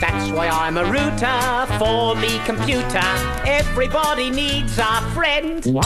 That's 0.00 0.30
why 0.30 0.48
I'm 0.48 0.76
a 0.76 0.84
router 0.84 1.66
for 1.78 2.14
me 2.16 2.38
computer. 2.46 3.02
Everybody 3.44 4.30
needs 4.30 4.78
a 4.78 5.02
friend. 5.14 5.64
Ja, 5.66 5.80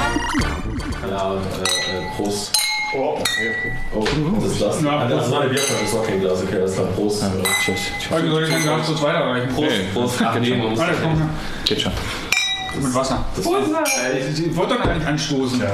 äh, 1.34 1.36
äh, 1.36 2.16
Prost. 2.16 2.52
Oh, 2.94 3.18
oh, 3.94 4.04
das 4.40 4.52
ist 4.52 4.60
das. 4.62 4.82
Ja, 4.82 4.90
Ah, 4.90 5.08
das 5.08 5.18
Prost. 5.20 5.32
war 5.32 5.40
eine 5.40 5.50
Bierflasche, 5.50 5.84
das 5.84 5.94
war 5.94 6.02
kein 6.04 6.20
Glas. 6.20 6.42
Okay, 6.42 6.58
das 6.60 6.70
ist 6.72 6.78
dann 6.78 6.92
Prost. 6.94 7.22
Also 7.22 8.30
soll 8.30 8.42
ich 8.44 8.50
dann 8.50 8.64
ganz 8.66 8.86
kurz 8.86 9.02
weiterreichen? 9.02 9.48
Prost, 9.54 9.94
Prost. 9.94 10.22
Ach 10.22 10.38
nee, 10.38 10.50
man 10.56 10.68
muss 10.70 10.78
Warte, 10.78 10.94
komm. 11.02 11.30
Geht 11.64 11.80
schon. 11.80 11.92
Mit 12.80 12.94
Wasser. 12.94 13.24
Äh, 13.36 14.18
ich, 14.30 14.46
ich 14.46 14.56
wollte 14.56 14.74
doch 14.74 14.84
eigentlich 14.86 15.06
anstoßen. 15.06 15.60
Ja. 15.60 15.68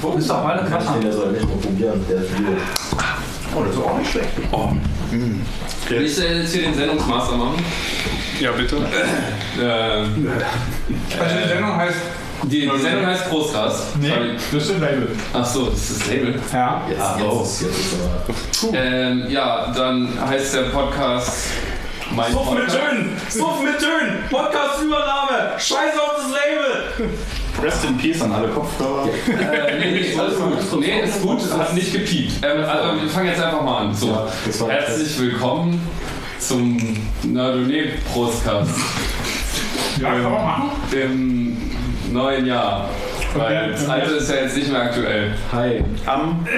Wo 0.00 0.12
ist 0.12 0.28
doch 0.28 0.42
mal 0.42 0.56
das 0.58 0.70
Wasser? 0.72 0.96
Der 1.02 1.12
soll 1.12 1.32
nicht 1.32 1.48
mal 1.48 1.56
probieren, 1.56 2.04
der 2.08 2.16
ist 2.22 2.30
übel. 2.38 2.56
Oh, 3.54 3.62
das 3.64 3.74
ist 3.74 3.82
auch 3.82 3.98
nicht 3.98 4.10
schlecht. 4.10 4.28
Will 5.10 6.02
ich 6.04 6.18
äh, 6.20 6.40
jetzt 6.40 6.52
hier 6.52 6.62
den 6.62 6.74
Sendungsmaster 6.74 7.36
machen? 7.36 7.64
Ja, 8.40 8.52
bitte. 8.52 8.76
Äh, 8.76 9.62
Also 11.18 11.36
die 11.42 11.48
Sendung 11.48 11.76
heißt... 11.76 11.96
die, 12.44 12.68
die 12.68 12.78
Sendung 12.80 13.06
heißt 13.06 13.28
Prostcast. 13.30 13.92
Sorry. 13.94 14.32
das 14.52 14.62
ist 14.62 14.70
ein 14.72 14.80
Label. 14.80 15.08
Ach 15.32 15.44
so, 15.46 15.66
das 15.70 15.90
ist 15.90 16.00
das 16.02 16.08
Label. 16.08 16.34
Ja. 16.52 16.82
Jetzt, 16.88 17.00
Ah, 17.00 17.16
jetzt, 17.18 17.26
oh. 17.26 17.42
ist, 17.42 17.62
jetzt 17.62 17.78
ist 17.78 17.94
aber. 18.74 18.76
Ähm, 18.78 19.24
ja, 19.30 19.72
dann 19.74 20.08
heißt 20.28 20.54
der 20.54 20.62
Podcast 20.64 21.46
mein 22.14 22.32
Suff 22.32 22.50
mit 22.50 22.66
Podcast. 22.66 22.78
Tönen! 22.90 23.16
Suff 23.28 23.62
mit 23.62 23.78
Tönen! 23.78 24.18
Podcast-Übernahme! 24.30 25.52
Scheiß 25.58 25.98
auf 25.98 26.16
das 26.16 26.26
Label! 26.30 27.10
Rest 27.62 27.84
in 27.84 27.96
Peace 27.96 28.20
an 28.22 28.32
alle 28.32 28.48
Kopfhörer. 28.48 29.06
Äh, 29.06 29.78
nee, 29.78 30.00
nee, 30.00 30.14
alles 30.18 30.36
gut. 30.70 30.80
Nee, 30.80 31.00
ist 31.04 31.22
gut, 31.22 31.40
hat 31.58 31.74
nicht 31.74 31.92
gepiept. 31.92 32.32
Ähm, 32.44 32.64
also 32.64 33.00
wir 33.02 33.08
fangen 33.08 33.28
jetzt 33.28 33.42
einfach 33.42 33.62
mal 33.62 33.78
an. 33.86 33.94
So, 33.94 34.08
Ja, 34.08 34.68
herzlich 34.68 35.18
willkommen 35.18 35.80
zum 36.38 36.76
Nerdone 37.22 37.92
Prostcast 38.12 38.70
Ja, 40.00 40.10
kann 40.12 40.22
man 40.22 40.32
machen. 40.32 40.70
im 40.92 41.56
neuen 42.12 42.46
Jahr. 42.46 42.88
Weil 43.38 43.72
das 43.72 43.88
alte 43.88 44.10
ist 44.12 44.30
ja 44.30 44.36
jetzt 44.36 44.56
nicht 44.56 44.70
mehr 44.70 44.82
aktuell. 44.82 45.34
Hi. 45.52 45.84
Am 46.06 46.46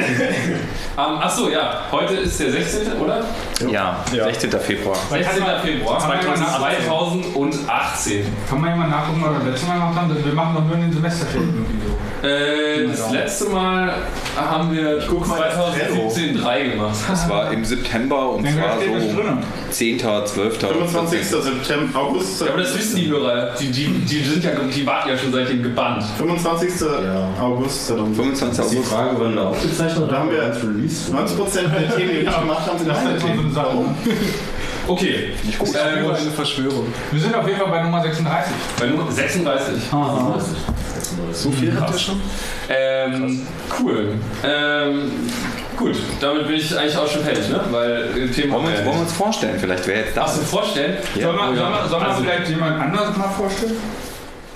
Um, 0.98 1.18
achso, 1.20 1.48
ja, 1.48 1.82
heute 1.92 2.14
ist 2.14 2.40
der 2.40 2.50
16. 2.50 2.92
oder? 3.00 3.22
Ja, 3.70 4.04
16. 4.10 4.50
Februar. 4.50 4.96
16. 5.08 5.44
Februar 5.62 5.98
Kann 6.00 6.08
man 6.08 6.26
mal 6.26 6.38
nachgucken? 6.38 7.22
2018. 7.32 8.26
Kann 8.48 8.60
man 8.60 8.70
ja 8.70 8.76
mal 8.76 8.88
nachgucken, 8.88 9.22
was 9.22 9.30
wir 9.30 9.38
das 9.38 9.46
letzte 9.46 9.66
Mal 9.68 9.74
gemacht 9.74 9.94
haben? 9.96 10.24
Wir 10.24 10.32
machen 10.32 10.54
doch 10.56 10.64
nur 10.64 10.74
in 10.74 10.80
den 10.80 10.92
Semesterferien 10.92 11.54
irgendwie 11.54 11.86
so. 11.86 11.98
Äh, 12.26 12.88
das 12.88 13.12
letzte 13.12 13.44
Mal 13.50 13.94
haben 14.36 14.72
wir 14.72 14.98
guck 15.08 15.26
mal 15.28 15.38
das 15.40 15.54
2017 15.54 16.42
3 16.42 16.64
gemacht. 16.64 16.96
Das 17.08 17.28
war 17.28 17.52
im 17.52 17.64
September 17.64 18.30
und 18.30 18.44
Ja, 18.44 18.50
zwar 18.52 18.80
so 18.80 19.20
drin. 19.20 19.38
10., 19.70 19.98
12. 20.00 20.58
25. 20.58 21.24
September, 21.28 21.98
August. 22.00 22.40
Ja, 22.40 22.48
aber 22.48 22.62
das 22.62 22.76
wissen 22.76 22.96
die 22.96 23.08
Hörer. 23.08 23.54
Die, 23.60 23.70
die, 23.70 23.86
die, 23.86 24.24
sind 24.24 24.42
ja, 24.42 24.50
die 24.52 24.84
warten 24.86 25.10
ja 25.10 25.16
schon 25.16 25.32
seitdem 25.32 25.62
gebannt. 25.62 26.02
25. 26.18 26.67
Ja. 26.80 27.28
August 27.42 27.86
2017. 27.88 28.24
25. 28.24 28.56
Das 28.56 28.66
ist 28.66 28.72
die 28.72 28.76
August. 28.78 28.92
Frage, 28.92 29.10
wann 29.18 29.34
wir 29.34 29.42
aufgezeichnet 29.46 30.10
Da 30.12 30.18
haben 30.18 30.30
wir 30.30 30.42
als 30.42 30.62
Release. 30.62 31.10
90% 31.12 31.68
der 31.68 31.96
Themen, 31.96 32.10
die 32.10 32.26
wir 32.26 32.32
gemacht 32.32 32.66
haben, 32.66 32.78
sind 32.78 32.88
deine 32.88 33.00
halt 33.08 33.20
so 33.20 33.26
eine 33.26 33.36
Themen. 33.36 33.52
Ne? 33.52 33.94
Okay. 34.88 35.32
Äh, 35.44 36.02
gut. 36.02 36.16
Verschwörung. 36.34 36.86
Wir 37.12 37.20
sind 37.20 37.34
auf 37.34 37.46
jeden 37.46 37.58
Fall 37.60 37.68
bei 37.70 37.82
Nummer 37.82 38.00
36. 38.02 38.52
Bei 38.80 38.86
Nummer 38.86 39.12
36. 39.12 39.74
So 41.32 41.50
viel 41.50 41.78
habt 41.78 41.92
ihr 41.92 41.98
schon? 41.98 42.20
Ähm, 42.70 43.46
cool. 43.78 44.14
Ähm, 44.42 45.10
gut, 45.76 45.94
damit 46.20 46.46
bin 46.48 46.56
ich 46.56 46.74
eigentlich 46.78 46.96
auch 46.96 47.06
schon 47.06 47.22
fertig, 47.22 47.50
ne? 47.50 47.60
Weil 47.70 47.90
äh, 48.16 48.28
Themen 48.28 48.52
Wollen 48.52 48.64
wir, 48.64 48.70
uns, 48.70 48.78
ja 48.78 48.84
wollen 48.86 48.96
wir 48.96 49.02
uns 49.02 49.12
vorstellen, 49.12 49.56
vielleicht 49.60 49.86
wer 49.86 49.96
jetzt 49.98 50.16
da 50.16 50.22
Achso, 50.24 50.40
vorstellen? 50.40 50.96
Sollen 51.20 51.36
wir, 51.36 51.42
Oh 51.50 51.52
ja. 51.52 51.56
sollen 51.56 51.72
wir, 51.72 51.88
sollen 51.88 52.02
wir 52.02 52.08
Also- 52.08 52.22
vielleicht 52.22 52.48
jemand 52.48 52.80
anderes 52.80 53.16
mal 53.16 53.28
vorstellen? 53.28 53.76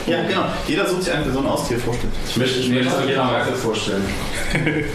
Ja, 0.06 0.22
genau. 0.26 0.42
Jeder 0.66 0.86
sucht 0.86 1.04
sich 1.04 1.12
eine 1.12 1.22
Person 1.22 1.46
aus, 1.46 1.68
die 1.68 1.74
er 1.74 1.80
vorstellt. 1.80 2.12
Ich 2.28 2.36
möchte, 2.36 2.58
ich 2.60 2.68
Nee, 2.68 2.74
möchte 2.76 2.90
das 2.90 2.98
wird 3.00 3.08
jeder. 3.10 3.24
Max 3.24 3.60
vorstellen. 3.60 4.04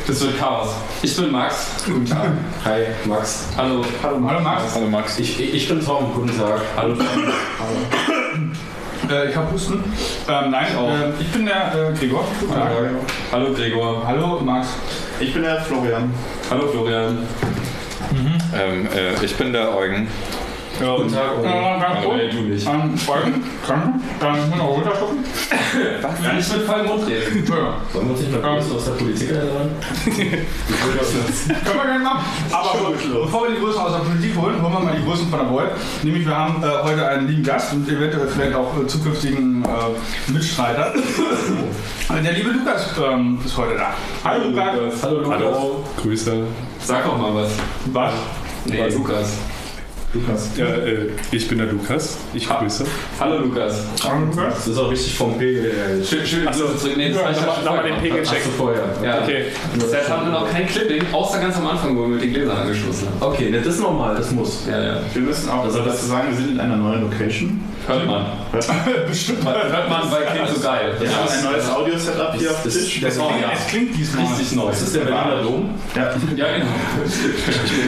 Das 0.06 0.22
wird 0.22 0.38
Chaos. 0.40 0.70
Ich 1.02 1.16
bin 1.16 1.32
Max. 1.32 1.68
Guten 1.86 2.06
Tag. 2.06 2.30
Hi, 2.66 2.82
Max. 3.06 3.46
Hallo. 3.58 3.84
Hallo 4.04 4.20
Max. 4.20 4.64
Hallo 4.76 4.88
Max. 4.88 5.18
Ich, 5.20 5.40
ich 5.40 5.54
ich 5.54 5.68
bin 5.70 5.84
Tom, 5.84 6.12
guten 6.14 6.38
Tag. 6.38 6.62
Hallo. 6.76 6.96
Äh, 9.10 9.30
ich 9.30 9.36
habe 9.36 9.52
Husten. 9.54 9.84
Ähm, 10.28 10.52
nein, 10.52 10.68
auch. 10.78 10.90
äh, 10.90 11.12
ich 11.20 11.28
bin 11.32 11.46
der 11.46 11.74
äh, 11.94 11.98
Gregor. 11.98 12.26
Guten 12.42 12.54
Tag. 12.54 12.70
Hallo 13.32 13.54
Gregor. 13.54 14.06
Hallo 14.06 14.40
Max. 14.42 14.68
Ich 15.20 15.34
bin 15.34 15.44
der 15.44 15.62
Florian. 15.62 16.14
Hallo 16.50 16.68
Florian. 16.68 17.20
Ähm, 18.54 18.88
äh, 18.88 19.24
ich 19.24 19.36
bin 19.36 19.54
der 19.54 19.76
Eugen. 19.76 20.08
Guten 20.80 21.12
Tag. 21.12 21.40
Äh, 21.40 21.44
ganz 21.44 21.84
Hallo, 21.98 22.10
kurz. 22.10 22.18
nee, 22.22 22.30
du 22.30 22.42
nicht. 22.50 22.68
Ähm, 22.68 22.98
Folgen. 22.98 23.44
Danke. 23.68 23.90
Dann 24.20 24.32
müssen 24.36 24.50
wir 24.52 24.58
noch 24.58 24.68
runterschlucken. 24.70 25.18
Kann 26.24 26.38
ich 26.40 26.54
mit 26.54 26.62
vollem 26.66 26.86
Mund 26.88 27.08
reden? 27.08 27.46
Ja. 27.48 27.56
Wollen 27.94 28.06
wir 28.08 28.12
uns 28.14 28.20
nicht 28.22 28.32
mal 28.32 28.42
grüßen 28.56 28.76
aus 28.76 28.86
der 28.86 28.92
Politik 28.92 29.30
erinnern? 29.32 29.72
Können 30.06 31.78
wir 31.78 31.84
gerne 31.84 32.04
machen. 32.04 32.26
Aber 32.52 32.90
be- 32.92 33.20
bevor 33.24 33.44
wir 33.48 33.56
die 33.56 33.62
Größen 33.62 33.82
aus 33.82 33.92
der 33.94 34.00
Politik 34.00 34.36
holen, 34.38 34.62
holen 34.62 34.74
wir 34.74 34.80
mal 34.80 34.96
die 34.96 35.04
Größen 35.06 35.28
von 35.30 35.40
der 35.40 35.50
Volt. 35.50 35.72
Nämlich 36.04 36.26
wir 36.28 36.38
haben 36.38 36.64
äh, 36.64 36.68
heute 36.84 37.08
einen 37.08 37.28
lieben 37.28 37.44
Gast 37.44 37.74
und 37.74 37.88
eventuell 37.90 38.28
vielleicht 38.28 38.56
auch 38.56 38.72
äh, 38.80 38.86
zukünftigen 38.88 39.64
äh, 39.66 40.32
Mitstreiter. 40.32 40.94
Äh, 40.96 42.22
der 42.22 42.34
liebe 42.34 42.52
Lukas 42.52 42.92
ähm, 43.04 43.40
ist 43.44 43.58
heute 43.58 43.76
da. 43.78 43.94
Hallo 44.24 44.50
Lukas. 44.50 45.04
Hallo, 45.04 45.20
Lukas. 45.22 45.34
Hallo. 45.40 45.84
Grüße. 46.02 46.44
Sag 46.84 47.06
doch 47.06 47.18
mal 47.18 47.34
was. 47.34 47.50
Was? 47.94 48.14
Nee, 48.66 48.88
Lukas. 48.90 49.38
Lukas. 50.14 50.52
Ja, 50.56 50.66
äh, 50.68 51.10
ich 51.32 51.48
bin 51.50 51.58
der 51.58 51.68
Lukas. 51.68 52.18
Ich 52.34 52.48
grüße. 52.48 52.86
Hallo 53.20 53.40
Lukas. 53.40 53.84
Hallo 54.06 54.26
Lukas. 54.26 54.56
Das 54.56 54.68
ist 54.68 54.78
auch 54.78 54.90
richtig 54.90 55.14
vom 55.18 55.38
Pegel 55.38 55.64
her. 55.64 56.04
Schön, 56.04 56.26
schön, 56.26 56.46
dass 56.46 56.58
du 56.58 56.64
zurück. 56.78 56.94
Nee, 56.96 57.10
das 57.12 57.22
ja 57.22 57.48
Nochmal 57.66 57.84
den 57.84 57.94
vorher. 57.94 58.02
Pegel 58.02 58.20
Hast 58.22 58.32
du 58.32 58.36
checken. 58.36 58.52
vorher? 58.58 58.84
Ja. 59.04 59.22
Okay. 59.24 59.46
Deshalb 59.76 60.08
haben 60.10 60.26
wir 60.28 60.32
noch 60.40 60.50
kein 60.50 60.66
Clipping, 60.66 61.04
außer 61.12 61.40
ganz 61.40 61.58
am 61.58 61.68
Anfang, 61.68 61.98
wo 61.98 62.02
wir 62.04 62.08
mit 62.08 62.22
den 62.24 62.34
Gläsern 62.34 62.58
angeschlossen 62.58 63.10
haben. 63.20 63.32
Okay, 63.34 63.50
ne, 63.50 63.60
das 63.60 63.76
ist 63.76 63.82
normal, 63.82 64.16
das 64.16 64.32
muss. 64.32 64.64
Ja, 64.70 64.82
ja. 64.82 65.02
Wir 65.14 65.22
müssen 65.24 65.50
auch 65.50 65.66
Also 65.66 65.80
das- 65.80 65.96
dazu 65.96 66.06
sagen, 66.06 66.30
wir 66.30 66.38
sind 66.38 66.52
in 66.52 66.60
einer 66.62 66.78
neuen 66.78 67.02
Location. 67.02 67.60
Hört 67.88 68.06
man. 68.06 68.26
Bestimmt. 69.08 69.46
Hört 69.46 69.90
man 69.90 70.10
bei 70.10 70.22
Kind 70.24 70.50
so 70.54 70.60
geil. 70.62 70.94
Wir 71.00 71.10
haben 71.10 71.28
ein 71.30 71.44
neues 71.54 71.70
Audio-Setup 71.70 72.36
hier 72.36 72.52
auf 72.52 72.62
dem 72.62 72.72
Das- 72.72 72.74
Tisch. 72.84 73.02
das- 73.02 73.18
Oh, 73.20 73.32
ja. 73.42 73.52
Es 73.54 73.68
klingt 73.68 73.96
diesmal. 73.98 74.26
Richtig 74.26 74.52
neu. 74.54 74.68
Das 74.68 74.82
ist 74.82 74.96
der 74.96 75.00
Berliner 75.02 75.42
Dom. 75.42 75.70
Ja. 75.96 76.04
Ja, 76.36 76.46
genau. 76.58 76.66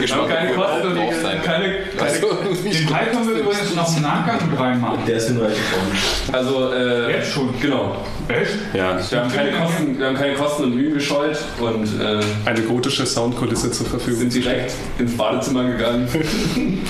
Wir 0.00 0.14
haben 0.16 0.28
keine 0.28 0.52
Kosten 0.54 0.86
und 0.88 0.96
keine, 1.44 1.72
keine, 1.96 2.18
Den 2.18 2.88
Teil 2.88 3.06
können 3.10 3.28
wir 3.28 3.34
übrigens 3.36 3.74
noch 3.74 3.96
im 3.96 4.02
Nachgang 4.02 4.50
mit 4.50 4.58
reinmachen. 4.58 4.98
Der 5.06 5.16
ist 5.16 5.28
hinreichend 5.28 5.56
gekommen. 5.70 5.98
also, 6.32 6.72
äh, 6.72 7.12
Jetzt 7.12 7.32
schon. 7.32 7.50
Genau. 7.60 7.96
Echt? 8.28 8.52
Ja, 8.74 8.96
Wir 9.10 9.20
haben 9.20 9.32
keine 9.32 9.50
Kosten, 9.52 9.98
wir 9.98 10.06
haben 10.06 10.16
keine 10.16 10.34
Kosten 10.34 10.64
und 10.64 10.74
Mühen 10.76 10.94
gescheut 10.94 11.36
und 11.60 12.00
äh, 12.00 12.20
Eine 12.44 12.60
gotische 12.62 13.04
Soundkulisse 13.04 13.70
zur 13.72 13.86
Verfügung. 13.86 14.20
sind 14.20 14.34
direkt 14.34 14.72
ins 14.98 15.16
Badezimmer 15.16 15.64
gegangen. 15.64 16.08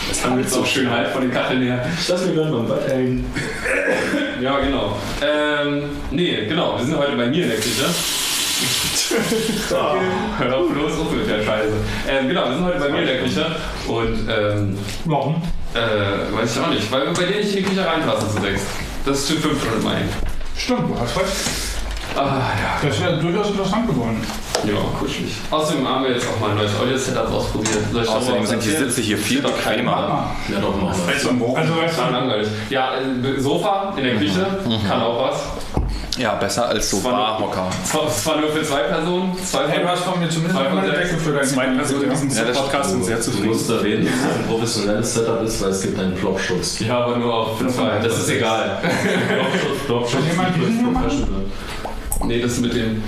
Das 0.08 0.24
haben 0.24 0.36
wir 0.36 0.42
jetzt 0.44 0.56
auch 0.56 0.66
schön 0.66 0.90
halt 0.90 1.08
von 1.08 1.22
den 1.22 1.30
Kacheln 1.32 1.62
her. 1.62 1.84
Ich 1.98 2.08
lass 2.08 2.24
mir 2.26 2.34
gerade 2.34 2.50
mal 2.50 2.62
Bad 2.62 2.86
hängen. 3.00 3.24
Ja, 4.40 4.58
genau. 4.60 4.96
Ähm, 5.22 5.84
nee, 6.10 6.46
genau. 6.46 6.78
Wir 6.78 6.84
sind 6.84 6.96
heute 6.96 7.16
bei 7.16 7.26
mir 7.26 7.42
in 7.44 7.50
der 7.50 7.58
Küche. 7.58 7.84
Hör 10.38 10.56
auf 10.56 10.70
bloß 10.70 10.92
auf 10.92 11.12
mit 11.12 11.28
der 11.28 11.42
Scheiße. 11.42 11.72
Ähm, 12.08 12.28
genau, 12.28 12.46
wir 12.46 12.54
sind 12.56 12.64
heute 12.64 12.78
bei 12.78 12.88
mir 12.90 13.00
in 13.00 13.06
der 13.06 13.22
Küche 13.22 13.46
und 13.88 14.28
ähm, 14.28 14.78
Warum? 15.06 15.42
äh, 15.74 16.36
weiß 16.36 16.56
ich 16.56 16.62
auch 16.62 16.68
nicht, 16.68 16.90
weil 16.92 17.06
wir 17.06 17.12
bei 17.14 17.24
dir 17.24 17.36
nicht 17.36 17.56
in 17.56 17.64
die 17.64 17.70
Küche 17.70 17.86
reinpassen 17.86 18.30
zu 18.30 18.40
sechs. 18.40 18.62
Das 19.06 19.20
ist 19.20 19.28
Typ 19.28 19.42
5 19.42 19.64
schon 19.64 19.80
immerhin. 19.80 20.08
Stimmt, 20.56 20.90
du 20.90 21.00
hast 21.00 21.16
recht. 21.16 21.69
Ah, 22.16 22.20
ja. 22.82 22.88
Das 22.88 23.00
wäre 23.00 23.18
durchaus 23.18 23.50
interessant 23.50 23.86
geworden. 23.88 24.20
Ja, 24.64 24.74
kuschelig. 24.98 25.32
Außerdem 25.50 25.88
haben 25.88 26.04
wir 26.04 26.12
jetzt 26.12 26.26
auch 26.28 26.38
mal 26.40 26.50
ein 26.50 26.56
neues 26.56 26.72
Audio-Setup 26.78 27.32
ausprobiert. 27.32 27.78
Soll 27.92 28.04
mal 28.04 28.10
außerdem 28.16 28.46
sind 28.46 28.64
die? 28.64 28.70
Sitze 28.70 29.00
hier 29.00 29.16
viel 29.18 29.40
bequemer. 29.40 29.90
mal. 29.92 30.24
Ja, 30.52 30.60
doch, 30.60 30.76
machen 30.80 31.00
wir. 31.06 31.56
Also, 31.56 31.76
weißt 31.76 31.98
du, 31.98 32.12
langweilig. 32.12 32.48
Ja, 32.68 32.90
äh, 32.96 33.40
Sofa 33.40 33.94
in 33.96 34.04
der 34.04 34.16
Küche 34.16 34.46
kann 34.88 35.00
auch 35.02 35.30
was. 35.30 35.40
Ja, 36.18 36.34
besser 36.34 36.68
als 36.68 36.90
so 36.90 36.98
Das 36.98 37.04
war 37.04 37.40
nur-. 37.40 37.50
Zwar, 37.84 38.38
für 38.52 38.62
zwei 38.62 38.82
Personen. 38.82 39.32
Zwei 39.42 39.68
hey, 39.68 39.82
du 39.82 39.88
hast 39.88 40.00
von 40.04 40.20
mir 40.20 40.28
zumindest 40.28 40.60
immer 40.60 40.82
eine 40.82 40.90
sechs. 40.90 41.08
Decke 41.10 41.20
für 41.22 41.32
dein 41.32 41.44
Zwei 41.46 41.66
Personen 41.68 42.02
in 42.02 42.10
diesem 42.10 42.30
Ja, 42.36 42.44
das 42.44 42.58
Podcast 42.58 42.90
sind 42.90 43.04
sehr 43.04 43.16
Du 43.16 43.22
zufrieden. 43.22 43.46
musst 43.48 43.70
erwähnen, 43.70 44.04
dass 44.06 44.14
es 44.14 44.36
ein 44.36 44.46
professionelles 44.46 45.14
Setup 45.14 45.42
ist, 45.42 45.62
weil 45.62 45.70
es 45.70 45.80
gibt 45.82 45.98
einen 45.98 46.14
Plopschutz. 46.14 46.80
Ja, 46.80 46.98
aber 47.04 47.16
nur 47.16 47.32
auch 47.32 47.56
für 47.56 47.68
zwei. 47.68 47.98
Das 48.02 48.18
ist 48.18 48.28
egal. 48.28 48.78
Plopschutz, 48.82 49.86
Plopschutz, 49.86 50.20
Hat 50.20 50.30
jemand 50.32 50.56
diesen 50.56 50.84
gemacht? 50.84 51.06
Nee, 52.24 52.40
das 52.40 52.58
mit 52.58 52.74
dem 52.74 53.02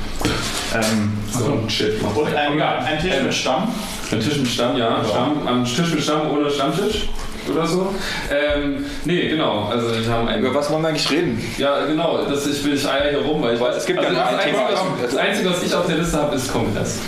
Ähm, 0.75 1.13
so 1.31 1.53
ein 1.53 1.69
Shit. 1.69 2.01
und 2.03 2.35
ein, 2.35 2.55
Egal. 2.55 2.79
ein 2.79 2.99
Tisch 2.99 3.23
mit 3.23 3.35
Stamm. 3.35 3.69
Ein 4.11 4.21
Tisch 4.21 4.39
mit 4.39 4.49
Stamm, 4.49 4.77
ja. 4.77 5.05
Stamm, 5.05 5.47
am 5.47 5.65
Tisch 5.65 5.93
mit 5.93 6.03
Stamm 6.03 6.31
ohne 6.31 6.51
Stammtisch 6.51 7.09
oder 7.51 7.67
so. 7.67 7.95
Ähm, 8.31 8.87
nee, 9.05 9.29
genau. 9.29 9.69
Also 9.69 9.89
wir 9.95 10.11
haben 10.13 10.29
einen. 10.29 10.45
Über 10.45 10.55
was 10.55 10.71
wollen 10.71 10.83
wir 10.83 10.89
eigentlich 10.89 11.11
reden? 11.11 11.43
Ja, 11.59 11.85
genau. 11.85 12.25
Das, 12.25 12.47
ich 12.47 12.65
will 12.65 12.75
ich 12.75 12.89
eier 12.89 13.11
hier 13.11 13.21
rum, 13.21 13.43
weil 13.43 13.55
ich 13.55 13.61
Weil 13.61 13.73
es 13.73 13.85
gibt 13.85 14.01
ja 14.01 14.09
also 14.09 14.19
nur 14.19 14.25
das, 14.25 14.33
ein 14.33 14.39
Einzige, 14.39 14.57
Thema, 14.57 14.69
was, 14.73 15.11
das 15.11 15.17
Einzige, 15.17 15.51
was 15.51 15.63
ich 15.63 15.75
auf 15.75 15.87
der 15.87 15.97
Liste 15.97 16.17
habe, 16.19 16.37
ist 16.37 16.53
Kongress. 16.53 16.99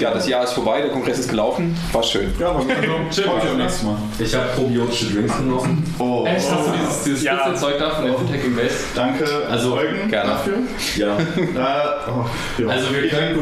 Ja, 0.00 0.12
das 0.12 0.28
Jahr 0.28 0.42
ist 0.44 0.52
vorbei, 0.52 0.80
der 0.80 0.90
Kongress 0.90 1.20
ist 1.20 1.28
gelaufen. 1.30 1.76
War 1.92 2.02
schön. 2.02 2.32
Ja, 2.40 2.48
aber 2.50 2.60
Schön, 3.10 3.24
schön. 3.40 3.56
nächstes 3.58 3.82
Mal. 3.84 3.96
Ich 4.18 4.34
habe 4.34 4.46
probiotische 4.56 5.14
Drinks 5.14 5.36
genossen. 5.38 5.84
Oh, 6.00 6.24
Echt? 6.26 6.50
Hast 6.50 6.66
du 6.68 6.72
dieses, 6.72 7.02
dieses 7.04 7.22
Ja. 7.22 7.38
Spitzenzeug 7.38 7.78
da 7.78 7.90
von 7.90 8.04
der 8.06 8.14
Hacking 8.14 8.56
Base? 8.56 8.74
danke, 8.94 9.24
Also, 9.48 9.74
Eugen, 9.76 10.08
gerne. 10.10 10.30
dafür. 10.30 10.54
Ja. 10.96 11.16
Äh, 11.54 12.10
oh, 12.10 12.24
ja. 12.62 12.68
Also 12.68 12.86
wir 12.92 13.08
können, 13.08 13.38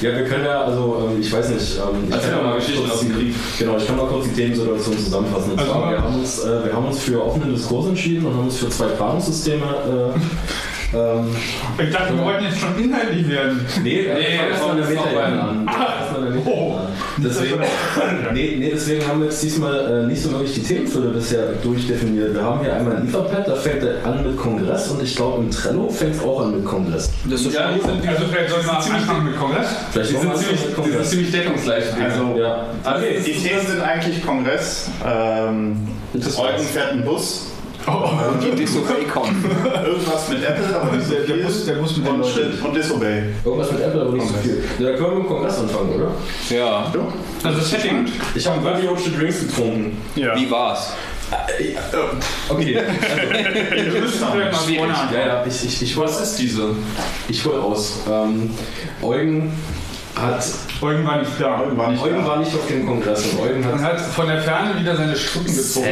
ja, 0.00 0.16
wir 0.16 0.24
können 0.24 0.44
ja, 0.44 0.60
also 0.62 1.08
ähm, 1.10 1.20
ich 1.20 1.32
weiß 1.32 1.48
nicht, 1.50 1.76
ähm, 1.76 2.04
ich 2.08 2.14
Erzähl 2.14 2.36
mal 2.42 2.54
Geschichten 2.56 2.80
kurz 2.82 2.92
aus 2.92 3.00
dem 3.00 3.08
die- 3.08 3.14
Krieg. 3.32 3.34
Genau, 3.58 3.76
ich 3.76 3.86
kann 3.86 3.96
mal 3.96 4.06
kurz 4.06 4.24
die 4.26 4.34
Themensituation 4.34 4.98
zusammenfassen. 4.98 5.52
Und 5.52 5.58
Also, 5.58 5.72
zwar, 5.72 5.90
wir 5.90 6.02
haben, 6.02 6.14
uns, 6.14 6.38
äh, 6.44 6.64
wir 6.64 6.72
haben 6.72 6.86
uns 6.86 7.00
für 7.00 7.24
offenen 7.24 7.54
Diskurs 7.54 7.86
entschieden 7.88 8.26
und 8.26 8.34
haben 8.34 8.44
uns 8.44 8.56
für 8.58 8.68
zwei 8.70 8.86
Planungssysteme 8.86 9.64
äh, 10.14 10.18
ähm, 10.94 11.34
Ich 11.78 11.90
dachte, 11.92 12.16
wir 12.16 12.24
wollten 12.24 12.44
jetzt 12.44 12.58
schon 12.60 12.78
inhaltlich 12.82 13.28
werden. 13.28 13.66
Nee, 13.82 14.06
Nee, 14.14 14.40
das 14.50 14.60
komm, 14.60 14.68
war 14.70 14.76
der 14.76 14.86
das 14.86 14.96
war 14.96 16.20
der 16.20 16.30
Metaebene 16.30 16.42
Oh. 16.46 16.76
an. 16.76 16.86
Deswegen, 17.18 17.60
nee, 18.34 18.56
nee, 18.58 18.70
deswegen 18.74 19.06
haben 19.06 19.20
wir 19.20 19.26
jetzt 19.26 19.42
diesmal 19.42 20.04
äh, 20.04 20.06
nicht 20.06 20.22
so 20.22 20.30
wirklich 20.32 20.54
die 20.54 20.62
Themenfülle 20.62 21.08
bisher 21.10 21.46
durchdefiniert. 21.62 22.34
Wir 22.34 22.42
haben 22.42 22.60
hier 22.60 22.76
einmal 22.76 22.96
ein 22.96 23.08
Etherpad, 23.08 23.48
da 23.48 23.54
fängt 23.56 23.82
er 23.82 24.04
an 24.06 24.22
mit 24.22 24.36
Kongress 24.36 24.88
und 24.90 25.02
ich 25.02 25.16
glaube 25.16 25.42
im 25.42 25.50
Trello 25.50 25.88
fängt 25.88 26.14
es 26.16 26.22
auch 26.22 26.42
an 26.42 26.52
mit 26.56 26.64
Kongress. 26.64 27.10
Das 27.28 27.40
ist 27.40 27.52
Ja, 27.54 27.70
sind, 27.72 28.06
Also 28.08 28.24
vielleicht 28.30 28.50
sollten 28.50 28.66
wir 28.66 28.80
ziemlich, 28.80 29.02
anfangen 29.02 29.24
mit 29.24 29.38
Kongress. 29.38 29.66
Vielleicht 29.92 30.10
die 30.10 30.14
sind 30.16 30.36
ziemlich, 30.36 30.40
es 30.40 30.50
mit 30.50 30.60
die 30.60 30.66
sind 30.66 30.74
Kongress. 30.84 31.10
ziemlich 31.10 31.30
deckungsgleich. 31.32 31.84
Also, 32.04 32.38
Ja. 32.38 32.66
Okay. 32.84 33.22
die 33.26 33.32
Themen 33.32 33.66
sind 33.66 33.80
eigentlich 33.80 34.24
Kongress. 34.26 34.90
Ähm, 35.06 35.88
Das 36.12 36.38
Eugen 36.38 36.58
fährt 36.62 36.92
einen 36.92 37.04
Bus. 37.04 37.46
Die 38.42 38.56
Disobey-Con. 38.56 39.44
Irgendwas 39.84 40.28
mit 40.28 40.42
Apple, 40.42 40.80
aber 40.80 40.92
nicht 40.96 41.06
so 41.06 41.14
Der- 41.14 41.24
der 41.24 41.34
viel. 41.36 41.44
Bus- 41.44 41.64
der 41.66 41.74
Bus 41.74 41.96
mit 41.96 42.08
und, 42.08 42.18
Leuten. 42.20 42.62
und 42.64 42.76
Disobey. 42.76 43.22
Irgendwas 43.44 43.72
mit 43.72 43.80
Apple, 43.82 44.00
aber 44.02 44.12
nicht 44.12 44.26
so 44.28 44.34
viel. 44.34 44.64
Ja, 44.78 44.90
da 44.92 44.96
können 44.96 45.10
wir 45.10 45.14
mit 45.16 45.24
dem 45.24 45.28
Kongress 45.28 45.58
anfangen, 45.58 45.90
oder? 45.94 46.10
Ja. 46.50 46.92
Also 47.44 47.58
das 47.58 47.70
Setting. 47.70 48.06
Ich 48.34 48.46
habe 48.46 48.60
probiotische 48.60 49.10
Drinks 49.10 49.40
getrunken. 49.40 49.98
Ja. 50.16 50.34
Wie 50.36 50.50
war's? 50.50 50.92
Okay. 52.48 52.74
Wir 53.74 54.00
müssen 54.00 54.26
vielleicht 54.32 54.52
mal 54.52 54.76
vorne 54.76 54.94
Ja, 55.12 55.26
ja, 55.26 55.44
ich, 55.46 55.64
ich, 55.64 55.82
ich 55.82 55.96
Was 55.96 56.20
ist 56.20 56.36
diese? 56.38 56.68
Ich 57.28 57.44
hol 57.44 57.58
aus. 57.58 57.98
Ähm, 58.08 58.50
Eugen 59.02 59.52
hat. 60.16 60.44
Eugen 60.82 61.06
war 61.06 61.18
nicht 61.18 61.30
da. 61.38 61.60
Eugen 61.60 61.76
war 61.76 61.90
nicht 61.90 62.02
Eugen 62.02 62.18
da. 62.22 62.26
war 62.26 62.36
nicht 62.38 62.54
auf 62.54 62.66
dem 62.68 62.86
Kongress 62.86 63.24
und 63.26 63.40
Eugen 63.40 63.64
Und 63.64 63.82
hat. 63.82 63.92
hat 63.94 64.00
von 64.00 64.26
der 64.26 64.40
Ferne 64.42 64.78
wieder 64.80 64.96
seine 64.96 65.16
Stunden 65.16 65.54
gezogen. 65.54 65.86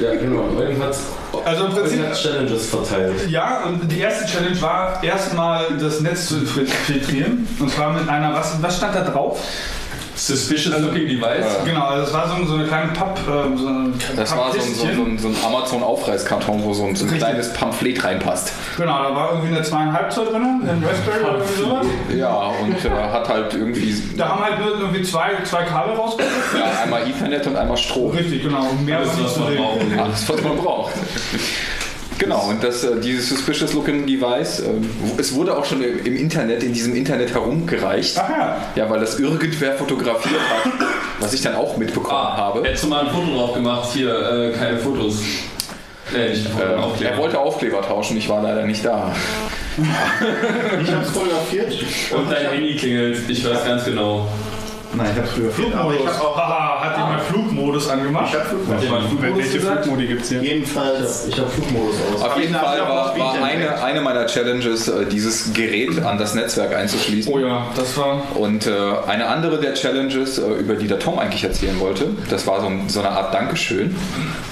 Ja, 0.00 0.14
genau. 0.14 0.44
Eugen 0.58 0.82
hat. 0.82 0.96
Also 1.44 1.66
im 1.66 1.72
Prinzip- 1.72 2.00
Eugen 2.00 2.08
hat 2.10 2.20
Challenges 2.20 2.66
verteilt. 2.70 3.28
Ja, 3.28 3.64
und 3.64 3.90
die 3.90 4.00
erste 4.00 4.26
Challenge 4.26 4.60
war 4.62 5.02
erstmal 5.02 5.64
das 5.78 6.00
Netz 6.00 6.26
zu 6.28 6.38
infiltrieren. 6.38 7.46
Und 7.58 7.70
zwar 7.70 7.92
mit 7.92 8.08
einer, 8.08 8.34
was, 8.34 8.60
was 8.62 8.76
stand 8.76 8.94
da 8.94 9.02
drauf? 9.02 9.40
Suspicious 10.20 10.78
Looking 10.80 11.08
Device? 11.08 11.46
Genau, 11.64 11.86
also 11.86 12.06
es 12.08 12.12
war 12.12 12.28
so, 12.28 12.44
so 12.44 12.54
eine 12.56 12.64
kleine 12.66 12.92
Papp. 12.92 13.18
Äh, 13.20 13.56
so 13.56 13.66
ein 13.68 13.94
Das 14.16 14.36
war 14.36 14.52
so 14.52 14.58
ein, 14.60 14.74
so, 14.74 14.86
ein- 14.86 14.94
so 14.96 15.02
ein, 15.02 15.18
so 15.18 15.28
ein 15.28 15.36
Amazon-Aufreißkarton, 15.46 16.62
wo 16.62 16.74
so 16.74 16.84
ein, 16.84 16.94
so 16.94 17.06
ein 17.06 17.16
kleines 17.16 17.52
Pamphlet 17.54 18.04
reinpasst. 18.04 18.52
Genau, 18.76 19.02
da 19.02 19.14
war 19.16 19.30
irgendwie 19.32 19.54
eine 19.54 19.62
zweieinhalb 19.62 20.12
Zoll 20.12 20.26
drin, 20.26 20.42
ein 20.62 20.84
Raspberry 20.86 21.20
oder 21.24 21.38
irgendwie 21.38 21.62
sowas. 21.62 21.86
Ja, 22.14 22.34
und 22.60 22.84
äh, 22.84 22.90
hat 23.12 23.28
halt 23.28 23.54
irgendwie 23.54 23.94
Da 24.16 24.28
haben 24.28 24.44
halt 24.44 24.58
nur 24.60 24.78
irgendwie 24.78 25.02
zwei, 25.02 25.30
zwei 25.44 25.62
Kabel 25.62 25.94
rausgekommen. 25.94 26.36
ja, 26.58 26.82
einmal 26.82 27.08
Ethernet 27.08 27.46
und 27.46 27.56
einmal 27.56 27.76
Strom. 27.78 28.10
Richtig, 28.10 28.42
genau. 28.42 28.66
Und 28.68 28.84
mehr 28.84 28.98
Alles, 28.98 29.10
was 29.22 29.34
zu 29.34 29.40
man 29.40 29.56
braucht. 29.56 29.80
Alles, 29.98 30.28
was 30.28 30.42
man 30.42 30.56
braucht. 30.58 30.92
Genau, 32.20 32.48
und 32.50 32.62
das, 32.62 32.84
äh, 32.84 33.00
dieses 33.00 33.30
Suspicious 33.30 33.72
Looking 33.72 34.06
Device, 34.06 34.60
äh, 34.60 34.64
es 35.18 35.34
wurde 35.34 35.56
auch 35.56 35.64
schon 35.64 35.82
im 35.82 36.04
im 36.04 36.16
Internet, 36.16 36.62
in 36.62 36.72
diesem 36.74 36.94
Internet 36.94 37.32
herumgereicht. 37.34 38.16
Ach 38.18 38.76
ja. 38.76 38.90
Weil 38.90 39.00
das 39.00 39.18
irgendwer 39.18 39.72
fotografiert 39.72 40.38
hat, 40.40 40.70
was 41.18 41.32
ich 41.32 41.40
dann 41.40 41.54
auch 41.54 41.76
mitbekommen 41.78 42.14
Ah, 42.14 42.36
habe. 42.36 42.62
hättest 42.62 42.84
du 42.84 42.88
mal 42.88 43.06
ein 43.06 43.10
Foto 43.14 43.34
drauf 43.34 43.54
gemacht, 43.54 43.88
hier, 43.94 44.10
äh, 44.14 44.52
keine 44.52 44.76
Fotos. 44.78 45.22
Äh, 46.14 46.28
nicht 46.30 46.46
Foto, 46.48 46.64
Äh, 46.64 46.76
Aufkleber. 46.76 47.10
er 47.12 47.18
wollte 47.18 47.38
Aufkleber 47.38 47.80
tauschen, 47.82 48.16
ich 48.18 48.28
war 48.28 48.42
leider 48.42 48.64
nicht 48.66 48.84
da. 48.84 49.12
Ich 50.82 50.92
hab's 50.92 51.10
fotografiert. 51.10 51.72
Und 52.12 52.30
dein 52.30 52.50
Handy 52.50 52.76
klingelt, 52.76 53.18
ich 53.30 53.44
weiß 53.48 53.64
ganz 53.64 53.84
genau. 53.86 54.28
Nein, 54.92 55.08
ich 55.14 55.18
hab's 55.20 55.30
fotografiert. 55.30 55.74
Aber 55.74 55.94
ich 55.94 56.06
hab 56.06 56.20
auch. 56.20 56.36
Flugmodus 57.30 57.88
angemacht? 57.88 58.26
Ich 58.32 58.38
hab 58.38 58.46
Flugmodus. 58.46 58.82
Jemand 58.82 59.08
Flugmodus 59.08 59.38
Welche 59.38 59.58
gesagt? 59.58 59.84
Flugmodi 59.84 60.06
gibt 60.06 60.22
es 60.22 60.28
hier? 60.28 60.42
Jedenfalls. 60.42 61.26
Ich 61.28 61.38
habe 61.38 61.48
Flugmodus 61.48 61.94
aus. 62.14 62.22
Auf 62.22 62.38
jeden 62.38 62.54
Fall 62.54 62.80
war, 62.80 63.18
war 63.18 63.42
eine, 63.42 63.82
eine 63.82 64.00
meiner 64.00 64.26
Challenges, 64.26 64.88
äh, 64.88 65.06
dieses 65.06 65.52
Gerät 65.52 66.02
an 66.02 66.18
das 66.18 66.34
Netzwerk 66.34 66.74
einzuschließen. 66.74 67.32
Oh 67.32 67.38
ja, 67.38 67.66
das 67.76 67.96
war. 67.96 68.22
Und 68.34 68.66
äh, 68.66 68.70
eine 69.06 69.26
andere 69.26 69.60
der 69.60 69.74
Challenges, 69.74 70.38
äh, 70.38 70.42
über 70.52 70.74
die 70.74 70.86
der 70.86 70.98
Tom 70.98 71.18
eigentlich 71.18 71.44
erzählen 71.44 71.78
wollte, 71.80 72.08
das 72.28 72.46
war 72.46 72.60
so, 72.60 72.70
so 72.88 73.00
eine 73.00 73.10
Art 73.10 73.32
Dankeschön. 73.32 73.94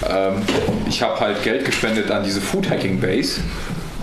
Ähm, 0.09 0.43
ich 0.89 1.03
habe 1.03 1.19
halt 1.21 1.43
Geld 1.43 1.65
gespendet 1.65 2.11
an 2.11 2.23
diese 2.23 2.41
Food 2.41 2.71
Hacking 2.71 3.01
Base. 3.01 3.41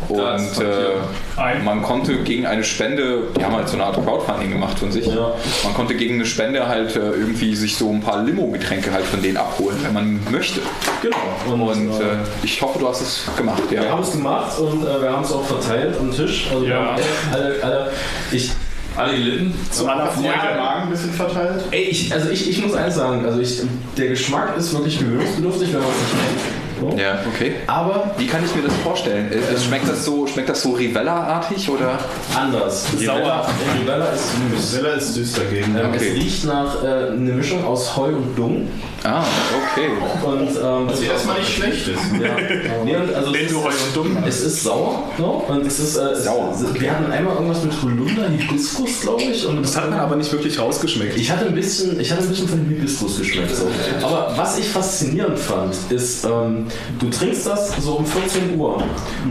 Und 0.07 0.22
äh, 0.62 1.60
man 1.63 1.81
konnte 1.81 2.16
gegen 2.24 2.46
eine 2.46 2.63
Spende, 2.63 3.24
die 3.38 3.44
haben 3.44 3.56
halt 3.56 3.68
so 3.68 3.75
eine 3.75 3.86
Art 3.86 3.96
Crowdfunding 4.04 4.52
gemacht 4.52 4.78
von 4.80 4.92
sich, 4.92 5.06
Ja. 5.07 5.34
man 5.63 5.74
konnte 5.74 5.96
gegen 5.96 6.16
eine 6.16 6.25
Spende 6.25 6.68
halt 6.68 6.96
äh, 6.96 7.00
irgendwie 7.00 7.56
sich 7.56 7.75
so 7.75 7.90
ein 7.92 8.02
paar 8.02 8.24
Limo-Getränke 8.24 8.92
halt 8.92 9.06
von 9.06 9.22
denen 9.22 9.38
abholen, 9.38 9.78
wenn 9.84 9.94
man 9.94 10.19
möchte. 10.31 10.60
Genau. 11.02 11.18
Und 11.63 11.90
äh, 11.90 11.94
äh, 11.94 12.18
ich 12.44 12.62
hoffe, 12.62 12.80
du 12.80 12.88
hast 12.88 13.02
es 13.02 13.25
gemacht. 13.38 13.63
Wir 13.69 13.84
Ja. 13.84 13.90
haben 13.92 14.04
es 14.04 14.12
gemacht 14.12 14.57
und 14.60 14.84
äh, 14.84 15.02
wir 15.02 15.12
haben 15.12 15.24
es 15.24 15.31
auch 15.31 15.44
verteilt 15.46 15.96
am 16.00 16.12
Tisch. 16.12 16.48
Also 16.51 16.63
wir 16.66 16.69
Ja. 16.74 16.86
haben 16.86 17.01
alle, 17.34 17.56
alle, 17.63 17.92
ich, 18.31 18.51
Alle 18.98 19.12
gelitten? 19.13 19.54
Zum 19.72 19.90
anderen 19.90 20.10
Freude 20.12 20.28
im 20.54 20.58
Magen 20.58 20.81
ein 20.84 20.90
bisschen 20.90 21.12
verteilt. 21.12 21.63
ey, 21.72 21.84
ich, 21.84 22.13
also 22.13 22.30
ich, 22.30 22.50
ich 22.50 22.62
muss 22.63 22.74
eins 22.75 22.96
sagen, 22.96 23.25
also 23.25 23.40
ich, 23.42 23.62
der 23.98 24.08
Geschmack 24.08 24.56
ist 24.58 24.72
wirklich 24.74 25.00
gewöhnungsbedürftig, 25.00 25.74
wenn 25.74 25.81
man 25.81 25.90
es 25.90 25.98
nicht 25.98 26.12
kennt. 26.13 26.65
So. 26.80 26.98
ja, 26.98 27.19
okay. 27.33 27.56
Aber 27.68 28.12
Wie 28.18 28.27
kann 28.27 28.44
ich 28.44 28.54
mir 28.56 28.63
das 28.63 28.74
vorstellen? 28.83 29.31
Es- 29.31 29.63
Schmeckt 29.66 29.88
das 29.88 30.04
so, 30.06 30.27
schmeckt 30.27 30.50
das 30.50 30.62
so 30.62 30.72
Rivella-artig 30.72 31.69
oder? 31.69 31.98
anders. 32.38 32.88
Rivella, 33.00 33.48
Rivella 33.81 34.06
ist 34.07 34.24
süß. 34.51 34.72
Silla 34.72 34.89
ist 34.94 35.13
süß 35.13 35.33
dagegen. 35.33 35.75
Ähm, 35.77 35.86
Okay. 35.94 36.10
Es 36.10 36.15
riecht 36.24 36.46
nach 36.46 36.84
äh, 36.84 36.88
einer 36.88 37.34
Mischung 37.34 37.63
aus 37.63 37.96
Heu 37.96 38.10
und 38.10 38.36
Dung. 38.38 38.67
Ah, 39.08 39.24
okay. 39.72 39.90
Und, 40.26 40.50
ähm, 40.50 40.90
Was 40.90 41.00
erstmal 41.02 41.38
nicht 41.40 41.50
schlecht 41.56 41.88
ist. 41.90 42.00
Ja. 42.22 42.36
Nee, 42.84 42.96
und 42.96 43.14
also 43.14 43.34
Wenn 43.34 43.48
du 43.48 43.64
Heu 43.64 43.68
und 43.68 43.96
Dumm 43.96 44.18
Es 44.26 44.42
ist 44.42 44.64
sauer, 44.64 45.04
no? 45.20 45.46
und 45.48 45.66
es 45.68 45.80
ist 45.80 45.96
äh, 45.98 46.16
Sauer. 46.16 46.52
Es, 46.56 46.80
wir 46.82 46.92
hatten 46.92 47.12
einmal 47.12 47.36
irgendwas 47.36 47.64
mit 47.64 47.74
Holunder, 47.84 48.30
Hibiskus, 48.30 49.02
glaube 49.02 49.22
ich. 49.22 49.46
Und 49.46 49.62
Das 49.62 49.78
hat 49.78 49.90
man 49.92 50.00
aber 50.00 50.16
nicht 50.16 50.32
wirklich 50.32 50.58
rausgeschmeckt. 50.58 51.18
ich 51.18 51.30
hatte 51.32 51.46
ein 51.46 51.54
bisschen, 51.56 52.00
ich 52.00 52.12
hatte 52.12 52.24
ein 52.24 52.30
bisschen 52.30 52.48
von 52.48 52.58
dem 52.58 52.70
Hibiskus 52.70 53.20
geschmeckt. 53.20 53.56
So. 53.56 53.68
Aber 54.02 54.34
was 54.36 54.58
ich 54.58 54.68
faszinierend 54.70 55.38
fand, 55.38 55.76
ist, 55.90 56.26
ähm, 56.26 56.66
du 57.00 57.10
trinkst 57.10 57.46
das 57.46 57.76
so 57.78 57.98
um 57.98 58.06
14 58.06 58.58
Uhr 58.58 58.82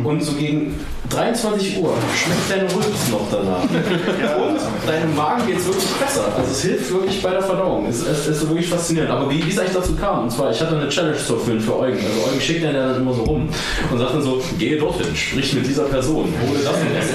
und 0.05 0.23
so 0.23 0.33
gegen 0.35 0.79
23 1.15 1.79
Uhr 1.79 1.95
schmeckt 2.15 2.51
dein 2.51 2.67
Rülps 2.75 3.09
noch 3.11 3.27
danach. 3.31 3.63
Und 3.65 4.89
deinem 4.89 5.15
Magen 5.15 5.47
geht 5.47 5.59
es 5.59 5.67
wirklich 5.67 5.93
besser. 5.93 6.25
Also 6.37 6.51
es 6.51 6.63
hilft 6.63 6.93
wirklich 6.93 7.23
bei 7.23 7.31
der 7.31 7.43
Verdauung. 7.43 7.87
Es, 7.87 8.07
es 8.07 8.27
ist 8.27 8.49
wirklich 8.49 8.69
faszinierend. 8.69 9.11
Aber 9.11 9.31
wie, 9.31 9.45
wie 9.45 9.51
es 9.51 9.59
eigentlich 9.59 9.75
dazu 9.75 9.95
kam, 9.95 10.25
und 10.25 10.31
zwar, 10.31 10.51
ich 10.51 10.61
hatte 10.61 10.77
eine 10.77 10.89
Challenge 10.89 11.17
zu 11.17 11.35
erfüllen 11.35 11.61
für 11.61 11.79
Eugen. 11.79 11.99
Also 11.99 12.31
Eugen 12.31 12.41
schickt 12.41 12.65
ja 12.65 12.73
dann 12.73 12.97
immer 12.97 13.15
so 13.15 13.23
rum 13.23 13.49
und 13.91 13.99
sagt 13.99 14.15
dann 14.15 14.23
so, 14.23 14.43
gehe 14.59 14.77
dorthin, 14.77 15.15
sprich 15.15 15.55
mit 15.55 15.67
dieser 15.67 15.85
Person, 15.85 16.25
hole 16.47 16.59
das 16.63 16.75
und 16.75 16.95
das. 16.95 17.07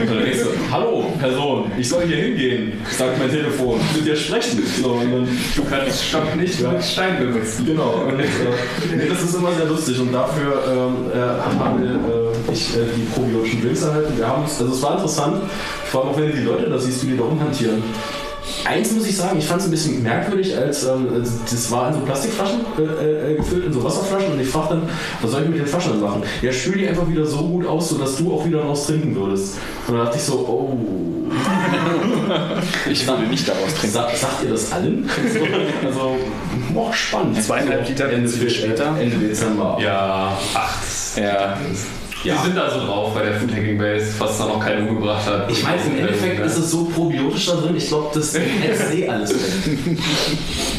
Und 0.00 0.08
dann 0.08 0.24
denkst 0.24 0.40
du, 0.40 0.72
hallo 0.72 1.04
Person, 1.18 1.70
ich 1.78 1.88
soll 1.88 2.04
hier 2.06 2.16
hingehen, 2.16 2.72
sagt 2.96 3.18
mein 3.18 3.30
Telefon, 3.30 3.80
mit 3.94 4.06
dir 4.06 4.16
sprechen. 4.16 4.62
So, 4.80 4.92
und 4.92 5.12
dann, 5.12 5.28
Du 5.56 5.64
kannst 5.64 6.04
Stopp 6.04 6.36
nicht 6.36 6.60
mit 6.60 6.82
Stein 6.82 7.18
benutzen. 7.18 7.66
Genau. 7.66 8.04
Und, 8.08 8.20
äh, 8.20 9.08
das 9.08 9.22
ist 9.22 9.34
immer 9.34 9.52
sehr 9.52 9.66
lustig 9.66 9.98
und 10.00 10.12
dafür 10.12 10.62
ähm, 10.68 11.10
äh, 11.12 11.58
haben 11.58 11.82
wir, 11.82 11.90
äh, 11.90 12.52
ich, 12.52 12.76
äh, 12.76 12.80
die 12.96 13.02
probiotischen 13.40 13.62
Drinks 13.62 13.82
erhalten. 13.82 14.16
Wir 14.16 14.26
haben 14.26 14.42
also 14.42 14.66
es 14.66 14.82
war 14.82 14.94
interessant, 14.94 15.42
vor 15.90 16.02
allem 16.02 16.10
auch 16.10 16.16
wenn 16.16 16.30
du 16.30 16.36
die 16.36 16.42
Leute 16.42 16.68
da 16.68 16.78
siehst, 16.78 17.06
wie 17.06 17.12
die 17.12 17.16
da 17.16 17.24
rumhantieren. 17.24 17.82
Eins 18.64 18.92
muss 18.92 19.06
ich 19.06 19.16
sagen, 19.16 19.38
ich 19.38 19.46
fand 19.46 19.60
es 19.60 19.68
ein 19.68 19.70
bisschen 19.70 20.02
merkwürdig, 20.02 20.56
als 20.56 20.84
ähm, 20.84 21.08
also 21.14 21.32
das 21.48 21.70
war 21.70 21.88
in 21.88 21.94
so 21.94 22.00
Plastikflaschen 22.00 22.60
äh, 22.78 23.32
äh, 23.32 23.36
gefüllt, 23.36 23.66
in 23.66 23.72
so 23.72 23.82
Wasserflaschen 23.82 24.32
und 24.32 24.40
ich 24.40 24.48
fragte 24.48 24.74
dann, 24.74 24.88
was 25.22 25.30
soll 25.30 25.42
ich 25.44 25.48
mit 25.48 25.58
den 25.60 25.66
Flaschen 25.66 25.92
dann 25.92 26.00
machen? 26.00 26.22
Ja, 26.42 26.52
spül 26.52 26.76
die 26.78 26.88
einfach 26.88 27.08
wieder 27.08 27.24
so 27.24 27.38
gut 27.38 27.66
aus, 27.66 27.90
sodass 27.90 28.16
du 28.16 28.32
auch 28.32 28.44
wieder 28.44 28.58
daraus 28.58 28.86
trinken 28.86 29.14
würdest. 29.14 29.56
Und 29.86 29.94
dann 29.94 30.04
dachte 30.04 30.18
ich 30.18 30.24
so, 30.24 30.34
oh. 30.34 30.78
Ich 32.90 33.06
würde 33.06 33.22
nicht 33.22 33.48
daraus 33.48 33.72
trinken. 33.74 33.94
Sa 33.94 34.08
sagt 34.14 34.42
ihr 34.42 34.50
das 34.50 34.72
allen? 34.72 35.08
also, 35.86 36.16
boah, 36.74 36.92
spannend. 36.92 37.42
Zweieinhalb 37.42 37.88
Liter 37.88 38.10
Ende, 38.10 38.28
Benzin 38.28 38.50
später. 38.50 38.96
Ende 38.98 39.16
Dezember. 39.16 39.78
Ja, 39.80 40.36
ach, 40.54 40.76
Ja. 41.16 41.56
Die 42.22 42.30
sind 42.30 42.54
da 42.54 42.70
so 42.70 42.80
drauf 42.80 43.14
bei 43.14 43.22
der 43.22 43.34
Food 43.34 43.50
Hacking 43.50 43.78
Base, 43.78 44.12
was 44.18 44.36
da 44.36 44.46
noch 44.46 44.60
keiner 44.60 44.88
umgebracht 44.88 45.24
hat. 45.26 45.50
Ich 45.50 45.62
meine, 45.62 45.80
im 45.82 45.98
Endeffekt 46.00 46.44
ist 46.44 46.58
es 46.58 46.70
so 46.70 46.84
probiotisch 46.84 47.46
da 47.46 47.54
drin, 47.54 47.76
ich 47.76 47.88
glaube, 47.88 48.10
das 48.12 48.34
hätte 48.38 48.94
eh 48.94 49.08
alles 49.08 49.32
weg. 49.32 49.98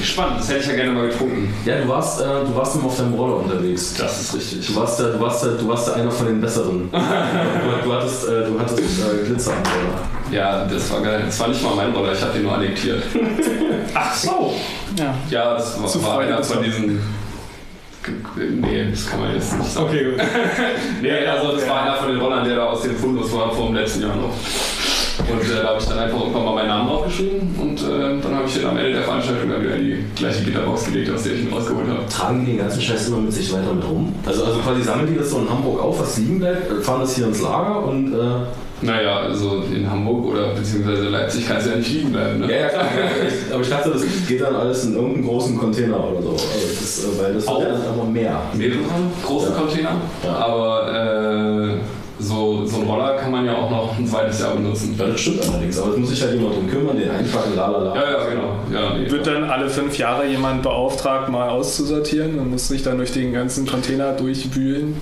Spannend, 0.04 0.40
das 0.40 0.50
hätte 0.50 0.60
ich 0.60 0.68
ja 0.68 0.74
gerne 0.74 0.92
mal 0.92 1.08
getrunken. 1.08 1.52
Ja, 1.66 1.80
du 1.80 1.88
warst, 1.88 2.22
äh, 2.22 2.24
du 2.24 2.56
warst 2.56 2.76
immer 2.76 2.86
auf 2.86 2.98
deinem 2.98 3.16
Roller 3.16 3.38
unterwegs. 3.38 3.96
Das 3.98 4.22
ist 4.22 4.36
richtig. 4.36 4.68
Du 4.68 4.76
warst, 4.76 5.00
da, 5.00 5.06
du, 5.06 5.20
warst 5.20 5.44
da, 5.44 5.48
du 5.50 5.68
warst 5.68 5.88
da 5.88 5.94
einer 5.94 6.12
von 6.12 6.28
den 6.28 6.40
Besseren. 6.40 6.90
du, 6.92 7.84
du 7.84 7.94
hattest, 7.94 8.28
äh, 8.28 8.46
du 8.46 8.60
hattest 8.60 8.80
äh, 8.80 9.26
Glitzer 9.26 9.52
am 9.52 9.64
Roller. 9.64 10.00
Ja, 10.32 10.66
das 10.66 10.92
war 10.92 11.02
geil. 11.02 11.24
Das 11.26 11.40
war 11.40 11.48
nicht 11.48 11.64
mal 11.64 11.76
mein 11.76 11.92
Roller, 11.92 12.14
ich 12.14 12.22
habe 12.22 12.34
den 12.34 12.44
nur 12.44 12.54
annektiert. 12.54 13.04
Ach 13.94 14.14
so. 14.14 14.54
Ja. 14.98 15.14
Ja, 15.30 15.54
das 15.56 15.82
war, 15.82 16.04
war 16.04 16.20
einer 16.20 16.44
von 16.44 16.64
diesen. 16.64 17.02
Nee, 18.36 18.90
das 18.90 19.10
kann 19.10 19.20
man 19.20 19.34
jetzt 19.36 19.58
nicht 19.58 19.72
sagen. 19.72 19.86
Okay, 19.88 20.04
gut. 20.06 20.20
Nee, 21.02 21.26
also 21.26 21.56
das 21.56 21.68
war 21.70 21.84
einer 21.84 21.96
von 21.98 22.10
den 22.12 22.20
Rollern, 22.20 22.44
der 22.46 22.56
da 22.56 22.66
aus 22.66 22.82
dem 22.82 22.96
Fundus 22.96 23.32
war 23.34 23.52
vom 23.52 23.74
letzten 23.76 24.02
Jahr 24.02 24.16
noch. 24.16 24.34
Und 25.20 25.42
äh, 25.42 25.62
da 25.62 25.70
habe 25.70 25.80
ich 25.80 25.86
dann 25.88 26.00
einfach 26.00 26.20
irgendwann 26.20 26.46
mal 26.46 26.56
meinen 26.56 26.68
Namen 26.68 26.90
draufgeschrieben 26.90 27.56
und 27.60 27.80
äh, 27.82 28.22
dann 28.22 28.36
habe 28.36 28.48
ich 28.48 28.54
den 28.56 28.66
am 28.66 28.78
Ende 28.78 28.94
der 28.94 29.04
Veranstaltung 29.04 29.50
dann 29.50 29.62
wieder 29.64 29.76
in 29.76 29.86
die 29.86 30.06
gleiche 30.16 30.44
Gitterbox 30.44 30.86
gelegt, 30.86 31.12
aus 31.12 31.24
der 31.24 31.34
ich 31.34 31.44
ihn 31.44 31.54
rausgeholt 31.54 31.88
habe. 31.88 32.06
Tragen 32.10 32.46
die 32.46 32.52
den 32.52 32.58
ganzen 32.60 32.82
Scheiß 32.82 33.08
immer 33.10 33.18
mit 33.18 33.34
sich 33.34 33.52
weiter 33.54 33.74
mit 33.74 33.84
rum? 33.84 34.14
Also, 34.26 34.46
also 34.46 34.60
quasi 34.60 34.82
sammeln 34.84 35.08
die 35.14 35.18
das 35.20 35.30
so 35.30 35.40
in 35.40 35.50
Hamburg 35.50 35.82
auf, 35.82 36.00
was 36.00 36.18
liegen 36.18 36.40
bleibt, 36.40 36.72
äh, 36.72 36.82
fahren 36.82 37.02
das 37.02 37.16
hier 37.16 37.28
ins 37.28 37.42
Lager 37.42 37.84
und. 37.86 38.14
Äh, 38.14 38.18
Naja, 38.84 39.18
also 39.20 39.62
in 39.72 39.88
Hamburg 39.90 40.26
oder 40.34 40.56
beziehungsweise 40.56 41.04
Leipzig 41.10 41.48
kann 41.48 41.58
es 41.58 41.68
ja 41.68 41.76
nicht 41.76 41.92
liegen 41.94 42.12
bleiben. 42.12 42.40
Ne? 42.40 42.50
ja, 42.52 42.62
ja, 42.62 42.70
klar. 42.70 42.86
aber 43.54 43.62
ich 43.62 43.70
dachte, 43.70 43.92
das 43.92 44.02
geht 44.28 44.42
dann 44.42 44.56
alles 44.56 44.86
in 44.86 44.96
irgendeinen 44.96 45.28
großen 45.28 45.56
Container 45.56 46.00
oder 46.10 46.22
so. 46.24 46.30
Also 46.32 46.48
das, 46.80 47.04
äh, 47.06 47.22
weil 47.22 47.34
das 47.36 47.46
wird 47.48 47.60
ja 47.60 47.66
dann 47.70 47.76
einfach 47.82 48.08
mehr. 48.12 48.42
Mehrere 48.56 48.80
große 49.24 49.50
Ja. 49.50 49.56
Container, 49.56 49.92
Ja. 50.24 50.34
aber 50.36 51.76
äh, 51.76 51.76
so, 52.22 52.66
so 52.66 52.78
ein 52.82 52.84
Roller 52.88 53.18
kann 53.18 53.32
man 53.32 53.46
ja 53.46 53.56
auch 53.56 53.70
noch 53.70 53.98
ein 53.98 54.06
zweites 54.08 54.40
Jahr 54.40 54.56
benutzen. 54.56 54.96
Ja, 54.98 55.08
das 55.08 55.20
stimmt 55.20 55.42
allerdings, 55.50 55.80
aber 55.80 55.92
es 55.92 55.98
muss 55.98 56.10
sich 56.10 56.22
halt 56.22 56.34
jemand 56.34 56.56
drum 56.56 56.70
kümmern, 56.70 56.98
den 56.98 57.10
einpacken, 57.10 57.56
la 57.56 57.68
la 57.68 57.78
la. 57.80 57.96
Ja, 57.96 58.12
ja, 58.12 58.30
genau. 58.30 58.56
Ja, 58.72 58.98
nee, 58.98 59.10
Wird 59.10 59.28
dann 59.28 59.44
alle 59.46 59.70
fünf 59.70 59.98
Jahre 59.98 60.28
jemand 60.28 60.62
beauftragt, 60.64 61.30
mal 61.30 61.50
auszusortieren 61.50 62.40
und 62.40 62.52
muss 62.52 62.68
sich 62.68 62.84
dann 62.84 62.98
durch 62.98 63.12
den 63.12 63.34
ganzen 63.34 63.66
Container 63.66 64.14
durchwühlen? 64.14 64.96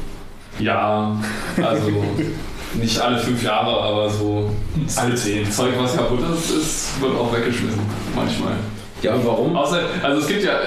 Ja, 0.59 1.19
also 1.57 1.91
nicht 2.73 2.99
alle 2.99 3.17
fünf 3.17 3.43
Jahre, 3.43 3.81
aber 3.81 4.09
so 4.09 4.49
Alle 4.95 5.15
zehn. 5.15 5.49
Zeug, 5.51 5.73
was 5.77 5.95
kaputt 5.95 6.19
ist, 6.33 6.51
ist 6.51 7.01
wird 7.01 7.15
auch 7.15 7.33
weggeschmissen. 7.33 7.81
Manchmal. 8.15 8.53
Ja, 9.01 9.13
und 9.13 9.25
warum? 9.25 9.55
Außer, 9.55 9.79
also 10.03 10.21
es 10.21 10.27
gibt 10.27 10.43
ja, 10.43 10.59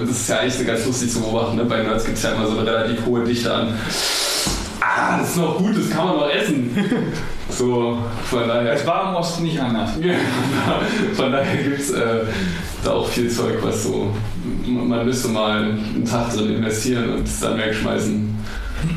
das 0.00 0.10
ist 0.10 0.28
ja 0.28 0.40
eigentlich 0.40 0.66
ganz 0.66 0.84
lustig 0.84 1.10
zu 1.10 1.20
beobachten, 1.20 1.56
ne? 1.56 1.64
bei 1.64 1.82
Nerds 1.82 2.04
gibt 2.04 2.18
es 2.18 2.22
ja 2.22 2.32
immer 2.32 2.46
so 2.46 2.58
eine 2.58 2.70
relativ 2.70 3.06
hohe 3.06 3.24
Dichte 3.24 3.52
an. 3.52 3.78
Ah, 4.80 5.18
das 5.18 5.30
ist 5.30 5.36
noch 5.36 5.58
gut, 5.58 5.76
das 5.76 5.90
kann 5.90 6.06
man 6.06 6.16
noch 6.16 6.30
essen. 6.30 6.76
So, 7.50 7.98
von 8.24 8.46
daher. 8.46 8.74
Es 8.74 8.86
war 8.86 9.08
im 9.08 9.16
Osten 9.16 9.44
nicht 9.44 9.58
anders. 9.58 9.90
Ja, 10.00 10.14
von 11.14 11.32
daher 11.32 11.62
gibt 11.62 11.80
es 11.80 11.90
äh, 11.90 12.20
da 12.84 12.92
auch 12.92 13.08
viel 13.08 13.28
Zeug, 13.28 13.56
was 13.62 13.84
so. 13.84 14.12
Man 14.66 15.06
müsste 15.06 15.28
mal 15.28 15.62
einen 15.62 16.04
Tag 16.04 16.32
drin 16.34 16.56
investieren 16.56 17.14
und 17.14 17.26
es 17.26 17.40
dann 17.40 17.58
wegschmeißen. 17.58 18.36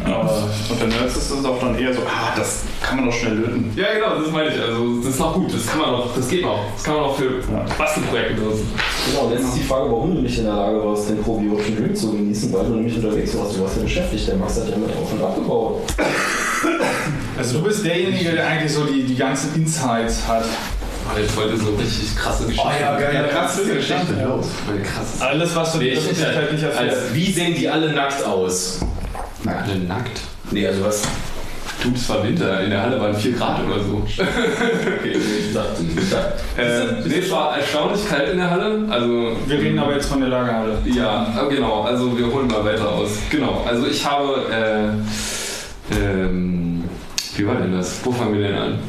Aber. 0.05 0.49
Und 0.69 0.81
dann 0.81 0.89
Nerds 0.89 1.15
ist 1.17 1.31
das 1.31 1.45
auch 1.45 1.59
dann 1.59 1.77
eher 1.77 1.93
so, 1.93 2.01
ah, 2.01 2.33
das 2.35 2.63
kann 2.81 2.97
man 2.97 3.05
doch 3.05 3.13
schnell 3.13 3.35
löten. 3.35 3.71
Ja, 3.75 3.87
genau, 3.93 4.21
das 4.21 4.31
meine 4.31 4.49
ich. 4.53 4.61
Also, 4.61 4.97
das 4.97 5.07
ist 5.13 5.19
noch 5.19 5.33
gut. 5.33 5.53
Das 5.53 5.65
kann 5.67 5.79
man 5.79 5.91
noch, 5.91 6.15
das 6.15 6.27
geht 6.27 6.41
noch. 6.43 6.59
Das 6.75 6.83
kann 6.83 6.95
man 6.95 7.03
auch 7.05 7.15
für 7.15 7.29
Bastelprojekte 7.77 8.33
benutzen. 8.35 8.67
Genau, 9.11 9.29
jetzt 9.31 9.43
ist 9.45 9.55
die 9.57 9.63
Frage, 9.63 9.91
warum 9.91 10.15
du 10.15 10.21
nicht 10.21 10.37
in 10.37 10.45
der 10.45 10.53
Lage 10.53 10.83
warst, 10.85 11.09
den 11.09 11.21
probiotischen 11.23 11.75
Drink 11.77 11.97
zu 11.97 12.11
genießen, 12.11 12.51
weil 12.53 12.65
du 12.65 12.71
nämlich 12.75 12.95
unterwegs 12.95 13.37
warst. 13.37 13.57
Du 13.57 13.61
warst 13.63 13.77
ja 13.77 13.83
beschäftigt, 13.83 14.27
der 14.27 14.35
Max 14.35 14.59
hat 14.59 14.69
ja 14.69 14.77
mit 14.77 14.89
auf 14.95 15.11
und 15.13 15.23
abgebaut. 15.23 15.81
Also 17.37 17.57
du 17.59 17.63
bist 17.63 17.83
derjenige, 17.85 18.31
der 18.31 18.47
eigentlich 18.47 18.71
so 18.73 18.83
die, 18.85 19.03
die 19.03 19.15
ganzen 19.15 19.55
Insights 19.55 20.27
hat. 20.27 20.43
Oh, 21.13 21.19
jetzt 21.19 21.35
wollte 21.35 21.57
so 21.57 21.71
richtig 21.71 22.15
krasse 22.15 22.45
Geschichte. 22.45 22.67
geil. 22.79 23.29
krasse 23.31 23.65
Geschichte. 23.65 24.13
Los. 24.23 24.45
Krass. 24.83 25.19
Alles, 25.21 25.55
was 25.55 25.73
du 25.73 25.79
Nee, 25.79 25.85
ich 25.89 25.97
Öffentlichkeit 25.97 26.35
hätte 26.35 26.53
nicht 26.53 26.63
erfährst. 26.63 26.95
als- 27.01 27.13
Wie 27.13 27.31
sehen 27.31 27.55
die 27.55 27.67
alle 27.67 27.91
nackt 27.91 28.23
aus? 28.25 28.79
Alle 29.45 29.79
nackt. 29.87 30.21
Nee, 30.51 30.67
also 30.67 30.85
was? 30.85 31.03
Du, 31.83 31.91
es 31.95 32.07
war 32.09 32.23
Winter. 32.23 32.63
In 32.63 32.69
der 32.69 32.81
Halle 32.83 32.99
waren 32.99 33.15
4 33.15 33.31
Grad 33.33 33.61
oder 33.65 33.83
so. 33.83 34.05
Okay, 34.99 35.15
ich 35.15 35.53
dachte, 35.53 35.81
ich 35.81 36.09
dachte. 36.09 36.33
Äh, 36.57 37.07
nee, 37.07 37.19
es 37.19 37.31
war 37.31 37.57
erstaunlich 37.57 38.07
kalt 38.07 38.29
in 38.29 38.37
der 38.37 38.51
Halle. 38.51 38.85
Also, 38.89 39.35
Wir 39.47 39.59
reden 39.59 39.79
aber 39.79 39.93
jetzt 39.93 40.07
von 40.07 40.19
der 40.19 40.29
Lagerhalle. 40.29 40.77
Ja, 40.85 41.27
äh, 41.47 41.53
genau. 41.53 41.81
Also 41.83 42.15
wir 42.17 42.27
holen 42.31 42.47
mal 42.47 42.63
weiter 42.63 42.87
aus. 42.87 43.09
Genau. 43.29 43.65
Also 43.67 43.87
ich 43.87 44.05
habe. 44.05 44.45
Äh, 44.51 45.95
ähm, 45.95 46.83
wie 47.35 47.47
war 47.47 47.55
denn 47.55 47.71
das? 47.71 47.99
Wo 48.03 48.11
fangen 48.11 48.33
wir 48.33 48.47
denn 48.47 48.57
an? 48.57 48.79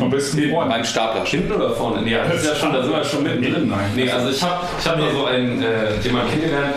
Am 0.00 0.10
besten 0.10 0.50
vorne. 0.50 0.70
Beim 0.70 0.84
Stapler. 0.84 1.24
Hinten 1.24 1.52
oder 1.52 1.70
vorne? 1.70 2.02
Nee, 2.02 2.14
das 2.14 2.42
ist 2.42 2.48
ja 2.48 2.54
schon, 2.54 2.72
da 2.72 2.82
sind 2.82 2.92
wir 2.92 3.04
schon 3.04 3.22
mittendrin. 3.22 3.68
Nein. 3.68 3.90
Nee, 3.94 4.10
also 4.10 4.30
ich 4.30 4.42
habe 4.42 4.64
ich 4.78 4.86
hab 4.88 4.98
da 4.98 5.10
so 5.10 5.24
einen, 5.26 5.62
äh, 5.62 5.98
jemanden 6.02 6.30
kennengelernt, 6.30 6.74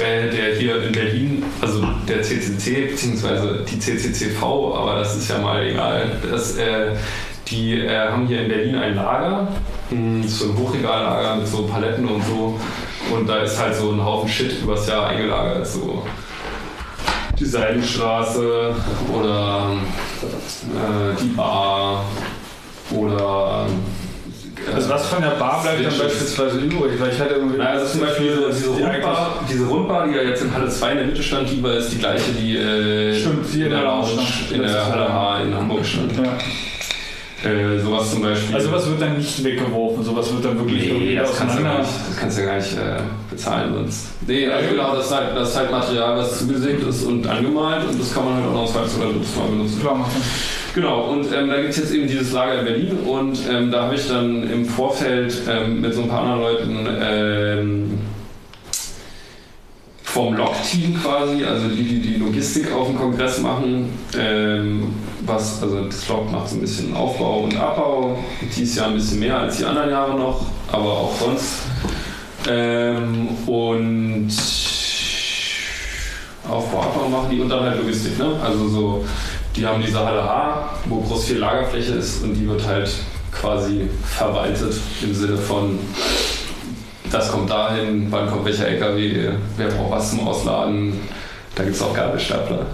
äh, 0.00 0.30
der 0.30 0.54
hier 0.56 0.82
in 0.82 0.92
Berlin, 0.92 1.44
also 1.60 1.84
der 2.08 2.22
CCC, 2.22 2.88
beziehungsweise 2.90 3.64
die 3.68 3.78
CCCV, 3.78 4.42
aber 4.74 4.96
das 4.96 5.16
ist 5.16 5.28
ja 5.30 5.38
mal 5.38 5.64
egal. 5.66 6.18
Das, 6.30 6.56
äh, 6.56 6.96
die 7.48 7.80
äh, 7.80 8.08
haben 8.08 8.26
hier 8.26 8.42
in 8.42 8.48
Berlin 8.48 8.76
ein 8.76 8.94
Lager, 8.94 9.48
mh, 9.90 10.26
so 10.26 10.46
ein 10.46 10.56
Hochregallager 10.56 11.36
mit 11.36 11.46
so 11.46 11.66
Paletten 11.66 12.06
und 12.06 12.24
so. 12.24 12.58
Und 13.14 13.28
da 13.28 13.38
ist 13.38 13.58
halt 13.58 13.74
so 13.74 13.90
ein 13.90 14.04
Haufen 14.04 14.28
Shit 14.28 14.62
übers 14.62 14.86
Jahr 14.86 15.08
eingelagert. 15.08 15.66
So 15.66 16.04
die 17.38 17.44
Seidenstraße 17.44 18.74
oder 19.12 19.76
äh, 20.62 21.20
die 21.20 21.28
Bar 21.28 22.04
oder. 22.90 23.66
Also 24.74 24.88
was 24.88 25.06
von 25.06 25.22
der 25.22 25.30
Bar 25.30 25.62
bleibt 25.62 25.84
dann 25.84 25.98
beispielsweise 25.98 26.58
übrig? 26.58 27.00
Weil 27.00 27.10
ich 27.10 27.20
hatte 27.20 27.34
irgendwie... 27.34 27.56
Na, 27.58 27.66
also 27.66 27.86
zum 27.86 28.00
Beispiel 28.00 28.28
diese, 28.28 28.48
diese, 28.48 28.76
die 28.76 28.82
Rundbar, 28.82 29.44
diese 29.50 29.66
Rundbar, 29.66 30.06
die 30.06 30.14
ja 30.14 30.22
jetzt 30.22 30.42
in 30.42 30.54
Halle 30.54 30.68
2 30.68 30.92
in 30.92 30.96
der 30.98 31.06
Mitte 31.06 31.22
stand, 31.22 31.50
die 31.50 31.62
war 31.62 31.74
ist 31.74 31.92
die 31.92 31.98
gleiche, 31.98 32.32
die 32.32 32.56
äh, 32.56 33.18
Stimmt, 33.18 33.52
die 33.52 33.62
in 33.62 33.70
der 33.70 33.82
Lounge 33.82 34.12
in 34.52 34.62
der 34.62 34.86
Halle 34.86 35.12
H 35.12 35.42
in 35.42 35.54
Hamburg 35.54 35.84
stand. 35.84 36.12
Ja. 36.16 36.38
Äh, 37.44 37.80
sowas 37.80 38.10
zum 38.12 38.22
Beispiel. 38.22 38.54
Also 38.54 38.70
was 38.70 38.88
wird 38.88 39.02
dann 39.02 39.16
nicht 39.16 39.42
weggeworfen, 39.42 40.04
sowas 40.04 40.32
wird 40.32 40.44
dann 40.44 40.58
wirklich 40.58 40.82
Nee, 40.82 40.88
irgendwie 40.88 41.16
das 41.16 41.36
kannst, 41.36 41.58
du 41.58 41.62
gar 41.64 41.78
nicht, 41.78 41.90
das 42.08 42.16
kannst 42.16 42.38
du 42.38 42.42
ja 42.42 42.46
gar 42.46 42.56
nicht 42.56 42.72
äh, 42.76 43.00
bezahlen 43.30 43.74
sonst. 43.74 44.06
Nee, 44.28 44.46
also 44.46 44.68
genau, 44.70 44.94
das 44.94 45.06
ist, 45.06 45.12
halt, 45.12 45.36
das 45.36 45.48
ist 45.48 45.56
halt 45.56 45.70
Material, 45.72 46.18
was 46.18 46.38
zugesägt 46.38 46.84
ist 46.84 47.02
und 47.02 47.26
angemalt 47.26 47.88
und 47.88 48.00
das 48.00 48.14
kann 48.14 48.24
man 48.24 48.34
halt 48.34 48.46
auch 48.46 48.52
noch 48.52 48.72
zweites 48.72 48.96
oder 48.96 49.06
drittes 49.06 49.34
Mal 49.34 49.48
benutzen. 49.48 49.80
Klar 49.80 49.94
machen. 49.96 50.22
Genau, 50.74 51.10
und 51.10 51.26
ähm, 51.34 51.48
da 51.48 51.60
gibt 51.60 51.70
es 51.70 51.76
jetzt 51.76 51.92
eben 51.92 52.08
dieses 52.08 52.32
Lager 52.32 52.60
in 52.60 52.64
Berlin 52.64 52.98
und 53.06 53.38
ähm, 53.50 53.70
da 53.70 53.82
habe 53.82 53.94
ich 53.94 54.08
dann 54.08 54.50
im 54.50 54.64
Vorfeld 54.64 55.34
ähm, 55.46 55.82
mit 55.82 55.92
so 55.92 56.02
ein 56.02 56.08
paar 56.08 56.22
anderen 56.22 56.40
Leuten 56.40 56.88
ähm, 57.02 57.98
vom 60.02 60.34
Log-Team 60.34 60.98
quasi, 61.02 61.44
also 61.44 61.68
die, 61.68 61.82
die 61.84 62.00
die 62.00 62.14
Logistik 62.16 62.72
auf 62.72 62.86
dem 62.86 62.96
Kongress 62.96 63.40
machen, 63.40 63.90
ähm, 64.18 64.94
was, 65.26 65.62
also 65.62 65.84
das 65.84 66.08
Log 66.08 66.32
macht 66.32 66.48
so 66.48 66.56
ein 66.56 66.62
bisschen 66.62 66.96
Aufbau 66.96 67.40
und 67.40 67.54
Abbau, 67.54 68.18
dieses 68.56 68.76
Jahr 68.76 68.88
ein 68.88 68.94
bisschen 68.94 69.20
mehr 69.20 69.38
als 69.38 69.58
die 69.58 69.66
anderen 69.66 69.90
Jahre 69.90 70.18
noch, 70.18 70.46
aber 70.70 70.90
auch 70.90 71.14
sonst. 71.18 71.62
Ähm, 72.48 73.28
und 73.46 74.30
Aufbau, 76.48 76.80
Abbau 76.80 77.08
machen 77.08 77.30
die 77.30 77.40
und 77.40 77.48
dann 77.48 77.62
halt 77.64 77.78
Logistik, 77.78 78.18
ne? 78.18 78.36
Also 78.42 78.68
so, 78.68 79.04
die 79.56 79.66
haben 79.66 79.82
diese 79.82 80.04
Halle 80.04 80.22
H, 80.22 80.70
wo 80.86 81.00
groß 81.00 81.26
viel 81.26 81.38
Lagerfläche 81.38 81.92
ist 81.94 82.22
und 82.22 82.34
die 82.34 82.48
wird 82.48 82.66
halt 82.66 82.90
quasi 83.30 83.88
verwaltet 84.04 84.74
im 85.02 85.14
Sinne 85.14 85.36
von 85.36 85.78
das 87.12 87.30
kommt 87.30 87.50
dahin, 87.50 88.06
wann 88.10 88.28
kommt 88.28 88.46
welcher 88.46 88.66
LKW, 88.68 89.32
wer 89.56 89.68
braucht 89.68 89.90
was 89.90 90.10
zum 90.10 90.26
Ausladen, 90.26 90.98
da 91.54 91.62
gibt 91.62 91.76
es 91.76 91.82
auch 91.82 91.94
Gabelstapler. 91.94 92.66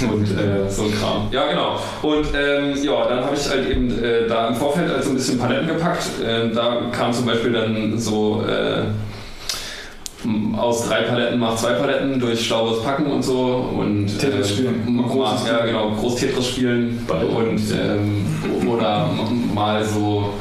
Und 0.00 0.30
äh, 0.30 0.70
so 0.70 0.84
ein 0.84 0.94
Kram. 0.94 1.28
Ja, 1.32 1.48
genau. 1.48 1.80
Und 2.02 2.26
ähm, 2.36 2.80
ja, 2.84 3.08
dann 3.08 3.24
habe 3.24 3.34
ich 3.34 3.48
halt 3.50 3.68
eben 3.68 3.90
äh, 4.02 4.28
da 4.28 4.48
im 4.48 4.54
Vorfeld 4.54 4.88
also 4.92 5.10
ein 5.10 5.16
bisschen 5.16 5.38
Paletten 5.38 5.66
gepackt. 5.66 6.04
Ähm, 6.24 6.54
da 6.54 6.82
kam 6.92 7.12
zum 7.12 7.26
Beispiel 7.26 7.52
dann 7.52 7.98
so 7.98 8.44
äh, 8.46 8.84
aus 10.56 10.88
drei 10.88 11.02
Paletten 11.02 11.38
macht 11.38 11.58
zwei 11.58 11.72
Paletten 11.72 12.20
durch 12.20 12.46
schlaues 12.46 12.82
Packen 12.82 13.06
und 13.06 13.22
so. 13.22 13.68
Und, 13.76 14.06
Tetris 14.18 14.50
äh, 14.50 14.54
spielen. 14.54 15.04
Großes 15.08 15.48
ja, 15.48 15.64
genau, 15.64 15.90
groß 15.90 16.16
Tetris 16.16 16.48
spielen. 16.48 17.04
Beide. 17.06 17.26
Und 17.26 17.60
ähm, 17.72 18.68
oder 18.68 19.08
mal 19.54 19.84
so, 19.84 20.32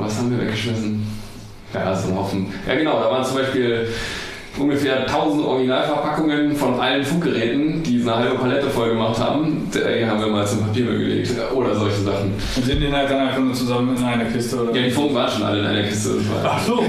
was 0.00 0.18
haben 0.18 0.30
wir 0.30 0.44
weggeschmissen? 0.44 1.06
Ja, 1.72 1.94
so 1.94 2.08
ein 2.08 2.16
Haufen. 2.16 2.46
Ja, 2.68 2.74
genau, 2.74 3.00
da 3.00 3.10
waren 3.10 3.24
zum 3.24 3.36
Beispiel 3.36 3.88
ungefähr 4.58 5.00
1000 5.00 5.44
Originalverpackungen 5.44 6.54
von 6.56 6.78
allen 6.78 7.04
Funkgeräten, 7.04 7.82
die 7.82 8.00
eine 8.02 8.16
halbe 8.16 8.34
Palette 8.36 8.70
voll 8.70 8.90
gemacht 8.90 9.18
haben, 9.18 9.68
die 9.72 10.06
haben 10.06 10.20
wir 10.20 10.28
mal 10.28 10.46
zum 10.46 10.60
Papiermüll 10.60 10.98
gelegt. 10.98 11.30
Oder 11.54 11.74
solche 11.74 12.00
Sachen. 12.02 12.34
Und 12.56 12.64
sind 12.64 12.80
die 12.80 12.92
halt 12.92 13.10
dann 13.10 13.28
einfach 13.28 13.40
nur 13.40 13.54
zusammen 13.54 13.96
in 13.96 14.04
einer 14.04 14.24
Kiste 14.26 14.62
oder? 14.62 14.74
Ja, 14.76 14.82
die 14.82 14.90
Funken 14.90 15.14
waren 15.14 15.30
schon 15.30 15.42
alle 15.42 15.60
in 15.60 15.66
einer 15.66 15.82
Kiste. 15.82 16.10
Ach 16.44 16.62
so, 16.64 16.84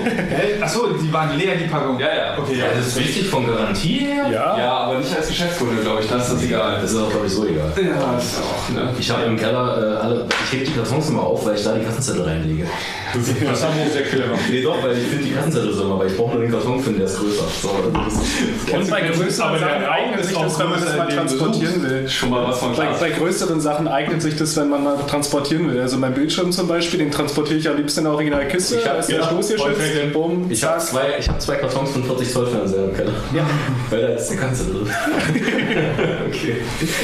ach 0.61 0.69
so, 0.69 0.87
die 1.01 1.11
waren 1.11 1.37
leer, 1.37 1.55
die 1.55 1.67
Packung. 1.67 1.99
Ja, 1.99 2.07
ja. 2.07 2.37
Okay, 2.37 2.59
ja. 2.59 2.65
Das 2.75 2.87
ist 2.87 2.99
wichtig 2.99 3.27
von 3.27 3.45
Garantie 3.45 3.99
her. 3.99 4.25
Ja. 4.31 4.57
Ja, 4.57 4.71
aber 4.71 4.99
nicht 4.99 5.15
als 5.15 5.27
Geschäftskunde, 5.27 5.81
glaube 5.81 6.01
ich. 6.01 6.09
Das 6.09 6.27
ist 6.27 6.35
das 6.35 6.43
egal. 6.43 6.79
Das 6.81 6.91
ist 6.91 6.99
auch, 6.99 7.09
glaube 7.09 7.25
ich, 7.25 7.33
so 7.33 7.45
egal. 7.45 7.71
Ja, 7.75 8.13
das 8.13 8.25
ist 8.25 8.41
auch, 8.41 8.73
ne? 8.73 8.89
Ich 8.99 9.09
habe 9.09 9.23
im 9.23 9.37
Keller 9.37 9.77
äh, 9.77 10.03
alle. 10.03 10.25
Ich 10.45 10.53
hebe 10.53 10.65
die 10.65 10.71
Kartons 10.71 11.09
immer 11.09 11.23
auf, 11.23 11.45
weil 11.45 11.55
ich 11.55 11.63
da 11.63 11.73
die 11.73 11.83
Kassenzettel 11.83 12.23
reinlege. 12.23 12.65
Das 13.13 13.63
haben 13.63 13.77
wir 13.77 13.89
sehr 13.89 14.03
clever. 14.03 14.35
Nee, 14.49 14.61
doch, 14.61 14.83
weil 14.83 14.91
ich 14.97 15.07
finde 15.07 15.25
die 15.25 15.31
Kassenzettel 15.31 15.73
so 15.73 15.83
immer, 15.83 15.99
weil 15.99 16.07
ich 16.07 16.17
brauche 16.17 16.33
nur 16.33 16.41
den 16.41 16.51
Karton 16.51 16.79
finden, 16.81 16.99
der 16.99 17.07
ist 17.07 17.19
größer. 17.19 17.45
So, 17.61 17.69
Und 18.75 18.89
bei 18.89 19.01
größeren 19.01 19.29
Sachen 19.59 19.85
eignet 19.85 20.25
sich 20.25 20.37
das, 20.37 20.59
wenn 20.59 20.69
man 20.69 20.81
das 20.83 20.95
mal 20.97 21.07
transportieren 21.07 21.83
will. 21.83 22.09
Schon 22.09 22.29
mal 22.29 22.47
was 22.47 22.59
von 22.59 22.75
Bei, 22.75 22.85
Glas. 22.87 22.99
bei 22.99 23.09
größeren 23.11 23.61
Sachen 23.61 23.87
eignet 23.87 24.21
sich 24.21 24.35
das, 24.35 24.55
wenn 24.57 24.69
man 24.69 24.83
mal 24.83 24.97
transportieren 25.07 25.69
will. 25.71 25.79
Also 25.81 25.97
mein 25.97 26.13
Bildschirm 26.13 26.51
zum 26.51 26.67
Beispiel, 26.67 26.99
den 26.99 27.11
transportiere 27.11 27.59
ich 27.59 27.69
am 27.69 27.77
liebsten 27.77 27.99
in 28.01 28.05
der 28.05 28.13
Originalkiste. 28.13 28.75
Ich 28.75 28.87
hab- 28.87 29.05
der 29.05 29.17
ja, 29.17 29.25
Stoß. 29.25 29.53
Bumm, 30.13 30.45
ich 30.49 30.63
habe 30.63 30.79
zack. 30.79 30.87
zwei, 30.89 31.01
ich 31.19 31.27
hab 31.29 31.41
zwei 31.41 31.55
Kartons 31.55 31.91
von 31.91 32.03
40 32.03 32.31
Zoll 32.31 32.47
Fernseher 32.47 32.85
im 32.85 32.93
Keller. 32.95 33.11
Ja. 33.33 33.45
Weil 33.89 34.01
da 34.01 34.07
ist 34.09 34.29
die 34.29 34.35
Katze 34.37 34.65
drin. 34.65 34.89
okay. 36.27 36.55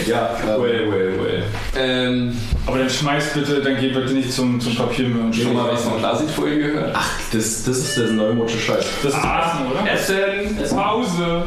Ja, 0.06 0.36
ähm, 0.44 0.62
Well, 0.62 0.92
well, 0.92 1.12
well. 1.24 1.44
Ähm, 1.78 2.38
Aber 2.68 2.78
dann 2.80 2.90
schmeißt 2.90 3.34
bitte, 3.34 3.62
dann 3.62 3.78
geht 3.80 3.94
bitte 3.94 4.14
nicht 4.14 4.32
zum, 4.32 4.60
zum 4.60 4.76
Papiermüll 4.76 5.22
und 5.26 5.36
schon 5.36 5.54
mal 5.54 5.72
was 5.72 5.84
von 5.84 5.98
Klarsichtfolie 6.00 6.58
gehört? 6.60 6.92
ach, 6.94 7.10
das, 7.32 7.64
das 7.64 7.78
ist 7.78 7.98
der 7.98 8.08
neumodische 8.08 8.60
Scheiß. 8.60 8.86
Das 9.04 9.14
ist 9.14 9.20
Essen, 9.20 9.72
oder? 9.72 9.92
Essen! 9.92 10.41
Pause. 10.56 11.44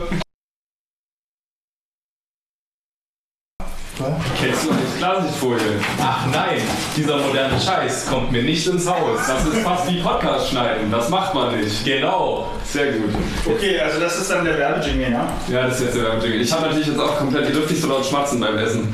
Kennst 4.41 4.65
du 4.65 4.73
nicht 4.73 4.99
Klarsichtfolie? 4.99 5.81
Ach 6.03 6.27
nein, 6.33 6.61
dieser 6.97 7.19
moderne 7.19 7.59
Scheiß 7.61 8.07
kommt 8.07 8.33
mir 8.33 8.43
nicht 8.43 8.67
ins 8.67 8.89
Haus. 8.89 9.21
Das 9.27 9.47
ist 9.47 9.63
fast 9.63 9.89
wie 9.89 10.01
Podcast 10.01 10.51
schneiden. 10.51 10.91
Das 10.91 11.09
macht 11.09 11.33
man 11.35 11.57
nicht. 11.59 11.85
Genau. 11.85 12.51
Sehr 12.65 12.93
gut. 12.93 13.11
Okay, 13.47 13.79
also 13.79 14.01
das 14.01 14.19
ist 14.19 14.31
dann 14.31 14.45
der 14.45 14.59
Werbejingle, 14.59 15.11
ja? 15.11 15.29
Ja, 15.49 15.67
das 15.67 15.79
ist 15.79 15.85
jetzt 15.87 15.97
der 15.97 16.05
Werbejingle. 16.05 16.41
Ich 16.41 16.53
habe 16.53 16.63
natürlich 16.63 16.89
jetzt 16.89 16.99
auch 16.99 17.17
komplett, 17.19 17.49
ihr 17.49 17.55
dürft 17.55 17.71
nicht 17.71 17.83
so 17.83 17.89
laut 17.89 18.05
schmatzen 18.05 18.41
beim 18.41 18.59
Essen. 18.59 18.93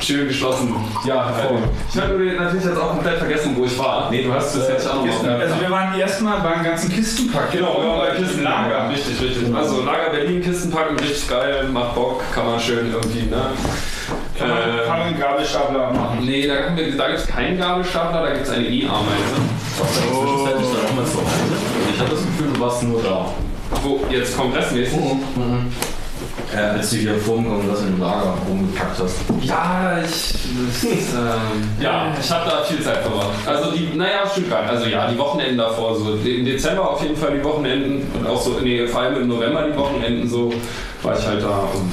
Schön 0.00 0.28
geschlossen. 0.28 0.74
Ja, 1.04 1.32
voll. 1.32 1.58
Ich 1.92 2.00
habe 2.00 2.14
natürlich 2.14 2.64
jetzt 2.64 2.78
auch 2.78 2.90
komplett 2.90 3.18
vergessen, 3.18 3.54
wo 3.56 3.64
ich 3.64 3.78
war. 3.78 4.08
Nee, 4.10 4.22
du 4.22 4.32
hast 4.32 4.54
Das 4.56 4.68
hätte 4.68 4.82
ich 4.82 4.88
auch 4.88 5.04
noch 5.04 5.22
machen. 5.22 5.28
also 5.40 5.54
wir 5.60 5.70
waren 5.70 5.98
erstmal 5.98 6.40
beim 6.40 6.62
ganzen 6.64 6.90
Kistenpack. 6.90 7.50
Genau, 7.52 7.82
wir 7.82 7.88
waren 7.88 7.98
bei 8.08 8.14
Kistenlager. 8.16 8.90
Richtig, 8.90 9.20
richtig. 9.20 9.54
Also 9.54 9.82
Lager 9.82 10.10
Berlin, 10.10 10.40
Kistenpacken, 10.42 10.98
richtig 10.98 11.28
geil, 11.28 11.68
macht 11.72 11.94
Bock, 11.94 12.22
kann 12.34 12.46
man 12.46 12.60
schön 12.60 12.92
irgendwie, 12.92 13.28
ne? 13.28 13.42
Kann 14.38 14.48
man, 14.48 14.58
Äh, 14.58 14.86
kann 14.86 14.98
man 14.98 15.06
einen 15.08 15.18
Gabelstapler 15.20 15.90
machen. 15.92 16.18
Nee, 16.22 16.46
da, 16.46 16.54
da 16.70 17.08
gibt 17.08 17.18
es 17.20 17.26
keinen 17.26 17.58
Gabelstapler, 17.58 18.22
da 18.22 18.30
gibt 18.32 18.46
es 18.46 18.50
eine 18.50 18.66
E-Ameise. 18.66 19.34
Mal 19.78 19.88
zu 19.88 20.16
Hause? 20.16 20.50
Ich 21.92 22.00
hatte 22.00 22.10
das 22.12 22.20
Gefühl, 22.24 22.52
du 22.54 22.60
warst 22.60 22.82
nur 22.84 23.02
da. 23.02 23.26
Wo 23.82 24.00
jetzt 24.10 24.36
kongressmäßig. 24.38 24.96
Äh, 26.54 26.78
als 26.78 26.90
du 26.90 26.96
hier 26.96 27.14
vorhin 27.16 27.68
das 27.68 27.80
in 27.80 27.86
dem 27.88 28.00
Lager 28.00 28.34
rumgepackt 28.48 28.98
hast. 28.98 29.16
Ja, 29.42 29.98
ich. 30.02 30.32
Das 30.32 30.82
ähm, 30.92 31.68
ja, 31.80 32.12
ich 32.18 32.30
habe 32.30 32.50
da 32.50 32.62
viel 32.64 32.82
Zeit 32.82 32.98
verbracht. 32.98 33.30
Also 33.46 33.72
die, 33.72 33.96
naja, 33.96 34.28
stimmt 34.30 34.50
gar 34.50 34.62
nicht. 34.62 34.70
Also 34.70 34.86
ja, 34.86 35.10
die 35.10 35.18
Wochenenden 35.18 35.58
davor, 35.58 35.96
so 35.96 36.14
im 36.14 36.44
Dezember 36.44 36.90
auf 36.90 37.02
jeden 37.02 37.16
Fall 37.16 37.36
die 37.36 37.44
Wochenenden 37.44 38.06
und 38.14 38.26
auch 38.26 38.40
so, 38.40 38.58
nee, 38.62 38.86
vor 38.86 39.02
allem 39.02 39.22
im 39.22 39.28
November 39.28 39.68
die 39.68 39.76
Wochenenden 39.76 40.28
so, 40.28 40.52
war 41.02 41.18
ich 41.18 41.26
halt 41.26 41.42
da. 41.42 41.68
Und 41.74 41.92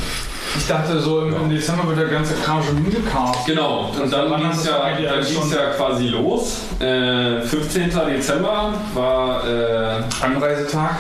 Ich 0.58 0.68
dachte 0.68 1.00
so 1.00 1.22
im, 1.22 1.34
im 1.36 1.50
Dezember 1.50 1.88
wird 1.88 2.00
der 2.00 2.08
ganze 2.08 2.34
Kram 2.36 2.64
schon 2.64 2.78
hingekauft. 2.78 3.46
genau, 3.46 3.92
und 4.02 4.12
dann 4.12 4.32
wann 4.32 4.42
ging 4.42 4.52
es 4.52 4.66
ja, 4.66 4.90
dann 4.90 5.26
ging's 5.26 5.52
ja 5.54 5.72
quasi 5.76 6.08
los. 6.08 6.60
Äh, 6.80 7.42
15. 7.42 7.92
Dezember 8.10 8.74
war, 8.94 9.48
äh, 9.48 10.04
Anreisetag. 10.22 10.96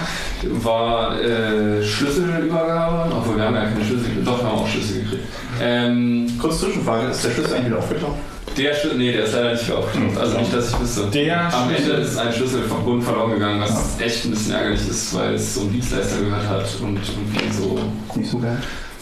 war 0.61 1.19
äh, 1.19 1.83
Schlüsselübergabe, 1.83 3.15
obwohl 3.15 3.37
wir 3.37 3.45
haben 3.45 3.55
ja 3.55 3.63
keine 3.65 3.83
Schlüssel, 3.85 4.23
doch 4.23 4.39
wir 4.39 4.47
haben 4.47 4.59
auch 4.59 4.67
Schlüssel 4.67 5.01
gekriegt. 5.03 5.23
Ähm, 5.61 6.27
Kurz 6.39 6.59
Zwischenfrage, 6.59 7.07
ist 7.09 7.23
der 7.23 7.31
Schlüssel 7.31 7.53
eigentlich 7.55 7.67
wieder 7.67 7.79
aufgetaucht? 7.79 8.15
Der 8.57 8.73
Schlüssel, 8.73 8.97
nee, 8.97 9.11
der 9.11 9.23
ist 9.25 9.33
leider 9.33 9.51
nicht 9.53 9.71
aufgetaucht. 9.71 10.17
Also 10.17 10.37
nicht, 10.37 10.53
dass 10.53 10.69
ich 10.71 10.79
wüsste. 10.79 11.01
Der 11.13 11.53
Am 11.53 11.69
Ende 11.75 11.91
ist 11.93 12.17
ein 12.17 12.31
Schlüssel 12.31 12.61
vom 12.63 12.83
Bund 12.85 13.03
verloren 13.03 13.31
gegangen, 13.31 13.61
was 13.61 13.99
echt 13.99 14.25
ein 14.25 14.31
bisschen 14.31 14.53
ärgerlich 14.53 14.87
ist, 14.87 15.13
weil 15.15 15.33
es 15.33 15.55
so 15.55 15.61
ein 15.61 15.71
Dienstleister 15.71 16.19
gehört 16.19 16.47
hat 16.47 16.65
und 16.81 16.97
irgendwie 16.97 17.53
so 17.53 17.79
Nicht 18.15 18.31
so 18.31 18.37
geil. 18.39 18.57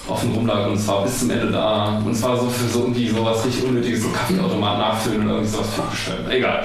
Offen 0.07 0.33
rumlag 0.33 0.67
und 0.67 0.73
es 0.73 0.87
war 0.87 1.03
bis 1.03 1.19
zum 1.19 1.29
Ende 1.29 1.51
da. 1.51 2.01
Und 2.03 2.11
es 2.11 2.21
war 2.21 2.37
so 2.37 2.47
für 2.49 2.67
so 2.67 2.79
irgendwie 2.81 3.07
sowas 3.09 3.45
richtig 3.45 3.63
Unnötiges, 3.63 4.03
so 4.03 4.09
Kaffeeautomat 4.09 4.77
nachfüllen 4.77 5.23
oder 5.25 5.35
irgendwie 5.35 5.51
sowas 5.51 5.67
für. 5.73 6.31
Egal. 6.31 6.63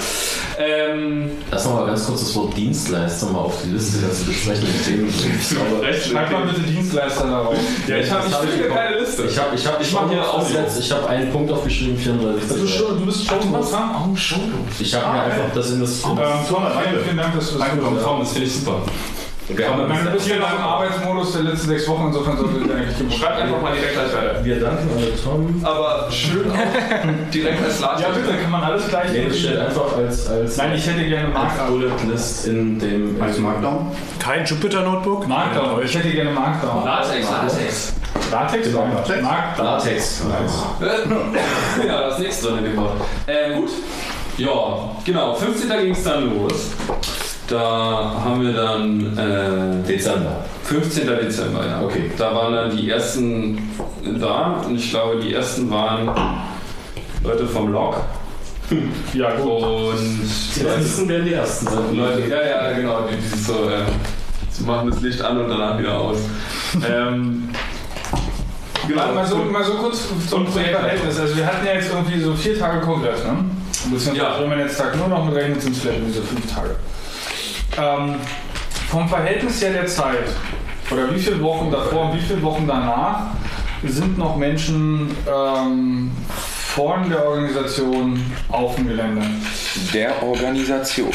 Ähm, 0.58 1.30
Lass 1.50 1.64
noch 1.66 1.74
mal 1.74 1.86
ganz 1.86 2.04
kurz 2.04 2.20
das 2.20 2.34
Wort 2.34 2.56
Dienstleister 2.56 3.26
mal 3.26 3.38
auf 3.38 3.62
die 3.64 3.70
Liste 3.70 4.00
der 4.00 4.12
zu 4.12 4.24
besprechenden 4.24 4.82
Themen. 4.84 5.14
Recht. 5.80 6.06
Schreib 6.06 6.32
mal 6.32 6.46
bitte 6.46 6.62
Dienstleister 6.62 7.26
darauf. 7.26 7.54
Ja, 7.86 7.96
ich 7.98 8.10
habe 8.10 8.28
hab 8.28 8.44
ich 8.44 8.50
bekommen. 8.56 8.74
keine 8.74 8.98
Liste. 8.98 9.22
ich 9.22 9.38
habe 9.38 9.54
ich 9.54 9.66
hab, 9.66 9.80
Ich 9.80 9.92
mach 9.92 10.10
hier 10.10 10.28
ausgesetzt, 10.28 10.80
ich 10.80 10.90
habe 10.90 11.08
einen 11.08 11.30
Punkt 11.30 11.52
aufgeschrieben, 11.52 11.96
34. 11.96 12.48
Du, 12.60 12.66
schon, 12.66 12.98
du 12.98 13.06
bist 13.06 13.24
schon 13.24 13.52
was 13.52 13.72
haben? 13.72 14.12
Oh, 14.12 14.16
schon. 14.16 14.40
Ich 14.80 14.92
habe 14.94 15.12
mir 15.12 15.22
einfach 15.22 15.54
das 15.54 15.70
in 15.70 15.80
das. 15.80 16.02
Ähm, 16.02 16.18
Tom, 16.48 16.64
vielen, 17.04 17.16
Dank, 17.16 17.34
dass 17.36 17.52
du 17.52 17.58
das 17.58 17.68
Danke, 17.68 17.84
gemacht 17.84 18.02
Tom, 18.02 18.20
das 18.20 18.32
finde 18.32 18.46
ich 18.48 18.54
super. 18.54 18.82
Ich 19.50 19.56
meine, 19.56 20.04
du 20.04 20.10
bist 20.10 20.26
hier 20.26 20.38
noch 20.38 20.52
im 20.52 20.62
Arbeitsmodus 20.62 21.32
der 21.32 21.42
letzten 21.44 21.68
sechs 21.68 21.88
Wochen, 21.88 22.08
insofern 22.08 22.36
sollte 22.36 22.58
ich 22.64 22.70
eigentlich 22.70 22.98
gewusst 22.98 23.18
Schreibt 23.18 23.40
einfach 23.40 23.62
mal 23.62 23.72
direkt 23.72 23.94
gleich 23.94 24.12
weiter. 24.14 24.44
wir 24.44 24.60
danken 24.60 24.88
alle 24.94 25.22
Tom. 25.22 25.60
Aber 25.64 26.08
schön 26.10 26.50
auch 26.50 27.30
direkt 27.32 27.64
als 27.64 27.80
Lade. 27.80 28.02
Ja, 28.02 28.08
bitte, 28.10 28.36
kann 28.42 28.50
man 28.50 28.62
alles 28.62 28.88
gleich 28.88 29.10
Nee, 29.10 29.26
das 29.26 29.38
steht 29.38 29.58
einfach 29.58 29.96
als, 29.96 30.28
als, 30.28 30.56
Nein, 30.58 30.74
ich 30.74 30.86
hätte 30.86 31.02
gerne 31.08 31.26
als 31.28 31.34
Markdown. 31.34 31.68
Bullet 31.68 32.10
List 32.10 32.46
in 32.46 32.78
dem. 32.78 33.22
Als 33.22 33.38
Markdown? 33.38 33.92
Kein 34.18 34.44
Jupyter-Notebook? 34.44 35.26
Markdown. 35.26 35.82
Ich 35.82 35.96
hätte 35.96 36.10
gerne 36.10 36.30
Markdown. 36.30 36.84
Latex, 36.84 37.30
Latex. 37.30 37.92
Latex? 38.30 38.66
Genau. 38.66 38.86
Markdown. 39.22 39.64
Latex. 39.64 40.22
ja, 41.86 42.00
das 42.08 42.18
nächste 42.18 42.48
drin 42.48 42.64
gebaut. 42.64 42.92
Ähm, 43.26 43.62
gut. 43.62 43.70
Ja, 44.36 44.90
genau. 45.04 45.34
15. 45.34 45.68
ging 45.80 45.92
es 45.92 46.04
dann 46.04 46.38
los. 46.38 46.70
Da 47.48 48.20
haben 48.24 48.42
wir 48.42 48.52
dann 48.52 49.16
äh, 49.16 49.86
Dezember. 49.86 50.44
15. 50.64 51.06
Dezember, 51.06 51.66
ja. 51.66 51.80
Okay. 51.82 52.10
Da 52.18 52.34
waren 52.34 52.52
dann 52.54 52.76
die 52.76 52.90
ersten 52.90 53.58
da 54.20 54.62
und 54.66 54.76
ich 54.76 54.90
glaube, 54.90 55.20
die 55.20 55.32
ersten 55.32 55.70
waren 55.70 56.10
Leute 57.24 57.46
vom 57.46 57.72
Log. 57.72 57.96
Ja, 59.14 59.30
gut. 59.36 59.62
Und 59.62 60.20
Die 60.56 60.60
letzten 60.60 61.08
werden 61.08 61.24
die 61.24 61.32
ersten 61.32 61.66
sein. 61.66 61.96
Leute, 61.96 62.28
ja, 62.28 62.42
ja, 62.70 62.72
genau, 62.76 62.98
die, 63.10 63.16
die 63.16 63.38
so, 63.38 63.54
äh, 63.70 63.80
sie 64.50 64.64
machen 64.64 64.90
das 64.90 65.00
Licht 65.00 65.22
an 65.22 65.38
und 65.38 65.48
danach 65.48 65.78
wieder 65.78 65.98
aus. 65.98 66.18
ähm, 66.86 67.48
Genau. 68.86 69.12
Mal 69.14 69.26
so, 69.26 69.36
mal 69.36 69.64
so 69.64 69.72
kurz 69.74 70.02
zum 70.30 70.46
Projektverhältnis. 70.46 71.18
Also 71.20 71.36
wir 71.36 71.46
hatten 71.46 71.66
ja 71.66 71.74
jetzt 71.74 71.90
irgendwie 71.92 72.20
so 72.22 72.32
vier 72.34 72.58
Tage 72.58 72.80
Kongress, 72.80 73.22
ne? 73.22 73.44
Beziehungsweise 73.90 74.16
Ja. 74.16 74.40
wenn 74.40 74.48
man 74.48 74.60
jetzt 74.60 74.78
Tag 74.78 74.96
nur 74.96 75.08
noch 75.08 75.26
mit 75.26 75.34
rechnet, 75.34 75.60
sind 75.60 75.72
es 75.76 75.82
vielleicht 75.82 75.98
irgendwie 75.98 76.16
so 76.18 76.22
fünf 76.24 76.54
Tage. 76.54 76.70
Ähm, 77.78 78.16
vom 78.90 79.08
Verhältnis 79.08 79.62
her 79.62 79.72
der 79.72 79.86
Zeit, 79.86 80.24
oder 80.90 81.14
wie 81.14 81.18
viele 81.18 81.40
Wochen 81.42 81.70
davor 81.70 82.10
und 82.10 82.16
wie 82.16 82.20
viele 82.20 82.42
Wochen 82.42 82.66
danach, 82.66 83.26
sind 83.84 84.18
noch 84.18 84.36
Menschen 84.36 85.14
ähm, 85.26 86.10
von 86.28 87.08
der 87.08 87.28
Organisation 87.28 88.20
auf 88.48 88.74
dem 88.76 88.88
Gelände. 88.88 89.26
Der 89.92 90.22
Organisation. 90.22 91.12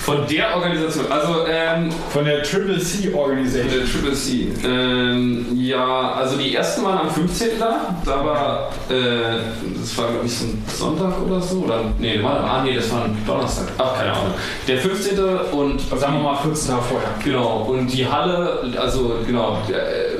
Von 0.00 0.26
der 0.26 0.56
Organisation, 0.56 1.12
also 1.12 1.46
ähm, 1.46 1.90
Von 2.08 2.24
der 2.24 2.42
Triple 2.42 2.78
C 2.78 3.12
Organisation. 3.12 3.70
Der 3.70 3.84
Triple 3.86 4.14
C. 4.14 4.48
Ähm, 4.64 5.46
ja, 5.54 6.12
also 6.12 6.38
die 6.38 6.54
ersten 6.54 6.82
waren 6.84 6.98
am 6.98 7.10
15. 7.10 7.58
da. 7.58 7.94
Da 8.04 8.24
war, 8.24 8.70
äh, 8.88 9.40
das 9.78 9.98
war 9.98 10.08
glaube 10.08 10.24
ich 10.26 10.38
so 10.38 10.46
ein 10.46 10.64
Sonntag 10.66 11.20
oder 11.22 11.40
so. 11.40 11.58
Oder, 11.58 11.84
nee, 11.98 12.22
war, 12.22 12.40
ah, 12.40 12.62
nee, 12.64 12.74
das 12.74 12.90
war 12.90 13.04
ein 13.04 13.16
Donnerstag. 13.26 13.68
Ach, 13.76 13.94
keine 13.94 14.12
Ahnung. 14.12 14.32
Der 14.66 14.78
15. 14.78 15.18
und. 15.52 15.80
Sagen 15.80 16.14
wir 16.14 16.22
mal 16.22 16.36
14 16.36 16.70
Tage 16.70 16.82
vorher. 16.82 17.10
Genau, 17.22 17.66
und 17.68 17.88
die 17.88 18.06
Halle, 18.06 18.72
also 18.78 19.16
genau, 19.26 19.58
der, 19.68 19.86
äh, 19.86 20.18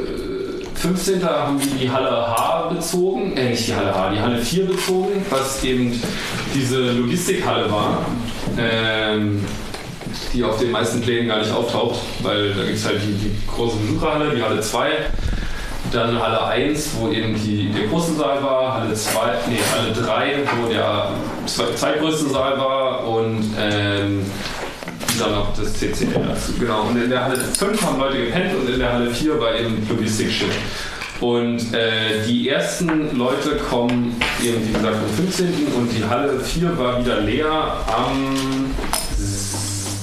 15. 0.74 1.22
haben 1.22 1.58
die 1.58 1.84
die 1.84 1.90
Halle 1.90 2.10
H 2.10 2.70
bezogen, 2.74 3.36
äh, 3.36 3.50
nicht 3.50 3.66
die 3.66 3.74
Halle 3.74 3.94
H, 3.94 4.10
die 4.10 4.20
Halle 4.20 4.38
4 4.38 4.66
bezogen, 4.66 5.24
was 5.30 5.64
eben 5.64 6.00
diese 6.54 6.92
Logistikhalle 6.92 7.70
war, 7.70 7.98
ähm, 8.58 9.44
die 10.32 10.44
auf 10.44 10.58
den 10.58 10.70
meisten 10.70 11.00
Plänen 11.00 11.28
gar 11.28 11.38
nicht 11.38 11.52
auftaucht, 11.52 12.00
weil 12.22 12.52
da 12.54 12.64
gibt 12.64 12.76
es 12.76 12.84
halt 12.86 13.00
die, 13.02 13.12
die 13.28 13.32
große 13.46 13.76
Besucherhalle, 13.78 14.34
die 14.34 14.42
Halle 14.42 14.60
2, 14.60 14.88
dann 15.92 16.20
Halle 16.20 16.44
1, 16.44 16.90
wo 17.00 17.08
eben 17.10 17.34
die, 17.34 17.70
der 17.72 17.88
große 17.88 18.14
Saal 18.14 18.42
war, 18.42 18.74
Halle 18.80 18.94
2, 18.94 19.10
nee, 19.48 19.58
Halle 19.76 19.92
3, 19.92 20.34
wo 20.62 20.68
der 20.72 21.10
zwei- 21.46 21.72
zweitgrößte 21.74 22.28
Saal 22.30 22.58
war 22.58 23.06
und 23.08 23.44
ähm, 23.58 24.24
dann 25.18 25.32
noch 25.32 25.54
das 25.56 25.72
CCL 25.74 26.24
dazu. 26.28 26.52
Genau. 26.58 26.82
Und 26.82 27.02
in 27.02 27.10
der 27.10 27.24
Halle 27.24 27.36
5 27.36 27.82
haben 27.82 27.98
Leute 27.98 28.18
gepennt 28.24 28.54
und 28.54 28.68
in 28.72 28.78
der 28.78 28.92
Halle 28.92 29.10
4 29.10 29.40
war 29.40 29.54
eben 29.54 29.86
Logistik-Shit. 29.88 30.48
Und 31.20 31.74
äh, 31.74 32.24
die 32.26 32.48
ersten 32.48 33.14
Leute 33.18 33.56
kommen 33.68 34.16
eben, 34.42 34.66
wie 34.66 34.72
gesagt, 34.72 34.94
am 34.96 35.16
15. 35.16 35.46
und 35.76 35.90
die 35.92 36.02
Halle 36.08 36.40
4 36.40 36.78
war 36.78 36.98
wieder 37.04 37.20
leer 37.20 37.50
am. 37.88 38.70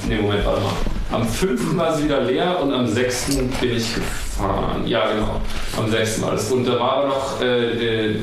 Ne, 0.08 0.22
Moment, 0.22 0.46
warte 0.46 0.62
mal. 0.62 0.72
Am 1.12 1.28
5. 1.28 1.76
war 1.76 1.98
sie 1.98 2.06
wieder 2.06 2.22
leer 2.22 2.62
und 2.62 2.74
am 2.74 2.88
6. 2.88 3.36
bin 3.60 3.76
ich 3.76 3.96
gefahren. 4.38 4.86
Ja, 4.88 5.12
genau. 5.12 5.42
Am 5.78 5.90
6. 5.92 6.22
war 6.22 6.32
das. 6.32 6.52
Und 6.52 6.66
da 6.66 6.80
war 6.80 6.92
aber 6.98 7.08
noch 7.08 7.42
äh, 7.42 8.12
äh, 8.12 8.16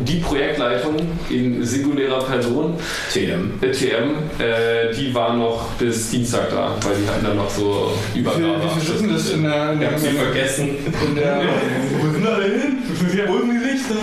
die 0.00 0.16
Projektleitung 0.20 0.96
in 1.28 1.62
singulärer 1.64 2.22
Person, 2.22 2.74
TM. 3.12 3.58
äh, 3.60 3.70
TM, 3.70 4.14
äh, 4.38 4.94
die 4.94 5.14
war 5.14 5.34
noch 5.34 5.68
bis 5.78 6.10
Dienstag 6.10 6.50
da, 6.50 6.72
weil 6.82 6.96
die 6.96 7.08
hatten 7.08 7.24
dann 7.24 7.36
noch 7.36 7.50
so 7.50 7.92
Übergabe. 8.14 8.62
wie 8.76 8.80
viel 8.80 8.96
sind 8.98 9.12
das 9.14 9.30
in 9.30 9.42
der, 9.44 9.72
in 9.72 9.80
der, 9.80 9.98
Sie 9.98 10.08
vergessen. 10.08 10.68
in 11.06 11.14
der 11.16 11.42
Wo 12.00 12.12
sind 12.12 12.26
alle 12.26 12.44
hin? 12.44 12.78
Wo 12.88 13.38
sind 13.38 13.50
die 13.52 13.66
Lichter? 13.70 13.94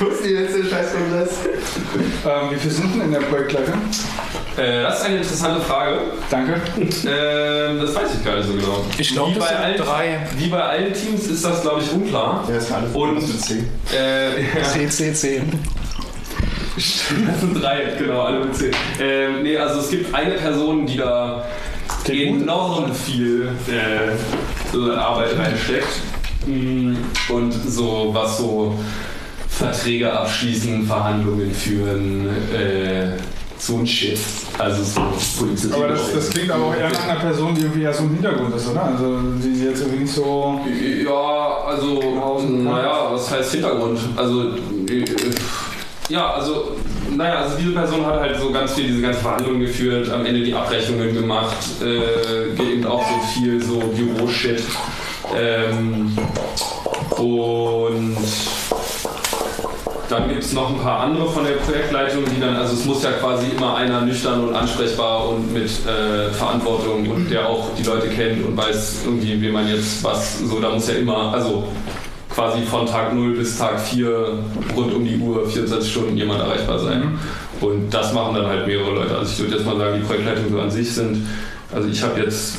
Wo 0.00 0.06
ist 0.08 0.24
die 0.24 0.32
letzte 0.34 0.64
Scheißkongress? 0.64 1.30
ähm, 2.26 2.50
wie 2.50 2.56
viel 2.56 2.70
sind 2.70 2.94
denn 2.94 3.02
in 3.02 3.12
der 3.12 3.20
Projektleitung? 3.20 3.74
Äh, 4.56 4.82
das 4.82 4.98
ist 5.00 5.06
eine 5.06 5.16
interessante 5.18 5.60
Frage. 5.60 5.98
Danke. 6.28 6.54
Ähm, 6.78 7.80
das 7.80 7.94
weiß 7.94 8.14
ich 8.18 8.24
gar 8.24 8.36
nicht 8.36 8.46
so 8.48 8.52
genau. 8.54 8.84
Ich 8.98 9.12
glaube, 9.12 9.34
das 9.38 9.44
bei 9.44 9.54
sind 9.54 9.64
allen- 9.64 9.76
drei. 9.78 10.26
Wie 10.36 10.46
bei 10.48 10.62
allen 10.62 10.92
Teams 10.92 11.26
ist 11.26 11.44
das, 11.44 11.62
glaube 11.62 11.82
ich, 11.82 11.92
unklar. 11.92 12.44
Ja, 12.48 12.56
ist 12.56 12.72
alles 12.72 12.94
Und- 12.94 13.14
mit 13.14 13.40
C. 13.42 13.64
Äh, 13.94 14.40
ja. 14.42 14.64
10, 14.64 14.90
10, 14.90 15.14
10. 15.14 15.52
Das 16.76 17.40
sind 17.40 17.60
drei, 17.62 17.94
genau, 17.98 18.22
alle 18.22 18.44
mit 18.44 18.54
zehn. 18.56 18.70
Ähm, 19.00 19.42
nee, 19.42 19.56
also 19.56 19.80
es 19.80 19.90
gibt 19.90 20.14
eine 20.14 20.34
Person, 20.34 20.86
die 20.86 20.96
da 20.96 21.44
enorm 22.08 22.94
viel 22.94 23.48
äh, 23.68 24.16
so 24.72 24.90
Arbeit 24.92 25.36
reinsteckt. 25.36 25.88
Mm, 26.46 26.94
Und 27.28 27.52
so 27.52 28.10
was 28.12 28.38
so 28.38 28.74
Verträge 29.48 30.10
abschließen, 30.10 30.86
Verhandlungen 30.86 31.52
führen, 31.52 32.28
äh, 32.54 33.10
so 33.60 33.76
ein 33.76 33.86
Shit. 33.86 34.18
Also 34.58 34.82
so 34.82 35.00
Polizei. 35.38 35.74
Aber 35.74 35.88
das, 35.88 36.12
das 36.14 36.30
klingt 36.30 36.50
aber 36.50 36.64
auch 36.64 36.74
eher 36.74 36.90
nach 36.90 37.08
einer 37.08 37.20
Person, 37.20 37.54
die 37.54 37.62
irgendwie 37.62 37.82
ja 37.82 37.92
so 37.92 38.04
ein 38.04 38.10
Hintergrund 38.10 38.54
ist, 38.54 38.68
oder? 38.68 38.84
Also 38.84 39.18
die 39.42 39.64
jetzt 39.64 39.80
irgendwie 39.80 40.00
nicht 40.00 40.14
so. 40.14 40.60
Ja, 41.04 41.64
also, 41.66 42.00
naja, 42.48 43.08
was 43.12 43.30
heißt 43.30 43.52
Hintergrund? 43.52 43.98
Also, 44.16 44.54
äh, 44.88 45.04
ja, 46.08 46.34
also, 46.34 46.76
naja, 47.16 47.42
also 47.42 47.56
diese 47.56 47.72
Person 47.72 48.04
hat 48.04 48.20
halt 48.20 48.40
so 48.40 48.50
ganz 48.50 48.72
viel 48.72 48.88
diese 48.88 49.02
ganzen 49.02 49.20
Verhandlungen 49.20 49.60
geführt, 49.60 50.10
am 50.10 50.24
Ende 50.24 50.42
die 50.42 50.54
Abrechnungen 50.54 51.14
gemacht, 51.14 51.56
äh, 51.82 52.72
eben 52.72 52.84
auch 52.86 53.04
so 53.06 53.40
viel 53.40 53.62
so 53.62 53.78
Büro-Shit. 53.78 54.62
Ähm, 55.36 56.16
und 57.16 58.16
dann 60.10 60.28
gibt 60.28 60.42
es 60.42 60.52
noch 60.52 60.70
ein 60.70 60.80
paar 60.80 61.00
andere 61.00 61.28
von 61.28 61.44
der 61.44 61.52
Projektleitung, 61.52 62.24
die 62.34 62.40
dann, 62.40 62.56
also 62.56 62.74
es 62.74 62.84
muss 62.84 63.02
ja 63.02 63.12
quasi 63.12 63.46
immer 63.56 63.76
einer 63.76 64.00
nüchtern 64.00 64.48
und 64.48 64.54
ansprechbar 64.54 65.28
und 65.28 65.52
mit 65.52 65.70
äh, 65.86 66.30
Verantwortung 66.32 67.08
und 67.08 67.30
der 67.30 67.48
auch 67.48 67.68
die 67.78 67.84
Leute 67.84 68.08
kennt 68.08 68.44
und 68.44 68.56
weiß 68.56 69.02
irgendwie, 69.04 69.40
wie 69.40 69.50
man 69.50 69.68
jetzt 69.68 70.02
was, 70.02 70.40
so, 70.40 70.58
da 70.58 70.70
muss 70.70 70.88
ja 70.88 70.94
immer, 70.94 71.32
also 71.32 71.68
quasi 72.28 72.62
von 72.62 72.86
Tag 72.86 73.14
0 73.14 73.36
bis 73.36 73.56
Tag 73.56 73.78
4 73.80 74.38
rund 74.76 74.94
um 74.94 75.04
die 75.04 75.16
Uhr, 75.16 75.46
24 75.46 75.90
Stunden 75.90 76.16
jemand 76.16 76.40
erreichbar 76.40 76.78
sein. 76.78 77.18
Und 77.60 77.90
das 77.90 78.12
machen 78.12 78.34
dann 78.34 78.46
halt 78.46 78.66
mehrere 78.66 78.92
Leute. 78.92 79.16
Also 79.16 79.32
ich 79.32 79.38
würde 79.40 79.56
jetzt 79.56 79.66
mal 79.66 79.76
sagen, 79.76 79.98
die 80.00 80.06
Projektleitungen 80.06 80.50
so 80.50 80.60
an 80.60 80.70
sich 80.70 80.92
sind, 80.92 81.26
also 81.72 81.88
ich 81.88 82.02
habe 82.02 82.20
jetzt 82.20 82.56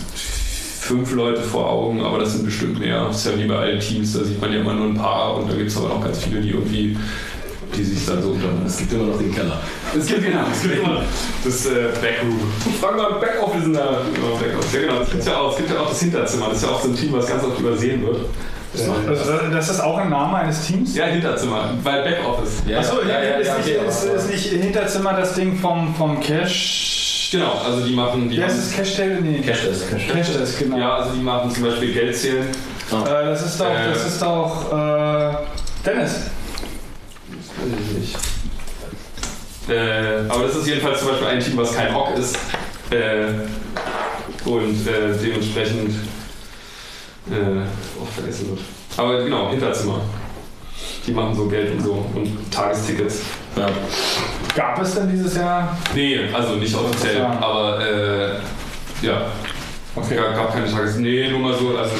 fünf 0.81 1.13
Leute 1.13 1.41
vor 1.41 1.69
Augen, 1.69 2.01
aber 2.01 2.19
das 2.19 2.33
sind 2.33 2.45
bestimmt 2.45 2.79
mehr. 2.79 3.05
Das 3.05 3.17
ist 3.17 3.31
ja 3.31 3.39
wie 3.39 3.47
bei 3.47 3.55
allen 3.55 3.79
Teams, 3.79 4.13
da 4.13 4.23
sieht 4.23 4.41
man 4.41 4.51
ja 4.51 4.59
immer 4.59 4.73
nur 4.73 4.87
ein 4.87 4.95
paar 4.95 5.37
und 5.37 5.49
da 5.49 5.55
gibt 5.55 5.69
es 5.69 5.77
aber 5.77 5.89
noch 5.89 6.03
ganz 6.03 6.23
viele, 6.23 6.41
die 6.41 6.49
irgendwie, 6.49 6.97
die 7.75 7.83
sich 7.83 8.05
dann 8.05 8.21
so 8.21 8.29
unterhalten. 8.31 8.65
Es 8.65 8.77
gibt 8.77 8.93
immer 8.93 9.05
noch 9.05 9.17
den 9.17 9.33
Keller. 9.33 9.59
Es 9.97 10.05
gibt 10.05 10.23
genau, 10.23 10.43
es 10.51 10.61
gibt 10.61 10.75
immer 10.79 11.01
das 11.43 11.65
äh, 11.65 11.89
Backroom. 12.01 12.39
Frag 12.79 12.97
mal 12.97 13.13
Backoffice 13.19 13.65
in 13.65 13.73
der 13.73 13.89
oh, 13.91 14.37
Backoffice. 14.37 14.73
Ja 14.73 14.79
genau, 14.81 15.01
es 15.01 15.09
gibt 15.09 15.25
ja 15.25 15.37
auch, 15.37 15.51
es 15.51 15.57
gibt 15.57 15.71
ja 15.71 15.79
auch 15.79 15.89
das 15.89 15.99
Hinterzimmer. 15.99 16.47
Das 16.49 16.57
ist 16.57 16.63
ja 16.63 16.69
auch 16.69 16.81
so 16.81 16.89
ein 16.89 16.95
Team, 16.95 17.13
was 17.13 17.27
ganz 17.27 17.43
oft 17.43 17.59
übersehen 17.59 18.05
wird. 18.05 18.25
Also 18.73 18.93
das 19.51 19.69
ist 19.69 19.81
auch 19.81 19.97
ein 19.97 20.09
Name 20.09 20.37
eines 20.37 20.65
Teams? 20.65 20.95
Ja, 20.95 21.05
Hinterzimmer, 21.05 21.73
weil 21.83 22.03
Backoffice. 22.03 22.63
Ja, 22.65 22.79
Achso, 22.79 23.01
ja, 23.01 23.21
ja, 23.21 23.35
ist, 23.35 23.47
ja, 23.47 23.57
nicht, 23.57 23.77
okay, 23.77 23.87
ist, 23.87 24.03
ist 24.03 24.29
nicht 24.29 24.45
Hinterzimmer 24.63 25.13
das 25.13 25.33
Ding 25.35 25.57
vom, 25.57 25.93
vom 25.95 26.19
Cash. 26.21 27.29
Genau, 27.33 27.61
also 27.65 27.85
die 27.85 27.93
machen, 27.93 28.29
die 28.29 28.41
heißt 28.41 28.55
haben, 28.55 28.61
es? 28.61 28.75
Cash 28.75 28.95
Tail? 28.95 29.19
Nee. 29.21 29.39
Cash 29.39 29.63
Desk. 29.63 29.89
Cash 29.89 30.31
Desk, 30.33 30.59
genau. 30.59 30.77
ja, 30.77 30.95
also 30.97 31.13
die 31.13 31.21
machen 31.21 31.51
zum 31.51 31.63
Beispiel 31.63 31.93
Geld 31.93 32.15
zählen. 32.15 32.47
Äh, 32.91 33.05
das 33.05 33.45
ist 33.45 33.59
doch, 33.59 33.69
Äh. 33.69 33.89
das 33.93 34.05
ist 34.05 34.21
doch 34.21 34.71
äh, 34.71 35.35
Dennis. 35.85 36.15
Äh, 39.69 40.27
aber 40.27 40.43
das 40.47 40.55
ist 40.55 40.67
jedenfalls 40.67 40.99
zum 40.99 41.09
Beispiel 41.09 41.27
ein 41.27 41.39
Team, 41.39 41.57
was 41.57 41.75
kein 41.75 41.93
Rock 41.93 42.17
ist. 42.17 42.35
Äh, 42.89 43.33
und 44.45 44.87
äh, 44.87 45.15
dementsprechend 45.21 45.95
äh, 47.29 48.01
oft 48.01 48.13
vergessen 48.13 48.49
wird. 48.49 48.59
Aber 48.97 49.23
genau, 49.23 49.49
Hinterzimmer. 49.49 50.01
Die 51.05 51.11
machen 51.11 51.35
so 51.35 51.47
Geld 51.47 51.71
und 51.73 51.83
so 51.83 52.05
und 52.15 52.51
Tagestickets. 52.51 53.21
Ja. 53.55 53.69
Gab 54.55 54.81
es 54.81 54.95
denn 54.95 55.09
dieses 55.09 55.35
Jahr? 55.35 55.77
Nee, 55.93 56.19
also 56.33 56.55
nicht 56.55 56.75
offiziell, 56.75 57.21
aber 57.21 57.79
äh, 57.79 58.39
ja, 59.05 59.27
Okay. 59.93 60.15
gab, 60.15 60.35
gab 60.35 60.53
keine 60.53 60.71
Tages... 60.71 60.95
Nee, 60.97 61.29
nur 61.29 61.39
mal 61.39 61.53
so, 61.53 61.77
also 61.77 61.95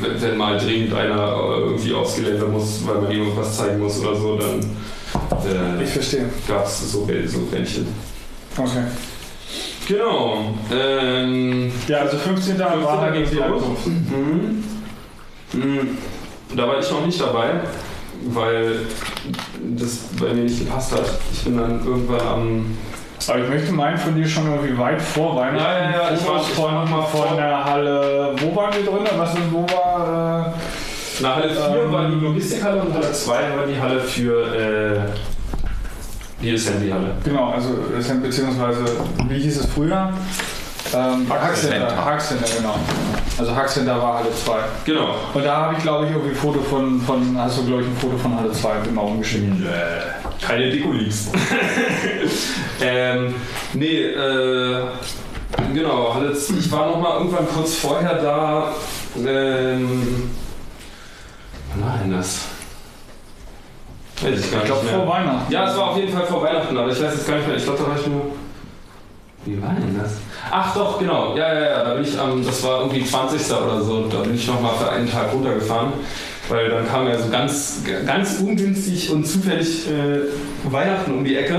wenn, 0.00 0.20
wenn 0.20 0.36
mal 0.36 0.58
dringend 0.58 0.92
einer 0.94 1.14
äh, 1.32 1.60
irgendwie 1.60 1.94
aufs 1.94 2.16
Gelände 2.16 2.46
muss, 2.46 2.86
weil 2.86 2.96
man 3.02 3.10
ihm 3.10 3.22
irgendwas 3.22 3.56
zeigen 3.56 3.80
muss 3.80 3.98
oder 4.00 4.16
so, 4.16 4.36
dann 4.36 4.60
äh, 5.80 5.82
Ich 5.84 5.90
verstehe. 5.90 6.28
gab 6.48 6.66
es 6.66 6.92
so, 6.92 7.06
so 7.26 7.38
Bändchen. 7.50 7.86
Okay. 8.56 8.84
Genau. 9.88 10.54
Ähm, 10.72 11.70
Ja, 11.86 11.98
also 11.98 12.16
15. 12.16 12.58
war 12.58 12.72
15. 12.72 13.00
halt 13.00 13.14
ging's 13.14 13.30
die 13.30 13.36
los. 13.36 13.44
Ankunft. 13.62 13.86
mhm. 13.86 14.64
Mhm. 15.52 15.98
Da 16.56 16.66
war 16.68 16.78
ich 16.78 16.90
noch 16.90 17.04
nicht 17.06 17.20
dabei, 17.20 17.60
weil 18.30 18.80
das 19.76 19.98
bei 20.20 20.32
mir 20.34 20.44
nicht 20.44 20.58
gepasst 20.60 20.92
hat. 20.92 21.04
Ich 21.32 21.44
bin 21.44 21.56
dann 21.56 21.84
irgendwann 21.86 22.20
am 22.26 22.78
Aber 23.28 23.38
ich 23.40 23.48
möchte 23.48 23.72
meinen 23.72 23.98
von 23.98 24.14
dir 24.14 24.26
schon 24.26 24.46
irgendwie 24.46 24.76
weit 24.78 25.00
vor 25.02 25.36
Weihnachten. 25.36 25.58
Ja, 25.58 25.78
ja, 25.78 25.90
ja, 26.10 26.14
ich 26.14 26.26
war- 26.28 26.40
von, 26.40 26.74
mal 26.90 27.02
von 27.02 27.20
vor- 27.28 27.36
der 27.36 27.64
Halle. 27.64 28.30
Wo 28.40 28.54
waren 28.56 28.72
wir 28.74 28.84
drin? 28.84 29.06
Was 29.16 29.30
ist 29.34 29.40
wo 29.52 29.62
war? 29.74 30.46
Äh, 30.46 30.50
Na, 31.22 31.36
Halle 31.36 31.48
4 31.50 31.82
Ähm, 31.84 31.92
war 31.92 32.08
die 32.08 32.14
Logistikhalle 32.24 32.82
und 32.82 32.92
Halle 32.94 33.10
2 33.12 33.32
war 33.56 33.66
die 33.66 33.80
Halle 33.80 34.00
für 34.00 34.54
äh, 34.54 35.00
die 36.42 36.52
Assembly-Halle. 36.54 37.12
genau, 37.24 37.48
also 37.52 37.70
beziehungsweise, 38.22 38.84
wie 39.28 39.38
hieß 39.38 39.60
es 39.60 39.66
früher? 39.66 40.10
Ähm, 40.94 41.26
Hackcenter. 41.28 42.04
Hackcenter, 42.04 42.46
genau. 42.56 42.74
Also 43.38 43.54
Hackcenter 43.54 44.00
war 44.00 44.18
Halle 44.18 44.28
2. 44.32 44.52
Genau. 44.84 45.14
Und 45.34 45.44
da 45.44 45.56
habe 45.56 45.74
ich 45.74 45.82
glaube 45.82 46.06
ich 46.06 46.12
irgendwie 46.12 46.30
ein 46.30 46.36
Foto 46.36 46.60
von, 46.60 47.00
von 47.00 47.38
hast 47.38 47.58
du 47.58 47.66
glaube 47.66 47.82
ich 47.82 47.88
ein 47.88 47.96
Foto 47.96 48.16
von 48.16 48.36
Halle 48.36 48.52
2 48.52 48.70
immer 48.88 49.02
rumgeschickt. 49.02 49.62
Keine 50.40 50.70
Deko-Leaks. 50.70 51.30
ähm, 52.80 53.34
nee, 53.74 54.02
äh, 54.02 54.82
genau, 55.72 56.14
Halle, 56.14 56.32
ich 56.32 56.72
war 56.72 56.86
noch 56.86 57.00
mal 57.00 57.18
irgendwann 57.18 57.46
kurz 57.48 57.74
vorher 57.74 58.14
da. 58.14 58.72
Ähm, 59.16 60.30
denn 62.06 62.16
das? 62.16 62.40
Weiß 64.22 64.40
ich 64.40 64.50
gar 64.50 64.60
Ich 64.60 64.66
glaube 64.66 64.86
vor 64.86 65.08
Weihnachten. 65.08 65.52
Ja, 65.52 65.70
es 65.70 65.76
war 65.76 65.90
auf 65.90 65.96
jeden 65.98 66.12
Fall 66.12 66.26
vor 66.26 66.42
Weihnachten, 66.42 66.76
aber 66.76 66.90
ich 66.90 67.02
weiß 67.02 67.14
jetzt 67.14 67.28
gar 67.28 67.36
nicht 67.36 67.48
mehr. 67.48 67.56
Ich 67.56 67.64
glaube, 67.64 67.78
da 67.82 67.88
war 67.88 67.98
ich 67.98 68.06
nur. 68.06 68.32
Wie 69.46 69.62
war 69.62 69.74
denn 69.74 69.96
das? 69.96 70.16
Ach 70.50 70.74
doch, 70.74 70.98
genau. 70.98 71.36
Ja, 71.36 71.54
ja, 71.54 71.60
ja. 71.60 71.84
Da 71.84 71.94
bin 71.94 72.04
ich 72.04 72.18
am, 72.18 72.44
das 72.44 72.62
war 72.64 72.80
irgendwie 72.80 73.04
20. 73.04 73.40
oder 73.52 73.80
so. 73.80 74.08
Da 74.08 74.18
bin 74.18 74.34
ich 74.34 74.46
nochmal 74.46 74.74
für 74.76 74.90
einen 74.90 75.08
Tag 75.10 75.32
runtergefahren. 75.32 75.92
Weil 76.48 76.68
dann 76.68 76.86
kam 76.86 77.08
ja 77.08 77.18
so 77.18 77.28
ganz, 77.28 77.82
ganz 78.06 78.38
ungünstig 78.40 79.10
und 79.10 79.26
zufällig 79.26 79.88
äh, 79.90 80.20
Weihnachten 80.64 81.12
um 81.12 81.24
die 81.24 81.36
Ecke. 81.36 81.54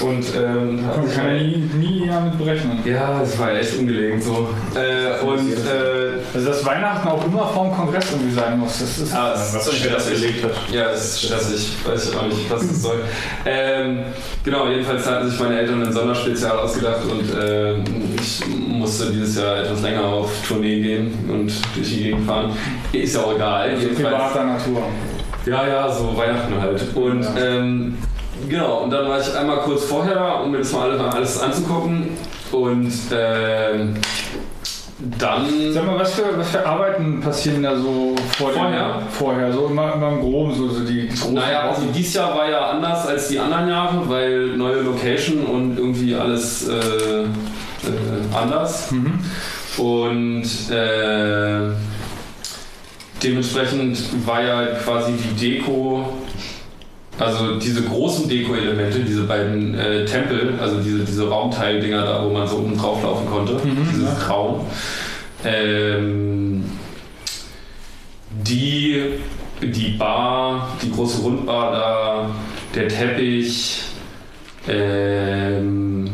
Und 0.00 0.24
ähm, 0.36 0.84
da 0.86 0.94
Kann 0.94 1.06
sich 1.08 1.16
man 1.16 1.26
mein- 1.26 1.70
nie, 1.80 2.00
nie 2.00 2.08
damit 2.08 2.38
berechnen. 2.38 2.78
ja, 2.84 3.18
das 3.20 3.38
war 3.38 3.52
ja 3.52 3.58
echt 3.58 3.78
ungelegen 3.78 4.20
so. 4.20 4.48
Äh, 4.74 5.24
und 5.24 5.50
äh, 5.52 6.20
Also 6.34 6.48
dass 6.48 6.64
Weihnachten 6.64 7.08
auch 7.08 7.24
immer 7.24 7.46
vorm 7.48 7.72
Kongress 7.72 8.12
irgendwie 8.12 8.34
sein 8.34 8.58
muss. 8.58 8.78
Das 8.78 8.98
ist 8.98 9.14
Ah, 9.14 9.30
das 9.32 9.54
Was 9.54 9.68
euch 9.68 9.88
das 9.90 10.08
gelegt 10.10 10.44
hat. 10.44 10.52
Ja, 10.72 10.84
das 10.90 11.04
ist 11.04 11.22
stressig. 11.26 11.72
Weiß 11.86 12.10
ich 12.10 12.16
auch 12.16 12.26
nicht, 12.26 12.50
was 12.50 12.66
das 12.68 12.82
soll. 12.82 13.00
Ähm, 13.46 14.00
genau, 14.44 14.68
jedenfalls 14.68 15.06
hatten 15.06 15.28
sich 15.28 15.38
meine 15.40 15.58
Eltern 15.60 15.82
ein 15.82 15.92
Sonderspezial 15.92 16.58
ausgedacht 16.58 17.00
und 17.10 17.34
äh, 17.38 17.74
ich 18.20 18.42
musste 18.68 19.10
dieses 19.12 19.36
Jahr 19.36 19.58
etwas 19.58 19.82
länger 19.82 20.04
auf 20.04 20.30
Tournee 20.46 20.80
gehen 20.80 21.12
und 21.28 21.52
durch 21.76 21.88
die 21.88 22.02
Gegend 22.04 22.26
fahren. 22.26 22.50
Ist 22.92 23.14
ja 23.14 23.22
auch 23.22 23.34
egal. 23.34 23.70
Jedenfalls, 23.78 23.96
privater 24.10 24.44
Natur. 24.44 24.82
ja, 25.46 25.66
ja, 25.66 25.92
so 25.92 26.16
Weihnachten 26.16 26.60
halt. 26.60 26.82
Und 26.94 27.22
Ja. 27.22 27.30
ähm, 27.38 27.98
genau, 28.48 28.82
und 28.84 28.90
dann 28.90 29.08
war 29.08 29.20
ich 29.20 29.34
einmal 29.36 29.58
kurz 29.58 29.84
vorher 29.84 30.14
da, 30.14 30.32
um 30.40 30.50
mir 30.50 30.58
das 30.58 30.72
mal 30.72 30.90
alles, 30.98 31.40
anzugucken. 31.40 32.08
Und 32.52 32.92
ähm, 33.12 33.94
dann. 35.18 35.72
Sag 35.72 35.86
mal, 35.86 35.98
was 35.98 36.14
für, 36.14 36.38
was 36.38 36.50
für 36.50 36.64
Arbeiten 36.64 37.20
passieren 37.20 37.62
da 37.64 37.76
so 37.76 38.14
vor 38.38 38.50
dem- 38.52 38.58
Vorher? 38.60 39.02
vorher, 39.10 39.52
so 39.52 39.66
immer, 39.66 39.94
immer 39.94 40.08
im 40.10 40.20
Groben, 40.20 40.54
so, 40.54 40.68
so 40.68 40.84
die 40.84 41.08
großen 41.08 41.34
Naja, 41.34 41.68
also 41.70 41.82
dieses 41.94 42.14
Jahr 42.14 42.36
war 42.36 42.48
ja 42.48 42.70
anders 42.70 43.06
als 43.06 43.28
die 43.28 43.38
anderen 43.38 43.68
Jahre, 43.68 44.08
weil 44.08 44.56
neue 44.56 44.82
Location 44.82 45.44
und 45.44 45.78
irgendwie 45.78 46.14
alles 46.14 46.68
äh, 46.68 46.74
äh, 47.24 47.26
anders. 48.32 48.92
Und 49.76 50.44
äh, 50.70 51.72
dementsprechend 53.22 53.98
war 54.26 54.42
ja 54.42 54.66
quasi 54.84 55.12
die 55.12 55.34
Deko, 55.58 56.08
also 57.18 57.58
diese 57.58 57.82
großen 57.82 58.28
Deko-Elemente, 58.28 59.00
diese 59.00 59.22
beiden 59.24 59.74
äh, 59.74 60.04
Tempel, 60.04 60.54
also 60.60 60.80
diese, 60.80 61.04
diese 61.04 61.28
Raumteildinger 61.28 62.04
da, 62.04 62.24
wo 62.24 62.30
man 62.30 62.46
so 62.46 62.56
oben 62.56 62.76
drauf 62.76 63.02
laufen 63.02 63.26
konnte, 63.26 63.60
dieses 63.92 64.28
Raum. 64.28 64.66
Ähm, 65.44 66.64
die, 68.30 69.02
die 69.62 69.90
Bar, 69.96 70.76
die 70.82 70.90
große 70.90 71.22
Rundbar 71.22 71.72
da, 71.72 72.30
der 72.74 72.88
Teppich, 72.88 73.82
ähm, 74.68 76.10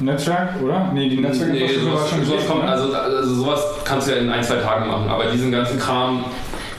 Netzwerk, 0.00 0.60
oder? 0.62 0.90
Nee, 0.92 1.08
die 1.08 1.16
Netzwerke 1.16 1.52
nee, 1.52 1.68
sowas, 1.68 2.10
schon 2.10 2.24
sowas 2.24 2.46
kommt, 2.46 2.64
also, 2.64 2.92
also 2.92 3.34
sowas 3.34 3.60
kannst 3.84 4.08
du 4.08 4.12
ja 4.12 4.18
in 4.18 4.30
ein, 4.30 4.42
zwei 4.42 4.56
Tagen 4.56 4.88
machen, 4.88 5.08
aber 5.08 5.24
diesen 5.26 5.50
ganzen 5.50 5.78
Kram, 5.78 6.24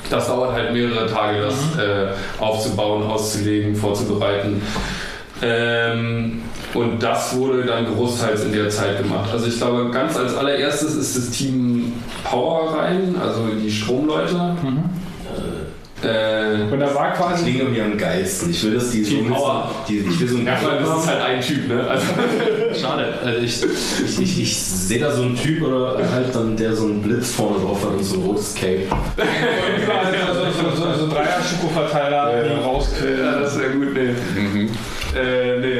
das 0.09 0.27
dauert 0.27 0.53
halt 0.53 0.73
mehrere 0.73 1.07
Tage, 1.11 1.41
das 1.41 1.55
Mhm. 1.55 1.79
äh, 1.79 2.43
aufzubauen, 2.43 3.03
auszulegen, 3.03 3.75
vorzubereiten. 3.75 4.61
Ähm, 5.41 6.41
und 6.73 7.01
das 7.01 7.35
wurde 7.35 7.63
dann 7.65 7.85
großteils 7.85 8.45
in 8.45 8.53
der 8.53 8.69
Zeit 8.69 8.97
gemacht. 8.97 9.29
Also 9.31 9.47
ich 9.47 9.57
glaube, 9.57 9.89
ganz 9.91 10.17
als 10.17 10.35
allererstes 10.35 10.95
ist 10.95 11.17
das 11.17 11.29
Team 11.31 11.93
Power 12.23 12.77
rein, 12.77 13.15
also 13.21 13.41
die 13.61 13.71
Stromleute. 13.71 14.33
Mhm. 14.63 14.83
Äh, 16.05 16.71
Und 16.71 16.79
da 16.79 16.93
war 16.93 17.09
Das 17.09 17.17
quasi. 17.17 17.43
klingt 17.43 17.59
irgendwie 17.61 17.81
am 17.81 17.97
geilsten. 17.97 18.51
Ich 18.51 18.63
will, 18.63 18.75
dass 18.75 18.91
die 18.91 19.03
so 19.03 19.09
Team 19.09 19.19
ein 19.19 19.23
bisschen- 19.29 19.35
Power. 19.43 19.71
Die, 19.87 19.97
ich 19.99 20.19
will 20.19 20.27
so 20.27 20.37
einen 20.37 20.45
ja, 20.47 20.55
vor 20.55 20.71
allem, 20.71 20.85
das 20.85 20.97
ist 20.99 21.07
halt 21.07 21.21
ein 21.23 21.41
Typ, 21.41 21.67
ne? 21.67 21.87
Also, 21.89 22.05
Schade. 22.81 23.13
Also 23.23 23.39
ich, 23.41 23.63
ich, 24.05 24.21
ich, 24.21 24.41
ich 24.41 24.57
sehe 24.57 24.99
da 24.99 25.11
so 25.11 25.23
einen 25.23 25.35
Typ 25.35 25.63
oder 25.63 25.97
halt 26.11 26.33
dann, 26.35 26.55
der 26.55 26.73
so 26.73 26.85
einen 26.85 27.01
Blitz 27.01 27.31
vorne 27.31 27.57
drauf 27.59 27.81
hat 27.83 27.91
und 27.91 28.03
so 28.03 28.15
ein 28.17 28.21
rotes 28.23 28.53
Cape. 28.53 28.83
Überall 29.83 30.13
so, 30.53 30.75
so, 30.75 30.75
so, 30.75 30.93
so 30.99 31.07
Dreier-Schokoverteiler, 31.13 32.43
die 32.43 32.63
rausquillen. 32.63 33.19
ja, 33.25 33.39
das 33.39 33.59
wäre 33.59 33.71
gut, 33.71 33.93
nee. 33.93 34.41
Mhm. 34.41 34.69
Äh, 35.15 35.59
nee. 35.59 35.79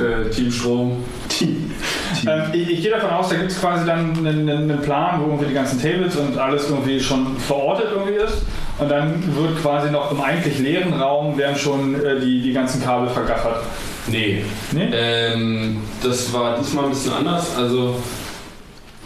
Äh, 0.00 0.30
Team 0.30 0.50
Strom. 0.52 1.02
Ähm, 1.40 2.42
ich, 2.52 2.70
ich 2.70 2.82
gehe 2.82 2.90
davon 2.90 3.10
aus, 3.10 3.28
da 3.30 3.36
gibt 3.36 3.50
es 3.50 3.60
quasi 3.60 3.84
dann 3.86 4.16
einen, 4.16 4.26
einen 4.48 4.70
einen 4.70 4.80
Plan, 4.82 5.20
wo 5.20 5.26
irgendwie 5.26 5.46
die 5.46 5.54
ganzen 5.54 5.80
Tables 5.80 6.14
und 6.16 6.36
alles 6.38 6.68
irgendwie 6.68 7.00
schon 7.00 7.36
verortet 7.38 7.86
irgendwie 7.92 8.14
ist. 8.14 8.42
Und 8.80 8.88
dann 8.90 9.22
wird 9.36 9.60
quasi 9.60 9.90
noch 9.90 10.10
im 10.10 10.20
eigentlich 10.20 10.58
leeren 10.58 10.94
Raum 10.94 11.36
werden 11.36 11.56
schon 11.56 11.94
äh, 12.02 12.18
die, 12.18 12.40
die 12.40 12.52
ganzen 12.52 12.82
Kabel 12.82 13.10
vergaffert. 13.10 13.62
Nee. 14.06 14.42
Nee? 14.72 14.88
Ähm, 14.92 15.82
das 16.02 16.32
war 16.32 16.56
diesmal 16.58 16.84
ein 16.84 16.90
bisschen 16.90 17.12
anders. 17.12 17.54
Also 17.56 17.96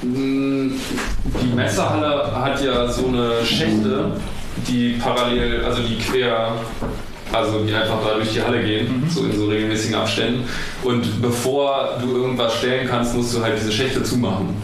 mh, 0.02 0.74
die 1.42 1.54
Messehalle 1.54 2.30
hat 2.34 2.62
ja 2.64 2.86
so 2.86 3.08
eine 3.08 3.44
Schächte, 3.44 4.12
die 4.68 4.96
parallel, 5.02 5.64
also 5.64 5.82
die 5.82 5.98
quer, 5.98 6.52
also 7.32 7.64
die 7.64 7.74
einfach 7.74 7.98
da 8.06 8.14
durch 8.14 8.32
die 8.32 8.42
Halle 8.42 8.62
gehen, 8.62 9.04
so 9.08 9.24
in 9.24 9.36
so 9.36 9.46
regelmäßigen 9.46 9.96
Abständen. 9.96 10.44
Und 10.84 11.20
bevor 11.20 11.98
du 12.00 12.14
irgendwas 12.14 12.54
stellen 12.54 12.86
kannst, 12.88 13.16
musst 13.16 13.34
du 13.34 13.42
halt 13.42 13.58
diese 13.58 13.72
Schächte 13.72 14.04
zumachen. 14.04 14.54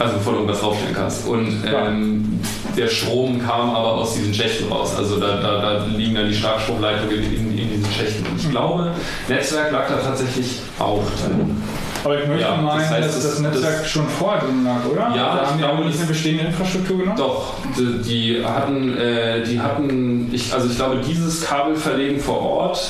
Also 0.00 0.14
bevor 0.14 0.32
du 0.32 0.38
irgendwas 0.40 0.60
draufstellen 0.60 0.94
kannst. 0.96 1.26
Und 1.28 1.62
ähm, 1.72 2.40
der 2.76 2.88
Strom 2.88 3.38
kam 3.46 3.70
aber 3.74 3.92
aus 3.92 4.14
diesen 4.14 4.32
Schächten 4.34 4.72
raus. 4.72 4.94
Also 4.96 5.20
da, 5.20 5.36
da, 5.40 5.60
da 5.60 5.84
liegen 5.94 6.14
dann 6.14 6.26
die 6.28 6.34
Starkstromleitungen 6.34 7.16
in, 7.22 7.58
in, 7.58 7.70
diesen 7.70 7.92
Schächten. 7.92 8.26
Und 8.26 8.40
ich 8.40 8.50
glaube, 8.50 8.92
Netzwerk 9.28 9.70
lag 9.72 9.86
da 9.88 9.96
tatsächlich 9.98 10.60
auch 10.78 11.02
drin. 11.22 11.62
Aber 12.02 12.18
ich 12.18 12.26
möchte 12.26 12.42
Ja, 12.44 12.56
das 12.56 12.64
meinen, 12.64 12.88
heißt, 12.90 13.08
dass 13.08 13.14
das, 13.14 13.22
das- 13.24 13.40
Netzwerk 13.40 13.78
das- 13.82 13.90
schon 13.90 14.08
vorher 14.08 14.40
drin 14.40 14.64
lag, 14.64 14.82
oder? 14.90 15.14
Ja, 15.14 15.36
da 15.36 15.42
ich 15.42 15.48
haben 15.48 15.58
die 15.58 15.64
glaube, 15.64 15.80
nicht 15.84 15.92
das- 15.94 15.98
eine 16.00 16.08
bestehende 16.08 16.44
Infrastruktur 16.46 16.96
genommen? 16.96 17.18
Doch, 17.18 17.52
die, 17.76 17.98
die 18.38 18.44
hatten, 18.44 18.96
äh, 18.96 19.42
die 19.44 19.60
hatten, 19.60 20.30
ich, 20.32 20.50
also 20.54 20.66
ich 20.66 20.76
glaube, 20.76 20.96
dieses 21.06 21.44
Kabelverlegen 21.44 22.18
vor 22.18 22.40
Ort, 22.40 22.80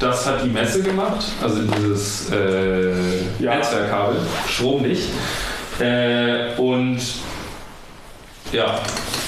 das 0.00 0.26
hat 0.26 0.42
die 0.42 0.48
Messe 0.48 0.82
gemacht, 0.82 1.26
also 1.42 1.58
dieses 1.78 2.30
äh, 2.30 2.90
Ja. 3.38 3.56
Netzwerkkabel, 3.56 4.16
Strom 4.48 4.80
nicht. 4.80 5.10
Äh, 5.80 6.54
und 6.60 6.98
ja, 8.52 8.78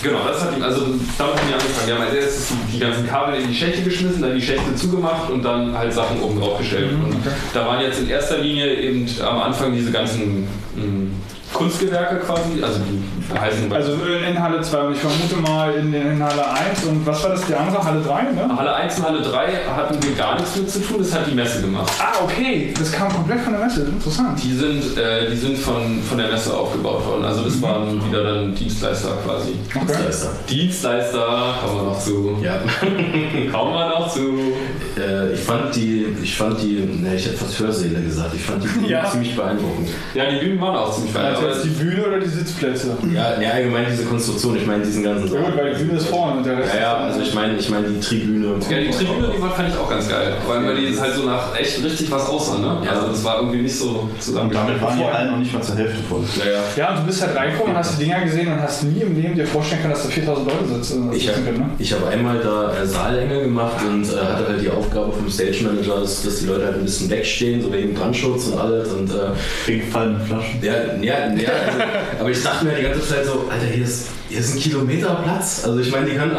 genau, 0.03 0.19
das 0.29 0.43
hat 0.43 0.57
die, 0.57 0.63
also 0.63 0.83
damit 1.19 1.37
haben 1.37 1.49
die 1.49 1.55
angefangen. 1.55 1.87
Die 1.87 1.93
haben 1.93 2.03
als 2.03 2.15
erstes 2.15 2.53
die, 2.73 2.79
ganzen 2.79 3.07
Kabel 3.09 3.41
in 3.41 3.49
die 3.49 3.55
Schächte 3.55 3.83
geschmissen, 3.83 4.23
dann 4.23 4.35
die 4.35 4.43
Schächte 4.43 4.75
zugemacht 4.75 5.31
und 5.31 5.43
dann 5.43 5.77
halt 5.77 5.93
Sachen 5.93 6.21
oben 6.23 6.39
drauf 6.39 6.59
gestellt. 6.59 6.93
Mhm, 6.93 7.05
und 7.05 7.15
okay. 7.15 7.35
da 7.53 7.67
waren 7.67 7.81
jetzt 7.81 8.01
in 8.01 8.09
erster 8.09 8.39
Linie 8.39 8.75
eben 8.75 9.09
am 9.21 9.41
Anfang 9.41 9.75
diese 9.75 9.91
ganzen 9.91 10.47
mh, 10.77 11.11
Kunstgewerke 11.53 12.17
quasi, 12.17 12.63
also 12.63 12.81
die 12.81 13.39
heißen 13.39 13.73
Also 13.73 13.93
in 14.29 14.41
Halle 14.43 14.61
2 14.61 14.79
und 14.81 14.93
ich 14.95 14.99
vermute 15.01 15.37
mal 15.37 15.73
in, 15.75 15.93
in 15.93 16.23
Halle 16.23 16.49
1 16.71 16.85
und 16.85 17.07
was 17.07 17.23
war 17.23 17.31
das, 17.31 17.47
die 17.47 17.55
andere? 17.55 17.83
Halle 17.83 18.01
3, 18.03 18.23
ne? 18.33 18.57
Halle 18.57 18.75
1 18.75 18.99
und 18.99 19.05
Halle 19.07 19.23
3 19.23 19.47
hatten 19.75 20.03
wir 20.03 20.15
gar 20.15 20.35
nichts 20.37 20.57
mit 20.57 20.71
zu 20.71 20.81
tun, 20.81 20.97
das 20.99 21.15
hat 21.15 21.27
die 21.27 21.35
Messe 21.35 21.63
gemacht. 21.63 21.91
Ah, 21.99 22.23
okay, 22.23 22.73
das 22.79 22.93
kam 22.93 23.13
komplett 23.13 23.41
von 23.41 23.53
der 23.55 23.65
Messe, 23.65 23.83
interessant. 23.85 24.39
Die 24.43 24.53
sind, 24.55 24.97
äh, 24.99 25.31
die 25.31 25.37
sind 25.37 25.59
von, 25.59 26.03
von 26.09 26.19
der 26.19 26.29
Messe 26.29 26.53
aufgebaut 26.55 27.05
worden. 27.07 27.25
Also 27.25 27.43
das 27.43 27.61
waren 27.63 28.07
wieder 28.07 28.23
dann 28.23 28.55
Dienstleister 28.55 29.09
quasi. 29.25 29.55
Okay. 29.75 29.81
Dienstleister. 29.87 30.29
Dienstleister, 30.49 31.55
kommen 31.65 31.77
wir 31.81 31.83
noch 31.85 31.99
zu. 32.01 32.37
Ja. 32.43 32.61
Kommen 33.53 33.73
wir 33.75 33.89
noch 33.89 34.13
zu. 34.13 34.53
Äh, 35.01 35.33
ich 35.35 35.41
fand 35.41 35.75
die, 35.75 36.07
ich 36.23 36.37
fand 36.37 36.61
die, 36.61 36.81
ne, 37.03 37.15
ich 37.17 37.27
hätte 37.27 37.37
fast 37.39 37.59
Hörsäle 37.59 38.01
gesagt, 38.03 38.35
ich 38.35 38.43
fand 38.43 38.63
die 38.63 38.69
Bühne 38.79 38.89
Ja. 38.89 39.05
ziemlich 39.11 39.35
beeindruckend. 39.37 39.89
Ja, 40.15 40.31
die 40.31 40.37
Bühnen 40.45 40.61
waren 40.61 40.77
auch 40.77 40.93
ziemlich 40.95 41.15
weit. 41.15 41.37
Aber 41.47 41.55
jetzt 41.55 41.65
die 41.65 41.85
Bühne 41.85 42.07
oder 42.07 42.19
die 42.21 42.29
Sitzplätze? 42.29 42.97
Ja, 43.15 43.39
ne, 43.39 43.53
allgemein 43.53 43.87
diese 43.91 44.05
Konstruktion, 44.05 44.57
ich 44.57 44.67
meine 44.67 44.85
diesen 44.85 45.03
ganzen 45.03 45.33
Ja 45.33 45.41
gut, 45.41 45.57
weil 45.57 45.75
die 45.75 45.85
Bühne 45.85 45.99
ist 45.99 46.09
vorne 46.09 46.39
und 46.39 46.47
der 46.47 46.59
Rest 46.59 46.75
Ja, 46.75 46.81
ja, 46.81 47.09
ist 47.09 47.15
also 47.15 47.27
ich 47.27 47.35
meine, 47.35 47.57
ich 47.57 47.71
meine 47.71 47.89
die 47.89 48.01
Tribüne. 48.01 48.55
Ja, 48.69 48.79
die 48.79 48.91
Tribüne, 48.91 49.33
die 49.35 49.43
war, 49.43 49.51
fand 49.51 49.69
ich 49.69 49.77
auch 49.77 49.89
ganz 49.89 50.09
geil. 50.09 50.35
Weil, 50.47 50.67
weil 50.67 50.77
die 50.77 50.99
halt 50.99 51.15
so 51.15 51.25
nach 51.25 51.59
echt 51.59 51.83
richtig 51.83 52.11
was 52.11 52.29
aussah, 52.29 52.59
ne? 52.59 52.83
Ja. 52.85 52.93
Also 52.93 53.09
das 53.09 53.25
war 53.25 53.39
irgendwie 53.41 53.63
nicht 53.63 53.77
so 53.77 54.09
zusammen. 54.19 54.51
Damit 54.51 54.81
waren 54.81 54.99
die 54.99 55.05
Hallen 55.05 55.31
noch 55.31 55.39
nicht 55.39 55.53
mal 55.53 55.63
zur 55.63 55.77
Hälfte 55.77 56.03
voll. 56.09 56.23
Ja, 56.39 56.53
ja. 56.53 56.61
Ja, 56.77 56.91
und 56.91 57.01
du 57.01 57.07
bist 57.07 57.23
halt 57.23 57.37
reingekommen 57.37 57.73
und 57.73 57.79
hast 57.79 57.99
die 57.99 58.05
Dinger 58.05 58.21
gesehen 58.21 58.53
und 58.53 58.61
hast 58.61 58.85
nie 58.85 59.01
im 59.01 59.15
Leben 59.15 59.35
dir 59.35 59.47
vorstellen 59.47 59.83
können, 59.83 59.95
dass 59.95 60.03
da 60.03 60.09
4000 60.09 60.47
Leute 60.47 60.75
sitzen. 60.75 61.13
Ich 61.13 61.29
habe 61.29 61.41
ne? 61.41 61.71
ich 61.79 61.93
hab 61.93 62.07
einmal 62.07 62.39
da 62.39 62.73
äh, 62.77 62.87
Saallänge 62.87 63.43
gemacht 63.43 63.77
und 63.87 64.05
äh, 64.05 64.17
hatte 64.17 64.49
halt 64.49 64.63
die 64.63 64.71
Aufgabe 64.71 65.13
vom 65.13 65.31
Stage 65.31 65.65
Manager, 65.65 66.01
dass, 66.01 66.23
dass 66.23 66.41
die 66.41 66.47
Leute 66.47 66.67
halt 66.67 66.77
ein 66.77 66.85
bisschen 66.85 67.11
wegstehen, 67.11 67.63
so 67.63 67.73
wegen 67.73 67.95
Brandschutz 67.95 68.49
und 68.49 68.59
alles. 68.59 68.93
Und, 68.93 69.11
äh, 69.11 69.31
Wegen 69.67 69.83
fallenden 69.91 70.27
Flaschen. 70.27 70.63
ja, 70.63 70.73
ja, 71.01 71.26
ja 71.37 71.49
also, 71.51 71.79
aber 72.21 72.31
ich 72.31 72.43
dachte 72.43 72.65
mir 72.65 72.75
die 72.75 72.83
ganze 72.83 73.07
Zeit 73.07 73.25
so, 73.25 73.49
Alter, 73.51 73.67
hier 73.67 73.85
ist, 73.85 74.09
hier 74.29 74.41
ist 74.41 74.55
ein 74.55 74.61
Kilometer 74.61 75.21
Platz. 75.25 75.63
Also 75.65 75.81
ich 75.81 75.91
meine, 75.91 76.07
die 76.07 76.17
können, 76.17 76.35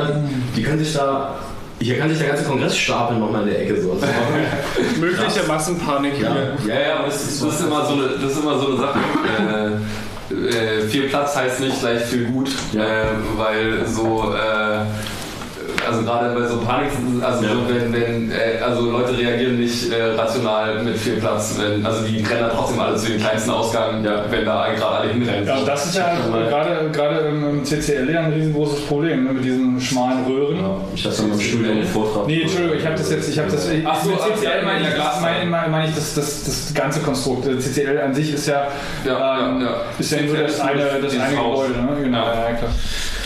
die 0.56 0.64
können 0.64 0.80
sich 0.84 0.94
da, 0.94 1.36
hier 1.80 1.98
kann 1.98 2.10
sich 2.10 2.18
der 2.20 2.30
ganze 2.30 2.44
Kongressstapel 2.44 3.18
nochmal 3.18 3.44
in 3.44 3.50
der 3.50 3.62
Ecke 3.62 3.82
so. 3.82 3.94
Also, 3.94 4.06
Mögliche 5.00 5.48
Massenpanik 5.48 6.14
ja, 6.22 6.34
hier. 6.34 6.76
Ja, 6.76 6.82
ja, 6.82 6.96
aber 6.98 7.08
das 7.08 7.24
ist, 7.24 7.44
das 7.44 7.60
ist, 7.60 7.66
immer, 7.66 7.86
so 7.86 7.94
eine, 7.94 8.10
das 8.22 8.32
ist 8.32 8.40
immer 8.42 8.60
so 8.60 8.68
eine 8.68 8.78
Sache. 8.78 9.00
Äh, 10.30 10.34
äh, 10.34 10.82
viel 10.90 11.04
Platz 11.04 11.38
heißt 11.38 11.62
nicht 11.62 11.80
gleich 11.80 12.02
viel 12.02 12.26
gut, 12.26 12.50
Ja. 12.74 12.84
äh, 12.84 13.06
weil 13.38 13.88
so, 13.88 14.34
äh, 14.34 14.82
also 15.88 16.02
gerade 16.04 16.34
bei 16.40 16.46
so 16.48 16.58
Panik, 16.58 16.90
also 17.22 17.44
Ja. 17.44 17.50
so, 17.52 17.58
wenn, 17.70 17.94
wenn 17.94 18.32
äh, 18.32 18.62
also 18.64 18.92
Leute 18.92 19.18
reagieren 19.18 19.58
nicht 19.60 19.92
äh, 19.92 20.04
rational 20.16 20.84
mit 20.84 20.98
viel 20.98 21.14
Platz, 21.16 21.56
wenn, 21.60 21.86
also 21.86 22.06
die 22.06 22.18
rennen 22.24 22.42
dann 22.42 22.52
trotzdem 22.52 22.80
alle 22.80 22.96
zu 22.98 23.08
den 23.12 23.20
kleinsten 23.20 23.52
Ausgang, 23.52 24.04
wenn 24.04 24.46
da 24.46 24.68
gerade 24.76 24.96
alle 24.98 25.12
hinrennen. 25.14 25.48
Ja, 25.48 25.58
das 25.66 25.86
ist 25.88 25.96
ja 25.98 26.14
gerade 26.50 26.90
gerade 26.92 27.20
im 27.28 27.48
im 27.50 27.64
CCL 27.66 28.10
ja 28.10 28.22
ein 28.22 28.34
riesengroßes 28.34 28.82
Problem 28.86 29.24
ne, 29.26 29.34
mit 29.34 29.44
diesen 29.46 29.80
schmalen 29.80 30.26
Röhren. 30.26 30.58
ja, 30.58 30.78
ich 30.94 31.06
hatte 31.06 31.22
in 31.24 31.30
meinem 31.30 31.40
Studium 31.40 31.72
einen 31.78 31.84
Vortrag. 31.88 32.28
Nee, 32.28 32.42
Entschuldigung, 32.42 32.78
ich 32.78 32.86
habe 32.86 32.96
das 32.96 33.12
jetzt, 33.12 33.30
ich 33.30 33.40
habe 33.40 33.50
das, 33.52 33.68
Ach 33.86 34.04
so, 34.04 34.10
mit 34.10 34.22
also 34.22 34.34
CCL 34.34 34.64
meine 34.66 34.82
ich, 34.82 34.98
ja, 34.98 35.04
das, 35.06 35.22
meine, 35.22 35.46
meine, 35.50 35.88
ich 35.88 35.96
das, 35.96 36.14
das, 36.16 36.44
das 36.44 36.74
ganze 36.74 37.00
Konstrukt. 37.02 37.46
CCL 37.46 38.00
an 38.00 38.14
sich 38.14 38.34
ist 38.34 38.48
ja, 38.48 38.68
Ja, 39.06 39.48
ähm, 39.50 39.62
ja, 39.62 39.68
ja. 39.68 39.82
ist 39.98 40.12
ja 40.12 40.22
nur 40.22 40.38
das 40.38 40.60
eine, 40.60 40.84
das 41.02 41.18
eine. 41.20 41.36
Gebäude, 41.36 41.74
ne? 41.74 41.88
Genau, 42.04 42.26
Ja. 42.26 42.50
ja, 42.50 42.54
klar. 42.56 42.72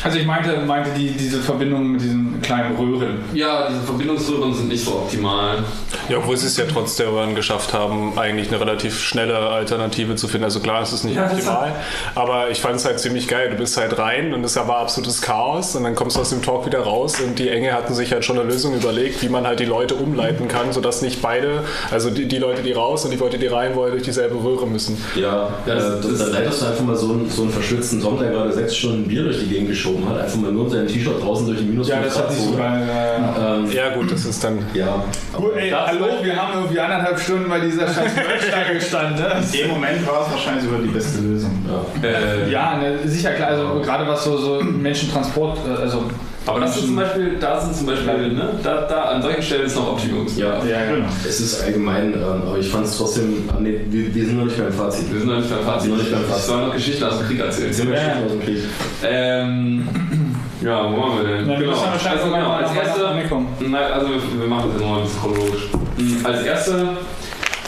Also 0.03 0.17
ich 0.17 0.25
meinte, 0.25 0.57
meinte 0.65 0.89
die, 0.97 1.11
diese 1.11 1.39
Verbindung 1.39 1.91
mit 1.91 2.01
diesen 2.01 2.41
kleinen 2.41 2.75
Röhren. 2.75 3.19
Ja, 3.33 3.67
diese 3.69 3.81
Verbindungsröhren 3.81 4.53
sind 4.53 4.67
nicht 4.69 4.83
so 4.83 4.91
optimal. 4.91 5.59
Ja, 6.09 6.17
obwohl 6.17 6.35
sie 6.37 6.47
es 6.47 6.57
ja 6.57 6.65
trotz 6.71 6.95
der 6.95 7.11
Röhren 7.11 7.35
geschafft 7.35 7.73
haben, 7.73 8.17
eigentlich 8.17 8.49
eine 8.49 8.59
relativ 8.59 8.99
schnelle 8.99 9.37
Alternative 9.37 10.15
zu 10.15 10.27
finden. 10.27 10.45
Also 10.45 10.59
klar, 10.59 10.81
es 10.81 10.91
ist 10.93 11.03
nicht 11.03 11.19
optimal, 11.19 11.73
aber 12.15 12.49
ich 12.49 12.59
fand 12.61 12.75
es 12.77 12.85
halt 12.85 12.99
ziemlich 12.99 13.27
geil. 13.27 13.49
Du 13.51 13.57
bist 13.57 13.77
halt 13.77 13.97
rein 13.97 14.33
und 14.33 14.43
es 14.43 14.55
war 14.55 14.69
absolutes 14.79 15.21
Chaos 15.21 15.75
und 15.75 15.83
dann 15.83 15.95
kommst 15.95 16.17
du 16.17 16.21
aus 16.21 16.29
dem 16.29 16.41
Talk 16.41 16.65
wieder 16.65 16.79
raus 16.81 17.19
und 17.19 17.37
die 17.39 17.49
Enge 17.49 17.73
hatten 17.73 17.93
sich 17.93 18.11
halt 18.11 18.25
schon 18.25 18.39
eine 18.39 18.49
Lösung 18.49 18.73
überlegt, 18.75 19.21
wie 19.21 19.29
man 19.29 19.45
halt 19.45 19.59
die 19.59 19.65
Leute 19.65 19.95
umleiten 19.95 20.47
kann, 20.47 20.73
sodass 20.73 21.01
nicht 21.01 21.21
beide, 21.21 21.63
also 21.91 22.09
die, 22.09 22.27
die 22.27 22.37
Leute, 22.39 22.63
die 22.63 22.71
raus 22.73 23.05
und 23.05 23.11
die 23.11 23.17
Leute, 23.17 23.37
die 23.37 23.47
rein 23.47 23.75
wollen, 23.75 23.91
durch 23.91 24.03
dieselbe 24.03 24.35
Röhre 24.43 24.65
müssen. 24.67 24.97
Ja, 25.15 25.49
Ja, 25.65 25.75
das- 25.75 25.83
äh, 26.05 26.09
das- 26.09 26.17
dann 26.19 26.31
leitest 26.31 26.61
du 26.61 26.65
einfach 26.65 26.83
mal 26.83 26.95
so 26.97 27.11
einen, 27.11 27.29
so 27.29 27.43
einen 27.43 27.51
verschwitzten 27.51 28.01
Tom, 28.01 28.17
der 28.19 28.31
gerade 28.31 28.51
sechs 28.51 28.75
Stunden 28.75 29.07
Bier 29.07 29.23
durch 29.23 29.39
die 29.39 29.47
Gegend 29.47 29.69
geschoben 29.69 29.90
hat, 30.07 30.19
einfach 30.21 30.37
mal 30.37 30.51
nur 30.51 30.65
in 30.65 30.69
seinem 30.71 30.87
T-Shirt 30.87 31.21
draußen 31.21 31.45
durch 31.47 31.59
die 31.59 31.65
Minus 31.65 31.87
Ja, 31.87 32.01
das 32.01 32.17
hat 32.17 32.31
sich 32.31 32.43
so 32.43 32.51
bei. 32.53 32.63
Äh, 32.65 33.57
ähm, 33.57 33.71
Ja 33.71 33.89
gut, 33.95 34.11
das 34.11 34.25
ist 34.25 34.43
dann... 34.43 34.59
Ja, 34.73 35.03
Gut, 35.33 35.55
ey, 35.55 35.69
hallo, 35.71 36.05
wir 36.21 36.35
haben 36.35 36.53
irgendwie 36.59 36.79
anderthalb 36.79 37.19
Stunden 37.19 37.49
bei 37.49 37.59
dieser 37.59 37.87
scheiß 37.87 38.15
Möllstange 38.27 38.73
gestanden. 38.73 39.15
Ne? 39.23 39.33
In 39.53 39.59
dem 39.59 39.69
Moment 39.71 40.07
war 40.07 40.25
es 40.25 40.31
wahrscheinlich 40.31 40.63
sogar 40.65 40.79
die 40.81 40.89
beste 40.89 41.21
Lösung. 41.21 41.51
Äh, 42.03 42.51
Ja, 42.51 42.77
ne, 42.77 42.97
sicher 43.05 43.31
klar. 43.31 43.49
Also 43.49 43.81
gerade 43.81 44.07
was 44.07 44.23
so, 44.23 44.37
so 44.37 44.61
Menschentransport, 44.63 45.59
äh, 45.67 45.81
also 45.81 46.03
Aber 46.47 46.59
das 46.59 46.75
ist 46.75 46.85
zum 46.87 46.95
Beispiel, 46.95 47.37
da 47.39 47.61
sind 47.61 47.75
zum 47.75 47.85
Beispiel, 47.85 48.33
ne, 48.33 48.49
da, 48.63 48.81
da 48.87 49.01
an 49.03 49.21
solchen 49.21 49.43
Stellen 49.43 49.65
ist 49.67 49.75
noch 49.75 49.91
Optimus. 49.91 50.37
ja. 50.37 50.55
ja, 50.65 50.85
Genau. 50.91 51.05
Es 51.27 51.39
ist 51.39 51.61
allgemein, 51.63 52.13
ähm, 52.15 52.23
aber 52.47 52.57
ich 52.57 52.67
fand 52.67 52.85
es 52.87 52.97
trotzdem. 52.97 53.47
ah, 53.49 53.57
Nee, 53.59 53.79
wir, 53.89 54.13
wir 54.15 54.25
sind 54.25 54.37
noch 54.37 54.45
nicht 54.45 54.57
beim 54.57 54.73
Fazit. 54.73 55.11
Wir 55.11 55.19
sind 55.19 55.29
noch 55.29 55.37
nicht 55.37 55.49
beim 55.51 55.63
Fazit. 55.63 55.91
Wir 55.91 55.99
sind 55.99 56.07
noch 56.07 56.09
nicht 56.09 56.21
beim 56.21 56.21
Ich 56.23 56.27
Fazit. 56.29 56.45
soll 56.45 56.65
noch 56.65 56.73
Geschichten 56.73 57.03
aus 57.03 57.17
dem 57.19 57.27
Krieg 57.27 57.39
erzählen. 57.39 57.73
Sind 57.73 57.89
wir 57.91 57.95
Ja. 57.97 58.13
schon 58.15 58.23
aus 58.25 58.31
dem 58.31 58.41
Krieg? 58.43 58.57
Ähm, 59.03 59.87
ja, 60.63 60.91
wo 60.91 60.97
waren 61.01 61.17
wir 61.17 61.23
denn? 61.37 61.49
Ja, 61.49 61.59
wir 61.59 61.67
müssen 61.67 61.83
ja 61.83 61.91
wahrscheinlich 61.91 62.23
also, 62.23 62.33
genau, 62.35 62.51
als 62.53 62.75
erste, 62.75 63.01
nein, 63.69 63.91
also 63.93 64.07
wir, 64.09 64.41
wir 64.41 64.47
machen 64.47 64.71
das 64.73 64.81
immer 64.81 64.97
ein 64.97 65.03
bisschen 65.03 65.21
chronologisch. 65.21 65.67
Mhm, 65.97 66.25
Als 66.25 66.41
erste 66.43 66.97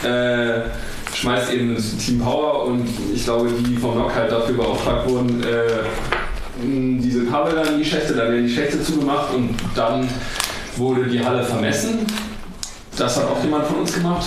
äh, 0.04 1.16
schmeißt 1.16 1.52
eben 1.52 1.76
Team 2.04 2.18
Power 2.20 2.64
und 2.66 2.88
ich 3.14 3.24
glaube, 3.24 3.48
die 3.50 3.76
vom 3.76 3.96
NOC 3.98 4.14
halt 4.14 4.32
dafür 4.32 4.56
beauftragt 4.56 5.08
wurden, 5.08 5.42
äh, 5.42 5.46
mh, 6.64 7.02
diese 7.02 7.24
Kabel 7.26 7.54
dann 7.54 7.74
in 7.74 7.78
die 7.78 7.84
Schächte, 7.84 8.14
dann 8.14 8.32
werden 8.32 8.46
die 8.46 8.52
Schächte 8.54 8.82
zugemacht 8.82 9.32
und 9.34 9.54
dann 9.74 10.08
wurde 10.76 11.04
die 11.06 11.24
Halle 11.24 11.42
vermessen. 11.42 12.06
Das 12.96 13.16
hat 13.16 13.24
auch 13.24 13.42
jemand 13.42 13.66
von 13.66 13.76
uns 13.80 13.92
gemacht. 13.92 14.26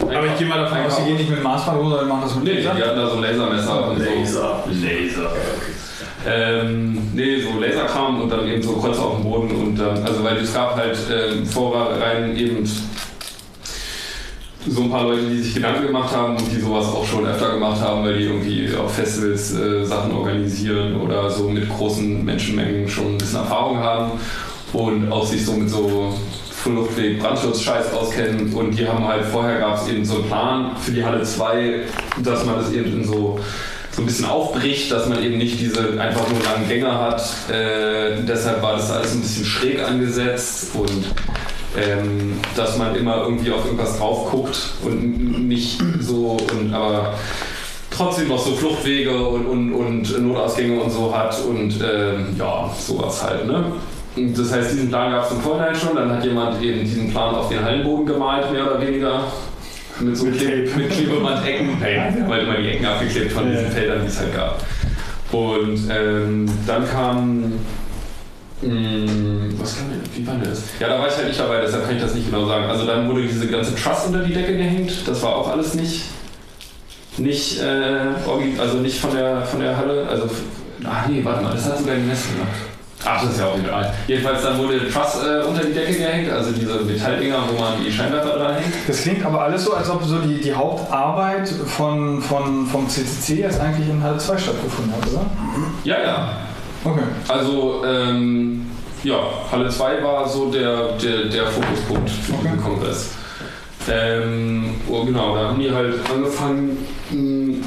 Aber 0.00 0.26
ich 0.26 0.36
gehe 0.38 0.48
mal 0.48 0.58
davon 0.58 0.78
aus, 0.86 0.96
die 0.96 1.04
gehen 1.04 1.16
nicht 1.16 1.30
mit 1.30 1.38
dem 1.38 1.44
Maßband 1.44 1.78
runter, 1.78 2.00
die 2.02 2.08
machen 2.08 2.22
das 2.24 2.34
mit 2.34 2.44
Nee, 2.44 2.50
die 2.56 2.62
Laser. 2.62 2.70
hatten 2.86 2.96
da 2.98 3.06
so 3.10 3.16
ein 3.16 3.22
Lasermesser 3.22 3.88
und 3.90 3.98
so. 3.98 4.04
Laser. 4.04 5.32
Ähm, 6.26 7.10
nee, 7.14 7.40
so 7.40 7.60
Laserkram 7.60 8.22
und 8.22 8.30
dann 8.30 8.48
eben 8.48 8.62
so 8.62 8.72
Kreuze 8.76 9.00
auf 9.00 9.16
dem 9.16 9.24
Boden 9.24 9.50
und 9.50 9.76
dann, 9.78 10.02
also 10.04 10.24
weil 10.24 10.38
es 10.38 10.54
gab 10.54 10.74
halt 10.76 10.96
ähm, 11.12 11.44
vorrein 11.46 12.34
eben 12.36 12.64
so 14.66 14.82
ein 14.82 14.90
paar 14.90 15.04
Leute, 15.04 15.28
die 15.28 15.40
sich 15.40 15.54
Gedanken 15.54 15.86
gemacht 15.86 16.14
haben 16.14 16.36
und 16.36 16.50
die 16.50 16.60
sowas 16.60 16.86
auch 16.86 17.04
schon 17.04 17.26
öfter 17.26 17.52
gemacht 17.52 17.80
haben, 17.80 18.04
weil 18.04 18.18
die 18.18 18.24
irgendwie 18.24 18.74
auf 18.74 18.94
Festivals 18.94 19.54
äh, 19.54 19.84
Sachen 19.84 20.12
organisieren 20.12 21.00
oder 21.00 21.30
so 21.30 21.48
mit 21.48 21.68
großen 21.68 22.24
Menschenmengen 22.24 22.88
schon 22.88 23.12
ein 23.12 23.18
bisschen 23.18 23.40
Erfahrung 23.40 23.78
haben 23.78 24.12
und 24.72 25.12
auch 25.12 25.26
sich 25.26 25.44
so 25.44 25.52
mit 25.52 25.68
so 25.68 26.14
Luftweg, 26.66 27.20
Brandschutz-Scheiß 27.20 27.92
auskennen 27.92 28.54
und 28.54 28.78
die 28.78 28.88
haben 28.88 29.06
halt, 29.06 29.26
vorher 29.26 29.58
gab 29.58 29.76
es 29.76 29.88
eben 29.88 30.02
so 30.02 30.14
einen 30.14 30.24
Plan 30.24 30.76
für 30.78 30.92
die 30.92 31.04
Halle 31.04 31.22
2, 31.22 31.82
dass 32.22 32.46
man 32.46 32.56
das 32.56 32.72
eben 32.72 33.04
so 33.04 33.38
so 33.94 34.02
ein 34.02 34.06
bisschen 34.06 34.24
aufbricht, 34.24 34.90
dass 34.90 35.08
man 35.08 35.22
eben 35.22 35.38
nicht 35.38 35.60
diese 35.60 36.00
einfach 36.00 36.28
nur 36.28 36.42
langen 36.42 36.68
Gänge 36.68 36.92
hat. 36.92 37.22
Äh, 37.48 38.22
deshalb 38.26 38.60
war 38.60 38.72
das 38.72 38.90
alles 38.90 39.14
ein 39.14 39.20
bisschen 39.20 39.44
schräg 39.44 39.80
angesetzt 39.82 40.74
und 40.74 41.04
ähm, 41.76 42.38
dass 42.56 42.78
man 42.78 42.94
immer 42.94 43.22
irgendwie 43.22 43.50
auf 43.50 43.64
irgendwas 43.64 43.98
drauf 43.98 44.30
guckt 44.30 44.58
und 44.84 45.48
nicht 45.48 45.82
so 46.00 46.36
und 46.52 46.72
aber 46.72 47.14
trotzdem 47.90 48.28
noch 48.28 48.38
so 48.38 48.52
Fluchtwege 48.52 49.16
und, 49.16 49.46
und, 49.46 49.72
und 49.72 50.22
Notausgänge 50.26 50.80
und 50.80 50.90
so 50.90 51.16
hat 51.16 51.36
und 51.48 51.74
ähm, 51.80 52.34
ja, 52.38 52.70
sowas 52.78 53.22
halt, 53.22 53.46
ne? 53.46 53.64
Und 54.16 54.38
Das 54.38 54.52
heißt, 54.52 54.72
diesen 54.72 54.88
Plan 54.88 55.10
gab 55.10 55.24
es 55.24 55.32
im 55.32 55.40
Vorhinein 55.40 55.74
schon, 55.74 55.96
dann 55.96 56.10
hat 56.10 56.24
jemand 56.24 56.62
eben 56.62 56.80
diesen 56.80 57.10
Plan 57.10 57.34
auf 57.34 57.48
den 57.48 57.64
Hallenboden 57.64 58.06
gemalt, 58.06 58.50
mehr 58.52 58.70
oder 58.70 58.80
weniger. 58.80 59.24
Mit 60.00 60.16
so 60.16 60.26
mit 60.26 60.38
Klebeband-Ecken. 60.38 61.68
Naja, 61.80 62.14
wir 62.14 62.22
haben 62.22 62.32
halt 62.32 62.42
immer 62.42 62.56
die 62.56 62.68
Ecken 62.68 62.86
abgeklebt 62.86 63.32
von 63.32 63.50
diesen 63.50 63.70
Feldern, 63.70 64.02
die 64.02 64.08
es 64.08 64.18
halt 64.18 64.34
gab. 64.34 64.64
Und 65.32 65.78
ähm, 65.90 66.48
dann 66.66 66.88
kam. 66.88 67.52
Mh, 68.62 69.52
was 69.58 69.76
kam 69.76 69.90
denn? 69.90 70.00
Wie 70.14 70.26
war 70.26 70.34
denn 70.34 70.48
das? 70.50 70.62
Ja, 70.80 70.88
da 70.88 70.98
war 70.98 71.08
ich 71.08 71.16
halt 71.16 71.28
nicht 71.28 71.38
dabei, 71.40 71.60
deshalb 71.60 71.86
kann 71.86 71.96
ich 71.96 72.02
das 72.02 72.14
nicht 72.14 72.30
genau 72.30 72.46
sagen. 72.46 72.64
Also 72.66 72.86
dann 72.86 73.08
wurde 73.08 73.22
diese 73.22 73.46
ganze 73.48 73.74
Truss 73.74 74.06
unter 74.06 74.20
die 74.20 74.32
Decke 74.32 74.56
gehängt. 74.56 74.92
Das 75.06 75.22
war 75.22 75.36
auch 75.36 75.50
alles 75.50 75.74
nicht. 75.74 76.04
Nicht, 77.16 77.60
äh, 77.60 78.58
also 78.58 78.78
nicht 78.78 78.98
von 78.98 79.14
der, 79.14 79.42
von 79.42 79.60
der 79.60 79.76
Halle. 79.76 80.06
Also, 80.08 80.28
ach 80.84 81.06
nee, 81.08 81.24
warte 81.24 81.42
mal, 81.42 81.52
das 81.52 81.66
hat 81.66 81.78
sogar 81.78 81.94
die 81.94 82.02
Messe 82.02 82.32
gemacht. 82.32 82.48
Ach, 83.06 83.22
das 83.22 83.32
ist 83.32 83.40
ja 83.40 83.46
auch 83.48 83.58
egal. 83.58 83.92
Jedenfalls 84.06 84.42
dann 84.42 84.58
wurde 84.58 84.90
Truss 84.90 85.22
äh, 85.22 85.46
unter 85.46 85.62
die 85.62 85.74
Decke 85.74 85.92
gehängt, 85.92 86.32
also 86.32 86.52
diese 86.52 86.80
Metalldinger, 86.80 87.36
wo 87.52 87.60
man 87.60 87.84
die 87.84 87.92
Scheinwerfer 87.92 88.38
dran 88.38 88.54
hängt. 88.54 88.72
Das 88.88 89.02
klingt 89.02 89.24
aber 89.24 89.42
alles 89.42 89.64
so, 89.64 89.74
als 89.74 89.90
ob 89.90 90.02
so 90.04 90.20
die, 90.20 90.40
die 90.40 90.54
Hauptarbeit 90.54 91.48
von, 91.48 92.22
von, 92.22 92.66
vom 92.66 92.88
CCC 92.88 93.42
jetzt 93.42 93.60
eigentlich 93.60 93.90
in 93.90 94.02
Halle 94.02 94.16
2 94.16 94.38
stattgefunden 94.38 94.94
hat, 94.94 95.06
oder? 95.12 95.26
Ja, 95.84 96.02
ja. 96.02 96.28
Okay. 96.84 97.02
Also, 97.28 97.82
ähm, 97.86 98.66
ja, 99.02 99.18
Halle 99.50 99.68
2 99.68 100.02
war 100.02 100.28
so 100.28 100.50
der, 100.50 100.92
der, 100.92 101.24
der 101.26 101.46
Fokuspunkt 101.46 102.10
für 102.10 102.32
diesen 102.32 102.62
Kongress. 102.62 103.10
Ähm, 103.90 104.76
oh, 104.88 105.04
genau, 105.04 105.34
da 105.34 105.48
haben 105.48 105.60
die 105.60 105.70
halt 105.70 105.94
angefangen, 106.12 106.86
mh, 107.10 107.66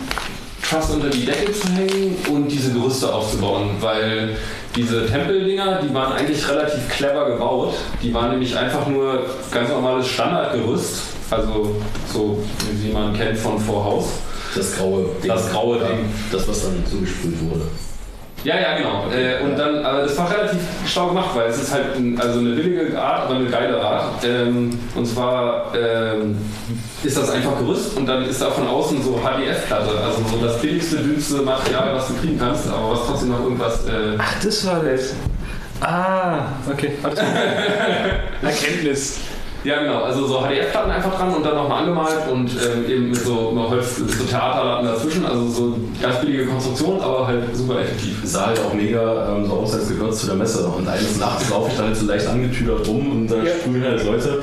Truss 0.67 0.89
unter 0.91 1.09
die 1.09 1.25
Decke 1.25 1.51
zu 1.51 1.67
hängen 1.69 2.15
und 2.29 2.47
diese 2.51 2.73
Gerüste 2.73 3.13
aufzubauen, 3.13 3.69
weil 3.79 4.35
diese 4.75 5.05
Tempeldinger, 5.05 5.81
die 5.81 5.93
waren 5.93 6.13
eigentlich 6.13 6.47
relativ 6.49 6.89
clever 6.89 7.29
gebaut. 7.29 7.73
Die 8.03 8.13
waren 8.13 8.31
nämlich 8.31 8.55
einfach 8.57 8.85
nur 8.87 9.25
ganz 9.51 9.69
normales 9.69 10.07
Standardgerüst, 10.07 11.01
also 11.31 11.75
so 12.11 12.43
wie 12.81 12.91
man 12.91 13.13
kennt 13.13 13.37
von 13.37 13.59
Vorhaus. 13.59 14.05
Das 14.55 14.75
graue 14.75 15.05
Ding. 15.21 15.29
Das 15.31 15.51
graue 15.51 15.77
Ja, 15.77 15.87
Ding. 15.87 16.09
Das, 16.31 16.47
was 16.47 16.63
dann 16.63 16.83
zugesprüht 16.89 17.39
wurde. 17.49 17.65
Ja, 18.47 18.57
ja, 18.61 18.77
genau. 18.77 19.11
Äh, 19.11 19.43
und 19.43 19.59
dann, 19.59 19.83
aber 19.83 20.03
das 20.03 20.17
war 20.17 20.31
relativ 20.31 20.61
schlau 20.85 21.07
gemacht, 21.07 21.31
weil 21.35 21.49
es 21.49 21.61
ist 21.61 21.73
halt 21.73 21.97
ein, 21.97 22.17
also 22.17 22.39
eine 22.39 22.51
billige 22.51 22.97
Art, 22.97 23.23
aber 23.25 23.35
eine 23.35 23.49
geile 23.49 23.77
Art. 23.77 24.23
Ähm, 24.23 24.79
und 24.95 25.05
zwar 25.05 25.73
ähm, 25.75 26.37
ist 27.03 27.17
das 27.17 27.29
einfach 27.29 27.57
Gerüst 27.57 27.97
und 27.97 28.05
dann 28.05 28.23
ist 28.23 28.41
da 28.41 28.49
von 28.49 28.65
außen 28.65 29.03
so 29.03 29.19
HDF-Platte, 29.19 29.89
also 29.99 30.23
so 30.31 30.45
das 30.45 30.61
billigste, 30.61 30.95
dünnste 30.95 31.41
Material, 31.41 31.93
was 31.95 32.07
du 32.07 32.13
kriegen 32.13 32.39
kannst, 32.39 32.69
aber 32.69 32.91
was 32.91 33.05
trotzdem 33.05 33.31
noch 33.31 33.43
irgendwas. 33.43 33.85
Äh, 33.85 34.15
Ach, 34.17 34.41
das 34.41 34.65
war 34.65 34.79
das. 34.81 35.13
Ah, 35.81 36.45
okay. 36.71 36.93
Erkenntnis. 38.41 39.19
Ja, 39.63 39.81
genau. 39.81 40.03
Also 40.03 40.27
so 40.27 40.41
HDF-Platten 40.41 40.91
einfach 40.91 41.17
dran 41.17 41.33
und 41.33 41.45
dann 41.45 41.55
nochmal 41.55 41.83
angemalt 41.83 42.29
und 42.31 42.49
ähm, 42.51 42.89
eben 42.89 43.09
mit 43.09 43.19
so, 43.19 43.53
Holz, 43.69 43.97
so 43.97 44.23
Theaterlatten 44.23 44.87
dazwischen. 44.87 45.25
Also 45.25 45.47
so 45.49 45.77
ganz 46.01 46.21
billige 46.21 46.45
Konstruktion, 46.45 47.01
aber 47.01 47.27
halt 47.27 47.55
super 47.55 47.81
effektiv. 47.81 48.23
Es 48.23 48.33
sah 48.33 48.47
halt 48.47 48.59
auch 48.59 48.73
mega 48.73 49.35
ähm, 49.35 49.45
so 49.45 49.53
aus, 49.53 49.73
als 49.73 49.89
gehört 49.89 50.15
zu 50.15 50.27
der 50.27 50.35
Messe. 50.35 50.65
Und 50.67 50.87
eines 50.87 51.17
Nachts 51.17 51.49
laufe 51.49 51.69
ich 51.71 51.77
da 51.77 51.83
halt 51.83 51.95
so 51.95 52.05
leicht 52.05 52.27
angetüdert 52.27 52.87
rum 52.87 53.11
und 53.11 53.27
da 53.27 53.45
sprühen 53.45 53.83
halt 53.83 54.05
Leute 54.05 54.41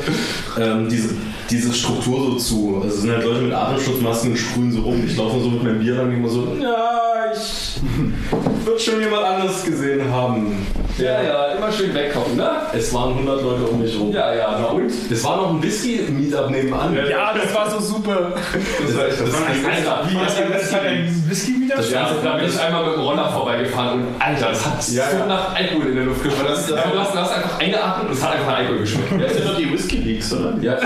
ähm, 0.61 0.89
diese, 0.89 1.11
diese 1.51 1.73
Struktur 1.73 2.33
so 2.33 2.37
zu. 2.37 2.81
Also 2.83 2.89
es 2.89 3.01
sind 3.03 3.11
halt 3.11 3.25
Leute 3.25 3.43
mit 3.43 3.53
Atemschutzmasken 3.53 4.33
und 4.33 4.37
sprühen 4.37 4.73
so 4.73 4.81
rum. 4.81 5.03
Ich 5.07 5.17
laufe 5.17 5.41
so 5.41 5.49
mit 5.49 5.63
meinem 5.63 5.79
Bier 5.79 5.97
dann 5.97 6.13
immer 6.13 6.29
so, 6.29 6.57
ja, 6.61 7.33
ich 7.33 7.81
wird 8.65 8.81
schon 8.81 9.01
jemand 9.01 9.25
anderes 9.25 9.65
gesehen 9.65 10.11
haben. 10.11 10.67
Ja, 10.99 11.21
ja, 11.23 11.47
immer 11.55 11.73
schön 11.73 11.93
wegkommen, 11.93 12.37
ne? 12.37 12.51
Es 12.73 12.95
waren 12.95 13.15
100 13.15 13.43
Leute 13.43 13.65
um 13.65 13.81
mich 13.83 13.99
rum. 13.99 14.13
Ja, 14.13 14.33
ja, 14.33 14.57
na 14.61 14.67
und? 14.67 14.93
Es 15.11 15.25
war 15.25 15.37
noch 15.39 15.51
ein 15.51 15.61
Whisky-Meetup 15.63 16.51
nebenan. 16.51 16.95
Ja, 16.95 17.33
das 17.35 17.53
war 17.53 17.69
so 17.69 17.81
super. 17.81 18.33
das, 18.33 18.97
war, 18.97 19.05
das, 19.07 19.19
das, 19.19 19.35
Alter, 19.35 20.09
wie 20.09 20.15
Was 20.17 20.37
das 20.37 20.73
hat 20.73 20.83
ein 20.85 21.25
Whisky 21.29 21.61
wieder? 21.63 21.77
das, 21.77 21.91
Ja, 21.91 22.05
ganze- 22.05 22.23
da 22.23 22.37
bin 22.37 22.49
ich 22.49 22.61
einmal 22.61 22.85
mit 22.87 22.95
dem 22.95 23.01
Roller 23.03 23.29
vorbeigefahren 23.29 24.01
und 24.07 24.23
Alter, 24.23 24.51
das 24.51 24.65
hat 24.65 24.89
Ja, 24.91 25.11
so 25.11 25.19
ja. 25.19 25.27
nach 25.27 25.55
Alkohol 25.57 25.87
in 25.89 25.97
der 25.97 26.05
Luft 26.05 26.23
geschmeckt. 26.23 26.49
Das, 26.49 26.67
das, 26.69 26.83
du, 26.85 26.99
hast, 27.01 27.15
du 27.15 27.19
hast 27.19 27.35
einfach 27.35 27.59
eingeatmet 27.59 28.07
und 28.09 28.13
es 28.17 28.23
hat 28.23 28.33
einfach 28.35 28.47
nach 28.47 28.59
Alkohol 28.59 28.79
geschmeckt. 28.79 29.21
Das 29.21 29.35
sind 29.35 29.49
doch 29.49 29.57
die 29.57 29.73
Whisky 29.73 29.97
Leaks, 30.25 30.33
oder? 30.33 30.55
Ja, 30.61 30.79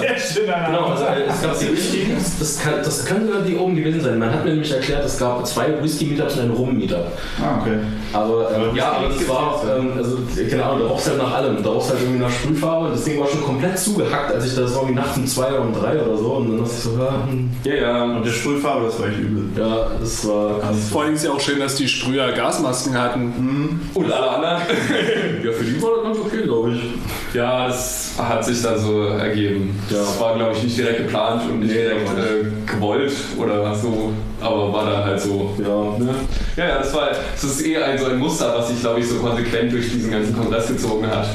Sehr 0.00 0.18
schöner 0.18 0.56
Name. 0.56 0.66
Genau, 0.66 0.86
also, 0.86 1.04
es 1.28 1.42
gab 1.42 1.58
die 1.58 1.72
Whisky, 1.72 2.06
das, 2.38 2.60
kann, 2.60 2.74
das 2.82 3.04
könnte 3.04 3.42
die 3.46 3.56
oben 3.56 3.76
gewesen 3.76 4.00
sein. 4.00 4.18
Man 4.18 4.32
hat 4.32 4.44
mir 4.44 4.50
nämlich 4.50 4.72
erklärt, 4.72 5.04
es 5.04 5.18
gab 5.18 5.46
zwei 5.46 5.82
Whisky-Meetups 5.82 6.36
und 6.36 6.42
ein 6.42 6.50
Rum-Meetup. 6.50 7.06
Ah, 7.40 7.60
okay. 7.60 7.78
Aber 8.12 8.50
ähm, 8.54 8.76
ja, 8.76 8.92
aber 8.92 9.08
das 9.08 9.28
war, 9.28 9.62
ähm, 9.76 9.92
also 9.96 10.18
Ahnung, 10.64 10.80
da 10.80 10.86
rochst 10.86 11.08
halt 11.08 11.18
nach 11.18 11.34
allem. 11.34 11.62
Da 11.62 11.70
rochst 11.70 11.90
halt 11.90 12.00
irgendwie 12.00 12.20
nach 12.20 12.30
Sprühfarbe. 12.30 12.90
Das 12.90 13.04
Ding 13.04 13.20
war 13.20 13.26
schon 13.26 13.42
komplett 13.42 13.78
zugehackt, 13.78 14.32
als 14.32 14.46
ich 14.46 14.54
da, 14.54 14.62
das 14.62 14.74
war 14.74 14.82
irgendwie 14.82 15.00
nachts 15.00 15.16
um 15.16 15.26
zwei 15.26 15.48
oder 15.48 15.62
um 15.62 15.72
drei 15.72 16.00
oder 16.00 16.16
so. 16.16 16.32
Und 16.34 16.50
dann 16.50 16.58
dachte 16.58 16.70
ich 16.76 16.82
so, 16.82 16.90
ja, 16.98 17.26
hm, 17.28 17.50
Ja, 17.64 17.74
ja. 17.74 18.04
Und 18.04 18.24
der 18.24 18.30
Sprühfarbe, 18.30 18.86
das 18.86 18.98
war 19.00 19.08
echt 19.08 19.18
übel. 19.18 19.44
ja 19.56 19.86
das 20.00 20.28
war 20.28 20.60
krass. 20.60 20.76
Vor 20.90 21.02
allem 21.02 21.14
ist 21.14 21.24
ja 21.24 21.32
auch 21.32 21.40
schön, 21.40 21.58
dass 21.58 21.76
die 21.76 21.88
Sprüher 21.88 22.32
Gasmasken 22.32 22.98
hatten. 22.98 23.90
Und 23.94 24.12
alle 24.12 24.30
anderen? 24.30 24.62
Ja, 25.44 25.52
für 25.52 25.64
die 25.64 25.82
war 25.82 25.90
das 25.96 26.04
ganz 26.04 26.18
okay, 26.18 26.42
glaube 26.44 26.63
ich. 26.76 27.34
Ja, 27.34 27.66
das 27.66 28.12
hat 28.18 28.44
sich 28.44 28.62
dann 28.62 28.78
so 28.78 29.02
ergeben. 29.04 29.80
Das 29.90 30.20
war, 30.20 30.34
glaube 30.36 30.52
ich, 30.56 30.62
nicht 30.62 30.78
direkt 30.78 30.98
geplant 30.98 31.42
und 31.50 31.60
nicht 31.60 31.74
direkt 31.74 32.08
äh, 32.10 32.70
gewollt 32.72 33.12
oder 33.38 33.74
so, 33.74 34.12
aber 34.40 34.72
war 34.72 34.84
dann 34.90 35.04
halt 35.04 35.20
so. 35.20 35.54
Ja. 35.58 36.04
Ne? 36.04 36.14
Ja, 36.56 36.68
ja, 36.68 36.78
das 36.78 36.92
war 36.94 37.10
das 37.10 37.44
ist 37.44 37.66
eh 37.66 37.76
ein, 37.76 37.98
so 37.98 38.06
ein 38.06 38.18
Muster, 38.18 38.54
was 38.56 38.68
sich, 38.68 38.80
glaube 38.80 39.00
ich, 39.00 39.08
so 39.08 39.16
konsequent 39.16 39.72
durch 39.72 39.90
diesen 39.90 40.10
ganzen 40.10 40.36
Kongress 40.36 40.68
gezogen 40.68 41.06
hat. 41.06 41.26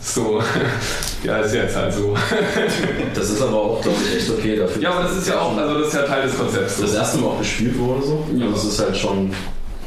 So, 0.00 0.42
ja, 1.24 1.38
ist 1.38 1.54
jetzt 1.54 1.76
halt 1.76 1.92
so. 1.94 2.14
Das 3.14 3.30
ist 3.30 3.40
aber 3.40 3.56
auch, 3.56 3.80
glaube 3.80 3.98
ich, 4.04 4.16
echt 4.18 4.30
okay 4.30 4.56
dafür. 4.56 4.82
Ja, 4.82 4.90
aber 4.90 5.04
das 5.04 5.16
ist 5.16 5.28
ja 5.28 5.38
auch, 5.40 5.56
also 5.56 5.78
das 5.78 5.88
ist 5.88 5.94
ja 5.94 6.02
Teil 6.02 6.22
des 6.22 6.36
Konzepts. 6.36 6.80
das 6.80 6.94
erste 6.94 7.18
Mal 7.18 7.28
auch 7.28 7.38
gespielt 7.38 7.78
wurde 7.78 8.02
so. 8.04 8.24
Ja. 8.34 8.46
Also 8.46 8.54
das 8.54 8.64
ist 8.64 8.80
halt 8.80 8.96
schon. 8.96 9.30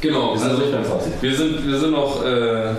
Genau, 0.00 0.32
Wir 0.32 0.38
sind 0.40 0.50
also 0.50 0.62
nicht 0.62 0.72
beim 0.72 0.84
Fazit. 0.84 1.12
wir 1.20 1.36
sind, 1.36 1.66
wir 1.66 1.78
sind 1.78 1.90
noch. 1.92 2.24
Äh, 2.24 2.64
ja, 2.66 2.76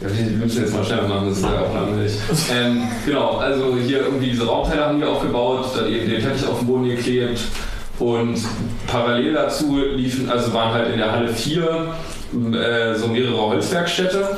wir 0.00 0.36
müssen 0.36 0.62
jetzt 0.62 0.74
mal 0.74 0.84
schneller 0.84 1.08
machen, 1.08 1.28
das 1.28 1.38
ist 1.38 1.44
ja 1.44 1.60
auch 1.60 1.74
langweilig. 1.74 2.12
Ähm, 2.52 2.82
genau, 3.04 3.38
also 3.38 3.76
hier 3.76 4.02
irgendwie 4.02 4.30
diese 4.30 4.46
Raumteile 4.46 4.86
haben 4.86 5.00
wir 5.00 5.08
aufgebaut, 5.10 5.66
dann 5.76 5.92
eben 5.92 6.08
den 6.08 6.22
Teppich 6.22 6.46
auf 6.46 6.58
den 6.58 6.68
Boden 6.68 6.84
geklebt 6.84 7.40
und 7.98 8.38
parallel 8.86 9.34
dazu 9.34 9.78
liefen, 9.78 10.30
also 10.30 10.52
waren 10.52 10.72
halt 10.72 10.92
in 10.92 10.98
der 10.98 11.10
Halle 11.10 11.28
4 11.28 11.94
äh, 12.52 12.94
so 12.94 13.08
mehrere 13.08 13.40
Holzwerkstätte. 13.40 14.36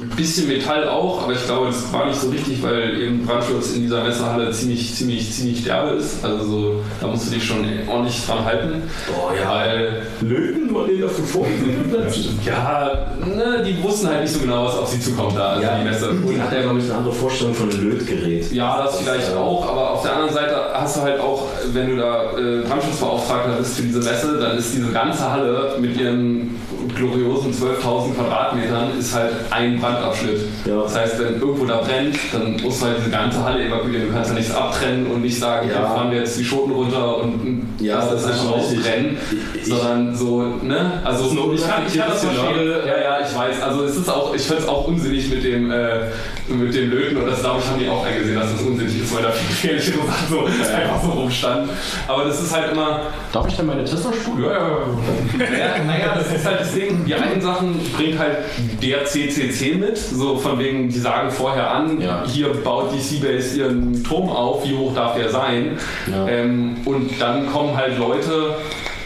Ein 0.00 0.10
bisschen 0.10 0.46
Metall 0.46 0.88
auch, 0.88 1.24
aber 1.24 1.32
ich 1.32 1.44
glaube, 1.44 1.66
das 1.66 1.92
war 1.92 2.06
nicht 2.06 2.20
so 2.20 2.28
richtig, 2.28 2.62
weil 2.62 3.00
eben 3.00 3.26
Brandschutz 3.26 3.74
in 3.74 3.82
dieser 3.82 4.04
Messerhalle 4.04 4.52
ziemlich, 4.52 4.94
ziemlich, 4.94 5.32
ziemlich 5.32 5.64
derbe 5.64 5.96
ist. 5.96 6.24
Also 6.24 6.44
so, 6.44 6.84
da 7.00 7.08
musst 7.08 7.26
du 7.26 7.34
dich 7.34 7.44
schon 7.44 7.66
ordentlich 7.88 8.24
dran 8.24 8.44
halten. 8.44 8.82
Boah, 9.08 9.34
ja. 9.34 9.50
Weil 9.50 10.02
Löten 10.20 10.72
war 10.72 10.86
denen 10.86 11.00
dafür 11.00 11.24
vorgesehen. 11.24 12.38
ja, 12.46 13.08
ne, 13.26 13.64
die 13.66 13.82
wussten 13.82 14.06
halt 14.06 14.22
nicht 14.22 14.32
so 14.32 14.38
genau, 14.38 14.66
was 14.66 14.78
auf 14.78 14.88
sie 14.88 15.00
zukommt 15.00 15.36
da, 15.36 15.54
also 15.54 15.66
die 15.80 15.84
Messe. 15.84 16.14
Die 16.32 16.40
hat 16.40 16.52
ja, 16.52 16.62
glaube 16.62 16.78
ich, 16.78 16.84
eine 16.84 16.94
andere 16.94 17.14
Vorstellung 17.14 17.54
von 17.54 17.68
einem 17.68 17.90
Lötgerät. 17.90 18.52
Ja, 18.52 18.84
das 18.84 19.00
vielleicht 19.00 19.34
auch, 19.34 19.68
aber 19.68 19.90
auf 19.90 20.02
der 20.02 20.12
anderen 20.12 20.32
Seite 20.32 20.54
hast 20.74 20.96
du 20.96 21.00
halt 21.00 21.18
auch, 21.18 21.42
wenn 21.72 21.90
du 21.90 21.96
da 21.96 22.38
äh, 22.38 22.62
Brandschutzbeauftragter 22.68 23.56
bist 23.58 23.76
für 23.76 23.82
diese 23.82 23.98
Messe, 23.98 24.38
dann 24.38 24.58
ist 24.58 24.72
diese 24.72 24.92
ganze 24.92 25.28
Halle 25.28 25.76
mit 25.80 26.00
ihren 26.00 26.54
gloriosen 26.98 27.52
12.000 27.52 28.14
Quadratmetern 28.14 28.98
ist 28.98 29.14
halt 29.14 29.32
ein 29.50 29.80
Brandabschnitt. 29.80 30.40
Ja. 30.66 30.82
Das 30.82 30.96
heißt, 30.96 31.18
wenn 31.20 31.40
irgendwo 31.40 31.64
da 31.64 31.78
brennt, 31.78 32.16
dann 32.32 32.56
musst 32.62 32.82
du 32.82 32.86
halt 32.86 32.98
diese 32.98 33.10
ganze 33.10 33.42
Halle 33.42 33.64
evakuieren. 33.64 34.08
Du 34.08 34.12
kannst 34.12 34.30
ja 34.30 34.36
nichts 34.36 34.54
abtrennen 34.54 35.06
und 35.06 35.22
nicht 35.22 35.38
sagen, 35.38 35.68
Ja. 35.68 35.78
hier 35.78 35.86
fahren 35.86 36.10
wir 36.10 36.18
jetzt 36.18 36.38
die 36.38 36.44
Schoten 36.44 36.72
runter 36.72 37.18
und 37.18 37.68
Ja, 37.80 37.96
lass 37.96 38.10
das 38.10 38.24
einfach 38.26 38.42
schon 38.44 38.54
richtig. 38.54 38.78
ausbrennen, 38.78 39.16
Ich- 39.54 39.60
ich- 39.62 39.66
sondern 39.68 40.14
so, 40.16 40.42
ne? 40.62 41.00
Also 41.04 41.30
eine 41.30 41.54
ich 41.54 41.66
kann, 41.66 41.82
ich 41.86 41.98
kann 41.98 42.08
das 42.10 42.24
verstehen. 42.24 42.68
Ja, 42.86 42.98
ja, 43.00 43.18
ich 43.20 43.36
weiß. 43.36 43.62
Also 43.62 43.84
es 43.84 43.96
ist 43.96 44.08
auch, 44.10 44.34
ich 44.34 44.42
finde 44.42 44.62
es 44.62 44.68
auch 44.68 44.86
unsinnig 44.88 45.30
mit 45.30 45.44
dem, 45.44 45.70
äh, 45.70 46.00
mit 46.48 46.74
dem 46.74 46.90
Löten 46.90 47.16
und 47.18 47.26
das 47.26 47.40
glaube 47.40 47.60
ich 47.62 47.68
haben 47.70 47.78
die 47.78 47.88
auch 47.88 48.04
eingesehen, 48.04 48.36
dass 48.38 48.52
das 48.52 48.62
unsinnig 48.62 49.02
ist, 49.02 49.14
weil 49.14 49.22
da 49.22 49.30
viel 49.30 49.48
gefährlichere 49.76 50.06
Sachen 50.06 50.28
so 50.28 50.44
einfach 50.74 51.02
so 51.02 51.10
rumstanden. 51.10 51.70
Aber 52.06 52.24
das 52.24 52.42
ist 52.42 52.54
halt 52.56 52.72
immer, 52.72 53.00
Darf 53.32 53.46
ich 53.48 53.56
denn 53.56 53.66
meine 53.66 53.84
Tesla-Spur? 53.84 54.40
ja, 54.40 54.52
ja, 54.52 54.58
ja. 54.58 55.38
Naja, 55.38 55.84
naja, 55.86 56.14
das 56.14 56.32
ist 56.32 56.46
halt 56.46 56.60
das 56.60 56.72
Ding. 56.74 57.04
Die 57.04 57.14
einen 57.14 57.40
Sachen 57.40 57.78
bringt 57.96 58.18
halt 58.18 58.38
der 58.82 59.04
CCC 59.04 59.74
mit, 59.74 59.98
so 59.98 60.36
von 60.38 60.58
wegen, 60.58 60.88
die 60.88 60.98
sagen 60.98 61.30
vorher 61.30 61.70
an, 61.70 62.00
Ja. 62.00 62.22
hier 62.26 62.48
baut 62.64 62.92
die 62.94 63.00
Seabase 63.00 63.58
ihren 63.58 64.02
Turm 64.04 64.30
auf, 64.30 64.64
wie 64.66 64.74
hoch 64.76 64.94
darf 64.94 65.16
der 65.16 65.28
sein? 65.28 65.76
Ja. 66.10 66.26
Ähm, 66.28 66.76
und 66.86 67.10
dann 67.20 67.46
kommen 67.52 67.76
halt 67.76 67.98
Leute, 67.98 68.54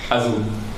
also 0.08 0.28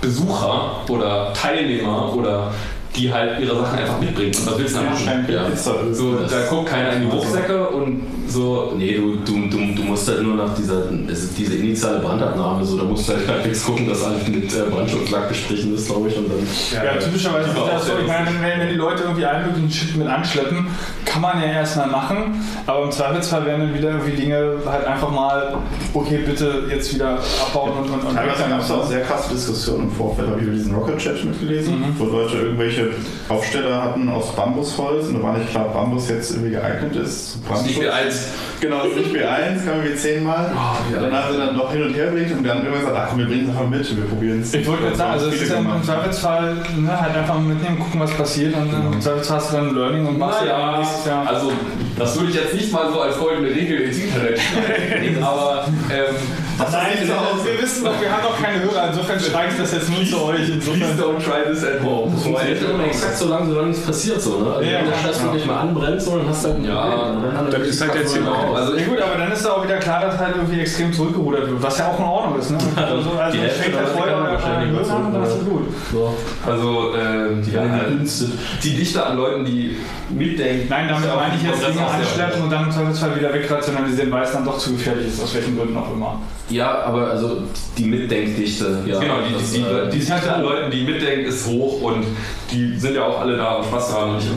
Besucher 0.01 0.81
oder 0.89 1.33
Teilnehmer 1.35 2.15
oder 2.15 2.53
die 2.97 3.13
halt 3.13 3.41
ihre 3.41 3.57
Sachen 3.57 3.79
einfach 3.79 4.01
mitbringen. 4.01 4.33
Und 4.37 4.47
was 4.47 4.59
willst 4.59 4.75
du 4.75 4.79
dann 4.79 4.91
machen? 4.91 5.27
Ja. 5.29 5.45
So, 5.93 6.19
da 6.29 6.47
guckt 6.49 6.69
keiner 6.69 6.93
in 6.93 7.03
die 7.03 7.17
Rucksäcke 7.17 7.69
und 7.69 8.03
so. 8.29 8.73
Nee, 8.77 8.95
du, 8.95 9.17
du, 9.17 9.49
du, 9.49 9.75
du 9.75 9.83
musst 9.83 10.09
halt 10.09 10.23
nur 10.23 10.37
nach 10.37 10.55
dieser 10.55 10.89
also 11.09 11.29
diese 11.37 11.55
initiale 11.57 11.99
Brandabnahme, 11.99 12.65
so, 12.65 12.77
da 12.79 12.85
musst 12.85 13.09
du 13.09 13.15
halt 13.15 13.29
halbwegs 13.29 13.65
gucken, 13.65 13.89
dass 13.89 14.05
alles 14.05 14.27
mit 14.29 14.53
äh, 14.53 14.71
Brandschutzlack 14.71 15.29
gestrichen 15.29 15.75
ist, 15.75 15.89
glaube 15.89 16.09
ich, 16.09 16.17
und 16.17 16.29
dann. 16.29 16.85
Ja, 16.85 16.97
typischerweise 16.99 17.49
ist 17.49 17.57
das 17.57 17.87
so. 17.87 17.93
Ich 18.01 18.07
meine, 18.07 18.27
wenn, 18.27 18.61
wenn 18.61 18.69
die 18.69 18.77
Leute 18.77 19.03
irgendwie 19.05 19.25
allen 19.25 19.47
möglichen 19.47 19.71
Shit 19.71 19.97
mit 19.97 20.09
anschleppen, 20.09 20.67
kann 21.05 21.21
man 21.21 21.41
ja 21.41 21.47
erstmal 21.47 21.89
machen, 21.89 22.43
aber 22.67 22.85
im 22.85 22.91
Zweifelsfall 22.91 23.45
werden 23.47 23.61
dann 23.61 23.75
wieder 23.75 23.91
irgendwie 23.91 24.13
Dinge 24.13 24.57
halt 24.67 24.87
einfach 24.87 25.11
mal, 25.11 25.57
okay, 25.93 26.21
bitte 26.25 26.65
jetzt 26.71 26.95
wieder 26.95 27.19
abbauen 27.41 27.73
und, 27.79 27.91
und, 27.91 28.05
und 28.05 28.15
Teilweise 28.15 28.45
gab 28.49 28.61
es 28.61 28.71
auch 28.71 28.87
sehr 28.87 29.01
krasse 29.03 29.35
Diskussionen 29.35 29.85
im 29.85 29.91
Vorfeld, 29.93 30.29
habe 30.29 30.41
ich 30.41 30.47
über 30.47 30.57
diesen 30.57 30.75
Rocket 30.75 30.99
Chat 30.99 31.25
mitgelesen, 31.25 31.85
wo 31.99 32.05
Leute 32.07 32.37
irgendwelche 32.37 32.84
Aufsteller 33.29 33.83
hatten 33.83 34.09
aus 34.09 34.35
Bambusholz 34.35 35.09
und 35.09 35.19
da 35.19 35.23
war 35.23 35.39
nicht 35.39 35.51
klar, 35.51 35.67
ob 35.67 35.75
Bambus 35.75 36.09
jetzt 36.09 36.33
irgendwie 36.33 36.53
geeignet 36.53 36.97
ist. 36.97 37.37
Nicht 37.37 37.49
Brandschutz. 37.49 37.81
wie 37.81 37.89
eins. 37.89 38.29
Genau, 38.61 38.85
ist 38.85 38.97
nicht 38.97 39.15
B1, 39.15 39.65
kam 39.67 39.85
wie 39.85 39.95
zehnmal. 39.95 40.51
dann 40.93 41.13
haben 41.13 41.33
sie 41.33 41.39
dann 41.39 41.57
noch 41.57 41.71
hin 41.71 41.83
und 41.83 41.95
her 41.95 42.11
gelegt 42.11 42.33
und 42.33 42.45
dann 42.45 42.59
irgendwann 42.59 42.81
gesagt, 42.81 42.97
ach 42.97 43.09
komm, 43.11 43.19
wir 43.19 43.27
bringen 43.27 43.45
es 43.45 43.51
einfach 43.51 43.69
mit, 43.69 43.97
wir 43.97 44.05
probieren 44.05 44.41
es. 44.41 44.55
Ich 44.55 44.67
wollte 44.67 44.85
gerade 44.85 44.97
sagen, 44.97 45.13
also 45.13 45.29
es 45.29 45.43
ist 45.43 45.51
ja 45.51 45.59
im. 45.59 45.83
Zweifelsfall 45.85 46.57
ne, 46.77 47.01
halt 47.01 47.15
einfach 47.15 47.39
mitnehmen, 47.39 47.79
gucken, 47.79 48.01
was 48.01 48.11
passiert 48.13 48.55
und 48.57 48.73
im 48.73 49.01
Zweifelsfall 49.01 49.37
hast 49.37 49.53
du 49.53 49.57
dann 49.57 49.69
ein 49.69 49.75
Learning 49.75 50.07
und 50.07 50.19
machst 50.19 50.47
ja 50.47 50.79
nächstes 50.79 51.05
Jahr. 51.05 51.29
also 51.29 51.53
das 51.99 52.17
würde 52.17 52.31
ich 52.31 52.37
jetzt 52.37 52.55
nicht 52.55 52.73
mal 52.73 52.91
so 52.91 53.01
als 53.01 53.19
goldene 53.19 53.49
Regel 53.49 53.81
ins 53.81 53.99
Internet 53.99 54.39
schreiben, 54.39 55.23
aber 55.23 55.67
ähm, 55.93 56.15
Nein, 56.59 56.99
wir, 57.03 57.45
wir 57.53 57.63
wissen 57.63 57.85
doch, 57.85 58.01
wir 58.01 58.11
haben 58.11 58.23
doch 58.23 58.41
keine 58.41 58.61
Hörer, 58.63 58.89
insofern 58.89 59.19
schreibe 59.21 59.53
ich 59.53 59.59
das 59.59 59.73
jetzt 59.73 59.91
nur 59.91 60.05
zu 60.05 60.23
euch. 60.25 60.37
please 60.37 60.53
Insofern. 60.53 60.99
don't 60.99 61.19
try 61.25 61.43
this 61.53 61.65
at 61.65 61.83
home. 61.83 62.13
Das 62.13 62.23
funktioniert 62.23 62.63
ja 62.63 62.71
immer 62.71 62.85
exakt 62.85 63.17
so 63.19 63.29
lange, 63.29 63.49
solange 63.49 63.69
nichts 63.69 63.85
passiert, 63.85 64.21
so, 64.23 64.39
ne? 64.41 64.51
Also, 64.55 64.63
Ja, 64.63 64.79
wenn 64.79 64.85
der 64.87 64.95
ja, 64.95 65.03
Scheiß 65.03 65.19
ja. 65.19 65.25
wirklich 65.25 65.47
mal 65.47 65.61
anbrennt, 65.61 66.03
so, 66.03 66.17
dann 66.19 66.29
hast 66.29 66.45
du 66.45 66.49
halt 66.49 66.59
ein 66.59 66.65
Ja, 66.65 66.83
Problem. 66.83 67.51
dann 67.51 67.63
ist 67.63 67.81
halt 67.81 67.95
jetzt 67.97 68.15
Genau, 68.15 68.55
also 68.55 68.75
Ja 68.77 68.85
gut, 68.87 69.01
aber 69.01 69.19
dann 69.19 69.33
ist 69.33 69.45
da 69.45 69.51
auch 69.53 69.65
wieder 69.65 69.77
klar, 69.79 70.01
dass 70.03 70.19
halt 70.19 70.37
irgendwie 70.37 70.61
extrem 70.61 70.93
zurückgerudert 70.93 71.51
wird, 71.51 71.63
was 71.63 71.79
ja 71.79 71.89
auch 71.89 71.99
in 71.99 72.05
Ordnung 72.05 72.39
ist. 72.39 72.51
Ne? 72.51 72.59
Also, 72.77 73.11
also 73.19 73.37
Die 73.37 73.43
Hälfte 73.43 73.63
fängt 73.63 73.77
halt 73.77 73.87
der 73.89 73.95
vorher 73.95 74.17
Leute 74.19 74.45
an, 74.45 74.71
Hörer 74.71 75.11
dann 75.13 75.23
ist 75.25 75.29
es 75.31 75.45
gut. 75.45 75.63
So. 75.93 76.15
also 76.47 76.95
ähm, 76.95 77.43
die, 77.43 77.51
gedünstet. 77.51 78.31
die 78.63 78.77
Dichte 78.77 79.05
an 79.05 79.17
Leuten, 79.17 79.45
die 79.45 79.77
mitdenken. 80.11 80.67
Nein, 80.69 80.89
damit 80.89 81.05
ist 81.05 81.11
ja 81.11 81.17
meine 81.17 81.35
ich 81.37 81.43
jetzt 81.43 81.63
das 81.63 81.73
Dinge 81.73 81.87
anschleppen 81.87 82.43
und 82.43 82.51
dann 82.51 82.65
im 82.65 82.71
Zweifelsfall 82.71 83.17
wieder 83.19 83.33
wegrationalisieren, 83.35 84.11
weil 84.13 84.23
es 84.23 84.33
dann 84.33 84.45
doch 84.45 84.59
zu 84.59 84.73
gefährlich 84.73 85.09
ist, 85.09 85.23
aus 85.23 85.35
welchen 85.35 85.57
Gründen 85.59 85.77
auch 85.77 85.93
immer. 85.93 86.21
Ja, 86.51 86.83
aber 86.83 87.11
also 87.11 87.43
die 87.79 87.85
Mitdenkdichte, 87.85 88.83
ja. 88.87 89.01
Genau, 89.01 89.15
die, 89.27 89.35
das, 89.35 89.53
die, 89.53 89.61
äh, 89.61 89.91
die, 89.91 89.99
die 89.99 90.05
Dichte 90.05 90.33
an 90.33 90.43
Leuten, 90.43 90.71
die 90.71 90.85
mitdenken, 90.85 91.27
ist 91.27 91.47
hoch 91.47 91.81
und 91.83 92.05
die 92.53 92.79
sind 92.79 92.95
ja 92.95 93.07
auch 93.07 93.21
alle 93.21 93.37
da, 93.37 93.57
um 93.57 93.65
Spaß 93.65 93.89
zu 93.89 93.95
haben 93.95 94.11
und 94.11 94.17
nicht 94.17 94.29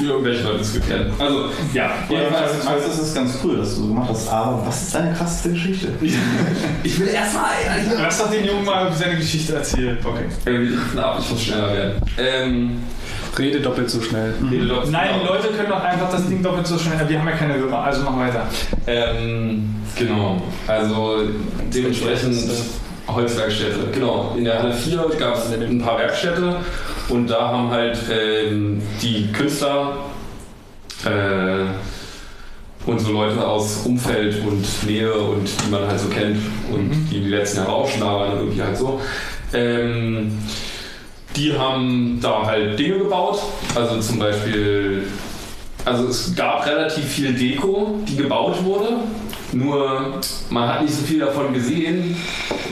irgendwelche 0.00 0.42
Leute 0.44 0.62
zu 0.62 0.74
gefährden. 0.74 1.12
Also, 1.18 1.46
ja, 1.74 1.90
jedenfalls. 2.08 2.52
Jedenfalls 2.52 2.86
ist 2.86 2.98
es 2.98 3.14
ganz 3.14 3.38
cool, 3.42 3.56
dass 3.56 3.74
du 3.74 3.82
so 3.82 3.88
gemacht 3.88 4.10
hast, 4.10 4.28
aber 4.28 4.66
was 4.66 4.82
ist 4.82 4.94
deine 4.94 5.12
krasseste 5.14 5.50
Geschichte? 5.50 5.88
Ich 6.84 7.00
will 7.00 7.08
erstmal 7.08 7.50
Lass 8.00 8.18
doch 8.18 8.30
den 8.30 8.44
Jungen 8.44 8.64
mal 8.64 8.92
seine 8.92 9.16
Geschichte 9.16 9.54
erzählen. 9.54 9.98
Okay. 10.02 10.70
Ab, 10.96 11.18
ich 11.20 11.30
muss 11.30 11.42
schneller 11.42 11.72
werden. 11.74 12.02
Ähm, 12.18 12.82
Rede 13.36 13.60
doppelt 13.60 13.90
so 13.90 14.00
schnell. 14.00 14.34
Rede 14.50 14.66
doch- 14.66 14.88
Nein, 14.90 15.10
die 15.22 15.26
Leute 15.26 15.48
können 15.48 15.68
doch 15.68 15.82
einfach 15.82 16.10
das 16.10 16.26
Ding 16.28 16.42
doppelt 16.42 16.66
so 16.66 16.78
schnell. 16.78 16.98
Wir 17.08 17.18
haben 17.18 17.28
ja 17.28 17.34
keine 17.36 17.54
Hörer, 17.54 17.84
also 17.84 18.02
mach 18.02 18.16
weiter. 18.18 18.46
Ähm, 18.86 19.74
genau, 19.96 20.40
also 20.66 21.22
dementsprechend 21.72 22.36
Holzwerkstätte. 23.06 23.76
Genau, 23.92 24.34
in 24.36 24.44
der 24.44 24.58
Halle 24.62 24.74
4 24.74 25.06
gab 25.18 25.34
es 25.36 25.52
ein 25.52 25.78
paar 25.80 25.98
Werkstätte 25.98 26.56
und 27.08 27.28
da 27.28 27.48
haben 27.48 27.70
halt 27.70 27.98
ähm, 28.10 28.82
die 29.02 29.30
Künstler 29.32 29.96
äh, 31.04 31.64
und 32.86 32.98
so 33.00 33.12
Leute 33.12 33.46
aus 33.46 33.82
Umfeld 33.86 34.36
und 34.46 34.64
Nähe 34.86 35.12
und 35.12 35.44
die 35.46 35.70
man 35.70 35.86
halt 35.86 36.00
so 36.00 36.08
kennt 36.08 36.38
und 36.72 36.90
die 37.10 37.20
die 37.20 37.28
letzten 37.28 37.58
Jahre 37.58 37.72
auch 37.72 37.88
schon 37.88 38.00
da 38.00 38.06
waren 38.06 38.32
und 38.32 38.38
irgendwie 38.38 38.62
halt 38.62 38.76
so. 38.76 39.00
Ähm, 39.52 40.38
die 41.36 41.56
haben 41.56 42.18
da 42.20 42.44
halt 42.46 42.78
Dinge 42.78 42.98
gebaut, 42.98 43.40
also 43.74 44.00
zum 44.00 44.18
Beispiel 44.18 45.06
also 45.84 46.08
es 46.08 46.34
gab 46.34 46.66
relativ 46.66 47.04
viel 47.04 47.32
Deko, 47.32 48.00
die 48.06 48.16
gebaut 48.16 48.62
wurde 48.64 48.98
Nur 49.52 50.20
man 50.50 50.68
hat 50.68 50.82
nicht 50.82 50.94
so 50.94 51.04
viel 51.04 51.20
davon 51.20 51.54
gesehen, 51.54 52.16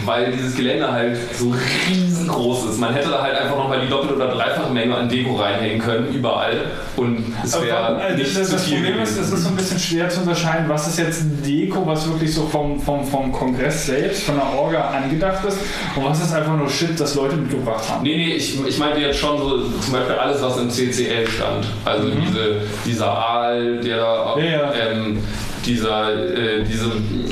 weil 0.04 0.30
dieses 0.32 0.54
Gelände 0.54 0.90
halt 0.92 1.16
so 1.36 1.52
riesengroß 1.88 2.66
ist. 2.70 2.78
Man 2.78 2.92
hätte 2.94 3.08
da 3.10 3.22
halt 3.22 3.34
einfach 3.36 3.56
nochmal 3.56 3.80
die 3.80 3.88
doppelte 3.88 4.14
oder 4.16 4.28
dreifache 4.28 4.72
Menge 4.72 4.94
an 4.94 5.08
Deko 5.08 5.36
reinhängen 5.36 5.78
können, 5.80 6.12
überall. 6.14 6.66
Und 6.96 7.24
es 7.42 7.60
wäre 7.60 8.00
Äh, 8.08 8.14
nicht 8.16 8.36
das, 8.36 8.48
zu 8.48 8.52
das 8.52 8.64
viel 8.66 8.76
Problem 8.78 9.02
ist, 9.02 9.14
gewesen. 9.14 9.24
es 9.24 9.38
ist 9.38 9.42
so 9.44 9.48
ein 9.48 9.56
bisschen 9.56 9.78
schwer 9.78 10.08
zu 10.08 10.20
unterscheiden, 10.20 10.68
was 10.68 10.86
ist 10.86 10.98
jetzt 10.98 11.22
Deko, 11.44 11.86
was 11.86 12.06
wirklich 12.08 12.32
so 12.34 12.46
vom, 12.46 12.78
vom, 12.80 13.04
vom 13.04 13.32
Kongress 13.32 13.86
selbst, 13.86 14.24
von 14.24 14.36
der 14.36 14.44
Orga 14.58 14.90
angedacht 14.90 15.44
ist 15.46 15.58
und 15.96 16.04
was 16.04 16.20
ist 16.22 16.34
einfach 16.34 16.56
nur 16.56 16.68
Shit, 16.68 16.98
das 17.00 17.14
Leute 17.14 17.36
mitgebracht 17.36 17.88
haben. 17.88 18.02
Nee, 18.02 18.16
nee, 18.16 18.34
ich, 18.34 18.64
ich 18.66 18.78
meinte 18.78 19.00
jetzt 19.00 19.18
schon 19.18 19.38
so 19.38 19.62
zum 19.80 19.92
Beispiel 19.92 20.14
alles, 20.16 20.42
was 20.42 20.58
im 20.58 20.68
CCL 20.70 21.26
stand. 21.26 21.66
Also 21.84 22.08
diese, 22.10 22.56
dieser 22.84 23.10
Aal, 23.10 23.80
der 23.80 23.96
da, 23.96 24.34
Ja, 24.38 24.44
ja. 24.44 24.72
Ähm, 24.92 25.18
dieser, 25.66 26.14
äh, 26.14 26.62
diese, 26.64 26.86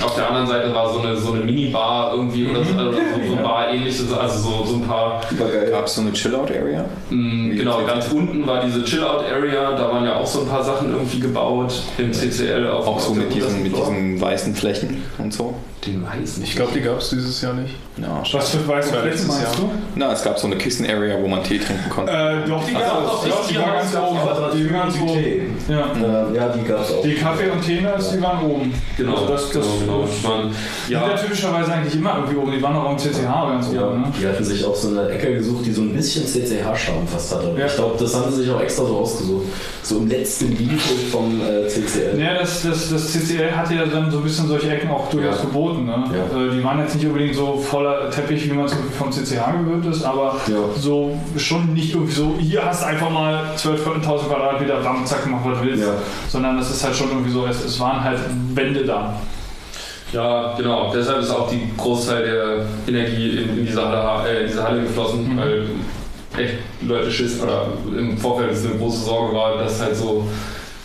auf 0.05 0.15
der 0.17 0.29
anderen 0.29 0.47
Seite 0.47 0.75
war 0.75 0.93
so 0.93 1.01
eine, 1.01 1.17
so 1.17 1.33
eine 1.33 1.45
Minibar 1.45 2.13
irgendwie 2.15 2.49
oder 2.49 2.65
so, 2.65 2.75
oder 2.75 2.93
so, 2.93 2.99
so 3.29 3.37
ein 3.37 3.43
Bar-ähnliches, 3.43 4.13
also 4.13 4.39
so, 4.39 4.65
so 4.65 4.75
ein 4.77 4.83
paar 4.83 5.21
Gab 5.71 5.87
es 5.87 5.95
so 5.95 6.01
eine 6.03 6.13
Chill-Out-Area? 6.13 6.85
Mm, 7.11 7.57
Genau, 7.57 7.85
ganz 7.87 8.09
unten 8.13 8.47
war 8.47 8.63
diese 8.65 8.85
Chill-Out-Area, 8.85 9.73
da 9.77 9.91
waren 9.93 10.05
ja 10.05 10.17
auch 10.17 10.27
so 10.27 10.41
ein 10.41 10.49
paar 10.49 10.63
Sachen 10.65 10.93
irgendwie 10.93 11.21
gebaut 11.21 11.73
im 11.99 12.13
CCL. 12.13 12.67
Auf 12.69 12.87
Auch 12.87 13.01
so 13.01 13.11
auf 13.13 13.17
mit 13.17 13.33
diesen, 13.35 13.63
mit 13.63 13.77
diesen 13.77 14.21
weißen 14.21 14.55
Flächen 14.55 15.03
und 15.19 15.33
so? 15.33 15.55
Den 15.87 16.03
weißen. 16.03 16.43
Ich 16.43 16.57
glaube, 16.57 16.73
die 16.75 16.81
gab 16.81 16.99
es 16.99 17.11
dieses 17.11 17.43
Jahr 17.43 17.53
nicht. 17.53 17.75
Ja, 17.99 18.23
Was 18.33 18.51
für 18.51 18.67
weiße 18.67 18.89
Flächen 18.89 19.09
letztes 19.11 19.29
meinst 19.29 19.43
Jahr. 19.43 19.55
du? 19.57 19.71
Na, 19.97 20.13
es 20.13 20.25
gab 20.25 20.39
so 20.39 20.47
eine 20.47 20.57
Kissen-Area, 20.57 21.19
wo 21.21 21.29
man 21.29 21.45
Tee 21.45 21.59
trinken 21.59 21.91
konnte. 21.91 22.11
Äh, 22.11 22.49
doch, 22.49 22.65
die 22.65 22.73
gab 22.73 23.05
es. 23.05 23.29
doch, 23.31 23.47
Die 23.47 23.53
die 23.55 23.61
war 23.61 23.75
ganz 23.75 23.95
auch. 23.95 24.11
oben. 24.11 24.59
Die 24.59 24.65
waren 24.73 24.81
ganz 24.83 24.97
oben. 24.99 25.13
Tee. 25.13 25.43
Ja. 25.69 26.33
Ja, 26.35 26.49
die 26.49 26.65
gab 26.67 26.81
es 26.81 26.91
auch. 26.93 27.03
Die 27.03 27.15
Kaffee- 27.15 27.51
und 27.51 27.61
Teenerds, 27.63 28.13
die 28.13 28.23
waren 28.25 28.45
oben. 28.45 28.75
Genau, 28.97 29.13
Also 29.15 29.27
das, 29.33 29.43
das, 29.51 29.53
genau, 29.53 30.01
genau. 30.03 30.07
Sind 30.43 30.55
ja 30.89 31.09
ja, 31.09 31.17
typischerweise 31.17 31.73
eigentlich 31.73 31.95
immer 31.95 32.15
irgendwie 32.17 32.37
oben. 32.37 32.53
Die 32.53 32.63
waren 32.63 32.77
auch 32.77 32.91
im 32.91 32.99
CCH 32.99 33.23
ganz 33.23 33.73
Ja, 33.73 33.87
oben. 33.87 34.01
Ne? 34.03 34.07
die 34.21 34.27
hatten 34.27 34.45
sich 34.45 34.65
auch 34.65 34.75
so 34.75 34.89
eine 34.89 35.09
Ecke 35.11 35.35
gesucht, 35.35 35.67
die 35.67 35.73
so 35.73 35.83
ein 35.83 35.93
bisschen 35.95 36.27
CCH-Charme 36.27 37.07
fast 37.07 37.35
hatte. 37.35 37.55
Ja. 37.59 37.67
Ich 37.67 37.75
glaube, 37.77 37.97
das 37.99 38.15
haben 38.15 38.31
sie 38.33 38.43
sich 38.43 38.51
auch 38.51 38.61
extra 38.61 38.85
so 38.87 38.97
ausgesucht. 38.99 39.47
So 39.83 39.99
im 39.99 40.09
letzten 40.09 40.59
Winkel 40.59 40.79
vom 41.13 41.41
äh, 41.41 41.69
CCL. 41.69 42.19
Ja, 42.19 42.39
das, 42.39 42.63
das, 42.63 42.91
das 42.91 43.13
CCL 43.13 43.53
hatte 43.55 43.75
ja 43.75 43.85
dann 43.85 44.11
so 44.11 44.19
ein 44.19 44.25
bisschen 44.25 44.49
solche 44.49 44.71
Ecken 44.71 44.91
auch 44.91 45.09
durchaus 45.11 45.43
geboten. 45.43 45.85
Ne? 45.85 46.05
Ja. 46.13 46.39
Äh, 46.41 46.51
Die 46.57 46.65
waren 46.65 46.79
jetzt 46.81 46.95
nicht 46.95 47.07
unbedingt 47.07 47.35
so 47.35 47.59
voller 47.59 48.11
Teppich, 48.11 48.49
wie 48.51 48.55
man 48.55 48.65
es 48.65 48.75
vom 48.99 49.13
CCH 49.13 49.53
gewöhnt 49.59 49.85
ist, 49.87 50.03
aber 50.05 50.37
so 50.79 51.19
schon 51.37 51.75
nicht 51.75 51.93
irgendwie 51.95 52.13
so, 52.15 52.35
hier 52.39 52.65
hast 52.65 52.83
du 52.83 52.87
einfach 52.87 53.11
mal 53.11 53.41
12.000 53.59 54.27
Quadratmeter, 54.29 54.81
bam, 54.81 55.05
zack, 55.05 55.27
mach 55.27 55.45
was 55.45 55.59
du 55.61 55.67
willst. 55.67 55.85
Sondern 56.29 56.57
das 56.57 56.71
ist 56.71 56.83
halt 56.83 56.97
schon 56.97 57.11
irgendwie 57.11 57.31
so, 57.31 57.47
es, 57.47 57.63
es 57.65 57.79
waren 57.79 58.03
halt 58.03 58.14
Wände 58.55 58.85
da. 58.85 59.21
ja, 60.13 60.55
genau. 60.57 60.93
Deshalb 60.95 61.21
ist 61.23 61.31
auch 61.31 61.49
die 61.51 61.71
Großteil 61.77 62.25
der 62.25 62.67
Energie 62.87 63.31
in, 63.39 63.59
in 63.59 63.67
diese, 63.67 63.83
Halle, 63.87 64.29
äh, 64.29 64.47
diese 64.47 64.63
Halle 64.63 64.83
geflossen, 64.83 65.33
Mhm. 65.35 65.39
weil 65.39 65.67
echt 66.37 66.55
Leute 66.83 67.11
Schiss 67.11 67.41
oder 67.43 67.67
im 67.97 68.17
Vorfeld 68.19 68.53
ist 68.53 68.67
eine 68.67 68.77
große 68.77 69.05
Sorge 69.05 69.35
war, 69.37 69.57
dass 69.59 69.81
halt 69.81 69.97
so 69.97 70.27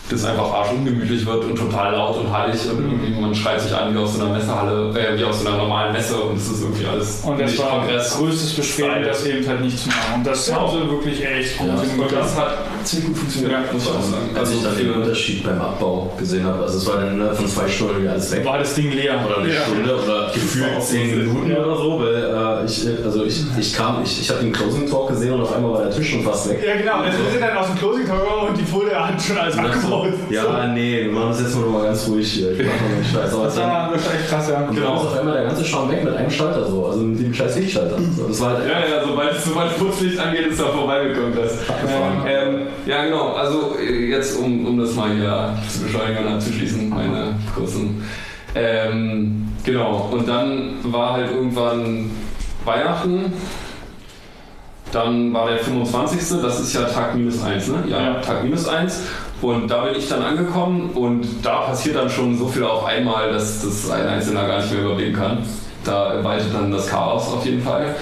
das 0.09 0.25
einfach 0.25 0.51
arschungemütlich 0.51 1.25
wird 1.25 1.43
und 1.45 1.55
total 1.55 1.93
laut 1.93 2.17
und 2.17 2.31
hallig 2.31 2.59
und 2.69 2.79
Mhm. 2.79 2.91
irgendwie 3.03 3.21
man 3.21 3.35
schreit 3.35 3.61
sich 3.61 3.73
an 3.75 3.93
wie 3.93 3.97
aus 3.99 4.15
so 4.15 4.23
einer 4.23 4.33
Messehalle, 4.35 4.89
äh, 4.99 5.17
wie 5.19 5.23
aus 5.23 5.41
so 5.41 5.47
einer 5.47 5.57
normalen 5.57 5.93
Messe 5.93 6.15
und 6.17 6.37
es 6.37 6.47
ist 6.49 6.61
irgendwie 6.63 6.85
alles 6.87 7.21
Und 7.23 7.39
das 7.39 7.51
nicht 7.51 7.61
war 7.63 7.79
Kongress. 7.79 8.17
größtes 8.17 8.53
Beschwerden, 8.55 9.03
das 9.03 9.25
eben 9.25 9.47
halt 9.47 9.61
nicht 9.61 9.77
zu 9.79 9.87
machen. 9.89 10.15
Und 10.15 10.27
das 10.27 10.45
Genau. 10.47 10.59
haben 10.61 10.71
sie 10.83 10.89
wirklich 10.91 11.25
echt 11.25 11.57
gut 11.57 11.67
Ja. 11.67 11.73
Und 11.73 11.81
hingekriegt. 11.81 12.11
das 12.21 12.35
hat 12.37 12.57
ziemlich 12.83 13.07
gut 13.09 13.17
funktioniert, 13.17 13.51
Ja, 13.51 13.59
muss 13.73 13.83
ich 13.83 13.89
auch 13.89 14.01
sagen. 14.01 14.29
Als 14.35 14.51
ich 14.51 14.63
dann 14.63 14.77
den 14.77 14.91
Unterschied 14.93 15.43
beim 15.43 15.61
Abbau 15.61 16.13
gesehen 16.17 16.45
habe, 16.45 16.63
also 16.63 16.77
es 16.77 16.87
war 16.87 16.95
dann 16.97 17.13
innerhalb 17.15 17.37
von 17.37 17.47
zwei 17.47 17.67
Stunden 17.67 18.07
alles 18.07 18.31
weg. 18.31 18.45
War 18.45 18.57
das 18.59 18.73
Ding 18.73 18.91
leer. 18.91 19.19
Oder 19.25 19.37
eine 19.39 19.51
Stunde 19.53 19.95
oder 20.03 20.31
gefühlt 20.33 20.81
zehn 20.83 21.17
Minuten 21.19 21.51
oder 21.55 21.75
so, 21.77 21.99
weil 21.99 22.15
äh, 22.15 22.65
ich, 22.65 22.87
äh, 22.87 23.03
also 23.03 23.23
ich, 23.25 23.41
ich 23.57 23.73
kam, 23.73 24.01
ich, 24.03 24.21
ich 24.21 24.29
habe 24.29 24.39
den 24.41 24.51
Closing 24.51 24.89
Talk 24.89 25.09
gesehen 25.09 25.33
und 25.33 25.41
auf 25.41 25.55
einmal 25.55 25.71
war 25.73 25.81
der 25.83 25.91
Tisch 25.91 26.09
schon 26.11 26.23
fast 26.23 26.49
weg. 26.49 26.63
Ja, 26.65 26.75
genau. 26.77 26.93
Also 27.03 27.17
wir 27.23 27.31
sind 27.31 27.41
dann 27.41 27.57
aus 27.57 27.67
dem 27.67 27.75
Closing 27.77 28.07
Tower 28.07 28.47
und 28.49 28.57
die 28.57 28.63
Folie 28.65 28.95
hat 29.07 29.21
schon 29.21 29.37
alles 29.37 29.55
abgebaut. 30.03 30.19
Ja, 30.29 30.67
nee, 30.67 31.03
wir 31.05 31.11
machen 31.11 31.29
das 31.29 31.41
jetzt 31.41 31.55
mal 31.55 31.65
mal 31.67 31.83
ganz 31.85 32.07
ruhig 32.07 32.31
hier. 32.31 32.51
Ich 32.51 32.59
mach 32.59 32.65
mal 32.81 32.95
den 32.95 33.05
Scheiß. 33.05 33.33
Aber 33.33 33.43
Das 33.45 33.57
war, 33.57 33.93
echt 33.93 34.29
krass, 34.29 34.49
ja. 34.49 34.59
und 34.67 34.75
dann 34.77 34.83
ist 34.83 34.89
auf 34.89 35.19
einmal 35.19 35.33
der 35.35 35.43
ganze 35.45 35.65
Charme 35.65 35.91
weg 35.91 36.03
mit 36.03 36.15
einem 36.15 36.29
Schalter 36.31 36.65
so, 36.65 36.85
also 36.87 37.01
mit 37.01 37.19
dem 37.19 37.33
scheiß 37.33 37.57
Lichtschalter. 37.57 37.97
So, 38.15 38.27
das 38.27 38.41
war 38.41 38.49
halt 38.57 38.67
Ja, 38.67 38.79
ja, 38.79 39.05
sobald, 39.05 39.35
sobald 39.41 39.77
Putzlicht 39.77 40.19
angeht, 40.19 40.47
ist 40.47 40.59
da 40.59 40.65
vorbeigekommen. 40.65 41.33
Das. 41.35 41.69
abgefahren. 41.69 42.23
Ähm, 42.27 42.67
ja, 42.85 43.03
genau. 43.05 43.33
Also 43.33 43.75
äh, 43.79 44.09
jetzt, 44.09 44.37
um, 44.37 44.65
um 44.65 44.79
das 44.79 44.93
mal 44.95 45.11
hier 45.11 45.57
zu 45.69 45.83
beschleunigen 45.83 46.25
und 46.25 46.33
abzuschließen, 46.33 46.89
meine 46.89 47.35
kurzen. 47.55 48.03
Ähm, 48.55 49.49
genau. 49.63 50.09
Und 50.11 50.27
dann 50.27 50.75
war 50.83 51.13
halt 51.13 51.31
irgendwann 51.31 52.11
Weihnachten. 52.65 53.33
Dann 54.91 55.31
war 55.33 55.47
der 55.49 55.59
25. 55.59 56.41
Das 56.41 56.59
ist 56.59 56.73
ja 56.73 56.83
Tag 56.85 57.15
minus 57.15 57.43
1, 57.43 57.67
ne? 57.67 57.83
Ja, 57.87 58.01
Ja. 58.01 58.13
Tag 58.21 58.43
minus 58.43 58.67
1. 58.67 59.01
Und 59.41 59.69
da 59.71 59.85
bin 59.85 59.95
ich 59.95 60.09
dann 60.09 60.21
angekommen 60.21 60.89
und 60.93 61.25
da 61.43 61.61
passiert 61.61 61.95
dann 61.95 62.09
schon 62.09 62.37
so 62.37 62.47
viel 62.47 62.63
auf 62.63 62.85
einmal, 62.85 63.31
dass 63.31 63.61
das 63.63 63.89
ein 63.89 64.05
Einzelner 64.05 64.45
gar 64.47 64.57
nicht 64.61 64.73
mehr 64.73 64.83
überleben 64.83 65.15
kann. 65.15 65.37
Da 65.83 66.21
waltet 66.23 66.53
dann 66.53 66.71
das 66.71 66.87
Chaos 66.87 67.31
auf 67.33 67.45
jeden 67.45 67.61
Fall. 67.61 67.95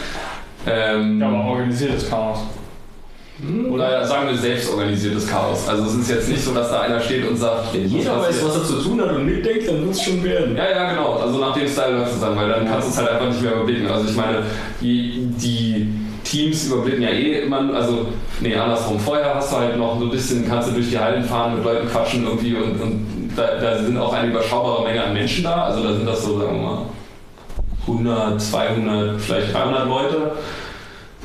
Ähm, 0.65 1.19
Ja, 1.21 1.27
aber 1.27 1.45
organisiertes 1.45 2.09
Chaos. 2.09 2.39
oder 3.71 4.03
sagen 4.03 4.29
wir 4.29 4.35
selbstorganisiertes 4.35 5.27
Chaos. 5.27 5.69
Also 5.69 5.83
es 5.83 5.93
ist 5.93 6.09
jetzt 6.09 6.27
nicht 6.27 6.43
so, 6.43 6.55
dass 6.55 6.71
da 6.71 6.81
einer 6.81 6.99
steht 6.99 7.29
und 7.29 7.37
sagt, 7.37 7.71
Wenn 7.71 7.85
jeder 7.87 8.19
weiß, 8.19 8.43
was 8.43 8.55
er 8.55 8.63
zu 8.63 8.81
tun 8.81 8.99
hat 8.99 9.11
und 9.15 9.25
mitdenkt, 9.27 9.67
dann 9.69 9.81
wird 9.81 9.91
es 9.91 10.01
schon 10.01 10.23
werden. 10.23 10.57
Ja, 10.57 10.67
ja, 10.71 10.89
genau. 10.89 11.13
Also 11.13 11.37
nach 11.37 11.53
dem 11.53 11.67
Style 11.67 11.97
läuft 11.99 12.13
es 12.13 12.19
dann, 12.19 12.35
weil 12.35 12.49
dann 12.49 12.67
kannst 12.67 12.87
du 12.87 12.91
es 12.93 12.97
halt 12.97 13.09
einfach 13.09 13.27
nicht 13.27 13.41
mehr 13.43 13.53
überblicken. 13.53 13.87
Also 13.91 14.09
ich 14.09 14.15
meine, 14.15 14.41
die, 14.81 15.27
die 15.39 15.66
Teams 16.29 16.67
überblicken 16.67 17.03
ja 17.03 17.09
eh 17.09 17.41
immer, 17.41 17.73
also 17.73 18.07
nee, 18.41 18.55
andersrum. 18.55 18.99
Vorher 18.99 19.35
hast 19.35 19.51
du 19.51 19.57
halt 19.57 19.77
noch 19.77 19.97
so 19.99 20.05
ein 20.05 20.11
bisschen, 20.11 20.47
kannst 20.47 20.69
du 20.69 20.73
durch 20.73 20.89
die 20.89 20.99
Hallen 20.99 21.23
fahren, 21.23 21.55
mit 21.55 21.63
Leuten 21.63 21.87
quatschen 21.87 22.25
irgendwie 22.25 22.55
und, 22.55 22.81
und 22.81 23.31
da, 23.35 23.55
da 23.59 23.77
sind 23.77 23.97
auch 23.97 24.13
eine 24.13 24.29
überschaubare 24.29 24.83
Menge 24.83 25.03
an 25.03 25.13
Menschen 25.13 25.43
da. 25.43 25.65
Also 25.65 25.83
da 25.83 25.93
sind 25.93 26.05
das 26.07 26.23
so, 26.23 26.39
sagen 26.39 26.55
wir 26.55 26.61
mal, 26.61 26.85
100, 27.87 28.41
200, 28.41 29.21
vielleicht 29.21 29.53
300 29.53 29.87
Leute. 29.87 30.31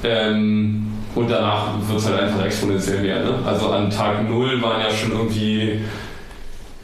Ähm, 0.05 0.87
und 1.15 1.31
danach 1.31 1.67
wird 1.89 1.99
es 1.99 2.07
halt 2.07 2.21
einfach 2.21 2.45
exponentiell 2.45 3.03
mehr. 3.03 3.23
Ne? 3.23 3.35
Also 3.45 3.69
an 3.69 3.91
Tag 3.91 4.29
0 4.29 4.63
waren 4.63 4.81
ja 4.81 4.91
schon 4.91 5.13
irgendwie 5.13 5.81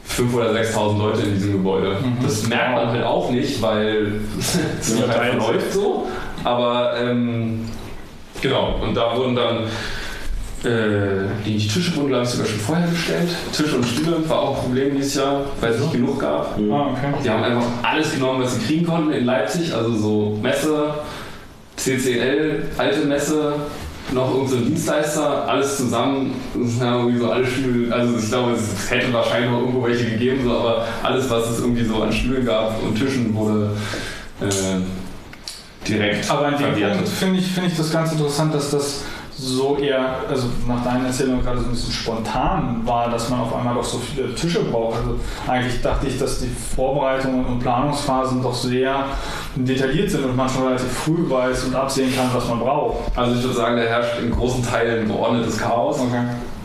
5.000 0.07 0.33
oder 0.35 0.51
6.000 0.51 0.97
Leute 0.97 1.21
in 1.23 1.33
diesem 1.33 1.51
Gebäude. 1.53 1.97
Das 2.21 2.47
merkt 2.47 2.75
man 2.75 2.89
halt 2.89 3.03
auch 3.03 3.29
nicht, 3.31 3.61
weil 3.61 4.21
es 4.79 4.99
Ja, 4.99 5.07
halt 5.07 5.41
verläuft 5.41 5.73
so. 5.73 6.07
Aber 6.43 6.93
ähm, 6.99 7.65
genau, 8.41 8.79
und 8.81 8.95
da 8.95 9.15
wurden 9.15 9.35
dann 9.35 9.63
äh, 10.63 11.29
die 11.45 11.57
Tische 11.57 11.95
wurden, 11.95 12.09
glaube 12.09 12.23
ich, 12.23 12.29
sogar 12.29 12.47
schon 12.47 12.59
vorher 12.59 12.87
bestellt. 12.87 13.29
Tische 13.53 13.77
und 13.77 13.85
Stühle 13.85 14.29
war 14.29 14.39
auch 14.39 14.57
ein 14.57 14.63
Problem 14.63 14.95
dieses 14.97 15.15
Jahr, 15.15 15.45
weil 15.61 15.71
es 15.71 15.79
nicht 15.79 15.93
genug 15.93 16.19
gab. 16.19 16.57
Ah, 16.57 16.87
okay. 16.91 17.13
Die 17.23 17.29
haben 17.29 17.43
einfach 17.43 17.65
alles 17.81 18.13
genommen, 18.13 18.43
was 18.43 18.55
sie 18.55 18.65
kriegen 18.65 18.85
konnten 18.85 19.11
in 19.11 19.25
Leipzig, 19.25 19.73
also 19.73 19.95
so 19.95 20.39
Messe, 20.41 20.95
CCL, 21.77 22.63
alte 22.77 23.05
Messe, 23.05 23.53
noch 24.11 24.33
unsere 24.33 24.61
Dienstleister, 24.61 25.47
alles 25.47 25.77
zusammen. 25.77 26.35
Ja 26.79 26.97
irgendwie 26.97 27.19
so 27.19 27.31
alle 27.31 27.45
Stühle, 27.45 27.93
also 27.93 28.17
ich 28.17 28.27
glaube, 28.27 28.51
es 28.51 28.91
hätte 28.91 29.13
wahrscheinlich 29.13 29.51
noch 29.51 29.59
irgendwo 29.59 29.85
welche 29.85 30.09
gegeben, 30.09 30.41
so, 30.43 30.51
aber 30.51 30.85
alles, 31.03 31.29
was 31.29 31.51
es 31.51 31.59
irgendwie 31.59 31.85
so 31.85 32.01
an 32.01 32.11
Stühlen 32.11 32.45
gab 32.45 32.83
und 32.83 32.95
Tischen, 32.95 33.33
wurde 33.33 33.71
äh, 34.41 34.45
direkt 35.89 36.29
Aber 36.29 36.49
in 36.49 36.57
dem. 36.57 36.91
Punkt 36.91 37.07
finde 37.07 37.39
ich, 37.39 37.47
finde 37.47 37.69
ich 37.69 37.77
das 37.77 37.91
ganz 37.91 38.11
interessant, 38.11 38.53
dass 38.53 38.71
das 38.71 39.03
so 39.41 39.77
eher, 39.77 40.17
also 40.27 40.47
nach 40.67 40.83
deiner 40.83 41.07
Erzählung 41.07 41.41
gerade 41.41 41.59
so 41.59 41.65
ein 41.65 41.71
bisschen 41.71 41.93
spontan 41.93 42.81
war, 42.83 43.09
dass 43.09 43.29
man 43.29 43.39
auf 43.39 43.55
einmal 43.55 43.73
doch 43.73 43.83
so 43.83 43.97
viele 43.97 44.35
Tische 44.35 44.63
braucht. 44.65 44.97
Also 44.97 45.15
eigentlich 45.47 45.81
dachte 45.81 46.07
ich, 46.07 46.19
dass 46.19 46.41
die 46.41 46.49
Vorbereitungen 46.75 47.45
und 47.45 47.59
Planungsphasen 47.59 48.41
doch 48.43 48.53
sehr 48.53 49.05
detailliert 49.55 50.11
sind 50.11 50.25
und 50.25 50.35
man 50.35 50.49
schon 50.49 50.63
relativ 50.63 50.91
früh 50.91 51.29
weiß 51.29 51.65
und 51.65 51.75
absehen 51.75 52.13
kann, 52.13 52.29
was 52.33 52.47
man 52.49 52.59
braucht. 52.59 53.17
Also 53.17 53.35
ich 53.35 53.43
würde 53.43 53.55
sagen, 53.55 53.77
da 53.77 53.83
herrscht 53.83 54.19
in 54.21 54.31
großen 54.31 54.63
Teilen 54.63 55.07
geordnetes 55.07 55.57
Chaos. 55.57 55.99
Okay. 55.99 56.23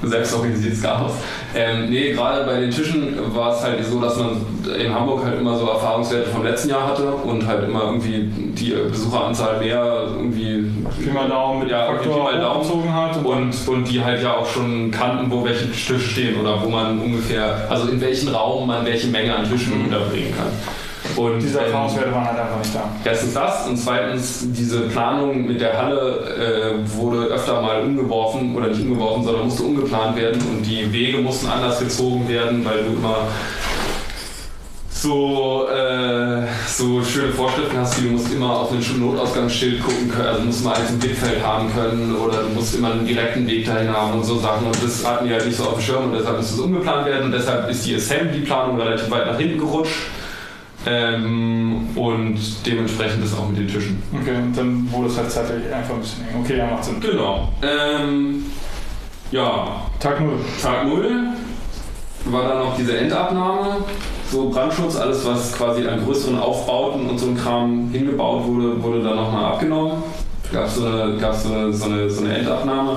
Selbstorganisiertes 0.09 0.83
Chaos. 0.83 1.13
Ähm, 1.55 1.89
nee, 1.89 2.13
gerade 2.13 2.45
bei 2.45 2.61
den 2.61 2.71
Tischen 2.71 3.17
war 3.35 3.55
es 3.55 3.63
halt 3.63 3.85
so, 3.85 4.01
dass 4.01 4.17
man 4.17 4.45
in 4.79 4.93
Hamburg 4.93 5.25
halt 5.25 5.41
immer 5.41 5.57
so 5.57 5.69
Erfahrungswerte 5.69 6.31
vom 6.31 6.43
letzten 6.43 6.71
Jahr 6.71 6.89
hatte 6.89 7.09
und 7.11 7.47
halt 7.47 7.65
immer 7.69 7.85
irgendwie 7.85 8.29
die 8.55 8.75
Besucheranzahl 8.91 9.61
mehr 9.61 10.07
irgendwie 10.17 10.71
Wie 10.99 11.11
man 11.11 11.29
da 11.29 11.37
auch 11.37 11.59
mit 11.59 11.71
ja, 11.71 11.87
Faktor 11.87 12.25
mal 12.25 12.41
Daumen 12.41 12.65
hochgezogen 12.65 12.93
hat. 12.93 13.17
Und, 13.17 13.25
und, 13.25 13.69
und 13.69 13.85
die 13.91 14.03
halt 14.03 14.23
ja 14.23 14.37
auch 14.37 14.47
schon 14.47 14.91
kannten, 14.91 15.31
wo 15.31 15.45
welche 15.45 15.71
Tische 15.71 15.99
stehen 15.99 16.41
oder 16.41 16.63
wo 16.63 16.69
man 16.69 17.01
ungefähr, 17.01 17.67
also 17.69 17.89
in 17.89 18.01
welchen 18.01 18.29
Raum 18.29 18.67
man 18.67 18.85
welche 18.85 19.09
Menge 19.09 19.35
an 19.35 19.49
Tischen 19.49 19.85
unterbringen 19.85 20.35
kann. 20.37 20.49
Und 21.17 21.41
diese 21.41 21.61
Erfahrungswerte 21.61 22.13
waren 22.13 22.27
halt 22.27 22.39
einfach 22.39 22.59
nicht 22.59 22.75
da. 22.75 22.91
Erstens 23.05 23.35
das 23.35 23.67
und 23.67 23.77
zweitens 23.77 24.47
diese 24.53 24.81
Planung 24.83 25.47
mit 25.47 25.61
der 25.61 25.77
Halle 25.77 26.75
äh, 26.77 26.97
wurde 26.97 27.27
öfter 27.27 27.63
mal 27.63 27.83
umgeworfen 27.83 28.55
oder 28.57 28.69
nicht 28.69 28.83
umgeworfen, 28.83 29.25
sondern 29.25 29.45
musste 29.45 29.63
umgeplant 29.63 30.17
werden 30.17 30.41
und 30.51 30.63
die 30.65 30.93
Wege 30.93 31.19
mussten 31.19 31.49
anders 31.49 31.79
gezogen 31.79 32.29
werden, 32.29 32.65
weil 32.65 32.85
du 32.85 32.93
immer 32.95 33.29
so, 35.05 35.69
äh, 35.69 36.47
so 36.67 37.05
schöne 37.05 37.31
Vorschriften 37.33 37.77
hast, 37.77 38.01
wie 38.01 38.07
du 38.09 38.13
musst 38.15 38.33
immer 38.33 38.61
auf 38.61 38.73
ein 38.73 39.01
Notausgangsschild 39.01 39.83
gucken 39.83 40.11
können, 40.11 40.29
also 40.29 40.41
musst 40.43 40.65
mal 40.65 40.75
eins 40.75 40.91
im 40.91 40.99
Blickfeld 40.99 41.45
haben 41.45 41.71
können 41.75 42.17
oder 42.17 42.43
du 42.43 42.49
musst 42.49 42.75
immer 42.75 42.93
einen 42.93 43.07
direkten 43.07 43.47
Weg 43.47 43.67
dahin 43.67 43.93
haben 43.93 44.15
und 44.15 44.25
so 44.25 44.39
Sachen. 44.39 44.67
Und 44.67 44.83
das 44.83 45.07
hatten 45.07 45.27
die 45.27 45.33
halt 45.35 45.45
nicht 45.45 45.59
so 45.59 45.65
auf 45.65 45.75
dem 45.75 45.83
Schirm 45.83 46.05
und 46.05 46.15
deshalb 46.15 46.41
ist 46.41 46.53
es 46.53 46.59
umgeplant 46.59 47.07
werden 47.07 47.27
und 47.27 47.33
deshalb 47.33 47.69
ist 47.69 47.85
die 47.85 47.97
Assembly-Planung 47.97 48.81
relativ 48.81 49.11
weit 49.11 49.27
nach 49.27 49.39
hinten 49.39 49.59
gerutscht. 49.59 50.07
Ähm, 50.87 51.89
und 51.95 52.39
dementsprechend 52.67 53.25
ist 53.25 53.37
auch 53.39 53.49
mit 53.49 53.59
den 53.59 53.69
Tischen. 53.69 54.03
Okay, 54.21 54.37
und 54.37 54.57
dann 54.57 54.93
wurde 54.93 55.09
es 55.09 55.17
halt 55.17 55.31
zeitlich 55.31 55.73
einfach 55.73 55.95
ein 55.95 56.01
bisschen 56.01 56.29
eng. 56.29 56.41
Okay, 56.43 56.59
ja, 56.59 56.67
macht 56.67 56.85
Sinn. 56.85 57.01
Genau. 57.01 57.49
Ähm, 57.63 58.47
ja, 59.31 59.83
Tag 59.99 60.21
0. 60.21 60.35
Tag 60.61 60.87
0 60.87 61.29
war 62.27 62.49
dann 62.49 62.59
noch 62.59 62.77
diese 62.77 62.97
Endabnahme, 62.97 63.85
so 64.31 64.49
Brandschutz, 64.49 64.97
alles 64.97 65.25
was 65.27 65.53
quasi 65.53 65.87
an 65.87 66.05
größeren 66.05 66.39
Aufbauten 66.39 67.09
und 67.09 67.19
so 67.19 67.27
ein 67.27 67.37
Kram 67.37 67.91
hingebaut 67.93 68.47
wurde, 68.47 68.83
wurde 68.83 69.03
dann 69.03 69.17
nochmal 69.17 69.53
abgenommen. 69.53 70.03
Gab 70.53 70.69
so, 70.69 70.87
eine, 70.87 71.19
so, 71.73 71.87
eine, 71.87 72.11
so 72.11 72.25
eine 72.25 72.39
Endabnahme. 72.39 72.97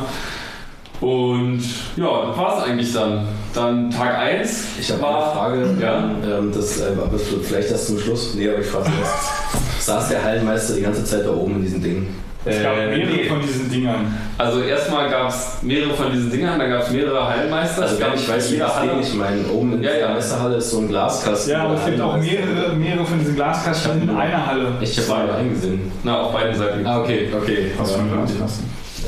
Und 1.01 1.61
ja, 1.95 2.25
das 2.27 2.37
war 2.37 2.57
es 2.57 2.63
eigentlich 2.63 2.93
dann. 2.93 3.27
Dann 3.53 3.89
Tag 3.91 4.17
1 4.17 4.63
Ich 4.79 4.91
habe 4.91 5.07
eine 5.07 5.25
Frage, 5.31 5.77
Ja. 5.81 6.09
ähm, 6.23 6.51
das, 6.53 6.79
äh, 6.79 6.85
aber 6.91 7.17
vielleicht 7.17 7.71
das 7.71 7.87
zum 7.87 7.99
Schluss. 7.99 8.33
Nee, 8.35 8.49
aber 8.49 8.59
ich 8.59 8.67
frage 8.67 8.89
erst. 8.99 9.81
Saß 9.85 10.09
der 10.09 10.23
Hallenmeister 10.23 10.75
die 10.75 10.81
ganze 10.81 11.03
Zeit 11.05 11.25
da 11.25 11.31
oben 11.31 11.55
in 11.57 11.61
diesem 11.63 11.81
Ding? 11.83 12.07
Es 12.45 12.61
gab 12.63 12.77
Äh, 12.77 12.95
mehrere 12.97 13.11
nee. 13.15 13.23
von 13.25 13.41
diesen 13.41 13.69
Dingern. 13.69 14.15
Also 14.37 14.61
erstmal 14.61 15.09
gab 15.09 15.29
es 15.29 15.57
mehrere 15.61 15.93
von 15.93 16.11
diesen 16.11 16.31
Dingern, 16.31 16.57
dann 16.59 16.69
gab 16.69 16.83
es 16.83 16.91
mehrere 16.91 17.27
Hallenmeister. 17.27 17.81
Also 17.83 17.95
Es 17.95 17.99
gab 17.99 18.15
ich 18.15 18.29
weiß, 18.29 18.51
wie 18.53 18.57
das 18.57 18.75
Halle- 18.79 18.91
ich 19.01 19.13
meine. 19.15 19.47
Oben 19.53 19.73
in 19.73 19.83
Ja, 19.83 19.89
der 19.91 19.99
ja. 19.99 20.13
Messehalle 20.13 20.55
ist 20.55 20.69
so 20.71 20.79
ein 20.79 20.87
Glaskasten. 20.87 21.51
Ja, 21.51 21.63
aber 21.63 21.75
es 21.75 21.85
gibt 21.85 21.99
auch 22.01 22.17
mehrere, 22.17 22.73
mehrere 22.75 23.05
von 23.05 23.19
diesen 23.19 23.35
Glaskasten 23.35 24.01
in 24.03 24.09
einer 24.09 24.45
Halle. 24.45 24.67
Ich 24.81 24.97
habe 24.97 25.07
beide 25.09 25.33
eingesehen. 25.35 25.91
Na, 26.03 26.21
auf 26.21 26.31
beiden 26.33 26.55
Seiten. 26.55 26.85
Ah, 26.85 27.01
okay, 27.01 27.27
okay. 27.35 27.71
Was 27.77 27.91
für 27.91 27.99
ein 27.99 28.09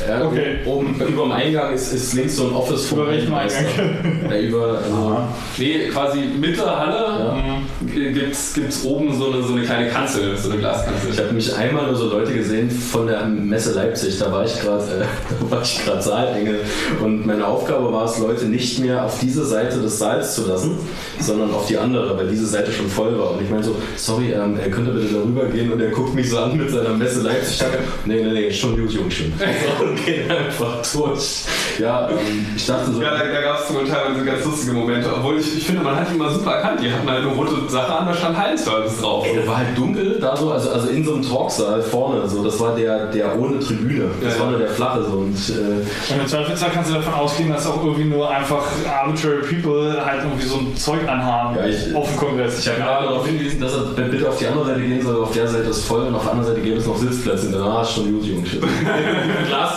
Ja. 0.08 0.26
Okay. 0.26 0.58
Oben 0.66 0.96
über 0.96 1.24
dem 1.24 1.32
Eingang 1.32 1.74
ist, 1.74 1.94
ist 1.94 2.14
links 2.14 2.36
so 2.36 2.48
ein 2.48 2.54
Office 2.54 2.86
vom 2.88 3.00
Über 3.00 3.08
welchem 3.10 3.36
Hallenmeister. 3.36 3.84
Ja, 4.30 4.40
über, 4.40 4.80
also, 4.84 5.22
Nee, 5.58 5.88
quasi 5.92 6.20
Mitte 6.40 6.66
Halle 6.66 7.62
ja. 7.86 8.12
gibt 8.12 8.34
es 8.34 8.86
oben 8.86 9.18
so 9.18 9.32
eine, 9.32 9.44
so 9.44 9.54
eine 9.54 9.64
kleine 9.64 9.90
Kanzel, 9.90 10.38
so 10.38 10.50
eine 10.50 10.60
Glaskanzel. 10.60 11.12
Ich 11.12 11.18
habe 11.18 11.28
nämlich 11.28 11.56
einmal 11.56 11.88
nur 11.88 11.96
so 11.96 12.10
Leute 12.10 12.34
gesehen 12.34 12.70
von 12.70 13.08
der 13.08 13.26
Messe 13.26 13.74
Leipzig, 13.74 14.18
da 14.20 14.32
war 14.32 14.46
ich 14.46 14.60
gerade 14.62 14.84
äh, 14.84 15.06
da 15.42 15.52
war 15.52 15.62
ich 15.62 15.84
gerade 15.84 16.02
Saalengel 16.02 16.60
und 17.02 17.26
meine 17.26 17.46
Aufgabe 17.46 17.92
war 17.92 18.06
es, 18.06 18.20
Leute 18.20 18.46
nicht 18.46 18.80
mehr 18.80 19.06
auf 19.06 19.20
diese 19.20 19.46
Seite 19.46 19.82
des 19.82 20.00
Saals 20.00 20.36
zu 20.36 20.48
lassen, 20.48 20.78
sondern 21.20 21.54
auf 21.54 21.68
die 21.68 21.78
andere, 21.78 22.18
weil 22.18 22.28
diese 22.28 22.46
Seite 22.46 22.72
schon 22.72 22.88
voll 22.88 23.18
war. 23.18 23.32
Und 23.32 23.44
ich 23.44 23.50
meine 23.50 23.64
so, 23.64 23.76
sorry, 23.96 24.32
ähm, 24.32 24.58
er 24.62 24.70
könnte 24.70 24.92
bitte 24.92 25.14
darüber 25.14 25.46
gehen 25.46 25.72
und 25.72 25.82
er 25.82 25.90
guckt 25.90 26.16
mich 26.16 26.30
so 26.30 26.40
an 26.40 26.58
mit 26.58 26.70
seiner 26.70 26.94
Messe 26.94 27.22
Leipzig. 27.22 27.66
Nee, 28.06 28.24
nee, 28.24 28.32
nee, 28.32 28.52
schon 28.52 28.78
gut, 28.78 28.92
Jungs, 28.92 29.14
schon. 29.14 29.34
So, 29.90 30.02
und 30.02 30.06
geht 30.06 30.30
einfach 30.32 30.76
durch. 30.94 31.44
Ja, 31.80 32.10
ähm, 32.10 32.46
ich 32.56 32.66
dachte 32.66 32.92
so, 32.92 33.02
Ja, 33.02 33.12
da, 33.18 33.24
da 33.26 33.42
gab 33.42 33.60
es 33.60 33.68
sogar 33.68 33.86
teilweise 33.86 34.26
ganz 34.26 34.46
lustige 34.46 34.74
Momente, 34.74 35.10
obwohl 35.16 35.38
ich, 35.40 35.58
ich 35.58 35.66
finde, 35.66 35.82
man 35.84 35.96
hat 35.96 36.10
die 36.10 36.16
immer 36.16 36.30
super 36.32 36.52
erkannt. 36.56 36.82
Die 36.84 36.92
hatten 36.92 37.10
halt 37.10 37.24
eine 37.24 37.32
rote 37.34 37.70
Sache 37.70 37.94
an, 38.00 38.06
da 38.08 38.14
stand 38.14 38.38
Hallenservice 38.38 39.00
drauf. 39.02 39.26
Ey, 39.26 39.36
der 39.36 39.48
war 39.48 39.58
halt 39.58 39.78
dunkel 39.78 40.18
da 40.20 40.36
so, 40.36 40.52
also, 40.52 40.70
also 40.72 40.90
in 40.90 41.04
so 41.06 41.14
einem 41.14 41.24
Talksaal 41.28 41.82
vorne, 41.82 42.28
so, 42.28 42.44
das 42.44 42.60
war 42.60 42.76
der, 42.76 43.08
der 43.08 43.38
ohne 43.40 43.60
Tribüne. 43.60 44.06
Das 44.22 44.34
Ja, 44.34 44.40
war 44.40 44.46
ja. 44.48 44.52
nur 44.52 44.60
der 44.60 44.70
flache 44.70 45.04
so 45.04 45.12
und 45.18 45.36
äh, 45.50 46.14
Und 46.14 46.22
im 46.22 46.28
Zweifelsfall 46.28 46.70
kannst 46.74 46.90
du 46.90 46.96
davon 46.96 47.14
ausgehen, 47.14 47.50
dass 47.52 47.66
auch 47.66 47.84
irgendwie 47.84 48.06
nur 48.06 48.30
einfach 48.30 48.64
arbitrary 49.02 49.42
people 49.48 50.06
halt 50.06 50.24
irgendwie 50.24 50.46
so 50.48 50.58
ein 50.58 50.76
Zeug 50.76 51.08
anhaben 51.08 51.58
Ja, 51.58 51.66
ich- 51.68 51.96
auf 51.96 52.08
dem 52.10 52.18
Kongress. 52.18 52.60
Ich 52.60 52.68
habe 52.68 52.80
gerade 52.82 53.08
darauf 53.08 53.26
hingewiesen, 53.26 53.62
dass 53.62 53.74
er 53.74 53.82
bitte 54.04 54.28
auf 54.28 54.38
die 54.38 54.48
andere 54.48 54.66
Seite 54.66 54.82
gehen 54.82 55.02
soll. 55.02 55.24
Auf 55.24 55.32
der 55.32 55.48
Seite 55.48 55.70
ist 55.70 55.86
voll 55.86 56.02
und 56.08 56.16
auf 56.16 56.24
der 56.24 56.32
anderen 56.34 56.50
Seite 56.54 56.62
gäbe 56.62 56.78
es 56.78 56.86
noch 56.86 56.98
Sitzplätze. 56.98 57.48
Und 57.48 57.54
danach 57.54 57.84
ist 57.84 57.94
schon 57.94 58.12
gut, 58.14 58.24
Jungs. 58.26 58.50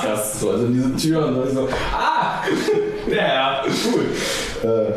Glaskasten, 0.03 0.40
so, 0.40 0.50
also 0.50 0.66
diese 0.66 0.96
Türen. 0.96 1.36
Und 1.36 1.50
so, 1.50 1.68
ah! 1.94 2.42
Ja, 3.09 3.16
ja, 3.16 3.64
cool. 3.64 4.70
Äh, 4.70 4.92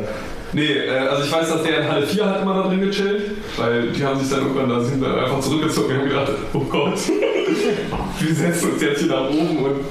Nee, 0.55 0.71
äh, 0.71 0.99
also 0.99 1.25
ich 1.25 1.31
weiß, 1.33 1.49
dass 1.49 1.63
der 1.63 1.79
in 1.81 1.89
Halle 1.89 2.07
4 2.07 2.25
hat 2.25 2.41
immer 2.41 2.53
da 2.53 2.69
drin 2.69 2.79
gechillt, 2.79 3.31
weil 3.57 3.89
die 3.89 4.05
haben 4.05 4.17
sich 4.17 4.29
dann 4.29 4.43
irgendwann 4.43 4.69
da 4.69 4.79
sind 4.79 5.03
dann 5.03 5.19
einfach 5.19 5.41
zurückgezogen 5.41 5.91
und 5.91 5.99
haben 5.99 6.07
gedacht, 6.07 6.31
oh 6.53 6.59
Gott, 6.59 6.97
wir 8.19 8.35
setzen 8.35 8.71
uns 8.71 8.81
jetzt 8.81 9.01
hier 9.01 9.09
nach 9.09 9.29
oben 9.29 9.65
und 9.65 9.85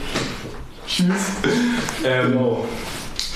tschüss. 0.87 1.07
Ähm, 2.03 2.33
genau. 2.33 2.65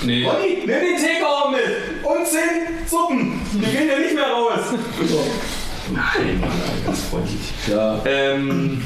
Nee. 0.01 0.25
Olli, 0.25 0.57
nimm 0.61 0.67
den 0.67 0.97
Teekorb 0.97 1.51
mit! 1.51 2.03
Und 2.03 2.25
zehn 2.25 2.87
Suppen! 2.87 3.41
Wir 3.53 3.67
gehen 3.67 3.89
ja 3.89 3.99
nicht 3.99 4.15
mehr 4.15 4.31
raus! 4.31 4.61
So. 5.07 5.23
Nein, 5.93 6.39
nein, 6.39 6.51
ganz 6.85 6.99
freundlich. 7.11 7.51
Ja, 7.67 7.99
Ähm, 8.05 8.83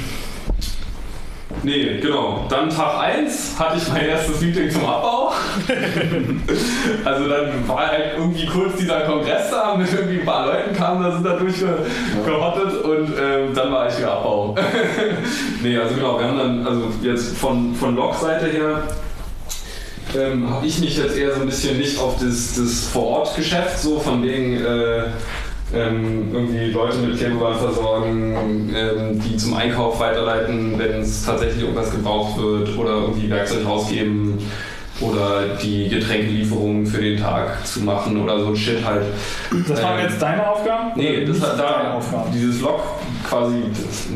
nee, 1.62 2.00
genau. 2.00 2.46
Dann 2.50 2.70
Tag 2.70 3.00
1 3.00 3.60
hatte 3.60 3.78
ich 3.78 3.88
mein 3.90 4.06
erstes 4.08 4.42
Meeting 4.42 4.72
zum 4.72 4.86
Abbau. 4.86 5.32
also 7.06 7.28
dann 7.28 7.68
war 7.68 7.88
halt 7.88 8.14
irgendwie 8.18 8.46
kurz 8.46 8.78
dieser 8.78 9.02
Kongress 9.02 9.52
da 9.52 9.76
mit 9.76 9.92
irgendwie 9.94 10.20
ein 10.20 10.26
paar 10.26 10.48
Leuten 10.48 10.76
kamen, 10.76 11.04
da 11.04 11.12
sind 11.12 11.26
da 11.26 11.36
durchgehottet 11.36 12.84
und 12.84 13.14
ähm, 13.20 13.54
dann 13.54 13.72
war 13.72 13.88
ich 13.88 13.98
wieder 13.98 14.14
Abbau. 14.14 14.56
nee, 15.64 15.78
also 15.78 15.96
genau, 15.96 16.20
wir 16.20 16.28
haben 16.28 16.38
dann, 16.38 16.68
also 16.68 16.88
jetzt 17.02 17.38
von, 17.38 17.76
von 17.76 17.96
Log-Seite 17.96 18.48
her 18.48 18.84
ähm, 20.16 20.50
habe 20.50 20.66
ich 20.66 20.80
mich 20.80 20.98
jetzt 20.98 21.18
eher 21.18 21.34
so 21.34 21.42
ein 21.42 21.48
bisschen 21.48 21.78
nicht 21.78 22.00
auf 22.00 22.16
das, 22.20 22.56
das 22.56 22.88
Vor-Ort-Geschäft 22.88 23.80
so 23.80 24.00
von 24.00 24.24
wegen 24.24 24.64
äh, 24.64 25.06
ähm, 25.74 26.30
irgendwie 26.32 26.72
Leute 26.72 26.98
mit 26.98 27.18
Klebeband 27.18 27.58
versorgen, 27.58 28.74
ähm, 28.76 29.22
die 29.22 29.38
zum 29.38 29.54
Einkauf 29.56 30.00
weiterleiten, 30.00 30.78
wenn 30.78 31.02
es 31.02 31.26
tatsächlich 31.26 31.64
irgendwas 31.64 31.92
gebraucht 31.92 32.38
wird 32.40 32.78
oder 32.78 32.92
irgendwie 33.02 33.30
Werkzeug 33.30 33.66
rausgeben 33.66 34.38
oder 35.02 35.56
die 35.62 35.90
Getränkelieferungen 35.90 36.86
für 36.86 37.02
den 37.02 37.20
Tag 37.20 37.66
zu 37.66 37.82
machen 37.82 38.22
oder 38.22 38.40
so 38.40 38.48
ein 38.50 38.56
Shit 38.56 38.86
halt. 38.86 39.04
Das 39.68 39.82
waren 39.82 40.00
Ähm, 40.00 40.06
jetzt 40.06 40.22
deine 40.22 40.48
Aufgaben? 40.48 40.92
Nee, 40.96 41.26
das 41.26 41.42
hat 41.42 41.60
deine 41.60 42.00
da 42.00 42.26
dieses 42.34 42.62
Log 42.62 42.80
quasi 43.28 43.56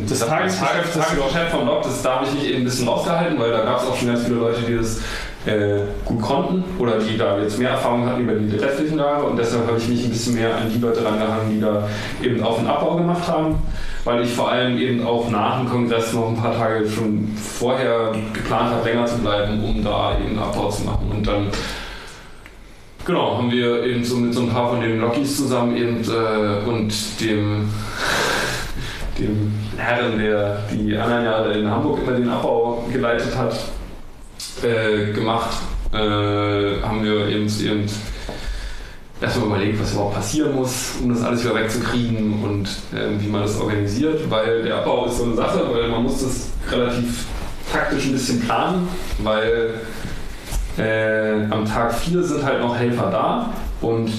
das, 0.07 0.19
Das 0.19 0.29
Tagesgeschäft 0.29 0.95
des 0.95 1.03
Tagesgeschäft 1.03 1.51
vom 1.51 1.65
Log, 1.65 1.81
das 1.81 2.01
da 2.03 2.15
habe 2.15 2.25
ich 2.27 2.33
mich 2.33 2.49
eben 2.49 2.57
ein 2.59 2.63
bisschen 2.65 2.87
rausgehalten, 2.87 3.39
weil 3.39 3.51
da 3.51 3.63
gab 3.63 3.81
es 3.81 3.87
auch 3.87 3.95
schon 3.97 4.09
ganz 4.09 4.23
viele 4.23 4.35
Leute, 4.35 4.61
die 4.61 4.75
das 4.75 5.01
äh, 5.47 5.79
gut 6.05 6.21
konnten 6.21 6.63
oder 6.77 6.99
die 6.99 7.17
da 7.17 7.39
jetzt 7.39 7.57
mehr 7.57 7.71
Erfahrung 7.71 8.05
hatten 8.05 8.21
über 8.21 8.33
die 8.33 8.57
restlichen 8.57 8.99
Jahre. 8.99 9.25
Und 9.25 9.37
deshalb 9.37 9.65
habe 9.67 9.77
ich 9.77 9.87
mich 9.87 10.03
ein 10.03 10.09
bisschen 10.09 10.35
mehr 10.35 10.55
an 10.55 10.71
die 10.71 10.79
Leute 10.79 11.03
rangehangen, 11.03 11.49
die 11.49 11.61
da 11.61 11.87
eben 12.21 12.43
Auf- 12.43 12.59
und 12.59 12.67
Abbau 12.67 12.97
gemacht 12.97 13.27
haben, 13.27 13.55
weil 14.03 14.23
ich 14.23 14.29
vor 14.29 14.51
allem 14.51 14.77
eben 14.77 15.05
auch 15.05 15.29
nach 15.29 15.59
dem 15.59 15.69
Kongress 15.69 16.13
noch 16.13 16.29
ein 16.29 16.35
paar 16.35 16.55
Tage 16.55 16.87
schon 16.89 17.29
vorher 17.35 18.13
geplant 18.33 18.71
habe, 18.71 18.89
länger 18.89 19.05
zu 19.05 19.17
bleiben, 19.19 19.63
um 19.63 19.83
da 19.83 20.17
eben 20.19 20.37
Abbau 20.37 20.69
zu 20.69 20.83
machen. 20.83 21.11
Und 21.11 21.25
dann 21.25 21.47
Genau, 23.05 23.37
haben 23.37 23.49
wir 23.49 23.85
eben 23.85 24.03
so 24.03 24.17
mit 24.17 24.33
so 24.33 24.41
ein 24.41 24.49
paar 24.49 24.69
von 24.69 24.81
den 24.81 24.99
Lockies 24.99 25.37
zusammen 25.37 25.77
eben 25.77 26.01
äh, 26.03 26.69
und 26.69 26.93
dem, 27.21 27.69
dem 29.17 29.53
Herren, 29.77 30.19
der 30.19 30.63
die 30.73 30.97
anderen 30.97 31.23
Jahre 31.23 31.53
in 31.57 31.71
Hamburg 31.71 31.99
immer 32.03 32.17
den 32.17 32.27
Abbau 32.27 32.85
geleitet 32.91 33.33
hat, 33.37 33.57
äh, 34.63 35.13
gemacht. 35.13 35.57
Äh, 35.93 36.81
haben 36.81 37.03
wir 37.03 37.27
eben, 37.27 37.47
eben 37.47 37.85
erstmal 39.21 39.47
überlegt, 39.47 39.81
was 39.81 39.93
überhaupt 39.93 40.15
passieren 40.15 40.55
muss, 40.55 40.95
um 41.01 41.09
das 41.09 41.23
alles 41.23 41.43
wieder 41.43 41.55
wegzukriegen 41.55 42.43
und 42.43 42.67
äh, 42.93 43.19
wie 43.19 43.27
man 43.27 43.41
das 43.41 43.59
organisiert, 43.59 44.29
weil 44.29 44.63
der 44.63 44.77
Abbau 44.77 45.05
ist 45.05 45.17
so 45.17 45.23
eine 45.23 45.35
Sache, 45.35 45.61
weil 45.71 45.87
man 45.89 46.03
muss 46.03 46.21
das 46.21 46.49
relativ 46.71 47.25
taktisch 47.71 48.05
ein 48.05 48.13
bisschen 48.13 48.41
planen, 48.41 48.87
weil 49.19 49.75
äh, 50.77 51.45
am 51.49 51.65
Tag 51.65 51.93
4 51.93 52.23
sind 52.23 52.43
halt 52.43 52.61
noch 52.61 52.75
Helfer 52.77 53.09
da 53.09 53.49
und 53.81 54.11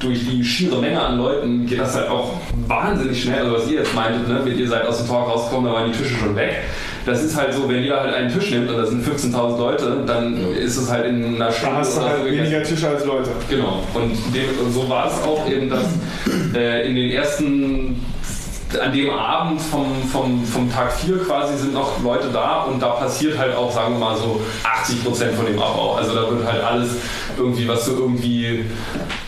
durch 0.00 0.28
die 0.28 0.44
schiere 0.44 0.80
Menge 0.80 1.00
an 1.00 1.18
Leuten 1.18 1.66
geht 1.66 1.80
das 1.80 1.94
halt 1.94 2.08
auch 2.08 2.32
wahnsinnig 2.66 3.22
schnell. 3.22 3.44
Also 3.44 3.56
was 3.56 3.68
ihr 3.68 3.78
jetzt 3.78 3.94
meintet, 3.94 4.28
ne? 4.28 4.50
ihr 4.50 4.68
seid 4.68 4.86
aus 4.86 4.98
dem 4.98 5.08
Talk 5.08 5.28
rausgekommen, 5.28 5.70
da 5.70 5.78
waren 5.78 5.92
die 5.92 5.96
Tische 5.96 6.16
schon 6.16 6.36
weg. 6.36 6.56
Das 7.06 7.22
ist 7.22 7.36
halt 7.36 7.52
so, 7.52 7.68
wenn 7.68 7.82
jeder 7.82 8.00
halt 8.00 8.14
einen 8.14 8.32
Tisch 8.32 8.50
nimmt 8.50 8.70
und 8.70 8.78
da 8.78 8.86
sind 8.86 9.06
15.000 9.06 9.58
Leute, 9.58 10.02
dann 10.06 10.54
ist 10.54 10.76
es 10.76 10.90
halt 10.90 11.06
in 11.06 11.36
einer 11.36 11.46
Da 11.46 11.52
Stunde 11.52 11.76
hast 11.76 11.96
du 11.96 12.00
halt 12.00 12.18
so 12.24 12.30
weniger 12.30 12.62
Tische 12.62 12.88
als 12.88 13.04
Leute. 13.04 13.30
Genau. 13.50 13.82
Und, 13.92 14.12
dem, 14.34 14.58
und 14.64 14.72
so 14.72 14.88
war 14.88 15.06
es 15.06 15.22
auch 15.22 15.48
eben, 15.50 15.68
dass 15.68 15.84
äh, 16.54 16.88
in 16.88 16.96
den 16.96 17.10
ersten, 17.10 18.00
an 18.80 18.92
dem 18.92 19.10
Abend 19.10 19.60
vom, 19.60 19.86
vom, 20.10 20.44
vom 20.44 20.70
Tag 20.72 20.92
4 20.92 21.24
quasi 21.24 21.56
sind 21.56 21.74
noch 21.74 22.02
Leute 22.02 22.28
da 22.32 22.62
und 22.62 22.80
da 22.80 22.90
passiert 22.90 23.38
halt 23.38 23.56
auch, 23.56 23.70
sagen 23.72 23.94
wir 23.94 24.00
mal 24.00 24.16
so, 24.16 24.40
80 24.62 25.04
Prozent 25.04 25.34
von 25.34 25.46
dem 25.46 25.60
Abbau. 25.60 25.94
Also 25.94 26.14
da 26.14 26.30
wird 26.30 26.46
halt 26.46 26.62
alles 26.62 26.90
irgendwie, 27.36 27.66
was 27.68 27.86
du 27.86 27.92
irgendwie 27.92 28.64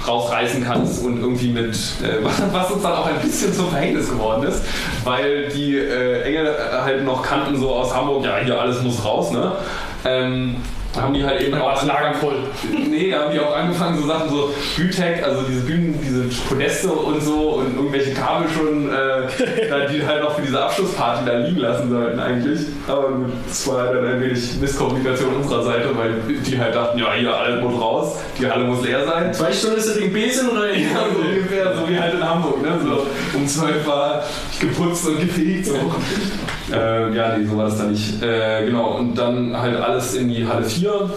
rausreißen 0.07 0.65
kannst 0.65 1.05
und 1.05 1.21
irgendwie 1.21 1.49
mit, 1.49 1.75
äh, 1.75 2.25
was, 2.53 2.71
uns 2.71 2.83
dann 2.83 2.93
auch 2.93 3.07
ein 3.07 3.21
bisschen 3.21 3.53
zum 3.53 3.69
Verhängnis 3.71 4.09
geworden 4.09 4.45
ist, 4.45 4.63
weil 5.05 5.49
die 5.49 5.77
äh, 5.77 6.23
Engel 6.23 6.55
halt 6.83 7.05
noch 7.05 7.23
kannten 7.23 7.59
so 7.59 7.75
aus 7.75 7.95
Hamburg, 7.95 8.25
ja 8.25 8.39
hier 8.39 8.61
alles 8.61 8.83
muss 8.83 9.05
raus, 9.05 9.31
ne? 9.33 9.53
Ähm, 10.05 10.57
haben 10.97 11.15
die 11.15 11.25
halt 11.25 11.41
eben 11.41 11.53
Da 11.53 11.61
auch 11.63 11.83
angefangen- 11.83 12.41
Nee, 12.91 13.13
haben 13.15 13.33
die 13.33 13.41
auch 13.41 13.55
angefangen, 13.57 14.01
so 14.01 14.07
Sachen 14.07 14.29
so 14.31 14.51
Bütek, 14.77 15.23
also 15.23 15.43
diese 15.49 15.61
Bühnen, 15.61 15.99
diese 16.03 16.25
Podeste 16.49 16.89
und 16.89 17.23
so 17.23 17.55
und 17.61 17.77
irgendwelche 17.77 18.13
Kabel 18.15 18.49
schon, 18.49 18.89
äh, 18.89 19.67
da 19.71 19.87
die 19.87 20.05
halt 20.07 20.23
noch 20.23 20.35
für 20.37 20.43
diese 20.43 20.63
Abschlussparty 20.63 21.25
da 21.27 21.39
liegen 21.39 21.59
lassen 21.61 21.91
sollten 21.91 22.19
eigentlich. 22.19 22.61
Aber 22.89 23.09
gut, 23.09 23.33
das 23.49 23.67
war 23.69 23.93
dann 23.93 24.05
ein 24.07 24.21
wenig 24.21 24.57
Misskommunikation 24.61 25.35
unserer 25.37 25.63
Seite, 25.63 25.89
weil 25.97 26.15
die 26.29 26.59
halt 26.59 26.75
dachten, 26.75 26.99
ja, 26.99 27.13
hier, 27.15 27.35
alles 27.35 27.63
muss 27.63 27.81
raus, 27.81 28.17
die 28.39 28.47
Halle 28.51 28.65
muss 28.65 28.85
leer 28.85 29.05
sein. 29.07 29.33
Zwei 29.35 29.53
Stunden 29.53 29.77
ist 29.77 29.89
das 29.89 29.97
Ding 29.99 30.13
Besen 30.13 30.49
rein. 30.51 30.75
Ja, 30.97 31.01
so 31.13 31.21
ungefähr, 31.29 31.75
so 31.77 31.89
wie 31.89 31.99
halt 31.99 32.15
in 32.15 32.23
Hamburg, 32.29 32.63
ne? 32.63 32.79
So 32.83 33.07
um 33.39 33.47
12 33.47 33.87
war 33.87 34.23
geputzt 34.61 35.07
und 35.09 35.21
gefegt. 35.21 35.67
So. 35.67 35.75
Äh, 36.73 37.15
ja, 37.15 37.37
nee, 37.37 37.47
so 37.47 37.57
war 37.57 37.67
das 37.67 37.79
dann 37.79 37.93
nicht. 37.93 38.23
Äh, 38.23 38.67
genau, 38.67 38.97
und 38.99 39.15
dann 39.15 39.57
halt 39.57 39.77
alles 39.77 40.15
in 40.15 40.29
die 40.29 40.47
Halle 40.47 40.65
4. 40.65 41.11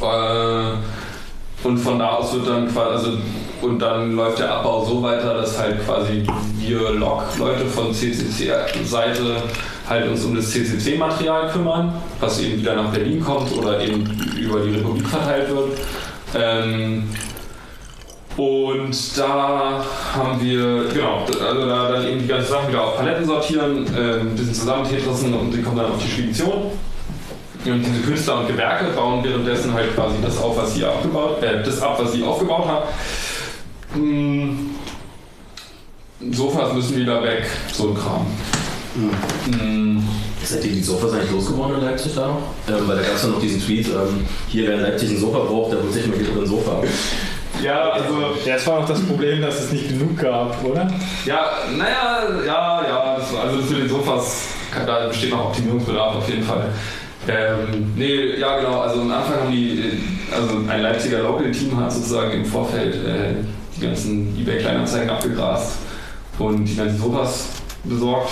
Äh, 0.00 1.66
und 1.66 1.78
von 1.78 1.98
da 1.98 2.10
aus 2.10 2.32
wird 2.34 2.48
dann 2.48 2.68
quasi, 2.72 3.08
also, 3.08 3.18
und 3.62 3.80
dann 3.80 4.12
läuft 4.12 4.38
der 4.38 4.52
Abbau 4.52 4.84
so 4.84 5.02
weiter, 5.02 5.34
dass 5.34 5.58
halt 5.58 5.84
quasi 5.84 6.24
wir 6.58 6.90
Log-Leute 6.92 7.66
von 7.66 7.92
CCC-Seite 7.92 9.42
halt 9.88 10.08
uns 10.08 10.24
um 10.24 10.34
das 10.34 10.50
CCC-Material 10.50 11.50
kümmern, 11.50 11.94
was 12.20 12.40
eben 12.40 12.60
wieder 12.60 12.74
nach 12.76 12.90
Berlin 12.90 13.20
kommt 13.20 13.52
oder 13.56 13.80
eben 13.80 14.04
über 14.38 14.60
die 14.60 14.76
Republik 14.76 15.08
verteilt 15.08 15.48
wird. 15.48 15.78
Ähm, 16.34 17.08
und 18.36 19.18
da 19.18 19.84
haben 20.14 20.40
wir, 20.40 20.88
genau, 20.92 21.24
also 21.24 21.66
da 21.66 21.90
dann 21.90 22.06
eben 22.06 22.20
die 22.20 22.26
ganzen 22.26 22.50
Sachen 22.50 22.68
wieder 22.68 22.84
auf 22.84 22.96
Paletten 22.96 23.24
sortieren, 23.24 23.86
äh, 23.96 24.20
ein 24.20 24.36
bisschen 24.36 24.54
zusammentetrissen 24.54 25.32
und 25.32 25.50
die 25.52 25.62
kommen 25.62 25.78
dann 25.78 25.92
auf 25.92 26.02
die 26.02 26.10
Spedition. 26.10 26.72
Und 27.64 27.84
diese 27.84 28.00
Künstler 28.02 28.40
und 28.40 28.48
Gewerke 28.48 28.92
bauen 28.94 29.24
währenddessen 29.24 29.72
halt 29.72 29.94
quasi 29.94 30.16
das 30.22 30.38
auf, 30.38 30.56
was 30.56 30.74
sie 30.74 30.84
abgebaut, 30.84 31.42
äh, 31.42 31.62
das 31.62 31.80
ab, 31.80 31.98
was 32.00 32.12
sie 32.12 32.22
aufgebaut 32.22 32.66
haben. 32.66 32.86
Hm, 33.94 34.70
Sofas 36.32 36.72
müssen 36.74 36.96
wieder 36.96 37.22
weg, 37.22 37.46
so 37.72 37.88
ein 37.88 37.94
Kram. 37.94 38.26
Hm, 39.50 40.02
Seid 40.46 40.64
ihr 40.64 40.72
die 40.72 40.82
Sofas 40.82 41.12
eigentlich 41.12 41.32
losgeworden 41.32 41.76
in 41.78 41.84
Leipzig 41.84 42.14
da 42.14 42.28
noch? 42.28 42.42
Ähm, 42.68 42.86
weil 42.86 42.96
da 42.96 43.02
gab 43.02 43.16
es 43.16 43.22
ja 43.22 43.28
noch 43.28 43.40
diesen 43.40 43.60
Tweet, 43.60 43.88
ähm, 43.88 44.24
hier 44.46 44.68
wer 44.68 44.74
in 44.76 44.82
Leipzig 44.82 45.10
ein 45.10 45.18
Sofa 45.18 45.40
braucht, 45.40 45.72
der 45.72 45.82
holt 45.82 45.92
sich 45.92 46.06
mal 46.06 46.20
wieder 46.20 46.40
ein 46.40 46.46
Sofa. 46.46 46.82
Ja, 47.62 47.90
also. 47.90 48.36
Ja, 48.44 48.56
es 48.56 48.66
war 48.66 48.78
auch 48.80 48.86
das 48.86 49.00
Problem, 49.02 49.40
dass 49.40 49.60
es 49.60 49.72
nicht 49.72 49.88
genug 49.88 50.18
gab, 50.18 50.62
oder? 50.64 50.88
Ja, 51.24 51.50
naja, 51.76 52.28
ja, 52.44 52.82
ja, 52.88 53.16
das, 53.16 53.34
also 53.34 53.62
für 53.62 53.74
den 53.74 53.88
Sofas, 53.88 54.48
da 54.86 55.08
besteht 55.08 55.30
noch 55.30 55.46
Optimierungsbedarf 55.46 56.16
auf 56.16 56.28
jeden 56.28 56.42
Fall. 56.42 56.68
Ähm, 57.28 57.92
nee, 57.96 58.36
ja 58.38 58.58
genau, 58.58 58.80
also 58.82 59.00
am 59.00 59.10
Anfang 59.10 59.40
haben 59.40 59.52
die, 59.52 60.00
also 60.32 60.58
ein 60.68 60.80
Leipziger 60.80 61.22
Local-Team 61.22 61.80
hat 61.80 61.92
sozusagen 61.92 62.30
im 62.30 62.44
Vorfeld 62.44 62.94
äh, 62.94 63.34
die 63.76 63.80
ganzen 63.80 64.38
Ebay-Kleinanzeigen 64.38 65.10
abgegrast 65.10 65.78
und 66.38 66.64
die 66.64 66.76
ganzen 66.76 66.98
Sofas 66.98 67.48
besorgt. 67.82 68.30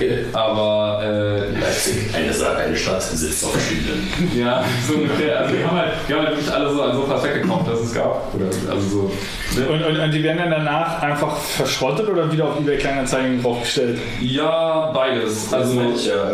Aber 0.32 1.00
äh, 1.02 1.58
Leipzig, 1.58 2.14
eine, 2.14 2.56
eine 2.56 2.76
Stadt 2.76 3.02
sitzt 3.02 3.44
auf 3.44 3.56
Schienen. 3.60 4.08
ja, 4.38 4.64
so 4.86 4.94
ungefähr. 4.94 5.40
Also 5.40 5.54
wir 5.56 5.66
haben 5.66 5.76
halt, 5.76 5.92
wir 6.06 6.16
haben 6.16 6.26
halt 6.26 6.36
wirklich 6.36 6.54
alle 6.54 6.72
so 6.72 6.82
an 6.82 6.94
Sofas 6.96 7.24
weggekauft, 7.24 7.68
das 7.68 7.80
es 7.80 7.94
gab. 7.94 8.34
Oder, 8.34 8.46
also 8.70 8.88
so. 8.88 9.12
Ne? 9.58 9.68
Und, 9.68 9.82
und, 9.82 9.98
und 10.00 10.10
die 10.10 10.22
werden 10.22 10.38
dann 10.38 10.50
danach 10.50 11.02
einfach 11.02 11.36
verschrottet 11.36 12.08
oder 12.08 12.30
wieder 12.30 12.46
auf 12.46 12.58
eBay 12.58 12.78
Kleinanzeigen 12.78 13.42
draufgestellt? 13.42 13.98
Ja, 14.20 14.90
beides. 14.92 15.52
Also 15.52 15.80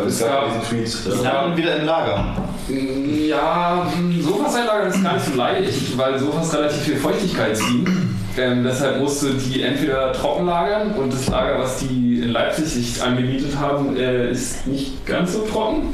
es 0.06 0.20
gab, 0.20 0.70
Die 0.70 1.24
landen 1.24 1.56
wieder 1.56 1.76
im 1.76 1.84
Lager. 1.86 2.36
Ja, 2.68 3.86
mh, 3.98 4.22
Sofaseinlager 4.22 4.86
ist 4.88 5.02
gar 5.02 5.14
nicht 5.14 5.26
so 5.26 5.34
leicht, 5.34 5.98
weil 5.98 6.18
Sofas 6.18 6.54
relativ 6.54 6.82
viel 6.82 6.96
Feuchtigkeit 6.96 7.56
ziehen. 7.56 8.18
Ähm, 8.38 8.62
deshalb 8.62 9.00
musste 9.00 9.30
die 9.34 9.62
entweder 9.62 10.12
trocken 10.12 10.46
lagern 10.46 10.92
und 10.92 11.12
das 11.12 11.28
Lager, 11.28 11.58
was 11.58 11.78
die 11.78 12.20
in 12.22 12.30
Leipzig 12.30 12.66
sich 12.66 13.02
angemietet 13.02 13.58
haben, 13.58 13.96
äh, 13.96 14.30
ist 14.30 14.66
nicht 14.66 15.04
ganz 15.04 15.32
so 15.32 15.40
trocken. 15.40 15.92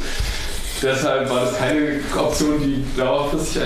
Deshalb 0.83 1.31
war 1.31 1.47
das 1.47 1.57
keine 1.57 2.01
Option, 2.15 2.61
die 2.61 2.85
dauerfristig, 2.99 3.63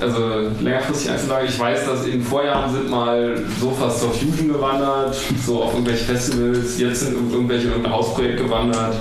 also 0.00 0.20
längerfristig 0.62 1.10
einzulagern. 1.10 1.48
Ich 1.48 1.58
weiß, 1.58 1.84
dass 1.84 2.06
in 2.06 2.22
Vorjahren 2.22 2.72
sind 2.72 2.88
mal 2.88 3.36
Sofas 3.60 4.00
zur 4.00 4.12
Fusion 4.12 4.48
gewandert, 4.48 5.14
so 5.44 5.64
auf 5.64 5.74
irgendwelche 5.74 6.04
Festivals, 6.04 6.78
jetzt 6.78 7.00
sind 7.00 7.32
irgendwelche 7.32 7.66
in 7.66 7.72
irgendein 7.72 7.92
Hausprojekt 7.92 8.38
gewandert. 8.38 8.94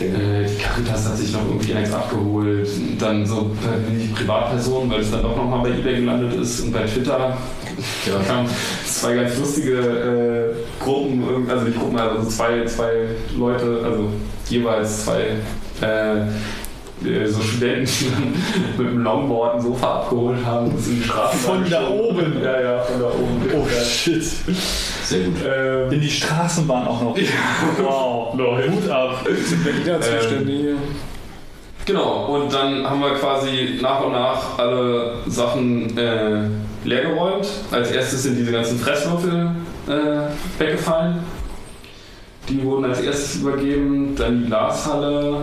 Äh, 0.00 0.48
die 0.48 0.60
Caritas 0.60 1.08
hat 1.08 1.16
sich 1.16 1.32
noch 1.32 1.46
irgendwie 1.46 1.74
eins 1.74 1.92
abgeholt. 1.92 2.68
Dann 2.98 3.24
so 3.24 3.52
äh, 3.62 3.96
die 3.96 4.08
Privatpersonen, 4.08 4.90
weil 4.90 5.00
es 5.00 5.10
dann 5.10 5.22
doch 5.22 5.36
nochmal 5.36 5.60
bei 5.62 5.70
eBay 5.70 6.00
gelandet 6.00 6.34
ist 6.34 6.60
und 6.60 6.72
bei 6.72 6.84
Twitter. 6.84 7.36
Da 8.06 8.18
kamen 8.22 8.48
zwei 8.86 9.16
ganz 9.16 9.36
lustige 9.36 9.78
äh, 9.78 10.82
Gruppen, 10.82 11.50
also 11.50 11.64
nicht 11.64 11.76
Gruppen, 11.76 11.98
also 11.98 12.28
zwei, 12.28 12.64
zwei 12.66 13.08
Leute, 13.36 13.80
also 13.84 14.10
jeweils 14.48 15.04
zwei 15.04 15.22
äh, 15.80 16.26
äh, 17.06 17.26
so 17.26 17.40
Studenten, 17.40 17.86
die 17.86 18.10
dann 18.10 18.32
mit 18.76 18.94
dem 18.94 18.98
Longboard 19.02 19.56
ein 19.56 19.60
Sofa 19.60 19.94
abgeholt 20.00 20.44
haben 20.44 20.70
und 20.70 20.78
es 20.78 20.88
in 20.88 20.96
die 20.96 21.04
Straße 21.04 21.36
Von 21.38 21.70
da 21.70 21.88
oben? 21.88 22.42
Ja, 22.42 22.60
ja, 22.60 22.78
von 22.80 23.00
da 23.00 23.06
oben. 23.06 23.42
Oh 23.54 23.66
shit. 23.68 24.22
Sehr 25.04 25.24
gut. 25.24 25.36
Ähm, 25.46 25.92
In 25.92 26.00
die 26.00 26.10
Straßenbahn 26.10 26.86
auch 26.86 27.02
noch. 27.02 27.16
Wow. 27.82 28.34
Hut 28.34 28.90
ab. 28.90 29.24
Berliner 29.64 30.00
Zustände 30.00 30.76
Genau, 31.86 32.34
und 32.34 32.50
dann 32.52 32.88
haben 32.88 33.00
wir 33.00 33.14
quasi 33.14 33.78
nach 33.82 34.02
und 34.02 34.12
nach 34.12 34.58
alle 34.58 35.18
Sachen 35.26 35.96
äh, 35.98 36.48
leergeräumt. 36.84 37.46
Als 37.70 37.90
erstes 37.90 38.22
sind 38.22 38.38
diese 38.38 38.52
ganzen 38.52 38.78
Fresswürfel 38.78 39.50
äh, 39.86 40.60
weggefallen. 40.60 41.18
Die 42.48 42.62
wurden 42.62 42.86
als 42.86 43.00
erstes 43.00 43.36
übergeben, 43.36 44.14
dann 44.16 44.42
die 44.42 44.46
Glashalle. 44.46 45.42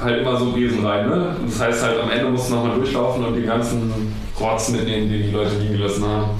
Halt 0.00 0.20
immer 0.20 0.36
so 0.36 0.46
Besen 0.52 0.84
rein, 0.84 1.08
ne? 1.08 1.36
Das 1.46 1.60
heißt 1.60 1.84
halt, 1.84 2.00
am 2.00 2.10
Ende 2.10 2.26
musst 2.26 2.50
du 2.50 2.54
nochmal 2.54 2.76
durchlaufen 2.76 3.24
und 3.24 3.36
den 3.36 3.46
ganzen 3.46 3.92
Rotz 4.38 4.70
mitnehmen, 4.70 5.08
den 5.08 5.22
die 5.22 5.30
Leute 5.30 5.56
liegen 5.56 5.76
gelassen 5.76 6.04
haben. 6.04 6.30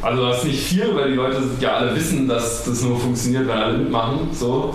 Also 0.00 0.26
das 0.26 0.38
ist 0.38 0.44
nicht 0.44 0.62
viel, 0.62 0.94
weil 0.94 1.10
die 1.10 1.16
Leute 1.16 1.42
ja 1.60 1.76
alle 1.76 1.94
wissen, 1.94 2.28
dass 2.28 2.64
das 2.64 2.82
nur 2.82 2.98
funktioniert, 2.98 3.46
wenn 3.46 3.56
alle 3.56 3.78
mitmachen. 3.78 4.28
So. 4.32 4.74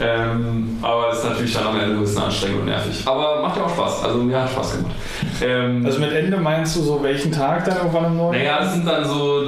Ähm, 0.00 0.78
aber 0.82 1.10
es 1.10 1.18
ist 1.18 1.24
natürlich 1.24 1.52
dann 1.52 1.66
am 1.68 1.78
Ende 1.78 1.94
ein 1.94 2.00
bisschen 2.00 2.22
anstrengend 2.22 2.60
und 2.60 2.66
nervig. 2.66 3.02
Aber 3.06 3.42
macht 3.42 3.56
ja 3.56 3.64
auch 3.64 3.70
Spaß. 3.70 4.04
Also 4.04 4.18
mir 4.18 4.40
hat 4.40 4.50
Spaß 4.50 4.78
gemacht. 4.78 4.94
Ähm, 5.42 5.84
Also 5.84 5.98
mit 5.98 6.12
Ende 6.12 6.36
meinst 6.36 6.76
du 6.76 6.82
so 6.82 7.02
welchen 7.02 7.32
Tag 7.32 7.64
dann 7.64 7.76
irgendwann 7.78 8.04
im 8.06 8.16
Norden? 8.16 8.36
naja, 8.38 8.60
das 8.60 8.74
sind 8.74 8.86
dann 8.86 9.04
so 9.04 9.44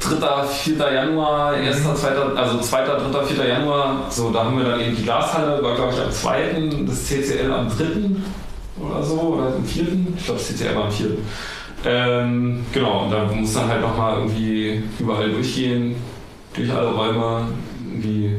3., 0.00 0.44
4. 0.46 0.92
Januar, 0.92 1.52
1., 1.52 1.82
2., 1.82 2.08
also 2.36 2.58
2., 2.58 2.84
3., 2.84 3.22
4. 3.24 3.46
Januar. 3.46 4.06
So, 4.10 4.30
da 4.30 4.44
haben 4.44 4.58
wir 4.58 4.64
dann 4.64 4.80
eben 4.80 4.96
die 4.96 5.02
Glashalle, 5.02 5.62
war 5.62 5.74
glaube 5.74 5.92
ich 5.94 6.00
am 6.02 6.10
2., 6.10 6.70
das 6.86 7.04
CCL 7.06 7.52
am 7.52 7.68
3. 7.68 7.84
oder 8.80 9.02
so, 9.02 9.20
oder 9.20 9.54
am 9.56 9.64
4. 9.64 9.82
Ich 10.16 10.24
glaube, 10.24 10.40
das 10.40 10.48
CCL 10.48 10.74
war 10.74 10.84
am 10.84 10.90
4. 10.90 11.06
Ähm, 11.84 12.66
genau, 12.72 13.04
und 13.04 13.12
da 13.12 13.24
muss 13.24 13.54
dann 13.54 13.68
halt 13.68 13.80
nochmal 13.80 14.16
irgendwie 14.16 14.82
überall 14.98 15.30
durchgehen, 15.30 15.94
durch 16.54 16.72
alle 16.72 16.88
Räume, 16.88 17.42
irgendwie 17.86 18.36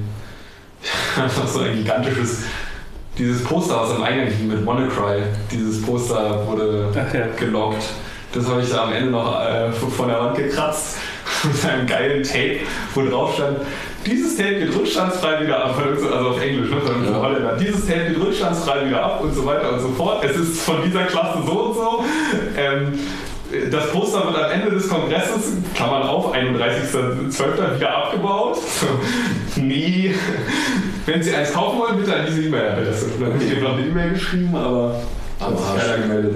einfach 1.15 1.47
so 1.47 1.61
ein 1.61 1.77
gigantisches, 1.77 2.43
dieses 3.19 3.43
Poster, 3.43 3.81
was 3.81 3.91
am 3.91 4.01
Eingang 4.01 4.27
hing 4.27 4.47
mit 4.47 4.65
WannaCry, 4.65 5.23
dieses 5.51 5.81
Poster 5.81 6.47
wurde 6.47 6.87
ja. 6.95 7.27
gelockt. 7.37 7.83
Das 8.33 8.47
habe 8.47 8.61
ich 8.61 8.69
da 8.69 8.85
am 8.85 8.93
Ende 8.93 9.11
noch 9.11 9.41
äh, 9.41 9.71
von 9.71 10.07
der 10.07 10.19
Wand 10.19 10.37
gekratzt 10.37 10.97
mit 11.43 11.65
einem 11.65 11.85
geilen 11.85 12.23
Tape, 12.23 12.59
wo 12.93 13.03
drauf 13.03 13.33
stand, 13.33 13.57
dieses 14.05 14.37
Tape 14.37 14.59
geht 14.59 14.73
rückstandsfrei 14.73 15.43
wieder 15.43 15.65
ab, 15.65 15.75
also 15.77 16.29
auf 16.29 16.41
Englisch, 16.41 16.69
ne, 16.69 16.79
von 16.79 16.95
einem 16.95 17.15
Holländer. 17.15 17.57
Dieses 17.57 17.85
Tape 17.85 18.05
geht 18.09 18.19
rückstandsfrei 18.19 18.87
wieder 18.87 19.03
ab 19.03 19.21
und 19.21 19.33
so 19.33 19.45
weiter 19.45 19.73
und 19.73 19.79
so 19.81 19.89
fort. 19.89 20.23
Es 20.23 20.37
ist 20.37 20.61
von 20.61 20.77
dieser 20.85 21.03
Klasse 21.03 21.39
so 21.45 21.51
und 21.51 21.73
so. 21.75 22.03
Ähm, 22.57 22.99
das 23.71 23.91
Poster 23.91 24.25
wird 24.25 24.37
am 24.37 24.51
Ende 24.51 24.71
des 24.71 24.87
Kongresses, 24.87 25.53
Klammern 25.73 26.03
auf, 26.03 26.33
31.12. 26.33 27.75
wieder 27.75 27.97
abgebaut. 27.97 28.59
nee. 29.55 30.15
Wenn 31.09 31.23
Sie 31.23 31.33
eins 31.33 31.51
kaufen 31.51 31.79
wollen, 31.79 31.97
bitte 31.97 32.15
an 32.15 32.25
diese 32.27 32.43
E-Mail-Adresse. 32.43 33.07
Da 33.19 33.25
habe 33.25 33.43
ich 33.43 33.61
noch 33.61 33.73
eine 33.73 33.87
E-Mail 33.87 34.11
geschrieben, 34.11 34.55
aber 34.55 35.01
hat 35.39 35.57
sich 35.57 35.67
keiner 35.67 35.97
gemeldet. 36.03 36.35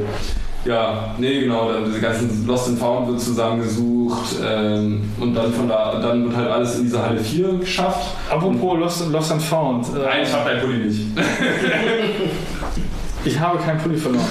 Ja, 0.65 1.13
nee, 1.17 1.41
genau, 1.41 1.71
dann 1.71 1.85
diese 1.85 1.99
ganzen 1.99 2.47
Lost 2.47 2.69
and 2.69 2.79
Found 2.79 3.09
wird 3.09 3.19
zusammengesucht 3.19 4.37
ähm, 4.41 5.11
und 5.19 5.35
dann 5.35 5.53
von 5.53 5.67
da, 5.67 5.99
dann 5.99 6.23
wird 6.23 6.37
halt 6.37 6.49
alles 6.49 6.77
in 6.77 6.85
diese 6.85 7.05
Halle 7.05 7.19
4 7.19 7.59
geschafft. 7.59 8.15
Apropos 8.29 8.79
Lost, 8.79 9.11
Lost 9.11 9.31
and 9.33 9.43
Found. 9.43 9.85
Äh, 9.87 9.99
Nein, 9.99 10.23
ich 10.23 10.33
hab 10.33 10.45
dein 10.45 10.61
Pulli 10.61 10.85
nicht. 10.85 11.01
ich 13.25 13.39
habe 13.39 13.59
keinen 13.59 13.79
Pulli 13.79 13.97
verloren. 13.97 14.25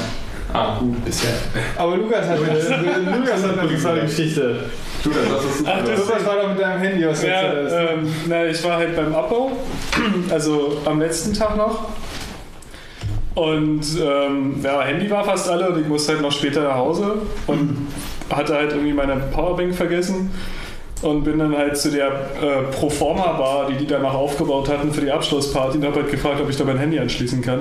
Ah, 0.54 0.76
gut, 0.78 1.04
bisher. 1.04 1.30
Aber 1.78 1.96
Lukas 1.96 2.26
hat, 2.28 2.38
eine- 2.38 3.16
Lukas 3.18 3.42
hat 3.42 3.52
eine 3.52 3.62
interessante 3.62 4.00
Geschichte. 4.02 4.56
Du, 5.02 5.10
das 5.10 5.18
hast 5.44 5.60
du 5.60 5.64
Ach, 5.66 5.84
das- 5.84 5.98
Lukas 5.98 6.26
war 6.26 6.36
doch 6.36 6.48
mit 6.50 6.60
deinem 6.60 6.78
Handy, 6.80 7.06
was 7.06 7.22
Ja, 7.22 7.32
hast. 7.64 7.72
ähm, 7.72 8.14
na, 8.28 8.44
ich 8.46 8.62
war 8.64 8.76
halt 8.76 8.94
beim 8.94 9.14
Abbau, 9.14 9.52
also 10.30 10.78
am 10.84 11.00
letzten 11.00 11.32
Tag 11.32 11.56
noch. 11.56 11.88
Und 13.34 13.80
ähm, 13.98 14.56
ja, 14.62 14.82
Handy 14.82 15.10
war 15.10 15.24
fast 15.24 15.48
alle 15.48 15.70
und 15.70 15.80
ich 15.80 15.88
musste 15.88 16.12
halt 16.12 16.22
noch 16.22 16.32
später 16.32 16.62
nach 16.64 16.76
Hause 16.76 17.14
und 17.46 17.88
hatte 18.30 18.54
halt 18.54 18.72
irgendwie 18.72 18.92
meine 18.92 19.16
Powerbank 19.16 19.74
vergessen 19.74 20.30
und 21.00 21.24
bin 21.24 21.38
dann 21.38 21.56
halt 21.56 21.76
zu 21.78 21.90
der 21.90 22.08
äh, 22.08 22.62
Proforma-Bar, 22.72 23.68
die 23.70 23.76
die 23.78 23.86
danach 23.86 24.12
aufgebaut 24.14 24.68
hatten 24.68 24.92
für 24.92 25.00
die 25.00 25.10
Abschlussparty 25.10 25.78
und 25.78 25.84
habe 25.86 25.96
halt 26.02 26.10
gefragt, 26.10 26.40
ob 26.42 26.50
ich 26.50 26.56
da 26.58 26.64
mein 26.64 26.78
Handy 26.78 26.98
anschließen 26.98 27.40
kann. 27.40 27.60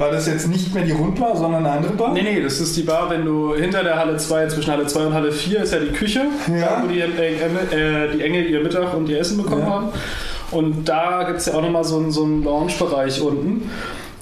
War 0.00 0.10
das 0.10 0.26
jetzt 0.26 0.48
nicht 0.48 0.72
mehr 0.74 0.82
die 0.84 0.92
Rundbar, 0.92 1.36
sondern 1.36 1.66
eine 1.66 1.76
andere 1.76 1.92
Bar? 1.92 2.14
Nee, 2.14 2.22
nee, 2.22 2.40
das 2.42 2.58
ist 2.58 2.74
die 2.74 2.82
Bar, 2.84 3.10
wenn 3.10 3.26
du 3.26 3.54
hinter 3.54 3.84
der 3.84 3.96
Halle 3.98 4.16
2, 4.16 4.46
zwischen 4.48 4.72
Halle 4.72 4.86
2 4.86 5.06
und 5.06 5.12
Halle 5.14 5.30
4 5.30 5.62
ist 5.62 5.74
ja 5.74 5.78
die 5.78 5.92
Küche, 5.92 6.22
Ja. 6.58 6.82
wo 6.82 6.88
die, 6.88 7.00
äh, 7.00 7.34
äh, 7.34 8.08
die 8.16 8.22
Engel 8.22 8.46
ihr 8.46 8.60
Mittag 8.62 8.94
und 8.96 9.08
ihr 9.10 9.20
Essen 9.20 9.36
bekommen 9.36 9.60
Ja. 9.62 9.70
haben. 9.70 9.88
Und 10.52 10.88
da 10.88 11.24
gibt 11.24 11.40
es 11.40 11.46
ja 11.46 11.52
auch 11.54 11.60
nochmal 11.62 11.84
so, 11.84 11.98
einen- 11.98 12.10
so 12.10 12.24
einen 12.24 12.42
Lounge-Bereich 12.42 13.20
unten. 13.20 13.70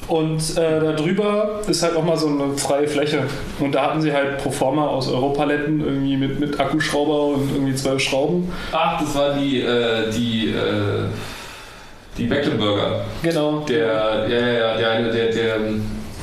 Und 0.09 0.41
äh, 0.57 0.81
da 0.81 0.93
drüber 0.95 1.61
ist 1.69 1.83
halt 1.83 1.95
nochmal 1.95 2.17
so 2.17 2.27
eine 2.27 2.57
freie 2.57 2.89
Fläche. 2.89 3.21
Und 3.61 3.73
da 3.75 3.83
hatten 3.91 4.01
sie 4.03 4.13
halt 4.13 4.39
Proforma 4.39 4.87
aus 4.89 5.09
Europaletten, 5.13 5.81
irgendwie 5.81 6.17
mit, 6.17 6.41
mit 6.41 6.59
Akkuschrauber 6.59 7.27
und 7.37 7.53
irgendwie 7.55 7.75
zwölf 7.77 8.01
Schrauben. 8.01 8.51
Ach, 8.73 9.01
das 9.01 9.15
war 9.15 9.35
die, 9.35 9.61
äh, 9.61 10.11
die, 10.11 10.49
äh, 10.49 11.05
die 12.19 12.27
Mecklenburger. 12.27 13.01
Genau. 13.23 13.61
Der, 13.69 13.87
ja, 13.87 14.29
ja, 14.29 14.49
ja, 14.53 14.77
der, 14.77 14.91
eine- 14.91 15.11
der, 15.13 15.27
der, 15.33 15.55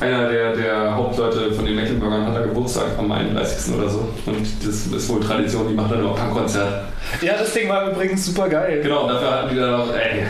einer 0.02 0.28
der, 0.30 0.54
der 0.56 0.96
Hauptleute 0.96 1.52
von 1.54 1.66
den 1.66 1.76
Mecklenburgern 1.78 2.28
hat 2.28 2.36
da 2.36 2.42
Geburtstag 2.42 2.84
am 2.98 3.10
31. 3.12 3.74
oder 3.76 3.88
so. 3.90 4.08
Und 4.26 4.46
das 4.66 4.88
ist 4.88 5.10
wohl 5.10 5.22
Tradition, 5.22 5.68
die 5.70 5.74
machen 5.74 5.92
dann 5.92 6.06
auch 6.06 6.16
Punkkonzert. 6.18 6.84
Ja, 7.22 7.34
das 7.40 7.54
Ding 7.54 7.70
war 7.70 7.90
übrigens 7.90 8.26
super 8.26 8.50
geil. 8.50 8.82
Genau, 8.84 9.04
und 9.04 9.10
dafür 9.14 9.32
hatten 9.32 9.50
die 9.54 9.56
dann 9.60 9.72
noch, 9.72 9.94
ey, 9.96 10.26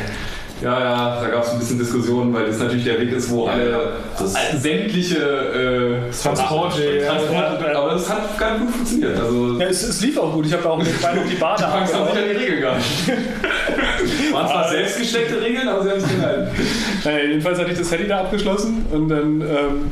ja, 0.61 0.79
ja, 0.79 1.21
da 1.21 1.27
gab 1.29 1.43
es 1.43 1.49
ein 1.51 1.59
bisschen 1.59 1.79
Diskussionen, 1.79 2.33
weil 2.33 2.45
das 2.47 2.59
natürlich 2.59 2.85
der 2.85 2.99
Weg 2.99 3.11
ist, 3.11 3.29
wo 3.29 3.45
alle 3.47 3.93
all- 4.17 4.57
sämtliche 4.57 5.17
äh, 5.19 6.11
Transporte, 6.11 6.97
ja. 6.97 7.11
Transporte, 7.13 7.77
aber 7.77 7.91
das 7.91 8.09
hat 8.09 8.37
ganz 8.39 8.59
gut 8.61 8.69
funktioniert. 8.71 9.19
Also, 9.19 9.59
Ja, 9.59 9.65
es, 9.67 9.83
es 9.83 10.01
lief 10.01 10.17
auch 10.17 10.31
gut. 10.33 10.45
Ich 10.45 10.53
habe 10.53 10.63
da 10.63 10.69
auch 10.69 10.77
mit 10.77 11.01
Bein 11.01 11.19
auf 11.19 11.25
die 11.29 11.35
Bar 11.35 11.57
da 11.57 11.67
Punks 11.67 11.93
haben 11.93 12.05
sich 12.07 12.17
an 12.17 12.23
die 12.29 12.37
Regeln 12.37 12.61
gehalten. 12.61 12.83
Waren 14.33 14.47
zwar 14.47 14.69
selbstgesteckte 14.69 15.41
Regeln, 15.41 15.67
aber 15.67 15.83
sie 15.83 15.89
haben 15.91 15.99
sich 15.99 16.15
gehalten. 16.15 16.47
Naja, 17.03 17.19
jedenfalls 17.25 17.59
hatte 17.59 17.71
ich 17.71 17.77
das 17.77 17.91
Handy 17.91 18.07
da 18.07 18.19
abgeschlossen 18.21 18.85
und 18.91 19.09
dann 19.09 19.41
ähm, 19.41 19.91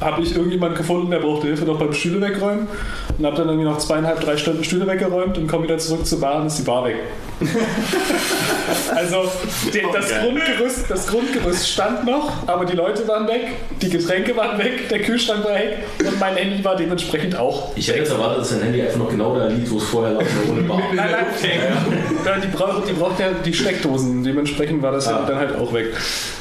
habe 0.00 0.22
ich 0.22 0.34
irgendjemand 0.36 0.76
gefunden, 0.76 1.10
der 1.10 1.18
brauchte 1.18 1.48
Hilfe 1.48 1.64
noch 1.64 1.78
beim 1.78 1.92
Stühle 1.92 2.20
wegräumen 2.20 2.66
und 3.18 3.26
habe 3.26 3.36
dann 3.36 3.48
irgendwie 3.48 3.66
noch 3.66 3.78
zweieinhalb, 3.78 4.20
drei 4.20 4.36
Stunden 4.36 4.64
Stühle 4.64 4.86
weggeräumt 4.86 5.38
und 5.38 5.46
komme 5.46 5.64
wieder 5.64 5.78
zurück 5.78 6.06
zur 6.06 6.20
Bar 6.20 6.40
und 6.40 6.46
ist 6.46 6.58
die 6.58 6.62
Bar 6.62 6.84
weg. 6.84 6.96
also 8.94 9.30
die, 9.72 9.82
das, 9.92 10.08
Grundgerüst, 10.08 10.84
das 10.88 11.06
Grundgerüst 11.06 11.68
stand 11.68 12.06
noch, 12.06 12.48
aber 12.48 12.64
die 12.64 12.74
Leute 12.74 13.06
waren 13.06 13.28
weg, 13.28 13.48
die 13.82 13.90
Getränke 13.90 14.34
waren 14.36 14.58
weg, 14.58 14.88
der 14.88 15.00
Kühlschrank 15.00 15.44
war 15.44 15.54
weg 15.54 15.78
und 15.98 16.18
mein 16.18 16.34
Handy 16.36 16.64
war 16.64 16.76
dementsprechend 16.76 17.36
auch. 17.36 17.72
Ich 17.76 17.88
hätte 17.88 17.98
jetzt 17.98 18.10
erwartet, 18.10 18.40
dass 18.40 18.50
dein 18.50 18.62
Handy 18.62 18.80
einfach 18.80 18.98
noch 18.98 19.10
genau 19.10 19.36
da 19.38 19.48
liegt, 19.48 19.70
wo 19.70 19.76
es 19.76 19.84
vorher 19.84 20.14
lag, 20.14 20.24
ohne 20.50 20.62
Bar. 20.62 20.80
Nein, 20.94 21.08
nein, 22.24 22.42
die, 22.42 22.56
braucht, 22.56 22.88
die 22.88 22.92
braucht 22.94 23.20
ja 23.20 23.32
die 23.44 23.52
Steckdosen, 23.52 24.24
dementsprechend 24.24 24.82
war 24.82 24.92
das 24.92 25.06
ja 25.06 25.24
dann 25.26 25.36
halt 25.36 25.56
auch 25.56 25.74
weg. 25.74 25.88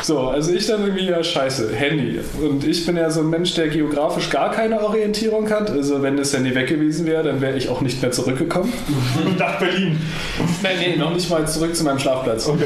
So, 0.01 0.19
also 0.19 0.53
ich 0.53 0.65
dann 0.67 0.81
irgendwie, 0.81 1.07
ja 1.07 1.21
scheiße, 1.21 1.73
Handy. 1.73 2.19
Und 2.41 2.65
ich 2.65 2.85
bin 2.85 2.95
ja 2.95 3.09
so 3.09 3.21
ein 3.21 3.29
Mensch, 3.29 3.53
der 3.55 3.67
geografisch 3.67 4.29
gar 4.29 4.51
keine 4.51 4.81
Orientierung 4.81 5.49
hat. 5.49 5.69
Also 5.71 6.01
wenn 6.01 6.15
das 6.15 6.33
Handy 6.33 6.55
weg 6.55 6.64
gewesen 6.67 7.05
wäre, 7.05 7.23
dann 7.23 7.41
wäre 7.41 7.57
ich 7.57 7.69
auch 7.69 7.81
nicht 7.81 8.01
mehr 8.01 8.11
zurückgekommen. 8.11 8.71
Nach 9.39 9.59
Berlin. 9.59 9.97
Nein, 10.61 10.77
nee, 10.79 10.95
noch 10.95 11.13
nicht 11.13 11.29
mal 11.29 11.47
zurück 11.47 11.75
zu 11.75 11.83
meinem 11.83 11.99
Schlafplatz. 11.99 12.47
Okay. 12.47 12.65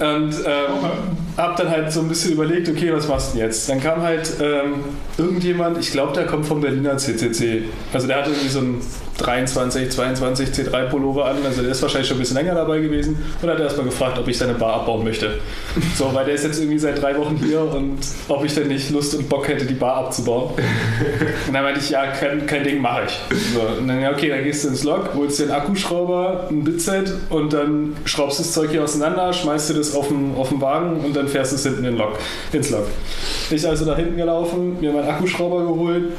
Und 0.00 0.32
ähm, 0.46 0.90
hab 1.36 1.56
dann 1.56 1.70
halt 1.70 1.92
so 1.92 2.00
ein 2.00 2.08
bisschen 2.08 2.32
überlegt, 2.32 2.68
okay, 2.68 2.92
was 2.92 3.06
machst 3.08 3.32
du 3.32 3.38
denn 3.38 3.46
jetzt? 3.46 3.68
Dann 3.68 3.80
kam 3.80 4.02
halt 4.02 4.32
ähm, 4.40 4.84
irgendjemand, 5.16 5.78
ich 5.78 5.92
glaube, 5.92 6.12
der 6.12 6.26
kommt 6.26 6.46
vom 6.46 6.60
Berliner 6.60 6.96
CCC. 6.96 7.62
Also 7.92 8.06
der 8.06 8.16
hatte 8.16 8.30
irgendwie 8.30 8.48
so 8.48 8.58
einen 8.58 8.80
23, 9.18 9.90
22 9.90 10.48
C3 10.50 10.84
Pullover 10.88 11.26
an, 11.26 11.36
also 11.44 11.62
der 11.62 11.72
ist 11.72 11.82
wahrscheinlich 11.82 12.08
schon 12.08 12.18
ein 12.18 12.20
bisschen 12.20 12.36
länger 12.36 12.54
dabei 12.54 12.78
gewesen 12.78 13.16
und 13.42 13.50
hat 13.50 13.58
erstmal 13.58 13.86
gefragt, 13.86 14.18
ob 14.18 14.28
ich 14.28 14.38
seine 14.38 14.54
Bar 14.54 14.74
abbauen 14.74 15.02
möchte. 15.04 15.38
So, 15.96 16.14
weil 16.14 16.24
der 16.24 16.34
ist 16.34 16.44
jetzt 16.44 16.60
irgendwie 16.60 16.78
seit 16.78 17.02
drei 17.02 17.16
Wochen 17.18 17.36
hier 17.36 17.60
und 17.60 17.98
ob 18.28 18.44
ich 18.44 18.54
denn 18.54 18.68
nicht 18.68 18.90
Lust 18.90 19.14
und 19.14 19.28
Bock 19.28 19.48
hätte, 19.48 19.64
die 19.64 19.74
Bar 19.74 19.96
abzubauen. 19.96 20.54
Und 21.46 21.54
dann 21.54 21.64
meinte 21.64 21.80
ich, 21.80 21.90
ja, 21.90 22.06
kein, 22.08 22.46
kein 22.46 22.62
Ding, 22.62 22.80
mache 22.80 23.02
ich. 23.06 23.38
So, 23.54 23.60
und 23.80 23.88
dann, 23.88 24.00
ja, 24.00 24.12
okay, 24.12 24.28
dann 24.28 24.44
gehst 24.44 24.64
du 24.64 24.68
ins 24.68 24.84
Log, 24.84 25.10
holst 25.14 25.40
dir 25.40 25.44
einen 25.44 25.52
Akkuschrauber, 25.52 26.46
ein 26.50 26.62
Bitset 26.62 27.12
und 27.30 27.52
dann 27.52 27.96
schraubst 28.04 28.38
du 28.38 28.42
das 28.44 28.52
Zeug 28.52 28.70
hier 28.70 28.84
auseinander, 28.84 29.32
schmeißt 29.32 29.70
du 29.70 29.74
das 29.74 29.87
auf 29.94 30.08
den, 30.08 30.34
auf 30.36 30.48
den 30.50 30.60
Wagen 30.60 31.00
und 31.04 31.14
dann 31.14 31.28
fährst 31.28 31.52
du 31.52 31.56
es 31.56 31.62
hinten 31.62 31.78
in 31.78 31.84
den 31.84 31.96
Log, 31.96 32.18
ins 32.52 32.70
Log. 32.70 32.86
Ich 33.50 33.66
also 33.66 33.84
da 33.84 33.96
hinten 33.96 34.16
gelaufen, 34.16 34.80
mir 34.80 34.92
meinen 34.92 35.08
Akkuschrauber 35.08 35.62
geholt, 35.62 36.12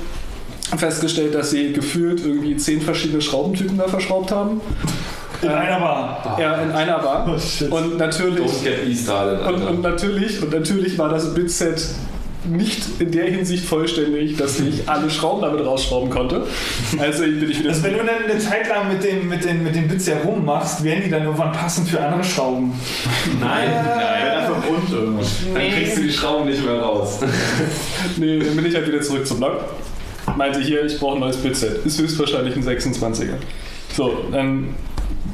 festgestellt, 0.78 1.36
dass 1.36 1.52
sie 1.52 1.74
gefühlt 1.74 2.24
irgendwie 2.26 2.56
zehn 2.58 2.82
verschiedene 2.82 3.22
Schraubentypen 3.22 3.78
da 3.78 3.88
verschraubt 3.88 4.32
haben. 4.32 4.62
In 5.42 5.50
einer 5.50 5.80
Bar. 5.80 6.38
Ja, 6.40 6.56
in 6.56 6.72
einer 6.72 7.00
Bar. 7.00 7.26
Oh. 7.28 7.76
Und 7.76 7.98
natürlich, 7.98 8.42
und, 9.48 9.64
und 9.64 9.82
natürlich, 9.82 10.42
und 10.42 10.52
natürlich 10.52 10.98
war 10.98 11.10
das 11.10 11.34
Bitset 11.34 11.82
nicht 12.46 13.00
in 13.00 13.12
der 13.12 13.26
Hinsicht 13.26 13.66
vollständig, 13.66 14.38
dass 14.38 14.60
ich 14.60 14.88
alle 14.88 15.10
Schrauben 15.10 15.42
damit 15.42 15.66
rausschrauben 15.66 16.10
konnte. 16.10 16.46
Also 16.98 17.24
bin 17.24 17.50
ich 17.50 17.60
wieder 17.60 17.70
Also 17.70 17.84
wenn 17.84 17.94
du 17.94 18.00
dann 18.00 18.24
eine 18.30 18.40
Zeit 18.40 18.70
lang 18.70 18.88
mit 18.88 19.04
den, 19.04 19.28
mit 19.28 19.44
den, 19.44 19.64
mit 19.64 19.76
den 19.76 19.88
Bits 19.88 20.08
herummachst, 20.08 20.84
werden 20.84 21.04
die 21.04 21.10
dann 21.10 21.24
irgendwann 21.24 21.52
passend 21.52 21.90
für 21.90 22.00
andere 22.02 22.24
Schrauben. 22.24 22.74
Nein, 23.40 23.70
nein. 23.72 24.38
Einfach 24.38 24.68
rund 24.68 24.92
irgendwas. 24.92 25.28
Dann 25.54 25.70
kriegst 25.70 25.98
du 25.98 26.02
die 26.04 26.12
Schrauben 26.12 26.50
nicht 26.50 26.64
mehr 26.64 26.80
raus. 26.80 27.20
Nee, 28.18 28.40
dann 28.40 28.56
bin 28.56 28.66
ich 28.66 28.76
halt 28.76 28.88
wieder 28.88 29.02
zurück 29.02 29.26
zum 29.26 29.38
Blog. 29.38 29.64
Meinte 30.36 30.60
hier, 30.60 30.86
ich 30.86 31.00
brauche 31.00 31.16
ein 31.16 31.20
neues 31.22 31.38
Bitset. 31.38 31.86
Ist 31.86 32.00
höchstwahrscheinlich 32.00 32.56
ein 32.56 32.64
26er. 32.64 33.36
So, 33.96 34.26
dann, 34.32 34.76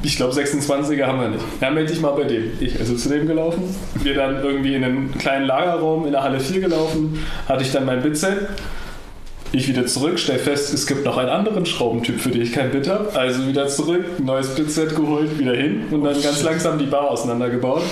ich 0.02 0.16
glaube 0.16 0.32
26er 0.34 1.06
haben 1.06 1.20
wir 1.20 1.28
nicht. 1.28 1.44
Ja, 1.60 1.70
melde 1.70 1.92
ich 1.92 2.00
mal 2.00 2.10
bei 2.10 2.24
dem. 2.24 2.52
Ich 2.60 2.78
also 2.78 2.94
zu 2.94 3.08
dem 3.08 3.26
gelaufen. 3.26 3.62
Wir 4.02 4.14
dann 4.14 4.42
irgendwie 4.42 4.74
in 4.74 4.84
einen 4.84 5.18
kleinen 5.18 5.46
Lagerraum 5.46 6.06
in 6.06 6.12
der 6.12 6.22
Halle 6.22 6.40
4 6.40 6.60
gelaufen. 6.60 7.24
Hatte 7.48 7.62
ich 7.62 7.72
dann 7.72 7.84
mein 7.84 8.02
Bitset. 8.02 8.48
Ich 9.52 9.68
wieder 9.68 9.86
zurück, 9.86 10.18
stell 10.18 10.38
fest, 10.38 10.74
es 10.74 10.86
gibt 10.86 11.04
noch 11.04 11.16
einen 11.16 11.30
anderen 11.30 11.64
Schraubentyp, 11.64 12.20
für 12.20 12.30
den 12.30 12.42
ich 12.42 12.52
kein 12.52 12.70
Bit 12.72 12.88
habe. 12.88 13.16
Also 13.16 13.46
wieder 13.46 13.68
zurück, 13.68 14.04
neues 14.18 14.54
Bitset 14.54 14.94
geholt, 14.94 15.38
wieder 15.38 15.54
hin 15.54 15.84
und 15.90 16.04
dann 16.04 16.20
ganz 16.20 16.42
langsam 16.42 16.78
die 16.78 16.86
Bar 16.86 17.10
auseinandergebaut. 17.10 17.82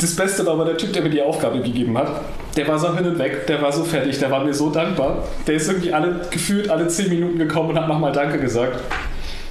Das 0.00 0.14
Beste 0.14 0.46
war 0.46 0.54
aber 0.54 0.64
der 0.64 0.76
Typ, 0.76 0.92
der 0.92 1.02
mir 1.02 1.10
die 1.10 1.22
Aufgabe 1.22 1.60
gegeben 1.60 1.96
hat. 1.96 2.20
Der 2.56 2.68
war 2.68 2.78
so 2.78 2.94
hin 2.94 3.06
und 3.06 3.18
weg, 3.18 3.46
der 3.46 3.62
war 3.62 3.72
so 3.72 3.84
fertig, 3.84 4.18
der 4.18 4.30
war 4.30 4.44
mir 4.44 4.52
so 4.52 4.70
dankbar. 4.70 5.24
Der 5.46 5.54
ist 5.54 5.68
irgendwie 5.68 5.92
alle 5.92 6.20
gefühlt 6.30 6.70
alle 6.70 6.86
10 6.88 7.08
Minuten 7.08 7.38
gekommen 7.38 7.70
und 7.70 7.78
hat 7.78 7.88
nochmal 7.88 8.12
Danke 8.12 8.38
gesagt. 8.38 8.78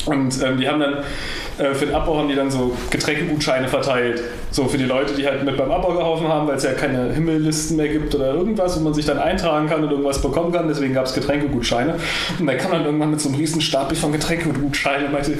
Und 0.05 0.41
ähm, 0.43 0.57
die 0.57 0.67
haben 0.67 0.79
dann 0.79 0.97
äh, 1.57 1.73
für 1.73 1.85
den 1.85 1.95
Abbau 1.95 2.17
haben 2.17 2.29
die 2.29 2.35
dann 2.35 2.51
so 2.51 2.75
Getränkegutscheine 2.89 3.67
verteilt. 3.67 4.21
So 4.51 4.65
für 4.65 4.77
die 4.77 4.85
Leute, 4.85 5.13
die 5.13 5.25
halt 5.25 5.43
mit 5.43 5.57
beim 5.57 5.71
Abbau 5.71 5.93
geholfen 5.93 6.27
haben, 6.27 6.47
weil 6.47 6.57
es 6.57 6.63
ja 6.63 6.73
keine 6.73 7.13
Himmellisten 7.13 7.77
mehr 7.77 7.87
gibt 7.87 8.13
oder 8.15 8.33
irgendwas, 8.33 8.79
wo 8.79 8.83
man 8.83 8.93
sich 8.93 9.05
dann 9.05 9.17
eintragen 9.17 9.67
kann 9.67 9.83
und 9.83 9.91
irgendwas 9.91 10.21
bekommen 10.21 10.51
kann. 10.51 10.67
Deswegen 10.67 10.93
gab 10.93 11.05
es 11.05 11.13
Getränkegutscheine. 11.13 11.95
Und 12.39 12.47
der 12.47 12.57
kam 12.57 12.71
dann 12.71 12.85
irgendwann 12.85 13.11
mit 13.11 13.21
so 13.21 13.29
einem 13.29 13.37
riesen 13.37 13.61
Stapel 13.61 13.97
von 13.97 14.11
Getränkegutscheinen 14.11 15.07
und 15.07 15.13
meinte, 15.13 15.33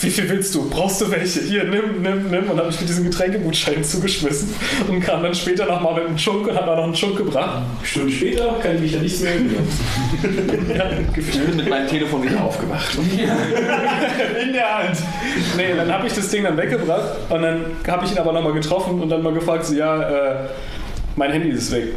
wie 0.00 0.10
viel 0.10 0.28
willst 0.28 0.54
du? 0.54 0.68
Brauchst 0.68 1.00
du 1.00 1.10
welche? 1.10 1.40
Hier, 1.40 1.64
nimm, 1.64 2.02
nimm, 2.02 2.30
nimm. 2.30 2.50
Und 2.50 2.58
habe 2.58 2.68
ich 2.68 2.80
mit 2.80 2.88
diesen 2.88 3.04
Getränkegutscheinen 3.04 3.84
zugeschmissen 3.84 4.54
und 4.88 5.00
kam 5.00 5.22
dann 5.22 5.34
später 5.34 5.66
nochmal 5.66 5.94
mit 5.94 6.06
einem 6.06 6.16
Chunk 6.16 6.46
und 6.46 6.54
hat 6.56 6.66
mir 6.66 6.76
noch 6.76 6.84
einen 6.84 6.94
Chunk 6.94 7.16
gebracht. 7.16 7.62
Stunden 7.82 8.10
später 8.10 8.56
kann 8.62 8.76
ich 8.76 8.80
mich 8.82 8.92
ja 8.92 9.00
nicht 9.00 9.22
mehr 9.22 9.32
erinnern. 9.32 9.68
Ja, 10.76 10.90
Ich 11.16 11.38
bin 11.38 11.56
mit 11.56 11.68
meinem 11.68 11.88
Telefon 11.88 12.22
wieder 12.22 12.42
aufgewacht. 12.42 12.96
In 14.42 14.52
der 14.52 14.78
Hand. 14.78 14.98
Nee, 15.56 15.74
dann 15.76 15.92
habe 15.92 16.06
ich 16.06 16.12
das 16.12 16.28
Ding 16.28 16.44
dann 16.44 16.56
weggebracht 16.56 17.30
und 17.30 17.42
dann 17.42 17.64
habe 17.86 18.04
ich 18.04 18.12
ihn 18.12 18.18
aber 18.18 18.32
nochmal 18.32 18.52
getroffen 18.52 19.00
und 19.00 19.08
dann 19.08 19.22
mal 19.22 19.32
gefragt, 19.32 19.64
so, 19.64 19.74
ja, 19.74 20.02
äh, 20.02 20.34
mein 21.16 21.32
Handy 21.32 21.50
ist 21.50 21.72
weg. 21.72 21.94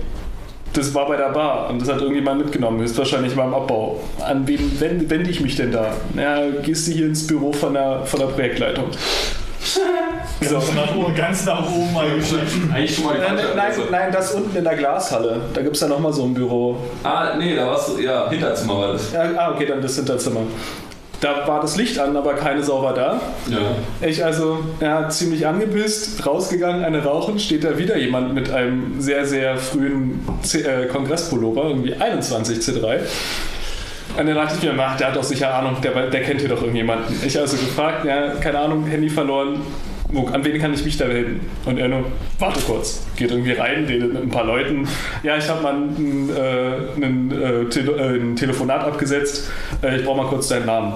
Das 0.73 0.93
war 0.93 1.07
bei 1.07 1.17
der 1.17 1.29
Bar 1.29 1.69
und 1.69 1.81
das 1.81 1.89
hat 1.89 1.99
irgendjemand 1.99 2.43
mitgenommen, 2.43 2.79
höchstwahrscheinlich 2.79 3.35
beim 3.35 3.53
Abbau. 3.53 3.99
An 4.19 4.47
wen 4.47 4.79
wende, 4.79 5.09
wende 5.09 5.29
ich 5.29 5.41
mich 5.41 5.55
denn 5.55 5.71
da? 5.71 5.93
Ja, 6.15 6.47
gehst 6.63 6.87
du 6.87 6.91
hier 6.91 7.07
ins 7.07 7.25
Büro 7.25 7.51
von 7.51 7.73
der, 7.73 8.05
von 8.05 8.19
der 8.19 8.27
Projektleitung. 8.27 8.85
So. 10.41 10.55
Nach 10.73 10.95
oben, 10.95 11.13
ganz 11.15 11.45
nach 11.45 11.69
oben 11.69 11.91
mal. 11.91 12.05
Eigentlich 12.73 12.95
schon 12.95 13.03
mal 13.03 13.17
Nein, 13.17 13.35
nein, 13.35 13.45
Adresse. 13.59 13.81
nein, 13.91 14.09
das 14.09 14.31
unten 14.33 14.55
in 14.55 14.63
der 14.63 14.75
Glashalle. 14.77 15.41
Da 15.53 15.61
gibt 15.61 15.75
es 15.75 15.81
ja 15.81 15.89
nochmal 15.89 16.13
so 16.13 16.23
ein 16.23 16.33
Büro. 16.33 16.77
Ah, 17.03 17.33
nee, 17.37 17.57
da 17.57 17.67
warst 17.67 17.89
du, 17.89 18.01
ja, 18.01 18.29
Hinterzimmer 18.29 18.77
war 18.77 18.93
das. 18.93 19.11
Ja, 19.11 19.23
ah, 19.37 19.51
okay, 19.53 19.65
dann 19.65 19.81
das 19.81 19.95
Hinterzimmer. 19.97 20.41
Da 21.21 21.47
war 21.47 21.59
das 21.59 21.75
Licht 21.75 21.99
an, 21.99 22.15
aber 22.15 22.33
keine 22.35 22.63
Sau 22.63 22.81
war 22.81 22.93
da. 22.93 23.21
Ja. 23.49 24.07
Ich 24.07 24.23
also 24.23 24.63
ja, 24.79 25.09
ziemlich 25.09 25.45
angepisst, 25.45 26.25
rausgegangen, 26.25 26.85
eine 26.85 27.03
rauchen, 27.03 27.39
steht 27.39 27.65
da 27.65 27.77
wieder 27.77 27.97
jemand 27.97 28.33
mit 28.33 28.49
einem 28.51 29.01
sehr, 29.01 29.25
sehr 29.25 29.57
frühen 29.57 30.25
C 30.43 30.61
äh, 30.61 30.87
Kongresspullover, 30.87 31.65
irgendwie 31.65 31.93
21 31.93 32.59
C3. 32.59 32.99
Und 34.17 34.25
dann 34.25 34.35
dachte 34.35 34.55
ich 34.57 34.63
mir, 34.63 34.81
ach, 34.81 34.97
der 34.97 35.07
hat 35.07 35.15
doch 35.15 35.23
sicher 35.23 35.53
Ahnung, 35.53 35.77
der, 35.81 36.07
der 36.07 36.23
kennt 36.23 36.39
hier 36.39 36.49
doch 36.49 36.61
irgendjemanden. 36.61 37.15
Ich 37.25 37.37
also 37.37 37.57
gefragt, 37.57 38.05
ja, 38.05 38.35
keine 38.35 38.59
Ahnung, 38.59 38.85
Handy 38.85 39.09
verloren, 39.09 39.61
wo, 40.11 40.25
an 40.27 40.43
wen 40.43 40.59
kann 40.59 40.73
ich 40.73 40.83
mich 40.83 40.97
da 40.97 41.07
wenden? 41.07 41.41
Und 41.65 41.77
er 41.77 41.87
nur, 41.87 42.05
warte 42.39 42.59
kurz, 42.61 43.05
geht 43.15 43.31
irgendwie 43.31 43.51
rein, 43.51 43.85
redet 43.85 44.13
mit 44.13 44.23
ein 44.23 44.29
paar 44.29 44.45
Leuten. 44.45 44.87
Ja, 45.23 45.37
ich 45.37 45.47
habe 45.47 45.61
mal 45.61 45.73
ein, 45.73 46.29
äh, 46.35 47.05
ein, 47.05 47.31
äh, 47.31 47.61
äh, 47.61 48.19
ein 48.19 48.35
Telefonat 48.35 48.83
abgesetzt, 48.83 49.49
äh, 49.83 49.97
ich 49.97 50.05
brauche 50.05 50.17
mal 50.17 50.27
kurz 50.27 50.47
deinen 50.47 50.65
Namen. 50.65 50.93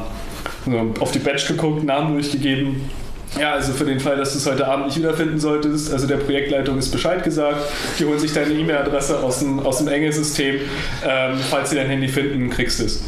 So, 0.65 0.93
auf 0.99 1.11
die 1.11 1.19
Badge 1.19 1.45
geguckt, 1.49 1.83
Namen 1.83 2.13
durchgegeben. 2.13 2.89
Ja, 3.39 3.53
also 3.53 3.73
für 3.73 3.85
den 3.85 3.99
Fall, 3.99 4.17
dass 4.17 4.33
du 4.33 4.37
es 4.37 4.45
heute 4.45 4.67
Abend 4.67 4.87
nicht 4.87 4.97
wiederfinden 4.97 5.39
solltest, 5.39 5.91
also 5.91 6.05
der 6.05 6.17
Projektleitung 6.17 6.77
ist 6.77 6.91
Bescheid 6.91 7.23
gesagt, 7.23 7.57
die 7.99 8.05
holen 8.05 8.19
sich 8.19 8.31
deine 8.31 8.53
E-Mail-Adresse 8.53 9.19
aus 9.19 9.39
dem, 9.39 9.59
aus 9.59 9.79
dem 9.79 9.87
Engel-System. 9.87 10.55
Ähm, 11.07 11.37
falls 11.49 11.71
sie 11.71 11.75
dein 11.75 11.87
Handy 11.87 12.07
finden, 12.07 12.49
kriegst 12.51 12.79
du 12.79 12.85
es. 12.85 13.03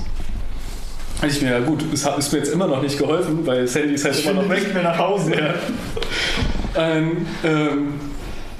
Ich 1.23 1.41
mir, 1.41 1.51
ja 1.51 1.59
gut, 1.59 1.83
es 1.93 2.05
hat 2.05 2.17
ist 2.17 2.31
mir 2.31 2.39
jetzt 2.39 2.51
immer 2.51 2.67
noch 2.67 2.81
nicht 2.81 2.97
geholfen, 2.97 3.45
weil 3.45 3.61
das 3.61 3.75
Handy 3.75 3.93
ist 3.95 4.05
halt 4.05 4.23
immer 4.25 4.41
noch 4.41 4.49
weg. 4.49 4.59
nicht 4.63 4.73
mehr 4.73 4.83
nach 4.83 4.97
Hause. 4.97 5.31
Ja. 5.35 5.53
Ähm, 6.77 7.25
ähm, 7.43 7.93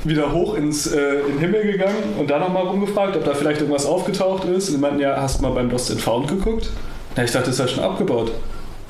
wieder 0.04 0.32
hoch 0.32 0.56
ins 0.56 0.88
äh, 0.88 1.20
in 1.28 1.34
den 1.34 1.40
Himmel 1.40 1.64
gegangen 1.64 2.16
und 2.18 2.30
da 2.30 2.40
nochmal 2.40 2.64
rumgefragt, 2.68 3.16
ob 3.18 3.26
da 3.26 3.34
vielleicht 3.34 3.60
irgendwas 3.60 3.86
aufgetaucht 3.86 4.46
ist. 4.46 4.70
Und 4.70 4.76
die 4.76 4.82
meinten, 4.82 5.00
ja, 5.00 5.20
hast 5.20 5.40
du 5.40 5.44
mal 5.44 5.52
beim 5.52 5.70
Lost 5.70 5.92
and 5.92 6.00
Found 6.02 6.28
geguckt? 6.28 6.70
Ja, 7.18 7.24
ich 7.24 7.32
dachte, 7.32 7.48
das 7.48 7.56
ist 7.56 7.60
ja 7.60 7.68
schon 7.68 7.84
abgebaut. 7.84 8.32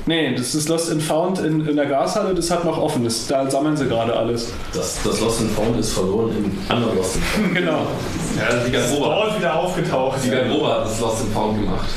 Nee, 0.07 0.35
das 0.35 0.53
ist 0.53 0.69
Lost 0.69 0.91
and 0.91 1.01
Found 1.01 1.39
in, 1.39 1.67
in 1.67 1.75
der 1.75 1.87
Gashalle, 1.87 2.35
das 2.35 2.51
hat 2.51 2.63
noch 2.63 2.77
offen. 2.77 3.03
Das, 3.03 3.25
da 3.25 3.49
sammeln 3.49 3.75
sie 3.75 3.87
gerade 3.87 4.15
alles. 4.15 4.51
Das, 4.73 4.99
das 5.03 5.19
Lost 5.21 5.41
and 5.41 5.51
Found 5.53 5.79
ist 5.79 5.93
verloren 5.93 6.31
im 6.37 6.51
anderen 6.75 6.95
Lost 6.97 7.15
and 7.15 7.25
Found. 7.25 7.53
Genau. 7.55 7.79
Ja, 8.37 8.63
die 8.67 8.71
Garderobe, 8.71 9.05
Dort 9.05 9.39
wieder 9.39 9.55
aufgetaucht. 9.55 10.19
die 10.23 10.29
Garderobe 10.29 10.67
hat 10.67 10.85
das 10.85 10.99
Lost 10.99 11.21
and 11.21 11.33
Found 11.33 11.59
gemacht. 11.59 11.87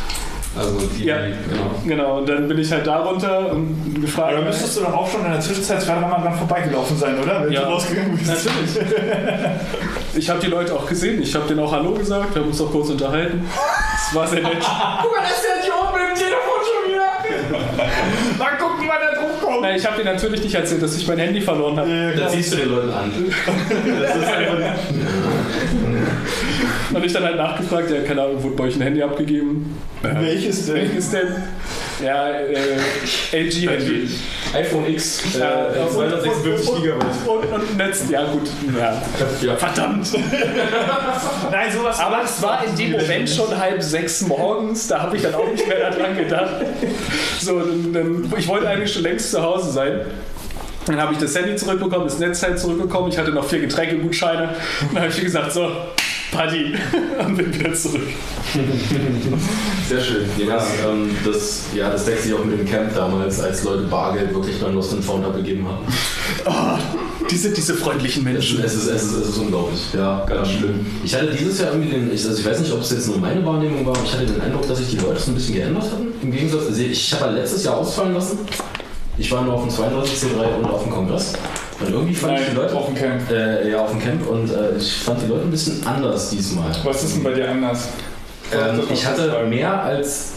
Also 0.59 0.81
die, 0.97 1.05
Ja. 1.05 1.17
genau. 1.19 1.71
Genau, 1.87 2.19
und 2.19 2.29
dann 2.29 2.49
bin 2.49 2.59
ich 2.59 2.71
halt 2.73 2.87
da 2.87 2.99
runter 2.99 3.53
und 3.53 4.01
gefragt. 4.01 4.33
Aber 4.33 4.41
da 4.41 4.47
müsstest 4.47 4.77
du 4.77 4.81
doch 4.83 4.93
auch 4.95 5.09
schon 5.11 5.25
in 5.25 5.33
der 5.33 5.41
Zwischenzeit 5.41 5.81
zwei, 5.83 5.95
dreimal 5.95 6.21
dran 6.21 6.35
vorbeigelaufen 6.37 6.97
sein, 6.97 7.19
oder? 7.23 7.45
Wenn 7.45 7.53
Ja. 7.53 7.61
du 7.63 7.67
rausgegangen 7.69 8.17
bist. 8.17 8.29
Natürlich. 8.29 8.87
Ich 10.15 10.29
habe 10.29 10.41
die 10.41 10.47
Leute 10.49 10.75
auch 10.75 10.87
gesehen, 10.87 11.23
ich 11.23 11.35
habe 11.35 11.47
denen 11.47 11.61
auch 11.61 11.71
Hallo 11.73 11.93
gesagt, 11.93 12.35
wir 12.35 12.43
haben 12.43 12.49
uns 12.49 12.61
auch 12.61 12.71
kurz 12.73 12.89
unterhalten. 12.91 13.47
Es 14.09 14.15
war 14.15 14.27
sehr 14.27 14.43
nett. 14.43 14.57
Guck 14.59 15.13
mal, 15.13 15.21
das 15.23 15.39
ist 15.39 15.45
der 15.47 15.58
Nein, 19.61 19.77
ich 19.77 19.87
habe 19.87 19.97
denen 19.97 20.15
natürlich 20.15 20.43
nicht 20.43 20.55
erzählt, 20.55 20.83
dass 20.83 20.97
ich 20.97 21.07
mein 21.07 21.19
Handy 21.19 21.41
verloren 21.41 21.79
habe. 21.79 22.15
Das 22.17 22.33
siehst 22.33 22.53
du 22.53 22.57
den 22.57 22.71
Leuten 22.71 22.91
an. 22.91 23.11
Das 24.01 24.17
ist 24.17 24.25
einfach 24.25 24.57
Und 26.95 27.05
ich 27.05 27.13
dann 27.13 27.25
halt 27.25 27.37
nachgefragt, 27.37 27.91
ja, 27.91 28.01
keine 28.03 28.23
Ahnung, 28.23 28.43
wurde 28.43 28.57
bei 28.57 28.65
euch 28.65 28.77
ein 28.77 28.83
Handy 28.83 29.03
abgegeben? 29.03 29.77
Ja. 30.03 30.21
Welches 30.21 30.67
denn? 30.67 30.77
Welches 30.77 31.11
denn? 31.11 31.29
Ja, 32.05 32.31
äh, 32.31 32.77
LG-Handy. 33.33 34.09
iPhone 34.55 34.87
X, 34.87 35.35
äh, 35.37 35.41
Ja, 35.41 35.67
und- 35.83 35.93
256 35.93 36.69
und- 36.69 36.83
Gigabyte. 36.83 37.07
Und, 37.27 37.45
und 37.53 37.77
Netz, 37.77 38.05
ja 38.09 38.25
gut. 38.25 38.49
Ja. 38.79 39.03
Ja. 39.43 39.57
Verdammt. 39.57 40.09
Nein, 41.51 41.73
sowas. 41.73 41.99
Aber 41.99 42.23
es 42.25 42.41
war 42.43 42.65
in 42.65 42.77
dem 42.77 42.93
Moment 42.93 43.29
schon 43.29 43.57
halb 43.59 43.83
sechs 43.83 44.23
morgens, 44.23 44.87
da 44.89 45.03
habe 45.03 45.17
ich 45.17 45.23
dann 45.23 45.35
auch 45.35 45.51
nicht 45.51 45.67
mehr 45.67 45.91
daran 45.91 46.17
gedacht. 46.17 46.55
So, 47.41 47.59
dann, 47.61 47.93
dann, 47.93 48.33
ich 48.37 48.47
wollte 48.47 48.69
eigentlich 48.69 48.93
schon 48.93 49.03
längst 49.03 49.31
zu 49.33 49.43
Hause 49.43 49.73
sein. 49.73 50.01
Dann 50.87 51.01
habe 51.01 51.13
ich 51.13 51.19
das 51.19 51.35
Handy 51.37 51.55
zurückbekommen, 51.57 52.07
das 52.09 52.19
Netzteil 52.19 52.57
zurückbekommen. 52.57 53.11
Ich 53.11 53.19
hatte 53.19 53.31
noch 53.33 53.45
vier 53.45 53.61
Getränkegutscheine. 53.61 54.51
Dann 54.95 55.03
habe 55.03 55.13
ich 55.13 55.21
gesagt, 55.21 55.53
so, 55.53 55.69
Party. 56.31 56.75
Und 57.27 57.37
bin 57.37 57.55
wieder 57.55 57.73
zurück. 57.73 58.09
Sehr 59.89 60.01
schön. 60.01 60.29
Ja, 60.39 60.57
das, 60.57 60.67
ähm, 60.87 61.11
das, 61.25 61.63
ja, 61.75 61.91
das 61.91 62.05
deckt 62.05 62.23
sich 62.23 62.35
auch 62.35 62.45
mit 62.45 62.59
dem 62.59 62.67
Camp 62.67 62.95
damals, 62.95 63.41
als 63.41 63.65
Leute 63.65 63.85
Bargeld 63.85 64.35
wirklich 64.35 64.61
beim 64.61 64.75
Lost 64.75 64.93
and 64.93 65.05
Found 65.05 65.25
abgegeben 65.25 65.67
haben. 65.67 65.85
Diese, 67.31 67.51
diese 67.51 67.75
freundlichen 67.75 68.25
Menschen. 68.25 68.63
es 68.63 68.75
ist, 68.75 68.87
es 68.89 69.03
ist, 69.05 69.13
es 69.15 69.29
ist 69.29 69.39
unglaublich. 69.39 69.81
Ja, 69.95 70.25
ganz 70.27 70.49
schlimm. 70.49 70.87
Ich 71.05 71.15
hatte 71.15 71.29
dieses 71.29 71.61
Jahr 71.61 71.73
irgendwie 71.73 71.91
den, 71.91 72.13
ich, 72.13 72.25
also 72.27 72.39
ich 72.39 72.47
weiß 72.47 72.61
nicht, 72.61 72.73
ob 72.73 72.81
es 72.81 72.91
jetzt 72.91 73.09
nur 73.09 73.19
meine 73.19 73.45
Wahrnehmung 73.45 73.85
war, 73.85 73.95
aber 73.97 74.05
ich 74.05 74.13
hatte 74.13 74.27
den 74.27 74.41
Eindruck, 74.41 74.67
dass 74.69 74.79
sich 74.79 74.91
die 74.91 74.97
Leute 74.97 75.21
so 75.21 75.31
ein 75.31 75.35
bisschen 75.35 75.55
geändert 75.55 75.85
hatten. 75.85 76.09
Im 76.23 76.33
Gegensatz, 76.33 76.67
also 76.67 76.81
ich 76.81 77.15
habe 77.15 77.27
ja 77.27 77.31
letztes 77.33 77.65
Jahr 77.65 77.77
ausfallen 77.77 78.15
lassen. 78.15 78.39
Ich 79.19 79.31
war 79.33 79.43
nur 79.43 79.55
auf 79.55 79.63
dem 79.63 79.73
32C3 79.73 80.59
und 80.59 80.65
auf 80.67 80.85
dem 80.85 80.93
Kongress. 80.93 81.33
Und 81.81 81.93
irgendwie 81.93 82.15
fand 82.15 82.41
ich 82.41 82.47
die 82.49 82.57
Leute 82.57 82.75
auf 82.75 82.87
dem 82.87 82.95
Camp. 82.95 83.31
Äh, 83.31 83.71
ja, 83.71 83.83
auf 83.83 83.91
dem 83.91 84.01
Camp 84.01 84.27
und 84.29 84.51
äh, 84.51 84.77
ich 84.77 84.95
fand 84.95 85.23
die 85.23 85.27
Leute 85.27 85.45
ein 85.45 85.51
bisschen 85.51 85.87
anders 85.87 86.31
diesmal. 86.31 86.73
Was 86.83 87.05
ist 87.05 87.17
denn 87.17 87.23
bei 87.25 87.35
dir 87.35 87.51
anders? 87.51 87.89
Ähm, 88.53 88.79
Das 88.79 88.91
ich 88.99 89.07
hatte 89.07 89.27
sagen. 89.31 89.49
mehr 89.49 89.83
als. 89.83 90.33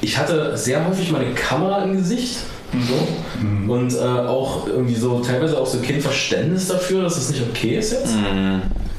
Ich 0.00 0.16
hatte 0.18 0.56
sehr 0.56 0.86
häufig 0.86 1.10
meine 1.10 1.32
Kamera 1.34 1.82
im 1.82 1.96
Gesicht. 1.96 2.38
So. 2.72 3.72
Und 3.72 3.94
äh, 3.94 3.98
auch 3.98 4.66
irgendwie 4.66 4.96
so, 4.96 5.20
teilweise 5.20 5.56
auch 5.58 5.66
so 5.66 5.78
kein 5.78 6.00
Verständnis 6.00 6.66
dafür, 6.68 7.02
dass 7.02 7.16
es 7.16 7.30
nicht 7.30 7.42
okay 7.48 7.78
ist 7.78 7.92
jetzt. 7.92 8.14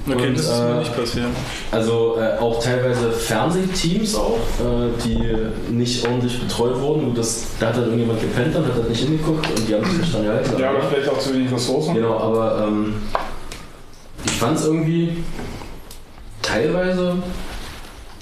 Okay, 0.08 0.28
Und, 0.28 0.38
das 0.38 0.46
ist 0.46 0.62
mir 0.62 0.70
äh, 0.70 0.80
nicht 0.80 0.96
passieren. 0.96 1.32
Also 1.72 2.18
äh, 2.20 2.38
auch 2.40 2.64
teilweise 2.64 3.12
Fernsehteams 3.12 4.16
auch, 4.16 4.38
äh, 4.60 5.04
die 5.04 5.74
nicht 5.74 6.06
ordentlich 6.06 6.40
betreut 6.40 6.80
wurden. 6.80 7.06
Und 7.08 7.18
das, 7.18 7.48
da 7.60 7.68
hat 7.68 7.78
dann 7.78 7.86
irgendjemand 7.86 8.22
gepennt, 8.22 8.56
dann 8.56 8.66
hat 8.66 8.78
er 8.78 8.84
nicht 8.90 9.02
hingeguckt 9.02 9.48
und 9.50 9.68
die 9.68 9.74
haben 9.74 9.86
sich 9.86 9.98
nicht 10.00 10.14
dran 10.14 10.24
gehalten. 10.26 10.60
Ja, 10.60 10.70
aber 10.70 10.84
vielleicht 10.84 11.10
auch 11.10 11.18
zu 11.18 11.34
wenig 11.34 11.52
Ressourcen. 11.52 11.96
Genau, 11.96 12.20
aber 12.20 12.68
ähm, 12.68 12.96
ich 14.26 14.32
fand 14.34 14.60
es 14.60 14.66
irgendwie 14.66 15.18
teilweise 16.42 17.18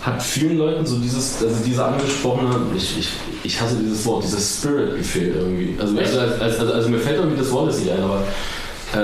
hat 0.01 0.21
vielen 0.21 0.57
Leuten 0.57 0.85
so 0.85 0.97
dieses, 0.97 1.41
also 1.41 1.63
dieser 1.65 1.87
angesprochene, 1.87 2.53
ich, 2.75 2.99
ich, 2.99 3.09
ich 3.43 3.61
hasse 3.61 3.77
dieses 3.77 4.05
Wort, 4.05 4.23
dieses 4.23 4.57
Spirit 4.57 4.97
gefehlt 4.97 5.35
irgendwie. 5.35 5.77
Also, 5.79 5.97
also, 5.97 6.19
also, 6.19 6.43
also, 6.43 6.73
also 6.73 6.89
mir 6.89 6.99
fällt 6.99 7.19
irgendwie 7.19 7.39
das 7.39 7.49
Wort 7.51 7.71
jetzt 7.71 7.79
nicht 7.79 7.91
ein, 7.91 8.03
aber 8.03 8.21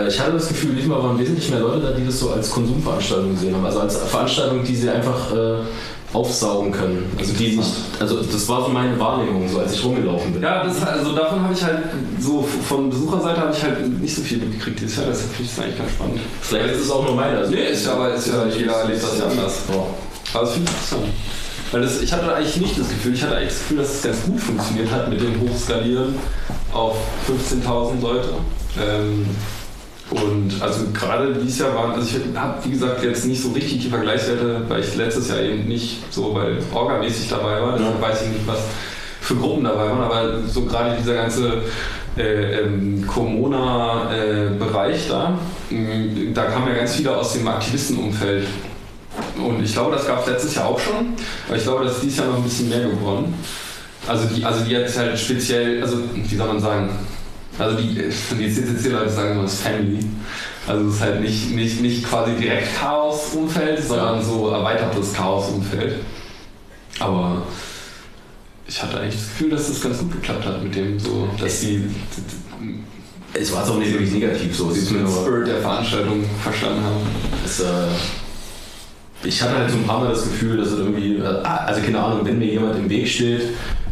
ich 0.08 0.20
hatte 0.20 0.34
das 0.34 0.48
Gefühl, 0.48 0.76
diesmal 0.76 1.02
waren 1.02 1.18
wesentlich 1.18 1.50
mehr 1.50 1.60
Leute 1.60 1.82
da, 1.82 1.92
die 1.92 2.06
das 2.06 2.20
so 2.20 2.30
als 2.30 2.50
Konsumveranstaltung 2.52 3.32
gesehen 3.32 3.56
haben. 3.56 3.66
Also 3.66 3.80
als 3.80 3.98
Veranstaltung, 3.98 4.64
die 4.64 4.76
sie 4.76 4.90
einfach 4.90 5.34
äh, 5.34 5.56
aufsaugen 6.14 6.72
können. 6.72 7.12
Also 7.18 7.34
die 7.34 7.58
nicht, 7.58 7.70
also 8.00 8.22
das 8.22 8.48
war 8.48 8.64
so 8.64 8.70
meine 8.70 9.00
Wahrnehmung, 9.00 9.48
so 9.48 9.60
als 9.60 9.74
ich 9.74 9.84
rumgelaufen 9.84 10.34
bin. 10.34 10.42
Ja, 10.42 10.64
das, 10.64 10.82
also 10.84 11.16
davon 11.16 11.42
habe 11.42 11.54
ich 11.54 11.64
halt 11.64 11.80
so 12.20 12.48
von 12.68 12.90
Besucherseite 12.90 13.40
habe 13.40 13.54
ich 13.54 13.64
halt 13.64 14.02
nicht 14.02 14.16
so 14.16 14.22
viel 14.22 14.40
mitgekriegt 14.40 14.80
dieses 14.80 14.98
Jahr. 14.98 15.08
Das 15.08 15.22
finde 15.22 15.44
ich 15.44 15.62
eigentlich 15.62 15.78
ganz 15.78 15.92
spannend. 15.92 16.20
Vielleicht 16.42 16.76
ist 16.76 16.82
es 16.82 16.92
auch 16.92 17.06
nur 17.06 17.16
meine. 17.16 17.38
Also 17.38 17.52
Nee, 17.52 17.70
ist 17.70 17.86
ja, 17.86 17.94
aber 17.94 18.14
ist 18.14 18.28
ja, 18.28 18.46
jeder 18.48 18.74
erlebt 18.74 19.04
das 19.04 19.20
ja 19.20 19.26
anders. 19.26 19.62
Ja. 19.70 19.76
Aber 20.34 20.46
das 20.46 20.54
finde 20.54 20.72
ich 20.72 20.76
interessant. 20.76 21.14
Weil 21.72 21.82
das, 21.82 22.02
ich 22.02 22.12
hatte 22.12 22.34
eigentlich 22.34 22.58
nicht 22.58 22.80
das 22.80 22.90
Gefühl, 22.90 23.14
ich 23.14 23.22
hatte 23.22 23.36
eigentlich 23.36 23.50
das 23.50 23.60
Gefühl, 23.60 23.78
dass 23.78 23.94
es 23.94 24.02
ganz 24.02 24.24
gut 24.24 24.40
funktioniert 24.40 24.92
hat 24.92 25.10
mit 25.10 25.22
dem 25.22 25.40
Hochskalieren 25.42 26.16
auf 26.74 26.96
15.000 27.28 28.02
Leute. 28.02 28.30
Ähm, 28.82 29.28
und 30.12 30.52
also 30.60 30.86
gerade 30.92 31.36
dieses 31.36 31.60
Jahr 31.60 31.76
waren, 31.76 31.92
also 31.92 32.08
ich 32.08 32.16
habe 32.36 32.66
wie 32.66 32.72
gesagt 32.72 33.04
jetzt 33.04 33.26
nicht 33.26 33.42
so 33.42 33.52
richtig 33.52 33.82
die 33.82 33.90
Vergleichswerte, 33.90 34.64
weil 34.68 34.82
ich 34.82 34.96
letztes 34.96 35.30
Jahr 35.30 35.42
eben 35.42 35.68
nicht 35.68 36.12
so, 36.12 36.34
weil 36.34 36.58
orgamäßig 36.74 37.30
dabei 37.30 37.62
war, 37.62 37.78
deshalb 37.78 38.02
weiß 38.02 38.24
ich 38.24 38.30
nicht, 38.30 38.48
was 38.48 38.60
für 39.22 39.36
Gruppen 39.36 39.66
dabei 39.66 39.90
waren, 39.90 40.02
aber 40.02 40.40
so 40.48 40.66
gerade 40.66 40.98
dieser 40.98 41.14
ganze 41.14 41.62
äh, 42.18 42.62
ähm, 42.62 43.06
Komona-Bereich 43.06 45.10
da, 45.10 45.38
mh, 45.70 46.32
da 46.34 46.46
kamen 46.46 46.70
ja 46.70 46.76
ganz 46.76 46.96
viele 46.96 47.16
aus 47.16 47.34
dem 47.34 47.48
Aktivistenumfeld. 47.48 48.48
Und 49.38 49.64
ich 49.64 49.74
glaube, 49.74 49.96
das 49.96 50.08
gab 50.08 50.22
es 50.22 50.28
letztes 50.28 50.56
Jahr 50.56 50.70
auch 50.70 50.80
schon, 50.80 51.14
aber 51.48 51.58
ich 51.58 51.64
glaube, 51.64 51.84
das 51.84 51.96
ist 51.96 52.04
dieses 52.04 52.20
Jahr 52.20 52.28
noch 52.28 52.38
ein 52.38 52.44
bisschen 52.44 52.70
mehr 52.70 52.82
geworden. 52.82 53.34
Also 54.08 54.26
die, 54.28 54.44
also 54.44 54.64
die 54.64 54.72
jetzt 54.72 54.98
halt 54.98 55.20
speziell, 55.20 55.84
also 55.84 55.98
wie 56.16 56.36
soll 56.36 56.48
man 56.48 56.60
sagen, 56.60 56.90
also 57.60 57.78
die, 57.78 57.96
die 57.96 58.54
CCC-Leute 58.54 59.10
sagen 59.10 59.32
immer, 59.34 59.44
das 59.44 59.54
ist 59.54 59.62
Family. 59.62 60.00
Also 60.68 60.88
es 60.88 60.96
ist 60.96 61.02
halt 61.02 61.22
nicht, 61.22 61.52
nicht, 61.52 61.82
nicht 61.82 62.06
quasi 62.06 62.34
direkt 62.34 62.76
Chaos-Umfeld, 62.76 63.84
sondern 63.84 64.24
so 64.24 64.50
erweitertes 64.50 65.14
Chaos-Umfeld. 65.14 65.96
Aber 67.00 67.44
ich 68.68 68.82
hatte 68.82 69.00
eigentlich 69.00 69.16
das 69.16 69.30
Gefühl, 69.30 69.50
dass 69.50 69.68
das 69.68 69.82
ganz 69.82 70.00
gut 70.00 70.12
geklappt 70.12 70.46
hat 70.46 70.64
mit 70.64 70.76
dem 70.76 71.00
so, 71.00 71.28
dass 71.40 71.62
die 71.62 71.84
Es 73.34 73.52
war 73.52 73.62
jetzt 73.62 73.72
auch 73.72 73.80
nicht 73.80 73.92
wirklich 73.92 74.12
negativ 74.12 74.56
so. 74.56 74.70
Es 74.70 74.92
mir 74.92 75.00
den 75.00 75.08
Spirit 75.08 75.48
der 75.48 75.62
Veranstaltung 75.62 76.24
verstanden 76.44 76.84
haben. 76.84 77.02
es, 77.44 77.60
äh, 77.62 77.66
ich 79.24 79.42
hatte 79.42 79.58
halt 79.58 79.70
so 79.70 79.78
ein 79.78 79.84
paar 79.84 80.00
Mal 80.00 80.10
das 80.10 80.24
Gefühl, 80.24 80.58
dass 80.58 80.70
es 80.70 80.80
irgendwie, 80.80 81.18
äh, 81.18 81.24
also 81.24 81.82
keine 81.82 82.00
Ahnung, 82.00 82.26
wenn 82.26 82.40
mir 82.40 82.54
jemand 82.54 82.78
im 82.78 82.90
Weg 82.90 83.08
steht, 83.08 83.42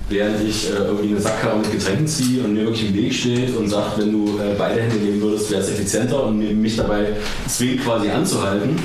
während 0.10 0.48
ich 0.48 0.70
äh, 0.70 0.76
irgendwie 0.76 1.10
eine 1.10 1.22
Sackkarre 1.22 1.58
mit 1.58 1.72
Getränken 1.72 2.08
ziehe 2.08 2.44
und 2.44 2.54
mir 2.54 2.64
wirklich 2.64 2.90
im 2.90 2.96
Weg 2.96 3.14
steht 3.14 3.56
und 3.56 3.70
sagt, 3.70 4.00
wenn 4.00 4.12
du 4.12 4.40
äh, 4.40 4.56
beide 4.58 4.82
Hände 4.82 4.96
nehmen 4.96 5.22
würdest, 5.22 5.52
wäre 5.52 5.62
es 5.62 5.70
effizienter 5.70 6.24
und 6.26 6.40
mich 6.62 6.78
dabei 6.78 7.08
zwingt 7.48 7.84
quasi 7.84 8.10
anzuhalten. 8.10 8.76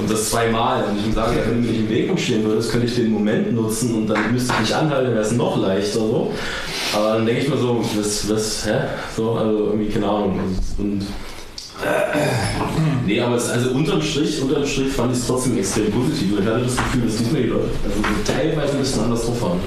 Und 0.00 0.08
das 0.08 0.30
zweimal. 0.30 0.84
Und 0.84 0.98
ich 1.00 1.06
ihm 1.06 1.12
sage, 1.12 1.40
wenn 1.44 1.60
du 1.60 1.66
mir 1.66 1.72
nicht 1.72 1.80
im 1.80 1.88
Weg 1.88 2.20
stehen 2.20 2.44
würdest, 2.44 2.70
könnte 2.70 2.86
ich 2.86 2.94
den 2.94 3.10
Moment 3.10 3.52
nutzen 3.52 3.96
und 3.96 4.06
dann 4.06 4.32
müsste 4.32 4.52
ich 4.54 4.60
nicht 4.60 4.72
anhalten, 4.72 5.10
wäre 5.10 5.22
es 5.22 5.32
noch 5.32 5.60
leichter 5.60 5.98
so. 5.98 6.32
Aber 6.94 7.14
dann 7.14 7.26
denke 7.26 7.42
ich 7.42 7.48
mir 7.48 7.56
so, 7.56 7.84
was, 7.96 8.30
was, 8.30 8.66
hä? 8.66 8.74
So, 9.16 9.32
also 9.32 9.58
irgendwie, 9.66 9.90
keine 9.90 10.06
Ahnung. 10.06 10.40
Und, 10.78 11.02
Nee, 13.06 13.20
aber 13.20 13.36
es, 13.36 13.48
also 13.48 13.70
unterm 13.70 14.02
Strich, 14.02 14.42
unterm 14.42 14.66
Strich 14.66 14.92
fand 14.92 15.12
ich 15.12 15.18
es 15.18 15.26
trotzdem 15.26 15.56
extrem 15.56 15.90
positiv. 15.92 16.32
Und 16.32 16.42
ich 16.42 16.46
hatte 16.46 16.64
das 16.64 16.76
Gefühl, 16.76 17.02
dass 17.06 17.16
diesmal 17.16 17.42
die 17.42 17.48
Leute 17.48 17.68
also 17.84 17.96
so 17.96 18.32
teilweise 18.32 18.72
ein 18.72 18.78
bisschen 18.80 19.04
anders 19.04 19.24
drauf 19.24 19.42
waren. 19.42 19.60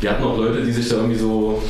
Wir 0.00 0.10
hatten 0.10 0.24
auch 0.24 0.38
Leute, 0.38 0.62
die 0.62 0.72
sich 0.72 0.88
da 0.88 0.96
irgendwie 0.96 1.18
so 1.18 1.62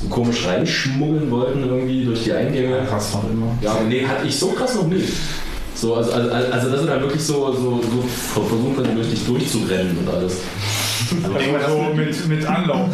so 0.00 0.08
komisch 0.08 0.46
reinschmuggeln 0.46 1.30
wollten 1.30 1.64
irgendwie 1.64 2.04
durch 2.04 2.24
die 2.24 2.32
Eingänge. 2.32 2.82
Krass 2.88 3.14
noch 3.14 3.28
immer. 3.30 3.58
Ja, 3.60 3.78
nee, 3.88 4.06
hatte 4.06 4.26
ich 4.26 4.36
so 4.36 4.48
krass 4.52 4.76
noch 4.76 4.86
nie. 4.86 5.04
So, 5.74 5.94
also, 5.94 6.10
also, 6.12 6.52
also 6.52 6.70
das 6.70 6.80
sind 6.80 6.90
halt 6.90 7.02
wirklich 7.02 7.22
so, 7.22 7.52
so, 7.52 7.80
so 7.80 8.02
versuchen 8.02 8.82
dann 8.82 8.96
wirklich 8.96 9.24
durchzurennen 9.24 9.96
und 9.98 10.12
alles. 10.12 10.38
So 11.08 11.94
mit, 11.94 12.28
mit 12.28 12.46
Anlauf. 12.46 12.88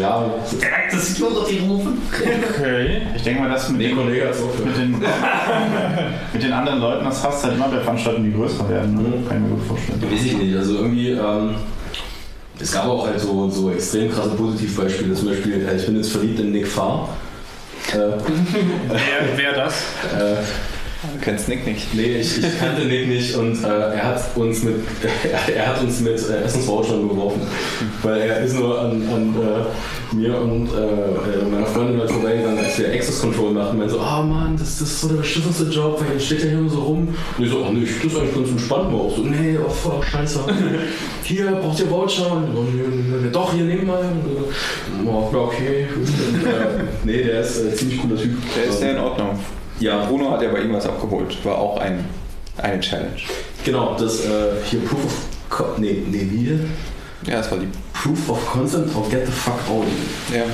Ja, 0.00 0.24
Direkt 0.50 0.92
das 0.92 1.14
Security 1.14 1.60
rufen. 1.60 2.02
Okay. 2.12 3.02
Ich 3.14 3.22
denke 3.22 3.40
mal, 3.40 3.48
dass 3.48 3.68
mit, 3.68 3.78
nee, 3.78 3.88
den, 3.88 3.96
Kollege 3.96 4.30
auch 4.30 4.64
mit, 4.64 4.76
den, 4.76 4.90
mit 6.32 6.42
den 6.42 6.52
anderen 6.52 6.80
Leuten, 6.80 7.04
das 7.04 7.22
hast 7.22 7.44
halt 7.44 7.54
immer 7.54 7.68
bei 7.68 7.78
Veranstaltungen, 7.78 8.30
die 8.30 8.36
größer 8.36 8.68
werden. 8.68 8.94
Ne? 8.96 9.28
Kann 9.28 9.36
ich 9.36 9.42
mir 9.44 9.56
gut 9.56 9.66
vorstellen. 9.68 10.02
Weiß 10.02 10.24
ich 10.24 10.36
nicht, 10.36 10.56
also 10.56 10.74
irgendwie, 10.74 11.10
ähm, 11.10 11.54
es 12.60 12.72
gab 12.72 12.86
auch 12.86 13.06
halt 13.06 13.20
so, 13.20 13.48
so 13.50 13.70
extrem 13.70 14.10
krasse 14.12 14.30
Positivbeispiele. 14.30 15.14
Zum 15.14 15.28
Beispiel, 15.28 15.66
äh, 15.66 15.76
ich 15.76 15.86
bin 15.86 15.96
jetzt 15.96 16.12
verliebt 16.12 16.38
in 16.40 16.52
Nick 16.52 16.66
Farr. 16.66 17.08
Äh, 17.92 17.96
Wer, 18.88 19.36
wer 19.36 19.52
das? 19.52 19.74
äh, 20.18 20.36
Du 21.12 21.20
kennst 21.20 21.48
Nick 21.48 21.66
nicht. 21.66 21.94
Nee, 21.94 22.18
ich, 22.20 22.38
ich 22.38 22.58
kannte 22.58 22.86
Nick 22.86 23.08
nicht 23.08 23.34
und 23.36 23.62
äh, 23.62 23.66
er 23.66 24.04
hat 24.04 24.36
uns 24.36 24.62
mit 24.62 24.76
er 25.54 25.66
hat 25.68 25.82
uns 25.82 26.00
mit 26.00 26.18
äh, 26.28 26.44
Essensvouchern 26.44 27.08
geworfen, 27.08 27.42
weil 28.02 28.20
er 28.22 28.40
ist 28.40 28.54
nur 28.54 28.80
an, 28.80 29.02
an 29.12 29.34
äh, 29.34 30.14
mir 30.14 30.40
und 30.40 30.68
äh, 30.68 31.44
meiner 31.50 31.66
Freundin 31.66 31.98
halt 31.98 32.10
vorbeigegangen, 32.10 32.58
als 32.58 32.78
wir 32.78 32.92
Access 32.92 33.20
Control 33.20 33.52
machten, 33.52 33.72
und 33.72 33.78
meinte 33.78 33.94
so, 33.94 34.00
ah 34.00 34.22
Mann, 34.22 34.56
das, 34.56 34.78
das 34.78 34.88
ist 34.88 35.00
so 35.00 35.08
der 35.08 35.16
beschissenste 35.16 35.64
Job, 35.64 36.00
weil 36.00 36.14
jetzt 36.14 36.26
steht 36.26 36.42
ja 36.42 36.48
hier 36.50 36.58
nur 36.58 36.70
so 36.70 36.80
rum. 36.80 37.08
Und 37.38 37.44
ich 37.44 37.50
so, 37.50 37.58
oh 37.58 37.72
nee, 37.72 37.84
das 37.84 38.12
ist 38.12 38.18
eigentlich 38.18 38.34
ganz 38.34 38.48
entspannt 38.50 38.92
mal 38.92 38.98
auch 38.98 39.16
so, 39.16 39.22
nee, 39.22 39.58
oh 39.58 39.68
voll 39.68 40.02
scheiße. 40.02 40.40
Hier, 41.24 41.52
braucht 41.52 41.80
ihr 41.80 41.90
Voucher? 41.90 42.32
Und, 42.32 42.54
oh, 42.54 42.66
doch, 43.32 43.54
hier 43.54 43.64
nehmen 43.64 43.86
wir. 43.86 44.12
Oh, 45.06 45.30
ja, 45.32 45.38
okay. 45.38 45.86
Und, 45.96 46.06
äh, 46.06 46.84
nee, 47.04 47.22
der 47.22 47.40
ist 47.40 47.64
äh, 47.64 47.74
ziemlich 47.74 47.98
cooler 48.02 48.16
Typ. 48.16 48.36
Der 48.54 48.64
ist 48.64 48.82
ja 48.82 48.90
in 48.90 48.98
Ordnung. 48.98 49.38
Ja, 49.80 50.04
Bruno 50.04 50.30
hat 50.30 50.42
ja 50.42 50.50
bei 50.50 50.60
ihm 50.60 50.72
was 50.72 50.86
abgeholt. 50.86 51.44
War 51.44 51.58
auch 51.58 51.78
ein, 51.78 52.04
eine 52.58 52.80
Challenge. 52.80 53.16
Genau, 53.64 53.96
das 53.98 54.24
äh, 54.24 54.52
hier 54.64 54.80
Proof 54.80 55.04
of 55.04 55.12
Co 55.50 55.64
nee, 55.76 56.02
nee, 56.10 56.26
wie? 56.30 56.58
Ja, 57.30 57.38
das 57.38 57.50
war 57.50 57.58
lieb. 57.58 57.70
Proof 57.92 58.28
of 58.28 58.46
Concept 58.46 58.94
or 58.94 59.08
Get 59.08 59.26
the 59.26 59.32
Fuck 59.32 59.60
Out. 59.70 59.86
Ja. 60.34 60.44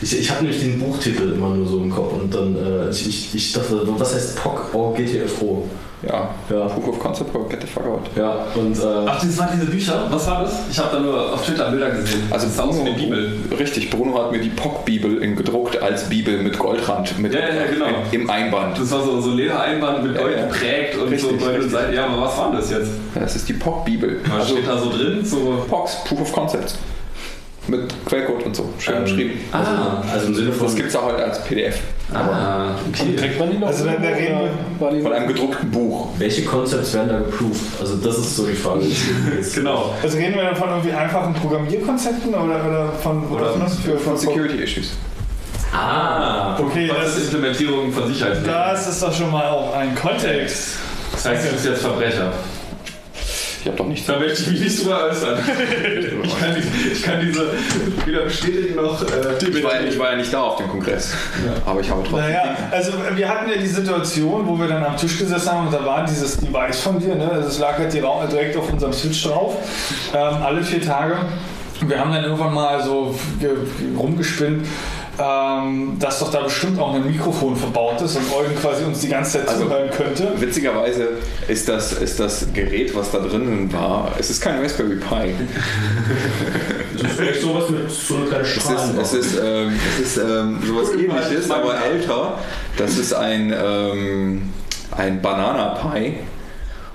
Ich, 0.00 0.18
ich 0.18 0.30
hatte 0.30 0.44
nämlich 0.44 0.60
den 0.60 0.78
Buchtitel 0.78 1.32
immer 1.32 1.50
nur 1.50 1.66
so 1.66 1.78
im 1.78 1.90
Kopf 1.90 2.12
und 2.12 2.34
dann, 2.34 2.56
äh, 2.56 2.90
ich, 2.90 3.08
ich, 3.08 3.34
ich 3.34 3.52
dachte, 3.52 3.82
was 3.98 4.14
heißt 4.14 4.36
POC 4.36 4.74
or 4.74 4.94
GTFO? 4.94 5.68
Ja. 6.06 6.28
Ja. 6.50 6.66
Proof 6.66 6.88
of 6.88 6.98
Concept 7.00 7.34
or 7.34 7.48
Get 7.48 7.60
the 7.62 7.66
Fuck 7.66 7.86
Out. 7.86 8.00
Ja, 8.16 8.44
und 8.54 8.76
äh, 8.78 8.82
Ach, 9.06 9.20
das 9.20 9.38
waren 9.38 9.48
diese 9.54 9.66
Bücher? 9.70 10.06
Was 10.10 10.26
war 10.26 10.42
das? 10.42 10.52
Ich 10.70 10.78
habe 10.78 10.96
da 10.96 11.00
nur 11.00 11.32
auf 11.32 11.44
Twitter 11.44 11.70
Bilder 11.70 11.90
gesehen. 11.90 12.22
Also 12.30 12.46
das 12.46 12.54
ist 12.54 12.60
aus 12.60 12.76
wie 12.76 12.80
eine 12.88 12.92
Bibel. 12.92 13.32
Richtig, 13.58 13.90
Bruno 13.90 14.18
hat 14.22 14.32
mir 14.32 14.40
die 14.40 14.50
POC-Bibel 14.50 15.18
in 15.18 15.36
gedruckt 15.36 15.80
als 15.82 16.08
Bibel 16.08 16.38
mit 16.42 16.58
Goldrand 16.58 17.18
mit 17.18 17.32
Ja, 17.32 17.40
ja, 17.40 17.46
ja, 17.54 17.66
genau. 17.66 17.86
im 18.12 18.28
Einband. 18.28 18.78
Das 18.78 18.90
war 18.92 19.02
so, 19.02 19.20
so 19.20 19.30
Ledereinband 19.32 20.04
mit 20.04 20.16
Gold 20.18 20.32
Ja, 20.36 20.40
ja. 20.42 20.46
geprägt 20.48 20.96
und 20.96 21.08
Richtig, 21.08 21.20
so 21.20 21.28
goldene 21.36 21.54
richtig. 21.56 21.72
Seiten. 21.72 21.94
Ja, 21.94 22.06
aber 22.06 22.22
was 22.22 22.38
war 22.38 22.52
das 22.52 22.70
jetzt? 22.70 22.90
Das 23.14 23.36
ist 23.36 23.48
die 23.48 23.54
POC-Bibel. 23.54 24.20
Was 24.36 24.50
steht 24.50 24.66
da 24.66 24.76
so 24.78 24.90
drin? 24.90 25.24
So 25.24 25.64
POCs, 25.68 26.04
Proof 26.04 26.20
of 26.20 26.32
Concept. 26.32 26.74
Mit 27.66 27.80
Quellcode 28.04 28.44
und 28.44 28.56
so. 28.56 28.68
Schön 28.78 28.96
Ähm, 28.96 29.04
geschrieben. 29.04 29.40
ah, 29.52 30.02
also 30.12 30.26
im 30.26 30.34
Sinne 30.34 30.52
von. 30.52 30.66
Das 30.66 30.76
gibt 30.76 30.88
es 30.90 30.96
auch 30.96 31.04
heute 31.06 31.24
als 31.24 31.42
PDF. 31.44 31.78
ah, 32.12 32.72
okay. 32.92 33.16
Kriegt 33.16 33.38
man 33.38 33.50
die 33.50 33.56
noch? 33.58 33.68
Also, 33.68 33.86
da- 33.86 33.92
da 33.92 34.08
reden 34.08 34.38
wir- 34.78 35.02
Von 35.02 35.12
einem 35.12 35.28
gedruckten 35.28 35.70
Buch. 35.70 36.08
welche 36.18 36.44
Concepts 36.44 36.92
werden 36.92 37.08
da 37.08 37.18
geproved? 37.20 37.56
Also 37.80 37.96
das 37.96 38.18
ist 38.18 38.36
so 38.36 38.46
die 38.46 38.52
Frage. 38.54 38.82
Genau. 39.54 39.94
Also 40.02 40.18
reden 40.18 40.34
wir 40.34 40.42
dann 40.42 40.56
von 40.56 40.68
irgendwie 40.68 40.92
einfachen 40.92 41.32
Programmierkonzepten 41.34 42.34
oder, 42.34 42.66
oder 42.66 42.92
von 43.02 43.26
Oder 43.30 43.46
was 43.58 43.72
ist 43.72 43.78
das 43.78 43.84
für, 43.92 43.98
Von 43.98 44.16
Security 44.18 44.56
Issues. 44.62 44.90
Ah, 45.72 46.56
Okay, 46.60 46.88
was 46.90 46.98
das 46.98 47.08
ist 47.16 47.16
ist, 47.16 47.34
Implementierung 47.34 47.90
von 47.92 48.06
Sicherheitsregeln? 48.06 48.54
das 48.54 48.86
ist 48.88 49.02
doch 49.02 49.12
schon 49.12 49.30
mal 49.32 49.48
auch 49.48 49.74
ein 49.74 49.94
Kontext. 49.94 50.76
Das 51.12 51.24
heißt, 51.26 51.46
du 51.46 51.52
bist 51.52 51.64
jetzt 51.64 51.80
Verbrecher. 51.82 52.30
Ich 53.64 53.68
habe 53.68 53.78
doch 53.78 53.86
nichts. 53.86 54.06
Da 54.06 54.18
möchte 54.18 54.42
ich 54.42 54.50
mich 54.50 54.60
nicht 54.60 54.84
drüber 54.84 55.04
äußern. 55.04 55.38
ich, 56.22 56.38
kann 56.38 56.54
die, 56.54 56.92
ich 56.92 57.02
kann 57.02 57.18
diese 57.22 57.46
weder 58.04 58.24
bestätigen 58.24 58.74
noch. 58.76 59.00
Äh, 59.00 59.06
Ich 59.48 59.64
war, 59.64 59.80
ich 59.82 59.98
war 59.98 60.10
ja 60.10 60.16
nicht 60.18 60.30
da 60.30 60.42
auf 60.42 60.56
dem 60.58 60.68
Kongress. 60.68 61.14
Aber 61.64 61.80
ich 61.80 61.88
habe 61.88 62.02
trotzdem. 62.02 62.20
Naja, 62.28 62.54
also 62.70 62.92
wir 63.14 63.26
hatten 63.26 63.48
ja 63.48 63.56
die 63.56 63.66
Situation, 63.66 64.46
wo 64.46 64.58
wir 64.58 64.68
dann 64.68 64.84
am 64.84 64.98
Tisch 64.98 65.18
gesessen 65.18 65.50
haben 65.50 65.68
und 65.68 65.72
da 65.72 65.82
war 65.82 66.04
dieses 66.04 66.36
Device 66.36 66.78
von 66.80 66.98
dir, 66.98 67.14
ne? 67.14 67.40
das 67.42 67.58
lag 67.58 67.78
halt 67.78 67.90
direkt 67.94 68.54
auf 68.58 68.70
unserem 68.70 68.92
Switch 68.92 69.22
drauf, 69.24 69.56
ähm, 70.12 70.18
alle 70.44 70.62
vier 70.62 70.82
Tage. 70.82 71.16
Und 71.80 71.88
wir 71.88 71.98
haben 71.98 72.12
dann 72.12 72.22
irgendwann 72.24 72.52
mal 72.52 72.82
so 72.82 73.14
ge- 73.40 73.50
rumgespinnt, 73.96 74.66
ähm, 75.18 75.96
dass 76.00 76.18
doch 76.18 76.30
da 76.30 76.40
bestimmt 76.42 76.78
auch 76.80 76.94
ein 76.94 77.06
Mikrofon 77.06 77.54
verbaut 77.56 78.00
ist 78.02 78.16
und 78.16 78.24
Eugen 78.32 78.54
quasi 78.60 78.84
uns 78.84 79.00
die 79.00 79.08
ganze 79.08 79.38
Zeit 79.38 79.48
Also- 79.48 79.64
zuhören 79.64 79.90
könnte. 79.90 80.32
Witzigerweise 80.38 81.08
ist 81.48 81.68
das, 81.68 81.92
ist 81.92 82.18
das 82.20 82.46
Gerät, 82.52 82.94
was 82.96 83.10
da 83.12 83.18
drinnen 83.18 83.72
war, 83.72 84.12
es 84.18 84.30
ist 84.30 84.40
kein 84.40 84.60
Raspberry 84.60 84.96
Pi. 84.96 85.34
Das 86.94 87.02
ist 87.10 87.16
vielleicht 87.18 87.40
sowas 87.42 87.68
mit 87.70 87.90
so 87.90 88.16
einer 88.16 88.26
kleinen 88.26 88.44
Es 88.44 88.52
ist, 88.56 88.62
Strahlen. 88.62 88.98
es 89.00 89.12
ist, 89.12 89.38
ähm, 89.42 89.72
es 90.00 90.06
ist 90.06 90.16
ähm, 90.18 90.58
sowas 90.66 90.88
ähnliches, 90.92 91.50
aber 91.50 91.74
älter. 91.84 92.38
Das 92.76 92.96
ist 92.98 93.12
ein, 93.12 93.52
ähm, 93.56 94.52
ein 94.96 95.20
Banana 95.22 95.74
Pi. 95.76 96.14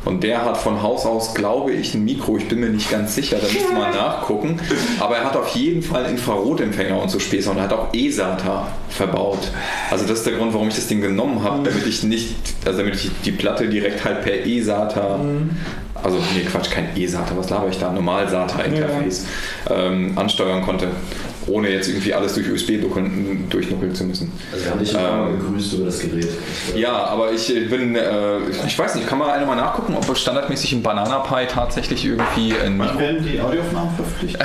Und 0.09 0.23
der 0.23 0.43
hat 0.43 0.57
von 0.57 0.81
Haus 0.81 1.05
aus, 1.05 1.35
glaube 1.35 1.71
ich, 1.71 1.93
ein 1.93 2.03
Mikro. 2.03 2.35
Ich 2.37 2.47
bin 2.47 2.61
mir 2.61 2.69
nicht 2.69 2.89
ganz 2.89 3.13
sicher, 3.13 3.37
da 3.37 3.43
müsste 3.43 3.73
man 3.73 3.91
nachgucken. 3.95 4.59
Aber 4.99 5.17
er 5.17 5.25
hat 5.25 5.37
auf 5.37 5.49
jeden 5.49 5.83
Fall 5.83 6.05
Infrarotempfänger 6.05 6.99
und 6.99 7.09
so 7.09 7.19
Späße. 7.19 7.51
Und 7.51 7.57
er 7.57 7.63
hat 7.65 7.73
auch 7.73 7.93
eSATA 7.93 8.71
verbaut. 8.89 9.51
Also 9.91 10.07
das 10.07 10.19
ist 10.19 10.25
der 10.25 10.33
Grund, 10.33 10.51
warum 10.55 10.67
ich 10.67 10.73
das 10.73 10.87
Ding 10.87 10.99
genommen 10.99 11.43
habe, 11.43 11.69
damit 11.69 11.85
ich 11.85 12.01
nicht, 12.01 12.35
also 12.65 12.79
damit 12.79 12.95
ich 12.95 13.11
die 13.23 13.31
Platte 13.31 13.69
direkt 13.69 14.03
halt 14.03 14.23
per 14.23 14.47
eSATA, 14.47 15.19
also 16.01 16.17
nee 16.33 16.41
Quatsch, 16.41 16.71
kein 16.71 16.97
eSATA, 16.97 17.37
was 17.37 17.51
laber 17.51 17.69
ich 17.69 17.77
da, 17.77 17.91
normal 17.91 18.27
SATA-Interface 18.27 19.27
ähm, 19.69 20.17
ansteuern 20.17 20.63
konnte, 20.63 20.87
ohne 21.49 21.69
jetzt 21.69 21.87
irgendwie 21.89 22.13
alles 22.13 22.33
durch 22.35 22.49
USB 22.51 22.73
durchnuckeln 23.49 23.93
zu 23.95 24.03
müssen. 24.05 24.31
Also 24.51 24.65
wir 24.65 24.71
haben 24.71 24.79
dich 24.79 24.91
immer 24.93 25.27
Ähm, 25.29 25.39
gegrüßt 25.39 25.73
über 25.73 25.85
das 25.85 25.99
Gerät. 25.99 26.27
Ja, 26.75 26.91
aber 27.05 27.31
ich 27.31 27.55
äh, 27.55 27.61
bin, 27.61 27.95
äh, 27.95 28.37
ich 28.67 28.77
weiß 28.77 28.95
nicht, 28.95 29.07
kann 29.07 29.17
mal 29.19 29.31
einer 29.31 29.45
mal 29.45 29.55
nachgucken, 29.55 29.95
ob 29.95 30.17
standardmäßig 30.17 30.73
im 30.73 30.83
Banana 30.83 31.19
Pi 31.19 31.45
tatsächlich 31.47 32.05
irgendwie 32.05 32.53
ein 32.63 32.77
Wann 32.79 32.99
werden 32.99 33.23
die 33.23 33.39
Audioaufnahmen 33.39 33.91
veröffentlicht? 33.95 34.37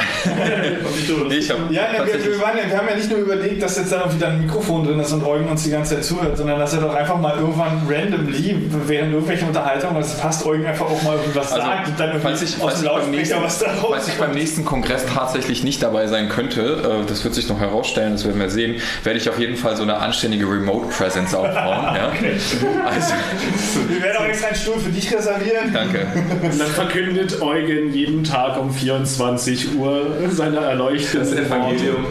Nee, 1.29 1.35
ich 1.39 1.51
hab 1.51 1.71
Ja, 1.71 1.83
wir, 2.05 2.25
wir, 2.25 2.41
waren, 2.41 2.57
ja- 2.59 2.71
wir 2.71 2.79
haben 2.79 2.89
ja 2.89 2.97
nicht 2.97 3.11
nur 3.11 3.19
überlegt, 3.21 3.63
dass 3.63 3.77
jetzt 3.77 3.93
da 3.93 4.01
irgendwie 4.01 4.19
dann 4.19 4.33
ein 4.33 4.41
Mikrofon 4.43 4.85
drin 4.85 4.99
ist 5.01 5.13
und 5.13 5.25
Eugen 5.25 5.49
uns 5.49 5.65
die 5.65 5.71
ganze 5.71 5.95
Zeit 5.97 6.05
zuhört, 6.05 6.37
sondern 6.37 6.59
dass 6.59 6.73
er 6.75 6.81
doch 6.81 6.95
einfach 6.95 7.19
mal 7.19 7.37
irgendwann 7.39 7.83
randomly, 7.89 8.57
während 8.87 9.13
irgendwelcher 9.13 9.47
Unterhaltung, 9.47 9.91
was 9.95 10.17
passt, 10.19 10.45
Eugen 10.47 10.67
einfach 10.67 10.87
auch 10.87 11.03
mal 11.03 11.17
irgendwie 11.17 11.39
was 11.39 11.53
Also, 11.53 11.67
sagt 11.67 11.89
und 11.89 12.01
dann 12.01 12.09
irgendwie 12.09 12.23
falls 12.27 12.43
ich, 12.43 12.55
aus 12.57 12.63
falls, 12.63 12.81
dem 12.81 12.85
ich 12.85 12.91
beim 12.91 12.95
Lautsprecher 12.95 13.17
nächsten, 13.17 13.43
was 13.43 13.59
da 13.59 13.67
falls 13.89 14.09
ich 14.09 14.15
beim 14.15 14.33
nächsten 14.33 14.65
Kongress 14.65 15.05
tatsächlich 15.13 15.65
nicht 15.65 15.83
dabei 15.83 16.07
sein 16.07 16.29
könnte, 16.29 16.61
äh, 16.63 16.94
das 17.03 17.25
wird 17.25 17.35
sich 17.35 17.49
noch 17.49 17.59
herausstellen, 17.61 18.13
das 18.13 18.25
werden 18.25 18.41
wir 18.41 18.51
sehen, 18.51 18.81
werde 19.03 19.19
ich 19.19 19.29
auf 19.29 19.39
jeden 19.39 19.57
Fall 19.57 19.77
so 19.77 19.83
eine 19.83 19.97
anständige 19.97 20.47
Remote 20.47 20.89
Presence 20.89 21.35
aufbauen. 21.35 21.95
ja? 21.97 22.13
Also, 22.87 23.15
Wir 23.89 24.03
werden 24.03 24.17
auch 24.19 24.25
extra 24.27 24.49
einen 24.49 24.57
Stuhl 24.57 24.79
für 24.79 24.91
dich 24.91 25.13
reservieren. 25.15 25.73
danke. 25.73 26.07
Und 26.43 26.59
dann 26.61 26.69
verkündet 26.69 27.41
Eugen 27.43 27.93
jeden 27.93 28.25
Tag 28.25 28.61
um 28.61 28.73
24 28.73 29.77
Uhr 29.77 30.07
seine 30.31 30.59
Erleuchtung. 30.59 31.21
das 31.21 31.33
Evangelium. 31.33 32.07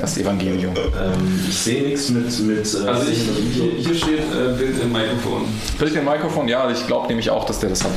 Das 0.00 0.16
Evangelium. 0.18 0.74
Ähm, 0.76 1.44
ich 1.48 1.58
sehe 1.58 1.82
nichts 1.82 2.08
mit. 2.10 2.38
mit 2.40 2.58
äh, 2.58 2.88
Also 2.88 3.10
ich, 3.10 3.22
hier, 3.52 3.72
hier 3.78 3.94
steht 3.94 4.20
äh, 4.20 4.52
Bild 4.56 4.80
im 4.82 4.92
Mikrofon. 4.92 5.44
Bild 5.78 5.96
im 5.96 6.04
Mikrofon, 6.04 6.46
ja, 6.46 6.70
ich 6.70 6.86
glaube 6.86 7.08
nämlich 7.08 7.30
auch, 7.30 7.44
dass 7.46 7.58
der 7.58 7.70
das 7.70 7.82
hat. 7.82 7.90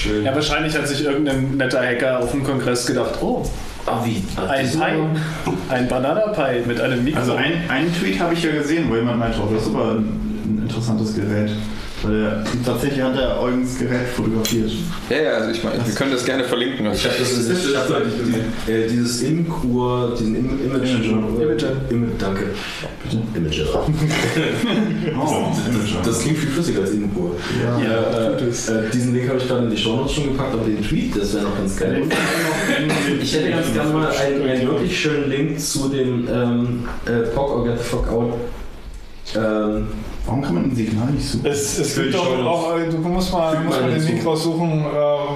Schön. 0.00 0.24
Ja, 0.24 0.34
wahrscheinlich 0.34 0.74
hat 0.74 0.88
sich 0.88 1.04
irgendein 1.04 1.58
netter 1.58 1.82
Hacker 1.82 2.20
auf 2.20 2.30
dem 2.30 2.42
Kongress 2.42 2.86
gedacht, 2.86 3.20
oh, 3.20 3.44
ah, 3.84 4.00
wie? 4.02 4.22
Ah, 4.34 4.46
ein 4.46 4.64
das- 4.64 4.76
Pi, 4.76 5.52
ein 5.68 5.88
Banana-Pi 5.88 6.66
mit 6.66 6.80
einem 6.80 7.04
Mikro. 7.04 7.20
Also 7.20 7.34
ein, 7.34 7.68
einen 7.68 7.94
Tweet 7.94 8.18
habe 8.18 8.32
ich 8.32 8.42
ja 8.42 8.50
gesehen, 8.52 8.86
wo 8.88 8.96
jemand 8.96 9.18
meinte, 9.18 9.38
oh, 9.42 9.52
das 9.52 9.66
ist 9.66 9.74
aber 9.74 9.90
ein, 9.92 9.98
ein 9.98 10.58
interessantes 10.62 11.14
Gerät. 11.14 11.50
Weil 12.02 12.44
tatsächlich 12.64 13.02
hat 13.02 13.16
er 13.16 13.40
Eugens 13.40 13.78
Gerät 13.78 14.08
fotografiert. 14.16 14.70
Ja, 15.10 15.16
ja, 15.22 15.30
also 15.32 15.50
ich 15.50 15.62
meine, 15.62 15.86
wir 15.86 15.94
können 15.94 16.12
das 16.12 16.24
gerne 16.24 16.44
verlinken. 16.44 16.86
Ich 16.92 17.04
habe 17.04 17.14
das 17.18 17.30
ist, 17.32 17.50
ich 17.68 17.76
hab 17.76 17.86
die, 17.88 18.72
äh, 18.72 18.88
dieses 18.88 19.22
Imkur, 19.22 20.14
diesen 20.18 20.34
Im 20.36 20.64
Image, 20.64 20.88
Imager. 20.88 21.72
Im 21.90 22.12
danke. 22.18 22.44
Bitte? 23.02 23.22
Imager. 23.34 23.84
Oh, 25.18 25.52
Das 26.04 26.20
klingt 26.22 26.38
viel 26.38 26.48
flüssiger 26.50 26.80
als 26.80 26.92
Imkur. 26.92 27.36
Ja, 27.84 28.30
äh, 28.32 28.36
tut 28.38 28.48
es. 28.48 28.68
äh, 28.68 28.88
diesen 28.92 29.14
Link 29.14 29.28
habe 29.28 29.38
ich 29.38 29.46
gerade 29.48 29.64
in 29.64 29.70
die 29.70 29.76
Show 29.76 29.96
Notes 29.96 30.12
schon 30.12 30.24
gepackt, 30.24 30.54
aber 30.54 30.64
den 30.64 30.82
Tweet, 30.82 31.16
das 31.16 31.34
wäre 31.34 31.44
noch 31.44 31.56
ganz 31.56 31.76
geil. 31.76 32.02
Ich 33.22 33.34
hätte 33.34 33.50
ganz 33.50 33.72
gerne 33.72 33.92
mal 33.92 34.08
einen, 34.08 34.42
einen 34.48 34.68
wirklich 34.68 34.98
schönen 35.00 35.28
Link 35.28 35.60
zu 35.60 35.88
dem 35.88 36.26
ähm, 36.32 36.88
äh, 37.06 37.26
POC 37.34 37.50
or 37.50 37.64
Get 37.64 37.78
the 37.78 37.84
Fuck 37.84 38.08
Out 38.08 38.34
Ähm, 39.36 39.88
Warum 40.26 40.42
kann 40.42 40.54
man 40.54 40.64
ein 40.64 40.76
Signal 40.76 41.10
nicht 41.10 41.26
suchen? 41.28 41.46
Es, 41.46 41.78
es 41.78 41.94
gibt 41.96 42.14
doch 42.14 42.44
auch, 42.46 42.76
äh, 42.78 42.88
du 42.90 42.98
musst 42.98 43.32
mal, 43.32 43.58
musst 43.60 43.80
mal 43.80 43.90
den. 43.90 44.06
Link 44.06 44.24
raussuchen, 44.24 44.80
äh, 44.80 44.84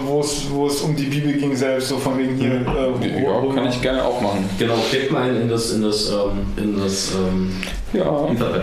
wo 0.06 0.20
es 0.20 0.46
wo 0.50 0.66
es 0.66 0.80
um 0.82 0.94
die 0.94 1.04
Bibel 1.04 1.32
ging 1.32 1.56
selbst, 1.56 1.88
so 1.88 1.96
von 1.98 2.18
wegen 2.18 2.36
hier. 2.36 2.52
Äh, 2.52 3.22
Ja, 3.22 3.42
wo- 3.42 3.48
kann 3.50 3.68
ich 3.68 3.80
gerne 3.80 4.04
auch 4.04 4.20
machen. 4.20 4.44
genau, 4.58 4.74
klickt 4.90 5.10
mal 5.10 5.34
in 5.34 5.48
das, 5.48 5.72
in 5.72 5.82
das, 5.82 6.10
ähm, 6.10 6.62
in 6.62 6.78
das 6.78 7.12
ähm, 7.14 7.50
Ja. 7.92 8.26
Internet. 8.28 8.62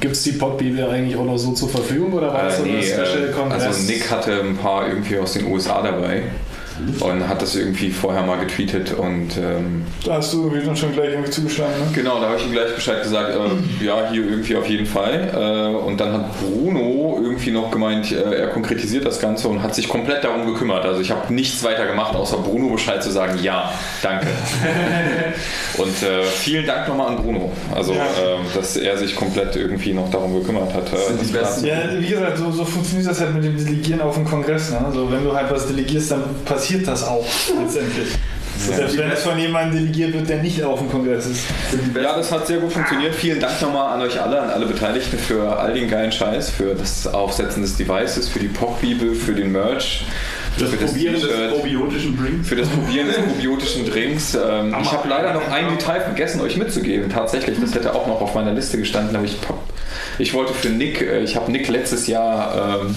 Gibt 0.00 0.14
es 0.14 0.22
die 0.24 0.32
Podbibel 0.32 0.88
eigentlich 0.88 1.16
auch 1.16 1.24
noch 1.24 1.38
so 1.38 1.52
zur 1.52 1.68
Verfügung 1.70 2.12
oder 2.12 2.32
war 2.32 2.44
das 2.44 2.54
Äh, 2.54 2.58
so 2.58 2.64
nee, 2.64 2.72
eine 2.76 2.82
Special 2.82 3.28
äh, 3.28 3.32
Kongress? 3.32 3.62
also 3.64 3.92
Nick 3.92 4.10
hatte 4.10 4.40
ein 4.40 4.56
paar 4.56 4.88
irgendwie 4.88 5.18
aus 5.18 5.32
den 5.32 5.46
USA 5.46 5.80
dabei 5.82 6.22
und 7.00 7.28
hat 7.28 7.40
das 7.42 7.54
irgendwie 7.56 7.90
vorher 7.90 8.22
mal 8.22 8.36
getweetet 8.38 8.92
und 8.94 9.36
ähm, 9.36 9.84
Da 10.04 10.14
hast 10.14 10.32
du 10.32 10.44
irgendwie 10.44 10.66
dann 10.66 10.76
schon 10.76 10.92
gleich 10.92 11.10
irgendwie 11.10 11.30
zugeschlagen, 11.30 11.72
ne? 11.78 11.86
genau, 11.94 12.20
da 12.20 12.28
habe 12.30 12.38
ich 12.38 12.46
ihm 12.46 12.52
gleich 12.52 12.74
Bescheid 12.74 13.02
gesagt, 13.02 13.30
äh, 13.30 13.84
ja, 13.84 14.10
hier 14.10 14.24
irgendwie 14.28 14.56
auf 14.56 14.66
jeden 14.66 14.86
Fall. 14.86 15.30
Äh, 15.34 15.76
und 15.86 16.00
dann 16.00 16.12
hat 16.12 16.40
Bruno 16.40 17.18
irgendwie 17.22 17.50
noch 17.50 17.70
gemeint, 17.70 18.10
äh, 18.12 18.34
er 18.34 18.48
konkretisiert 18.48 19.06
das 19.06 19.20
Ganze 19.20 19.48
und 19.48 19.62
hat 19.62 19.74
sich 19.74 19.88
komplett 19.88 20.24
darum 20.24 20.46
gekümmert. 20.46 20.84
Also 20.84 21.00
ich 21.00 21.10
habe 21.10 21.32
nichts 21.32 21.62
weiter 21.62 21.86
gemacht, 21.86 22.14
außer 22.16 22.38
Bruno 22.38 22.68
Bescheid 22.70 23.02
zu 23.02 23.10
sagen, 23.10 23.38
ja, 23.42 23.72
danke. 24.02 24.26
und 25.78 26.02
äh, 26.02 26.22
vielen 26.24 26.66
Dank 26.66 26.88
nochmal 26.88 27.08
an 27.08 27.16
Bruno, 27.16 27.52
also 27.74 27.92
Ja. 27.94 28.04
äh, 28.04 28.38
dass 28.54 28.76
er 28.76 28.96
sich 28.98 29.14
komplett 29.16 29.56
irgendwie 29.56 29.92
noch 29.92 30.10
darum 30.10 30.34
gekümmert 30.40 30.72
hat. 30.74 30.92
Äh, 30.92 30.96
sind 31.08 31.22
die 31.28 31.32
das 31.32 31.42
besten. 31.60 31.66
Ja, 31.66 31.76
wie 31.98 32.06
gesagt, 32.08 32.38
so, 32.38 32.50
so 32.50 32.64
funktioniert 32.64 33.10
das 33.10 33.20
halt 33.20 33.34
mit 33.34 33.44
dem 33.44 33.56
Delegieren 33.56 34.00
auf 34.00 34.14
dem 34.14 34.24
Kongress. 34.24 34.70
Ne? 34.70 34.84
Also 34.84 35.10
wenn 35.10 35.24
du 35.24 35.34
halt 35.34 35.50
was 35.50 35.66
delegierst, 35.66 36.10
dann 36.10 36.22
passiert 36.44 36.63
das 36.86 37.04
auch 37.04 37.26
letztendlich. 37.60 38.08
Selbst 38.56 38.96
wenn 38.96 39.10
es 39.10 39.22
von 39.22 39.38
jemandem 39.38 39.80
delegiert 39.80 40.12
wird, 40.14 40.28
der 40.28 40.42
nicht 40.42 40.62
auf 40.62 40.78
dem 40.78 40.90
Kongress 40.90 41.26
ist. 41.26 41.44
Ja, 41.94 42.16
das 42.16 42.30
hat 42.30 42.46
sehr 42.46 42.58
gut 42.58 42.72
funktioniert. 42.72 43.14
Vielen 43.14 43.40
Dank 43.40 43.60
nochmal 43.60 43.94
an 43.94 44.02
euch 44.02 44.20
alle, 44.20 44.40
an 44.40 44.50
alle 44.50 44.66
Beteiligten 44.66 45.18
für 45.18 45.58
all 45.58 45.74
den 45.74 45.88
geilen 45.88 46.12
Scheiß, 46.12 46.50
für 46.50 46.74
das 46.74 47.06
Aufsetzen 47.06 47.62
des 47.62 47.76
Devices, 47.76 48.28
für 48.28 48.38
die 48.38 48.48
POC-Bibel, 48.48 49.14
für 49.14 49.32
den 49.32 49.50
Merch. 49.52 50.04
Das 50.58 50.70
für 50.70 50.76
Probieren 50.76 51.14
des 51.14 51.24
T-Shirt, 51.24 51.50
probiotischen 51.50 52.16
Drinks. 52.16 52.48
Für 52.48 52.56
das 52.56 52.68
Probieren 52.68 53.08
des 53.08 53.16
probiotischen 53.16 53.90
Drinks. 53.90 54.34
Ähm, 54.36 54.76
ich 54.80 54.92
habe 54.92 55.08
leider 55.08 55.34
noch 55.34 55.50
ein 55.50 55.68
Detail 55.68 56.00
vergessen, 56.00 56.40
euch 56.40 56.56
mitzugeben. 56.56 57.10
Tatsächlich, 57.10 57.58
das 57.60 57.74
hätte 57.74 57.92
auch 57.92 58.06
noch 58.06 58.20
auf 58.20 58.34
meiner 58.36 58.52
Liste 58.52 58.78
gestanden, 58.78 59.16
aber 59.16 59.24
ich, 59.24 59.36
ich 60.18 60.32
wollte 60.32 60.54
für 60.54 60.68
Nick, 60.68 61.02
äh, 61.02 61.24
ich 61.24 61.34
habe 61.34 61.50
Nick 61.50 61.68
letztes 61.68 62.06
Jahr 62.06 62.80
ähm, 62.82 62.94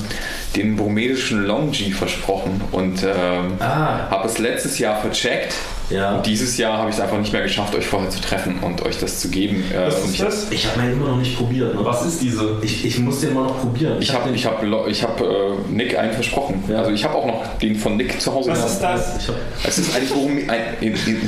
den 0.55 0.75
burmesischen 0.75 1.45
Longi 1.45 1.91
versprochen 1.91 2.61
und 2.71 3.03
ähm, 3.03 3.53
Ah. 3.59 4.09
habe 4.09 4.27
es 4.27 4.37
letztes 4.39 4.79
Jahr 4.79 4.99
vercheckt. 5.01 5.53
Ja. 5.89 6.15
Und 6.15 6.25
dieses 6.25 6.57
Jahr 6.57 6.77
habe 6.79 6.89
ich 6.89 6.95
es 6.97 7.01
einfach 7.01 7.17
nicht 7.17 7.31
mehr 7.31 7.43
geschafft, 7.43 7.73
euch 7.73 7.87
vorher 7.87 8.09
zu 8.09 8.19
treffen 8.19 8.59
und 8.61 8.81
euch 8.85 8.99
das 8.99 9.19
zu 9.21 9.29
geben. 9.29 9.63
Äh, 9.73 9.87
Was 9.87 9.95
und 9.99 10.05
ist 10.09 10.13
ich 10.15 10.21
hab- 10.21 10.27
das? 10.29 10.47
Ich 10.51 10.67
habe 10.67 10.79
meinen 10.79 10.93
immer 10.93 11.07
noch 11.07 11.17
nicht 11.17 11.37
probiert. 11.37 11.73
Ne? 11.75 11.79
Was 11.85 12.05
ist 12.05 12.21
diese? 12.21 12.57
Ich, 12.61 12.85
ich 12.85 12.99
muss 12.99 13.21
den 13.21 13.33
mal 13.33 13.43
noch 13.43 13.61
probieren. 13.61 13.95
Ich 14.01 14.13
habe 14.13 14.29
ich 14.31 14.45
hab, 14.45 14.61
Lo- 14.63 14.85
ich 14.87 15.01
hab, 15.03 15.21
äh, 15.21 15.25
Nick 15.69 15.97
einen 15.97 16.11
versprochen. 16.11 16.63
Ja. 16.67 16.79
Also 16.79 16.91
ich 16.91 17.03
habe 17.05 17.15
auch 17.15 17.25
noch 17.25 17.57
den 17.61 17.75
von 17.75 17.95
Nick 17.95 18.19
zu 18.19 18.33
Hause. 18.33 18.51
Was 18.51 18.79
gehabt. 18.79 18.99
ist 18.99 19.07
das? 19.15 19.21
Ich 19.23 19.27
hab, 19.29 19.35
Es 19.65 19.77
ist 19.77 19.95
ein, 19.95 20.03
Burme- 20.07 20.49
ein 20.49 20.61
in, 20.81 20.93
in, 21.05 21.21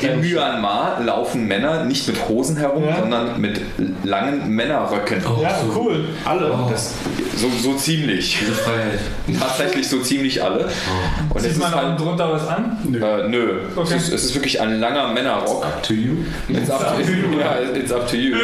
in 0.10 0.20
Myanmar 0.20 1.00
laufen 1.02 1.46
Männer 1.46 1.84
nicht 1.84 2.06
mit 2.06 2.28
Hosen 2.28 2.56
herum, 2.58 2.84
Ja. 2.84 2.98
sondern 3.00 3.40
mit 3.40 3.60
langen 4.04 4.48
Männerröcken. 4.50 5.22
Ja, 5.40 5.58
cool. 5.74 6.04
Alle. 6.24 6.52
Das, 6.70 6.92
so, 7.36 7.48
so 7.62 7.74
ziemlich. 7.74 8.38
Diese 8.40 8.52
Freiheit. 8.52 8.98
Tatsächlich 9.40 9.88
so 9.88 10.00
ziemlich 10.00 10.42
alle. 10.42 10.64
Und 11.30 11.36
es 11.36 11.42
Zieht 11.42 11.52
ist 11.52 11.58
man 11.58 11.74
halt, 11.74 11.98
drunter 11.98 12.30
was 12.30 12.46
an? 12.46 12.76
äh, 12.94 13.28
nö. 13.28 13.53
Okay. 13.76 13.94
Es, 13.96 14.04
ist, 14.08 14.12
es 14.12 14.24
ist 14.26 14.34
wirklich 14.34 14.60
ein 14.60 14.80
langer 14.80 15.12
Männerrock. 15.12 15.64
to 15.82 15.94
you. 15.94 16.16
It's 16.48 16.70
up 16.70 16.96
to 16.96 17.00
you. 17.02 17.38
Ja, 17.38 17.58
it's 17.74 17.92
up 17.92 18.08
to 18.08 18.16
you. 18.16 18.36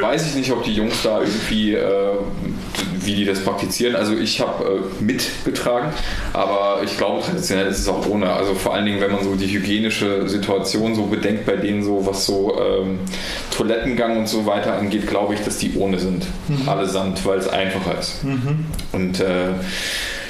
Weiß 0.00 0.26
ich 0.26 0.34
nicht, 0.34 0.50
ob 0.52 0.62
die 0.64 0.74
Jungs 0.74 1.02
da 1.02 1.20
irgendwie, 1.20 1.74
äh, 1.74 1.84
wie 3.04 3.14
die 3.14 3.24
das 3.24 3.40
praktizieren. 3.40 3.94
Also 3.96 4.14
ich 4.14 4.40
habe 4.40 4.82
äh, 5.00 5.02
mitgetragen, 5.02 5.90
aber 6.32 6.80
ich 6.84 6.96
glaube 6.96 7.22
traditionell 7.24 7.66
ist 7.68 7.78
es 7.78 7.88
auch 7.88 8.06
ohne. 8.06 8.32
Also 8.32 8.54
vor 8.54 8.74
allen 8.74 8.84
Dingen, 8.86 9.00
wenn 9.00 9.12
man 9.12 9.22
so 9.24 9.34
die 9.34 9.46
hygienische 9.48 10.28
Situation 10.28 10.94
so 10.94 11.04
bedenkt, 11.06 11.46
bei 11.46 11.56
denen 11.56 11.82
so, 11.84 12.04
was 12.04 12.26
so 12.26 12.58
ähm, 12.60 12.98
Toilettengang 13.56 14.18
und 14.18 14.28
so 14.28 14.44
weiter 14.46 14.74
angeht, 14.76 15.06
glaube 15.06 15.34
ich, 15.34 15.40
dass 15.40 15.58
die 15.58 15.74
ohne 15.76 15.98
sind. 15.98 16.26
Allesamt, 16.66 17.24
weil 17.24 17.38
es 17.38 17.48
einfacher 17.48 17.98
ist. 17.98 18.16
Und 18.92 19.20
äh, 19.20 19.50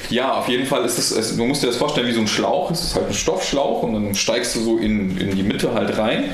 ja, 0.09 0.33
auf 0.33 0.47
jeden 0.47 0.65
Fall 0.65 0.85
ist 0.85 0.97
es, 0.97 1.11
es, 1.11 1.35
du 1.35 1.45
musst 1.45 1.63
dir 1.63 1.67
das 1.67 1.77
vorstellen 1.77 2.07
wie 2.07 2.13
so 2.13 2.21
ein 2.21 2.27
Schlauch. 2.27 2.71
Es 2.71 2.83
ist 2.83 2.95
halt 2.95 3.07
ein 3.07 3.13
Stoffschlauch 3.13 3.83
und 3.83 3.93
dann 3.93 4.15
steigst 4.15 4.55
du 4.55 4.61
so 4.61 4.77
in, 4.77 5.17
in 5.17 5.35
die 5.35 5.43
Mitte 5.43 5.73
halt 5.73 5.97
rein 5.97 6.25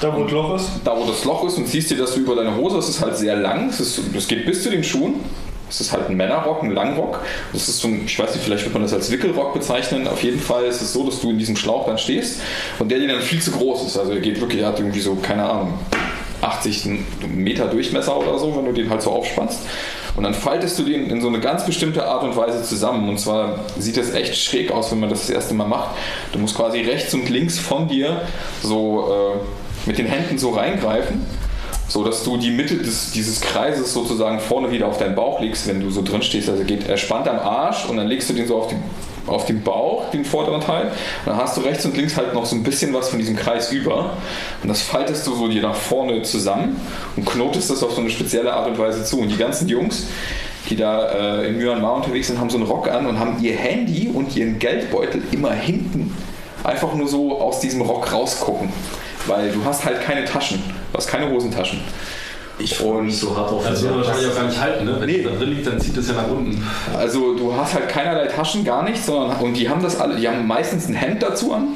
Da 0.00 0.14
wo 0.16 0.24
das 0.24 0.32
Loch 0.32 0.54
ist? 0.56 0.70
da 0.84 0.96
wo 0.96 1.04
das 1.04 1.24
Loch 1.24 1.44
ist 1.46 1.56
und 1.56 1.66
ziehst 1.68 1.90
dir 1.90 1.96
das 1.96 2.14
so 2.14 2.20
über 2.20 2.34
deine 2.34 2.56
Hose. 2.56 2.78
Es 2.78 2.88
ist 2.88 3.00
halt 3.00 3.16
sehr 3.16 3.36
lang. 3.36 3.68
Es, 3.68 3.80
ist, 3.80 4.00
es 4.16 4.28
geht 4.28 4.46
bis 4.46 4.62
zu 4.62 4.70
den 4.70 4.82
Schuhen. 4.84 5.14
Es 5.68 5.80
ist 5.80 5.92
halt 5.92 6.08
ein 6.08 6.16
Männerrock, 6.16 6.64
ein 6.64 6.72
Langrock. 6.72 7.20
Das 7.52 7.68
ist 7.68 7.78
so 7.78 7.86
ein, 7.86 8.02
ich 8.04 8.18
weiß 8.18 8.34
nicht, 8.34 8.44
vielleicht 8.44 8.64
wird 8.64 8.74
man 8.74 8.82
das 8.82 8.92
als 8.92 9.10
Wickelrock 9.12 9.54
bezeichnen. 9.54 10.08
Auf 10.08 10.22
jeden 10.24 10.40
Fall 10.40 10.64
ist 10.64 10.80
es 10.82 10.92
so, 10.92 11.04
dass 11.06 11.20
du 11.20 11.30
in 11.30 11.38
diesem 11.38 11.54
Schlauch 11.54 11.86
dann 11.86 11.96
stehst 11.98 12.40
und 12.80 12.90
der 12.90 12.98
dir 12.98 13.06
dann 13.06 13.20
viel 13.20 13.40
zu 13.40 13.52
groß 13.52 13.86
ist. 13.86 13.96
Also 13.96 14.12
er 14.12 14.20
geht 14.20 14.40
wirklich, 14.40 14.62
er 14.62 14.68
hat 14.68 14.80
irgendwie 14.80 15.00
so, 15.00 15.14
keine 15.14 15.48
Ahnung, 15.48 15.74
80 16.42 16.88
Meter 17.34 17.66
Durchmesser 17.66 18.16
oder 18.16 18.38
so, 18.38 18.56
wenn 18.56 18.64
du 18.64 18.72
den 18.72 18.90
halt 18.90 19.02
so 19.02 19.10
aufspannst. 19.10 19.60
Und 20.16 20.24
dann 20.24 20.34
faltest 20.34 20.78
du 20.78 20.82
den 20.82 21.08
in 21.08 21.20
so 21.20 21.28
eine 21.28 21.40
ganz 21.40 21.64
bestimmte 21.64 22.06
Art 22.06 22.22
und 22.22 22.36
Weise 22.36 22.62
zusammen. 22.62 23.08
Und 23.08 23.18
zwar 23.18 23.60
sieht 23.78 23.96
das 23.96 24.12
echt 24.12 24.36
schräg 24.36 24.72
aus, 24.72 24.90
wenn 24.90 25.00
man 25.00 25.08
das 25.08 25.20
das 25.20 25.30
erste 25.30 25.54
Mal 25.54 25.68
macht. 25.68 25.90
Du 26.32 26.38
musst 26.38 26.56
quasi 26.56 26.80
rechts 26.80 27.14
und 27.14 27.28
links 27.28 27.58
von 27.58 27.88
dir 27.88 28.22
so 28.62 29.08
äh, 29.10 29.88
mit 29.88 29.98
den 29.98 30.06
Händen 30.06 30.38
so 30.38 30.50
reingreifen, 30.50 31.24
so 31.88 32.04
dass 32.04 32.24
du 32.24 32.36
die 32.36 32.50
Mitte 32.50 32.76
des, 32.76 33.12
dieses 33.12 33.40
Kreises 33.40 33.92
sozusagen 33.92 34.40
vorne 34.40 34.70
wieder 34.70 34.88
auf 34.88 34.98
deinen 34.98 35.14
Bauch 35.14 35.40
legst, 35.40 35.68
wenn 35.68 35.80
du 35.80 35.90
so 35.90 36.02
drin 36.02 36.22
stehst. 36.22 36.48
Also 36.48 36.64
geht 36.64 36.88
er 36.88 36.96
spannt 36.96 37.28
am 37.28 37.38
Arsch 37.38 37.86
und 37.86 37.96
dann 37.96 38.06
legst 38.06 38.28
du 38.30 38.34
den 38.34 38.46
so 38.46 38.56
auf 38.58 38.68
die 38.68 38.76
auf 39.30 39.46
den 39.46 39.62
Bauch, 39.62 40.10
den 40.10 40.24
vorderen 40.24 40.60
Teil. 40.60 40.90
Dann 41.24 41.36
hast 41.36 41.56
du 41.56 41.60
rechts 41.62 41.84
und 41.84 41.96
links 41.96 42.16
halt 42.16 42.34
noch 42.34 42.46
so 42.46 42.56
ein 42.56 42.62
bisschen 42.62 42.92
was 42.92 43.08
von 43.08 43.18
diesem 43.18 43.36
Kreis 43.36 43.72
über. 43.72 44.16
Und 44.62 44.68
das 44.68 44.82
faltest 44.82 45.26
du 45.26 45.34
so 45.34 45.48
dir 45.48 45.62
nach 45.62 45.74
vorne 45.74 46.22
zusammen 46.22 46.80
und 47.16 47.24
knotest 47.24 47.70
das 47.70 47.82
auf 47.82 47.92
so 47.92 48.00
eine 48.00 48.10
spezielle 48.10 48.52
Art 48.52 48.68
und 48.68 48.78
Weise 48.78 49.04
zu. 49.04 49.20
Und 49.20 49.28
die 49.28 49.36
ganzen 49.36 49.68
Jungs, 49.68 50.06
die 50.68 50.76
da 50.76 51.40
äh, 51.42 51.48
in 51.48 51.58
Myanmar 51.58 51.94
unterwegs 51.96 52.28
sind, 52.28 52.38
haben 52.38 52.50
so 52.50 52.58
einen 52.58 52.66
Rock 52.66 52.88
an 52.88 53.06
und 53.06 53.18
haben 53.18 53.42
ihr 53.42 53.56
Handy 53.56 54.10
und 54.12 54.36
ihren 54.36 54.58
Geldbeutel 54.58 55.22
immer 55.32 55.52
hinten 55.52 56.16
einfach 56.64 56.94
nur 56.94 57.08
so 57.08 57.40
aus 57.40 57.60
diesem 57.60 57.82
Rock 57.82 58.12
rausgucken. 58.12 58.68
Weil 59.26 59.50
du 59.50 59.64
hast 59.64 59.84
halt 59.84 60.02
keine 60.02 60.24
Taschen. 60.24 60.62
Du 60.92 60.98
hast 60.98 61.06
keine 61.06 61.30
Hosentaschen. 61.30 61.80
Ich 62.62 62.74
freue 62.76 63.02
mich 63.02 63.16
so 63.18 63.36
hart 63.36 63.50
auf 63.52 63.66
Das 63.66 63.82
wird 63.82 63.96
wahrscheinlich 63.96 64.28
auch 64.30 64.36
gar 64.36 64.46
nicht 64.46 64.60
halten, 64.60 64.84
ne? 64.84 64.96
Wenn 64.98 65.06
Nee. 65.06 65.18
es 65.20 65.24
da 65.24 65.30
drin 65.38 65.50
liegt, 65.50 65.66
dann 65.66 65.80
zieht 65.80 65.96
es 65.96 66.08
ja 66.08 66.14
nach 66.14 66.28
unten. 66.30 66.62
Also 66.96 67.34
du 67.34 67.54
hast 67.54 67.74
halt 67.74 67.88
keinerlei 67.88 68.26
Taschen, 68.26 68.64
gar 68.64 68.82
nichts, 68.82 69.06
sondern 69.06 69.38
und 69.38 69.54
die 69.54 69.68
haben 69.68 69.82
das 69.82 69.98
alle, 70.00 70.16
die 70.16 70.28
haben 70.28 70.46
meistens 70.46 70.88
ein 70.88 70.94
Hemd 70.94 71.22
dazu 71.22 71.52
an. 71.54 71.68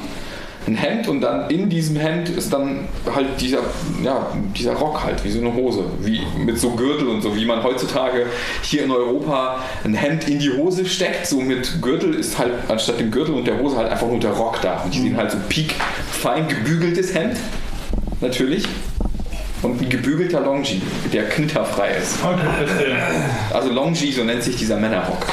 Ein 0.67 0.73
Hemd 0.75 1.07
und 1.07 1.21
dann 1.21 1.47
in 1.51 1.69
diesem 1.69 1.95
Hemd 1.95 2.27
ist 2.29 2.51
dann 2.51 2.87
halt 3.13 3.39
dieser, 3.39 3.59
ja, 4.03 4.25
dieser 4.57 4.73
Rock 4.73 5.03
halt, 5.03 5.23
wie 5.23 5.29
so 5.29 5.39
eine 5.39 5.53
Hose, 5.53 5.83
wie 6.01 6.21
mit 6.43 6.59
so 6.59 6.71
Gürtel 6.71 7.07
und 7.07 7.21
so, 7.21 7.35
wie 7.35 7.45
man 7.45 7.61
heutzutage 7.61 8.25
hier 8.63 8.83
in 8.83 8.89
Europa 8.89 9.59
ein 9.83 9.93
Hemd 9.93 10.27
in 10.27 10.39
die 10.39 10.49
Hose 10.49 10.85
steckt, 10.87 11.27
so 11.27 11.39
mit 11.39 11.83
Gürtel 11.83 12.15
ist 12.15 12.39
halt 12.39 12.51
anstatt 12.67 12.99
dem 12.99 13.11
Gürtel 13.11 13.35
und 13.35 13.45
der 13.45 13.59
Hose 13.59 13.77
halt 13.77 13.91
einfach 13.91 14.07
nur 14.07 14.19
der 14.19 14.31
Rock 14.31 14.59
da. 14.63 14.81
Und 14.83 14.91
die 14.91 15.01
sehen 15.01 15.15
halt 15.17 15.29
so 15.29 15.37
piek 15.49 15.75
fein 16.11 16.47
gebügeltes 16.47 17.13
Hemd, 17.13 17.37
natürlich. 18.21 18.63
Und 19.61 19.81
ein 19.81 19.89
gebügelter 19.89 20.41
Longi, 20.41 20.81
der 21.11 21.27
knitterfrei 21.29 21.91
ist. 22.01 22.17
Okay. 22.23 22.95
Also 23.53 23.69
Longi, 23.71 24.11
so 24.11 24.23
nennt 24.23 24.43
sich 24.43 24.55
dieser 24.57 24.77
Männerrock. 24.77 25.25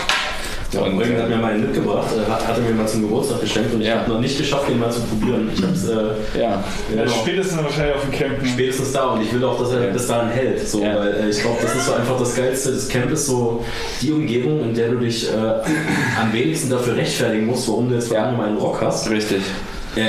Und, 0.74 0.80
Eugen 0.98 1.18
hat 1.18 1.26
äh, 1.26 1.28
mir 1.28 1.36
mal 1.36 1.52
einen 1.52 1.64
mitgebracht, 1.64 2.06
hat, 2.30 2.48
hat 2.48 2.56
er 2.56 2.62
mir 2.62 2.70
mal 2.74 2.88
zum 2.88 3.02
Geburtstag 3.02 3.42
geschenkt 3.42 3.74
und 3.74 3.82
ich 3.82 3.88
Ja. 3.88 3.96
habe 4.00 4.10
noch 4.10 4.20
nicht 4.20 4.38
geschafft, 4.38 4.70
den 4.70 4.78
mal 4.80 4.90
zu 4.90 5.00
probieren. 5.02 5.50
Ich 5.54 5.62
habe 5.62 5.74
es 5.74 5.86
äh, 5.86 6.40
ja. 6.40 6.64
genau, 6.90 7.06
Spätestens 7.10 7.62
wahrscheinlich 7.62 7.94
auf 7.94 8.00
dem 8.04 8.12
Camp. 8.12 8.32
spätestens 8.46 8.90
da 8.92 9.04
und 9.10 9.20
ich 9.22 9.34
will 9.34 9.44
auch, 9.44 9.60
dass 9.60 9.70
er 9.72 9.88
bis 9.88 10.06
dahin 10.06 10.30
hält. 10.30 10.66
So, 10.66 10.82
Ja. 10.82 10.96
Weil 10.98 11.12
äh, 11.24 11.28
ich 11.28 11.40
glaube, 11.42 11.58
das 11.60 11.74
ist 11.74 11.84
so 11.84 11.92
einfach 11.92 12.18
das 12.18 12.34
Geilste. 12.34 12.72
Das 12.72 12.88
Camp 12.88 13.10
ist 13.12 13.26
so 13.26 13.62
die 14.00 14.12
Umgebung, 14.12 14.62
in 14.62 14.72
der 14.74 14.88
du 14.88 14.96
dich 15.00 15.28
äh, 15.30 15.34
am 15.36 16.32
wenigsten 16.32 16.70
dafür 16.70 16.96
rechtfertigen 16.96 17.44
musst, 17.44 17.68
warum 17.68 17.90
du 17.90 17.96
jetzt 17.96 18.08
vor 18.08 18.16
Ja. 18.16 18.24
allem 18.28 18.40
einen 18.40 18.56
Rock 18.56 18.80
hast. 18.80 19.10
Richtig. 19.10 19.42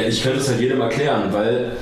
Ich 0.08 0.24
könnte 0.24 0.40
es 0.40 0.48
halt 0.48 0.62
jedem 0.62 0.80
erklären, 0.80 1.24
weil, 1.34 1.74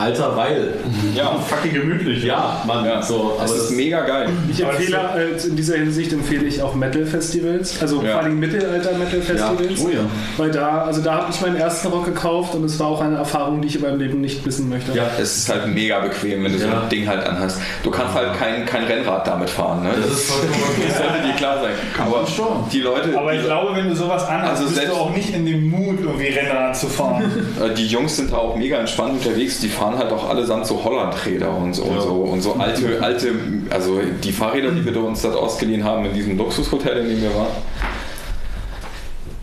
Alter, 0.00 0.36
weil. 0.36 0.74
Ja, 1.14 1.32
Fucking 1.48 1.72
gemütlich. 1.74 2.24
Ja, 2.24 2.62
Mann, 2.66 2.84
ja. 2.84 3.02
so. 3.02 3.36
das 3.40 3.50
aber 3.50 3.60
ist 3.60 3.70
mega 3.72 4.00
geil. 4.02 4.28
Ich 4.50 4.60
empfehle, 4.62 4.98
äh, 5.16 5.46
in 5.46 5.56
dieser 5.56 5.76
Hinsicht 5.76 6.12
empfehle 6.12 6.44
ich 6.44 6.62
auch 6.62 6.74
Metal-Festivals, 6.74 7.80
also 7.80 8.02
Ja. 8.02 8.12
vor 8.12 8.20
allem 8.22 8.38
Mittelalter-Metal-Festivals. 8.38 9.80
Ja. 9.80 9.86
Oh 9.86 9.90
ja. 9.90 10.00
Weil 10.36 10.50
da, 10.50 10.82
also 10.82 11.02
da 11.02 11.14
habe 11.14 11.26
ich 11.30 11.40
meinen 11.40 11.56
ersten 11.56 11.88
Rock 11.88 12.06
gekauft 12.06 12.54
und 12.54 12.64
es 12.64 12.78
war 12.78 12.88
auch 12.88 13.00
eine 13.00 13.16
Erfahrung, 13.16 13.60
die 13.60 13.68
ich 13.68 13.76
in 13.76 13.82
meinem 13.82 13.98
Leben 13.98 14.20
nicht 14.20 14.44
missen 14.44 14.68
möchte. 14.68 14.92
Ja, 14.92 15.04
Es 15.20 15.36
ist 15.38 15.48
halt 15.48 15.66
mega 15.68 16.00
bequem, 16.00 16.44
wenn 16.44 16.52
du 16.52 16.58
so 16.58 16.66
ein 16.66 16.88
Ding 16.90 17.06
halt 17.08 17.24
anhast. 17.26 17.60
Du 17.82 17.90
kannst 17.90 18.14
halt 18.14 18.34
kein, 18.38 18.64
kein 18.66 18.84
Rennrad 18.84 19.26
damit 19.26 19.50
fahren. 19.50 19.82
Ne? 19.82 19.90
Das 20.00 20.10
ist 20.12 20.30
vollkommen 20.30 20.62
okay. 20.72 20.82
das 20.88 20.98
sollte 20.98 21.26
dir 21.26 21.34
klar 21.34 21.60
sein. 21.62 21.72
Aber 21.98 22.26
die 22.72 22.80
Leute, 22.80 23.18
Aber 23.18 23.32
ich 23.34 23.40
die, 23.40 23.46
glaube, 23.46 23.76
wenn 23.76 23.88
du 23.88 23.94
sowas 23.94 24.24
anhast, 24.26 24.50
Also 24.52 24.64
bist 24.64 24.76
selbst- 24.76 24.92
du 24.92 24.96
auch 24.96 25.14
nicht 25.14 25.34
in 25.34 25.46
dem 25.46 25.68
Mut, 25.70 25.98
irgendwie 26.00 26.28
Rennrad 26.28 26.76
zu 26.76 26.86
fahren. 26.88 27.24
äh, 27.64 27.74
die 27.74 27.86
Jungs 27.86 28.16
sind 28.16 28.32
da 28.32 28.36
auch 28.38 28.56
mega 28.56 28.78
entspannt 28.78 29.12
unterwegs. 29.12 29.60
Die 29.60 29.68
fahren 29.68 29.89
fahren 29.90 29.98
halt 29.98 30.12
auch 30.12 30.28
allesamt 30.28 30.66
so 30.66 30.82
Hollandräder 30.82 31.54
und 31.54 31.74
so, 31.74 31.84
und 31.84 32.00
so 32.00 32.14
und 32.14 32.40
so 32.40 32.54
alte, 32.54 33.02
alte, 33.02 33.32
also 33.70 34.00
die 34.22 34.32
Fahrräder, 34.32 34.70
die 34.70 34.84
wir 34.84 34.96
uns 35.02 35.22
dort 35.22 35.36
ausgeliehen 35.36 35.84
haben 35.84 36.04
in 36.04 36.14
diesem 36.14 36.36
Luxushotel, 36.36 36.98
in 36.98 37.08
dem 37.08 37.22
wir 37.22 37.34
waren. 37.34 37.48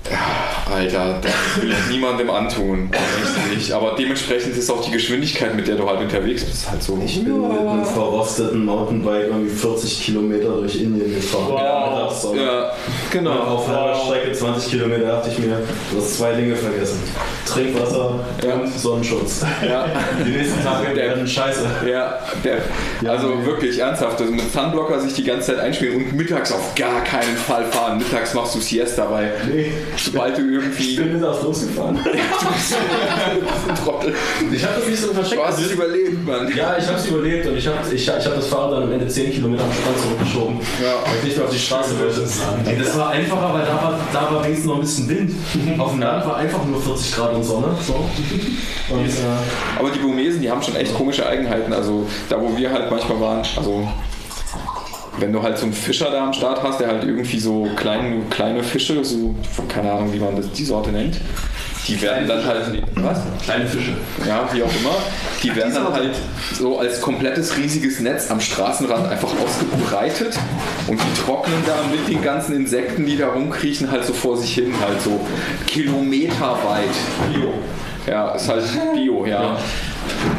Ja, 0.10 0.57
Alter, 0.74 1.20
das 1.22 1.62
will 1.62 1.72
ich 1.72 1.90
niemandem 1.92 2.30
antun. 2.30 2.90
Nicht. 3.54 3.72
Aber 3.72 3.96
dementsprechend 3.98 4.56
ist 4.58 4.70
auch 4.70 4.82
die 4.84 4.92
Geschwindigkeit, 4.92 5.56
mit 5.56 5.68
der 5.68 5.76
du 5.76 5.88
halt 5.88 6.00
unterwegs 6.02 6.44
bist, 6.44 6.70
halt 6.70 6.84
so. 6.84 7.00
Ich 7.04 7.24
bin 7.24 7.42
mit 7.42 7.60
einem 7.60 7.86
verrosteten 7.86 8.66
Mountainbike 8.66 9.28
irgendwie 9.28 9.50
40 9.50 10.04
Kilometer 10.06 10.50
durch 10.50 10.76
Indien 10.82 11.14
gefahren. 11.16 11.46
Wow. 11.50 12.36
Ja, 12.36 12.72
genau. 13.12 13.32
Und 13.32 13.48
auf 13.48 13.68
halber 13.68 13.96
Strecke 13.96 14.32
20 14.34 14.72
Kilometer 14.72 15.06
dachte 15.08 15.30
ich 15.32 15.40
mir, 15.40 15.60
du 15.92 15.98
hast 15.98 16.18
zwei 16.18 16.34
Dinge 16.34 16.56
vergessen. 16.56 17.00
Trinkwasser 17.46 18.20
und 18.62 18.78
Sonnenschutz. 18.78 19.46
Ja. 19.68 19.86
Die 20.26 20.30
nächsten 20.32 20.64
Tage 20.64 20.96
werden 20.96 21.28
scheiße. 21.28 21.66
Ja, 21.90 22.20
der, 22.44 22.58
also 23.10 23.46
wirklich 23.46 23.80
ernsthaft, 23.80 24.20
also 24.20 24.32
mit 24.34 24.52
Sunblocker 24.52 25.00
sich 25.00 25.14
die 25.14 25.24
ganze 25.24 25.48
Zeit 25.48 25.60
einspielen 25.60 25.96
und 25.98 26.14
mittags 26.14 26.52
auf 26.52 26.76
gar 26.76 27.04
keinen 27.04 27.38
Fall 27.38 27.66
fahren. 27.66 27.98
Mittags 27.98 28.34
machst 28.34 28.56
du 28.56 28.60
Siesta, 28.60 29.10
weil 29.10 29.32
Nee. 29.48 29.72
sobald 29.98 30.38
du 30.38 30.42
irgendwie. 30.62 30.92
Ich 30.92 30.96
bin 30.98 31.14
mittags 31.14 31.44
losgefahren. 31.44 31.98
ein 33.68 33.76
Trottel. 33.76 34.14
Ich 34.52 34.64
habe 34.64 34.76
das 34.80 34.88
nicht 34.88 35.02
so 35.02 35.14
versteckt. 35.14 35.42
Du 35.42 35.46
hast 35.46 35.60
es 35.60 35.72
überlebt, 35.72 36.26
Mann. 36.26 36.48
Ja, 36.56 36.78
ich 36.78 36.88
habe 36.88 36.98
es 36.98 37.06
überlebt 37.08 37.48
und 37.48 37.58
ich 37.58 37.68
habe 37.68 37.78
ich, 37.94 38.02
ich 38.02 38.10
hab 38.10 38.36
das 38.36 38.48
Fahrrad 38.48 38.74
dann 38.74 38.84
am 38.84 38.92
Ende 38.92 39.08
10 39.08 39.32
Kilometer 39.32 39.64
am 39.64 39.72
Strand 39.72 39.98
zurückgeschoben. 40.00 40.60
Ja. 40.82 40.94
Weil 41.06 41.18
ich 41.20 41.24
nicht 41.26 41.38
mehr 41.38 41.46
auf 41.46 41.52
die 41.52 41.60
Straße 41.60 42.00
wollte. 42.00 42.22
Ey, 42.66 42.78
Das 42.78 42.98
war 42.98 43.10
einfacher, 43.10 43.54
weil 43.54 43.66
da 43.66 43.76
war, 43.76 44.00
da 44.14 44.34
war 44.34 44.44
wenigstens 44.44 44.68
noch 44.68 44.76
ein 44.76 44.82
bisschen 44.82 45.10
Wind. 45.10 45.32
Auf 45.80 45.92
dem 45.92 46.00
Land 46.02 46.26
war 46.26 46.38
einfach 46.38 46.66
nur 46.66 46.82
40 46.82 47.16
Grad 47.16 47.34
und 47.34 47.44
Sonne. 47.44 47.68
So. 47.86 47.94
Und, 48.90 49.06
äh, 49.06 49.80
Aber 49.80 49.90
die 49.90 50.00
Burmesen, 50.00 50.42
die 50.42 50.50
haben 50.50 50.62
schon 50.62 50.76
echt 50.76 50.94
komische 50.96 51.26
Eigenheiten. 51.28 51.74
Also 51.74 52.08
da, 52.30 52.40
wo 52.42 52.56
wir 52.58 52.72
halt 52.72 52.90
manchmal 52.90 53.20
waren, 53.20 53.42
also 53.56 53.88
wenn 55.20 55.34
du 55.34 55.42
halt 55.42 55.58
so 55.58 55.66
einen 55.66 55.74
Fischer 55.74 56.12
da 56.12 56.26
am 56.26 56.34
Start 56.34 56.62
hast, 56.64 56.80
der 56.80 56.88
halt 56.88 57.04
irgendwie 57.04 57.40
so 57.40 57.68
kleine, 57.76 58.22
kleine 58.30 58.64
Fische, 58.64 59.04
so, 59.04 59.36
keine 59.68 59.92
Ahnung, 59.92 60.14
wie 60.14 60.20
man 60.20 60.36
das, 60.36 60.52
die 60.52 60.66
Sorte 60.66 60.92
nennt, 60.92 61.20
die 61.88 62.02
werden 62.02 62.28
dann 62.28 62.46
halt, 62.46 62.66
was? 62.96 63.20
Kleine 63.44 63.66
Fische. 63.66 63.94
Ja, 64.28 64.48
wie 64.52 64.62
auch 64.62 64.68
immer, 64.68 64.96
die 65.42 65.56
werden 65.56 65.74
dann 65.74 65.94
halt 65.94 66.16
so 66.54 66.80
als 66.80 67.00
komplettes 67.00 67.58
riesiges 67.58 68.00
Netz 68.02 68.30
am 68.30 68.42
Straßenrand 68.42 69.08
einfach 69.10 69.30
ausgebreitet 69.42 70.38
und 70.88 71.00
die 71.00 71.22
trocknen 71.22 71.58
da 71.66 71.76
mit 71.90 72.08
den 72.08 72.22
ganzen 72.22 72.56
Insekten, 72.56 73.06
die 73.06 73.18
da 73.18 73.30
rumkriechen, 73.30 73.90
halt 73.90 74.06
so 74.06 74.14
vor 74.14 74.38
sich 74.38 74.54
hin, 74.54 74.74
halt 74.82 75.02
so 75.02 75.20
kilometerweit. 75.66 76.90
Bio. 77.32 77.54
Ja, 78.06 78.32
ist 78.32 78.48
halt 78.50 78.64
Bio, 78.94 79.26
ja. 79.26 79.58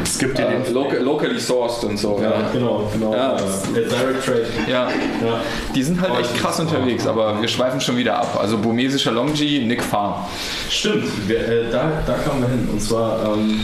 Es 0.03 0.17
gibt 0.17 0.37
ja 0.39 0.49
Äh, 0.49 0.63
den 0.63 0.73
loca 0.73 0.97
locally 0.97 1.39
sourced 1.39 1.83
und 1.85 1.97
so. 1.97 2.19
ja, 2.21 2.29
Ja. 2.31 2.49
genau, 2.51 2.89
genau. 2.91 3.13
Ja. 3.13 3.35
Äh, 3.37 3.39
Direct 3.73 4.25
Trade. 4.25 4.45
Ja. 4.67 4.87
Ja. 4.89 5.41
Die 5.75 5.83
sind 5.83 5.99
halt 6.01 6.19
echt 6.19 6.35
krass 6.35 6.59
unterwegs, 6.59 7.05
aber 7.07 7.39
wir 7.41 7.47
schweifen 7.47 7.79
schon 7.79 7.97
wieder 7.97 8.17
ab. 8.19 8.37
Also 8.41 8.57
burmesischer 8.57 9.11
Longji, 9.11 9.65
Nick 9.65 9.83
Farm. 9.83 10.25
Stimmt, 10.69 11.05
wir, 11.27 11.39
äh, 11.39 11.71
da, 11.71 11.91
da 12.05 12.13
kamen 12.13 12.41
wir 12.41 12.49
hin. 12.49 12.67
Und 12.71 12.81
zwar, 12.81 13.33
ähm, 13.33 13.59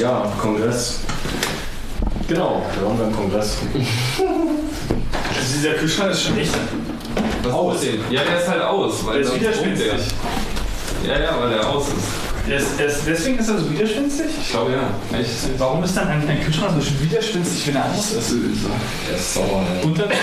ja, 0.00 0.30
Kongress. 0.40 1.00
Genau, 2.28 2.62
wir 2.78 2.88
waren 2.88 2.98
beim 2.98 3.14
Kongress. 3.16 3.58
Also 4.18 5.58
dieser 5.58 5.74
Kühlschrank 5.74 6.10
ist 6.12 6.22
schon 6.24 6.38
echt. 6.38 6.54
Aussehen? 7.52 8.00
Ja, 8.10 8.22
der 8.24 8.40
ist 8.40 8.48
halt 8.48 8.62
aus. 8.62 9.06
Weil 9.06 9.22
Der 9.22 9.22
ist 9.22 9.40
widerspenstig. 9.40 9.86
Ja, 11.06 11.18
ja, 11.20 11.36
weil 11.40 11.50
der 11.50 11.68
aus 11.68 11.88
ist. 11.88 11.94
Ist, 12.48 12.80
ist, 12.80 13.00
deswegen 13.06 13.38
ist 13.38 13.48
er 13.48 13.58
so 13.58 13.70
widerspenstig? 13.70 14.26
Ich 14.40 14.50
glaube 14.50 14.72
ja. 14.72 15.18
Echt? 15.18 15.30
Warum 15.58 15.82
ist 15.82 15.96
dann 15.96 16.06
ein, 16.08 16.28
ein 16.28 16.40
Kühlschrank 16.44 16.72
so 16.80 17.02
widerspenstig, 17.04 17.66
wenn 17.68 17.76
er 17.76 17.84
anders 17.86 18.12
ist? 18.12 18.32
Der 19.08 19.16
ist 19.16 19.34
sauer. 19.34 19.64
Und 19.82 19.98
dann, 19.98 20.08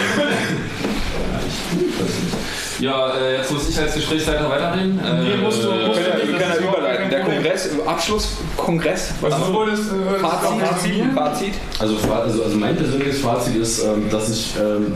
Ja, 2.79 3.13
äh, 3.15 3.37
jetzt 3.37 3.51
muss 3.51 3.69
ich 3.69 3.79
als 3.79 3.93
Gesprächsleiter 3.93 4.49
weiterreden. 4.49 4.99
Äh, 4.99 5.13
Nee, 5.21 5.35
musst 5.43 5.63
du- 5.63 5.69
äh, 5.69 5.87
musst 5.87 5.99
können, 6.01 6.27
wir 6.27 6.37
können 6.37 6.51
ist 6.53 6.59
ja 6.61 6.67
überleiten. 6.67 7.09
Der. 7.09 7.19
Kongress, 7.21 7.69
Abschlusskongress, 7.85 9.09
was 9.21 9.33
was 9.33 9.53
wolltest 9.53 9.83
du? 9.91 10.19
Fazit? 10.19 11.03
Fazit? 11.15 11.53
Also, 11.79 11.95
also, 12.11 12.43
also 12.43 12.57
mein 12.57 12.75
persönliches 12.75 13.21
Fazit 13.21 13.55
ist, 13.55 13.83
ähm, 13.83 14.09
dass 14.09 14.29
ich 14.29 14.55
ähm, 14.59 14.93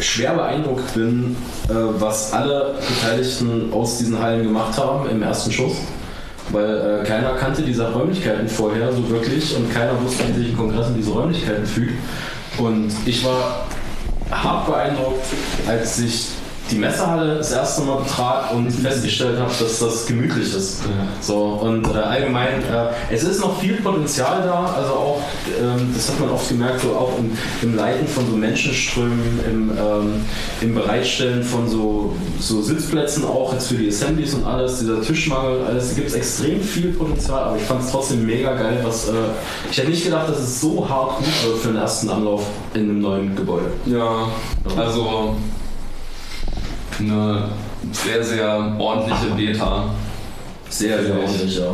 schwer 0.00 0.34
beeindruckt 0.34 0.92
bin, 0.94 1.36
äh, 1.68 1.72
was 1.98 2.32
alle 2.32 2.74
Beteiligten 2.86 3.72
aus 3.72 3.98
diesen 3.98 4.18
Hallen 4.18 4.42
gemacht 4.44 4.76
haben 4.76 5.08
im 5.08 5.22
ersten 5.22 5.50
Schuss. 5.52 5.76
Weil 6.52 7.00
äh, 7.02 7.06
keiner 7.06 7.34
kannte 7.34 7.62
diese 7.62 7.92
Räumlichkeiten 7.92 8.48
vorher 8.48 8.92
so 8.92 9.08
wirklich 9.08 9.56
und 9.56 9.72
keiner 9.72 10.00
wusste, 10.02 10.24
wie 10.28 10.40
sich 10.40 10.52
ein 10.52 10.56
Kongress 10.56 10.88
in 10.88 10.94
diese 10.96 11.10
Räumlichkeiten 11.10 11.66
fügt. 11.66 11.94
Und 12.58 12.92
ich 13.06 13.24
war 13.24 13.66
hart 14.30 14.66
beeindruckt, 14.66 15.24
als 15.66 15.98
ich 15.98 16.28
die 16.70 16.78
Messehalle 16.78 17.36
das 17.36 17.52
erste 17.52 17.82
Mal 17.82 18.02
betrat 18.02 18.52
und 18.52 18.70
festgestellt 18.70 19.38
habe, 19.38 19.50
dass 19.58 19.78
das 19.78 20.06
gemütlich 20.06 20.54
ist. 20.54 20.82
So, 21.20 21.60
und 21.62 21.86
äh, 21.86 21.98
allgemein, 21.98 22.62
äh, 22.62 22.88
es 23.12 23.22
ist 23.24 23.40
noch 23.40 23.60
viel 23.60 23.74
Potenzial 23.74 24.42
da, 24.42 24.74
also 24.76 24.92
auch, 24.92 25.22
ähm, 25.60 25.92
das 25.94 26.08
hat 26.08 26.20
man 26.20 26.30
oft 26.30 26.48
gemerkt, 26.48 26.80
so 26.80 26.90
auch 26.90 27.18
im, 27.18 27.36
im 27.62 27.76
Leiten 27.76 28.06
von 28.06 28.26
so 28.28 28.36
Menschenströmen, 28.36 29.40
im, 29.50 29.70
ähm, 29.70 30.24
im 30.60 30.74
Bereitstellen 30.74 31.42
von 31.42 31.68
so, 31.68 32.14
so 32.38 32.62
Sitzplätzen 32.62 33.24
auch 33.24 33.52
jetzt 33.52 33.68
für 33.68 33.74
die 33.74 33.88
Assemblies 33.88 34.34
und 34.34 34.44
alles, 34.44 34.78
dieser 34.78 35.02
Tischmangel, 35.02 35.64
alles, 35.66 35.90
da 35.90 35.94
gibt 35.96 36.08
es 36.08 36.14
extrem 36.14 36.60
viel 36.60 36.92
Potenzial, 36.92 37.42
aber 37.42 37.56
ich 37.56 37.64
fand 37.64 37.82
es 37.82 37.90
trotzdem 37.90 38.24
mega 38.24 38.54
geil, 38.54 38.80
was, 38.84 39.08
äh, 39.08 39.12
ich 39.70 39.78
hätte 39.78 39.90
nicht 39.90 40.04
gedacht, 40.04 40.28
dass 40.28 40.38
es 40.38 40.60
so 40.60 40.88
hart 40.88 41.18
gut 41.18 41.26
wird 41.44 41.58
für 41.58 41.68
den 41.68 41.76
ersten 41.78 42.08
Anlauf 42.10 42.42
in 42.74 42.82
einem 42.82 43.00
neuen 43.00 43.36
Gebäude. 43.36 43.70
Ja, 43.86 44.28
also 44.76 45.36
eine 47.00 47.44
sehr, 47.92 48.22
sehr 48.22 48.74
ordentliche 48.78 49.26
Beta. 49.36 49.84
Sehr, 50.68 51.02
sehr 51.02 51.16
ordentlich, 51.16 51.56
ja. 51.58 51.64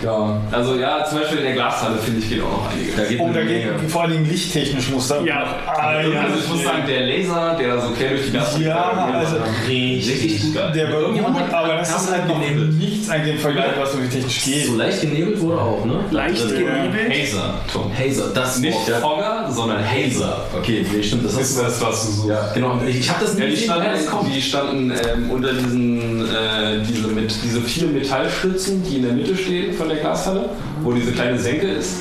Ja, 0.00 0.40
also 0.52 0.76
ja, 0.76 1.04
zum 1.04 1.18
Beispiel 1.18 1.38
in 1.38 1.44
der 1.46 1.52
Glashalle 1.54 1.96
finde 1.98 2.20
ich 2.20 2.28
geht 2.28 2.40
auch 2.40 2.50
noch 2.52 2.70
einiges. 2.70 2.94
Da 2.94 3.02
geht 3.02 3.18
Oh, 3.18 3.24
eine 3.24 3.32
da 3.34 3.40
Menge. 3.40 3.72
geht 3.80 3.90
vor 3.90 4.02
allen 4.02 4.12
Dingen 4.12 4.26
lichttechnisch 4.30 4.90
muss 4.90 5.08
da. 5.08 5.16
Ja. 5.22 5.24
ja, 5.24 6.20
also 6.20 6.38
ich 6.40 6.48
muss 6.48 6.62
sagen, 6.62 6.84
der 6.86 7.00
Laser, 7.00 7.56
der 7.58 7.74
da 7.74 7.80
so 7.80 7.90
quer 7.94 8.10
durch 8.10 8.26
die 8.26 8.30
Glashalle 8.30 8.64
Ja, 8.64 9.10
also 9.12 9.36
richtig 9.66 10.40
gut. 10.54 10.54
der 10.72 10.92
war 10.92 11.02
gut, 11.12 11.52
aber 11.52 11.74
das 11.78 11.88
ist 11.90 12.12
halt 12.12 12.28
noch 12.28 12.40
genebelt. 12.40 12.74
nichts 12.74 13.10
eigentlich 13.10 13.34
im 13.34 13.40
Vergleich, 13.40 13.70
was 13.76 13.94
irgendwie 13.94 14.14
technisch 14.16 14.44
geht. 14.44 14.66
So 14.66 14.76
leicht 14.76 15.00
genebelt 15.00 15.40
wurde 15.40 15.60
auch, 15.60 15.84
ne? 15.84 15.94
leicht 16.12 16.42
Also, 16.42 16.54
genebelt. 16.54 17.10
Hazer, 17.10 17.54
Tom. 17.72 17.92
Hazer, 17.98 18.30
das 18.32 18.58
Nicht. 18.60 18.78
Fogger, 19.00 19.37
sondern 19.52 19.78
Hazer. 19.84 20.44
Okay, 20.56 20.84
nee, 20.92 21.02
stimmt, 21.02 21.24
das 21.24 21.34
ist 21.40 21.58
das, 21.60 21.80
was 21.80 22.06
du 22.06 22.12
so. 22.22 22.28
Ja, 22.28 22.50
genau. 22.54 22.80
Ich, 22.86 23.00
ich 23.00 23.10
habe 23.10 23.24
das 23.24 23.38
Ja, 23.38 23.44
nie 23.44 23.50
die 23.50 23.56
gesehen, 23.56 23.68
das 23.68 24.02
standen, 24.02 24.06
kommt. 24.06 24.34
die 24.34 24.42
standen 24.42 24.90
ähm, 24.90 25.30
unter 25.30 25.52
diesen 25.52 26.20
äh, 26.28 26.78
diese, 26.88 27.08
mit, 27.08 27.32
diese 27.44 27.60
vier 27.60 27.88
Metallstützen, 27.88 28.82
die 28.84 28.96
in 28.96 29.02
der 29.02 29.12
Mitte 29.12 29.36
stehen 29.36 29.74
von 29.74 29.88
der 29.88 29.98
Glashalle, 29.98 30.48
wo 30.82 30.92
diese 30.92 31.12
kleine 31.12 31.38
Senke 31.38 31.68
ist. 31.68 31.96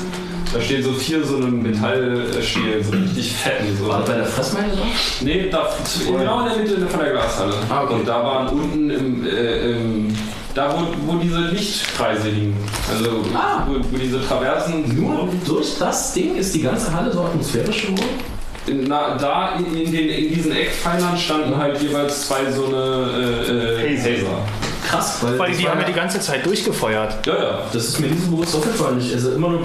Da 0.53 0.61
stehen 0.61 0.82
so 0.82 0.94
vier 0.94 1.24
so 1.26 1.36
eine 1.36 1.48
Metallstelen, 1.48 2.82
so 2.82 2.91
richtig 2.91 3.34
fetten. 3.34 3.78
So. 3.78 3.90
War 3.90 3.99
das 3.99 4.07
bei 4.10 4.15
der 4.15 4.26
Fressmeile 4.26 4.72
da? 4.72 4.82
Nee, 5.22 5.49
da, 5.52 5.69
genau 6.06 6.40
in 6.40 6.45
der 6.45 6.57
Mitte 6.57 6.88
von 6.88 6.99
der 7.02 7.11
Glashalle. 7.11 7.53
Ah, 7.69 7.84
okay. 7.84 7.94
Und 7.95 8.07
da 8.07 8.24
waren 8.24 8.48
unten 8.48 8.90
im, 8.90 9.28
äh, 9.28 9.72
im 9.72 10.07
da 10.57 10.73
wo, 10.73 11.13
wo 11.13 11.17
diese 11.19 11.39
Lichtkreise 11.39 12.29
liegen. 12.29 12.57
Also 12.91 13.23
Ah. 13.35 13.63
wo, 13.67 13.75
wo 13.75 13.97
diese 13.97 14.25
Traversen. 14.25 14.99
Nur 14.99 15.29
durch 15.45 15.77
das 15.77 16.13
Ding 16.13 16.35
ist 16.35 16.55
die 16.55 16.61
ganze 16.61 16.91
Halle 16.91 17.11
so 17.11 17.21
atmosphärisch 17.21 17.84
geworden? 17.88 18.88
Na, 18.88 19.15
da 19.15 19.55
in, 19.57 19.77
in, 19.77 19.91
den, 19.91 20.09
in 20.09 20.34
diesen 20.34 20.51
Eckpfeilern 20.51 21.17
standen 21.17 21.55
halt 21.55 21.81
jeweils 21.81 22.27
zwei 22.27 22.51
so 22.51 22.65
eine 22.65 23.45
äh, 23.47 23.93
äh, 23.93 23.97
Hazer. 23.97 24.39
Krass, 24.88 25.18
weil, 25.22 25.38
Weil 25.38 25.51
die 25.51 25.68
haben 25.68 25.80
ja 25.80 25.85
ja- 25.85 25.88
die 25.91 25.93
ganze 25.93 26.19
Zeit 26.19 26.45
durchgefeuert. 26.45 27.26
Ja, 27.26 27.35
ja. 27.35 27.59
das 27.73 27.85
ist 27.85 27.99
mir 27.99 28.07
nie 28.07 28.18
so 28.18 28.31
bewusst 28.31 28.55
aufgefallen. 28.55 28.99
Ich, 28.99 29.14
also 29.14 29.31
immer 29.31 29.49
nur. 29.49 29.61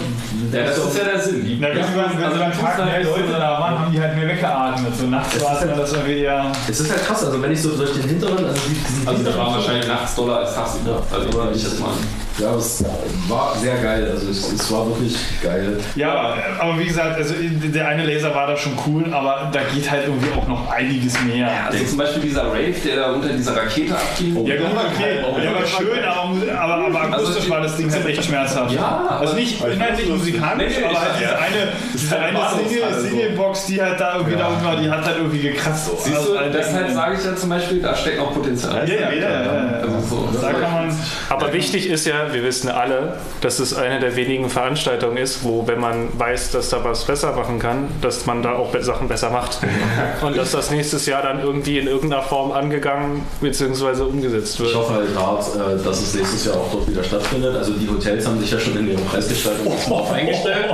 Ja, 0.53 0.65
das 0.65 0.79
ist 0.79 0.99
ja 0.99 1.05
der 1.05 1.21
Sinn. 1.21 1.45
Die, 1.45 1.59
Na, 1.61 1.69
wenn 1.69 1.77
sie 1.77 1.93
beim, 1.95 2.17
wenn 2.17 2.25
also 2.25 2.39
beim 2.39 2.53
die 2.53 2.59
Tag 2.59 2.85
mehr 2.85 3.03
Leute 3.05 3.33
da 3.33 3.61
waren, 3.61 3.79
haben 3.79 3.93
die 3.93 4.01
halt 4.01 4.17
mehr 4.17 4.29
weggeatmet. 4.29 4.97
So 4.99 5.07
nachts 5.07 5.41
war 5.41 5.55
es 5.57 5.61
ja 5.69 5.77
das 5.77 5.93
irgendwie 5.93 6.19
eher. 6.19 6.53
Es 6.69 6.81
ist 6.81 6.91
halt 6.91 7.07
krass, 7.07 7.25
also 7.25 7.41
wenn 7.41 7.53
ich 7.53 7.63
so 7.63 7.71
durch 7.71 7.93
den 7.93 8.03
hinteren, 8.03 8.45
also 8.45 8.61
diesen 8.69 9.09
Also 9.09 9.23
da 9.23 9.31
hinteren 9.31 9.39
war 9.39 9.55
wahrscheinlich 9.55 9.87
nachts 9.87 10.15
doller 10.17 10.39
als 10.39 10.55
tagsüber. 10.55 11.03
Ja, 11.11 11.17
also 11.17 11.41
aber 11.41 11.53
ich 11.53 11.63
das 11.65 11.79
mal. 11.79 11.91
Ja, 12.39 12.55
es 12.57 12.83
war 13.29 13.55
sehr 13.61 13.77
geil. 13.77 14.11
Also 14.11 14.31
es, 14.31 14.53
es 14.53 14.73
war 14.73 14.87
wirklich 14.89 15.17
geil. 15.43 15.79
Ja, 15.97 16.35
aber, 16.59 16.79
wie 16.79 16.87
gesagt, 16.87 17.17
also 17.17 17.35
der 17.39 17.87
eine 17.89 18.07
Laser 18.07 18.35
war 18.35 18.47
da 18.47 18.57
schon 18.57 18.73
cool, 18.87 19.05
aber 19.13 19.51
da 19.53 19.61
geht 19.75 19.91
halt 19.91 20.07
irgendwie 20.07 20.29
auch 20.33 20.49
noch 20.49 20.71
einiges 20.71 21.15
mehr. 21.25 21.51
Also 21.71 21.85
zum 21.85 21.99
Beispiel 21.99 22.23
dieser 22.23 22.45
Rave, 22.45 22.75
der 22.85 22.97
da 22.97 23.13
unter 23.13 23.29
dieser 23.29 23.55
Rakete 23.55 23.95
abging. 23.95 24.47
Ja, 24.47 24.57
gut, 24.57 24.67
okay, 24.95 25.12
der 25.15 25.55
war 25.55 25.67
schön, 25.67 26.05
aber, 26.05 26.87
aber 26.87 27.01
akustisch 27.03 27.37
Also, 27.37 27.51
war 27.51 27.61
das 27.61 27.77
Ding 27.77 27.91
halt 27.93 28.07
echt 28.07 28.25
schmerzhaft. 28.25 28.73
Ja, 28.73 29.19
also 29.21 29.35
nicht 29.35 29.65
inhaltlich 29.65 30.09
musikalisch, 30.09 30.73
Nee, 30.79 30.85
aber 30.85 31.01
halt 31.01 31.11
diese 31.21 31.39
eine, 31.39 31.73
diese 31.95 32.11
halt 32.11 32.23
eine 32.23 32.39
Single, 32.39 32.81
Bahnhofshalle 32.83 32.95
so. 32.95 33.09
Singlebox, 33.09 33.67
die 33.67 33.83
halt 33.83 34.01
da 34.01 34.17
irgendwie 34.17 34.37
da 34.37 34.47
unten 34.49 34.65
war, 34.65 34.77
die 34.77 34.91
hat 34.91 35.05
halt 35.05 35.17
irgendwie 35.19 35.41
gekratzt. 35.41 35.91
Siehst 36.05 36.17
Also 36.17 36.33
du, 36.35 36.39
halt 36.39 36.55
deshalb 36.55 36.91
sage 36.91 37.17
ich 37.19 37.25
ja 37.25 37.37
zum 37.37 37.49
Beispiel, 37.51 37.81
da 37.83 37.95
steckt 37.95 38.21
auch 38.21 38.33
Potenzial. 38.33 38.89
ja, 38.89 38.95
ja, 38.95 39.13
ja, 39.13 39.31
ja, 39.31 39.43
ja. 39.43 39.69
Also 39.83 40.01
so. 40.09 40.29
Da 40.41 40.53
kann 40.53 40.73
man. 40.73 40.97
Aber 41.29 41.53
wichtig 41.53 41.89
ist 41.89 42.07
ja, 42.07 42.33
wir 42.33 42.43
wissen 42.43 42.69
alle, 42.69 43.17
dass 43.41 43.59
es 43.59 43.75
eine 43.75 44.01
der 44.01 44.17
wenigen 44.17 44.49
Veranstaltungen 44.51 45.17
ist, 45.17 45.45
wo, 45.45 45.67
wenn 45.67 45.81
man 45.81 46.09
weiß, 46.19 46.51
dass 46.53 46.69
da 46.69 46.83
was 46.85 47.05
besser 47.05 47.33
machen 47.33 47.59
kann, 47.59 47.89
dass 48.01 48.27
man 48.27 48.43
da 48.43 48.53
auch 48.55 48.71
be- 48.71 48.83
Sachen 48.83 49.09
besser 49.09 49.31
macht. 49.31 49.59
Und 50.23 50.37
dass 50.37 50.53
das 50.53 50.71
nächstes 50.71 51.07
Jahr 51.07 51.23
dann 51.23 51.41
irgendwie 51.41 51.79
in 51.79 51.87
irgendeiner 51.87 52.23
Form 52.23 52.53
angegangen 52.53 53.23
bzw. 53.41 54.03
umgesetzt 54.03 54.59
wird. 54.61 54.71
Ich 54.71 54.77
hoffe 54.77 55.02
hart, 55.17 55.45
äh, 55.55 55.83
dass 55.83 56.01
es 56.01 56.15
nächstes 56.15 56.45
Jahr 56.47 56.57
auch 56.57 56.71
dort 56.73 56.89
wieder 56.89 57.03
stattfindet. 57.03 57.57
Also 57.57 57.73
die 57.73 57.89
Hotels 57.89 58.27
haben 58.27 58.39
sich 58.41 58.51
ja 58.51 58.59
schon 58.59 58.77
in 58.77 58.89
ihre 58.89 59.01
Preisgestaltung 59.03 59.67
ein 59.67 59.73
bisschen 59.73 59.93
drauf 59.93 60.13
eingestellt. 60.13 60.67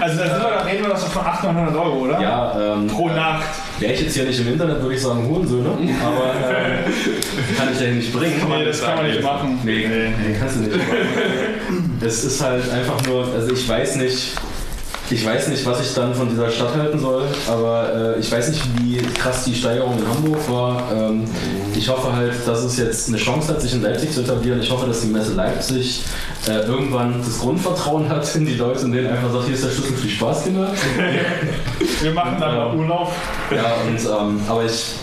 Also 0.00 0.18
da 0.18 0.24
sind 0.24 0.42
wir, 0.42 0.50
da 0.50 0.62
reden 0.64 0.82
wir 0.82 0.90
doch 0.90 0.96
so 0.96 1.06
von 1.06 1.22
800, 1.22 1.56
900 1.56 1.84
Euro, 1.84 1.98
oder? 1.98 2.20
Ja, 2.20 2.74
ähm, 2.74 2.86
Pro 2.86 3.08
Nacht. 3.08 3.44
wäre 3.78 3.92
ich 3.92 4.00
jetzt 4.02 4.14
hier 4.14 4.24
nicht 4.24 4.40
im 4.40 4.48
Internet, 4.48 4.82
würde 4.82 4.94
ich 4.94 5.02
sagen 5.02 5.26
Hurensöhne. 5.28 5.70
Aber 6.04 6.34
äh, 6.34 6.82
kann 7.56 7.72
ich 7.72 7.80
ja 7.80 7.86
hier 7.86 7.94
nicht 7.94 8.12
bringen. 8.12 8.42
Nee, 8.48 8.64
das 8.64 8.82
kann 8.82 8.96
man 8.96 9.06
nicht 9.06 9.22
machen. 9.22 9.58
Nee, 9.64 9.86
nee, 9.88 10.36
kannst 10.38 10.56
du 10.56 10.60
nicht 10.60 10.76
machen. 10.76 11.98
Es 12.04 12.24
ist 12.24 12.42
halt 12.42 12.70
einfach 12.70 13.04
nur, 13.06 13.26
also 13.34 13.52
ich 13.52 13.68
weiß 13.68 13.96
nicht, 13.96 14.34
ich 15.10 15.24
weiß 15.24 15.48
nicht, 15.48 15.64
was 15.66 15.80
ich 15.80 15.94
dann 15.94 16.14
von 16.14 16.28
dieser 16.28 16.50
Stadt 16.50 16.74
halten 16.76 16.98
soll, 16.98 17.24
aber 17.48 18.16
äh, 18.16 18.20
ich 18.20 18.30
weiß 18.30 18.48
nicht, 18.48 18.62
wie 18.80 18.96
krass 18.96 19.44
die 19.44 19.54
Steigerung 19.54 19.98
in 19.98 20.08
Hamburg 20.08 20.50
war. 20.50 20.82
Ähm, 20.92 21.24
ich 21.74 21.88
hoffe 21.88 22.12
halt, 22.12 22.32
dass 22.46 22.64
es 22.64 22.76
jetzt 22.76 23.08
eine 23.08 23.16
Chance 23.16 23.52
hat, 23.52 23.60
sich 23.60 23.74
in 23.74 23.82
Leipzig 23.82 24.12
zu 24.12 24.22
etablieren. 24.22 24.60
Ich 24.60 24.70
hoffe, 24.70 24.86
dass 24.86 25.02
die 25.02 25.08
Messe 25.08 25.34
Leipzig 25.34 26.02
äh, 26.48 26.66
irgendwann 26.66 27.22
das 27.24 27.38
Grundvertrauen 27.38 28.08
hat 28.08 28.34
in 28.34 28.46
die 28.46 28.54
Leute 28.54 28.84
und 28.84 28.92
denen 28.92 29.08
einfach 29.08 29.32
sagt, 29.32 29.44
hier 29.46 29.54
ist 29.54 29.64
der 29.64 29.70
Schlüssel, 29.70 29.96
viel 29.96 30.10
Spaß, 30.10 30.44
Kinder. 30.44 30.72
Wir 32.00 32.12
machen 32.12 32.36
dann 32.40 32.56
mal 32.56 32.76
Urlaub. 32.76 33.12
Ja, 33.54 33.74
und, 33.86 33.98
ähm, 33.98 34.40
aber 34.48 34.64
ich, 34.64 34.94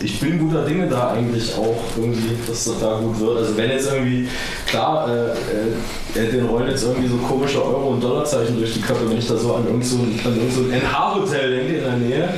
ich 0.00 0.20
bin 0.20 0.38
guter 0.38 0.64
Dinge 0.64 0.86
da 0.86 1.12
eigentlich 1.12 1.54
auch 1.56 1.82
irgendwie, 1.96 2.36
dass 2.46 2.64
das 2.64 2.80
da 2.80 2.98
gut 3.00 3.18
wird. 3.18 3.38
Also 3.38 3.56
wenn 3.56 3.70
jetzt 3.70 3.92
irgendwie, 3.92 4.28
klar, 4.66 5.08
äh, 5.08 6.20
äh, 6.20 6.30
den 6.30 6.46
rollen 6.46 6.68
jetzt 6.68 6.84
irgendwie 6.84 7.08
so 7.08 7.16
komische 7.16 7.64
Euro- 7.64 7.90
und 7.90 8.02
Dollarzeichen 8.02 8.58
durch 8.58 8.74
die 8.74 8.80
Köpfe, 8.80 9.08
wenn 9.08 9.18
ich 9.18 9.26
da 9.26 9.36
so 9.36 9.54
an 9.54 9.66
irgend 9.66 9.84
so 9.84 9.96
irgend 9.96 10.52
so 10.52 10.62
NH-Hotel 10.62 11.50
denke 11.50 11.74
in 11.78 11.84
der 11.84 11.96
Nähe, 11.96 12.28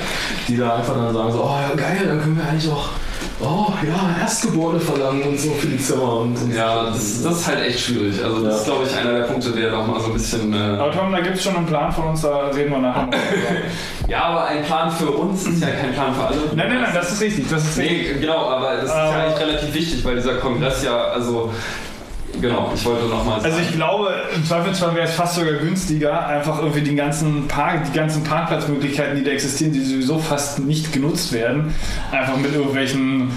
die 0.49 0.57
da 0.57 0.77
einfach 0.77 0.95
dann 0.95 1.13
sagen 1.13 1.33
so, 1.33 1.43
oh 1.43 1.59
ja 1.61 1.75
geil, 1.77 2.07
dann 2.07 2.21
können 2.21 2.37
wir 2.37 2.49
eigentlich 2.49 2.71
auch, 2.73 2.89
oh 3.43 3.73
ja, 3.87 4.21
Erstgeborene 4.23 4.81
verlangen 4.81 5.23
und 5.23 5.41
so 5.41 5.51
für 5.53 5.67
die 5.67 5.79
Zimmer 5.79 6.21
und, 6.21 6.37
und 6.41 6.55
Ja, 6.55 6.85
das, 6.91 7.23
das 7.23 7.41
ist 7.41 7.47
halt 7.47 7.67
echt 7.67 7.81
schwierig. 7.81 8.23
Also 8.23 8.45
das 8.45 8.59
ist, 8.59 8.65
glaube 8.65 8.85
ich, 8.85 8.97
einer 8.97 9.13
der 9.13 9.25
Punkte, 9.25 9.51
der 9.53 9.71
noch 9.73 9.87
mal 9.87 10.01
so 10.01 10.07
ein 10.07 10.13
bisschen... 10.15 10.53
Äh, 10.53 10.79
Aber 10.79 10.93
Tom, 10.93 11.13
da 11.13 11.21
gibt 11.21 11.37
es 11.37 11.43
schon 11.43 11.57
einen 11.57 11.67
Plan 11.67 11.93
von 11.93 12.09
uns, 12.09 12.23
da 12.23 12.49
reden 12.49 12.71
wir 12.71 12.79
nachher 12.79 13.07
noch. 13.07 13.13
ja, 14.09 14.23
aber 14.25 14.45
ein 14.47 14.63
Plan 14.63 14.91
für 14.91 15.11
uns 15.11 15.47
ist 15.47 15.63
ja 15.63 15.69
kein 15.71 15.93
Plan 15.95 16.15
für 16.15 16.27
alle. 16.27 16.37
nein, 16.55 16.69
nein, 16.69 16.81
nein, 16.83 16.93
das 16.95 17.13
ist 17.13 17.21
richtig. 17.21 17.49
Das 17.49 17.65
ist 17.65 17.79
richtig. 17.79 18.15
Nee, 18.15 18.21
genau, 18.21 18.47
aber 18.49 18.77
das 18.77 18.85
ist 18.85 18.95
ja 18.95 19.11
eigentlich 19.11 19.41
relativ 19.41 19.75
wichtig, 19.75 20.05
weil 20.05 20.17
dieser 20.17 20.35
Kongress 20.37 20.83
ja, 20.85 20.97
also 20.97 21.51
genau, 22.41 22.73
ich 22.75 22.85
wollte 22.85 23.07
nochmal 23.07 23.41
sagen. 23.41 23.53
Also 23.53 23.59
ich 23.69 23.73
glaube, 23.75 24.13
im 24.35 24.45
Zweifelsfall 24.45 24.95
wäre 24.95 25.07
es 25.07 25.15
fast 25.15 25.35
sogar 25.37 25.55
günstiger, 25.55 26.27
einfach 26.27 26.59
irgendwie 26.59 26.83
den 26.83 26.97
ganzen 26.97 27.49
Park, 27.49 27.85
die 27.93 27.97
ganzen 27.97 28.25
Parkplatzmöglichkeiten, 28.25 29.17
die 29.17 29.25
da 29.25 29.31
existieren, 29.31 29.73
die 29.73 29.81
sowieso 29.81 30.19
fast 30.19 30.59
nicht 30.61 30.93
genutzt 30.93 31.33
werden, 31.33 31.75
einfach 32.11 32.37
mit 32.37 32.55
irgendwelchen 32.55 33.31